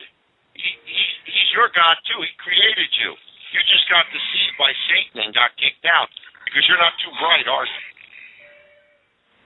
He, 0.53 0.67
he's, 0.85 1.15
he's 1.25 1.51
your 1.55 1.71
God 1.71 1.97
too. 2.05 2.19
He 2.19 2.33
created 2.43 2.91
you. 2.99 3.15
You 3.55 3.61
just 3.71 3.87
got 3.89 4.05
deceived 4.11 4.57
by 4.59 4.75
Satan 4.91 5.25
and 5.25 5.31
got 5.33 5.55
kicked 5.57 5.87
out 5.87 6.11
because 6.45 6.67
you're 6.69 6.81
not 6.81 6.93
too 7.01 7.13
bright, 7.17 7.47
are 7.47 7.65
you? 7.65 7.83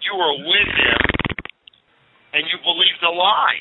You 0.03 0.13
were 0.19 0.37
with 0.43 0.71
him 0.75 1.03
and 2.35 2.43
you 2.49 2.57
believed 2.65 3.03
a 3.05 3.13
lie. 3.13 3.61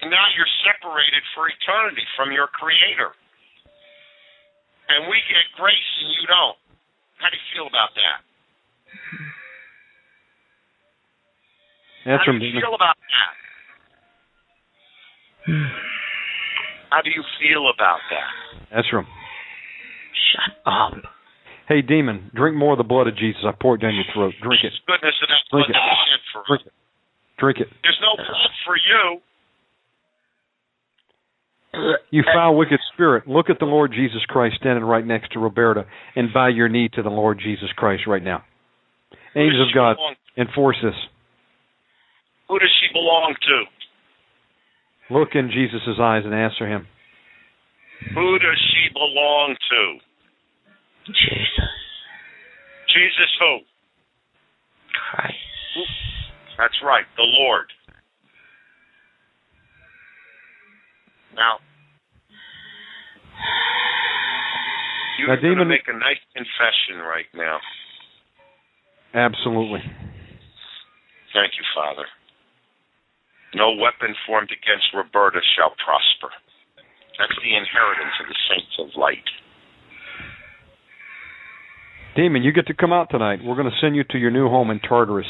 And 0.00 0.08
now 0.14 0.30
you're 0.38 0.48
separated 0.62 1.24
for 1.34 1.50
eternity 1.50 2.06
from 2.14 2.30
your 2.30 2.46
creator. 2.54 3.12
And 4.88 5.10
we 5.10 5.18
get 5.26 5.44
grace 5.58 5.90
and 6.00 6.14
you 6.14 6.24
don't. 6.30 6.56
How 7.18 7.28
do 7.28 7.36
you 7.36 7.46
feel 7.52 7.66
about 7.66 7.92
that? 7.98 8.22
Answer 12.06 12.32
How 12.32 12.38
do 12.38 12.44
you 12.44 12.60
feel 12.60 12.74
about 12.74 12.96
that? 12.96 13.34
How 16.90 17.02
do 17.02 17.10
you 17.10 17.22
feel 17.40 17.70
about 17.72 18.00
that? 18.10 18.76
Answer 18.76 18.98
him. 19.00 19.06
Shut 20.32 20.56
up. 20.66 20.92
Hey, 21.68 21.82
demon, 21.82 22.30
drink 22.34 22.56
more 22.56 22.72
of 22.72 22.78
the 22.78 22.84
blood 22.84 23.08
of 23.08 23.16
Jesus. 23.16 23.42
I 23.44 23.52
pour 23.52 23.74
it 23.76 23.82
down 23.82 23.94
your 23.94 24.08
throat. 24.14 24.32
Drink 24.40 24.64
it. 24.64 24.72
Goodness 24.86 25.14
of 25.20 25.28
that 25.28 25.44
Drink 25.52 25.68
blood 25.68 25.76
it. 25.76 26.20
for. 26.32 26.42
Drink 26.48 26.62
it. 26.66 26.72
Drink 27.38 27.58
it. 27.60 27.68
There's 27.82 28.00
no 28.00 28.16
blood 28.16 28.52
for 28.64 28.76
you. 28.76 29.20
You 32.10 32.24
foul, 32.34 32.56
wicked 32.56 32.80
spirit, 32.94 33.28
look 33.28 33.50
at 33.50 33.58
the 33.58 33.66
Lord 33.66 33.92
Jesus 33.92 34.24
Christ 34.26 34.56
standing 34.58 34.84
right 34.84 35.04
next 35.04 35.32
to 35.32 35.38
Roberta 35.38 35.84
and 36.16 36.32
bow 36.32 36.46
your 36.48 36.68
knee 36.68 36.88
to 36.94 37.02
the 37.02 37.10
Lord 37.10 37.38
Jesus 37.42 37.68
Christ 37.76 38.04
right 38.06 38.22
now. 38.22 38.42
Angels 39.36 39.68
of 39.68 39.74
God, 39.74 39.96
enforce 40.36 40.76
this. 40.82 40.94
Who 42.48 42.58
does 42.58 42.70
she 42.80 42.92
belong 42.92 43.34
to? 43.48 45.14
Look 45.14 45.30
in 45.34 45.50
Jesus' 45.50 45.98
eyes 46.00 46.22
and 46.24 46.34
answer 46.34 46.66
him. 46.66 46.86
Who 48.14 48.38
does 48.38 48.60
she 48.72 48.92
belong 48.92 49.56
to? 49.70 49.98
Jesus 51.06 51.68
Jesus 52.88 53.30
who? 53.38 53.58
Christ. 55.10 55.36
That's 56.56 56.74
right, 56.82 57.04
the 57.16 57.22
Lord. 57.22 57.66
Now, 61.36 61.58
you're 65.18 65.36
going 65.40 65.58
to 65.58 65.64
make 65.64 65.86
a 65.86 65.92
nice 65.92 66.18
confession 66.34 66.98
right 67.06 67.26
now. 67.34 67.58
Absolutely. 69.14 69.80
Thank 71.32 71.52
you, 71.58 71.64
Father. 71.74 72.06
No 73.54 73.72
weapon 73.72 74.14
formed 74.26 74.50
against 74.50 74.92
Roberta 74.94 75.40
shall 75.56 75.72
prosper. 75.82 76.34
That's 77.18 77.34
the 77.42 77.56
inheritance 77.56 78.14
of 78.20 78.26
the 78.28 78.38
saints 78.48 78.74
of 78.78 79.00
light. 79.00 79.24
Demon, 82.14 82.42
you 82.42 82.52
get 82.52 82.66
to 82.66 82.74
come 82.74 82.92
out 82.92 83.08
tonight. 83.10 83.40
We're 83.44 83.56
going 83.56 83.70
to 83.70 83.78
send 83.80 83.96
you 83.96 84.04
to 84.10 84.18
your 84.18 84.30
new 84.30 84.48
home 84.48 84.70
in 84.70 84.80
Tartarus 84.80 85.26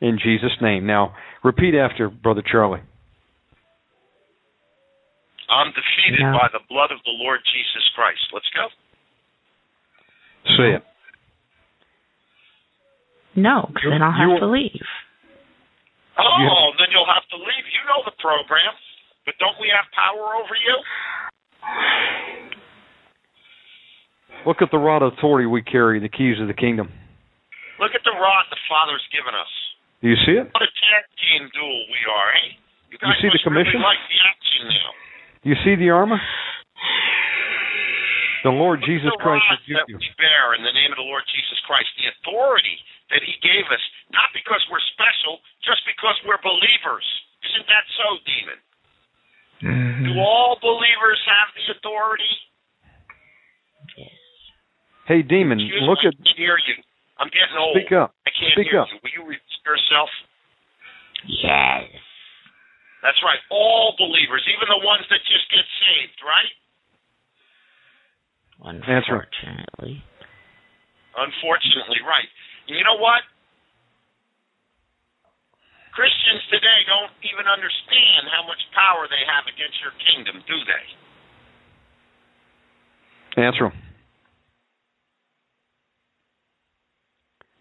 in 0.00 0.18
Jesus' 0.22 0.56
name. 0.60 0.86
Now, 0.86 1.14
repeat 1.44 1.74
after 1.74 2.08
Brother 2.08 2.42
Charlie. 2.42 2.80
I'm 5.48 5.68
defeated 5.72 6.20
Yeah. 6.20 6.32
by 6.32 6.48
the 6.52 6.60
blood 6.68 6.90
of 6.90 6.98
the 7.04 7.12
Lord 7.12 7.40
Jesus 7.52 7.88
Christ. 7.94 8.20
Let's 8.32 8.48
go. 8.56 8.68
Say 10.56 10.74
it. 10.76 10.84
No, 13.36 13.70
because 13.72 13.90
then 13.90 14.02
I'll 14.02 14.12
have 14.12 14.40
to 14.40 14.46
leave. 14.46 14.82
Oh, 16.18 16.36
You- 16.40 16.74
then 16.78 16.88
you'll 16.92 17.08
have 17.12 17.26
to 17.28 17.36
leave. 17.36 17.64
You 17.72 17.82
know 17.88 18.02
the 18.04 18.12
program. 18.20 18.74
But 19.24 19.38
don't 19.38 19.58
we 19.60 19.68
have 19.70 19.86
power 19.92 20.34
over 20.36 20.54
you? 20.56 20.76
Look 24.46 24.58
at 24.60 24.70
the 24.74 24.78
rod 24.78 25.02
of 25.02 25.14
authority 25.14 25.46
we 25.46 25.62
carry, 25.62 26.00
the 26.02 26.10
keys 26.10 26.40
of 26.42 26.48
the 26.50 26.56
kingdom. 26.58 26.90
Look 27.78 27.94
at 27.94 28.02
the 28.02 28.10
rod 28.14 28.44
the 28.50 28.58
Father's 28.68 29.04
given 29.14 29.34
us. 29.34 29.50
Do 30.02 30.10
you 30.10 30.18
see 30.26 30.34
it? 30.34 30.50
What 30.50 30.62
a 30.66 30.70
tag 30.82 31.04
team 31.22 31.46
duel 31.54 31.78
we 31.94 32.00
are, 32.10 32.28
eh? 32.42 32.48
You 32.90 32.98
guys 32.98 33.14
see 33.22 33.30
the 33.30 33.38
must 33.38 33.46
really 33.46 33.62
commission? 33.70 33.80
like 33.86 34.02
the 34.10 34.18
action 34.26 34.62
now. 34.68 34.90
Do 35.42 35.46
you 35.54 35.58
see 35.62 35.74
the 35.78 35.90
armor? 35.94 36.18
The 38.42 38.50
Lord 38.50 38.82
Look 38.82 38.90
Jesus 38.90 39.14
the 39.14 39.22
Christ 39.22 39.46
that 39.70 39.86
you. 39.86 39.94
we 39.94 40.10
bear 40.18 40.58
in 40.58 40.66
the 40.66 40.74
name 40.74 40.90
of 40.90 40.98
the 40.98 41.06
Lord 41.06 41.22
Jesus 41.30 41.62
Christ, 41.62 41.86
the 41.94 42.10
authority 42.10 42.74
that 43.14 43.22
He 43.22 43.38
gave 43.38 43.70
us, 43.70 43.82
not 44.10 44.34
because 44.34 44.58
we're 44.66 44.82
special, 44.90 45.38
just 45.64 45.82
because 45.86 46.14
we're 46.26 46.40
believers. 46.42 47.06
Isn't 47.42 47.66
that 47.66 47.86
so, 47.98 48.06
demon? 48.26 48.58
Mm-hmm. 49.62 50.04
Do 50.06 50.12
all 50.18 50.58
believers 50.58 51.18
have 51.26 51.48
the 51.54 51.64
authority? 51.78 52.34
Hey, 55.06 55.22
demon, 55.22 55.58
Excuse 55.58 55.82
look 55.82 55.98
me, 56.02 56.10
at. 56.10 56.14
I 56.14 56.22
can't 56.22 56.38
hear 56.38 56.58
you. 56.66 56.76
I'm 57.18 57.30
getting 57.30 57.58
old. 57.58 57.74
Speak 57.74 57.90
up. 57.94 58.14
I 58.26 58.30
can't 58.30 58.54
Speak 58.54 58.70
hear 58.70 58.82
up. 58.82 58.88
you. 58.90 58.98
Will 59.02 59.14
you 59.14 59.22
repeat 59.34 59.62
yourself? 59.66 60.10
Yes. 61.26 61.90
That's 63.02 63.18
right. 63.26 63.38
All 63.50 63.94
believers, 63.98 64.46
even 64.46 64.66
the 64.70 64.82
ones 64.86 65.02
that 65.10 65.18
just 65.26 65.46
get 65.50 65.66
saved, 65.82 66.18
right? 66.22 66.54
Answer. 68.62 69.26
Unfortunately. 69.26 70.02
Unfortunately, 71.18 71.98
right. 72.06 72.30
And 72.70 72.78
you 72.78 72.84
know 72.86 72.94
what? 73.02 73.26
Christians 75.92 76.40
today 76.48 76.84
don't 76.88 77.12
even 77.20 77.44
understand 77.46 78.28
how 78.32 78.48
much 78.48 78.60
power 78.72 79.06
they 79.08 79.24
have 79.28 79.44
against 79.44 79.76
your 79.84 79.92
kingdom, 80.00 80.42
do 80.48 80.56
they? 80.64 80.84
Answer 83.44 83.66
'em. 83.66 83.76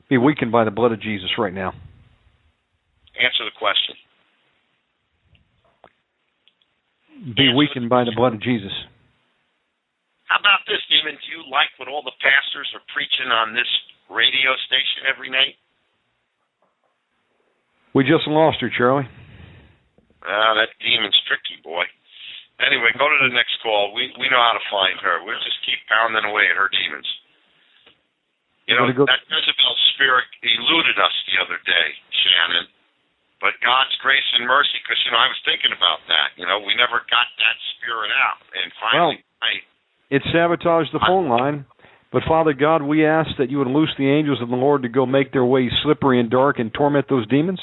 Be 0.08 0.18
weakened 0.18 0.52
by 0.52 0.64
the 0.64 0.72
blood 0.72 0.92
of 0.92 1.00
Jesus 1.00 1.38
right 1.38 1.54
now. 1.54 1.74
Answer 3.16 3.46
the 3.46 3.52
question. 3.52 3.96
Be 7.36 7.54
weakened 7.54 7.90
by 7.90 8.04
the 8.04 8.12
blood 8.12 8.34
of 8.34 8.42
Jesus. 8.42 8.74
How 10.26 10.40
about 10.40 10.66
this, 10.66 10.80
Demon? 10.90 11.16
Do 11.16 11.32
you 11.32 11.44
like 11.52 11.70
what 11.78 11.88
all 11.88 12.02
the 12.02 12.16
pastors 12.20 12.74
are 12.74 12.82
preaching 12.94 13.32
on 13.32 13.54
this 13.54 13.68
radio 14.10 14.56
station 14.68 15.06
every 15.08 15.30
night? 15.30 15.56
We 17.94 18.04
just 18.04 18.28
lost 18.28 18.62
her, 18.62 18.72
Charlie. 18.72 19.08
Ah, 20.24 20.54
that 20.56 20.72
demon's 20.80 21.18
tricky, 21.28 21.60
boy. 21.64 21.84
Anyway, 22.62 22.94
go 22.94 23.10
to 23.10 23.20
the 23.26 23.34
next 23.34 23.58
call. 23.66 23.92
We 23.92 24.14
we 24.22 24.30
know 24.30 24.38
how 24.38 24.54
to 24.54 24.66
find 24.70 24.96
her. 25.02 25.26
We'll 25.26 25.42
just 25.42 25.58
keep 25.66 25.82
pounding 25.90 26.24
away 26.30 26.46
at 26.46 26.56
her 26.56 26.70
demons. 26.70 27.10
You 28.70 28.78
know, 28.78 28.86
go- 28.94 29.10
that 29.10 29.26
Jezebel 29.28 29.76
spirit 29.98 30.30
eluded 30.46 30.96
us 31.02 31.16
the 31.28 31.42
other 31.42 31.58
day, 31.66 31.88
Shannon. 32.24 32.70
But 33.42 33.58
God's 33.66 33.98
grace 34.06 34.24
and 34.38 34.46
mercy, 34.46 34.78
because, 34.86 35.02
you 35.02 35.10
know, 35.10 35.18
I 35.18 35.26
was 35.26 35.42
thinking 35.42 35.74
about 35.74 36.06
that. 36.06 36.38
You 36.38 36.46
know, 36.46 36.62
we 36.62 36.78
never 36.78 37.02
got 37.10 37.26
that 37.42 37.58
spirit 37.74 38.14
out. 38.14 38.38
And 38.54 38.70
finally, 38.78 39.26
I, 39.42 39.66
It 40.14 40.22
sabotaged 40.30 40.94
the 40.94 41.02
phone 41.02 41.26
line. 41.26 41.66
But 42.12 42.24
Father 42.28 42.54
God, 42.54 42.84
we 42.84 43.06
ask 43.06 43.30
that 43.40 43.50
you 43.50 43.58
would 43.60 43.72
loose 43.72 43.94
the 43.98 44.10
angels 44.10 44.42
of 44.42 44.50
the 44.50 44.60
Lord 44.60 44.84
to 44.84 44.90
go 44.90 45.06
make 45.06 45.32
their 45.32 45.46
way 45.46 45.72
slippery 45.84 46.20
and 46.20 46.30
dark 46.30 46.60
and 46.60 46.74
torment 46.74 47.08
those 47.10 47.28
demons. 47.28 47.60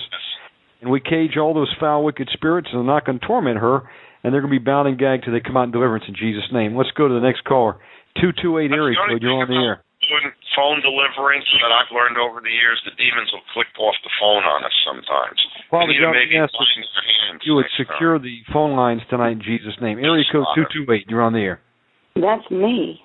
And 0.80 0.90
we 0.90 1.00
cage 1.00 1.36
all 1.36 1.52
those 1.52 1.74
foul, 1.78 2.04
wicked 2.04 2.30
spirits, 2.32 2.68
and 2.72 2.80
they're 2.80 2.94
not 2.94 3.04
going 3.04 3.18
to 3.18 3.26
torment 3.26 3.58
her, 3.58 3.82
and 4.22 4.32
they're 4.32 4.40
going 4.40 4.54
to 4.54 4.58
be 4.58 4.64
bound 4.64 4.88
and 4.88 4.96
gagged 4.96 5.24
till 5.24 5.34
they 5.34 5.44
come 5.44 5.56
out 5.56 5.68
in 5.68 5.72
deliverance 5.74 6.04
in 6.08 6.14
Jesus' 6.14 6.48
name. 6.52 6.76
Let's 6.76 6.94
go 6.96 7.08
to 7.08 7.14
the 7.14 7.20
next 7.20 7.44
caller. 7.44 7.76
228 8.22 8.72
area 8.72 8.96
the 8.96 9.14
code, 9.14 9.22
you're 9.22 9.36
on 9.36 9.50
the 9.50 9.58
air. 9.58 9.84
doing 10.06 10.32
phone 10.56 10.80
deliverance 10.80 11.46
that 11.60 11.70
I've 11.70 11.90
learned 11.92 12.16
over 12.16 12.40
the 12.40 12.50
years, 12.50 12.80
the 12.88 12.94
demons 12.96 13.28
will 13.34 13.44
click 13.52 13.68
off 13.78 13.94
the 14.00 14.10
phone 14.16 14.42
on 14.48 14.64
us 14.64 14.74
sometimes. 14.86 15.38
Father 15.70 15.92
we 15.92 15.98
need 15.98 16.02
to 16.02 16.08
God, 16.08 16.18
maybe 16.18 16.34
we 16.34 16.40
ask 16.40 16.54
bind 16.56 16.82
their 16.94 17.06
hands. 17.26 17.38
You 17.44 17.52
would 17.58 17.68
next 17.68 17.76
time. 17.76 17.86
secure 17.94 18.16
the 18.18 18.38
phone 18.54 18.72
lines 18.78 19.02
tonight 19.10 19.38
in 19.38 19.42
Jesus' 19.42 19.76
name. 19.82 19.98
Area 19.98 20.24
code 20.30 20.46
228, 20.56 21.06
you're 21.10 21.22
on 21.22 21.34
the 21.36 21.44
air. 21.44 21.58
That's 22.16 22.46
me. 22.50 23.02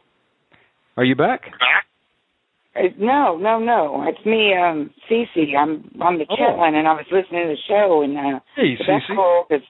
Are 0.97 1.03
you 1.03 1.15
back? 1.15 1.43
Back? 1.43 1.85
Uh, 2.75 2.89
no, 2.99 3.37
no, 3.37 3.59
no. 3.59 4.03
It's 4.07 4.25
me, 4.25 4.53
um, 4.57 4.89
Cece. 5.09 5.55
I'm 5.57 5.89
on 6.01 6.17
the 6.17 6.25
chat 6.25 6.53
Oh. 6.53 6.57
line, 6.57 6.75
and 6.75 6.87
I 6.87 6.93
was 6.93 7.05
listening 7.11 7.47
to 7.47 7.53
the 7.55 7.61
show, 7.67 8.01
and 8.01 8.17
uh, 8.17 8.39
Hey, 8.55 8.75
so 8.77 8.83
that's 8.87 9.05
cool 9.07 9.45
because 9.47 9.63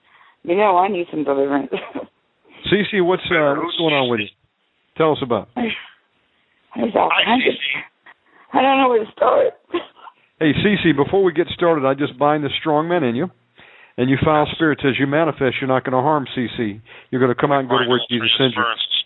you 0.43 0.56
know 0.56 0.77
I 0.77 0.88
need 0.88 1.08
some 1.11 1.24
deliverance. 1.24 1.72
Cece, 2.72 3.03
what's 3.06 3.24
uh, 3.30 3.56
what's 3.60 3.77
going 3.77 3.93
on 3.93 4.10
with 4.10 4.22
you? 4.22 4.27
Tell 4.98 5.11
us 5.11 5.19
about. 5.22 5.50
it. 5.58 5.74
There's 6.76 6.93
all 6.95 7.10
kinds 7.26 7.43
of. 7.48 7.53
I 8.53 8.61
don't 8.61 8.77
know 8.80 8.90
where 8.90 9.03
to 9.06 9.11
start. 9.11 9.53
Hey, 10.40 10.52
Cece, 10.60 10.92
before 10.98 11.24
we 11.24 11.32
get 11.32 11.48
started, 11.56 11.85
I 11.88 11.93
just 11.93 12.18
bind 12.19 12.43
the 12.43 12.50
strong 12.60 12.90
men 12.90 13.03
in 13.03 13.16
you, 13.16 13.30
and 13.98 14.10
you 14.10 14.18
foul 14.26 14.45
spirits 14.56 14.82
as 14.84 15.00
you 15.00 15.08
manifest. 15.08 15.56
You're 15.61 15.69
not 15.69 15.85
going 15.85 15.93
to 15.95 16.02
harm 16.02 16.26
Cece. 16.35 16.82
You're 17.11 17.22
going 17.22 17.34
to 17.34 17.40
come 17.40 17.52
out 17.53 17.60
and 17.61 17.69
go 17.69 17.76
to 17.77 17.85
Bind 17.88 17.90
where 17.90 18.02
Jesus 18.10 18.27
sends 18.38 18.53
you. 18.58 18.64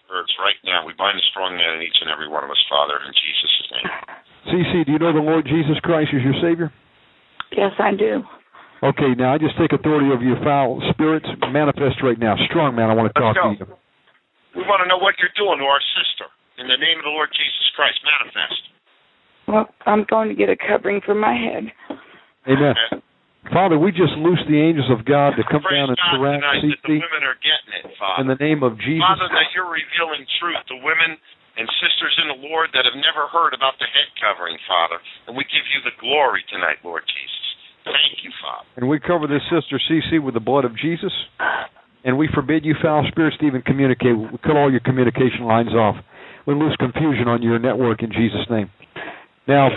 Transference 0.08 0.32
spirits 0.32 0.34
right 0.40 0.60
now. 0.64 0.86
We 0.86 0.94
bind 0.98 1.18
the 1.18 1.26
strong 1.32 1.56
man 1.56 1.78
in 1.78 1.82
each 1.84 2.00
and 2.02 2.10
every 2.10 2.28
one 2.28 2.44
of 2.44 2.50
us, 2.50 2.62
Father, 2.70 2.96
in 3.04 3.12
Jesus' 3.14 3.68
name. 3.72 3.88
Cece, 4.48 4.86
do 4.86 4.92
you 4.92 5.00
know 5.00 5.14
the 5.14 5.24
Lord 5.24 5.46
Jesus 5.46 5.80
Christ 5.84 6.10
is 6.14 6.24
your 6.24 6.36
Savior? 6.42 6.72
Yes, 7.52 7.72
I 7.80 7.92
do. 7.92 8.24
Okay, 8.84 9.18
now 9.18 9.34
I 9.34 9.38
just 9.38 9.58
take 9.58 9.74
authority 9.74 10.08
over 10.14 10.24
your 10.24 10.38
foul 10.44 10.80
spirits. 10.94 11.26
Manifest 11.52 12.04
right 12.04 12.20
now. 12.20 12.36
Strong 12.50 12.76
man, 12.76 12.90
I 12.90 12.94
want 12.94 13.10
to 13.14 13.20
talk 13.20 13.36
go. 13.36 13.54
to 13.54 13.58
you. 13.58 13.68
We 14.56 14.64
want 14.64 14.82
to 14.86 14.88
know 14.88 15.02
what 15.02 15.16
you're 15.20 15.34
doing 15.36 15.60
to 15.60 15.66
our 15.66 15.82
sister. 15.98 16.30
In 16.62 16.68
the 16.68 16.78
name 16.78 16.98
of 17.02 17.06
the 17.06 17.14
Lord 17.14 17.30
Jesus 17.34 17.68
Christ, 17.76 18.00
manifest. 18.06 18.62
Well, 19.48 19.66
I'm 19.86 20.06
going 20.10 20.30
to 20.30 20.36
get 20.36 20.50
a 20.50 20.58
covering 20.58 21.02
for 21.06 21.16
my 21.16 21.34
head. 21.34 21.72
Amen. 22.48 23.02
Father, 23.54 23.80
we 23.80 23.92
just 23.96 24.14
loose 24.20 24.42
the 24.48 24.60
angels 24.60 24.92
of 24.92 25.08
God 25.08 25.40
to 25.40 25.44
come 25.48 25.64
Praise 25.64 25.80
down 25.80 25.88
and 25.94 25.98
God 25.98 26.12
surround 26.20 26.42
tonight 26.44 26.64
that 26.68 26.84
the 26.84 27.00
women 27.00 27.24
are 27.24 27.40
getting 27.40 27.72
it, 27.80 27.86
Father. 27.96 28.20
in 28.22 28.28
the 28.28 28.40
name 28.40 28.62
of 28.64 28.76
Jesus. 28.80 29.04
Father, 29.04 29.30
that 29.32 29.48
you're 29.56 29.72
revealing 29.72 30.28
truth 30.40 30.60
to 30.68 30.76
women 30.84 31.16
and 31.56 31.66
sisters 31.82 32.14
in 32.22 32.28
the 32.28 32.40
Lord 32.52 32.70
that 32.76 32.86
have 32.86 32.98
never 33.00 33.26
heard 33.32 33.56
about 33.56 33.80
the 33.80 33.88
head 33.90 34.10
covering, 34.20 34.60
Father. 34.68 35.00
And 35.28 35.34
we 35.34 35.48
give 35.50 35.64
you 35.74 35.80
the 35.88 35.96
glory 35.98 36.44
tonight, 36.52 36.84
Lord 36.84 37.08
Jesus. 37.08 37.46
Thank 37.88 38.20
you, 38.22 38.32
Father. 38.44 38.68
And 38.78 38.86
we 38.92 39.00
cover 39.00 39.26
this 39.26 39.42
sister 39.48 39.80
Cece 39.90 40.20
with 40.22 40.36
the 40.36 40.44
blood 40.44 40.66
of 40.68 40.76
Jesus. 40.78 41.14
And 42.04 42.18
we 42.20 42.30
forbid 42.34 42.64
you 42.64 42.76
foul 42.84 43.08
spirits 43.10 43.38
to 43.40 43.48
even 43.48 43.62
communicate. 43.64 44.16
We 44.16 44.38
cut 44.44 44.56
all 44.56 44.70
your 44.70 44.84
communication 44.84 45.48
lines 45.48 45.72
off. 45.72 45.96
We 46.46 46.54
lose 46.54 46.76
confusion 46.80 47.28
on 47.28 47.42
your 47.42 47.60
network 47.60 48.04
in 48.04 48.12
Jesus' 48.12 48.46
name. 48.50 48.70
Now, 49.48 49.70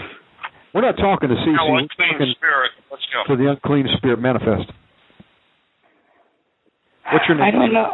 we're 0.74 0.81
not 0.82 0.97
talking 0.97 1.28
to 1.28 1.34
Cece. 1.34 1.55
Now, 1.57 1.70
We're 1.70 1.78
unclean 1.81 2.12
talking 2.12 2.34
spirit, 2.36 2.70
let's 2.90 3.02
go. 3.12 3.34
to 3.34 3.42
the 3.42 3.50
unclean 3.50 3.86
spirit 3.97 4.18
manifest. 4.20 4.70
What's 7.12 7.24
your 7.28 7.36
name? 7.39 7.47
I 7.47 7.50
don't 7.50 7.73
know. 7.73 7.90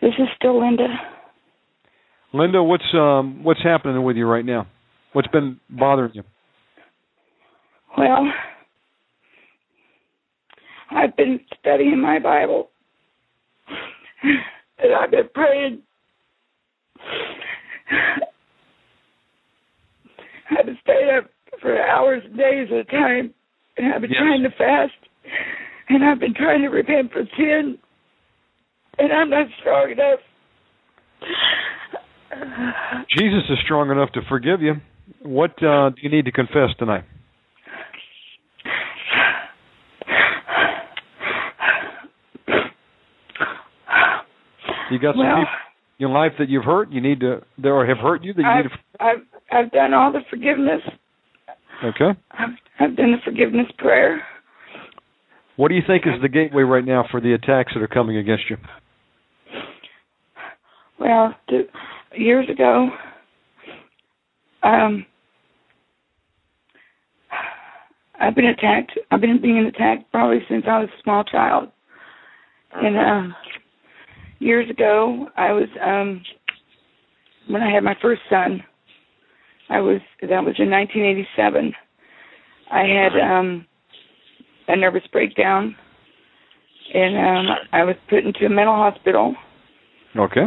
This 0.00 0.14
is 0.18 0.26
still 0.36 0.58
Linda. 0.60 0.86
Linda, 2.32 2.62
what's 2.62 2.84
um 2.94 3.42
what's 3.44 3.62
happening 3.62 4.02
with 4.02 4.16
you 4.16 4.26
right 4.26 4.44
now? 4.44 4.66
What's 5.12 5.28
been 5.28 5.60
bothering 5.68 6.12
you? 6.14 6.22
Well, 7.98 8.26
I've 10.92 11.16
been 11.16 11.40
studying 11.58 12.00
my 12.00 12.18
Bible, 12.20 12.70
and 14.78 14.94
I've 14.94 15.10
been 15.10 15.28
praying. 15.34 15.82
I've 20.58 20.66
been 20.66 20.78
staying 20.82 21.10
up 21.18 21.30
for 21.60 21.80
hours 21.80 22.22
and 22.24 22.36
days 22.36 22.68
at 22.72 22.78
a 22.78 22.84
time, 22.84 23.34
and 23.76 23.92
I've 23.94 24.00
been 24.00 24.10
Yes. 24.10 24.20
trying 24.20 24.42
to 24.42 24.50
fast, 24.50 24.92
and 25.88 26.04
I've 26.04 26.18
been 26.20 26.34
trying 26.34 26.62
to 26.62 26.68
repent 26.68 27.12
for 27.12 27.22
sin, 27.36 27.78
and 28.98 29.12
I'm 29.12 29.30
not 29.30 29.46
strong 29.60 29.90
enough. 29.90 30.20
Jesus 33.10 33.42
is 33.50 33.58
strong 33.64 33.90
enough 33.90 34.12
to 34.12 34.20
forgive 34.28 34.62
you. 34.62 34.74
What 35.22 35.60
uh, 35.62 35.90
do 35.90 35.96
you 36.02 36.08
need 36.10 36.24
to 36.26 36.32
confess 36.32 36.70
tonight? 36.78 37.04
You 44.90 44.98
got 44.98 45.14
some 45.14 45.24
Well- 45.26 45.36
people 45.36 45.50
in 45.98 46.00
your 46.00 46.10
life 46.10 46.32
that 46.38 46.48
you've 46.48 46.64
hurt. 46.64 46.90
You 46.90 47.00
need 47.00 47.20
to, 47.20 47.42
or 47.64 47.86
have 47.86 47.98
hurt 47.98 48.24
you 48.24 48.32
that 48.34 48.42
you 48.42 48.48
I've, 48.48 48.64
need 48.64 48.70
to. 48.70 48.78
I've 49.04 49.22
I've 49.52 49.70
done 49.72 49.94
all 49.94 50.12
the 50.12 50.20
forgiveness. 50.30 50.80
Okay. 51.84 52.18
I've 52.32 52.50
I've 52.78 52.96
done 52.96 53.12
the 53.12 53.18
forgiveness 53.24 53.66
prayer. 53.78 54.22
What 55.56 55.68
do 55.68 55.74
you 55.74 55.82
think 55.86 56.04
is 56.06 56.20
the 56.22 56.28
gateway 56.28 56.62
right 56.62 56.84
now 56.84 57.04
for 57.10 57.20
the 57.20 57.34
attacks 57.34 57.72
that 57.74 57.82
are 57.82 57.88
coming 57.88 58.16
against 58.16 58.44
you? 58.48 58.56
Well, 60.98 61.34
th- 61.48 61.68
years 62.16 62.48
ago, 62.48 62.88
um, 64.62 65.04
I've 68.20 68.34
been 68.34 68.46
attacked. 68.46 68.92
I've 69.10 69.20
been 69.20 69.40
being 69.40 69.58
attacked 69.66 70.10
probably 70.12 70.40
since 70.48 70.64
I 70.68 70.80
was 70.80 70.88
a 70.88 71.02
small 71.02 71.24
child. 71.24 71.70
And 72.72 72.96
um, 72.96 73.34
years 74.38 74.68
ago, 74.70 75.28
I 75.36 75.52
was 75.52 75.68
um, 75.84 76.22
when 77.48 77.62
I 77.62 77.72
had 77.72 77.82
my 77.82 77.96
first 78.00 78.20
son. 78.28 78.62
I 79.70 79.80
was 79.80 80.00
that 80.20 80.44
was 80.44 80.56
in 80.58 80.70
1987. 80.70 81.72
I 82.70 82.82
had 82.82 83.12
um, 83.20 83.66
a 84.68 84.76
nervous 84.76 85.02
breakdown, 85.12 85.74
and 86.92 87.16
um, 87.16 87.56
I 87.72 87.84
was 87.84 87.96
put 88.08 88.24
into 88.24 88.46
a 88.46 88.50
mental 88.50 88.74
hospital. 88.74 89.34
Okay. 90.16 90.42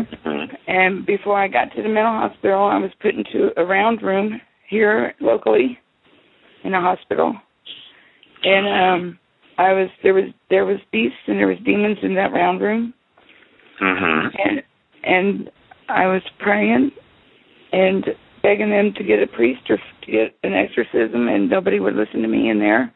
And 0.68 1.06
before 1.06 1.42
I 1.42 1.48
got 1.48 1.74
to 1.76 1.82
the 1.82 1.88
mental 1.90 2.12
hospital, 2.14 2.66
I 2.66 2.78
was 2.78 2.92
put 3.02 3.16
into 3.16 3.50
a 3.56 3.64
round 3.64 4.02
room 4.02 4.42
here 4.70 5.14
locally 5.22 5.78
in 6.64 6.74
a 6.74 6.82
hospital. 6.82 7.34
And 8.44 8.68
um 8.68 9.20
I 9.58 9.72
was 9.72 9.90
there 10.02 10.14
was 10.14 10.26
there 10.50 10.66
was 10.66 10.80
beasts 10.92 11.18
and 11.28 11.38
there 11.38 11.48
was 11.48 11.58
demons 11.64 11.98
in 12.02 12.16
that 12.16 12.34
round 12.34 12.60
room. 12.62 12.94
Mhm. 13.82 14.32
and 14.46 14.64
and 15.04 15.52
I 15.90 16.08
was 16.08 16.22
praying 16.40 16.92
and 17.72 18.06
begging 18.44 18.70
them 18.70 18.94
to 18.98 19.04
get 19.04 19.24
a 19.24 19.28
priest 19.28 19.62
or 19.70 19.78
to 19.78 20.12
get 20.12 20.36
an 20.44 20.54
exorcism, 20.54 21.28
and 21.28 21.50
nobody 21.50 21.80
would 21.80 21.96
listen 21.96 22.22
to 22.22 22.28
me 22.28 22.50
in 22.50 22.60
there. 22.60 22.94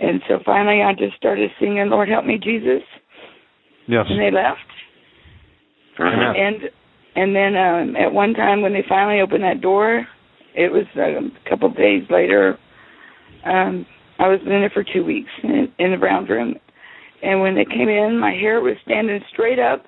And 0.00 0.22
so 0.28 0.38
finally, 0.44 0.82
I 0.82 0.92
just 0.94 1.16
started 1.16 1.50
singing, 1.60 1.88
"Lord, 1.90 2.08
help 2.08 2.24
me, 2.24 2.38
Jesus," 2.38 2.82
Yes. 3.86 4.06
and 4.08 4.18
they 4.18 4.30
left. 4.30 4.58
Amen. 6.00 6.34
And 6.36 6.56
and 7.16 7.36
then 7.36 7.56
um, 7.56 7.96
at 7.96 8.12
one 8.12 8.34
time 8.34 8.62
when 8.62 8.72
they 8.72 8.84
finally 8.88 9.20
opened 9.20 9.44
that 9.44 9.60
door, 9.60 10.06
it 10.54 10.72
was 10.72 10.86
um, 10.96 11.32
a 11.44 11.50
couple 11.50 11.68
of 11.68 11.76
days 11.76 12.02
later. 12.10 12.58
Um, 13.44 13.86
I 14.18 14.28
was 14.28 14.40
in 14.40 14.48
there 14.48 14.70
for 14.72 14.84
two 14.84 15.04
weeks 15.04 15.30
in, 15.42 15.68
in 15.78 15.90
the 15.90 15.96
Browns 15.96 16.28
room, 16.28 16.54
and 17.22 17.40
when 17.40 17.54
they 17.54 17.64
came 17.64 17.88
in, 17.88 18.18
my 18.18 18.32
hair 18.32 18.60
was 18.60 18.76
standing 18.84 19.20
straight 19.32 19.58
up 19.58 19.84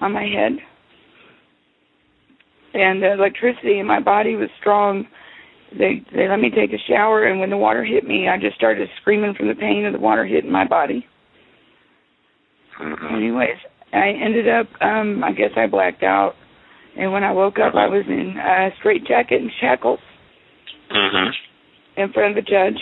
on 0.00 0.12
my 0.12 0.22
head, 0.24 0.52
and 2.74 3.02
the 3.02 3.12
electricity 3.12 3.78
in 3.78 3.86
my 3.86 4.00
body 4.00 4.34
was 4.34 4.48
strong. 4.60 5.06
They 5.72 6.02
they 6.14 6.28
let 6.28 6.40
me 6.40 6.50
take 6.50 6.72
a 6.72 6.82
shower, 6.88 7.24
and 7.24 7.40
when 7.40 7.50
the 7.50 7.56
water 7.56 7.84
hit 7.84 8.04
me, 8.04 8.28
I 8.28 8.36
just 8.38 8.56
started 8.56 8.88
screaming 9.00 9.34
from 9.34 9.48
the 9.48 9.54
pain 9.54 9.86
of 9.86 9.92
the 9.92 9.98
water 9.98 10.24
hitting 10.24 10.52
my 10.52 10.66
body. 10.66 11.06
Anyways, 12.80 13.56
I 13.92 14.08
ended 14.08 14.48
up, 14.48 14.66
um, 14.82 15.22
I 15.22 15.32
guess 15.32 15.50
I 15.56 15.68
blacked 15.68 16.02
out, 16.02 16.34
and 16.98 17.12
when 17.12 17.22
I 17.22 17.32
woke 17.32 17.58
up, 17.58 17.74
I 17.74 17.86
was 17.86 18.04
in 18.08 18.36
a 18.36 18.70
straight 18.78 19.04
jacket 19.06 19.40
and 19.40 19.50
shackles 19.60 20.00
Mhm. 20.90 21.32
in 21.96 22.12
front 22.12 22.36
of 22.36 22.44
the 22.44 22.50
judge, 22.50 22.80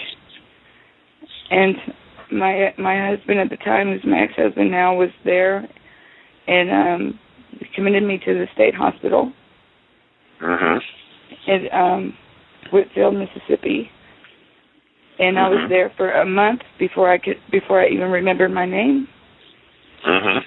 and 1.51 1.77
my 2.31 2.73
my 2.79 3.09
husband 3.09 3.41
at 3.41 3.51
the 3.51 3.59
time, 3.59 3.93
who's 3.93 4.05
my 4.05 4.21
ex-husband 4.21 4.71
now, 4.71 4.95
was 4.95 5.11
there, 5.25 5.67
and 6.47 6.71
um, 6.71 7.19
committed 7.75 8.03
me 8.03 8.19
to 8.19 8.35
the 8.35 8.49
state 8.55 8.75
hospital 8.75 9.33
Mhm. 10.43 10.81
in 11.47 11.69
um, 11.73 12.17
Whitfield, 12.73 13.15
Mississippi, 13.15 13.91
and 15.19 15.39
I 15.39 15.49
was 15.49 15.61
Mhm. 15.61 15.69
there 15.69 15.91
for 15.97 16.11
a 16.11 16.25
month 16.25 16.63
before 16.79 17.11
I 17.11 17.19
could 17.19 17.39
before 17.51 17.81
I 17.81 17.89
even 17.89 18.11
remembered 18.11 18.51
my 18.51 18.67
name. 18.67 19.09
Mhm. 20.05 20.45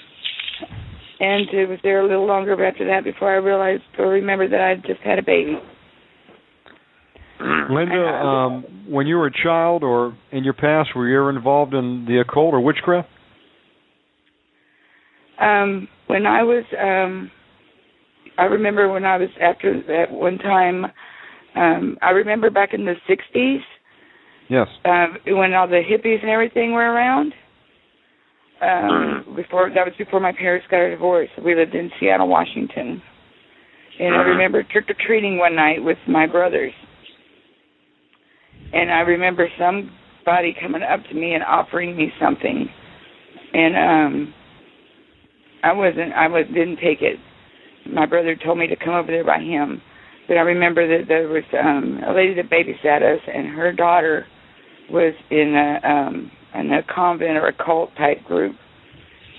and 1.21 1.49
it 1.53 1.69
was 1.69 1.79
there 1.81 2.01
a 2.01 2.07
little 2.07 2.25
longer 2.25 2.51
after 2.65 2.85
that 2.85 3.05
before 3.05 3.31
I 3.31 3.37
realized 3.37 3.83
or 3.97 4.09
remembered 4.09 4.51
that 4.51 4.59
I 4.59 4.73
would 4.73 4.85
just 4.85 4.99
had 4.99 5.17
a 5.17 5.23
baby. 5.23 5.57
Linda, 7.69 8.07
um, 8.07 8.63
when 8.87 9.07
you 9.07 9.17
were 9.17 9.27
a 9.27 9.31
child 9.43 9.83
or 9.83 10.13
in 10.31 10.43
your 10.43 10.53
past, 10.53 10.93
were 10.95 11.07
you 11.07 11.17
ever 11.17 11.29
involved 11.29 11.73
in 11.73 12.05
the 12.05 12.19
occult 12.19 12.53
or 12.53 12.59
witchcraft? 12.59 13.07
Um, 15.39 15.87
when 16.07 16.25
I 16.25 16.43
was, 16.43 16.63
um, 16.77 17.31
I 18.37 18.43
remember 18.43 18.91
when 18.91 19.05
I 19.05 19.17
was 19.17 19.29
after 19.41 19.81
that 19.87 20.11
one 20.11 20.37
time. 20.37 20.85
Um, 21.55 21.97
I 22.01 22.09
remember 22.09 22.49
back 22.49 22.73
in 22.73 22.85
the 22.85 22.95
'60s 23.07 23.61
Yes. 24.49 24.67
um, 24.83 25.17
when 25.25 25.53
all 25.53 25.67
the 25.67 25.81
hippies 25.81 26.21
and 26.21 26.29
everything 26.29 26.73
were 26.73 26.91
around. 26.91 27.33
Um, 28.61 29.33
before 29.35 29.69
that 29.69 29.85
was 29.85 29.93
before 29.97 30.19
my 30.19 30.31
parents 30.31 30.65
got 30.69 30.81
a 30.81 30.89
divorce. 30.91 31.29
We 31.43 31.55
lived 31.55 31.75
in 31.75 31.91
Seattle, 31.99 32.27
Washington, 32.27 33.01
and 33.99 34.15
I 34.15 34.19
Mhm. 34.19 34.27
remember 34.27 34.63
trick 34.63 34.89
or 34.89 34.93
treating 34.93 35.37
one 35.37 35.55
night 35.55 35.83
with 35.83 35.97
my 36.07 36.25
brothers. 36.25 36.73
And 38.73 38.91
I 38.91 39.01
remember 39.01 39.49
somebody 39.57 40.53
coming 40.53 40.83
up 40.83 41.03
to 41.05 41.15
me 41.15 41.33
and 41.33 41.43
offering 41.43 41.95
me 41.95 42.13
something, 42.19 42.69
and 43.53 43.75
um, 43.75 44.33
I 45.63 45.71
wasn't. 45.73 46.13
I 46.13 46.27
was 46.27 46.45
didn't 46.47 46.77
take 46.77 47.01
it. 47.01 47.19
My 47.91 48.05
brother 48.05 48.35
told 48.35 48.57
me 48.57 48.67
to 48.67 48.75
come 48.75 48.93
over 48.93 49.07
there 49.07 49.23
by 49.23 49.39
him, 49.39 49.81
but 50.27 50.37
I 50.37 50.41
remember 50.41 50.87
that 50.87 51.07
there 51.07 51.27
was 51.27 51.43
um, 51.53 52.01
a 52.07 52.13
lady 52.13 52.33
that 52.35 52.49
babysat 52.49 53.01
us, 53.03 53.21
and 53.27 53.47
her 53.47 53.71
daughter 53.71 54.25
was 54.89 55.13
in 55.29 55.55
a 55.55 55.87
um, 55.87 56.31
in 56.53 56.71
a 56.73 56.81
convent 56.93 57.37
or 57.37 57.47
a 57.47 57.53
cult 57.53 57.95
type 57.97 58.23
group, 58.25 58.55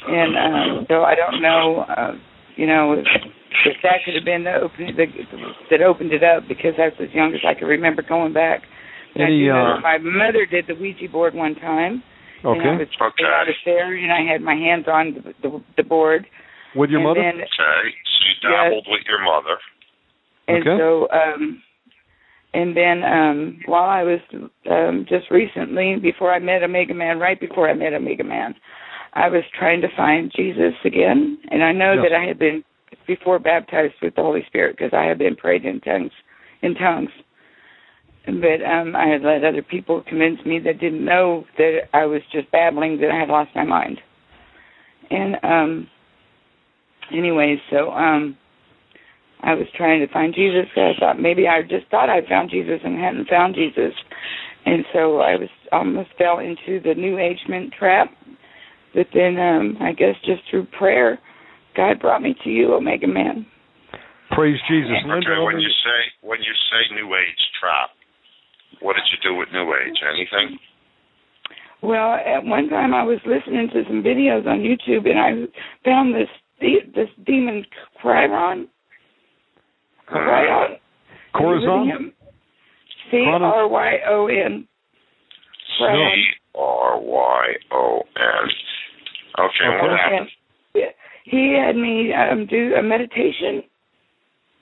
and 0.06 0.36
um, 0.36 0.86
so 0.88 1.02
I 1.02 1.14
don't 1.14 1.42
know. 1.42 1.84
Uh, 1.88 2.12
you 2.56 2.66
know, 2.66 2.92
if, 2.92 3.06
if 3.66 3.76
that 3.82 4.04
could 4.04 4.14
have 4.14 4.24
been 4.24 4.44
the 4.44 4.54
open 4.54 4.96
the, 4.96 5.06
that 5.70 5.82
opened 5.82 6.12
it 6.12 6.22
up 6.22 6.44
because 6.48 6.74
I 6.78 6.86
was 6.86 6.94
as 7.00 7.14
young 7.14 7.34
as 7.34 7.40
I 7.46 7.58
could 7.58 7.66
remember 7.66 8.02
going 8.02 8.32
back. 8.32 8.62
But 9.12 9.22
I 9.22 9.24
Any, 9.26 9.40
do 9.40 9.46
know 9.52 9.76
uh, 9.76 9.80
my 9.80 9.98
mother 9.98 10.46
did 10.46 10.66
the 10.68 10.74
Ouija 10.74 11.08
board 11.10 11.34
one 11.34 11.54
time. 11.56 12.02
And 12.44 12.62
I 12.62 12.76
Okay. 12.76 12.84
was, 12.84 12.88
and 13.18 13.26
I 13.26 13.42
was 13.42 13.56
there, 13.64 13.96
and 13.96 14.12
I 14.12 14.30
had 14.30 14.40
my 14.40 14.54
hands 14.54 14.86
on 14.86 15.14
the, 15.14 15.48
the, 15.48 15.64
the 15.78 15.82
board. 15.82 16.26
With 16.76 16.90
your 16.90 17.00
and 17.00 17.08
mother? 17.08 17.20
Then, 17.22 17.40
Okay. 17.40 17.48
So 17.58 18.26
you 18.28 18.50
dabbled 18.50 18.86
with 18.88 19.02
your 19.08 19.22
mother. 19.24 19.58
and 20.48 20.62
Okay. 20.62 20.76
so, 20.78 21.08
um, 21.10 21.62
and 22.54 22.76
then 22.76 23.02
um, 23.04 23.60
while 23.66 23.88
I 23.88 24.02
was 24.02 24.20
um, 24.70 25.06
just 25.08 25.30
recently, 25.30 25.96
before 26.00 26.32
I 26.32 26.38
met 26.38 26.62
Omega 26.62 26.94
Man, 26.94 27.18
right 27.18 27.38
before 27.38 27.68
I 27.68 27.74
met 27.74 27.92
Omega 27.92 28.24
Man, 28.24 28.54
I 29.14 29.28
was 29.28 29.42
trying 29.58 29.80
to 29.80 29.88
find 29.96 30.30
Jesus 30.34 30.74
again, 30.84 31.38
and 31.50 31.64
I 31.64 31.72
know 31.72 31.94
Yes. 31.94 32.04
that 32.08 32.16
I 32.16 32.24
had 32.26 32.38
been 32.38 32.62
before 33.06 33.38
baptized 33.38 33.94
with 34.02 34.14
the 34.14 34.22
Holy 34.22 34.44
Spirit 34.46 34.76
because 34.76 34.92
I 34.92 35.04
had 35.04 35.18
been 35.18 35.36
prayed 35.36 35.64
in 35.64 35.80
tongues, 35.80 36.12
in 36.62 36.74
tongues. 36.74 37.10
But 38.26 38.64
um, 38.64 38.96
I 38.96 39.06
had 39.06 39.22
let 39.22 39.44
other 39.44 39.62
people 39.62 40.02
convince 40.06 40.44
me 40.44 40.58
that 40.60 40.80
didn't 40.80 41.04
know 41.04 41.44
that 41.58 41.82
I 41.94 42.06
was 42.06 42.22
just 42.32 42.50
babbling 42.50 43.00
that 43.00 43.10
I 43.10 43.20
had 43.20 43.28
lost 43.28 43.50
my 43.54 43.64
mind. 43.64 44.00
And 45.10 45.36
um, 45.44 45.86
anyways, 47.12 47.58
so 47.70 47.90
um, 47.90 48.36
I 49.42 49.54
was 49.54 49.66
trying 49.76 50.00
to 50.06 50.12
find 50.12 50.34
Jesus. 50.34 50.66
I 50.76 50.92
thought 50.98 51.20
maybe 51.20 51.46
I 51.48 51.62
just 51.62 51.90
thought 51.90 52.08
I 52.10 52.26
found 52.28 52.50
Jesus 52.50 52.80
and 52.84 52.98
hadn't 52.98 53.28
found 53.28 53.54
Jesus, 53.54 53.92
and 54.64 54.84
so 54.92 55.20
I 55.20 55.36
was 55.36 55.48
almost 55.72 56.10
fell 56.18 56.38
into 56.38 56.80
the 56.82 56.94
New 56.94 57.18
Agement 57.18 57.72
trap. 57.78 58.08
But 58.94 59.08
then 59.12 59.38
um, 59.38 59.76
I 59.80 59.92
guess 59.92 60.14
just 60.24 60.42
through 60.50 60.66
prayer, 60.78 61.18
God 61.76 62.00
brought 62.00 62.22
me 62.22 62.34
to 62.44 62.50
you, 62.50 62.74
Omega 62.74 63.06
Man. 63.06 63.46
Praise 64.32 64.58
Jesus. 64.68 64.90
Linda, 65.04 65.30
Okay. 65.30 65.38
let 65.38 65.44
When 65.44 65.60
you 65.60 65.68
say 65.68 65.98
when 66.22 66.40
you 66.40 66.52
say 66.72 66.94
New 66.94 67.14
Age 67.14 67.42
trap, 67.60 67.90
what 68.80 68.94
did 68.96 69.04
you 69.12 69.18
do 69.30 69.36
with 69.36 69.48
New 69.52 69.72
Age? 69.74 69.96
Anything? 70.02 70.58
Well, 71.82 72.14
at 72.14 72.42
one 72.44 72.68
time 72.68 72.94
I 72.94 73.04
was 73.04 73.20
listening 73.26 73.68
to 73.72 73.84
some 73.86 74.02
videos 74.02 74.46
on 74.46 74.60
YouTube, 74.64 75.08
and 75.08 75.18
I 75.20 75.30
found 75.84 76.14
this 76.14 76.28
de- 76.60 76.90
this 76.94 77.08
demon 77.24 77.64
Cryon. 78.02 78.66
Cryon. 80.08 80.78
Corazon? 81.34 82.12
C 83.10 83.24
R 83.28 83.68
Y 83.68 83.98
O 84.08 84.26
N. 84.28 84.66
C 85.78 85.84
R 86.54 86.98
Y 87.00 87.52
O 87.72 88.02
N. 88.16 88.50
Okay. 89.38 89.68
What 89.82 89.98
happened? 89.98 90.30
He 91.24 91.52
had 91.60 91.74
me 91.76 92.12
um, 92.14 92.46
do 92.46 92.74
a 92.78 92.82
meditation, 92.82 93.64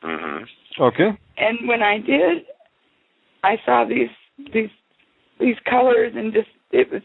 Mhm. 0.02 0.46
Okay. 0.80 1.10
and 1.36 1.68
when 1.68 1.82
I 1.82 1.98
did, 1.98 2.46
I 3.42 3.58
saw 3.66 3.84
these 3.84 4.08
these 4.52 4.70
these 5.38 5.56
colors, 5.68 6.14
and 6.16 6.32
just 6.32 6.48
it 6.72 6.90
was 6.90 7.02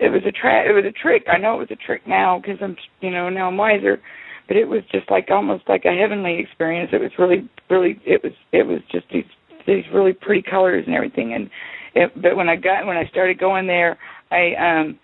it 0.00 0.10
was 0.10 0.22
a 0.26 0.32
tra- 0.32 0.68
it 0.68 0.72
was 0.72 0.84
a 0.84 0.92
trick. 0.92 1.24
I 1.28 1.38
know 1.38 1.54
it 1.56 1.58
was 1.58 1.70
a 1.70 1.86
trick 1.86 2.02
now 2.06 2.40
because 2.40 2.58
I'm 2.62 2.76
you 3.00 3.10
know 3.10 3.28
now 3.28 3.48
I'm 3.48 3.56
wiser, 3.56 4.00
but 4.46 4.56
it 4.56 4.66
was 4.66 4.82
just 4.92 5.10
like 5.10 5.28
almost 5.30 5.64
like 5.68 5.84
a 5.84 5.94
heavenly 5.94 6.38
experience. 6.38 6.90
It 6.92 7.00
was 7.00 7.10
really 7.18 7.48
really 7.70 8.00
it 8.06 8.22
was 8.22 8.32
it 8.52 8.66
was 8.66 8.80
just 8.90 9.06
these 9.12 9.24
these 9.66 9.84
really 9.92 10.12
pretty 10.12 10.42
colors 10.48 10.84
and 10.86 10.94
everything. 10.94 11.34
And 11.34 11.50
it, 11.94 12.12
but 12.20 12.36
when 12.36 12.48
I 12.48 12.56
got 12.56 12.86
when 12.86 12.96
I 12.96 13.06
started 13.10 13.38
going 13.38 13.66
there, 13.66 13.98
I 14.30 14.54
um 14.58 14.98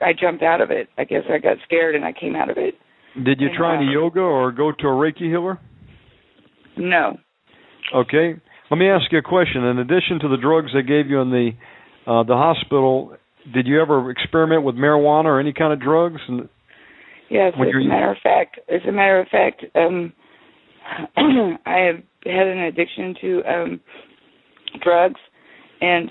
I 0.00 0.12
jumped 0.18 0.42
out 0.42 0.60
of 0.60 0.70
it. 0.70 0.88
I 0.96 1.04
guess 1.04 1.22
I 1.30 1.38
got 1.38 1.56
scared 1.64 1.94
and 1.94 2.04
I 2.04 2.12
came 2.12 2.36
out 2.36 2.50
of 2.50 2.56
it. 2.58 2.74
Did 3.14 3.40
you 3.40 3.48
And, 3.48 3.56
try 3.56 3.76
any 3.76 3.88
uh, 3.88 3.92
yoga 3.92 4.20
or 4.20 4.52
go 4.52 4.70
to 4.72 4.86
a 4.86 4.90
Reiki 4.90 5.28
healer? 5.28 5.58
No. 6.76 7.18
Okay. 7.94 8.34
Let 8.70 8.76
me 8.76 8.88
ask 8.88 9.10
you 9.10 9.18
a 9.18 9.22
question. 9.22 9.64
In 9.64 9.78
addition 9.78 10.20
to 10.20 10.28
the 10.28 10.36
drugs 10.36 10.70
they 10.74 10.82
gave 10.82 11.08
you 11.08 11.20
in 11.20 11.30
the 11.30 11.50
uh, 12.06 12.22
the 12.22 12.34
hospital, 12.34 13.16
did 13.52 13.66
you 13.66 13.80
ever 13.80 14.10
experiment 14.10 14.62
with 14.62 14.74
marijuana 14.74 15.24
or 15.26 15.40
any 15.40 15.52
kind 15.52 15.72
of 15.72 15.80
drugs? 15.80 16.20
And 16.28 16.48
Yes, 17.30 17.52
as 17.54 17.66
you're- 17.68 17.84
a 17.84 17.88
matter 17.88 18.10
of 18.10 18.18
fact, 18.22 18.58
as 18.68 18.80
a 18.88 18.92
matter 18.92 19.20
of 19.20 19.28
fact, 19.28 19.64
um, 19.74 20.12
I 21.66 21.78
have 21.80 22.02
had 22.24 22.46
an 22.46 22.58
addiction 22.60 23.14
to 23.20 23.42
um, 23.44 23.80
drugs, 24.82 25.20
and 25.80 26.10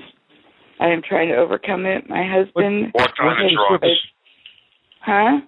I 0.79 0.87
am 0.89 1.01
trying 1.07 1.29
to 1.29 1.35
overcome 1.37 1.85
it. 1.87 2.07
My 2.09 2.23
husband, 2.23 2.89
What 2.93 3.11
kind 3.17 3.31
of 3.31 3.49
has- 3.49 3.51
drugs? 3.79 3.97
Huh? 5.01 5.39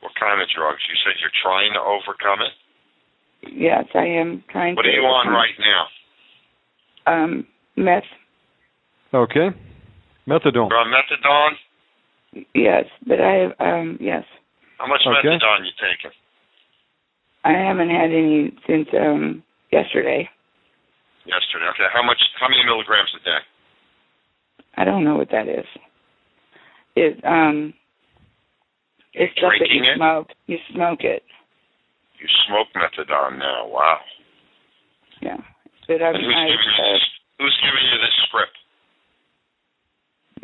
What 0.00 0.12
kind 0.20 0.40
of 0.40 0.46
drugs? 0.54 0.78
You 0.88 0.94
said 1.04 1.14
you're 1.20 1.30
trying 1.42 1.72
to 1.72 1.80
overcome 1.80 2.40
it. 2.46 2.52
Yes, 3.52 3.84
I 3.94 4.04
am 4.06 4.44
trying 4.50 4.74
to. 4.74 4.76
What 4.76 4.82
to. 4.82 4.88
are 4.88 4.92
you 4.92 5.02
on 5.02 5.26
overcome- 5.26 5.34
right 5.34 5.58
now? 5.58 5.86
Um, 7.12 7.46
meth. 7.76 8.02
okay, 9.14 9.48
methadone. 10.28 10.68
You're 10.70 10.78
on 10.78 10.92
methadone. 10.92 11.54
Yes, 12.54 12.84
but 13.06 13.20
I 13.20 13.32
have. 13.46 13.52
Um, 13.60 13.98
yes. 14.00 14.24
How 14.78 14.86
much 14.86 15.00
Okay. 15.06 15.28
methadone 15.28 15.64
you 15.64 15.72
taking? 15.80 16.10
I 17.44 17.52
haven't 17.52 17.90
had 17.90 18.10
any 18.10 18.52
since 18.66 18.88
um 18.92 19.42
yesterday. 19.72 20.28
Yesterday. 21.24 21.66
Okay. 21.74 21.88
How 21.92 22.02
much? 22.02 22.18
How 22.40 22.48
many 22.48 22.64
milligrams 22.64 23.10
a 23.20 23.24
day? 23.24 23.38
I 24.76 24.84
don't 24.84 25.04
know 25.04 25.16
what 25.16 25.30
that 25.30 25.48
is. 25.48 25.64
It 26.96 27.24
um 27.24 27.72
it's 29.14 29.32
stuff 29.38 29.52
that 29.58 29.70
you 29.70 29.82
it? 29.82 29.96
smoke. 29.96 30.28
You 30.46 30.58
smoke 30.74 31.00
it. 31.04 31.22
You 32.20 32.26
smoke 32.48 32.68
methadone 32.76 33.38
now. 33.38 33.68
Wow. 33.68 34.00
Yeah. 35.22 35.38
But 35.86 36.02
I, 36.02 36.08
And 36.10 36.18
who's 36.24 36.34
I 36.36 36.44
giving 36.50 36.72
you 36.76 36.84
uh. 36.84 36.98
Who's 37.38 37.56
giving 37.62 37.84
you 37.92 37.98
this 38.02 38.16
script? 38.28 38.56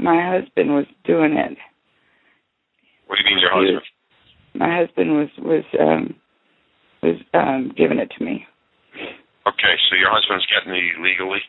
My 0.03 0.21
husband 0.39 0.75
was 0.75 0.87
doing 1.05 1.33
it. 1.35 1.57
What 3.07 3.17
do 3.19 3.23
you 3.25 3.31
mean, 3.31 3.39
your 3.41 3.51
He 3.53 3.73
was- 3.75 3.83
husband? 3.83 3.89
My 4.55 4.77
husband 4.77 5.17
was 5.17 5.29
was 5.39 5.65
um 5.81 6.15
was 7.03 7.17
um 7.35 7.73
giving 7.77 7.99
it 7.99 8.11
to 8.19 8.25
me 8.25 8.47
Okay, 9.47 9.75
so 9.89 9.97
your 9.97 10.11
husband's 10.11 10.47
getting 10.47 10.75
it 10.75 11.01
legally. 11.01 11.41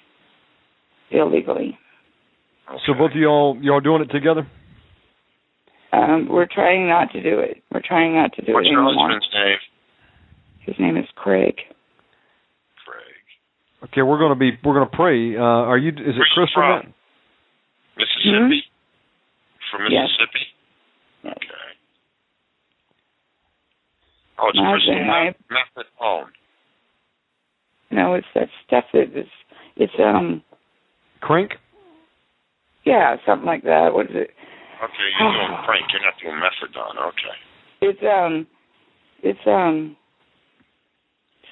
illegally. 1.12 1.78
So 2.86 2.94
both 2.94 3.12
of 3.12 3.18
y'all 3.18 3.58
y'all 3.62 3.82
doing 3.82 4.02
it 4.02 4.10
together? 4.12 4.48
Um 5.92 6.28
we're 6.30 6.48
trying 6.48 6.88
not 6.88 7.12
to 7.12 7.22
do 7.22 7.40
it. 7.40 7.62
We're 7.72 7.82
trying 7.86 8.16
not 8.16 8.34
to 8.34 8.42
do 8.42 8.52
it. 8.52 8.54
What's 8.56 8.68
your 8.68 8.84
husband's 8.84 9.28
name? 9.34 9.58
His 10.62 10.80
name 10.80 10.96
is 10.98 11.06
Craig. 11.16 11.56
Craig. 12.86 13.24
Okay, 13.84 14.02
we're 14.02 14.18
gonna 14.20 14.36
be 14.36 14.58
we're 14.64 14.74
gonna 14.76 14.86
pray. 14.92 15.36
Uh, 15.36 15.42
are 15.42 15.78
you? 15.78 15.90
Is 15.90 15.98
it 15.98 16.04
Where's 16.18 16.32
he 16.36 16.42
Crystal? 16.56 16.82
From? 17.96 18.04
Matt? 18.04 18.50
Mississippi. 18.50 18.64
From 19.72 19.82
Hmm? 19.82 19.92
Yes. 19.92 20.08
Mississippi. 20.10 20.46
Yes. 21.24 21.34
Okay. 21.38 21.70
Oh, 24.40 24.50
it's 24.50 24.58
My 24.58 24.72
crystal 24.72 24.94
husband 24.94 25.12
and 25.12 25.36
meth- 25.50 25.86
methadone. 26.02 26.30
No, 27.92 28.14
it's 28.16 28.28
that 28.36 28.50
stuff 28.66 28.86
that 28.94 29.16
is 29.16 29.28
it's 29.76 29.94
um 30.00 30.44
Crank? 31.22 31.52
yeah, 32.86 33.16
something 33.26 33.46
like 33.46 33.64
that. 33.64 33.94
What 33.94 34.08
is 34.08 34.16
it? 34.16 34.32
Okay, 34.84 35.10
you're 35.20 35.32
doing 35.32 35.58
crank. 35.66 35.86
You're 35.94 36.02
not 36.02 36.16
doing 36.22 36.36
methadone. 36.42 36.98
Okay. 37.08 37.36
It's 37.82 38.00
um 38.04 38.48
it's 39.22 39.40
um 39.48 39.96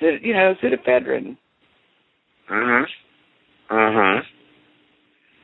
you 0.02 0.34
know, 0.34 0.56
pseudoephedrine. 0.62 1.38
Mhm. 2.50 2.86
Mm 3.70 3.96
Mhm. 3.96 4.22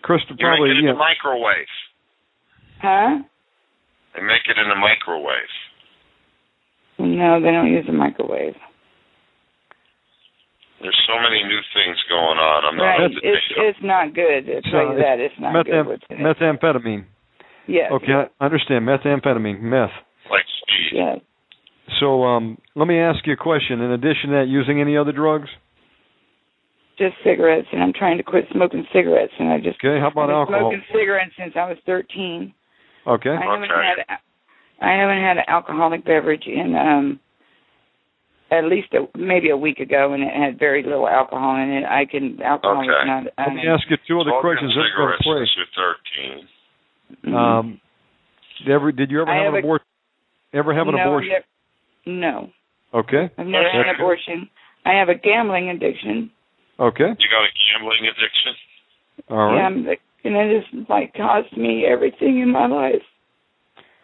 Crystal 0.02 0.36
You 0.38 0.46
probably 0.46 0.70
make 0.70 0.78
it 0.78 0.80
in 0.80 0.86
yeah. 0.86 0.92
the 0.94 0.98
microwave. 1.00 1.72
Huh? 2.82 3.12
They 4.16 4.22
make 4.22 4.46
it 4.48 4.58
in 4.58 4.70
the 4.70 4.76
microwave. 4.80 5.54
No, 7.00 7.40
they 7.42 7.52
don't 7.52 7.72
use 7.72 7.86
a 7.90 7.94
microwave. 7.94 8.56
There's 10.82 10.98
so 11.10 11.18
many 11.22 11.42
new 11.44 11.60
things 11.74 11.98
going 12.10 12.38
on. 12.38 12.66
I'm 12.66 12.78
not 12.78 12.84
Right. 12.86 13.02
up 13.06 13.12
to. 13.12 13.18
It's 13.28 13.46
it's 13.58 13.80
not 13.82 14.14
good. 14.14 14.46
I'll 14.50 14.62
tell 14.72 14.94
you 14.94 15.00
that. 15.02 15.20
It's 15.20 15.34
not 15.40 15.54
metha- 15.54 15.66
good 15.66 15.88
what's 15.88 16.04
in 16.10 16.18
it. 16.18 16.38
methamphetamine. 16.38 17.06
Yes. 17.68 17.92
Okay, 17.92 18.14
I 18.14 18.28
understand 18.46 18.86
methamphetamine, 18.88 19.60
meth. 19.62 19.92
like 20.30 20.46
speed. 20.62 20.90
Yes. 20.94 21.20
So 22.00 22.24
um, 22.24 22.58
let 22.76 22.88
me 22.88 23.00
ask 23.00 23.26
you 23.26 23.34
a 23.34 23.38
question. 23.38 23.82
In 23.82 23.92
addition 23.92 24.30
to 24.30 24.36
that, 24.38 24.48
using 24.48 24.80
any 24.82 24.96
other 24.98 25.12
drugs? 25.12 25.50
Just 26.98 27.14
cigarettes 27.24 27.68
and 27.72 27.84
I'm 27.84 27.94
trying 27.94 28.18
to 28.18 28.24
quit 28.24 28.46
smoking 28.52 28.86
cigarettes 28.92 29.34
and 29.40 29.50
I 29.50 29.58
just 29.60 29.78
Okay, 29.84 30.00
how 30.00 30.08
about 30.10 30.30
I've 30.32 30.48
been 30.48 30.56
alcohol? 30.56 30.60
smoking 30.72 30.84
cigarettes 30.92 31.32
since 31.38 31.54
I 31.56 31.70
was 31.70 31.78
thirteen. 31.86 32.54
Okay. 33.06 33.30
I 33.30 33.46
haven't 33.54 33.70
had 33.70 34.18
I 34.82 34.92
haven't 34.98 35.22
had 35.22 35.38
an 35.38 35.44
alcoholic 35.48 36.04
beverage 36.06 36.44
in 36.48 36.76
um 36.76 37.20
at 38.50 38.64
least 38.64 38.88
a, 38.94 39.06
maybe 39.18 39.50
a 39.50 39.58
week 39.58 39.80
ago, 39.80 40.14
and 40.14 40.24
it 40.24 40.32
had 40.34 40.58
very 40.58 40.82
little 40.82 41.08
alcohol 41.08 41.56
in 41.62 41.70
it. 41.70 41.84
I 41.84 42.06
can 42.06 42.42
alcohol 42.42 42.82
is 42.82 42.88
Okay. 42.90 43.06
not. 43.06 43.24
Let 43.38 43.54
me 43.56 43.68
ask 43.68 43.84
you 43.90 43.98
two 44.08 44.22
other 44.22 44.32
questions. 44.40 44.72
then 44.74 44.84
we're 44.88 44.96
gonna 44.96 45.18
cigarettes 45.20 45.28
pray. 45.28 45.44
since 45.44 45.68
you're 47.28 47.28
13. 47.28 47.36
Um, 47.36 47.82
did, 48.66 48.72
ever, 48.74 48.92
did 48.94 49.12
you 49.12 49.22
ever 49.22 49.34
have, 49.34 49.46
have 49.46 49.54
an 49.54 49.56
a- 49.56 49.60
abortion? 49.60 49.86
Ever 50.54 50.74
have 50.74 50.88
an 50.88 50.96
no, 50.96 51.02
abortion? 51.04 51.30
ne- 52.08 52.20
no, 52.22 52.50
Okay. 52.94 53.30
I've 53.38 53.46
never 53.46 53.70
had 53.70 53.88
an 53.90 53.96
abortion. 53.96 54.50
I 54.86 54.94
have 54.94 55.10
a 55.10 55.16
gambling 55.16 55.70
addiction. 55.70 56.32
Okay. 56.80 57.10
You 57.18 57.28
got 57.30 57.44
a 57.44 57.52
gambling 57.74 58.06
addiction? 58.06 58.54
All 59.30 59.38
right. 59.48 59.56
Yeah, 59.58 59.66
I'm 59.66 59.88
and 60.24 60.36
it 60.36 60.64
has 60.64 60.86
like 60.90 61.14
cost 61.14 61.56
me 61.58 61.86
everything 61.86 62.40
in 62.40 62.52
my 62.52 62.68
life. 62.68 63.02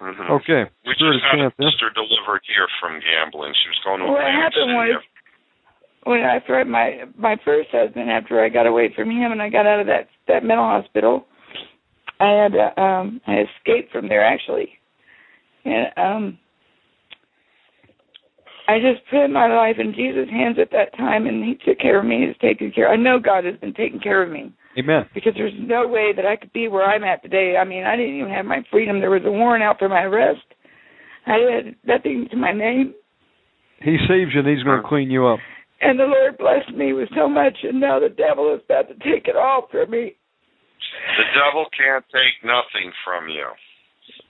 Mhm. 0.02 0.30
Okay. 0.42 0.70
We 0.86 0.94
Spirit 0.96 1.14
just 1.14 1.26
had 1.26 1.40
a 1.40 1.42
chance, 1.44 1.54
sister 1.60 1.90
delivered 1.92 2.42
here 2.48 2.68
from 2.80 3.00
gambling. 3.00 3.54
She 3.54 3.70
was 3.70 3.80
going 3.86 4.00
to 4.02 4.08
What 4.08 4.22
happened 4.24 4.74
was 4.76 5.04
when 6.04 6.22
after 6.22 6.60
I- 6.60 6.64
my 6.64 7.04
my 7.18 7.36
first 7.38 7.70
husband, 7.72 8.10
after 8.12 8.44
I 8.44 8.50
got 8.50 8.66
away 8.68 8.90
from 8.90 9.10
him 9.10 9.32
and 9.32 9.42
I 9.42 9.50
got 9.50 9.66
out 9.66 9.80
of 9.80 9.88
that 9.88 10.10
that 10.28 10.44
mental 10.44 10.66
hospital, 10.66 11.28
I 12.20 12.28
had 12.32 12.56
uh, 12.56 12.74
um 12.82 13.22
I 13.28 13.40
escaped 13.48 13.92
from 13.92 14.08
there 14.08 14.24
actually, 14.24 14.78
and 15.66 15.88
um 15.98 16.40
I 18.68 18.80
just 18.80 19.04
put 19.10 19.28
my 19.28 19.48
life 19.54 19.76
in 19.78 19.94
Jesus' 19.94 20.30
hands 20.30 20.58
at 20.60 20.72
that 20.72 20.96
time, 20.96 21.28
and 21.28 21.44
He 21.44 21.56
took 21.66 21.80
care 21.80 22.00
of 22.00 22.06
me. 22.06 22.26
He's 22.28 22.38
taken 22.38 22.72
care. 22.72 22.90
I 22.90 22.96
know 22.96 23.20
God 23.20 23.44
has 23.44 23.58
been 23.58 23.74
taking 23.74 24.00
care 24.00 24.24
of 24.24 24.32
me 24.32 24.54
Amen. 24.80 25.06
because 25.14 25.34
there's 25.36 25.54
no 25.60 25.88
way 25.88 26.12
that 26.16 26.26
I 26.26 26.36
could 26.36 26.54
be 26.54 26.68
where 26.68 26.84
I'm 26.84 27.04
at 27.04 27.22
today. 27.22 27.58
I 27.60 27.66
mean, 27.66 27.84
I 27.84 27.96
didn't 27.98 28.18
even 28.18 28.32
have 28.32 28.46
my 28.46 28.64
freedom. 28.72 29.00
There 29.00 29.12
was 29.12 29.24
a 29.26 29.32
warrant 29.32 29.64
out 29.64 29.80
for 29.80 29.90
my 29.90 30.04
arrest. 30.04 30.48
I 31.28 31.38
had 31.40 31.76
nothing 31.84 32.28
to 32.32 32.38
my 32.38 32.54
name. 32.54 32.94
He 33.84 33.98
saves 34.08 34.32
you 34.34 34.40
and 34.40 34.48
he's 34.48 34.64
going 34.64 34.82
to 34.82 34.88
clean 34.88 35.12
you 35.12 35.28
up. 35.28 35.40
And 35.84 36.00
the 36.00 36.08
Lord 36.08 36.38
blessed 36.40 36.72
me 36.72 36.94
with 36.94 37.10
so 37.12 37.28
much, 37.28 37.60
and 37.64 37.82
now 37.82 38.00
the 38.00 38.08
devil 38.08 38.56
is 38.56 38.64
about 38.64 38.88
to 38.88 38.96
take 39.04 39.28
it 39.28 39.36
all 39.36 39.68
from 39.70 39.92
me. 39.92 40.16
The 41.20 41.28
devil 41.36 41.68
can't 41.76 42.06
take 42.08 42.40
nothing 42.48 42.96
from 43.04 43.28
you. 43.28 43.44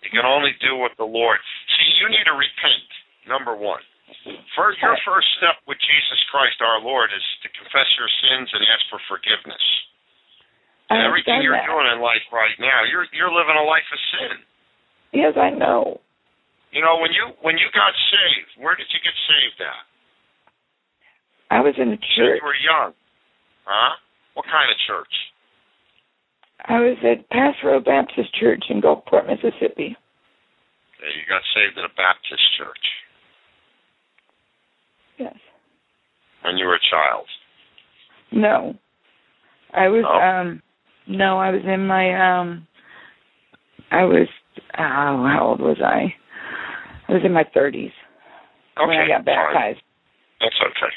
You 0.01 0.09
can 0.09 0.25
only 0.25 0.57
do 0.57 0.75
what 0.81 0.97
the 0.97 1.05
Lord. 1.05 1.37
See, 1.77 1.89
you 2.01 2.09
need 2.09 2.25
to 2.25 2.33
repent. 2.33 2.89
Number 3.29 3.55
one. 3.55 3.85
First, 4.53 4.79
your 4.81 4.97
first 5.05 5.27
step 5.41 5.61
with 5.65 5.81
Jesus 5.81 6.21
Christ 6.29 6.61
our 6.61 6.79
Lord 6.79 7.09
is 7.13 7.25
to 7.43 7.49
confess 7.57 7.89
your 7.97 8.09
sins 8.21 8.49
and 8.53 8.61
ask 8.69 8.83
for 8.89 9.01
forgiveness. 9.09 9.61
And 10.89 11.01
everything 11.01 11.41
you're 11.41 11.57
that. 11.57 11.65
doing 11.65 11.89
in 11.89 11.99
life 12.03 12.23
right 12.29 12.53
now, 12.61 12.85
you're 12.85 13.09
you're 13.15 13.33
living 13.33 13.57
a 13.57 13.65
life 13.65 13.87
of 13.89 14.01
sin. 14.13 14.35
Yes, 15.15 15.33
I 15.39 15.49
know. 15.49 16.01
You 16.69 16.81
know, 16.85 17.01
when 17.01 17.13
you 17.13 17.33
when 17.41 17.57
you 17.57 17.65
got 17.73 17.93
saved, 18.13 18.61
where 18.61 18.77
did 18.77 18.89
you 18.93 19.01
get 19.01 19.15
saved 19.25 19.59
at? 19.63 19.83
I 21.49 21.59
was 21.61 21.73
in 21.77 21.93
a 21.93 21.99
church. 22.17 22.41
You 22.41 22.45
were 22.45 22.57
young. 22.61 22.93
Huh? 23.65 23.93
What 24.33 24.45
kind 24.45 24.69
of 24.69 24.77
church? 24.85 25.15
I 26.65 26.79
was 26.79 26.97
at 27.01 27.29
Pastoral 27.29 27.81
Baptist 27.81 28.33
Church 28.37 28.65
in 28.69 28.81
Gulfport, 28.81 29.27
Mississippi. 29.27 29.97
Yeah, 31.01 31.11
you 31.13 31.25
got 31.27 31.43
saved 31.53 31.77
at 31.77 31.85
a 31.85 31.93
Baptist 31.93 32.43
church 32.57 32.85
Yes. 35.23 35.35
when 36.43 36.57
you 36.57 36.65
were 36.65 36.75
a 36.75 36.79
child. 36.91 37.25
No. 38.31 38.75
I 39.73 39.87
was 39.87 40.03
Oh. 40.07 40.19
um 40.19 40.61
no, 41.07 41.37
I 41.39 41.49
was 41.51 41.61
in 41.65 41.87
my 41.87 42.05
um 42.39 42.67
I 43.91 44.03
was 44.03 44.27
oh, 44.77 45.23
how 45.27 45.39
old 45.41 45.61
was 45.61 45.77
I? 45.83 46.13
I 47.07 47.13
was 47.13 47.21
in 47.25 47.31
my 47.33 47.43
thirties 47.53 47.91
Okay. 48.77 48.87
when 48.87 48.97
I 48.97 49.07
got 49.07 49.25
fine. 49.25 49.25
baptized. 49.25 49.79
That's 50.41 50.55
okay. 50.61 50.93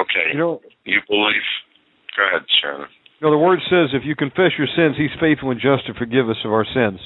Okay. 0.00 0.26
You 0.32 0.38
know, 0.38 0.60
You 0.84 1.00
believe? 1.08 1.42
Go 2.16 2.26
ahead, 2.26 2.42
Shannon. 2.62 2.86
you 3.20 3.26
know, 3.26 3.30
the 3.30 3.38
word 3.38 3.58
says 3.70 3.90
if 3.92 4.02
you 4.04 4.14
confess 4.16 4.52
your 4.58 4.66
sins, 4.76 4.96
he's 4.96 5.14
faithful 5.20 5.50
and 5.50 5.60
just 5.60 5.86
to 5.86 5.94
forgive 5.94 6.28
us 6.28 6.36
of 6.44 6.52
our 6.52 6.64
sins. 6.74 6.98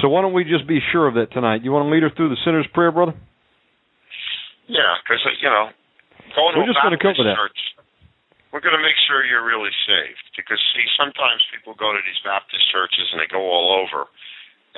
So 0.00 0.08
why 0.08 0.22
don't 0.22 0.32
we 0.32 0.44
just 0.44 0.66
be 0.68 0.78
sure 0.92 1.08
of 1.08 1.14
that 1.14 1.32
tonight? 1.32 1.62
You 1.64 1.72
want 1.72 1.86
to 1.86 1.90
lead 1.90 2.02
her 2.02 2.10
through 2.14 2.28
the 2.30 2.36
sinner's 2.44 2.66
prayer, 2.72 2.92
brother? 2.92 3.14
Yeah, 4.70 4.94
because 5.02 5.18
you 5.42 5.50
know, 5.50 5.74
going 6.38 6.54
We're 6.54 6.70
to 6.70 6.70
just 6.70 6.78
gonna 6.78 6.94
Baptist 6.94 7.18
cover 7.18 7.26
that. 7.26 7.34
church, 7.34 7.60
we're 8.54 8.62
going 8.62 8.78
to 8.78 8.82
make 8.82 8.94
sure 9.10 9.26
you're 9.26 9.42
really 9.46 9.74
saved. 9.86 10.22
Because 10.38 10.62
see, 10.74 10.86
sometimes 10.94 11.42
people 11.50 11.74
go 11.74 11.90
to 11.90 11.98
these 12.06 12.22
Baptist 12.22 12.62
churches 12.70 13.10
and 13.10 13.18
they 13.18 13.26
go 13.26 13.42
all 13.42 13.74
over, 13.82 14.06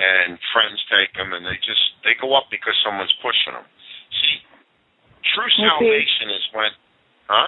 and 0.01 0.41
friends 0.49 0.81
take 0.89 1.13
them 1.13 1.37
and 1.37 1.45
they 1.45 1.61
just 1.61 1.93
they 2.01 2.17
go 2.17 2.33
up 2.33 2.49
because 2.49 2.73
someone's 2.81 3.13
pushing 3.21 3.53
them. 3.53 3.65
See, 4.17 4.35
true 5.37 5.49
see- 5.53 5.61
salvation 5.61 6.33
is 6.33 6.45
when, 6.57 6.71
huh? 7.29 7.47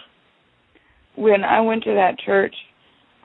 when 1.18 1.42
I 1.44 1.62
went 1.62 1.84
to 1.90 1.94
that 1.98 2.22
church, 2.22 2.54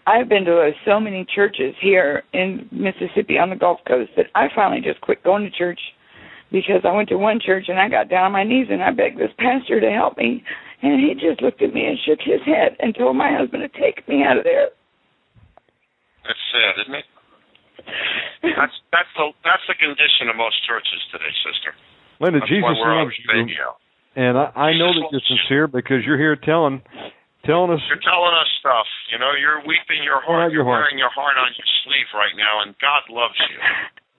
I've 0.06 0.28
been 0.28 0.44
to 0.48 0.64
uh, 0.64 0.70
so 0.88 0.98
many 0.98 1.26
churches 1.28 1.74
here 1.80 2.24
in 2.32 2.68
Mississippi 2.72 3.36
on 3.36 3.50
the 3.50 3.56
Gulf 3.56 3.80
Coast 3.86 4.10
that 4.16 4.26
I 4.34 4.48
finally 4.54 4.80
just 4.80 5.00
quit 5.00 5.22
going 5.22 5.44
to 5.44 5.50
church 5.50 5.80
because 6.50 6.82
I 6.84 6.92
went 6.92 7.08
to 7.10 7.18
one 7.18 7.40
church 7.40 7.66
and 7.68 7.78
I 7.78 7.88
got 7.88 8.08
down 8.08 8.24
on 8.24 8.32
my 8.32 8.44
knees 8.44 8.66
and 8.70 8.82
I 8.82 8.90
begged 8.90 9.18
this 9.18 9.34
pastor 9.38 9.80
to 9.80 9.90
help 9.90 10.18
me, 10.18 10.42
and 10.82 11.00
he 11.00 11.14
just 11.14 11.42
looked 11.42 11.62
at 11.62 11.72
me 11.72 11.86
and 11.86 11.98
shook 12.04 12.20
his 12.20 12.42
head 12.44 12.76
and 12.80 12.94
told 12.94 13.16
my 13.16 13.30
husband 13.32 13.62
to 13.62 13.70
take 13.70 14.06
me 14.08 14.22
out 14.22 14.38
of 14.38 14.44
there. 14.44 14.70
That's 16.26 16.44
sad, 16.52 16.74
isn't 16.84 16.94
it? 16.94 17.08
That's 18.42 18.76
that's 18.92 19.12
the 19.16 19.32
that's 19.42 19.64
the 19.66 19.76
condition 19.78 20.28
of 20.28 20.36
most 20.36 20.60
churches 20.68 21.00
today, 21.12 21.32
sister. 21.42 21.72
Linda, 22.20 22.40
That's 22.40 22.52
Jesus 22.52 22.76
loves 22.76 23.16
you, 23.16 23.72
and 24.16 24.36
I, 24.36 24.52
I 24.52 24.70
know 24.76 24.92
that 24.92 25.08
you're 25.10 25.24
sincere 25.24 25.66
because 25.66 26.04
you're 26.04 26.20
here 26.20 26.36
telling 26.36 26.82
telling 27.48 27.72
us. 27.72 27.80
You're 27.88 28.04
telling 28.04 28.36
us 28.36 28.50
stuff. 28.60 28.84
You 29.08 29.18
know, 29.18 29.32
you're 29.32 29.64
weeping 29.64 30.04
your 30.04 30.20
heart. 30.20 30.48
out 30.48 30.52
your 30.52 30.62
you're 30.62 30.68
heart. 30.68 30.84
wearing 30.84 31.00
your 31.00 31.12
heart 31.12 31.40
on 31.40 31.48
your 31.56 31.68
sleeve 31.84 32.08
right 32.12 32.36
now, 32.36 32.60
and 32.64 32.76
God 32.78 33.08
loves 33.08 33.38
you. 33.48 33.58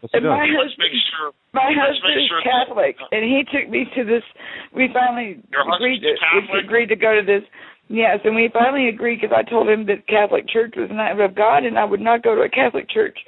Yes, 0.01 0.09
And 0.13 0.25
my 0.25 0.49
does. 0.49 0.57
Let's 0.57 0.77
make 0.81 0.97
sure. 1.13 1.31
My 1.53 1.69
let's 1.69 1.77
husband 1.77 2.13
make 2.17 2.25
is 2.25 2.29
sure 2.29 2.41
Catholic, 2.41 2.95
uh-huh. 2.97 3.13
and 3.15 3.21
he 3.21 3.45
took 3.53 3.69
me 3.69 3.85
to 3.95 4.01
this. 4.03 4.25
We 4.73 4.89
finally 4.89 5.37
agreed 5.53 6.01
to 6.01 6.13
we 6.49 6.59
agreed 6.59 6.89
to 6.89 6.97
go 6.97 7.13
to 7.13 7.21
this. 7.21 7.45
Yes, 7.91 8.23
and 8.23 8.33
we 8.33 8.49
finally 8.49 8.87
agreed 8.87 9.19
because 9.19 9.35
I 9.35 9.43
told 9.43 9.67
him 9.67 9.85
that 9.91 10.07
Catholic 10.07 10.47
Church 10.47 10.73
was 10.79 10.89
not 10.89 11.19
of 11.19 11.35
God, 11.35 11.67
and 11.67 11.77
I 11.77 11.83
would 11.83 11.99
not 11.99 12.23
go 12.23 12.33
to 12.33 12.41
a 12.41 12.49
Catholic 12.49 12.89
church. 12.89 13.19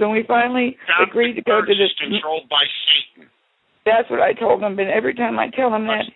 So 0.00 0.08
we 0.08 0.24
finally 0.26 0.76
Catholic 0.88 1.08
agreed 1.12 1.34
to 1.36 1.44
go 1.44 1.60
to 1.60 1.68
this. 1.68 1.92
is 1.92 1.96
controlled 2.00 2.48
by 2.48 2.64
Satan. 2.64 3.28
That's 3.84 4.08
what 4.10 4.20
I 4.20 4.32
told 4.32 4.64
him, 4.64 4.74
but 4.74 4.88
every 4.88 5.14
time 5.14 5.38
I 5.38 5.48
tell 5.52 5.70
him 5.70 5.86
that, 5.86 6.08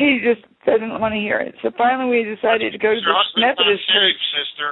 he 0.00 0.24
just 0.24 0.40
doesn't 0.64 0.96
want 1.02 1.12
to 1.12 1.20
hear 1.20 1.42
it. 1.42 1.52
So 1.60 1.68
finally, 1.76 2.08
we 2.08 2.24
decided 2.24 2.72
to 2.72 2.80
go 2.80 2.94
to 2.94 3.02
Your 3.02 3.18
this 3.18 3.36
Methodist 3.36 3.84
church. 3.92 4.20
sister. 4.32 4.68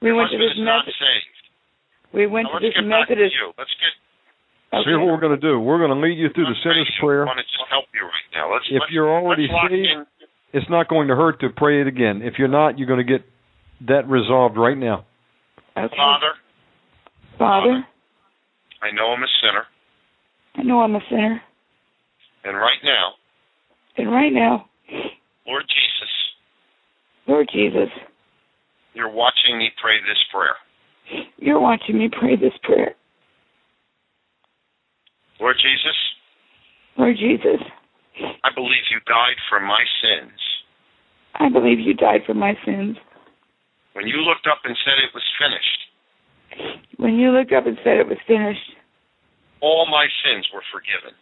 We 0.00 0.14
Your 0.14 0.22
went 0.22 0.32
to 0.32 0.38
husband 0.40 0.64
this 0.64 0.64
Methodist. 0.64 1.31
Saved. 2.12 2.14
We 2.14 2.26
went 2.28 2.46
Now, 2.52 2.58
to 2.60 2.64
let's 2.64 2.76
this 2.76 2.76
get 2.76 2.88
back 2.88 3.08
to 3.08 3.16
Methodist. 3.16 3.34
you. 3.34 3.52
Let's 3.56 3.74
get. 3.80 3.92
So 4.72 4.84
here's 4.84 5.00
what 5.00 5.08
we're 5.12 5.20
going 5.20 5.36
to 5.38 5.40
do. 5.40 5.60
We're 5.60 5.76
going 5.80 5.92
to 5.92 6.00
lead 6.00 6.16
you 6.16 6.28
through 6.32 6.46
the 6.48 6.56
sinner's 6.62 6.88
prayer. 7.00 7.24
I 7.24 7.26
want 7.26 7.38
to 7.40 7.44
just 7.44 7.68
help 7.68 7.84
you 7.92 8.04
right 8.08 8.28
now. 8.32 8.52
Let's. 8.52 8.64
If 8.70 8.80
let's, 8.80 8.92
you're 8.92 9.10
already 9.10 9.48
saved, 9.48 10.08
it's 10.52 10.68
not 10.70 10.88
going 10.88 11.08
to 11.08 11.16
hurt 11.16 11.40
to 11.40 11.50
pray 11.50 11.80
it 11.82 11.86
again. 11.86 12.22
If 12.24 12.34
you're 12.38 12.48
not, 12.48 12.78
you're 12.78 12.88
going 12.88 13.04
to 13.04 13.18
get 13.18 13.24
that 13.88 14.08
resolved 14.08 14.56
right 14.56 14.76
now. 14.76 15.04
Okay. 15.76 15.92
Father, 15.96 16.32
Father, 17.38 17.84
I 18.82 18.90
know 18.94 19.12
I'm 19.12 19.22
a 19.22 19.32
sinner, 19.40 19.64
I 20.56 20.62
know 20.62 20.80
I'm 20.80 20.94
a 20.94 21.00
sinner, 21.08 21.40
and 22.44 22.56
right 22.56 22.78
now, 22.84 23.12
and 23.96 24.10
right 24.10 24.32
now, 24.32 24.66
Lord 25.46 25.64
Jesus, 25.68 26.12
Lord 27.26 27.48
Jesus, 27.52 27.88
you're 28.94 29.10
watching 29.10 29.58
me 29.58 29.70
pray 29.82 29.96
this 30.00 30.18
prayer. 30.32 30.54
You're 31.38 31.60
watching 31.60 31.98
me 31.98 32.08
pray 32.10 32.36
this 32.36 32.52
prayer. 32.62 32.94
Lord 35.40 35.56
Jesus, 35.56 35.96
Lord 36.96 37.16
Jesus, 37.18 37.60
I 38.44 38.50
believe 38.54 38.86
you 38.90 39.00
died 39.06 39.36
for 39.48 39.58
my 39.60 39.82
sins. 40.00 40.38
I 41.34 41.48
believe 41.48 41.80
you 41.80 41.94
died 41.94 42.20
for 42.26 42.34
my 42.34 42.54
sins. 42.64 42.96
When 43.94 44.06
you 44.06 44.18
looked 44.18 44.46
up 44.46 44.58
and 44.64 44.76
said 44.84 44.94
it 45.02 45.10
was 45.14 45.24
finished, 45.40 46.78
When 46.98 47.14
you 47.14 47.30
looked 47.30 47.52
up 47.52 47.66
and 47.66 47.76
said 47.82 47.96
it 47.98 48.06
was 48.08 48.18
finished, 48.26 48.76
all 49.60 49.86
my 49.90 50.06
sins 50.24 50.46
were 50.54 50.62
forgiven, 50.72 51.16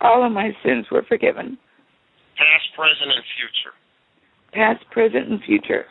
all 0.00 0.24
of 0.24 0.32
my 0.32 0.50
sins 0.64 0.86
were 0.90 1.04
forgiven, 1.08 1.58
past, 2.36 2.66
present, 2.76 3.10
and 3.14 3.24
future. 3.36 3.74
past, 4.52 4.84
present, 4.90 5.30
and 5.30 5.42
future. 5.44 5.84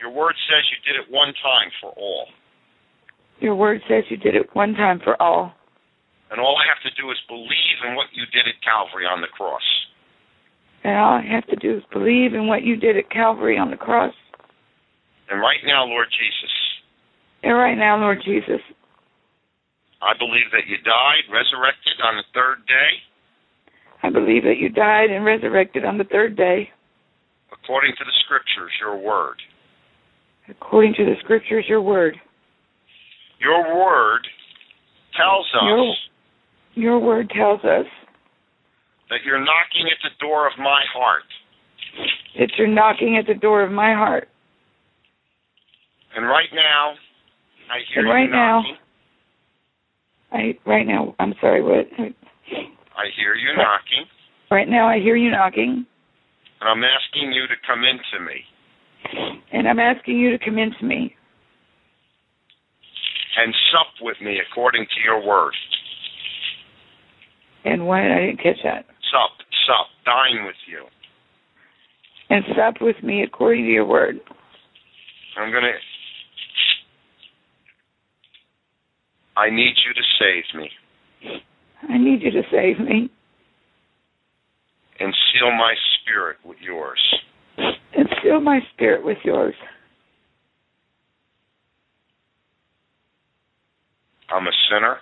Your 0.00 0.10
word 0.10 0.34
says 0.48 0.64
you 0.70 0.78
did 0.86 1.00
it 1.00 1.10
one 1.10 1.34
time 1.42 1.70
for 1.80 1.90
all. 1.90 2.26
Your 3.40 3.54
word 3.54 3.80
says 3.88 4.04
you 4.08 4.16
did 4.16 4.34
it 4.34 4.48
one 4.54 4.74
time 4.74 5.00
for 5.02 5.20
all. 5.20 5.52
And 6.30 6.40
all 6.40 6.56
I 6.56 6.66
have 6.68 6.82
to 6.84 6.92
do 7.00 7.10
is 7.10 7.16
believe 7.28 7.78
in 7.86 7.94
what 7.94 8.06
you 8.12 8.24
did 8.26 8.46
at 8.46 8.60
Calvary 8.62 9.06
on 9.06 9.20
the 9.20 9.28
cross. 9.28 9.64
And 10.84 10.96
all 10.96 11.18
I 11.18 11.26
have 11.26 11.46
to 11.46 11.56
do 11.56 11.76
is 11.76 11.82
believe 11.92 12.34
in 12.34 12.46
what 12.46 12.62
you 12.62 12.76
did 12.76 12.96
at 12.96 13.10
Calvary 13.10 13.58
on 13.58 13.70
the 13.70 13.76
cross. 13.76 14.14
And 15.30 15.40
right 15.40 15.60
now, 15.64 15.84
Lord 15.84 16.08
Jesus, 16.08 16.52
And 17.42 17.54
right 17.54 17.76
now, 17.76 17.98
Lord 17.98 18.22
Jesus, 18.24 18.60
I 20.00 20.16
believe 20.18 20.50
that 20.52 20.66
you 20.68 20.76
died, 20.84 21.26
resurrected 21.30 21.98
on 22.02 22.16
the 22.16 22.24
third 22.34 22.66
day, 22.66 23.02
I 24.02 24.10
believe 24.10 24.44
that 24.44 24.58
you 24.58 24.68
died 24.68 25.10
and 25.10 25.24
resurrected 25.24 25.84
on 25.84 25.98
the 25.98 26.04
third 26.04 26.36
day, 26.36 26.70
according 27.52 27.92
to 27.98 28.04
the 28.04 28.14
scriptures, 28.24 28.70
your 28.80 28.96
word. 28.96 29.42
According 30.50 30.94
to 30.94 31.04
the 31.04 31.14
scriptures, 31.22 31.64
your 31.68 31.80
word. 31.82 32.16
Your 33.40 33.76
word 33.84 34.26
tells 35.16 35.46
us 35.54 35.62
Your, 35.62 35.94
your 36.74 36.98
word 36.98 37.30
tells 37.34 37.60
us 37.60 37.86
that 39.10 39.18
you're 39.24 39.38
knocking 39.38 39.86
at 39.90 39.98
the 40.02 40.10
door 40.20 40.46
of 40.46 40.52
my 40.58 40.82
heart. 40.94 41.22
that 42.38 42.50
you're 42.58 42.66
knocking 42.68 43.16
at 43.16 43.26
the 43.26 43.34
door 43.38 43.62
of 43.62 43.70
my 43.72 43.94
heart. 43.94 44.28
And 46.16 46.26
right 46.26 46.48
now, 46.54 46.92
I 47.70 47.78
hear 47.92 48.02
And 48.02 48.08
right 48.10 48.24
you 48.24 48.30
now- 48.30 48.60
knocking. 48.62 48.76
I 50.30 50.58
right 50.68 50.86
now, 50.86 51.14
I'm 51.18 51.34
sorry, 51.40 51.62
what? 51.62 51.86
I 51.98 53.04
hear 53.16 53.34
you 53.34 53.56
knocking, 53.56 54.04
Right 54.50 54.68
now, 54.68 54.86
I 54.88 54.98
hear 55.00 55.16
you 55.16 55.30
knocking, 55.30 55.86
and 56.60 56.68
I'm 56.68 56.82
asking 56.84 57.32
you 57.32 57.46
to 57.46 57.54
come 57.66 57.80
into 57.84 58.24
me 58.24 58.44
and 59.52 59.68
I'm 59.68 59.78
asking 59.78 60.18
you 60.18 60.36
to 60.36 60.44
come 60.44 60.58
into 60.58 60.84
me 60.84 61.14
and 63.36 63.54
sup 63.72 63.86
with 64.02 64.16
me 64.20 64.38
according 64.50 64.84
to 64.84 65.00
your 65.04 65.26
word. 65.26 65.52
and 67.64 67.86
what? 67.86 68.00
I 68.00 68.26
didn't 68.26 68.38
catch 68.42 68.58
that. 68.64 68.86
Sup, 69.10 69.46
sup, 69.66 69.86
dine 70.04 70.44
with 70.44 70.56
you. 70.66 70.84
And 72.30 72.44
sup 72.56 72.80
with 72.80 73.02
me 73.02 73.22
according 73.22 73.64
to 73.64 73.70
your 73.70 73.86
word. 73.86 74.20
I'm 75.38 75.50
going 75.50 75.62
to. 75.64 75.72
I 79.36 79.50
need 79.50 79.74
you 79.86 79.94
to 79.94 80.02
save 80.18 80.60
me 80.60 80.68
I 81.88 81.96
need 81.96 82.22
you 82.22 82.30
to 82.30 82.42
save 82.50 82.80
me 82.80 83.10
and 85.00 85.14
seal 85.32 85.50
my 85.52 85.74
spirit 86.02 86.38
with 86.44 86.58
yours. 86.60 87.00
And 87.98 88.08
fill 88.22 88.40
my 88.40 88.60
spirit 88.72 89.04
with 89.04 89.18
yours. 89.24 89.54
I'm 94.30 94.46
a 94.46 94.52
sinner. 94.70 94.98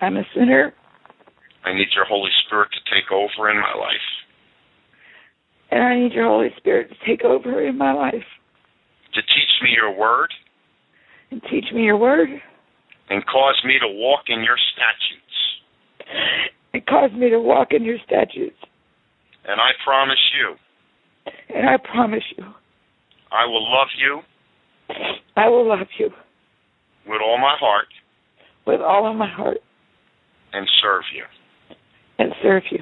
I'm 0.00 0.16
a 0.16 0.24
sinner, 0.34 0.74
I 1.64 1.72
need 1.72 1.88
your 1.94 2.04
Holy 2.04 2.30
Spirit 2.46 2.68
to 2.72 2.94
take 2.94 3.10
over 3.10 3.50
in 3.50 3.56
my 3.56 3.74
life. 3.78 4.06
and 5.70 5.82
I 5.82 5.98
need 5.98 6.12
your 6.12 6.28
Holy 6.28 6.48
Spirit 6.58 6.90
to 6.90 6.96
take 7.06 7.24
over 7.24 7.66
in 7.66 7.78
my 7.78 7.92
life 7.92 8.26
to 9.14 9.22
teach 9.22 9.62
me 9.62 9.70
your 9.74 9.96
word 9.96 10.30
and 11.30 11.40
teach 11.50 11.64
me 11.72 11.82
your 11.84 11.96
word 11.96 12.28
and 13.08 13.24
cause 13.26 13.60
me 13.64 13.78
to 13.80 13.88
walk 13.88 14.24
in 14.28 14.44
your 14.44 14.58
statutes. 14.74 15.22
and 16.74 16.84
cause 16.86 17.10
me 17.12 17.30
to 17.30 17.40
walk 17.40 17.68
in 17.70 17.82
your 17.84 17.98
statutes. 18.04 18.58
And 19.48 19.60
I 19.60 19.70
promise 19.84 20.20
you, 20.38 20.56
And 21.54 21.68
I 21.68 21.76
promise 21.78 22.22
you, 22.36 22.44
I 23.32 23.46
will 23.46 23.62
love 23.70 23.88
you 23.98 24.20
I 25.36 25.48
will 25.48 25.68
love 25.68 25.86
you 25.98 26.10
with 27.06 27.20
all 27.20 27.38
my 27.38 27.56
heart 27.58 27.88
with 28.66 28.80
all 28.80 29.08
of 29.10 29.16
my 29.16 29.28
heart 29.28 29.58
and 30.52 30.66
serve 30.82 31.02
you. 31.14 31.24
and 32.18 32.32
serve 32.42 32.62
you. 32.70 32.78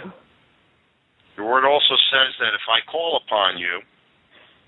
Your 1.37 1.51
word 1.51 1.65
also 1.67 1.95
says 2.13 2.33
that 2.41 2.55
if 2.55 2.63
I 2.69 2.81
call 2.91 3.21
upon 3.27 3.59
you, 3.59 3.81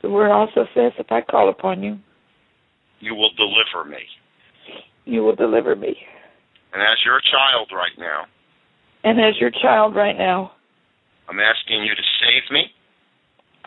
The 0.02 0.10
word 0.10 0.30
also 0.30 0.66
says, 0.74 0.92
if 0.98 1.10
I 1.12 1.20
call 1.20 1.48
upon 1.48 1.82
you, 1.82 1.98
you 3.00 3.14
will 3.14 3.30
deliver 3.36 3.88
me. 3.88 3.98
you 5.04 5.22
will 5.22 5.36
deliver 5.36 5.76
me. 5.76 5.96
And 6.72 6.82
as 6.82 6.98
your 7.04 7.20
child 7.30 7.70
right 7.72 7.96
now, 7.98 8.24
And 9.04 9.20
as 9.20 9.38
your 9.40 9.50
child 9.50 9.94
right 9.94 10.16
now, 10.18 10.52
I'm 11.28 11.38
asking 11.40 11.82
you 11.84 11.94
to 11.94 12.02
save 12.20 12.50
me 12.50 12.64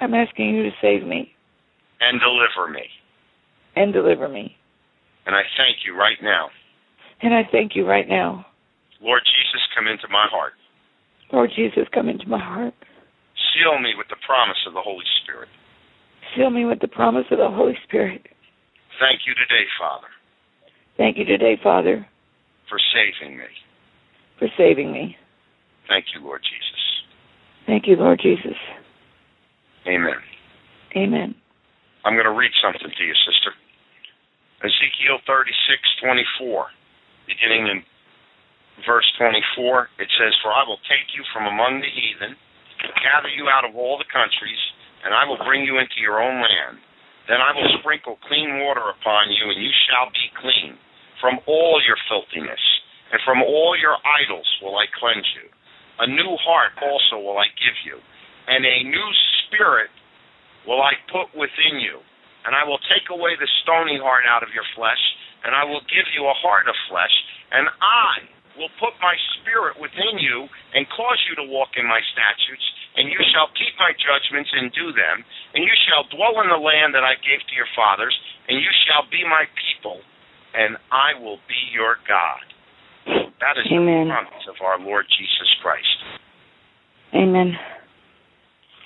I'm 0.02 0.14
asking 0.14 0.56
you 0.56 0.64
to 0.64 0.72
save 0.82 1.06
me 1.06 1.34
and 2.02 2.19
deliver 2.19 2.72
me. 2.72 2.86
and 3.76 3.94
deliver 3.94 4.28
me. 4.28 4.56
And 5.26 5.36
I 5.36 5.44
thank 5.58 5.86
you 5.86 5.95
right 5.95 6.18
now. 6.22 6.50
And 7.22 7.34
I 7.34 7.44
thank 7.52 7.76
you 7.76 7.86
right 7.86 8.08
now. 8.08 8.45
Lord 9.02 9.22
Jesus, 9.26 9.61
come 9.76 9.88
into 9.88 10.08
my 10.10 10.28
heart. 10.32 10.53
Lord 11.32 11.52
Jesus, 11.56 11.84
come 11.94 12.10
into 12.10 12.28
my 12.28 12.40
heart. 12.40 12.74
Seal 13.53 13.80
me 13.80 13.94
with 13.98 14.08
the 14.10 14.16
promise 14.26 14.58
of 14.68 14.74
the 14.74 14.82
Holy 14.82 15.06
Spirit. 15.24 15.50
Seal 16.36 16.50
me 16.50 16.66
with 16.66 16.80
the 16.80 16.88
promise 16.88 17.26
of 17.32 17.38
the 17.38 17.50
Holy 17.50 17.78
Spirit. 17.88 18.28
Thank 19.00 19.22
you 19.28 19.34
today, 19.36 19.66
Father, 19.80 20.08
Thank 20.98 21.18
you 21.18 21.24
today, 21.24 21.58
Father, 21.64 22.06
for 22.68 22.78
saving 22.94 23.38
me. 23.38 23.45
for 24.38 24.48
saving 24.58 24.92
me. 24.92 25.16
Thank 25.88 26.06
you, 26.14 26.22
Lord 26.22 26.42
Jesus. 26.44 26.82
Thank 27.66 27.88
you, 27.88 27.95
Lord 27.95 28.19
Jesus. 28.22 28.58
Amen. 29.90 30.22
Amen. 30.95 31.34
I'm 32.06 32.14
going 32.14 32.30
to 32.30 32.38
read 32.38 32.53
something 32.61 32.93
to 32.93 33.03
you, 33.03 33.16
sister. 33.26 33.51
Ezekiel 34.61 35.18
36:24, 35.26 36.69
beginning 37.26 37.68
in 37.68 37.84
verse 38.85 39.08
24, 39.18 39.90
it 39.98 40.09
says, 40.19 40.35
"For 40.43 40.53
I 40.53 40.64
will 40.64 40.80
take 40.85 41.16
you 41.16 41.24
from 41.34 41.48
among 41.48 41.82
the 41.82 41.90
heathen, 41.90 42.38
gather 43.01 43.30
you 43.30 43.50
out 43.50 43.66
of 43.66 43.76
all 43.76 43.98
the 43.98 44.06
countries, 44.06 44.59
and 45.03 45.14
I 45.14 45.26
will 45.26 45.42
bring 45.43 45.66
you 45.66 45.80
into 45.80 46.00
your 46.00 46.22
own 46.22 46.42
land. 46.42 46.80
Then 47.27 47.42
I 47.42 47.51
will 47.53 47.69
sprinkle 47.80 48.19
clean 48.27 48.59
water 48.59 48.90
upon 48.90 49.32
you, 49.32 49.50
and 49.50 49.61
you 49.61 49.72
shall 49.88 50.09
be 50.11 50.32
clean. 50.38 50.77
From 51.22 51.40
all 51.45 51.82
your 51.85 51.98
filthiness, 52.08 52.61
and 53.11 53.22
from 53.22 53.42
all 53.42 53.76
your 53.77 53.98
idols 54.06 54.48
will 54.61 54.77
I 54.77 54.88
cleanse 54.88 55.27
you. 55.35 55.50
A 56.00 56.08
new 56.08 56.38
heart 56.38 56.72
also 56.82 57.19
will 57.19 57.38
I 57.38 57.48
give 57.59 57.76
you, 57.84 58.01
and 58.50 58.66
a 58.66 58.78
new 58.84 59.10
spirit 59.45 59.94
will 60.66 60.82
I 60.82 60.98
put 61.14 61.32
within 61.38 61.80
you. 61.80 62.02
And 62.44 62.56
I 62.56 62.66
will 62.66 62.82
take 62.90 63.11
away 63.14 63.38
the 63.38 63.48
stony 63.61 64.00
heart 64.02 64.26
out 64.26 64.42
of 64.42 64.50
your 64.56 64.66
flesh, 64.74 65.00
and 65.45 65.53
I 65.53 65.64
will 65.68 65.84
give 65.86 66.08
you 66.16 66.26
a 66.26 66.36
heart 66.40 66.66
of 66.66 66.76
flesh, 66.90 67.14
and 67.52 67.68
I 67.68 68.26
will 68.58 68.72
put 68.80 68.95
my 69.00 69.16
spirit 69.38 69.78
within 69.80 70.18
you 70.19 70.48
and 70.74 70.84
cause 70.92 71.19
you 71.30 71.36
to 71.40 71.45
walk 71.45 71.76
in 71.76 71.86
my 71.86 72.00
statutes, 72.11 72.66
and 72.95 73.11
you 73.11 73.19
shall 73.32 73.52
keep 73.56 73.76
my 73.78 73.92
judgments 73.95 74.50
and 74.56 74.72
do 74.76 74.92
them, 74.92 75.24
and 75.53 75.64
you 75.64 75.76
shall 75.88 76.08
dwell 76.11 76.42
in 76.44 76.50
the 76.52 76.60
land 76.60 76.95
that 76.95 77.03
I 77.03 77.16
gave 77.22 77.40
to 77.44 77.53
your 77.56 77.69
fathers, 77.76 78.16
and 78.48 78.60
you 78.60 78.72
shall 78.88 79.08
be 79.08 79.24
my 79.24 79.45
people, 79.56 80.00
and 80.56 80.80
I 80.92 81.16
will 81.19 81.40
be 81.48 81.60
your 81.72 82.00
God. 82.08 82.44
That 83.40 83.56
is 83.60 83.68
Amen. 83.72 84.08
the 84.08 84.16
promise 84.16 84.45
of 84.52 84.60
our 84.64 84.80
Lord 84.80 85.08
Jesus 85.11 85.50
Christ. 85.64 85.98
Amen. 87.16 87.56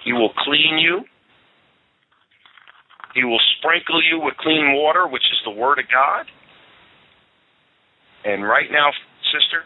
He 0.03 0.13
will 0.13 0.31
clean 0.43 0.77
you. 0.77 1.03
He 3.15 3.23
will 3.23 3.41
sprinkle 3.57 4.01
you 4.01 4.19
with 4.19 4.35
clean 4.37 4.73
water, 4.75 5.07
which 5.07 5.23
is 5.31 5.39
the 5.45 5.53
Word 5.53 5.79
of 5.79 5.85
God. 5.87 6.25
And 8.25 8.43
right 8.43 8.71
now, 8.71 8.89
sister, 9.29 9.63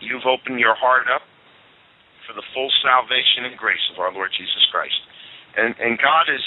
you've 0.00 0.26
opened 0.26 0.60
your 0.60 0.76
heart 0.76 1.08
up 1.12 1.22
for 2.26 2.34
the 2.34 2.44
full 2.54 2.70
salvation 2.84 3.50
and 3.50 3.58
grace 3.58 3.82
of 3.92 3.98
our 3.98 4.12
Lord 4.12 4.30
Jesus 4.30 4.62
Christ. 4.70 5.00
And 5.56 5.74
and 5.80 5.98
God 5.98 6.30
is 6.30 6.44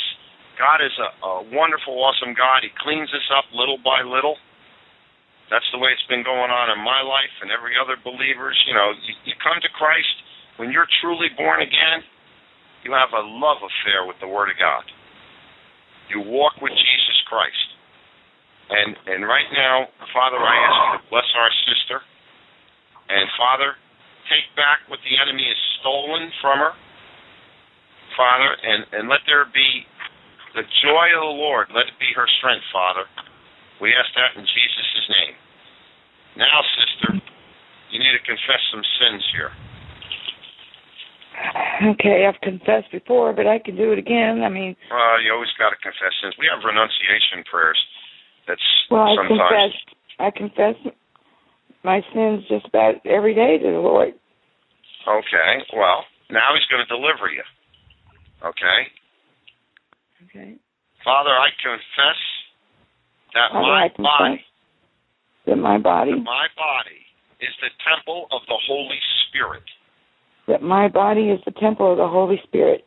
God 0.56 0.80
is 0.80 0.96
a, 0.98 1.10
a 1.26 1.32
wonderful, 1.52 2.00
awesome 2.00 2.32
God. 2.32 2.64
He 2.64 2.72
cleans 2.80 3.12
us 3.12 3.28
up 3.36 3.46
little 3.52 3.78
by 3.84 4.02
little. 4.02 4.40
That's 5.52 5.68
the 5.70 5.78
way 5.78 5.94
it's 5.94 6.10
been 6.10 6.26
going 6.26 6.50
on 6.50 6.74
in 6.74 6.80
my 6.82 7.06
life 7.06 7.34
and 7.44 7.54
every 7.54 7.78
other 7.78 8.00
believer's. 8.02 8.58
You 8.66 8.74
know, 8.74 8.96
you, 9.04 9.14
you 9.30 9.34
come 9.44 9.60
to 9.62 9.72
Christ 9.78 10.16
when 10.58 10.72
you're 10.72 10.90
truly 11.04 11.30
born 11.38 11.62
again. 11.62 12.02
You 12.86 12.94
have 12.94 13.10
a 13.18 13.26
love 13.26 13.66
affair 13.66 14.06
with 14.06 14.22
the 14.22 14.30
Word 14.30 14.54
of 14.54 14.62
God. 14.62 14.86
You 16.14 16.22
walk 16.22 16.62
with 16.62 16.70
Jesus 16.70 17.18
Christ. 17.26 17.66
And 18.70 18.94
and 19.10 19.26
right 19.26 19.50
now, 19.50 19.90
Father, 20.14 20.38
I 20.38 20.54
ask 20.54 20.78
you 20.78 20.92
to 21.02 21.04
bless 21.10 21.30
our 21.34 21.50
sister. 21.66 21.98
And 23.10 23.26
Father, 23.42 23.74
take 24.30 24.46
back 24.54 24.86
what 24.86 25.02
the 25.02 25.18
enemy 25.18 25.50
has 25.50 25.62
stolen 25.82 26.30
from 26.46 26.62
her. 26.62 26.74
Father, 28.14 28.54
and, 28.54 28.86
and 28.94 29.04
let 29.10 29.26
there 29.26 29.50
be 29.50 29.86
the 30.54 30.66
joy 30.86 31.10
of 31.18 31.26
the 31.26 31.36
Lord. 31.42 31.74
Let 31.74 31.90
it 31.90 31.98
be 31.98 32.14
her 32.14 32.30
strength, 32.38 32.66
Father. 32.70 33.10
We 33.82 33.98
ask 33.98 34.14
that 34.14 34.38
in 34.38 34.46
Jesus' 34.46 35.10
name. 35.10 35.36
Now, 36.38 36.62
sister, 36.78 37.10
you 37.90 37.98
need 37.98 38.14
to 38.14 38.24
confess 38.24 38.62
some 38.70 38.86
sins 39.02 39.26
here. 39.34 39.52
Okay, 41.84 42.24
I've 42.24 42.40
confessed 42.42 42.92
before, 42.92 43.34
but 43.34 43.48
I 43.48 43.60
can 43.60 43.76
do 43.76 43.92
it 43.92 44.00
again. 44.00 44.44
I 44.44 44.50
mean, 44.50 44.76
Well, 44.90 45.22
you 45.22 45.34
always 45.34 45.52
got 45.60 45.72
to 45.72 45.80
confess 45.84 46.16
sins. 46.24 46.36
We 46.40 46.48
have 46.48 46.64
renunciation 46.64 47.44
prayers. 47.50 47.80
That's 48.48 48.64
well, 48.90 49.04
I 49.04 49.16
sometimes. 49.20 49.42
confess, 49.42 49.74
I 50.20 50.30
confess 50.32 50.76
my 51.84 52.02
sins 52.14 52.48
just 52.48 52.66
about 52.68 53.04
every 53.06 53.36
day 53.36 53.58
to 53.60 53.68
the 53.72 53.84
Lord. 53.84 54.14
Okay. 55.08 55.52
Well, 55.76 56.06
now 56.32 56.56
He's 56.56 56.66
going 56.72 56.82
to 56.82 56.90
deliver 56.90 57.28
you. 57.28 57.44
Okay. 58.42 58.80
Okay. 60.30 60.56
Father, 61.04 61.36
I 61.36 61.50
confess 61.62 62.20
that 63.34 63.52
Father, 63.52 63.68
my 63.68 63.88
confess 63.90 64.18
body, 64.18 64.46
that 65.46 65.60
my 65.60 65.78
body, 65.78 66.12
that 66.16 66.24
my 66.24 66.48
body 66.56 67.02
is 67.42 67.54
the 67.62 67.70
temple 67.84 68.28
of 68.32 68.42
the 68.48 68.58
Holy 68.66 69.00
Spirit. 69.28 69.66
That 70.48 70.62
my 70.62 70.88
body 70.88 71.30
is 71.30 71.40
the 71.46 71.52
temple 71.52 71.92
of 71.92 71.98
the 71.98 72.08
Holy 72.08 72.40
Spirit, 72.44 72.86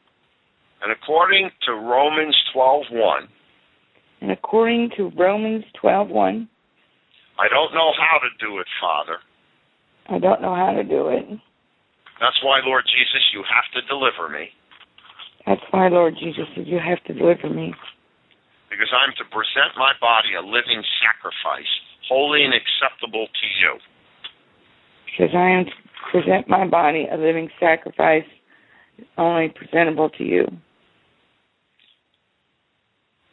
And 0.82 0.92
according 0.92 1.50
to 1.66 1.72
Romans 1.72 2.36
12:1, 2.54 3.28
and 4.20 4.30
according 4.30 4.90
to 4.96 5.10
Romans 5.16 5.64
12:1. 5.74 6.48
I 7.38 7.48
don't 7.48 7.72
know 7.74 7.92
how 7.92 8.18
to 8.18 8.28
do 8.38 8.58
it, 8.58 8.66
Father. 8.80 9.18
I 10.08 10.18
don't 10.18 10.40
know 10.40 10.54
how 10.54 10.72
to 10.72 10.82
do 10.82 11.08
it. 11.08 11.26
That's 12.20 12.42
why, 12.42 12.60
Lord 12.64 12.84
Jesus, 12.86 13.22
you 13.32 13.42
have 13.44 13.70
to 13.74 13.82
deliver 13.86 14.28
me 14.28 14.52
That's 15.46 15.62
why, 15.70 15.88
Lord 15.88 16.16
Jesus, 16.18 16.46
you 16.56 16.78
have 16.78 17.02
to 17.04 17.14
deliver 17.14 17.48
me, 17.48 17.72
because 18.70 18.92
I'm 18.92 19.12
to 19.14 19.24
present 19.30 19.76
my 19.76 19.92
body 20.00 20.34
a 20.34 20.42
living 20.42 20.82
sacrifice, 21.00 21.70
holy 22.08 22.44
and 22.44 22.52
acceptable 22.52 23.26
to 23.28 23.46
you. 23.60 23.78
because 25.06 25.34
I 25.34 25.48
am 25.50 25.64
to 25.64 25.72
present 26.10 26.48
my 26.48 26.66
body 26.66 27.06
a 27.10 27.16
living 27.16 27.48
sacrifice, 27.60 28.24
only 29.16 29.48
presentable 29.48 30.10
to 30.10 30.24
you. 30.24 30.46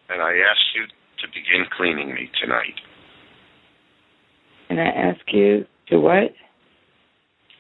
And 0.09 0.21
I 0.21 0.33
ask 0.37 0.61
you 0.75 0.85
to 0.85 1.25
begin 1.33 1.65
cleaning 1.75 2.13
me 2.13 2.29
tonight. 2.41 2.77
And 4.69 4.79
I 4.79 4.85
ask 4.85 5.21
you 5.31 5.65
to 5.89 5.99
what? 5.99 6.33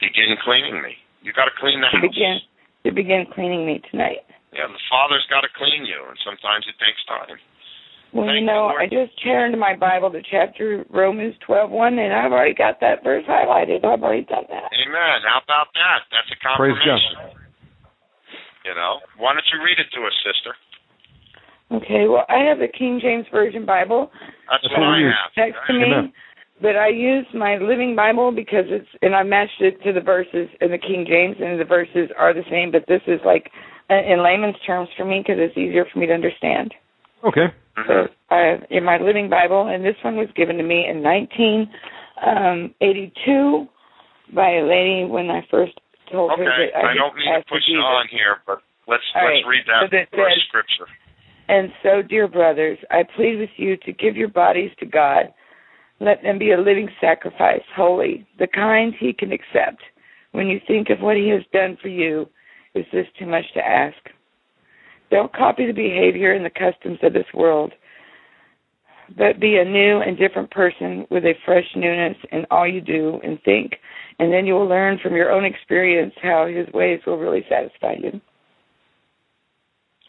Begin 0.01 0.35
cleaning 0.43 0.81
me. 0.81 0.93
You 1.21 1.33
got 1.33 1.45
to 1.45 1.55
clean 1.59 1.81
the 1.81 1.87
To 1.89 1.97
house. 1.97 2.05
begin 2.13 2.37
to 2.85 2.91
begin 2.91 3.25
cleaning 3.33 3.65
me 3.65 3.81
tonight. 3.89 4.21
Yeah, 4.53 4.67
the 4.69 4.79
Father's 4.89 5.25
got 5.29 5.41
to 5.41 5.49
clean 5.57 5.85
you, 5.85 5.97
and 6.07 6.17
sometimes 6.23 6.65
it 6.69 6.77
takes 6.77 7.01
time. 7.09 7.37
Well, 8.15 8.31
Thank 8.31 8.39
you 8.39 8.47
you, 8.47 8.47
know, 8.47 8.71
Lord. 8.71 8.79
I 8.79 8.87
just 8.87 9.11
turned 9.19 9.59
my 9.59 9.75
Bible 9.75 10.07
to 10.15 10.23
chapter 10.23 10.87
Romans 10.87 11.35
twelve 11.45 11.67
one, 11.69 11.99
and 11.99 12.15
I've 12.15 12.31
already 12.31 12.55
got 12.55 12.79
that 12.79 13.03
verse 13.03 13.27
highlighted. 13.27 13.83
I've 13.83 13.99
already 13.99 14.23
done 14.23 14.47
that. 14.47 14.71
Amen. 14.71 15.19
How 15.27 15.43
about 15.43 15.67
that? 15.75 16.07
That's 16.15 16.31
a 16.31 16.39
Praise 16.55 16.79
confirmation. 16.79 17.43
You 18.63 18.71
know, 18.73 19.03
why 19.19 19.35
don't 19.35 19.43
you 19.51 19.59
read 19.59 19.77
it 19.83 19.91
to 19.93 20.01
us, 20.07 20.15
sister? 20.23 20.55
Okay, 21.75 22.07
well, 22.07 22.23
I 22.29 22.47
have 22.47 22.59
the 22.59 22.71
King 22.71 22.99
James 23.03 23.25
Version 23.31 23.65
Bible 23.65 24.09
That's 24.49 24.63
That's 24.63 24.71
what 24.73 24.79
what 24.79 24.95
I 24.95 24.97
we 24.97 25.03
use. 25.03 25.13
have. 25.13 25.31
next 25.35 25.59
to 25.67 25.73
me, 25.73 25.83
Amen. 25.91 26.13
but 26.61 26.75
I 26.79 26.87
use 26.87 27.25
my 27.35 27.57
Living 27.57 27.97
Bible 27.97 28.31
because 28.31 28.63
it's 28.71 28.87
and 29.01 29.13
I 29.13 29.23
matched 29.23 29.59
it 29.59 29.81
to 29.83 29.91
the 29.91 29.99
verses 29.99 30.47
in 30.61 30.71
the 30.71 30.77
King 30.79 31.03
James, 31.03 31.35
and 31.43 31.59
the 31.59 31.65
verses 31.67 32.07
are 32.17 32.33
the 32.33 32.47
same, 32.49 32.71
but 32.71 32.85
this 32.87 33.01
is 33.11 33.19
like 33.25 33.51
in 33.91 34.23
layman's 34.23 34.55
terms 34.65 34.87
for 34.95 35.03
me 35.03 35.19
because 35.19 35.35
it's 35.37 35.57
easier 35.57 35.83
for 35.91 35.99
me 35.99 36.05
to 36.07 36.13
understand. 36.13 36.73
Okay. 37.27 37.51
Mhm. 37.77 38.09
I 38.29 38.37
have 38.37 38.65
in 38.69 38.83
my 38.83 38.97
Living 38.97 39.29
Bible, 39.29 39.67
and 39.67 39.85
this 39.85 39.95
one 40.03 40.15
was 40.17 40.29
given 40.35 40.57
to 40.57 40.63
me 40.63 40.85
in 40.87 41.01
1982 41.03 43.67
by 44.33 44.49
a 44.55 44.63
lady 44.63 45.05
when 45.05 45.29
I 45.29 45.41
first 45.51 45.73
told 46.11 46.31
her 46.31 46.35
Okay, 46.43 46.71
that 46.73 46.83
I, 46.85 46.91
I 46.91 46.93
don't 46.95 47.15
mean 47.15 47.31
to 47.33 47.43
push 47.47 47.63
you 47.67 47.79
on 47.79 48.07
here, 48.09 48.37
but 48.47 48.61
let's 48.87 49.03
All 49.15 49.23
let's 49.23 49.43
right, 49.43 49.47
read 49.47 49.65
that 49.67 49.81
so 49.83 49.87
that 49.97 50.07
says- 50.11 50.41
scripture. 50.47 50.87
And 51.47 51.71
so, 51.83 52.01
dear 52.01 52.27
brothers, 52.27 52.79
I 52.89 53.03
plead 53.03 53.37
with 53.37 53.51
you 53.57 53.77
to 53.77 53.91
give 53.91 54.17
your 54.17 54.29
bodies 54.29 54.71
to 54.79 54.85
God. 54.87 55.31
Let 55.99 56.23
them 56.23 56.39
be 56.39 56.51
a 56.53 56.57
living 56.57 56.89
sacrifice, 56.99 57.61
holy, 57.75 58.25
the 58.39 58.47
kind 58.47 58.95
He 58.95 59.13
can 59.13 59.31
accept. 59.31 59.83
When 60.31 60.47
you 60.47 60.59
think 60.65 60.89
of 60.89 61.01
what 61.01 61.17
He 61.17 61.29
has 61.29 61.43
done 61.53 61.75
for 61.79 61.87
you, 61.89 62.27
is 62.73 62.85
this 62.91 63.05
too 63.19 63.27
much 63.27 63.45
to 63.53 63.63
ask? 63.65 63.95
Don't 65.11 65.33
copy 65.33 65.67
the 65.67 65.73
behavior 65.73 66.33
and 66.33 66.45
the 66.45 66.49
customs 66.49 66.99
of 67.03 67.13
this 67.13 67.27
world, 67.33 67.73
but 69.17 69.39
be 69.39 69.57
a 69.57 69.65
new 69.65 70.01
and 70.01 70.17
different 70.17 70.49
person 70.51 71.05
with 71.11 71.23
a 71.23 71.33
fresh 71.45 71.67
newness 71.75 72.17
in 72.31 72.45
all 72.49 72.67
you 72.67 72.81
do 72.81 73.19
and 73.23 73.39
think, 73.43 73.73
and 74.19 74.33
then 74.33 74.45
you 74.45 74.53
will 74.53 74.67
learn 74.67 74.97
from 75.01 75.15
your 75.15 75.31
own 75.31 75.45
experience 75.45 76.13
how 76.21 76.47
His 76.47 76.67
ways 76.73 77.01
will 77.05 77.17
really 77.17 77.45
satisfy 77.49 77.93
you. 78.01 78.19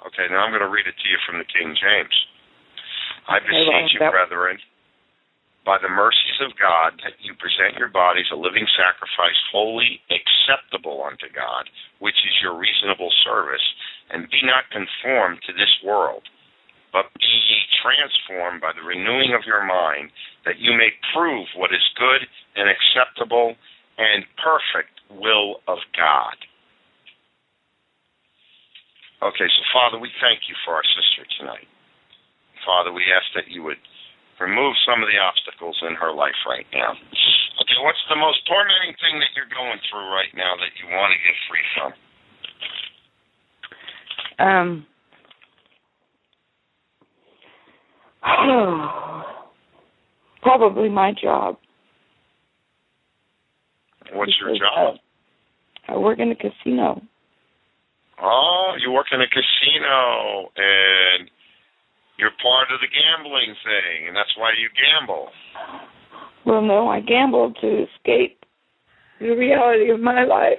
Okay, 0.06 0.30
now 0.30 0.46
I'm 0.46 0.52
going 0.54 0.62
to 0.62 0.70
read 0.70 0.86
it 0.86 0.94
to 0.96 1.08
you 1.10 1.18
from 1.26 1.38
the 1.42 1.48
King 1.50 1.74
James. 1.74 2.16
I 3.28 3.42
Okay, 3.42 3.50
well, 3.52 3.82
beseech 3.82 3.94
you, 3.94 4.00
that- 4.00 4.12
brethren, 4.14 4.58
by 5.66 5.82
the 5.82 5.90
mercies 5.90 6.38
of 6.46 6.54
God, 6.62 6.94
that 7.02 7.18
you 7.18 7.34
present 7.34 7.74
your 7.74 7.90
bodies 7.90 8.30
a 8.30 8.38
living 8.38 8.64
sacrifice, 8.78 9.34
holy, 9.50 9.98
acceptable 10.14 11.02
unto 11.02 11.26
God, 11.34 11.66
which 11.98 12.14
is 12.22 12.34
your 12.38 12.54
reasonable 12.54 13.10
service, 13.26 13.66
and 14.10 14.30
be 14.30 14.42
not 14.42 14.70
conformed 14.70 15.40
to 15.46 15.52
this 15.52 15.72
world, 15.84 16.22
but 16.92 17.12
be 17.18 17.26
ye 17.26 17.58
transformed 17.82 18.60
by 18.60 18.72
the 18.72 18.86
renewing 18.86 19.34
of 19.34 19.46
your 19.46 19.64
mind, 19.64 20.10
that 20.44 20.58
you 20.58 20.72
may 20.72 20.90
prove 21.14 21.46
what 21.56 21.74
is 21.74 21.84
good 21.98 22.22
and 22.56 22.70
acceptable 22.70 23.54
and 23.98 24.24
perfect 24.40 24.96
will 25.10 25.60
of 25.68 25.78
God. 25.96 26.36
Okay, 29.22 29.48
so 29.48 29.62
Father, 29.72 29.98
we 29.98 30.12
thank 30.20 30.44
you 30.48 30.54
for 30.64 30.76
our 30.76 30.84
sister 30.84 31.24
tonight. 31.40 31.66
Father, 32.64 32.92
we 32.92 33.02
ask 33.08 33.24
that 33.32 33.48
you 33.48 33.62
would 33.64 33.80
remove 34.40 34.76
some 34.84 35.00
of 35.00 35.08
the 35.08 35.16
obstacles 35.16 35.80
in 35.88 35.96
her 35.96 36.12
life 36.12 36.36
right 36.44 36.68
now. 36.74 36.92
Okay, 36.92 37.78
what's 37.80 38.04
the 38.12 38.20
most 38.20 38.44
tormenting 38.44 38.92
thing 39.00 39.16
that 39.24 39.32
you're 39.32 39.48
going 39.48 39.80
through 39.88 40.12
right 40.12 40.28
now 40.36 40.52
that 40.60 40.76
you 40.76 40.92
want 40.92 41.16
to 41.16 41.18
get 41.24 41.36
free 41.48 41.64
from? 41.72 41.92
Um. 44.38 44.86
Probably 50.42 50.88
my 50.88 51.12
job. 51.12 51.56
What's 54.12 54.32
your 54.40 54.54
job? 54.54 54.96
uh, 55.88 55.92
I 55.92 55.96
work 55.96 56.18
in 56.18 56.30
a 56.30 56.36
casino. 56.36 57.02
Oh, 58.22 58.74
you 58.80 58.90
work 58.92 59.06
in 59.12 59.20
a 59.20 59.26
casino 59.26 60.50
and 60.56 61.30
you're 62.18 62.30
part 62.42 62.68
of 62.72 62.80
the 62.80 62.88
gambling 62.88 63.54
thing, 63.62 64.08
and 64.08 64.16
that's 64.16 64.34
why 64.38 64.52
you 64.58 64.68
gamble. 64.72 65.28
Well, 66.46 66.62
no, 66.62 66.88
I 66.88 67.00
gamble 67.00 67.52
to 67.60 67.84
escape 67.84 68.44
the 69.20 69.30
reality 69.30 69.90
of 69.90 70.00
my 70.00 70.24
life. 70.24 70.58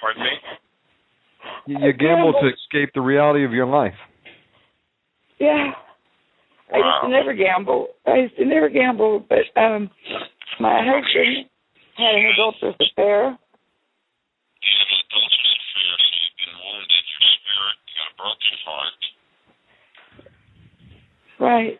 Pardon 0.00 0.22
me? 0.22 0.30
You, 1.66 1.78
you 1.78 1.92
gamble 1.92 2.32
to 2.32 2.48
escape 2.48 2.90
the 2.94 3.00
reality 3.00 3.44
of 3.44 3.52
your 3.52 3.66
life. 3.66 3.94
Yeah. 5.38 5.72
I 6.72 6.76
used 6.76 7.02
to 7.04 7.08
never 7.08 7.34
gamble. 7.34 7.88
I 8.06 8.16
used 8.16 8.36
to 8.36 8.44
never 8.44 8.68
gamble, 8.68 9.24
but 9.28 9.44
um 9.60 9.90
my 10.60 10.80
husband 10.80 11.48
had 11.96 12.14
an 12.14 12.24
adulterous 12.32 12.76
affair. 12.80 13.36
You 14.62 14.72
have 14.78 14.88
an 14.88 15.00
adulterous 15.04 15.52
affair, 15.52 15.92
so 15.98 16.08
you've 16.16 16.38
been 16.40 16.56
wounded, 16.62 17.04
your 17.12 17.24
spirit, 17.36 17.76
got 17.92 18.08
a 18.08 18.14
broken 18.16 18.56
heart. 18.64 19.00
Right. 21.42 21.76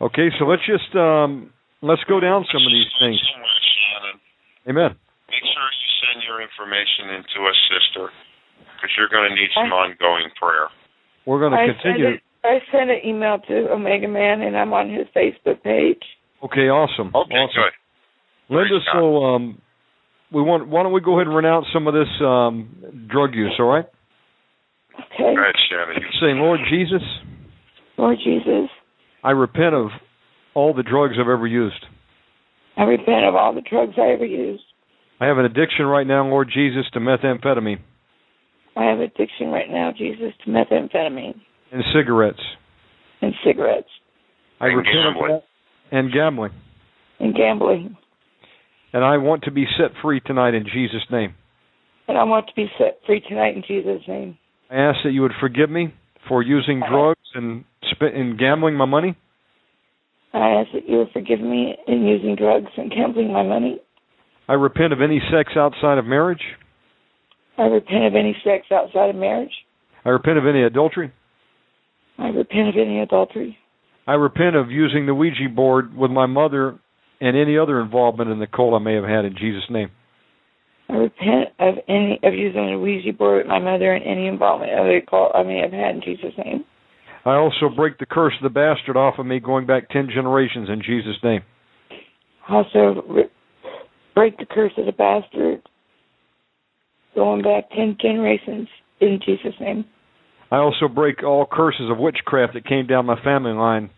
Okay, 0.00 0.28
so 0.38 0.44
let's 0.44 0.64
just 0.66 0.90
um, 0.96 1.52
let's 1.80 2.02
go 2.08 2.20
down 2.20 2.44
some 2.52 2.64
of 2.64 2.72
these 2.72 2.92
things. 3.00 3.20
Shannon. 3.20 4.16
Amen. 4.68 4.92
Make 5.28 5.44
sure 5.44 5.68
you 5.68 5.90
send 6.04 6.24
your 6.26 6.42
information 6.42 7.16
into 7.16 7.48
us, 7.48 7.56
sister, 7.68 8.10
because 8.86 8.94
you're 8.96 9.10
going 9.10 9.30
to 9.30 9.34
need 9.34 9.50
some 9.54 9.72
ongoing 9.72 10.30
prayer. 10.40 10.68
We're 11.26 11.40
going 11.40 11.52
to 11.52 11.58
I 11.58 11.66
continue. 11.74 12.06
Sent 12.06 12.14
it, 12.14 12.22
I 12.44 12.58
sent 12.70 12.90
an 12.90 13.00
email 13.04 13.38
to 13.48 13.72
Omega 13.72 14.08
Man, 14.08 14.42
and 14.42 14.56
I'm 14.56 14.72
on 14.72 14.90
his 14.90 15.06
Facebook 15.14 15.62
page. 15.62 16.02
Okay, 16.44 16.70
awesome. 16.70 17.08
Okay, 17.08 17.34
awesome. 17.34 17.62
good. 17.66 18.54
Linda, 18.54 18.78
Praise 18.78 18.88
so 18.94 19.24
um, 19.24 19.60
we 20.32 20.42
want. 20.42 20.68
Why 20.68 20.82
don't 20.82 20.92
we 20.92 21.00
go 21.00 21.18
ahead 21.18 21.26
and 21.26 21.34
renounce 21.34 21.66
some 21.72 21.88
of 21.88 21.94
this 21.94 22.08
um, 22.22 23.08
drug 23.10 23.34
use? 23.34 23.54
All 23.58 23.66
right. 23.66 23.86
Okay. 24.94 25.34
Go 25.34 25.42
ahead, 25.42 25.58
Shannon. 25.68 26.00
You 26.00 26.08
Saying, 26.20 26.36
Lord 26.38 26.60
Jesus, 26.70 27.02
Lord 27.98 28.18
Jesus, 28.22 28.70
I 29.24 29.32
repent 29.32 29.74
of 29.74 29.88
all 30.54 30.72
the 30.72 30.84
drugs 30.84 31.14
I've 31.18 31.28
ever 31.28 31.46
used. 31.46 31.84
I 32.76 32.82
repent 32.82 33.24
of 33.26 33.34
all 33.34 33.54
the 33.54 33.62
drugs 33.62 33.94
I 33.98 34.12
ever 34.12 34.24
used. 34.24 34.62
I 35.18 35.26
have 35.26 35.38
an 35.38 35.46
addiction 35.46 35.86
right 35.86 36.06
now, 36.06 36.28
Lord 36.28 36.50
Jesus, 36.54 36.84
to 36.92 37.00
methamphetamine 37.00 37.80
I 38.76 38.84
have 38.84 39.00
addiction 39.00 39.48
right 39.48 39.70
now, 39.70 39.92
Jesus, 39.96 40.32
to 40.44 40.50
methamphetamine 40.50 41.34
and 41.72 41.82
cigarettes. 41.94 42.40
and 43.22 43.32
cigarettes 43.44 43.88
I 44.60 44.66
And 44.68 44.76
repent 44.78 44.94
gambling. 44.94 45.32
of 45.34 45.40
that 45.90 45.96
and 45.96 46.12
gambling. 46.12 46.52
and 47.20 47.34
gambling. 47.34 47.96
And 48.92 49.04
I 49.04 49.16
want 49.18 49.42
to 49.44 49.50
be 49.50 49.66
set 49.78 49.90
free 50.02 50.20
tonight 50.20 50.54
in 50.54 50.64
Jesus' 50.72 51.04
name. 51.10 51.34
And 52.08 52.16
I 52.16 52.22
want 52.24 52.46
to 52.48 52.54
be 52.54 52.66
set 52.78 52.98
free 53.06 53.20
tonight 53.20 53.56
in 53.56 53.62
Jesus' 53.66 54.02
name. 54.06 54.38
I 54.70 54.76
ask 54.76 54.98
that 55.04 55.10
you 55.12 55.22
would 55.22 55.32
forgive 55.40 55.70
me 55.70 55.92
for 56.28 56.42
using 56.42 56.80
drugs 56.88 57.20
and 57.34 57.64
sp- 57.92 58.14
and 58.14 58.38
gambling 58.38 58.74
my 58.74 58.84
money. 58.84 59.16
I 60.32 60.48
ask 60.50 60.68
that 60.72 60.88
you 60.88 60.98
would 60.98 61.10
forgive 61.12 61.40
me 61.40 61.76
in 61.86 62.04
using 62.04 62.36
drugs 62.36 62.70
and 62.76 62.90
gambling 62.90 63.32
my 63.32 63.42
money. 63.42 63.80
I 64.48 64.54
repent 64.54 64.92
of 64.92 65.00
any 65.00 65.20
sex 65.32 65.52
outside 65.56 65.98
of 65.98 66.04
marriage. 66.04 66.42
I 67.58 67.62
repent 67.62 68.04
of 68.04 68.14
any 68.14 68.36
sex 68.44 68.66
outside 68.72 69.10
of 69.10 69.16
marriage. 69.16 69.52
I 70.04 70.10
repent 70.10 70.38
of 70.38 70.46
any 70.46 70.62
adultery. 70.62 71.12
I 72.18 72.28
repent 72.28 72.68
of 72.68 72.74
any 72.76 73.00
adultery. 73.00 73.58
I 74.06 74.14
repent 74.14 74.56
of 74.56 74.70
using 74.70 75.06
the 75.06 75.14
Ouija 75.14 75.48
board 75.54 75.96
with 75.96 76.10
my 76.10 76.26
mother 76.26 76.78
and 77.20 77.36
any 77.36 77.58
other 77.58 77.80
involvement 77.80 78.30
in 78.30 78.38
the 78.38 78.46
cult 78.46 78.74
I 78.74 78.84
may 78.84 78.94
have 78.94 79.04
had 79.04 79.24
in 79.24 79.34
Jesus' 79.38 79.64
name. 79.70 79.90
I 80.88 80.94
repent 80.94 81.48
of 81.58 81.74
any 81.88 82.20
of 82.22 82.34
using 82.34 82.70
the 82.70 82.78
Ouija 82.78 83.12
board 83.12 83.38
with 83.38 83.46
my 83.48 83.58
mother 83.58 83.92
and 83.92 84.04
any 84.04 84.28
involvement 84.28 84.72
of 84.72 84.86
the 84.86 85.00
cult 85.08 85.32
I 85.34 85.42
may 85.42 85.58
have 85.58 85.72
had 85.72 85.96
in 85.96 86.02
Jesus' 86.04 86.34
name. 86.38 86.64
I 87.24 87.34
also 87.34 87.68
break 87.74 87.98
the 87.98 88.06
curse 88.06 88.34
of 88.40 88.44
the 88.44 88.54
bastard 88.54 88.96
off 88.96 89.18
of 89.18 89.26
me 89.26 89.40
going 89.40 89.66
back 89.66 89.90
ten 89.90 90.08
generations 90.14 90.68
in 90.68 90.80
Jesus' 90.80 91.16
name. 91.24 91.40
Also, 92.48 93.02
re- 93.08 93.30
break 94.14 94.38
the 94.38 94.46
curse 94.46 94.72
of 94.78 94.86
the 94.86 94.92
bastard 94.92 95.55
going 97.16 97.42
back 97.42 97.68
ten 97.70 97.96
generations 98.00 98.68
in 99.00 99.18
Jesus' 99.24 99.54
name. 99.60 99.84
I 100.52 100.58
also 100.58 100.86
break 100.86 101.24
all 101.24 101.48
curses 101.50 101.90
of 101.90 101.98
witchcraft 101.98 102.54
that 102.54 102.64
came 102.66 102.86
down 102.86 103.06
my 103.06 103.20
family 103.24 103.52
line 103.52 103.90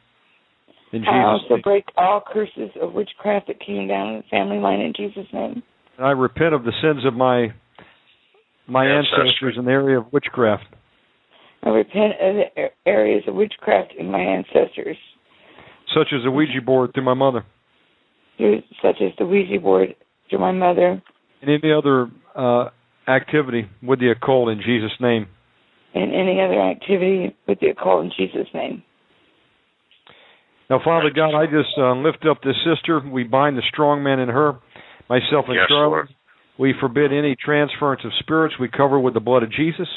in 0.92 1.00
Jesus' 1.00 1.08
name. 1.12 1.20
I 1.20 1.24
also 1.24 1.54
name. 1.54 1.62
break 1.62 1.84
all 1.98 2.22
curses 2.32 2.70
of 2.80 2.94
witchcraft 2.94 3.48
that 3.48 3.60
came 3.60 3.86
down 3.88 4.08
in 4.08 4.16
the 4.18 4.24
family 4.30 4.58
line 4.58 4.80
in 4.80 4.94
Jesus' 4.96 5.26
name. 5.32 5.62
And 5.98 6.06
I 6.06 6.12
repent 6.12 6.54
of 6.54 6.64
the 6.64 6.72
sins 6.80 7.04
of 7.04 7.12
my 7.12 7.48
my 8.66 8.86
Ancestry. 8.86 9.28
ancestors 9.28 9.54
in 9.58 9.64
the 9.64 9.70
area 9.70 9.98
of 9.98 10.12
witchcraft. 10.12 10.64
I 11.62 11.70
repent 11.70 12.12
of 12.20 12.36
the 12.36 12.68
areas 12.86 13.24
of 13.26 13.34
witchcraft 13.34 13.92
in 13.98 14.10
my 14.10 14.20
ancestors, 14.20 14.96
such 15.94 16.08
as 16.12 16.22
the 16.24 16.30
Ouija 16.30 16.62
board 16.64 16.92
through 16.94 17.04
my 17.04 17.14
mother, 17.14 17.44
such 18.38 18.96
as 19.02 19.10
the 19.18 19.26
Ouija 19.26 19.60
board 19.60 19.94
through 20.30 20.38
my 20.38 20.52
mother 20.52 21.02
and 21.40 21.50
any 21.50 21.72
other 21.72 22.08
uh, 22.34 22.70
activity 23.08 23.68
with 23.82 24.00
the 24.00 24.10
occult 24.10 24.50
in 24.50 24.60
Jesus' 24.64 24.92
name. 25.00 25.26
and 25.94 26.12
any 26.14 26.40
other 26.40 26.60
activity 26.60 27.34
with 27.48 27.58
the 27.60 27.68
occult 27.68 28.04
in 28.04 28.12
Jesus' 28.16 28.46
name. 28.54 28.82
Now, 30.70 30.80
Father 30.84 31.08
God, 31.14 31.34
I 31.34 31.46
just 31.46 31.72
uh, 31.78 31.94
lift 31.94 32.26
up 32.30 32.42
this 32.42 32.56
sister. 32.62 33.00
We 33.00 33.24
bind 33.24 33.56
the 33.56 33.62
strong 33.72 34.02
man 34.02 34.18
in 34.20 34.28
her, 34.28 34.52
myself 35.08 35.46
and 35.48 35.54
Yes, 35.56 35.64
Charlotte. 35.68 35.90
Lord. 35.90 36.08
We 36.58 36.74
forbid 36.78 37.12
any 37.12 37.36
transference 37.42 38.02
of 38.04 38.10
spirits. 38.18 38.56
We 38.60 38.68
cover 38.68 38.98
with 39.00 39.14
the 39.14 39.20
blood 39.20 39.42
of 39.44 39.50
Jesus. 39.50 39.88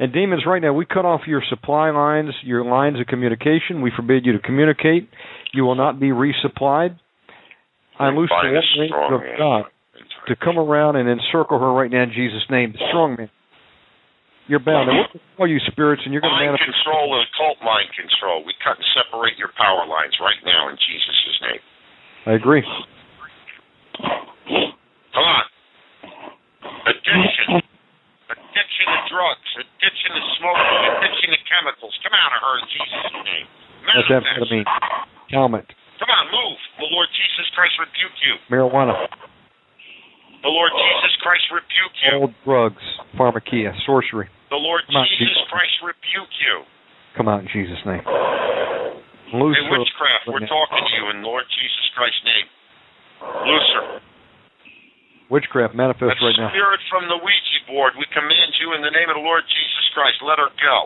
And 0.00 0.12
demons, 0.12 0.42
right 0.46 0.60
now, 0.60 0.72
we 0.72 0.86
cut 0.86 1.04
off 1.04 1.22
your 1.26 1.42
supply 1.48 1.90
lines, 1.90 2.30
your 2.42 2.64
lines 2.64 2.98
of 3.00 3.06
communication. 3.06 3.80
We 3.80 3.92
forbid 3.94 4.26
you 4.26 4.32
to 4.32 4.38
communicate. 4.40 5.08
You 5.54 5.64
will 5.64 5.74
not 5.76 6.00
be 6.00 6.08
resupplied. 6.08 6.98
I 7.98 8.08
loose 8.08 8.28
the 8.28 8.60
Bind 8.60 8.88
strong 8.88 9.14
of 9.14 9.20
man. 9.20 9.34
God 9.38 9.64
to 10.26 10.34
come 10.36 10.58
around 10.58 10.96
and 10.96 11.08
encircle 11.08 11.58
her 11.58 11.72
right 11.72 11.90
now 11.90 12.02
in 12.04 12.12
Jesus' 12.12 12.44
name. 12.50 12.72
The 12.72 12.82
strong 12.90 13.16
man. 13.18 13.30
You're 14.48 14.62
bound. 14.62 14.86
And 14.88 15.06
call 15.36 15.50
you 15.50 15.58
spirits, 15.66 16.02
and 16.06 16.14
you're 16.14 16.22
going 16.22 16.30
to 16.34 16.38
Mind 16.38 16.54
manifest. 16.54 16.70
control 16.86 17.18
and 17.18 17.26
occult 17.26 17.58
mind 17.66 17.90
control. 17.98 18.46
We 18.46 18.54
cut 18.62 18.78
and 18.78 18.86
separate 18.94 19.34
your 19.38 19.50
power 19.58 19.82
lines 19.90 20.14
right 20.22 20.38
now 20.46 20.70
in 20.70 20.78
Jesus' 20.78 21.38
name. 21.42 21.62
I 22.30 22.32
agree. 22.38 22.62
Come 23.98 25.26
on. 25.26 25.44
Addiction. 26.86 27.58
Addiction 28.30 28.86
to 28.86 29.00
drugs. 29.10 29.48
Addiction 29.58 30.10
to 30.14 30.22
smoking. 30.38 30.78
Addiction 30.94 31.28
to 31.34 31.40
chemicals. 31.50 31.94
Come 32.06 32.14
out 32.14 32.32
of 32.34 32.40
her 32.42 32.54
in 32.62 32.66
Jesus' 32.70 33.18
name. 33.26 33.46
That's 33.86 34.06
Manifest. 34.10 34.26
amphetamine, 34.50 34.66
helmet, 35.30 35.66
Come 36.02 36.10
on, 36.10 36.26
move. 36.28 36.58
The 36.82 36.86
Lord 36.90 37.08
Jesus 37.14 37.46
Christ 37.54 37.72
rebuke 37.78 38.18
you. 38.26 38.34
marijuana, 38.50 38.94
The 40.42 40.52
Lord 40.52 40.70
uh, 40.72 40.78
Jesus 40.78 41.14
Christ 41.22 41.44
rebuke 41.52 41.96
you. 42.04 42.12
old 42.20 42.34
drugs, 42.44 42.84
pharmakeia, 43.18 43.72
sorcery. 43.84 44.28
The 44.50 44.60
Lord 44.60 44.82
Come 44.86 45.02
Jesus 45.10 45.34
Jesus. 45.36 45.50
Christ 45.50 45.76
rebuke 45.82 46.34
you. 46.44 46.54
Come 47.16 47.26
out 47.28 47.40
in 47.42 47.48
Jesus' 47.50 47.80
name. 47.88 48.04
Loose 49.34 49.58
Hey, 49.58 49.66
witchcraft, 49.74 50.30
we're 50.30 50.46
talking 50.46 50.84
to 50.86 50.92
you 51.02 51.04
in 51.10 51.24
Lord 51.26 51.42
Jesus 51.50 51.86
Christ's 51.98 52.22
name. 52.22 52.46
Looser. 53.42 53.84
Witchcraft 55.30 55.74
manifest 55.74 56.14
That 56.14 56.22
right 56.22 56.38
now. 56.38 56.50
spirit 56.54 56.78
from 56.86 57.10
the 57.10 57.18
Ouija 57.18 57.58
board, 57.66 57.98
we 57.98 58.06
command 58.14 58.54
you 58.62 58.78
in 58.78 58.86
the 58.86 58.92
name 58.94 59.10
of 59.10 59.18
the 59.18 59.26
Lord 59.26 59.42
Jesus 59.50 59.86
Christ. 59.90 60.22
Let 60.22 60.38
her 60.38 60.50
go. 60.62 60.76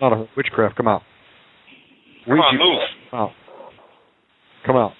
Not 0.00 0.12
a 0.16 0.18
witchcraft. 0.36 0.76
Come 0.80 0.88
out. 0.88 1.02
Come 2.24 2.40
on, 2.40 2.56
move. 2.56 2.80
Come 3.10 3.20
out. 3.20 3.32
Come 4.64 4.76
out. 4.76 4.92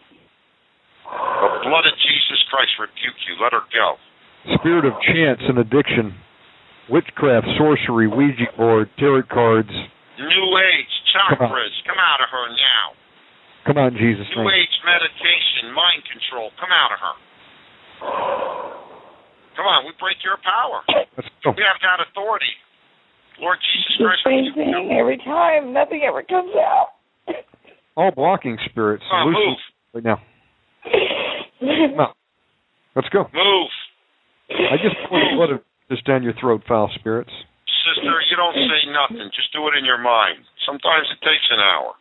The 1.12 1.68
blood 1.68 1.84
of 1.84 1.94
Jesus 2.00 2.40
Christ 2.48 2.72
rebuke 2.80 3.18
you. 3.28 3.36
Let 3.42 3.52
her 3.52 3.64
go. 3.72 3.96
Spirit 4.58 4.84
of 4.88 4.94
chance 5.06 5.38
and 5.46 5.58
addiction, 5.60 6.16
witchcraft, 6.90 7.46
sorcery, 7.60 8.08
Ouija 8.08 8.48
board, 8.56 8.88
tarot 8.98 9.28
cards. 9.30 9.70
New 10.18 10.46
Age, 10.58 10.92
chakras, 11.14 11.74
come 11.86 12.00
out 12.00 12.20
of 12.24 12.28
her 12.32 12.46
now. 12.50 12.84
Come 13.66 13.78
out 13.78 13.92
in 13.94 13.98
Jesus' 13.98 14.26
New 14.34 14.42
name. 14.42 14.50
Age 14.50 14.76
meditation, 14.82 15.70
mind 15.76 16.02
control, 16.10 16.50
come 16.58 16.72
out 16.74 16.90
of 16.90 16.98
her. 16.98 17.14
Come 19.56 19.66
on, 19.68 19.84
we 19.86 19.92
break 20.00 20.16
your 20.24 20.40
power. 20.42 20.82
Let's 21.16 21.28
go. 21.44 21.52
We 21.54 21.62
have 21.62 21.78
that 21.84 22.02
authority. 22.10 22.50
Lord 23.40 23.58
Jesus 23.62 23.94
The 23.98 24.04
Christ, 24.10 24.22
same 24.24 24.44
rebuke 24.50 24.56
you. 24.56 24.72
thing 24.72 24.96
every 24.98 25.18
time. 25.22 25.72
Nothing 25.72 26.02
ever 26.08 26.22
comes 26.24 26.52
out. 26.56 26.98
All 27.96 28.10
blocking 28.10 28.56
spirits. 28.70 29.04
Come 29.10 29.18
on, 29.18 29.26
loose 29.28 29.36
move. 29.36 29.58
right 29.94 30.04
now. 30.04 30.18
Out. 30.84 32.16
Let's 32.96 33.08
go. 33.08 33.30
Move. 33.32 33.70
I 34.50 34.76
just 34.76 34.96
blood 35.08 35.50
of 35.50 35.60
just 35.90 36.04
down 36.04 36.22
your 36.22 36.34
throat, 36.40 36.62
foul 36.68 36.90
spirits. 36.98 37.30
Sister, 37.66 38.14
you 38.30 38.36
don't 38.36 38.54
say 38.54 38.82
nothing. 38.90 39.30
Just 39.34 39.52
do 39.52 39.66
it 39.68 39.74
in 39.78 39.84
your 39.84 39.98
mind. 39.98 40.44
Sometimes 40.66 41.06
it 41.10 41.20
takes 41.24 41.46
an 41.50 41.60
hour. 41.60 41.94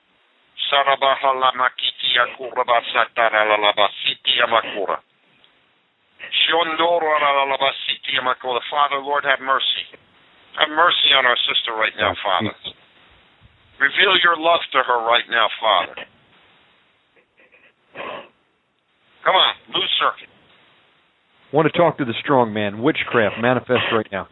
Sarabahala 0.69 1.51
kuraba 2.37 2.79
satara 2.93 3.43
lalabasiti 3.49 4.37
yamakura. 4.39 4.97
Shondoro 6.47 7.11
lalabasiti 7.19 8.13
yamakura. 8.15 8.61
Father, 8.69 8.99
Lord, 9.01 9.23
have 9.25 9.41
mercy. 9.41 9.85
Have 10.59 10.69
mercy 10.69 11.09
on 11.15 11.25
our 11.25 11.37
sister 11.47 11.73
right 11.73 11.93
now, 11.97 12.13
Father. 12.23 12.53
Reveal 13.79 14.13
your 14.23 14.37
love 14.37 14.61
to 14.73 14.83
her 14.85 14.99
right 15.07 15.25
now, 15.29 15.47
Father. 15.59 15.95
Come 19.23 19.35
on, 19.35 19.53
loose 19.73 19.91
circuit. 19.99 20.29
Want 21.53 21.71
to 21.71 21.77
talk 21.77 21.97
to 21.97 22.05
the 22.05 22.13
strong 22.23 22.53
man. 22.53 22.81
Witchcraft 22.81 23.35
manifest 23.41 23.91
right 23.93 24.07
now. 24.11 24.27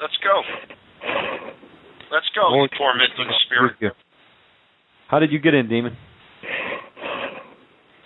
Let's 0.00 0.16
go. 0.22 0.42
Let's 2.12 2.28
go, 2.34 2.48
Lord, 2.48 2.70
tormenting 2.78 3.32
spirit. 3.46 3.94
How 5.08 5.18
did 5.18 5.32
you 5.32 5.38
get 5.38 5.54
in, 5.54 5.68
demon? 5.68 5.96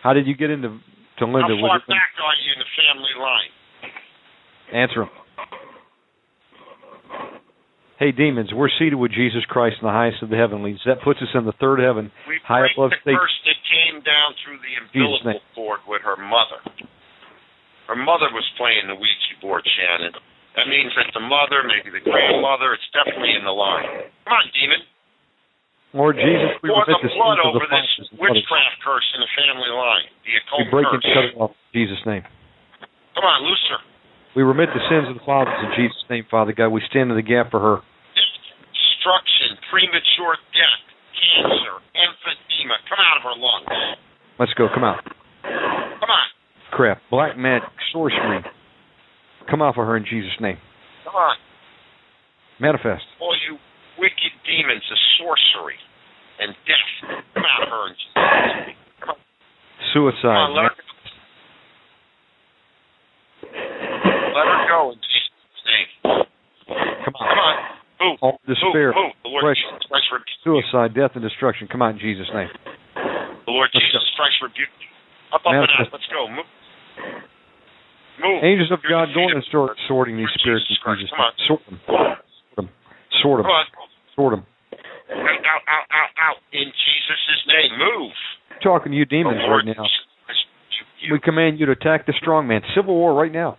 How 0.03 0.13
did 0.13 0.27
you 0.27 0.35
get 0.35 0.51
into 0.51 0.79
to 1.19 1.25
Linda? 1.27 1.55
How 1.55 1.69
far 1.69 1.79
back 1.87 2.15
are 2.19 2.37
you 2.43 2.53
in 2.55 2.59
the 2.59 2.71
family 2.75 3.15
line? 3.21 3.53
Answer 4.73 5.03
him. 5.03 5.11
Hey, 8.03 8.11
demons, 8.11 8.51
we're 8.51 8.67
seated 8.83 8.99
with 8.99 9.15
Jesus 9.15 9.47
Christ 9.47 9.79
in 9.79 9.87
the 9.87 9.95
highest 9.95 10.27
of 10.27 10.31
the 10.35 10.35
heavenlies. 10.35 10.83
That 10.91 10.99
puts 11.07 11.23
us 11.23 11.31
in 11.39 11.47
the 11.47 11.55
third 11.63 11.79
heaven, 11.79 12.11
We 12.27 12.35
high 12.43 12.67
break 12.67 12.75
above 12.75 12.91
the 12.99 13.15
curse 13.15 13.39
that 13.47 13.59
came 13.63 14.03
down 14.03 14.35
through 14.43 14.59
the 14.59 14.75
umbilical 14.75 15.39
cord 15.55 15.87
with 15.87 16.03
her 16.03 16.19
mother. 16.19 16.59
Her 17.87 17.95
mother 17.95 18.27
was 18.35 18.43
playing 18.59 18.91
the 18.91 18.99
Ouija 18.99 19.39
board, 19.39 19.63
Shannon. 19.63 20.19
That 20.59 20.67
means 20.67 20.91
that 20.99 21.15
the 21.15 21.23
mother, 21.23 21.63
maybe 21.63 21.95
the 21.95 22.03
grandmother, 22.03 22.75
it's 22.75 22.91
definitely 22.91 23.39
in 23.39 23.47
the 23.47 23.55
line. 23.55 24.11
Come 24.27 24.35
on, 24.35 24.51
demon. 24.51 24.83
Lord 25.95 26.19
Jesus, 26.19 26.59
we 26.59 26.75
Pour 26.75 26.83
the 26.83 26.99
the 26.99 27.07
blood 27.07 27.39
of 27.39 27.55
over 27.55 27.63
the 27.63 27.71
this 27.71 27.87
and 28.03 28.19
witchcraft 28.19 28.83
curse 28.83 29.07
in 29.15 29.23
the 29.23 29.31
family 29.39 29.71
line. 29.71 30.11
The 30.27 30.35
We 30.59 30.67
occult 30.67 30.67
break 30.75 30.91
and 30.91 30.99
curse. 31.07 31.15
cut 31.15 31.27
it 31.31 31.35
off 31.39 31.55
in 31.55 31.87
Jesus' 31.87 32.03
name. 32.03 32.27
Come 33.15 33.31
on, 33.31 33.47
her. 33.47 33.79
We 34.35 34.43
remit 34.43 34.75
the 34.75 34.83
sins 34.91 35.07
of 35.07 35.15
the 35.15 35.23
fathers 35.23 35.55
in 35.63 35.71
Jesus' 35.79 36.03
name, 36.11 36.27
Father 36.27 36.51
God. 36.51 36.75
We 36.75 36.83
stand 36.91 37.15
in 37.15 37.15
the 37.15 37.23
gap 37.23 37.55
for 37.55 37.63
her. 37.63 37.79
Destruction, 39.03 39.59
premature 39.67 40.39
death, 40.55 40.83
cancer, 41.11 41.75
emphysema. 41.91 42.79
Come 42.87 43.03
out 43.03 43.17
of 43.19 43.23
her 43.27 43.35
lungs. 43.35 43.99
Let's 44.39 44.55
go. 44.55 44.69
Come 44.73 44.85
out. 44.85 45.03
Come 45.43 46.07
on. 46.07 46.27
Crap. 46.71 47.03
Black 47.11 47.37
magic, 47.37 47.69
sorcery. 47.93 48.45
Come 49.51 49.61
off 49.61 49.75
of 49.77 49.87
her 49.87 49.97
in 49.97 50.05
Jesus' 50.05 50.31
name. 50.41 50.57
Come 51.03 51.17
on. 51.17 51.37
Manifest. 52.61 53.03
all 53.21 53.35
you 53.51 53.59
wicked 53.99 54.31
demons 54.47 54.87
of 54.87 54.99
sorcery 55.19 55.75
and 56.39 56.55
death. 56.63 57.19
Come 57.35 57.43
out 57.43 57.63
of 57.67 57.71
her 57.75 57.89
in 57.89 57.95
Jesus' 57.99 58.15
name. 58.69 58.77
Come 59.01 59.19
on, 59.19 59.93
Suicide. 59.93 60.23
come 60.23 60.31
on 60.31 60.55
let, 60.55 60.71
her, 60.71 60.79
let 64.31 64.47
her 64.47 64.63
go 64.71 64.95
in 64.95 64.99
Jesus' 65.03 65.63
name. 65.67 65.91
Come 67.03 67.15
on. 67.19 67.27
Come 67.27 67.39
on. 67.43 67.72
Move. 68.03 68.19
All 68.19 68.39
despair, 68.51 68.91
Move, 68.91 69.15
move. 69.15 69.15
The 69.23 69.31
Lord 69.31 69.43
depression, 69.47 70.27
suicide, 70.43 70.91
death, 70.95 71.15
and 71.15 71.23
destruction. 71.23 71.71
Come 71.71 71.83
on, 71.83 71.95
in 71.95 72.03
Jesus' 72.03 72.27
name. 72.35 72.51
The 73.47 73.55
Lord 73.55 73.71
Let's 73.71 73.87
Jesus 73.87 74.03
Christ 74.19 74.43
rebuke 74.43 74.75
you. 74.83 74.91
Up, 75.31 75.47
up, 75.47 75.55
and 75.55 75.71
out. 75.71 75.87
Let's 75.95 76.11
go. 76.11 76.27
Move. 76.27 76.47
Move. 78.19 78.43
Angels 78.43 78.71
of 78.75 78.83
You're 78.83 79.07
God, 79.07 79.15
go 79.15 79.23
in 79.31 79.39
and 79.39 79.47
start 79.47 79.79
sorting 79.87 80.19
these 80.19 80.31
spirits 80.35 80.67
Jesus 80.67 80.83
Jesus' 80.83 81.11
come 81.15 81.31
on. 81.31 81.33
Sort 81.47 81.63
them. 81.67 81.79
Sort 81.87 82.57
them. 82.59 82.69
Sort 83.23 83.39
them. 83.39 83.49
Sort 84.15 84.33
them. 84.35 84.43
Out, 85.13 85.43
out, 85.47 85.65
out, 85.71 85.87
out, 85.91 86.11
out. 86.19 86.39
In 86.53 86.67
Jesus' 86.67 87.43
name. 87.47 87.71
Move. 87.79 88.13
talking 88.63 88.93
to 88.93 88.99
you 88.99 89.07
demons 89.07 89.41
right 89.47 89.65
now. 89.65 89.83
Jesus 89.87 90.11
Christ 90.27 90.43
rebuke 90.51 90.91
you. 91.03 91.13
We 91.15 91.21
command 91.21 91.59
you 91.59 91.67
to 91.67 91.73
attack 91.73 92.07
the 92.07 92.15
strong 92.19 92.47
man. 92.47 92.63
Civil 92.75 92.95
war 92.95 93.15
right 93.15 93.33
now. 93.33 93.59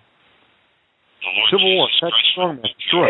Civil 1.51 1.75
war. 1.75 1.88
Attack 1.97 2.11
the 2.11 2.27
strong 2.31 2.55
man. 2.59 2.72
Destroy. 2.77 3.07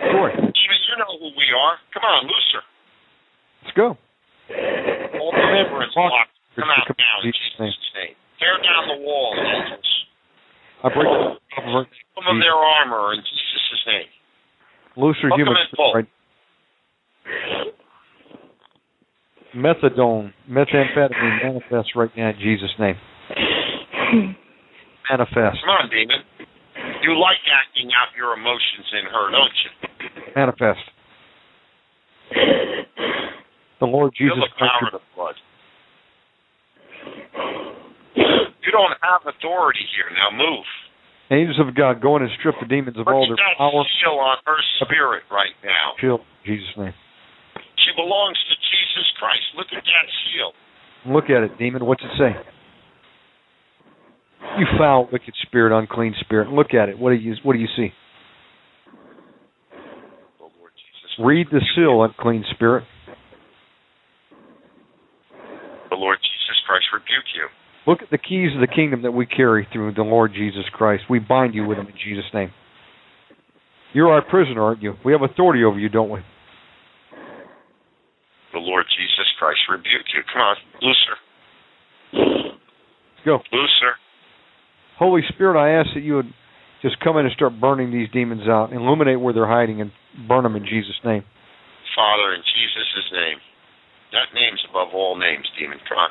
Destroy. 0.00 0.30
Demons, 0.32 0.84
you 0.88 0.96
know 0.96 1.12
who 1.20 1.28
we 1.36 1.48
are. 1.52 1.76
Come 1.92 2.04
on, 2.08 2.24
looser. 2.24 2.64
Let's 3.62 3.76
go. 3.76 3.88
All 5.20 5.32
deliverance 5.36 5.92
Walk. 5.96 6.10
block. 6.10 6.28
Come 6.56 6.72
out 6.72 6.88
now 6.96 7.16
in 7.22 7.32
Jesus' 7.32 7.60
name. 7.94 8.16
Tear 8.40 8.56
down 8.64 8.88
the 8.88 8.98
walls, 9.04 9.36
angels. 9.38 9.90
I 10.82 10.88
break 10.88 11.06
the 11.06 11.36
of 11.36 11.64
her. 11.64 11.84
Some 12.16 12.26
of 12.26 12.40
their 12.40 12.56
armor 12.56 13.12
in 13.12 13.20
Jesus' 13.20 13.84
name. 13.86 14.08
Looser 14.96 15.28
Hook 15.28 15.38
human 15.38 15.54
them 15.54 15.68
in 15.68 15.76
full. 15.76 15.92
right. 15.94 16.08
Methadone, 19.54 20.32
methamphetamine 20.48 21.42
manifest 21.42 21.94
right 21.94 22.10
now 22.16 22.30
in 22.30 22.38
Jesus' 22.40 22.70
name. 22.78 22.96
Manifest. 25.10 25.58
Come 25.58 25.74
on, 25.74 25.90
demon. 25.90 26.22
You 27.02 27.16
like 27.18 27.40
acting 27.48 27.88
out 27.96 28.12
your 28.16 28.34
emotions 28.36 28.86
in 28.92 29.04
her, 29.08 29.24
don't 29.32 29.56
you? 29.64 29.70
Manifest. 30.36 30.84
The 33.80 33.86
Lord 33.88 34.12
Feel 34.16 34.36
Jesus 34.36 34.44
the 34.44 34.58
power 34.60 34.84
Christ. 34.84 34.94
of 34.94 35.00
the 35.00 35.06
blood. 35.16 35.36
You 38.60 38.70
don't 38.72 38.92
have 39.00 39.24
authority 39.24 39.84
here. 39.96 40.12
Now 40.12 40.36
move. 40.36 40.64
Angels 41.32 41.58
of 41.62 41.74
God, 41.74 42.02
go 42.02 42.16
in 42.18 42.22
and 42.26 42.32
strip 42.38 42.56
the 42.60 42.66
demons 42.66 42.98
of 42.98 43.06
all 43.06 43.22
Look 43.24 43.38
their 43.38 43.46
that 43.54 43.56
power. 43.56 43.84
seal 44.02 44.18
on 44.18 44.36
her 44.44 44.58
spirit 44.84 45.22
right 45.30 45.54
now. 45.64 45.94
Shield, 46.00 46.20
in 46.44 46.54
Jesus' 46.58 46.74
name. 46.76 46.94
She 47.80 47.90
belongs 47.96 48.36
to 48.50 48.54
Jesus 48.58 49.06
Christ. 49.18 49.46
Look 49.56 49.70
at 49.72 49.80
that 49.86 50.06
seal. 50.28 50.52
Look 51.08 51.30
at 51.30 51.42
it, 51.46 51.56
demon. 51.56 51.86
What's 51.86 52.02
it 52.02 52.10
say? 52.18 52.34
You 54.58 54.66
foul, 54.78 55.08
wicked 55.12 55.34
spirit, 55.42 55.76
unclean 55.76 56.14
spirit. 56.20 56.50
Look 56.50 56.74
at 56.74 56.88
it. 56.88 56.98
What 56.98 57.10
do 57.10 57.16
you 57.16 57.34
What 57.42 57.52
do 57.54 57.58
you 57.58 57.68
see? 57.76 57.92
The 60.38 60.44
Lord 60.44 60.72
Jesus. 60.74 61.24
Read 61.24 61.46
the 61.50 61.60
seal, 61.74 62.02
unclean 62.02 62.44
spirit. 62.54 62.84
The 65.90 65.96
Lord 65.96 66.18
Jesus 66.18 66.56
Christ 66.66 66.84
rebuke 66.92 67.28
you. 67.34 67.48
Look 67.86 68.02
at 68.02 68.10
the 68.10 68.18
keys 68.18 68.54
of 68.54 68.60
the 68.60 68.72
kingdom 68.72 69.02
that 69.02 69.12
we 69.12 69.26
carry 69.26 69.66
through 69.72 69.94
the 69.94 70.02
Lord 70.02 70.32
Jesus 70.34 70.64
Christ. 70.72 71.04
We 71.08 71.18
bind 71.18 71.54
you 71.54 71.66
with 71.66 71.78
them 71.78 71.86
in 71.86 71.94
Jesus' 71.94 72.30
name. 72.34 72.50
You're 73.92 74.12
our 74.12 74.22
prisoner, 74.22 74.62
aren't 74.62 74.82
you? 74.82 74.94
We 75.04 75.12
have 75.12 75.22
authority 75.22 75.64
over 75.64 75.78
you, 75.78 75.88
don't 75.88 76.10
we? 76.10 76.20
The 78.52 78.58
Lord 78.58 78.84
Jesus 78.96 79.26
Christ 79.38 79.60
rebuke 79.70 80.06
you. 80.14 80.22
Come 80.32 80.42
on, 80.42 80.56
looser. 80.82 81.16
Go. 83.24 83.38
Looser. 83.52 83.94
Holy 85.00 85.22
Spirit, 85.32 85.56
I 85.56 85.80
ask 85.80 85.96
that 85.96 86.04
you 86.04 86.20
would 86.20 86.28
just 86.84 87.00
come 87.00 87.16
in 87.16 87.24
and 87.24 87.32
start 87.32 87.56
burning 87.56 87.88
these 87.88 88.12
demons 88.12 88.44
out, 88.44 88.72
illuminate 88.72 89.18
where 89.18 89.32
they're 89.32 89.48
hiding, 89.48 89.80
and 89.80 89.90
burn 90.28 90.44
them 90.44 90.56
in 90.56 90.64
Jesus' 90.68 91.00
name. 91.04 91.24
Father, 91.96 92.36
in 92.36 92.44
Jesus' 92.44 93.08
name. 93.10 93.40
That 94.12 94.28
name's 94.34 94.60
above 94.68 94.88
all 94.92 95.16
names, 95.16 95.48
demon. 95.58 95.78
Come 95.88 95.98
on. 95.98 96.10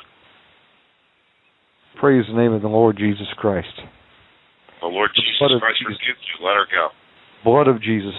Praise 2.00 2.26
the 2.27 2.35
name 2.35 2.53
of 2.53 2.61
the 2.61 2.68
Lord 2.68 2.98
Jesus 2.98 3.27
Christ. 3.38 3.68
The 4.82 4.88
Lord 4.88 5.11
Jesus 5.14 5.38
Christ 5.38 5.80
Jesus. 5.80 6.00
rebuke 6.00 6.18
you. 6.26 6.45
Let 6.45 6.56
her 6.56 6.66
go. 6.66 6.90
Blood 7.43 7.68
of 7.68 7.84
Jesus. 7.84 8.16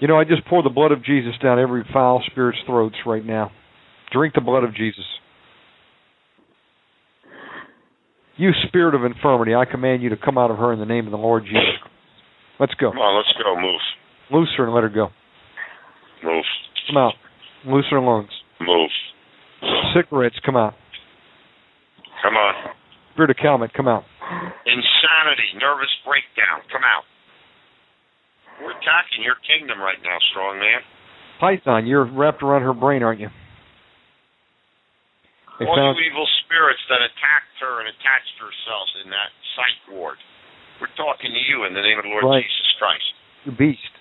You 0.00 0.08
know, 0.08 0.18
I 0.18 0.24
just 0.24 0.44
pour 0.46 0.62
the 0.62 0.70
blood 0.70 0.92
of 0.92 1.04
Jesus 1.04 1.32
down 1.42 1.58
every 1.58 1.84
foul 1.92 2.22
spirit's 2.30 2.58
throats 2.66 2.96
right 3.06 3.24
now. 3.24 3.50
Drink 4.12 4.34
the 4.34 4.40
blood 4.40 4.64
of 4.64 4.74
Jesus. 4.74 5.04
You 8.36 8.50
spirit 8.68 8.94
of 8.94 9.04
infirmity, 9.04 9.54
I 9.54 9.64
command 9.64 10.02
you 10.02 10.08
to 10.10 10.16
come 10.16 10.38
out 10.38 10.50
of 10.50 10.58
her 10.58 10.72
in 10.72 10.78
the 10.78 10.86
name 10.86 11.06
of 11.06 11.10
the 11.10 11.18
Lord 11.18 11.44
Jesus. 11.44 11.80
Let's 12.58 12.74
go. 12.74 12.90
Come 12.90 12.98
on, 12.98 13.16
let's 13.16 13.34
go. 13.36 13.60
Move. 13.60 13.80
Loose 14.30 14.48
her 14.56 14.64
and 14.64 14.74
let 14.74 14.82
her 14.84 14.88
go. 14.88 15.08
Move. 16.24 16.44
Come 16.88 16.96
out. 16.96 17.14
Loose 17.66 17.86
her 17.90 18.00
lungs. 18.00 18.30
Move. 18.60 18.90
Cigarettes, 19.94 20.36
come 20.44 20.56
out. 20.56 20.74
Come 22.22 22.34
on. 22.34 22.54
Spirit 23.12 23.30
of 23.30 23.36
Calmet, 23.36 23.74
come 23.74 23.88
out. 23.88 24.04
Insanity, 24.64 25.58
nervous 25.60 25.90
breakdown. 26.06 26.64
Come 26.72 26.82
out. 26.82 27.04
We're 28.62 28.72
attacking 28.72 29.26
your 29.26 29.36
kingdom 29.44 29.82
right 29.82 29.98
now, 30.02 30.16
strong 30.30 30.58
man. 30.58 30.80
Python, 31.40 31.86
you're 31.86 32.06
wrapped 32.06 32.42
around 32.42 32.62
her 32.62 32.72
brain, 32.72 33.02
aren't 33.02 33.20
you? 33.20 33.28
They 35.58 35.66
All 35.66 35.76
found 35.76 35.98
you 35.98 36.06
evil 36.06 36.26
spirits 36.46 36.80
that 36.88 37.02
attacked 37.02 37.51
her 37.62 37.80
and 37.80 37.88
attached 37.88 38.34
themselves 38.42 38.90
in 39.06 39.10
that 39.14 39.30
psych 39.56 39.78
ward. 39.94 40.18
We're 40.82 40.92
talking 40.98 41.30
to 41.30 41.42
you 41.46 41.64
in 41.64 41.72
the 41.74 41.82
name 41.82 41.96
of 41.98 42.04
the 42.04 42.10
Lord 42.10 42.26
Right. 42.26 42.42
Jesus 42.42 42.70
Christ. 42.78 43.08
the 43.46 43.54
beast. 43.54 43.94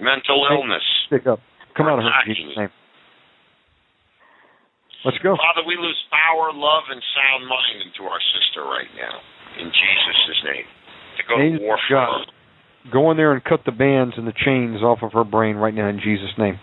Mental 0.00 0.44
illness. 0.52 0.84
Stick 1.08 1.26
up. 1.26 1.40
Come 1.76 1.86
out 1.88 1.98
of 1.98 2.04
her 2.04 2.12
in 2.28 2.34
Jesus' 2.36 2.56
name. 2.56 2.72
Let's 5.04 5.18
go. 5.22 5.36
Father, 5.36 5.64
we 5.66 5.76
lose 5.78 5.96
power, 6.10 6.50
love, 6.52 6.84
and 6.90 7.00
sound 7.14 7.46
mind 7.46 7.78
into 7.86 8.04
our 8.10 8.20
sister 8.34 8.64
right 8.64 8.90
now. 8.96 9.16
In 9.60 9.68
Jesus' 9.72 10.40
name. 10.44 10.66
To 11.16 11.22
go 11.28 11.34
to 11.38 11.64
war 11.64 11.78
for 11.88 11.94
God. 11.94 12.26
her. 12.26 12.90
Go 12.92 13.10
in 13.10 13.16
there 13.16 13.32
and 13.32 13.42
cut 13.42 13.60
the 13.64 13.72
bands 13.72 14.14
and 14.16 14.26
the 14.26 14.34
chains 14.44 14.82
off 14.82 14.98
of 15.02 15.12
her 15.12 15.24
brain 15.24 15.56
right 15.56 15.74
now 15.74 15.88
in 15.88 15.98
Jesus' 16.00 16.30
name. 16.38 16.58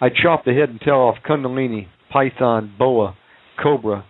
I 0.00 0.08
chop 0.10 0.44
the 0.44 0.52
head 0.52 0.68
and 0.68 0.80
tail 0.80 0.96
off 1.00 1.16
Kundalini, 1.26 1.86
Python, 2.12 2.74
Boa, 2.78 3.16
Cobra. 3.62 4.04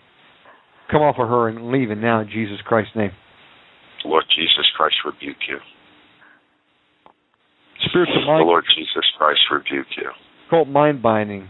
Come 0.91 1.03
off 1.03 1.17
of 1.19 1.29
her 1.29 1.49
and 1.49 1.73
leave 1.73 1.91
it 1.91 1.97
now 1.97 2.21
in 2.21 2.29
Jesus 2.29 2.59
Christ's 2.65 2.95
name. 2.95 3.11
Lord 4.05 4.25
Jesus 4.37 4.67
Christ 4.77 4.95
rebuke 5.05 5.43
you. 5.49 5.59
Spirits 7.89 8.13
of 8.15 8.23
The 8.23 8.45
Lord 8.45 8.65
Jesus 8.77 9.05
Christ 9.19 9.41
rebuke 9.51 9.87
you. 9.97 10.11
occult 10.47 10.69
mind 10.69 11.03
binding, 11.03 11.49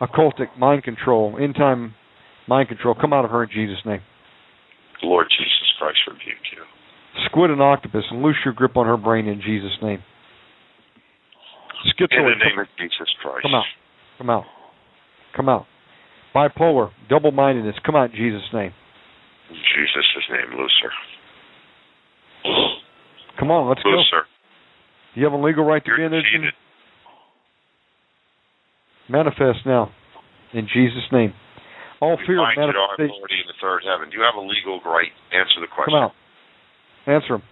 occultic 0.00 0.56
mind 0.58 0.84
control, 0.84 1.36
end 1.40 1.54
time 1.56 1.94
mind 2.48 2.68
control. 2.68 2.94
Come 2.98 3.12
out 3.12 3.24
of 3.24 3.30
her 3.30 3.42
in 3.42 3.50
Jesus' 3.52 3.84
name. 3.84 4.00
The 5.02 5.08
Lord 5.08 5.26
Jesus 5.30 5.68
Christ 5.78 5.98
rebuke 6.06 6.44
you. 6.52 6.62
Squid 7.26 7.50
and 7.50 7.60
octopus, 7.60 8.04
and 8.10 8.22
loose 8.22 8.36
your 8.44 8.54
grip 8.54 8.76
on 8.76 8.86
her 8.86 8.96
brain 8.96 9.26
in 9.26 9.40
Jesus' 9.40 9.76
name. 9.82 10.02
In 11.98 12.06
the 12.08 12.44
name 12.44 12.58
of 12.60 12.66
Jesus 12.78 13.08
Christ. 13.22 13.42
come 13.42 13.54
out. 13.54 13.64
Come 14.18 14.30
out. 14.30 14.44
Come 15.36 15.48
out. 15.48 15.66
Bipolar, 16.34 16.90
double 17.08 17.32
mindedness, 17.32 17.76
come 17.84 17.96
out 17.96 18.10
in 18.10 18.16
Jesus' 18.16 18.48
name. 18.52 18.72
In 19.50 19.56
Jesus' 19.56 20.30
name, 20.30 20.56
looser. 20.56 20.92
Come 23.38 23.50
on, 23.50 23.68
let's 23.68 23.82
go. 23.82 23.90
Do 23.90 25.20
you 25.20 25.24
have 25.24 25.32
a 25.32 25.42
legal 25.42 25.64
right 25.64 25.82
to 25.84 25.88
You're 25.88 25.96
be 25.98 26.04
in 26.04 26.10
there? 26.12 26.22
Defeated. 26.22 26.54
Manifest 29.08 29.66
now. 29.66 29.90
In 30.54 30.68
Jesus' 30.72 31.02
name. 31.10 31.32
All 32.00 32.16
We 32.16 32.26
fear 32.26 32.38
of 32.38 32.46
bind 32.54 32.58
our 32.60 32.66
manifestation. 32.72 33.10
authority 33.10 33.34
in 33.42 33.46
the 33.48 33.58
third 33.60 33.82
heaven. 33.84 34.08
Do 34.10 34.16
you 34.16 34.22
have 34.22 34.38
a 34.38 34.40
legal 34.46 34.80
right? 34.86 35.10
Answer 35.34 35.60
the 35.60 35.66
question. 35.66 35.94
Come 35.94 36.04
out. 36.04 36.12
Answer 37.06 37.34
him. 37.34 37.42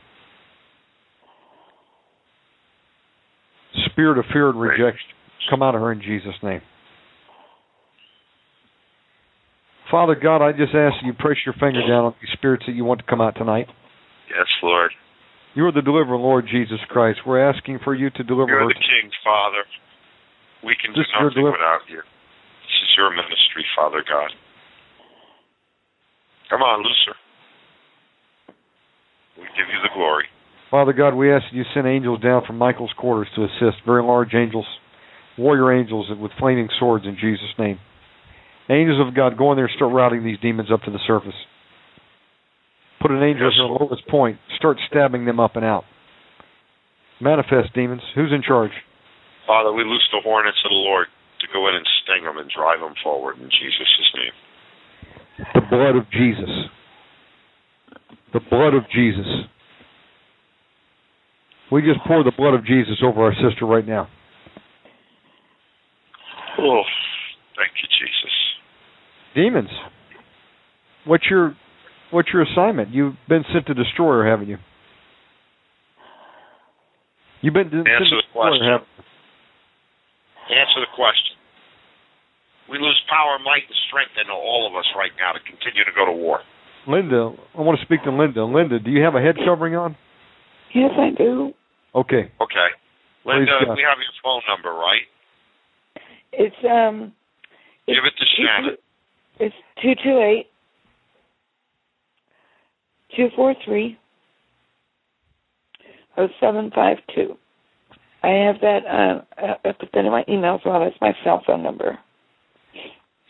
Spirit 3.93 4.19
of 4.19 4.25
fear 4.33 4.51
and 4.51 4.61
rejection, 4.61 5.11
come 5.51 5.63
out 5.63 5.75
of 5.75 5.81
her 5.81 5.93
in 5.93 6.01
Jesus' 6.01 6.35
name. 6.43 6.61
Father 9.91 10.15
God, 10.15 10.45
I 10.45 10.53
just 10.53 10.75
ask 10.75 11.01
that 11.01 11.07
you 11.07 11.13
press 11.15 11.37
your 11.47 11.55
finger 11.55 11.81
down 11.81 12.13
on 12.13 12.15
these 12.21 12.31
spirits 12.37 12.65
that 12.67 12.77
you 12.77 12.85
want 12.85 13.01
to 13.01 13.07
come 13.09 13.21
out 13.21 13.37
tonight. 13.37 13.67
Yes, 14.29 14.47
Lord. 14.63 14.93
You 15.55 15.65
are 15.67 15.73
the 15.73 15.83
deliverer, 15.83 16.17
Lord 16.17 16.47
Jesus 16.51 16.79
Christ. 16.89 17.21
We're 17.27 17.41
asking 17.41 17.81
for 17.83 17.95
you 17.95 18.11
to 18.11 18.23
deliver 18.23 18.53
You're 18.53 18.69
the 18.69 18.75
King, 18.75 19.11
Father. 19.25 19.65
We 20.63 20.77
can 20.77 20.93
do 20.93 21.01
This 21.01 21.07
is 21.09 21.13
your 21.17 21.25
nothing 21.25 21.43
deliver- 21.43 21.57
without 21.57 21.89
you. 21.89 21.97
This 22.05 22.77
is 22.85 22.91
your 22.97 23.11
ministry, 23.11 23.65
Father 23.75 24.05
God. 24.07 24.31
Come 26.51 26.63
on, 26.63 26.83
looser. 26.83 27.17
We 29.39 29.45
give 29.57 29.69
you 29.73 29.81
the 29.83 29.91
glory. 29.95 30.27
Father 30.71 30.93
God, 30.93 31.15
we 31.15 31.33
ask 31.33 31.45
that 31.49 31.57
you 31.57 31.65
send 31.73 31.87
angels 31.87 32.21
down 32.21 32.45
from 32.45 32.59
Michael's 32.59 32.93
quarters 32.99 33.29
to 33.37 33.45
assist, 33.45 33.83
very 33.87 34.03
large 34.03 34.35
angels, 34.35 34.67
warrior 35.39 35.73
angels 35.73 36.11
with 36.21 36.33
flaming 36.39 36.69
swords 36.79 37.07
in 37.07 37.17
Jesus' 37.17 37.57
name. 37.59 37.79
Angels 38.71 39.01
of 39.07 39.15
God, 39.15 39.39
go 39.39 39.51
in 39.53 39.57
there 39.57 39.67
and 39.67 39.75
start 39.77 39.93
routing 39.93 40.25
these 40.25 40.39
demons 40.41 40.71
up 40.73 40.83
to 40.83 40.91
the 40.91 40.99
surface. 41.07 41.35
Put 43.01 43.11
an 43.11 43.23
angel 43.23 43.47
at 43.47 43.57
the 43.57 43.85
lowest 43.85 44.07
point. 44.09 44.39
Start 44.57 44.77
stabbing 44.91 45.25
them 45.25 45.41
up 45.41 45.57
and 45.57 45.65
out. 45.65 45.85
Manifest 47.21 47.73
demons. 47.75 48.03
Who's 48.15 48.33
in 48.33 48.43
charge? 48.43 48.73
Father, 49.47 49.73
we 49.73 49.85
loose 49.85 50.07
the 50.13 50.21
hornets 50.23 50.59
of 50.65 50.71
the 50.71 50.75
Lord 50.75 51.07
to 51.41 51.47
go 51.53 51.69
in 51.69 51.75
and 51.75 51.87
sting 52.03 52.25
them 52.25 52.37
and 52.37 52.51
drive 52.55 52.81
them 52.81 52.95
forward 53.03 53.37
in 53.39 53.49
Jesus' 53.49 54.13
name. 54.15 54.33
The 55.55 55.63
blood 55.71 55.97
of 55.97 56.11
Jesus. 56.11 56.51
The 58.35 58.41
blood 58.51 58.75
of 58.75 58.83
Jesus. 58.93 59.27
We 61.71 61.83
just 61.83 62.01
pour 62.07 62.25
the 62.25 62.33
blood 62.37 62.55
of 62.55 62.67
Jesus 62.67 62.97
over 63.03 63.23
our 63.23 63.35
sister 63.35 63.65
right 63.65 63.87
now. 63.87 64.09
Oh, 66.59 66.83
thank 67.57 67.73
you. 67.81 67.88
Demons. 69.35 69.71
What's 71.07 71.25
your 71.31 71.55
what's 72.11 72.29
your 72.33 72.43
assignment? 72.43 72.91
You've 72.93 73.15
been 73.29 73.45
sent 73.53 73.67
to 73.67 73.75
destroy 73.75 74.23
her, 74.23 74.29
haven't 74.31 74.49
you? 74.49 74.59
You've 77.41 77.55
been 77.55 77.71
sent 77.71 77.87
to 77.87 77.91
Answer 77.93 78.17
the 78.17 78.23
destroy 78.23 78.43
question. 78.51 78.67
haven't 78.67 78.89
Answer 80.49 80.81
the 80.81 80.93
question. 80.97 81.37
We 82.71 82.77
lose 82.79 83.01
power, 83.09 83.39
might, 83.41 83.65
and 83.65 83.79
strength 83.89 84.13
in 84.21 84.29
all 84.31 84.69
of 84.69 84.77
us 84.77 84.85
right 84.97 85.13
now 85.17 85.33
to 85.33 85.41
continue 85.41 85.85
to 85.85 85.93
go 85.97 86.05
to 86.05 86.13
war. 86.13 86.41
Linda, 86.87 87.33
I 87.57 87.61
want 87.61 87.79
to 87.81 87.85
speak 87.85 88.05
to 88.05 88.13
Linda. 88.13 88.45
Linda, 88.45 88.79
do 88.81 88.91
you 88.91 89.03
have 89.05 89.15
a 89.15 89.21
head 89.21 89.37
covering 89.45 89.75
on? 89.77 89.97
Yes, 90.75 90.93
I 90.97 91.11
do. 91.17 91.53
Okay. 91.95 92.29
Okay. 92.41 92.69
Linda, 93.25 93.49
Praise 93.57 93.69
God. 93.69 93.77
we 93.77 93.85
have 93.89 93.97
your 94.01 94.17
phone 94.25 94.41
number, 94.49 94.73
right? 94.73 95.05
It's 96.33 96.61
um. 96.65 97.13
Give 97.89 98.05
it 98.05 98.13
to 98.21 98.27
Shannon. 98.37 98.77
It's 99.41 99.55
two 99.83 99.95
two 100.03 100.19
eight 100.19 100.47
two 103.17 103.29
four 103.37 103.55
three 103.65 103.99
oh 106.17 106.29
seven 106.41 106.71
five 106.75 106.99
two. 107.15 107.37
I 108.23 108.51
have 108.51 108.61
that. 108.61 108.83
Uh, 108.83 109.23
I 109.65 109.73
put 109.73 109.91
that 109.95 110.05
in 110.05 110.11
my 110.11 110.25
email 110.29 110.57
as 110.57 110.61
well. 110.67 110.81
That's 110.81 110.99
my 111.01 111.15
cell 111.23 111.43
phone 111.47 111.63
number. 111.63 111.99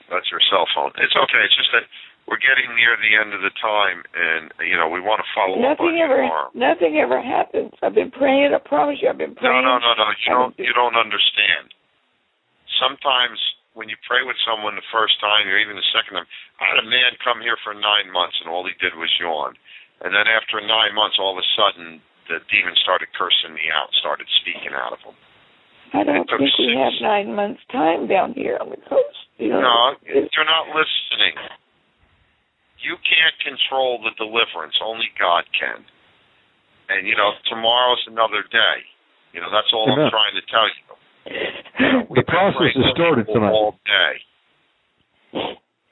That's 0.08 0.24
your 0.32 0.40
cell 0.48 0.64
phone. 0.74 0.96
It's 0.96 1.12
okay. 1.12 1.42
It's 1.44 1.56
just 1.60 1.68
that 1.76 1.84
we're 2.24 2.40
getting 2.40 2.72
near 2.72 2.96
the 2.96 3.12
end 3.12 3.36
of 3.36 3.44
the 3.44 3.52
time, 3.60 4.00
and 4.16 4.48
you 4.64 4.76
know 4.80 4.88
we 4.88 5.04
want 5.04 5.20
to 5.20 5.28
follow 5.36 5.60
up 5.60 5.76
Nothing 5.76 6.00
you 6.00 6.04
ever. 6.04 6.24
tomorrow. 6.24 6.48
Nothing 6.56 6.96
ever 6.96 7.20
happens. 7.20 7.76
I've 7.84 7.92
been 7.94 8.10
praying. 8.10 8.56
I 8.56 8.60
promise 8.64 8.96
you, 9.04 9.12
I've 9.12 9.20
been 9.20 9.36
praying. 9.36 9.52
no, 9.52 9.60
no, 9.60 9.76
no. 9.76 9.92
no. 9.92 10.08
You 10.24 10.32
I've 10.32 10.36
don't. 10.40 10.54
You 10.56 10.72
don't 10.72 10.96
understand. 10.96 11.68
Sometimes 12.80 13.36
when 13.74 13.88
you 13.88 13.96
pray 14.08 14.24
with 14.26 14.36
someone 14.46 14.74
the 14.74 14.90
first 14.92 15.18
time, 15.20 15.46
or 15.46 15.58
even 15.58 15.76
the 15.76 15.90
second 15.94 16.16
time, 16.18 16.28
I 16.60 16.66
had 16.72 16.80
a 16.82 16.86
man 16.88 17.14
come 17.22 17.40
here 17.40 17.56
for 17.62 17.74
nine 17.74 18.10
months, 18.10 18.36
and 18.40 18.48
all 18.50 18.66
he 18.66 18.74
did 18.82 18.94
was 18.96 19.10
yawn. 19.20 19.54
And 20.02 20.14
then 20.14 20.26
after 20.30 20.58
nine 20.62 20.94
months, 20.94 21.18
all 21.18 21.34
of 21.34 21.42
a 21.42 21.48
sudden, 21.58 22.00
the 22.30 22.38
demon 22.50 22.74
started 22.82 23.08
cursing 23.14 23.54
me 23.54 23.66
out, 23.72 23.90
started 23.98 24.26
speaking 24.42 24.74
out 24.74 24.92
of 24.94 25.00
him. 25.02 25.16
I 25.94 26.04
don't 26.04 26.22
It 26.22 26.28
took 26.28 26.38
think 26.40 26.52
we 26.58 26.68
six- 26.74 26.78
have 26.78 26.96
nine 27.00 27.32
months 27.34 27.62
time 27.72 28.06
down 28.06 28.34
here 28.34 28.58
on 28.60 28.70
the 28.70 28.76
coast. 28.88 29.16
You 29.38 29.48
know, 29.56 29.62
No, 29.62 29.96
you're 30.04 30.44
not 30.44 30.68
listening. 30.74 31.34
You 32.78 32.96
can't 33.02 33.34
control 33.42 33.98
the 34.02 34.10
deliverance. 34.18 34.76
Only 34.82 35.10
God 35.18 35.44
can. 35.56 35.84
And 36.88 37.06
you 37.06 37.16
know, 37.16 37.32
tomorrow's 37.48 38.02
another 38.06 38.42
day. 38.50 38.78
You 39.32 39.40
know, 39.40 39.50
that's 39.50 39.72
all 39.72 39.88
Amen. 39.90 40.04
I'm 40.06 40.10
trying 40.10 40.34
to 40.34 40.42
tell 40.50 40.66
you. 40.68 40.97
The 42.18 42.24
process 42.26 42.72
has 42.74 42.88
started 42.96 43.26
tonight. 43.30 43.52
all 43.54 43.78
day. 43.86 44.12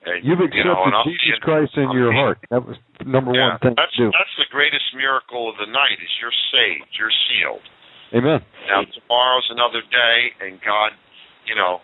And, 0.06 0.22
You've 0.22 0.38
you 0.38 0.46
accepted 0.50 0.90
know, 0.94 1.02
Jesus 1.06 1.38
being- 1.38 1.42
Christ 1.42 1.72
in 1.76 1.90
I'm 1.90 1.96
your 1.98 2.10
being- 2.14 2.22
heart. 2.22 2.38
That 2.50 2.62
was 2.66 2.76
the 2.98 3.04
number 3.10 3.34
Yeah, 3.34 3.58
one 3.58 3.58
thing 3.62 3.74
that's 3.76 3.94
to 3.98 4.06
do. 4.06 4.10
that's 4.14 4.36
the 4.38 4.46
greatest 4.50 4.86
miracle 4.94 5.50
of 5.50 5.56
the 5.58 5.66
night. 5.66 5.98
Is 5.98 6.10
you're 6.22 6.34
saved, 6.54 6.90
you're 6.98 7.12
sealed. 7.30 7.62
Amen. 8.14 8.38
Now 8.70 8.82
tomorrow's 8.86 9.46
another 9.50 9.82
day, 9.82 10.18
and 10.46 10.62
God, 10.62 10.94
you 11.46 11.54
know, 11.58 11.82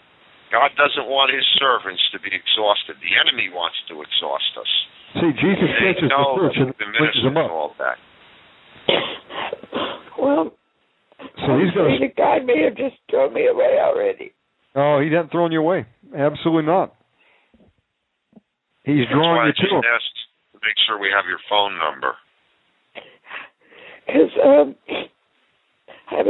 God 0.54 0.70
doesn't 0.78 1.06
want 1.10 1.34
His 1.34 1.44
servants 1.58 2.02
to 2.14 2.18
be 2.22 2.30
exhausted. 2.30 2.96
The 3.02 3.14
enemy 3.18 3.50
wants 3.50 3.76
to 3.90 4.00
exhaust 4.02 4.52
us. 4.58 4.70
See, 5.18 5.32
Jesus 5.42 5.66
They 5.78 5.92
catches 5.92 6.08
the 6.08 6.34
church 6.38 6.56
and 6.62 6.70
the 6.78 6.86
brings 6.98 7.22
them 7.26 7.36
up. 7.36 7.50
all 7.50 7.74
that. 7.82 7.98
well, 10.18 10.54
So 11.46 11.58
he's 11.58 11.72
going 11.74 12.00
the 12.00 12.12
guy 12.16 12.38
may 12.40 12.62
have 12.64 12.76
just 12.76 12.96
thrown 13.10 13.34
me 13.34 13.46
away 13.46 13.78
already. 13.80 14.32
Oh, 14.74 15.00
he 15.00 15.12
hasn't 15.12 15.30
thrown 15.30 15.52
you 15.52 15.60
away. 15.60 15.86
Absolutely 16.16 16.64
not. 16.64 16.94
He's 18.84 19.06
That's 19.06 19.14
drawing 19.14 19.42
I 19.42 19.46
you 19.46 19.52
just 19.52 19.68
to 19.70 19.76
him. 19.78 19.84
asked 19.84 20.18
to 20.52 20.58
make 20.62 20.76
sure 20.86 20.98
we 20.98 21.12
have 21.14 21.28
your 21.28 21.40
phone 21.48 21.78
number. 21.78 22.14
Because 24.06 24.32
um, 24.42 24.74
I've 26.10 26.26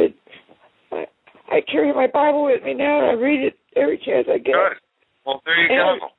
I, 0.92 1.06
I 1.48 1.58
carry 1.64 1.92
my 1.94 2.06
Bible 2.06 2.44
with 2.44 2.62
me 2.62 2.74
now, 2.74 3.00
and 3.00 3.06
I 3.08 3.14
read 3.16 3.40
it 3.40 3.56
every 3.76 3.96
chance 3.96 4.28
I 4.28 4.36
get. 4.38 4.52
Good. 4.52 4.76
Well, 5.24 5.40
there 5.46 5.56
you 5.56 5.70
And 5.70 6.00
go. 6.00 6.12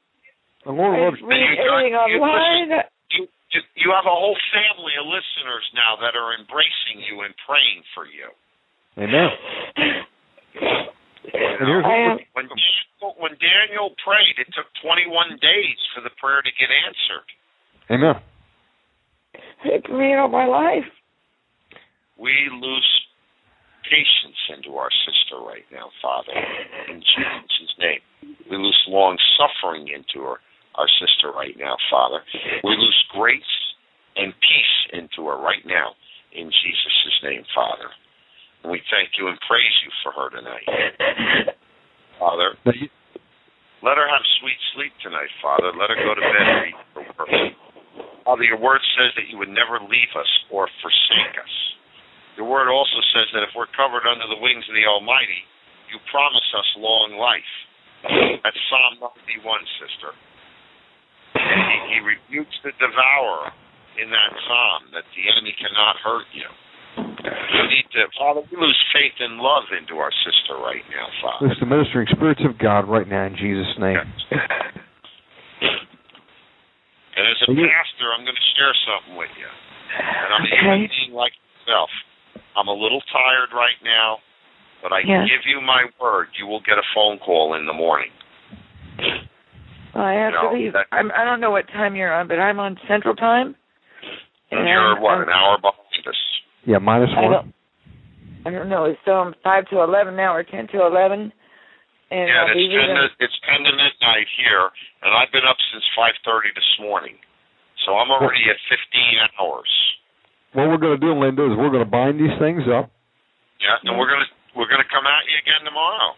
The 0.66 0.72
Lord 0.72 0.96
I 0.96 1.06
loves 1.06 1.20
read 1.22 1.44
you 1.44 1.60
everything 1.60 1.94
you 1.94 2.24
online. 2.24 2.88
You, 3.12 3.28
you 3.52 3.62
you 3.78 3.90
have 3.92 4.08
a 4.08 4.16
whole 4.16 4.40
family 4.56 4.96
of 4.98 5.06
listeners 5.06 5.66
now 5.76 6.00
that 6.02 6.16
are 6.16 6.34
embracing 6.34 7.04
you 7.04 7.22
and 7.28 7.36
praying 7.46 7.84
for 7.94 8.08
you. 8.08 8.32
Amen. 8.98 9.30
And 11.34 11.66
here's 11.66 11.84
know, 11.84 11.90
I 11.90 12.18
when 12.34 12.50
when 13.18 13.32
Daniel 13.42 13.96
prayed, 14.06 14.38
it 14.38 14.48
took 14.54 14.68
21 14.84 15.40
days 15.42 15.80
for 15.96 16.02
the 16.02 16.12
prayer 16.22 16.42
to 16.42 16.52
get 16.60 16.70
answered. 16.70 17.28
Amen. 17.90 18.16
it's 19.66 19.90
me 19.90 20.14
all 20.16 20.30
my 20.30 20.46
life. 20.46 20.88
We 22.18 22.34
lose 22.54 22.90
patience 23.84 24.40
into 24.56 24.78
our 24.78 24.90
sister 25.06 25.44
right 25.44 25.66
now, 25.72 25.90
Father, 26.02 26.34
in 26.90 27.02
Jesus' 27.02 27.76
name. 27.80 28.02
We 28.50 28.58
lose 28.58 28.80
long 28.88 29.18
suffering 29.36 29.90
into 29.90 30.26
her, 30.26 30.38
our 30.76 30.88
sister 31.02 31.32
right 31.36 31.56
now, 31.58 31.76
Father. 31.92 32.22
We 32.64 32.72
lose 32.78 33.04
grace 33.12 33.54
and 34.16 34.34
peace 34.40 34.76
into 34.94 35.28
her 35.28 35.38
right 35.38 35.66
now, 35.66 35.94
in 36.32 36.48
Jesus' 36.48 37.18
name, 37.24 37.44
Father. 37.54 37.90
And 38.64 38.72
we 38.72 38.80
thank 38.88 39.20
you 39.20 39.28
and 39.28 39.38
praise 39.44 39.76
you 39.84 39.92
for 40.02 40.12
her 40.16 40.28
tonight. 40.32 40.68
Father. 42.20 42.56
Let 43.84 44.00
her 44.00 44.08
have 44.08 44.24
sweet 44.40 44.60
sleep 44.72 44.96
tonight, 45.04 45.28
Father. 45.44 45.76
Let 45.76 45.92
her 45.92 46.00
go 46.00 46.16
to 46.16 46.24
bed 46.24 46.48
and 46.48 46.64
eat 46.72 46.80
her 46.96 47.04
work. 47.20 47.32
Father, 48.24 48.48
your 48.48 48.60
word 48.60 48.80
says 48.96 49.12
that 49.20 49.28
you 49.28 49.36
would 49.36 49.52
never 49.52 49.84
leave 49.84 50.12
us 50.16 50.32
or 50.48 50.72
forsake 50.80 51.36
us. 51.36 51.56
Your 52.40 52.48
word 52.48 52.72
also 52.72 53.04
says 53.12 53.28
that 53.36 53.44
if 53.44 53.52
we're 53.52 53.70
covered 53.76 54.08
under 54.08 54.26
the 54.32 54.40
wings 54.40 54.64
of 54.72 54.74
the 54.74 54.88
Almighty, 54.88 55.44
you 55.92 56.00
promise 56.08 56.48
us 56.56 56.66
long 56.80 57.20
life. 57.20 57.52
That's 58.42 58.58
Psalm 58.72 59.04
91, 59.04 59.44
sister. 59.84 60.12
He, 61.36 61.76
he 61.94 61.98
rebukes 62.00 62.56
the 62.64 62.72
devourer 62.80 63.52
in 64.00 64.10
that 64.10 64.32
psalm 64.48 64.96
that 64.96 65.06
the 65.14 65.24
enemy 65.28 65.54
cannot 65.60 66.00
hurt 66.02 66.26
you. 66.32 66.48
We 66.98 67.62
need 67.70 67.88
to, 67.98 68.06
Father, 68.18 68.42
we 68.52 68.58
lose 68.58 68.78
faith 68.94 69.14
and 69.20 69.38
love 69.38 69.64
into 69.74 69.98
our 70.02 70.12
sister 70.26 70.58
right 70.62 70.84
now, 70.92 71.08
Father. 71.22 71.48
Loose 71.48 71.58
the 71.60 71.66
ministering 71.66 72.08
spirits 72.12 72.42
of 72.46 72.58
God 72.58 72.88
right 72.90 73.08
now 73.08 73.26
in 73.26 73.36
Jesus' 73.36 73.74
name. 73.80 73.98
And 77.16 77.24
as 77.30 77.38
a 77.46 77.48
pastor, 77.54 78.10
I'm 78.18 78.26
going 78.26 78.38
to 78.38 78.50
share 78.58 78.74
something 78.90 79.16
with 79.18 79.30
you. 79.38 79.46
And 79.46 80.30
I'm 80.34 80.42
a 80.46 80.50
human 80.50 80.90
being 80.90 81.14
like 81.14 81.34
yourself. 81.62 81.90
I'm 82.58 82.68
a 82.68 82.74
little 82.74 83.02
tired 83.14 83.54
right 83.54 83.78
now, 83.86 84.18
but 84.82 84.92
I 84.94 85.02
Yes. 85.06 85.30
give 85.30 85.46
you 85.46 85.62
my 85.62 85.86
word, 86.02 86.28
you 86.38 86.46
will 86.48 86.62
get 86.62 86.78
a 86.78 86.86
phone 86.94 87.18
call 87.20 87.54
in 87.54 87.66
the 87.66 87.74
morning. 87.74 88.10
Well, 89.94 90.04
I 90.06 90.14
have 90.14 90.34
No, 90.34 90.50
to 90.50 90.56
leave. 90.58 90.74
that- 90.74 90.88
I'm, 90.92 91.12
I 91.14 91.24
don't 91.24 91.40
know 91.40 91.52
what 91.52 91.68
time 91.70 91.96
you're 91.96 92.12
on, 92.14 92.28
but 92.28 92.40
I'm 92.40 92.60
on 92.60 92.80
Central 92.88 93.16
Time. 93.16 93.56
And 94.52 94.68
you're, 94.68 95.00
what, 95.00 95.14
I'm- 95.22 95.24
an 95.24 95.30
hour 95.30 95.58
behind 95.62 96.08
us? 96.08 96.18
Yeah, 96.66 96.80
minus 96.80 97.10
I 97.16 97.22
one. 97.22 97.32
don't, 97.32 97.54
I 98.46 98.50
don't 98.52 98.70
know. 98.70 98.86
It's 98.86 99.08
um 99.08 99.36
five 99.44 99.68
to 99.70 99.82
eleven 99.82 100.16
now, 100.16 100.34
or 100.36 100.44
ten 100.44 100.68
to 100.72 100.86
eleven. 100.86 101.32
And 102.14 102.30
yeah, 102.30 102.46
I'll 102.46 102.54
it's 102.54 102.70
10, 102.70 102.94
to, 102.94 103.06
it's 103.26 103.40
10 103.42 103.66
to 103.66 103.74
midnight 103.74 104.30
here, 104.38 104.70
and 105.02 105.18
I've 105.18 105.34
been 105.34 105.50
up 105.50 105.58
since 105.74 105.82
5.30 105.98 106.54
this 106.54 106.72
morning. 106.78 107.18
So 107.90 107.98
I'm 107.98 108.14
already 108.14 108.46
at 108.54 108.60
15 108.70 109.42
hours. 109.42 109.72
What 110.54 110.70
we're 110.70 110.78
going 110.78 110.94
to 110.94 111.02
do, 111.02 111.18
Linda, 111.18 111.42
is 111.50 111.58
we're 111.58 111.74
going 111.74 111.82
to 111.82 111.90
bind 111.90 112.22
these 112.22 112.38
things 112.38 112.70
up. 112.70 112.94
Yeah, 113.64 113.82
and 113.90 113.98
we're 113.98 114.12
gonna 114.12 114.30
we're 114.56 114.68
gonna 114.68 114.88
come 114.92 115.08
at 115.08 115.24
you 115.32 115.40
again 115.40 115.64
tomorrow. 115.64 116.14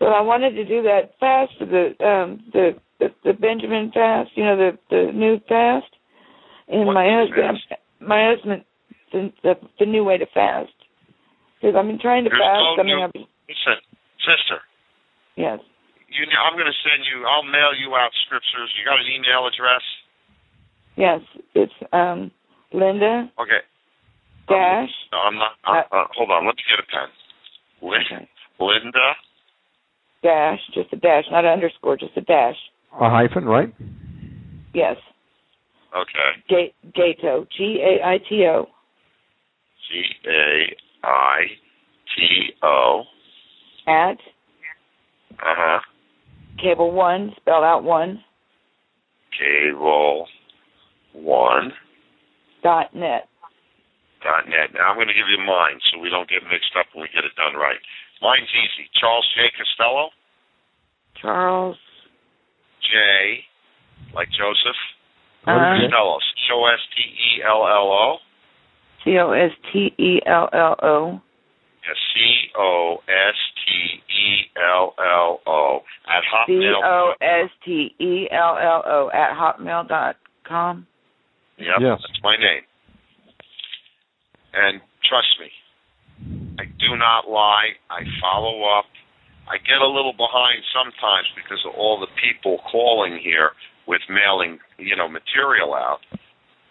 Well, 0.00 0.14
I 0.14 0.20
wanted 0.20 0.50
to 0.58 0.64
do 0.64 0.82
that 0.82 1.14
fast 1.20 1.52
for 1.58 1.66
the 1.66 1.94
um 2.04 2.42
the 2.52 2.74
the, 2.98 3.08
the 3.24 3.32
Benjamin 3.32 3.92
fast, 3.94 4.30
you 4.34 4.44
know, 4.44 4.56
the 4.56 4.70
the 4.90 5.12
new 5.14 5.38
fast. 5.48 5.86
And 6.66 6.86
What 6.86 6.94
my 6.94 7.06
new 7.06 7.22
husband, 7.22 7.58
my 8.00 8.34
husband, 8.34 8.64
the, 9.12 9.32
the 9.42 9.54
the 9.78 9.86
new 9.86 10.04
way 10.04 10.18
to 10.18 10.26
fast. 10.32 10.72
Because 11.60 11.74
I've 11.76 11.86
been 11.86 11.98
trying 11.98 12.24
to 12.24 12.30
There's 12.30 12.40
fast. 12.42 12.60
no 12.76 12.82
I 12.82 12.82
mean, 12.84 12.96
new- 12.96 13.02
I've 13.02 13.12
been, 13.12 13.26
Listen, 13.48 13.80
sister, 14.20 14.60
yes, 15.36 15.58
you 16.08 16.26
know, 16.26 16.40
I'm 16.44 16.56
gonna 16.58 16.76
send 16.84 17.04
you. 17.08 17.24
I'll 17.26 17.42
mail 17.42 17.72
you 17.74 17.94
out 17.96 18.10
scriptures. 18.26 18.70
You 18.78 18.84
got 18.84 19.00
an 19.00 19.06
email 19.10 19.46
address? 19.46 19.82
yes, 20.96 21.20
it's 21.54 21.72
um 21.92 22.30
Linda 22.72 23.30
Okay. 23.40 23.60
dash. 24.48 24.90
No, 25.12 25.18
I'm 25.18 25.36
not. 25.36 25.52
Uh, 25.64 25.82
uh, 25.92 26.04
hold 26.14 26.30
on. 26.30 26.46
Let 26.46 26.56
me 26.56 26.62
get 26.68 26.78
a 26.78 26.86
pen. 26.86 27.08
Lin- 27.80 28.28
Linda. 28.60 29.14
dash, 30.22 30.60
just 30.74 30.92
a 30.92 30.96
dash, 30.96 31.24
not 31.30 31.44
an 31.44 31.52
underscore, 31.52 31.96
just 31.96 32.16
a 32.16 32.20
dash. 32.20 32.56
A 33.00 33.08
hyphen, 33.08 33.44
right? 33.44 33.72
Yes. 34.74 34.96
Okay. 35.96 36.30
Ga- 36.50 36.74
Gato, 36.94 37.46
G 37.56 37.80
A 37.82 38.06
I 38.06 38.18
T 38.18 38.44
O, 38.46 38.68
G 39.86 40.02
A 40.26 40.74
I 41.06 41.38
T 42.16 42.52
O. 42.62 43.04
at 43.86 44.18
Uh 45.40 45.54
huh. 45.56 45.80
cable 46.60 46.92
one, 46.92 47.32
spelled 47.40 47.64
out 47.64 47.84
one, 47.84 48.22
Cable 49.38 50.26
one 51.12 51.72
dot 52.62 52.94
net. 52.94 53.28
dot 54.24 54.48
net. 54.48 54.74
Now 54.74 54.90
I'm 54.90 54.96
going 54.96 55.06
to 55.08 55.14
give 55.14 55.28
you 55.30 55.38
mine 55.38 55.78
so 55.92 56.00
we 56.00 56.10
don't 56.10 56.28
get 56.28 56.42
mixed 56.50 56.74
up 56.78 56.86
when 56.92 57.02
we 57.02 57.08
get 57.14 57.24
it 57.24 57.34
done 57.36 57.54
right. 57.54 57.78
Mine's 58.20 58.50
easy. 58.50 58.90
Charles 58.98 59.26
J. 59.36 59.46
Costello. 59.56 60.10
Charles. 61.22 61.76
J. 62.82 63.44
Like 64.14 64.28
Joseph. 64.34 64.80
Uh-huh. 65.46 65.54
Costello. 65.54 66.18
C 66.18 66.50
O 66.52 66.66
S 66.66 66.82
T 66.96 67.02
E 67.06 67.42
L 67.46 67.62
L 67.62 67.88
O. 67.94 68.16
C 69.08 69.16
O 69.16 69.32
S 69.32 69.52
T 69.72 69.90
E 69.98 70.20
L 70.26 70.50
L 70.52 70.76
O. 70.82 71.20
Yeah, 71.80 71.94
C 72.12 72.50
O 72.58 72.98
S 73.08 73.36
T 73.64 74.02
E 74.12 74.50
L 74.56 74.94
L 74.98 75.40
O 75.46 75.80
at 76.06 76.22
Hotmail. 76.28 76.82
O 76.84 77.12
S 77.22 77.48
T 77.64 77.94
E 77.98 78.28
L 78.30 78.58
L 78.60 78.82
O 78.84 79.10
at 79.14 79.32
hotmail 79.34 79.88
dot 79.88 80.16
com. 80.46 80.86
Yep, 81.56 81.80
Yes. 81.80 81.98
that's 82.02 82.22
my 82.22 82.36
name. 82.36 82.62
And 84.52 84.80
trust 85.08 85.40
me, 85.40 85.48
I 86.58 86.64
do 86.66 86.96
not 86.96 87.30
lie. 87.30 87.72
I 87.90 88.02
follow 88.20 88.64
up. 88.64 88.84
I 89.48 89.56
get 89.56 89.80
a 89.80 89.88
little 89.88 90.12
behind 90.12 90.60
sometimes 90.74 91.28
because 91.34 91.64
of 91.64 91.72
all 91.74 91.98
the 91.98 92.08
people 92.20 92.58
calling 92.70 93.18
here 93.22 93.52
with 93.86 94.02
mailing, 94.10 94.58
you 94.76 94.94
know, 94.94 95.08
material 95.08 95.72
out. 95.72 96.00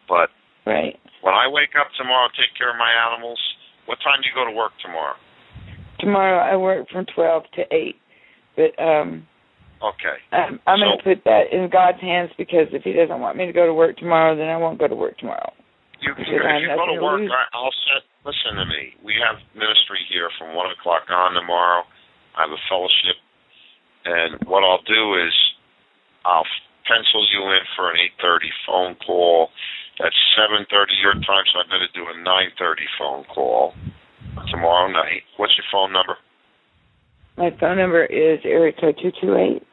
But 0.07 0.30
Right. 0.67 0.99
When 1.22 1.34
I 1.34 1.48
wake 1.48 1.74
up 1.80 1.88
tomorrow, 1.98 2.28
take 2.38 2.54
care 2.58 2.70
of 2.70 2.78
my 2.78 2.92
animals. 2.92 3.40
What 3.86 3.98
time 4.04 4.22
do 4.22 4.30
you 4.30 4.36
go 4.36 4.46
to 4.46 4.56
work 4.56 4.72
tomorrow? 4.84 5.16
Tomorrow 6.00 6.38
I 6.38 6.56
work 6.58 6.88
from 6.90 7.06
twelve 7.14 7.44
to 7.56 7.64
eight, 7.74 7.96
but 8.56 8.78
um, 8.82 9.26
Okay. 9.82 10.18
I'm, 10.32 10.60
I'm 10.66 10.80
going 10.82 10.98
to 10.98 11.04
put 11.04 11.24
that 11.26 11.54
in 11.54 11.70
God's 11.70 12.02
hands 12.02 12.32
because 12.38 12.66
if 12.74 12.82
He 12.82 12.94
doesn't 12.94 13.20
want 13.22 13.38
me 13.38 13.46
to 13.46 13.54
go 13.54 13.66
to 13.66 13.74
work 13.74 13.98
tomorrow, 13.98 14.36
then 14.36 14.50
I 14.50 14.58
won't 14.58 14.80
go 14.80 14.88
to 14.88 14.96
work 14.96 15.18
tomorrow. 15.18 15.54
You 16.02 16.14
if 16.14 16.28
you 16.28 16.38
go 16.74 16.86
to 16.86 17.02
work. 17.02 17.22
I- 17.30 17.50
I'll 17.54 17.74
set. 17.90 18.06
Listen 18.26 18.60
to 18.60 18.66
me. 18.66 18.94
We 19.06 19.14
have 19.24 19.40
ministry 19.56 20.04
here 20.12 20.30
from 20.38 20.54
one 20.54 20.70
o'clock 20.72 21.08
on 21.10 21.34
tomorrow. 21.34 21.84
I 22.36 22.42
have 22.44 22.52
a 22.52 22.62
fellowship, 22.70 23.18
and 24.06 24.44
what 24.50 24.64
I'll 24.68 24.84
do 24.84 25.16
is 25.16 25.34
I'll 26.26 26.46
pencil 26.86 27.26
you 27.32 27.42
in 27.56 27.64
for 27.76 27.92
an 27.92 27.98
eight 28.04 28.14
thirty 28.22 28.52
phone 28.68 28.96
call. 29.06 29.50
That's 30.00 30.16
seven 30.38 30.66
thirty 30.69 30.93
your 31.01 31.14
time, 31.26 31.43
so 31.51 31.59
I 31.59 31.64
better 31.66 31.90
do 31.93 32.06
a 32.14 32.22
nine 32.24 32.50
thirty 32.59 32.85
phone 33.00 33.24
call 33.34 33.74
tomorrow 34.51 34.92
night. 34.92 35.24
What's 35.38 35.53
your 35.58 35.66
phone 35.72 35.92
number? 35.92 36.17
My 37.38 37.50
phone 37.59 37.77
number 37.77 38.06
is 38.06 38.40
area 38.45 38.74
code 38.80 38.98
two 39.01 39.11
two 39.22 39.35
eight 39.35 39.64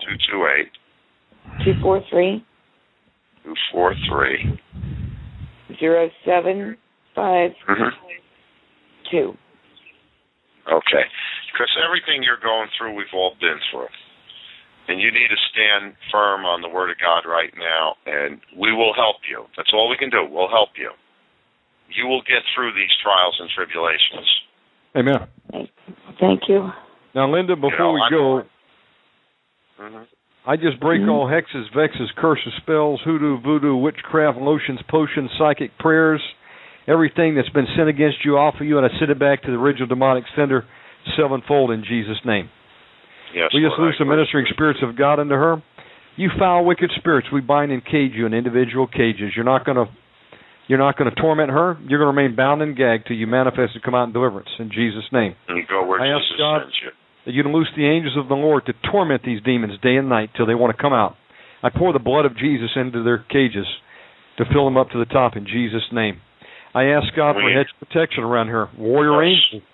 Two 0.00 0.14
two 0.30 0.46
eight 0.46 0.70
two 1.64 1.74
four 1.82 2.00
three 2.10 2.44
two 3.44 3.54
four 3.72 3.94
three. 4.08 4.58
zero 5.80 6.08
seven 6.24 6.76
five 7.14 7.50
Mhm. 7.68 7.90
two. 9.10 9.36
Okay. 10.70 11.04
Because 11.52 11.76
everything 11.84 12.22
you're 12.22 12.36
going 12.36 12.68
through, 12.78 12.94
we've 12.94 13.12
all 13.14 13.34
been 13.40 13.58
through. 13.70 13.88
And 14.88 15.00
you 15.00 15.12
need 15.12 15.28
to 15.28 15.36
stand 15.52 15.94
firm 16.10 16.46
on 16.46 16.62
the 16.62 16.68
Word 16.68 16.88
of 16.90 16.96
God 16.96 17.28
right 17.28 17.52
now, 17.58 17.94
and 18.06 18.40
we 18.56 18.72
will 18.72 18.94
help 18.94 19.16
you. 19.28 19.44
That's 19.56 19.70
all 19.74 19.88
we 19.88 19.98
can 19.98 20.08
do. 20.08 20.24
We'll 20.24 20.48
help 20.48 20.70
you. 20.76 20.90
You 21.90 22.06
will 22.06 22.22
get 22.22 22.40
through 22.54 22.72
these 22.72 22.90
trials 23.02 23.36
and 23.38 23.50
tribulations. 23.50 24.28
Amen. 24.96 25.28
Thank 26.18 26.48
you. 26.48 26.72
Now, 27.14 27.30
Linda, 27.30 27.54
before 27.54 27.78
know, 27.78 27.92
we 27.92 28.00
I'm- 28.00 28.12
go, 28.12 28.44
hmm 29.78 30.02
I 30.46 30.56
just 30.56 30.80
break 30.80 31.02
Mhm. 31.02 31.10
all 31.10 31.26
hexes, 31.26 31.68
vexes, 31.74 32.10
curses, 32.12 32.54
spells, 32.54 33.02
hoodoo, 33.02 33.36
voodoo, 33.38 33.76
witchcraft, 33.76 34.38
lotions, 34.38 34.80
potions, 34.88 35.30
psychic 35.36 35.76
prayers, 35.76 36.22
everything 36.86 37.34
that's 37.34 37.50
been 37.50 37.66
sent 37.76 37.90
against 37.90 38.24
you 38.24 38.38
off 38.38 38.58
of 38.58 38.66
you, 38.66 38.78
and 38.78 38.86
I 38.86 38.98
send 38.98 39.10
it 39.10 39.18
back 39.18 39.42
to 39.42 39.50
the 39.50 39.58
original 39.58 39.86
demonic 39.86 40.24
sender 40.34 40.64
sevenfold 41.16 41.70
in 41.70 41.84
Jesus' 41.84 42.24
name. 42.24 42.48
Yes. 43.34 43.50
we 43.54 43.60
just 43.60 43.78
Lord, 43.78 43.94
I 43.94 43.98
the 43.98 44.04
agree. 44.04 44.16
ministering 44.16 44.46
spirits 44.50 44.80
of 44.82 44.96
God 44.96 45.18
into 45.20 45.34
her. 45.36 45.62
You 46.16 46.30
foul, 46.38 46.64
wicked 46.64 46.90
spirits, 46.96 47.28
we 47.32 47.40
bind 47.40 47.70
and 47.70 47.84
cage 47.84 48.12
you 48.14 48.26
in 48.26 48.34
individual 48.34 48.86
cages. 48.88 49.32
You're 49.36 49.44
not 49.44 49.64
going 49.64 49.76
to, 49.76 49.86
you're 50.66 50.78
not 50.78 50.96
going 50.98 51.08
to 51.08 51.20
torment 51.20 51.50
her. 51.50 51.76
You're 51.86 52.00
going 52.02 52.12
to 52.12 52.16
remain 52.20 52.34
bound 52.34 52.60
and 52.62 52.76
gagged 52.76 53.06
till 53.06 53.16
you 53.16 53.26
manifest 53.26 53.74
and 53.74 53.82
come 53.82 53.94
out 53.94 54.04
in 54.08 54.12
deliverance 54.12 54.48
in 54.58 54.70
Jesus' 54.70 55.04
name. 55.12 55.34
And 55.48 55.66
go 55.68 55.86
where 55.86 56.00
I 56.00 56.08
ask 56.08 56.24
God- 56.36 56.62
sends 56.62 56.74
you. 56.82 56.90
That 57.26 57.34
you 57.34 57.42
loose 57.44 57.68
the 57.76 57.84
angels 57.86 58.16
of 58.16 58.28
the 58.28 58.34
Lord 58.34 58.64
to 58.66 58.72
torment 58.90 59.22
these 59.22 59.42
demons 59.42 59.78
day 59.82 59.96
and 59.96 60.08
night 60.08 60.30
till 60.36 60.46
they 60.46 60.54
want 60.54 60.74
to 60.74 60.80
come 60.80 60.94
out. 60.94 61.14
I 61.62 61.68
pour 61.70 61.92
the 61.92 61.98
blood 61.98 62.24
of 62.24 62.36
Jesus 62.38 62.70
into 62.74 63.02
their 63.02 63.18
cages 63.18 63.66
to 64.38 64.44
fill 64.52 64.64
them 64.64 64.76
up 64.78 64.90
to 64.90 64.98
the 64.98 65.04
top 65.04 65.36
in 65.36 65.44
Jesus' 65.46 65.82
name. 65.92 66.20
I 66.74 66.84
ask 66.84 67.14
God 67.14 67.34
for 67.34 67.44
We- 67.44 67.52
hedge 67.52 67.68
protection 67.80 68.24
around 68.24 68.48
her. 68.48 68.68
Warrior 68.78 69.22
Yes. 69.24 69.42
angel. 69.52 69.66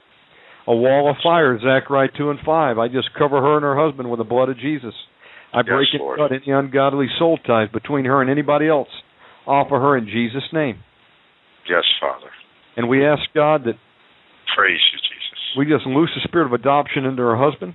A 0.67 0.75
wall 0.75 1.11
of 1.11 1.17
fire, 1.23 1.59
Zechariah 1.59 2.09
2 2.17 2.31
and 2.31 2.41
5. 2.45 2.79
I 2.79 2.89
just 2.89 3.13
cover 3.19 3.41
her 3.41 3.57
and 3.57 3.65
her 3.65 3.77
husband 3.77 4.11
with 4.11 4.19
the 4.19 4.25
blood 4.25 4.49
of 4.49 4.59
Jesus. 4.59 4.95
I 5.53 5.59
Yes, 5.59 5.67
break 5.67 5.89
and 5.93 6.01
Lord. 6.01 6.19
cut 6.19 6.33
any 6.33 6.51
ungodly 6.51 7.07
soul 7.19 7.39
ties 7.47 7.69
between 7.71 8.07
her 8.07 8.21
and 8.23 8.31
anybody 8.31 8.67
else 8.69 8.89
off 9.47 9.71
of 9.71 9.81
her 9.81 9.97
in 9.97 10.07
Jesus' 10.07 10.49
name. 10.53 10.79
Yes, 11.69 11.85
Father. 12.01 12.31
And 12.77 12.89
we 12.89 13.07
ask 13.07 13.23
God 13.35 13.65
that 13.65 13.77
Praise 14.57 14.81
you, 14.93 14.99
Jesus. 14.99 15.41
We 15.59 15.67
just 15.67 15.87
loose 15.87 16.11
the 16.15 16.23
spirit 16.29 16.47
of 16.47 16.53
adoption 16.53 17.05
into 17.05 17.23
her 17.23 17.37
husband, 17.37 17.75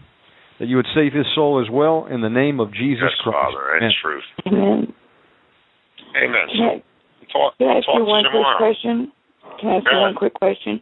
that 0.59 0.67
you 0.67 0.77
would 0.77 0.87
save 0.95 1.13
his 1.13 1.25
soul 1.35 1.59
as 1.61 1.69
well 1.69 2.07
in 2.09 2.21
the 2.21 2.29
name 2.29 2.59
of 2.59 2.71
Jesus 2.73 3.03
yes, 3.03 3.19
Christ. 3.23 3.35
Father, 3.35 3.75
and 3.75 3.83
Amen. 3.83 3.93
truth. 4.01 4.23
Amen. 4.47 4.93
Amen. 6.15 6.47
Can 6.51 6.63
I, 6.63 6.83
Talk, 7.31 7.57
can 7.57 7.67
I 7.67 7.77
ask 7.77 7.85
talk 7.85 7.95
you 7.97 8.05
one 8.05 8.23
you 8.23 8.31
quick 8.31 8.57
question? 8.57 9.11
Can 9.59 9.69
I 9.69 9.75
ask 9.77 9.85
Go 9.85 9.91
you 9.91 10.01
one 10.01 10.15
quick 10.15 10.33
question? 10.33 10.81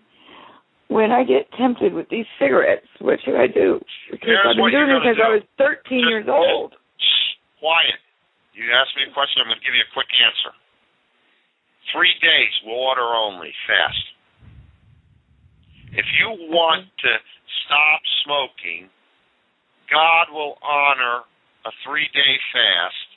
When 0.88 1.12
I 1.12 1.24
get 1.28 1.52
tempted 1.60 1.92
with 1.94 2.08
these 2.08 2.26
cigarettes, 2.40 2.88
what 3.00 3.20
should 3.24 3.36
I 3.36 3.48
do? 3.48 3.84
Because 4.08 4.24
Here's 4.24 4.48
I've 4.48 4.56
been 4.56 4.72
doing 4.72 4.88
it 4.88 5.04
since 5.04 5.20
gonna 5.20 5.36
I 5.36 5.44
was 5.44 5.46
13 5.60 6.08
years 6.08 6.28
old. 6.32 6.80
Shh, 6.96 7.60
quiet. 7.60 8.00
You 8.56 8.72
asked 8.72 8.96
me 8.96 9.04
a 9.04 9.14
question, 9.14 9.44
I'm 9.44 9.52
going 9.52 9.60
to 9.60 9.66
give 9.68 9.76
you 9.76 9.84
a 9.84 9.94
quick 9.94 10.10
answer. 10.18 10.56
Three 11.92 12.16
days, 12.24 12.54
water 12.66 13.06
only, 13.06 13.52
fast. 13.68 14.06
If 15.94 16.08
you 16.20 16.52
want 16.52 16.88
to 17.04 17.12
stop 17.64 18.02
smoking, 18.24 18.92
God 19.88 20.32
will 20.32 20.60
honor 20.64 21.24
a 21.68 21.72
three 21.84 22.08
day 22.12 22.34
fast. 22.52 23.08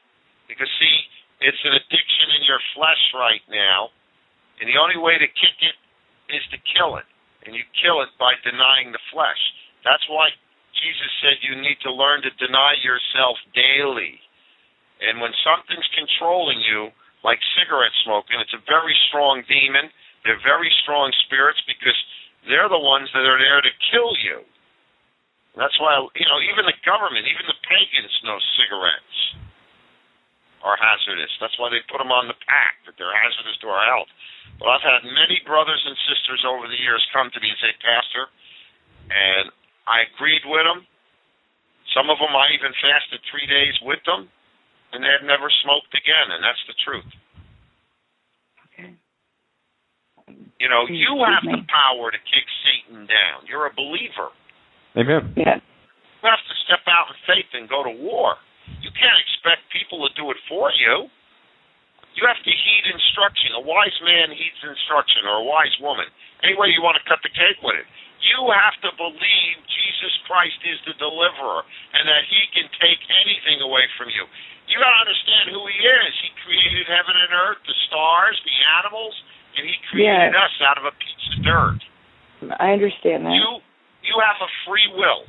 Because, 0.47 0.70
see, 0.78 0.97
it's 1.42 1.62
an 1.66 1.74
addiction 1.74 2.28
in 2.39 2.42
your 2.47 2.62
flesh 2.74 3.02
right 3.16 3.42
now, 3.50 3.90
and 4.60 4.68
the 4.68 4.78
only 4.78 4.99
way 5.00 5.18
to 5.18 5.26
kick 5.26 5.57
it 5.62 5.76
is 6.31 6.42
to 6.55 6.58
kill 6.76 6.99
it. 6.99 7.08
And 7.47 7.57
you 7.57 7.65
kill 7.81 8.05
it 8.05 8.12
by 8.20 8.36
denying 8.44 8.93
the 8.93 9.01
flesh. 9.12 9.41
That's 9.85 10.05
why 10.12 10.28
Jesus 10.77 11.12
said 11.25 11.41
you 11.41 11.57
need 11.57 11.81
to 11.85 11.93
learn 11.93 12.20
to 12.23 12.33
deny 12.36 12.77
yourself 12.85 13.41
daily. 13.57 14.20
And 15.01 15.20
when 15.20 15.33
something's 15.41 15.89
controlling 15.97 16.60
you, 16.60 16.93
like 17.25 17.41
cigarette 17.57 17.93
smoking, 18.05 18.41
it's 18.41 18.57
a 18.57 18.65
very 18.69 18.93
strong 19.09 19.41
demon. 19.49 19.89
They're 20.25 20.41
very 20.44 20.69
strong 20.85 21.09
spirits 21.25 21.60
because 21.65 21.97
they're 22.44 22.69
the 22.69 22.81
ones 22.81 23.09
that 23.17 23.25
are 23.25 23.41
there 23.41 23.65
to 23.65 23.73
kill 23.93 24.12
you. 24.20 24.44
That's 25.57 25.77
why, 25.81 25.97
you 25.97 26.28
know, 26.28 26.41
even 26.52 26.69
the 26.69 26.77
government, 26.85 27.27
even 27.27 27.44
the 27.49 27.60
pagans 27.65 28.15
know 28.23 28.39
cigarettes 28.60 29.19
are 30.62 30.77
hazardous. 30.77 31.33
That's 31.41 31.57
why 31.57 31.73
they 31.73 31.81
put 31.89 31.99
them 31.99 32.12
on 32.12 32.28
the 32.28 32.36
pack, 32.44 32.85
that 32.85 32.94
they're 33.01 33.12
hazardous 33.12 33.57
to 33.65 33.69
our 33.73 33.85
health. 33.89 34.12
But 34.60 34.76
I've 34.76 34.84
had 34.84 35.02
many 35.08 35.40
brothers 35.48 35.80
and 35.89 35.97
sisters 36.05 36.44
over 36.44 36.68
the 36.68 36.76
years 36.76 37.00
come 37.16 37.32
to 37.32 37.40
me 37.40 37.48
and 37.48 37.60
say, 37.64 37.72
Pastor, 37.80 38.28
and 39.08 39.48
I 39.89 40.05
agreed 40.12 40.44
with 40.44 40.68
them. 40.68 40.84
Some 41.97 42.12
of 42.12 42.20
them 42.20 42.30
I 42.36 42.52
even 42.55 42.70
fasted 42.78 43.18
three 43.32 43.48
days 43.48 43.74
with 43.82 43.98
them, 44.05 44.28
and 44.92 45.00
they 45.02 45.10
had 45.10 45.24
never 45.26 45.48
smoked 45.64 45.90
again, 45.97 46.28
and 46.30 46.44
that's 46.44 46.60
the 46.68 46.76
truth. 46.84 47.08
Okay. 48.70 48.94
You 50.60 50.68
know, 50.68 50.86
Excuse 50.86 51.02
you 51.08 51.12
have 51.24 51.42
me. 51.42 51.56
the 51.56 51.64
power 51.66 52.12
to 52.12 52.20
kick 52.28 52.47
Satan 52.62 53.08
down. 53.08 53.48
You're 53.48 53.66
a 53.66 53.74
believer. 53.74 54.30
Amen. 54.94 55.32
Yeah. 55.34 55.58
You 55.58 56.26
have 56.28 56.44
to 56.47 56.56
step 56.68 56.84
out 56.86 57.08
in 57.10 57.16
faith 57.24 57.48
and 57.56 57.64
go 57.66 57.80
to 57.82 57.90
war. 57.90 58.36
You 58.84 58.92
can't 58.92 59.18
expect 59.24 59.66
people 59.72 60.05
to 60.06 60.12
do 60.14 60.30
it 60.30 60.39
for 60.47 60.68
you. 60.76 61.08
You 62.20 62.28
have 62.28 62.36
to 62.44 62.52
heed 62.52 62.84
instruction. 62.92 63.57
A 63.57 63.65
wise 63.65 63.97
man 64.05 64.28
heeds 64.36 64.60
instruction, 64.60 65.24
or 65.24 65.40
a 65.40 65.47
wise 65.49 65.73
woman. 65.81 66.05
Any 66.44 66.52
way 66.52 66.68
you 66.68 66.84
want 66.84 67.00
to 67.00 67.05
cut 67.08 67.24
the 67.24 67.32
cake 67.32 67.57
with 67.65 67.81
it. 67.81 67.89
You 68.20 68.44
have 68.52 68.76
to 68.84 68.92
believe 69.00 69.55
Jesus 69.65 70.12
Christ 70.28 70.60
is 70.68 70.76
the 70.84 70.92
deliverer 71.00 71.65
and 71.97 72.05
that 72.05 72.28
he 72.28 72.44
can 72.52 72.68
take 72.76 73.00
anything 73.24 73.65
away 73.65 73.89
from 73.97 74.12
you. 74.12 74.28
You 74.68 74.76
got 74.76 74.92
to 74.92 75.00
understand 75.08 75.57
who 75.57 75.65
he 75.65 75.78
is. 75.81 76.12
He 76.20 76.28
created 76.44 76.84
heaven 76.92 77.16
and 77.16 77.32
earth, 77.32 77.65
the 77.65 77.73
stars, 77.89 78.36
the 78.44 78.57
animals, 78.84 79.16
and 79.57 79.65
he 79.65 79.81
created 79.89 80.36
Yes. 80.36 80.36
us 80.36 80.55
out 80.60 80.76
of 80.76 80.84
a 80.84 80.92
piece 81.00 81.24
of 81.32 81.36
dirt. 81.40 81.81
I 82.60 82.76
understand 82.76 83.24
that. 83.24 83.32
You 83.32 83.65
you 84.05 84.16
have 84.20 84.36
a 84.44 84.50
free 84.68 84.89
will, 84.97 85.24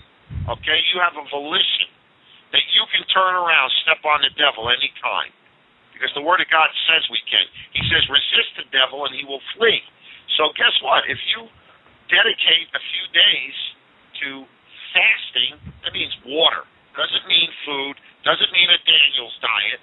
okay? 0.60 0.80
You 0.92 1.00
have 1.00 1.16
a 1.16 1.24
volition 1.32 1.88
that 2.52 2.64
you 2.76 2.84
can 2.92 3.04
turn 3.12 3.36
around, 3.36 3.72
step 3.84 4.04
on 4.04 4.20
the 4.24 4.32
devil 4.36 4.68
anytime. 4.68 5.32
Because 6.02 6.18
the 6.18 6.26
word 6.26 6.42
of 6.42 6.50
God 6.50 6.66
says 6.90 7.06
we 7.14 7.22
can. 7.30 7.46
He 7.78 7.86
says 7.94 8.02
resist 8.10 8.58
the 8.58 8.66
devil 8.74 9.06
and 9.06 9.14
he 9.14 9.22
will 9.22 9.46
flee. 9.54 9.86
So 10.34 10.50
guess 10.58 10.74
what? 10.82 11.06
If 11.06 11.22
you 11.30 11.46
dedicate 12.10 12.74
a 12.74 12.82
few 12.82 13.06
days 13.14 13.56
to 14.26 14.28
fasting, 14.98 15.62
that 15.86 15.94
means 15.94 16.10
water. 16.26 16.66
Doesn't 16.98 17.26
mean 17.30 17.54
food, 17.70 18.02
doesn't 18.26 18.50
mean 18.50 18.66
a 18.74 18.80
Daniel's 18.82 19.38
diet. 19.46 19.82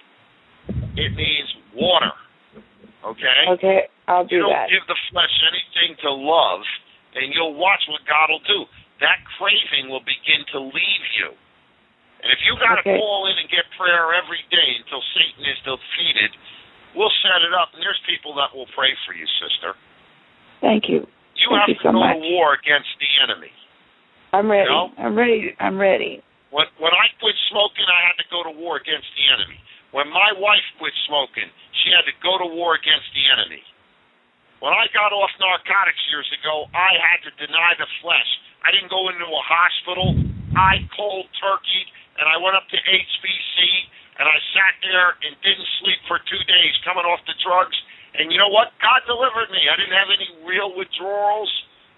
It 0.98 1.14
means 1.14 1.48
water. 1.70 2.10
Okay? 3.06 3.40
Okay, 3.54 3.80
I'll 4.10 4.26
do 4.26 4.34
You 4.34 4.42
do 4.42 4.50
don't 4.50 4.58
that. 4.58 4.74
give 4.74 4.82
the 4.90 4.98
flesh 5.14 5.30
anything 5.54 5.94
to 6.02 6.10
love, 6.10 6.66
and 7.14 7.30
you'll 7.30 7.54
watch 7.54 7.86
what 7.86 8.02
God 8.10 8.26
will 8.34 8.42
do. 8.42 8.66
That 8.98 9.22
craving 9.38 9.86
will 9.86 10.02
begin 10.02 10.42
to 10.50 10.58
leave 10.66 11.04
you. 11.22 11.30
And 12.22 12.32
if 12.32 12.40
you 12.42 12.56
got 12.58 12.76
to 12.76 12.82
Okay. 12.82 12.98
call 12.98 13.26
in 13.30 13.38
and 13.38 13.48
get 13.48 13.64
prayer 13.78 14.14
every 14.14 14.42
day 14.50 14.76
until 14.82 15.02
Satan 15.14 15.44
is 15.46 15.58
defeated, 15.62 16.34
we'll 16.94 17.12
set 17.22 17.42
it 17.42 17.54
up, 17.54 17.72
and 17.74 17.82
there's 17.82 18.00
people 18.06 18.34
that 18.34 18.54
will 18.54 18.66
pray 18.74 18.94
for 19.06 19.14
you, 19.14 19.26
sister. 19.38 19.74
Thank 20.60 20.88
you. 20.88 21.06
You 21.38 21.48
Thank 21.50 21.60
have 21.60 21.68
you 21.68 21.74
to 21.76 21.82
so 21.82 21.92
go 21.92 22.00
much. 22.00 22.16
to 22.18 22.18
war 22.34 22.54
against 22.54 22.90
the 22.98 23.10
enemy. 23.22 23.52
I'm 24.32 24.50
ready. 24.50 24.68
No? 24.68 24.90
I'm 24.98 25.14
ready. 25.16 25.54
I'm 25.60 25.78
ready. 25.78 26.22
When 26.50 26.66
when 26.78 26.92
I 26.92 27.06
quit 27.20 27.36
smoking, 27.48 27.86
I 27.86 28.00
had 28.08 28.16
to 28.18 28.26
go 28.30 28.42
to 28.42 28.50
war 28.50 28.76
against 28.76 29.06
the 29.16 29.24
enemy. 29.32 29.60
When 29.92 30.08
my 30.10 30.32
wife 30.36 30.64
quit 30.78 30.92
smoking, 31.06 31.48
she 31.84 31.92
had 31.92 32.04
to 32.04 32.12
go 32.20 32.36
to 32.36 32.46
war 32.52 32.74
against 32.74 33.08
the 33.14 33.24
enemy. 33.32 33.62
When 34.60 34.74
I 34.74 34.88
got 34.92 35.12
off 35.14 35.30
narcotics 35.38 36.02
years 36.10 36.26
ago, 36.42 36.66
I 36.74 36.90
had 36.98 37.22
to 37.24 37.32
deny 37.46 37.72
the 37.78 37.86
flesh. 38.02 38.26
I 38.66 38.72
didn't 38.74 38.90
go 38.90 39.08
into 39.08 39.24
a 39.24 39.44
hospital. 39.44 40.18
I 40.56 40.80
cold 40.96 41.26
turkey, 41.40 41.82
and 42.20 42.26
I 42.28 42.36
went 42.40 42.56
up 42.56 42.64
to 42.72 42.78
HBC, 42.78 43.56
and 44.18 44.26
I 44.26 44.36
sat 44.54 44.74
there 44.82 45.14
and 45.24 45.32
didn't 45.44 45.68
sleep 45.82 46.00
for 46.08 46.18
two 46.26 46.42
days 46.48 46.72
coming 46.84 47.04
off 47.06 47.20
the 47.28 47.36
drugs. 47.44 47.76
And 48.18 48.32
you 48.32 48.38
know 48.40 48.50
what? 48.50 48.72
God 48.82 49.04
delivered 49.06 49.52
me. 49.52 49.62
I 49.68 49.76
didn't 49.78 49.94
have 49.94 50.10
any 50.10 50.28
real 50.48 50.74
withdrawals 50.74 51.50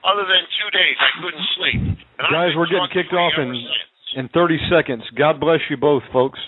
other 0.05 0.27
than 0.27 0.43
two 0.61 0.71
days. 0.75 0.97
I 1.01 1.11
couldn't 1.23 1.49
sleep. 1.57 1.81
And 2.21 2.29
Guys, 2.29 2.53
we're 2.57 2.69
getting 2.69 2.91
kicked 2.93 3.15
off 3.17 3.33
in 3.41 3.55
since. 3.57 4.19
in 4.21 4.25
30 4.37 4.59
seconds. 4.69 5.05
God 5.17 5.41
bless 5.41 5.61
you 5.73 5.79
both, 5.81 6.03
folks. 6.13 6.39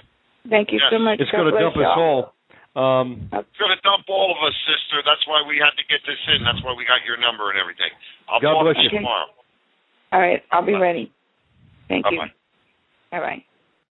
Thank 0.51 0.73
you 0.75 0.81
so 0.91 0.99
much. 0.99 1.21
It's 1.23 1.31
going 1.31 1.49
to 1.49 1.57
dump 1.57 1.79
us 1.79 1.87
y'all. 1.97 2.35
all. 2.77 3.01
Um, 3.01 3.31
It's 3.33 3.57
going 3.61 3.73
to 3.73 3.81
dump 3.87 4.05
all 4.09 4.35
of 4.35 4.41
us, 4.45 4.57
sister. 4.69 5.01
That's 5.07 5.23
why 5.31 5.41
we 5.47 5.57
had 5.63 5.73
to 5.79 5.85
get 5.89 6.03
this 6.05 6.19
in. 6.37 6.45
That's 6.45 6.61
why 6.67 6.75
we 6.77 6.85
got 6.85 7.01
your 7.07 7.17
number 7.17 7.49
and 7.49 7.57
everything. 7.61 7.93
I'll 8.29 8.41
God 8.43 8.61
bless 8.65 8.77
you 8.83 8.91
you. 8.93 8.99
tomorrow. 9.01 9.29
All 10.13 10.21
right, 10.21 10.43
I'll 10.53 10.65
be 10.67 10.73
Bye. 10.77 10.81
ready. 10.93 11.13
Thank 11.93 12.11
you. 12.11 12.19
Bye-bye. 12.19 13.21
Bye 13.21 13.21
bye. 13.21 13.45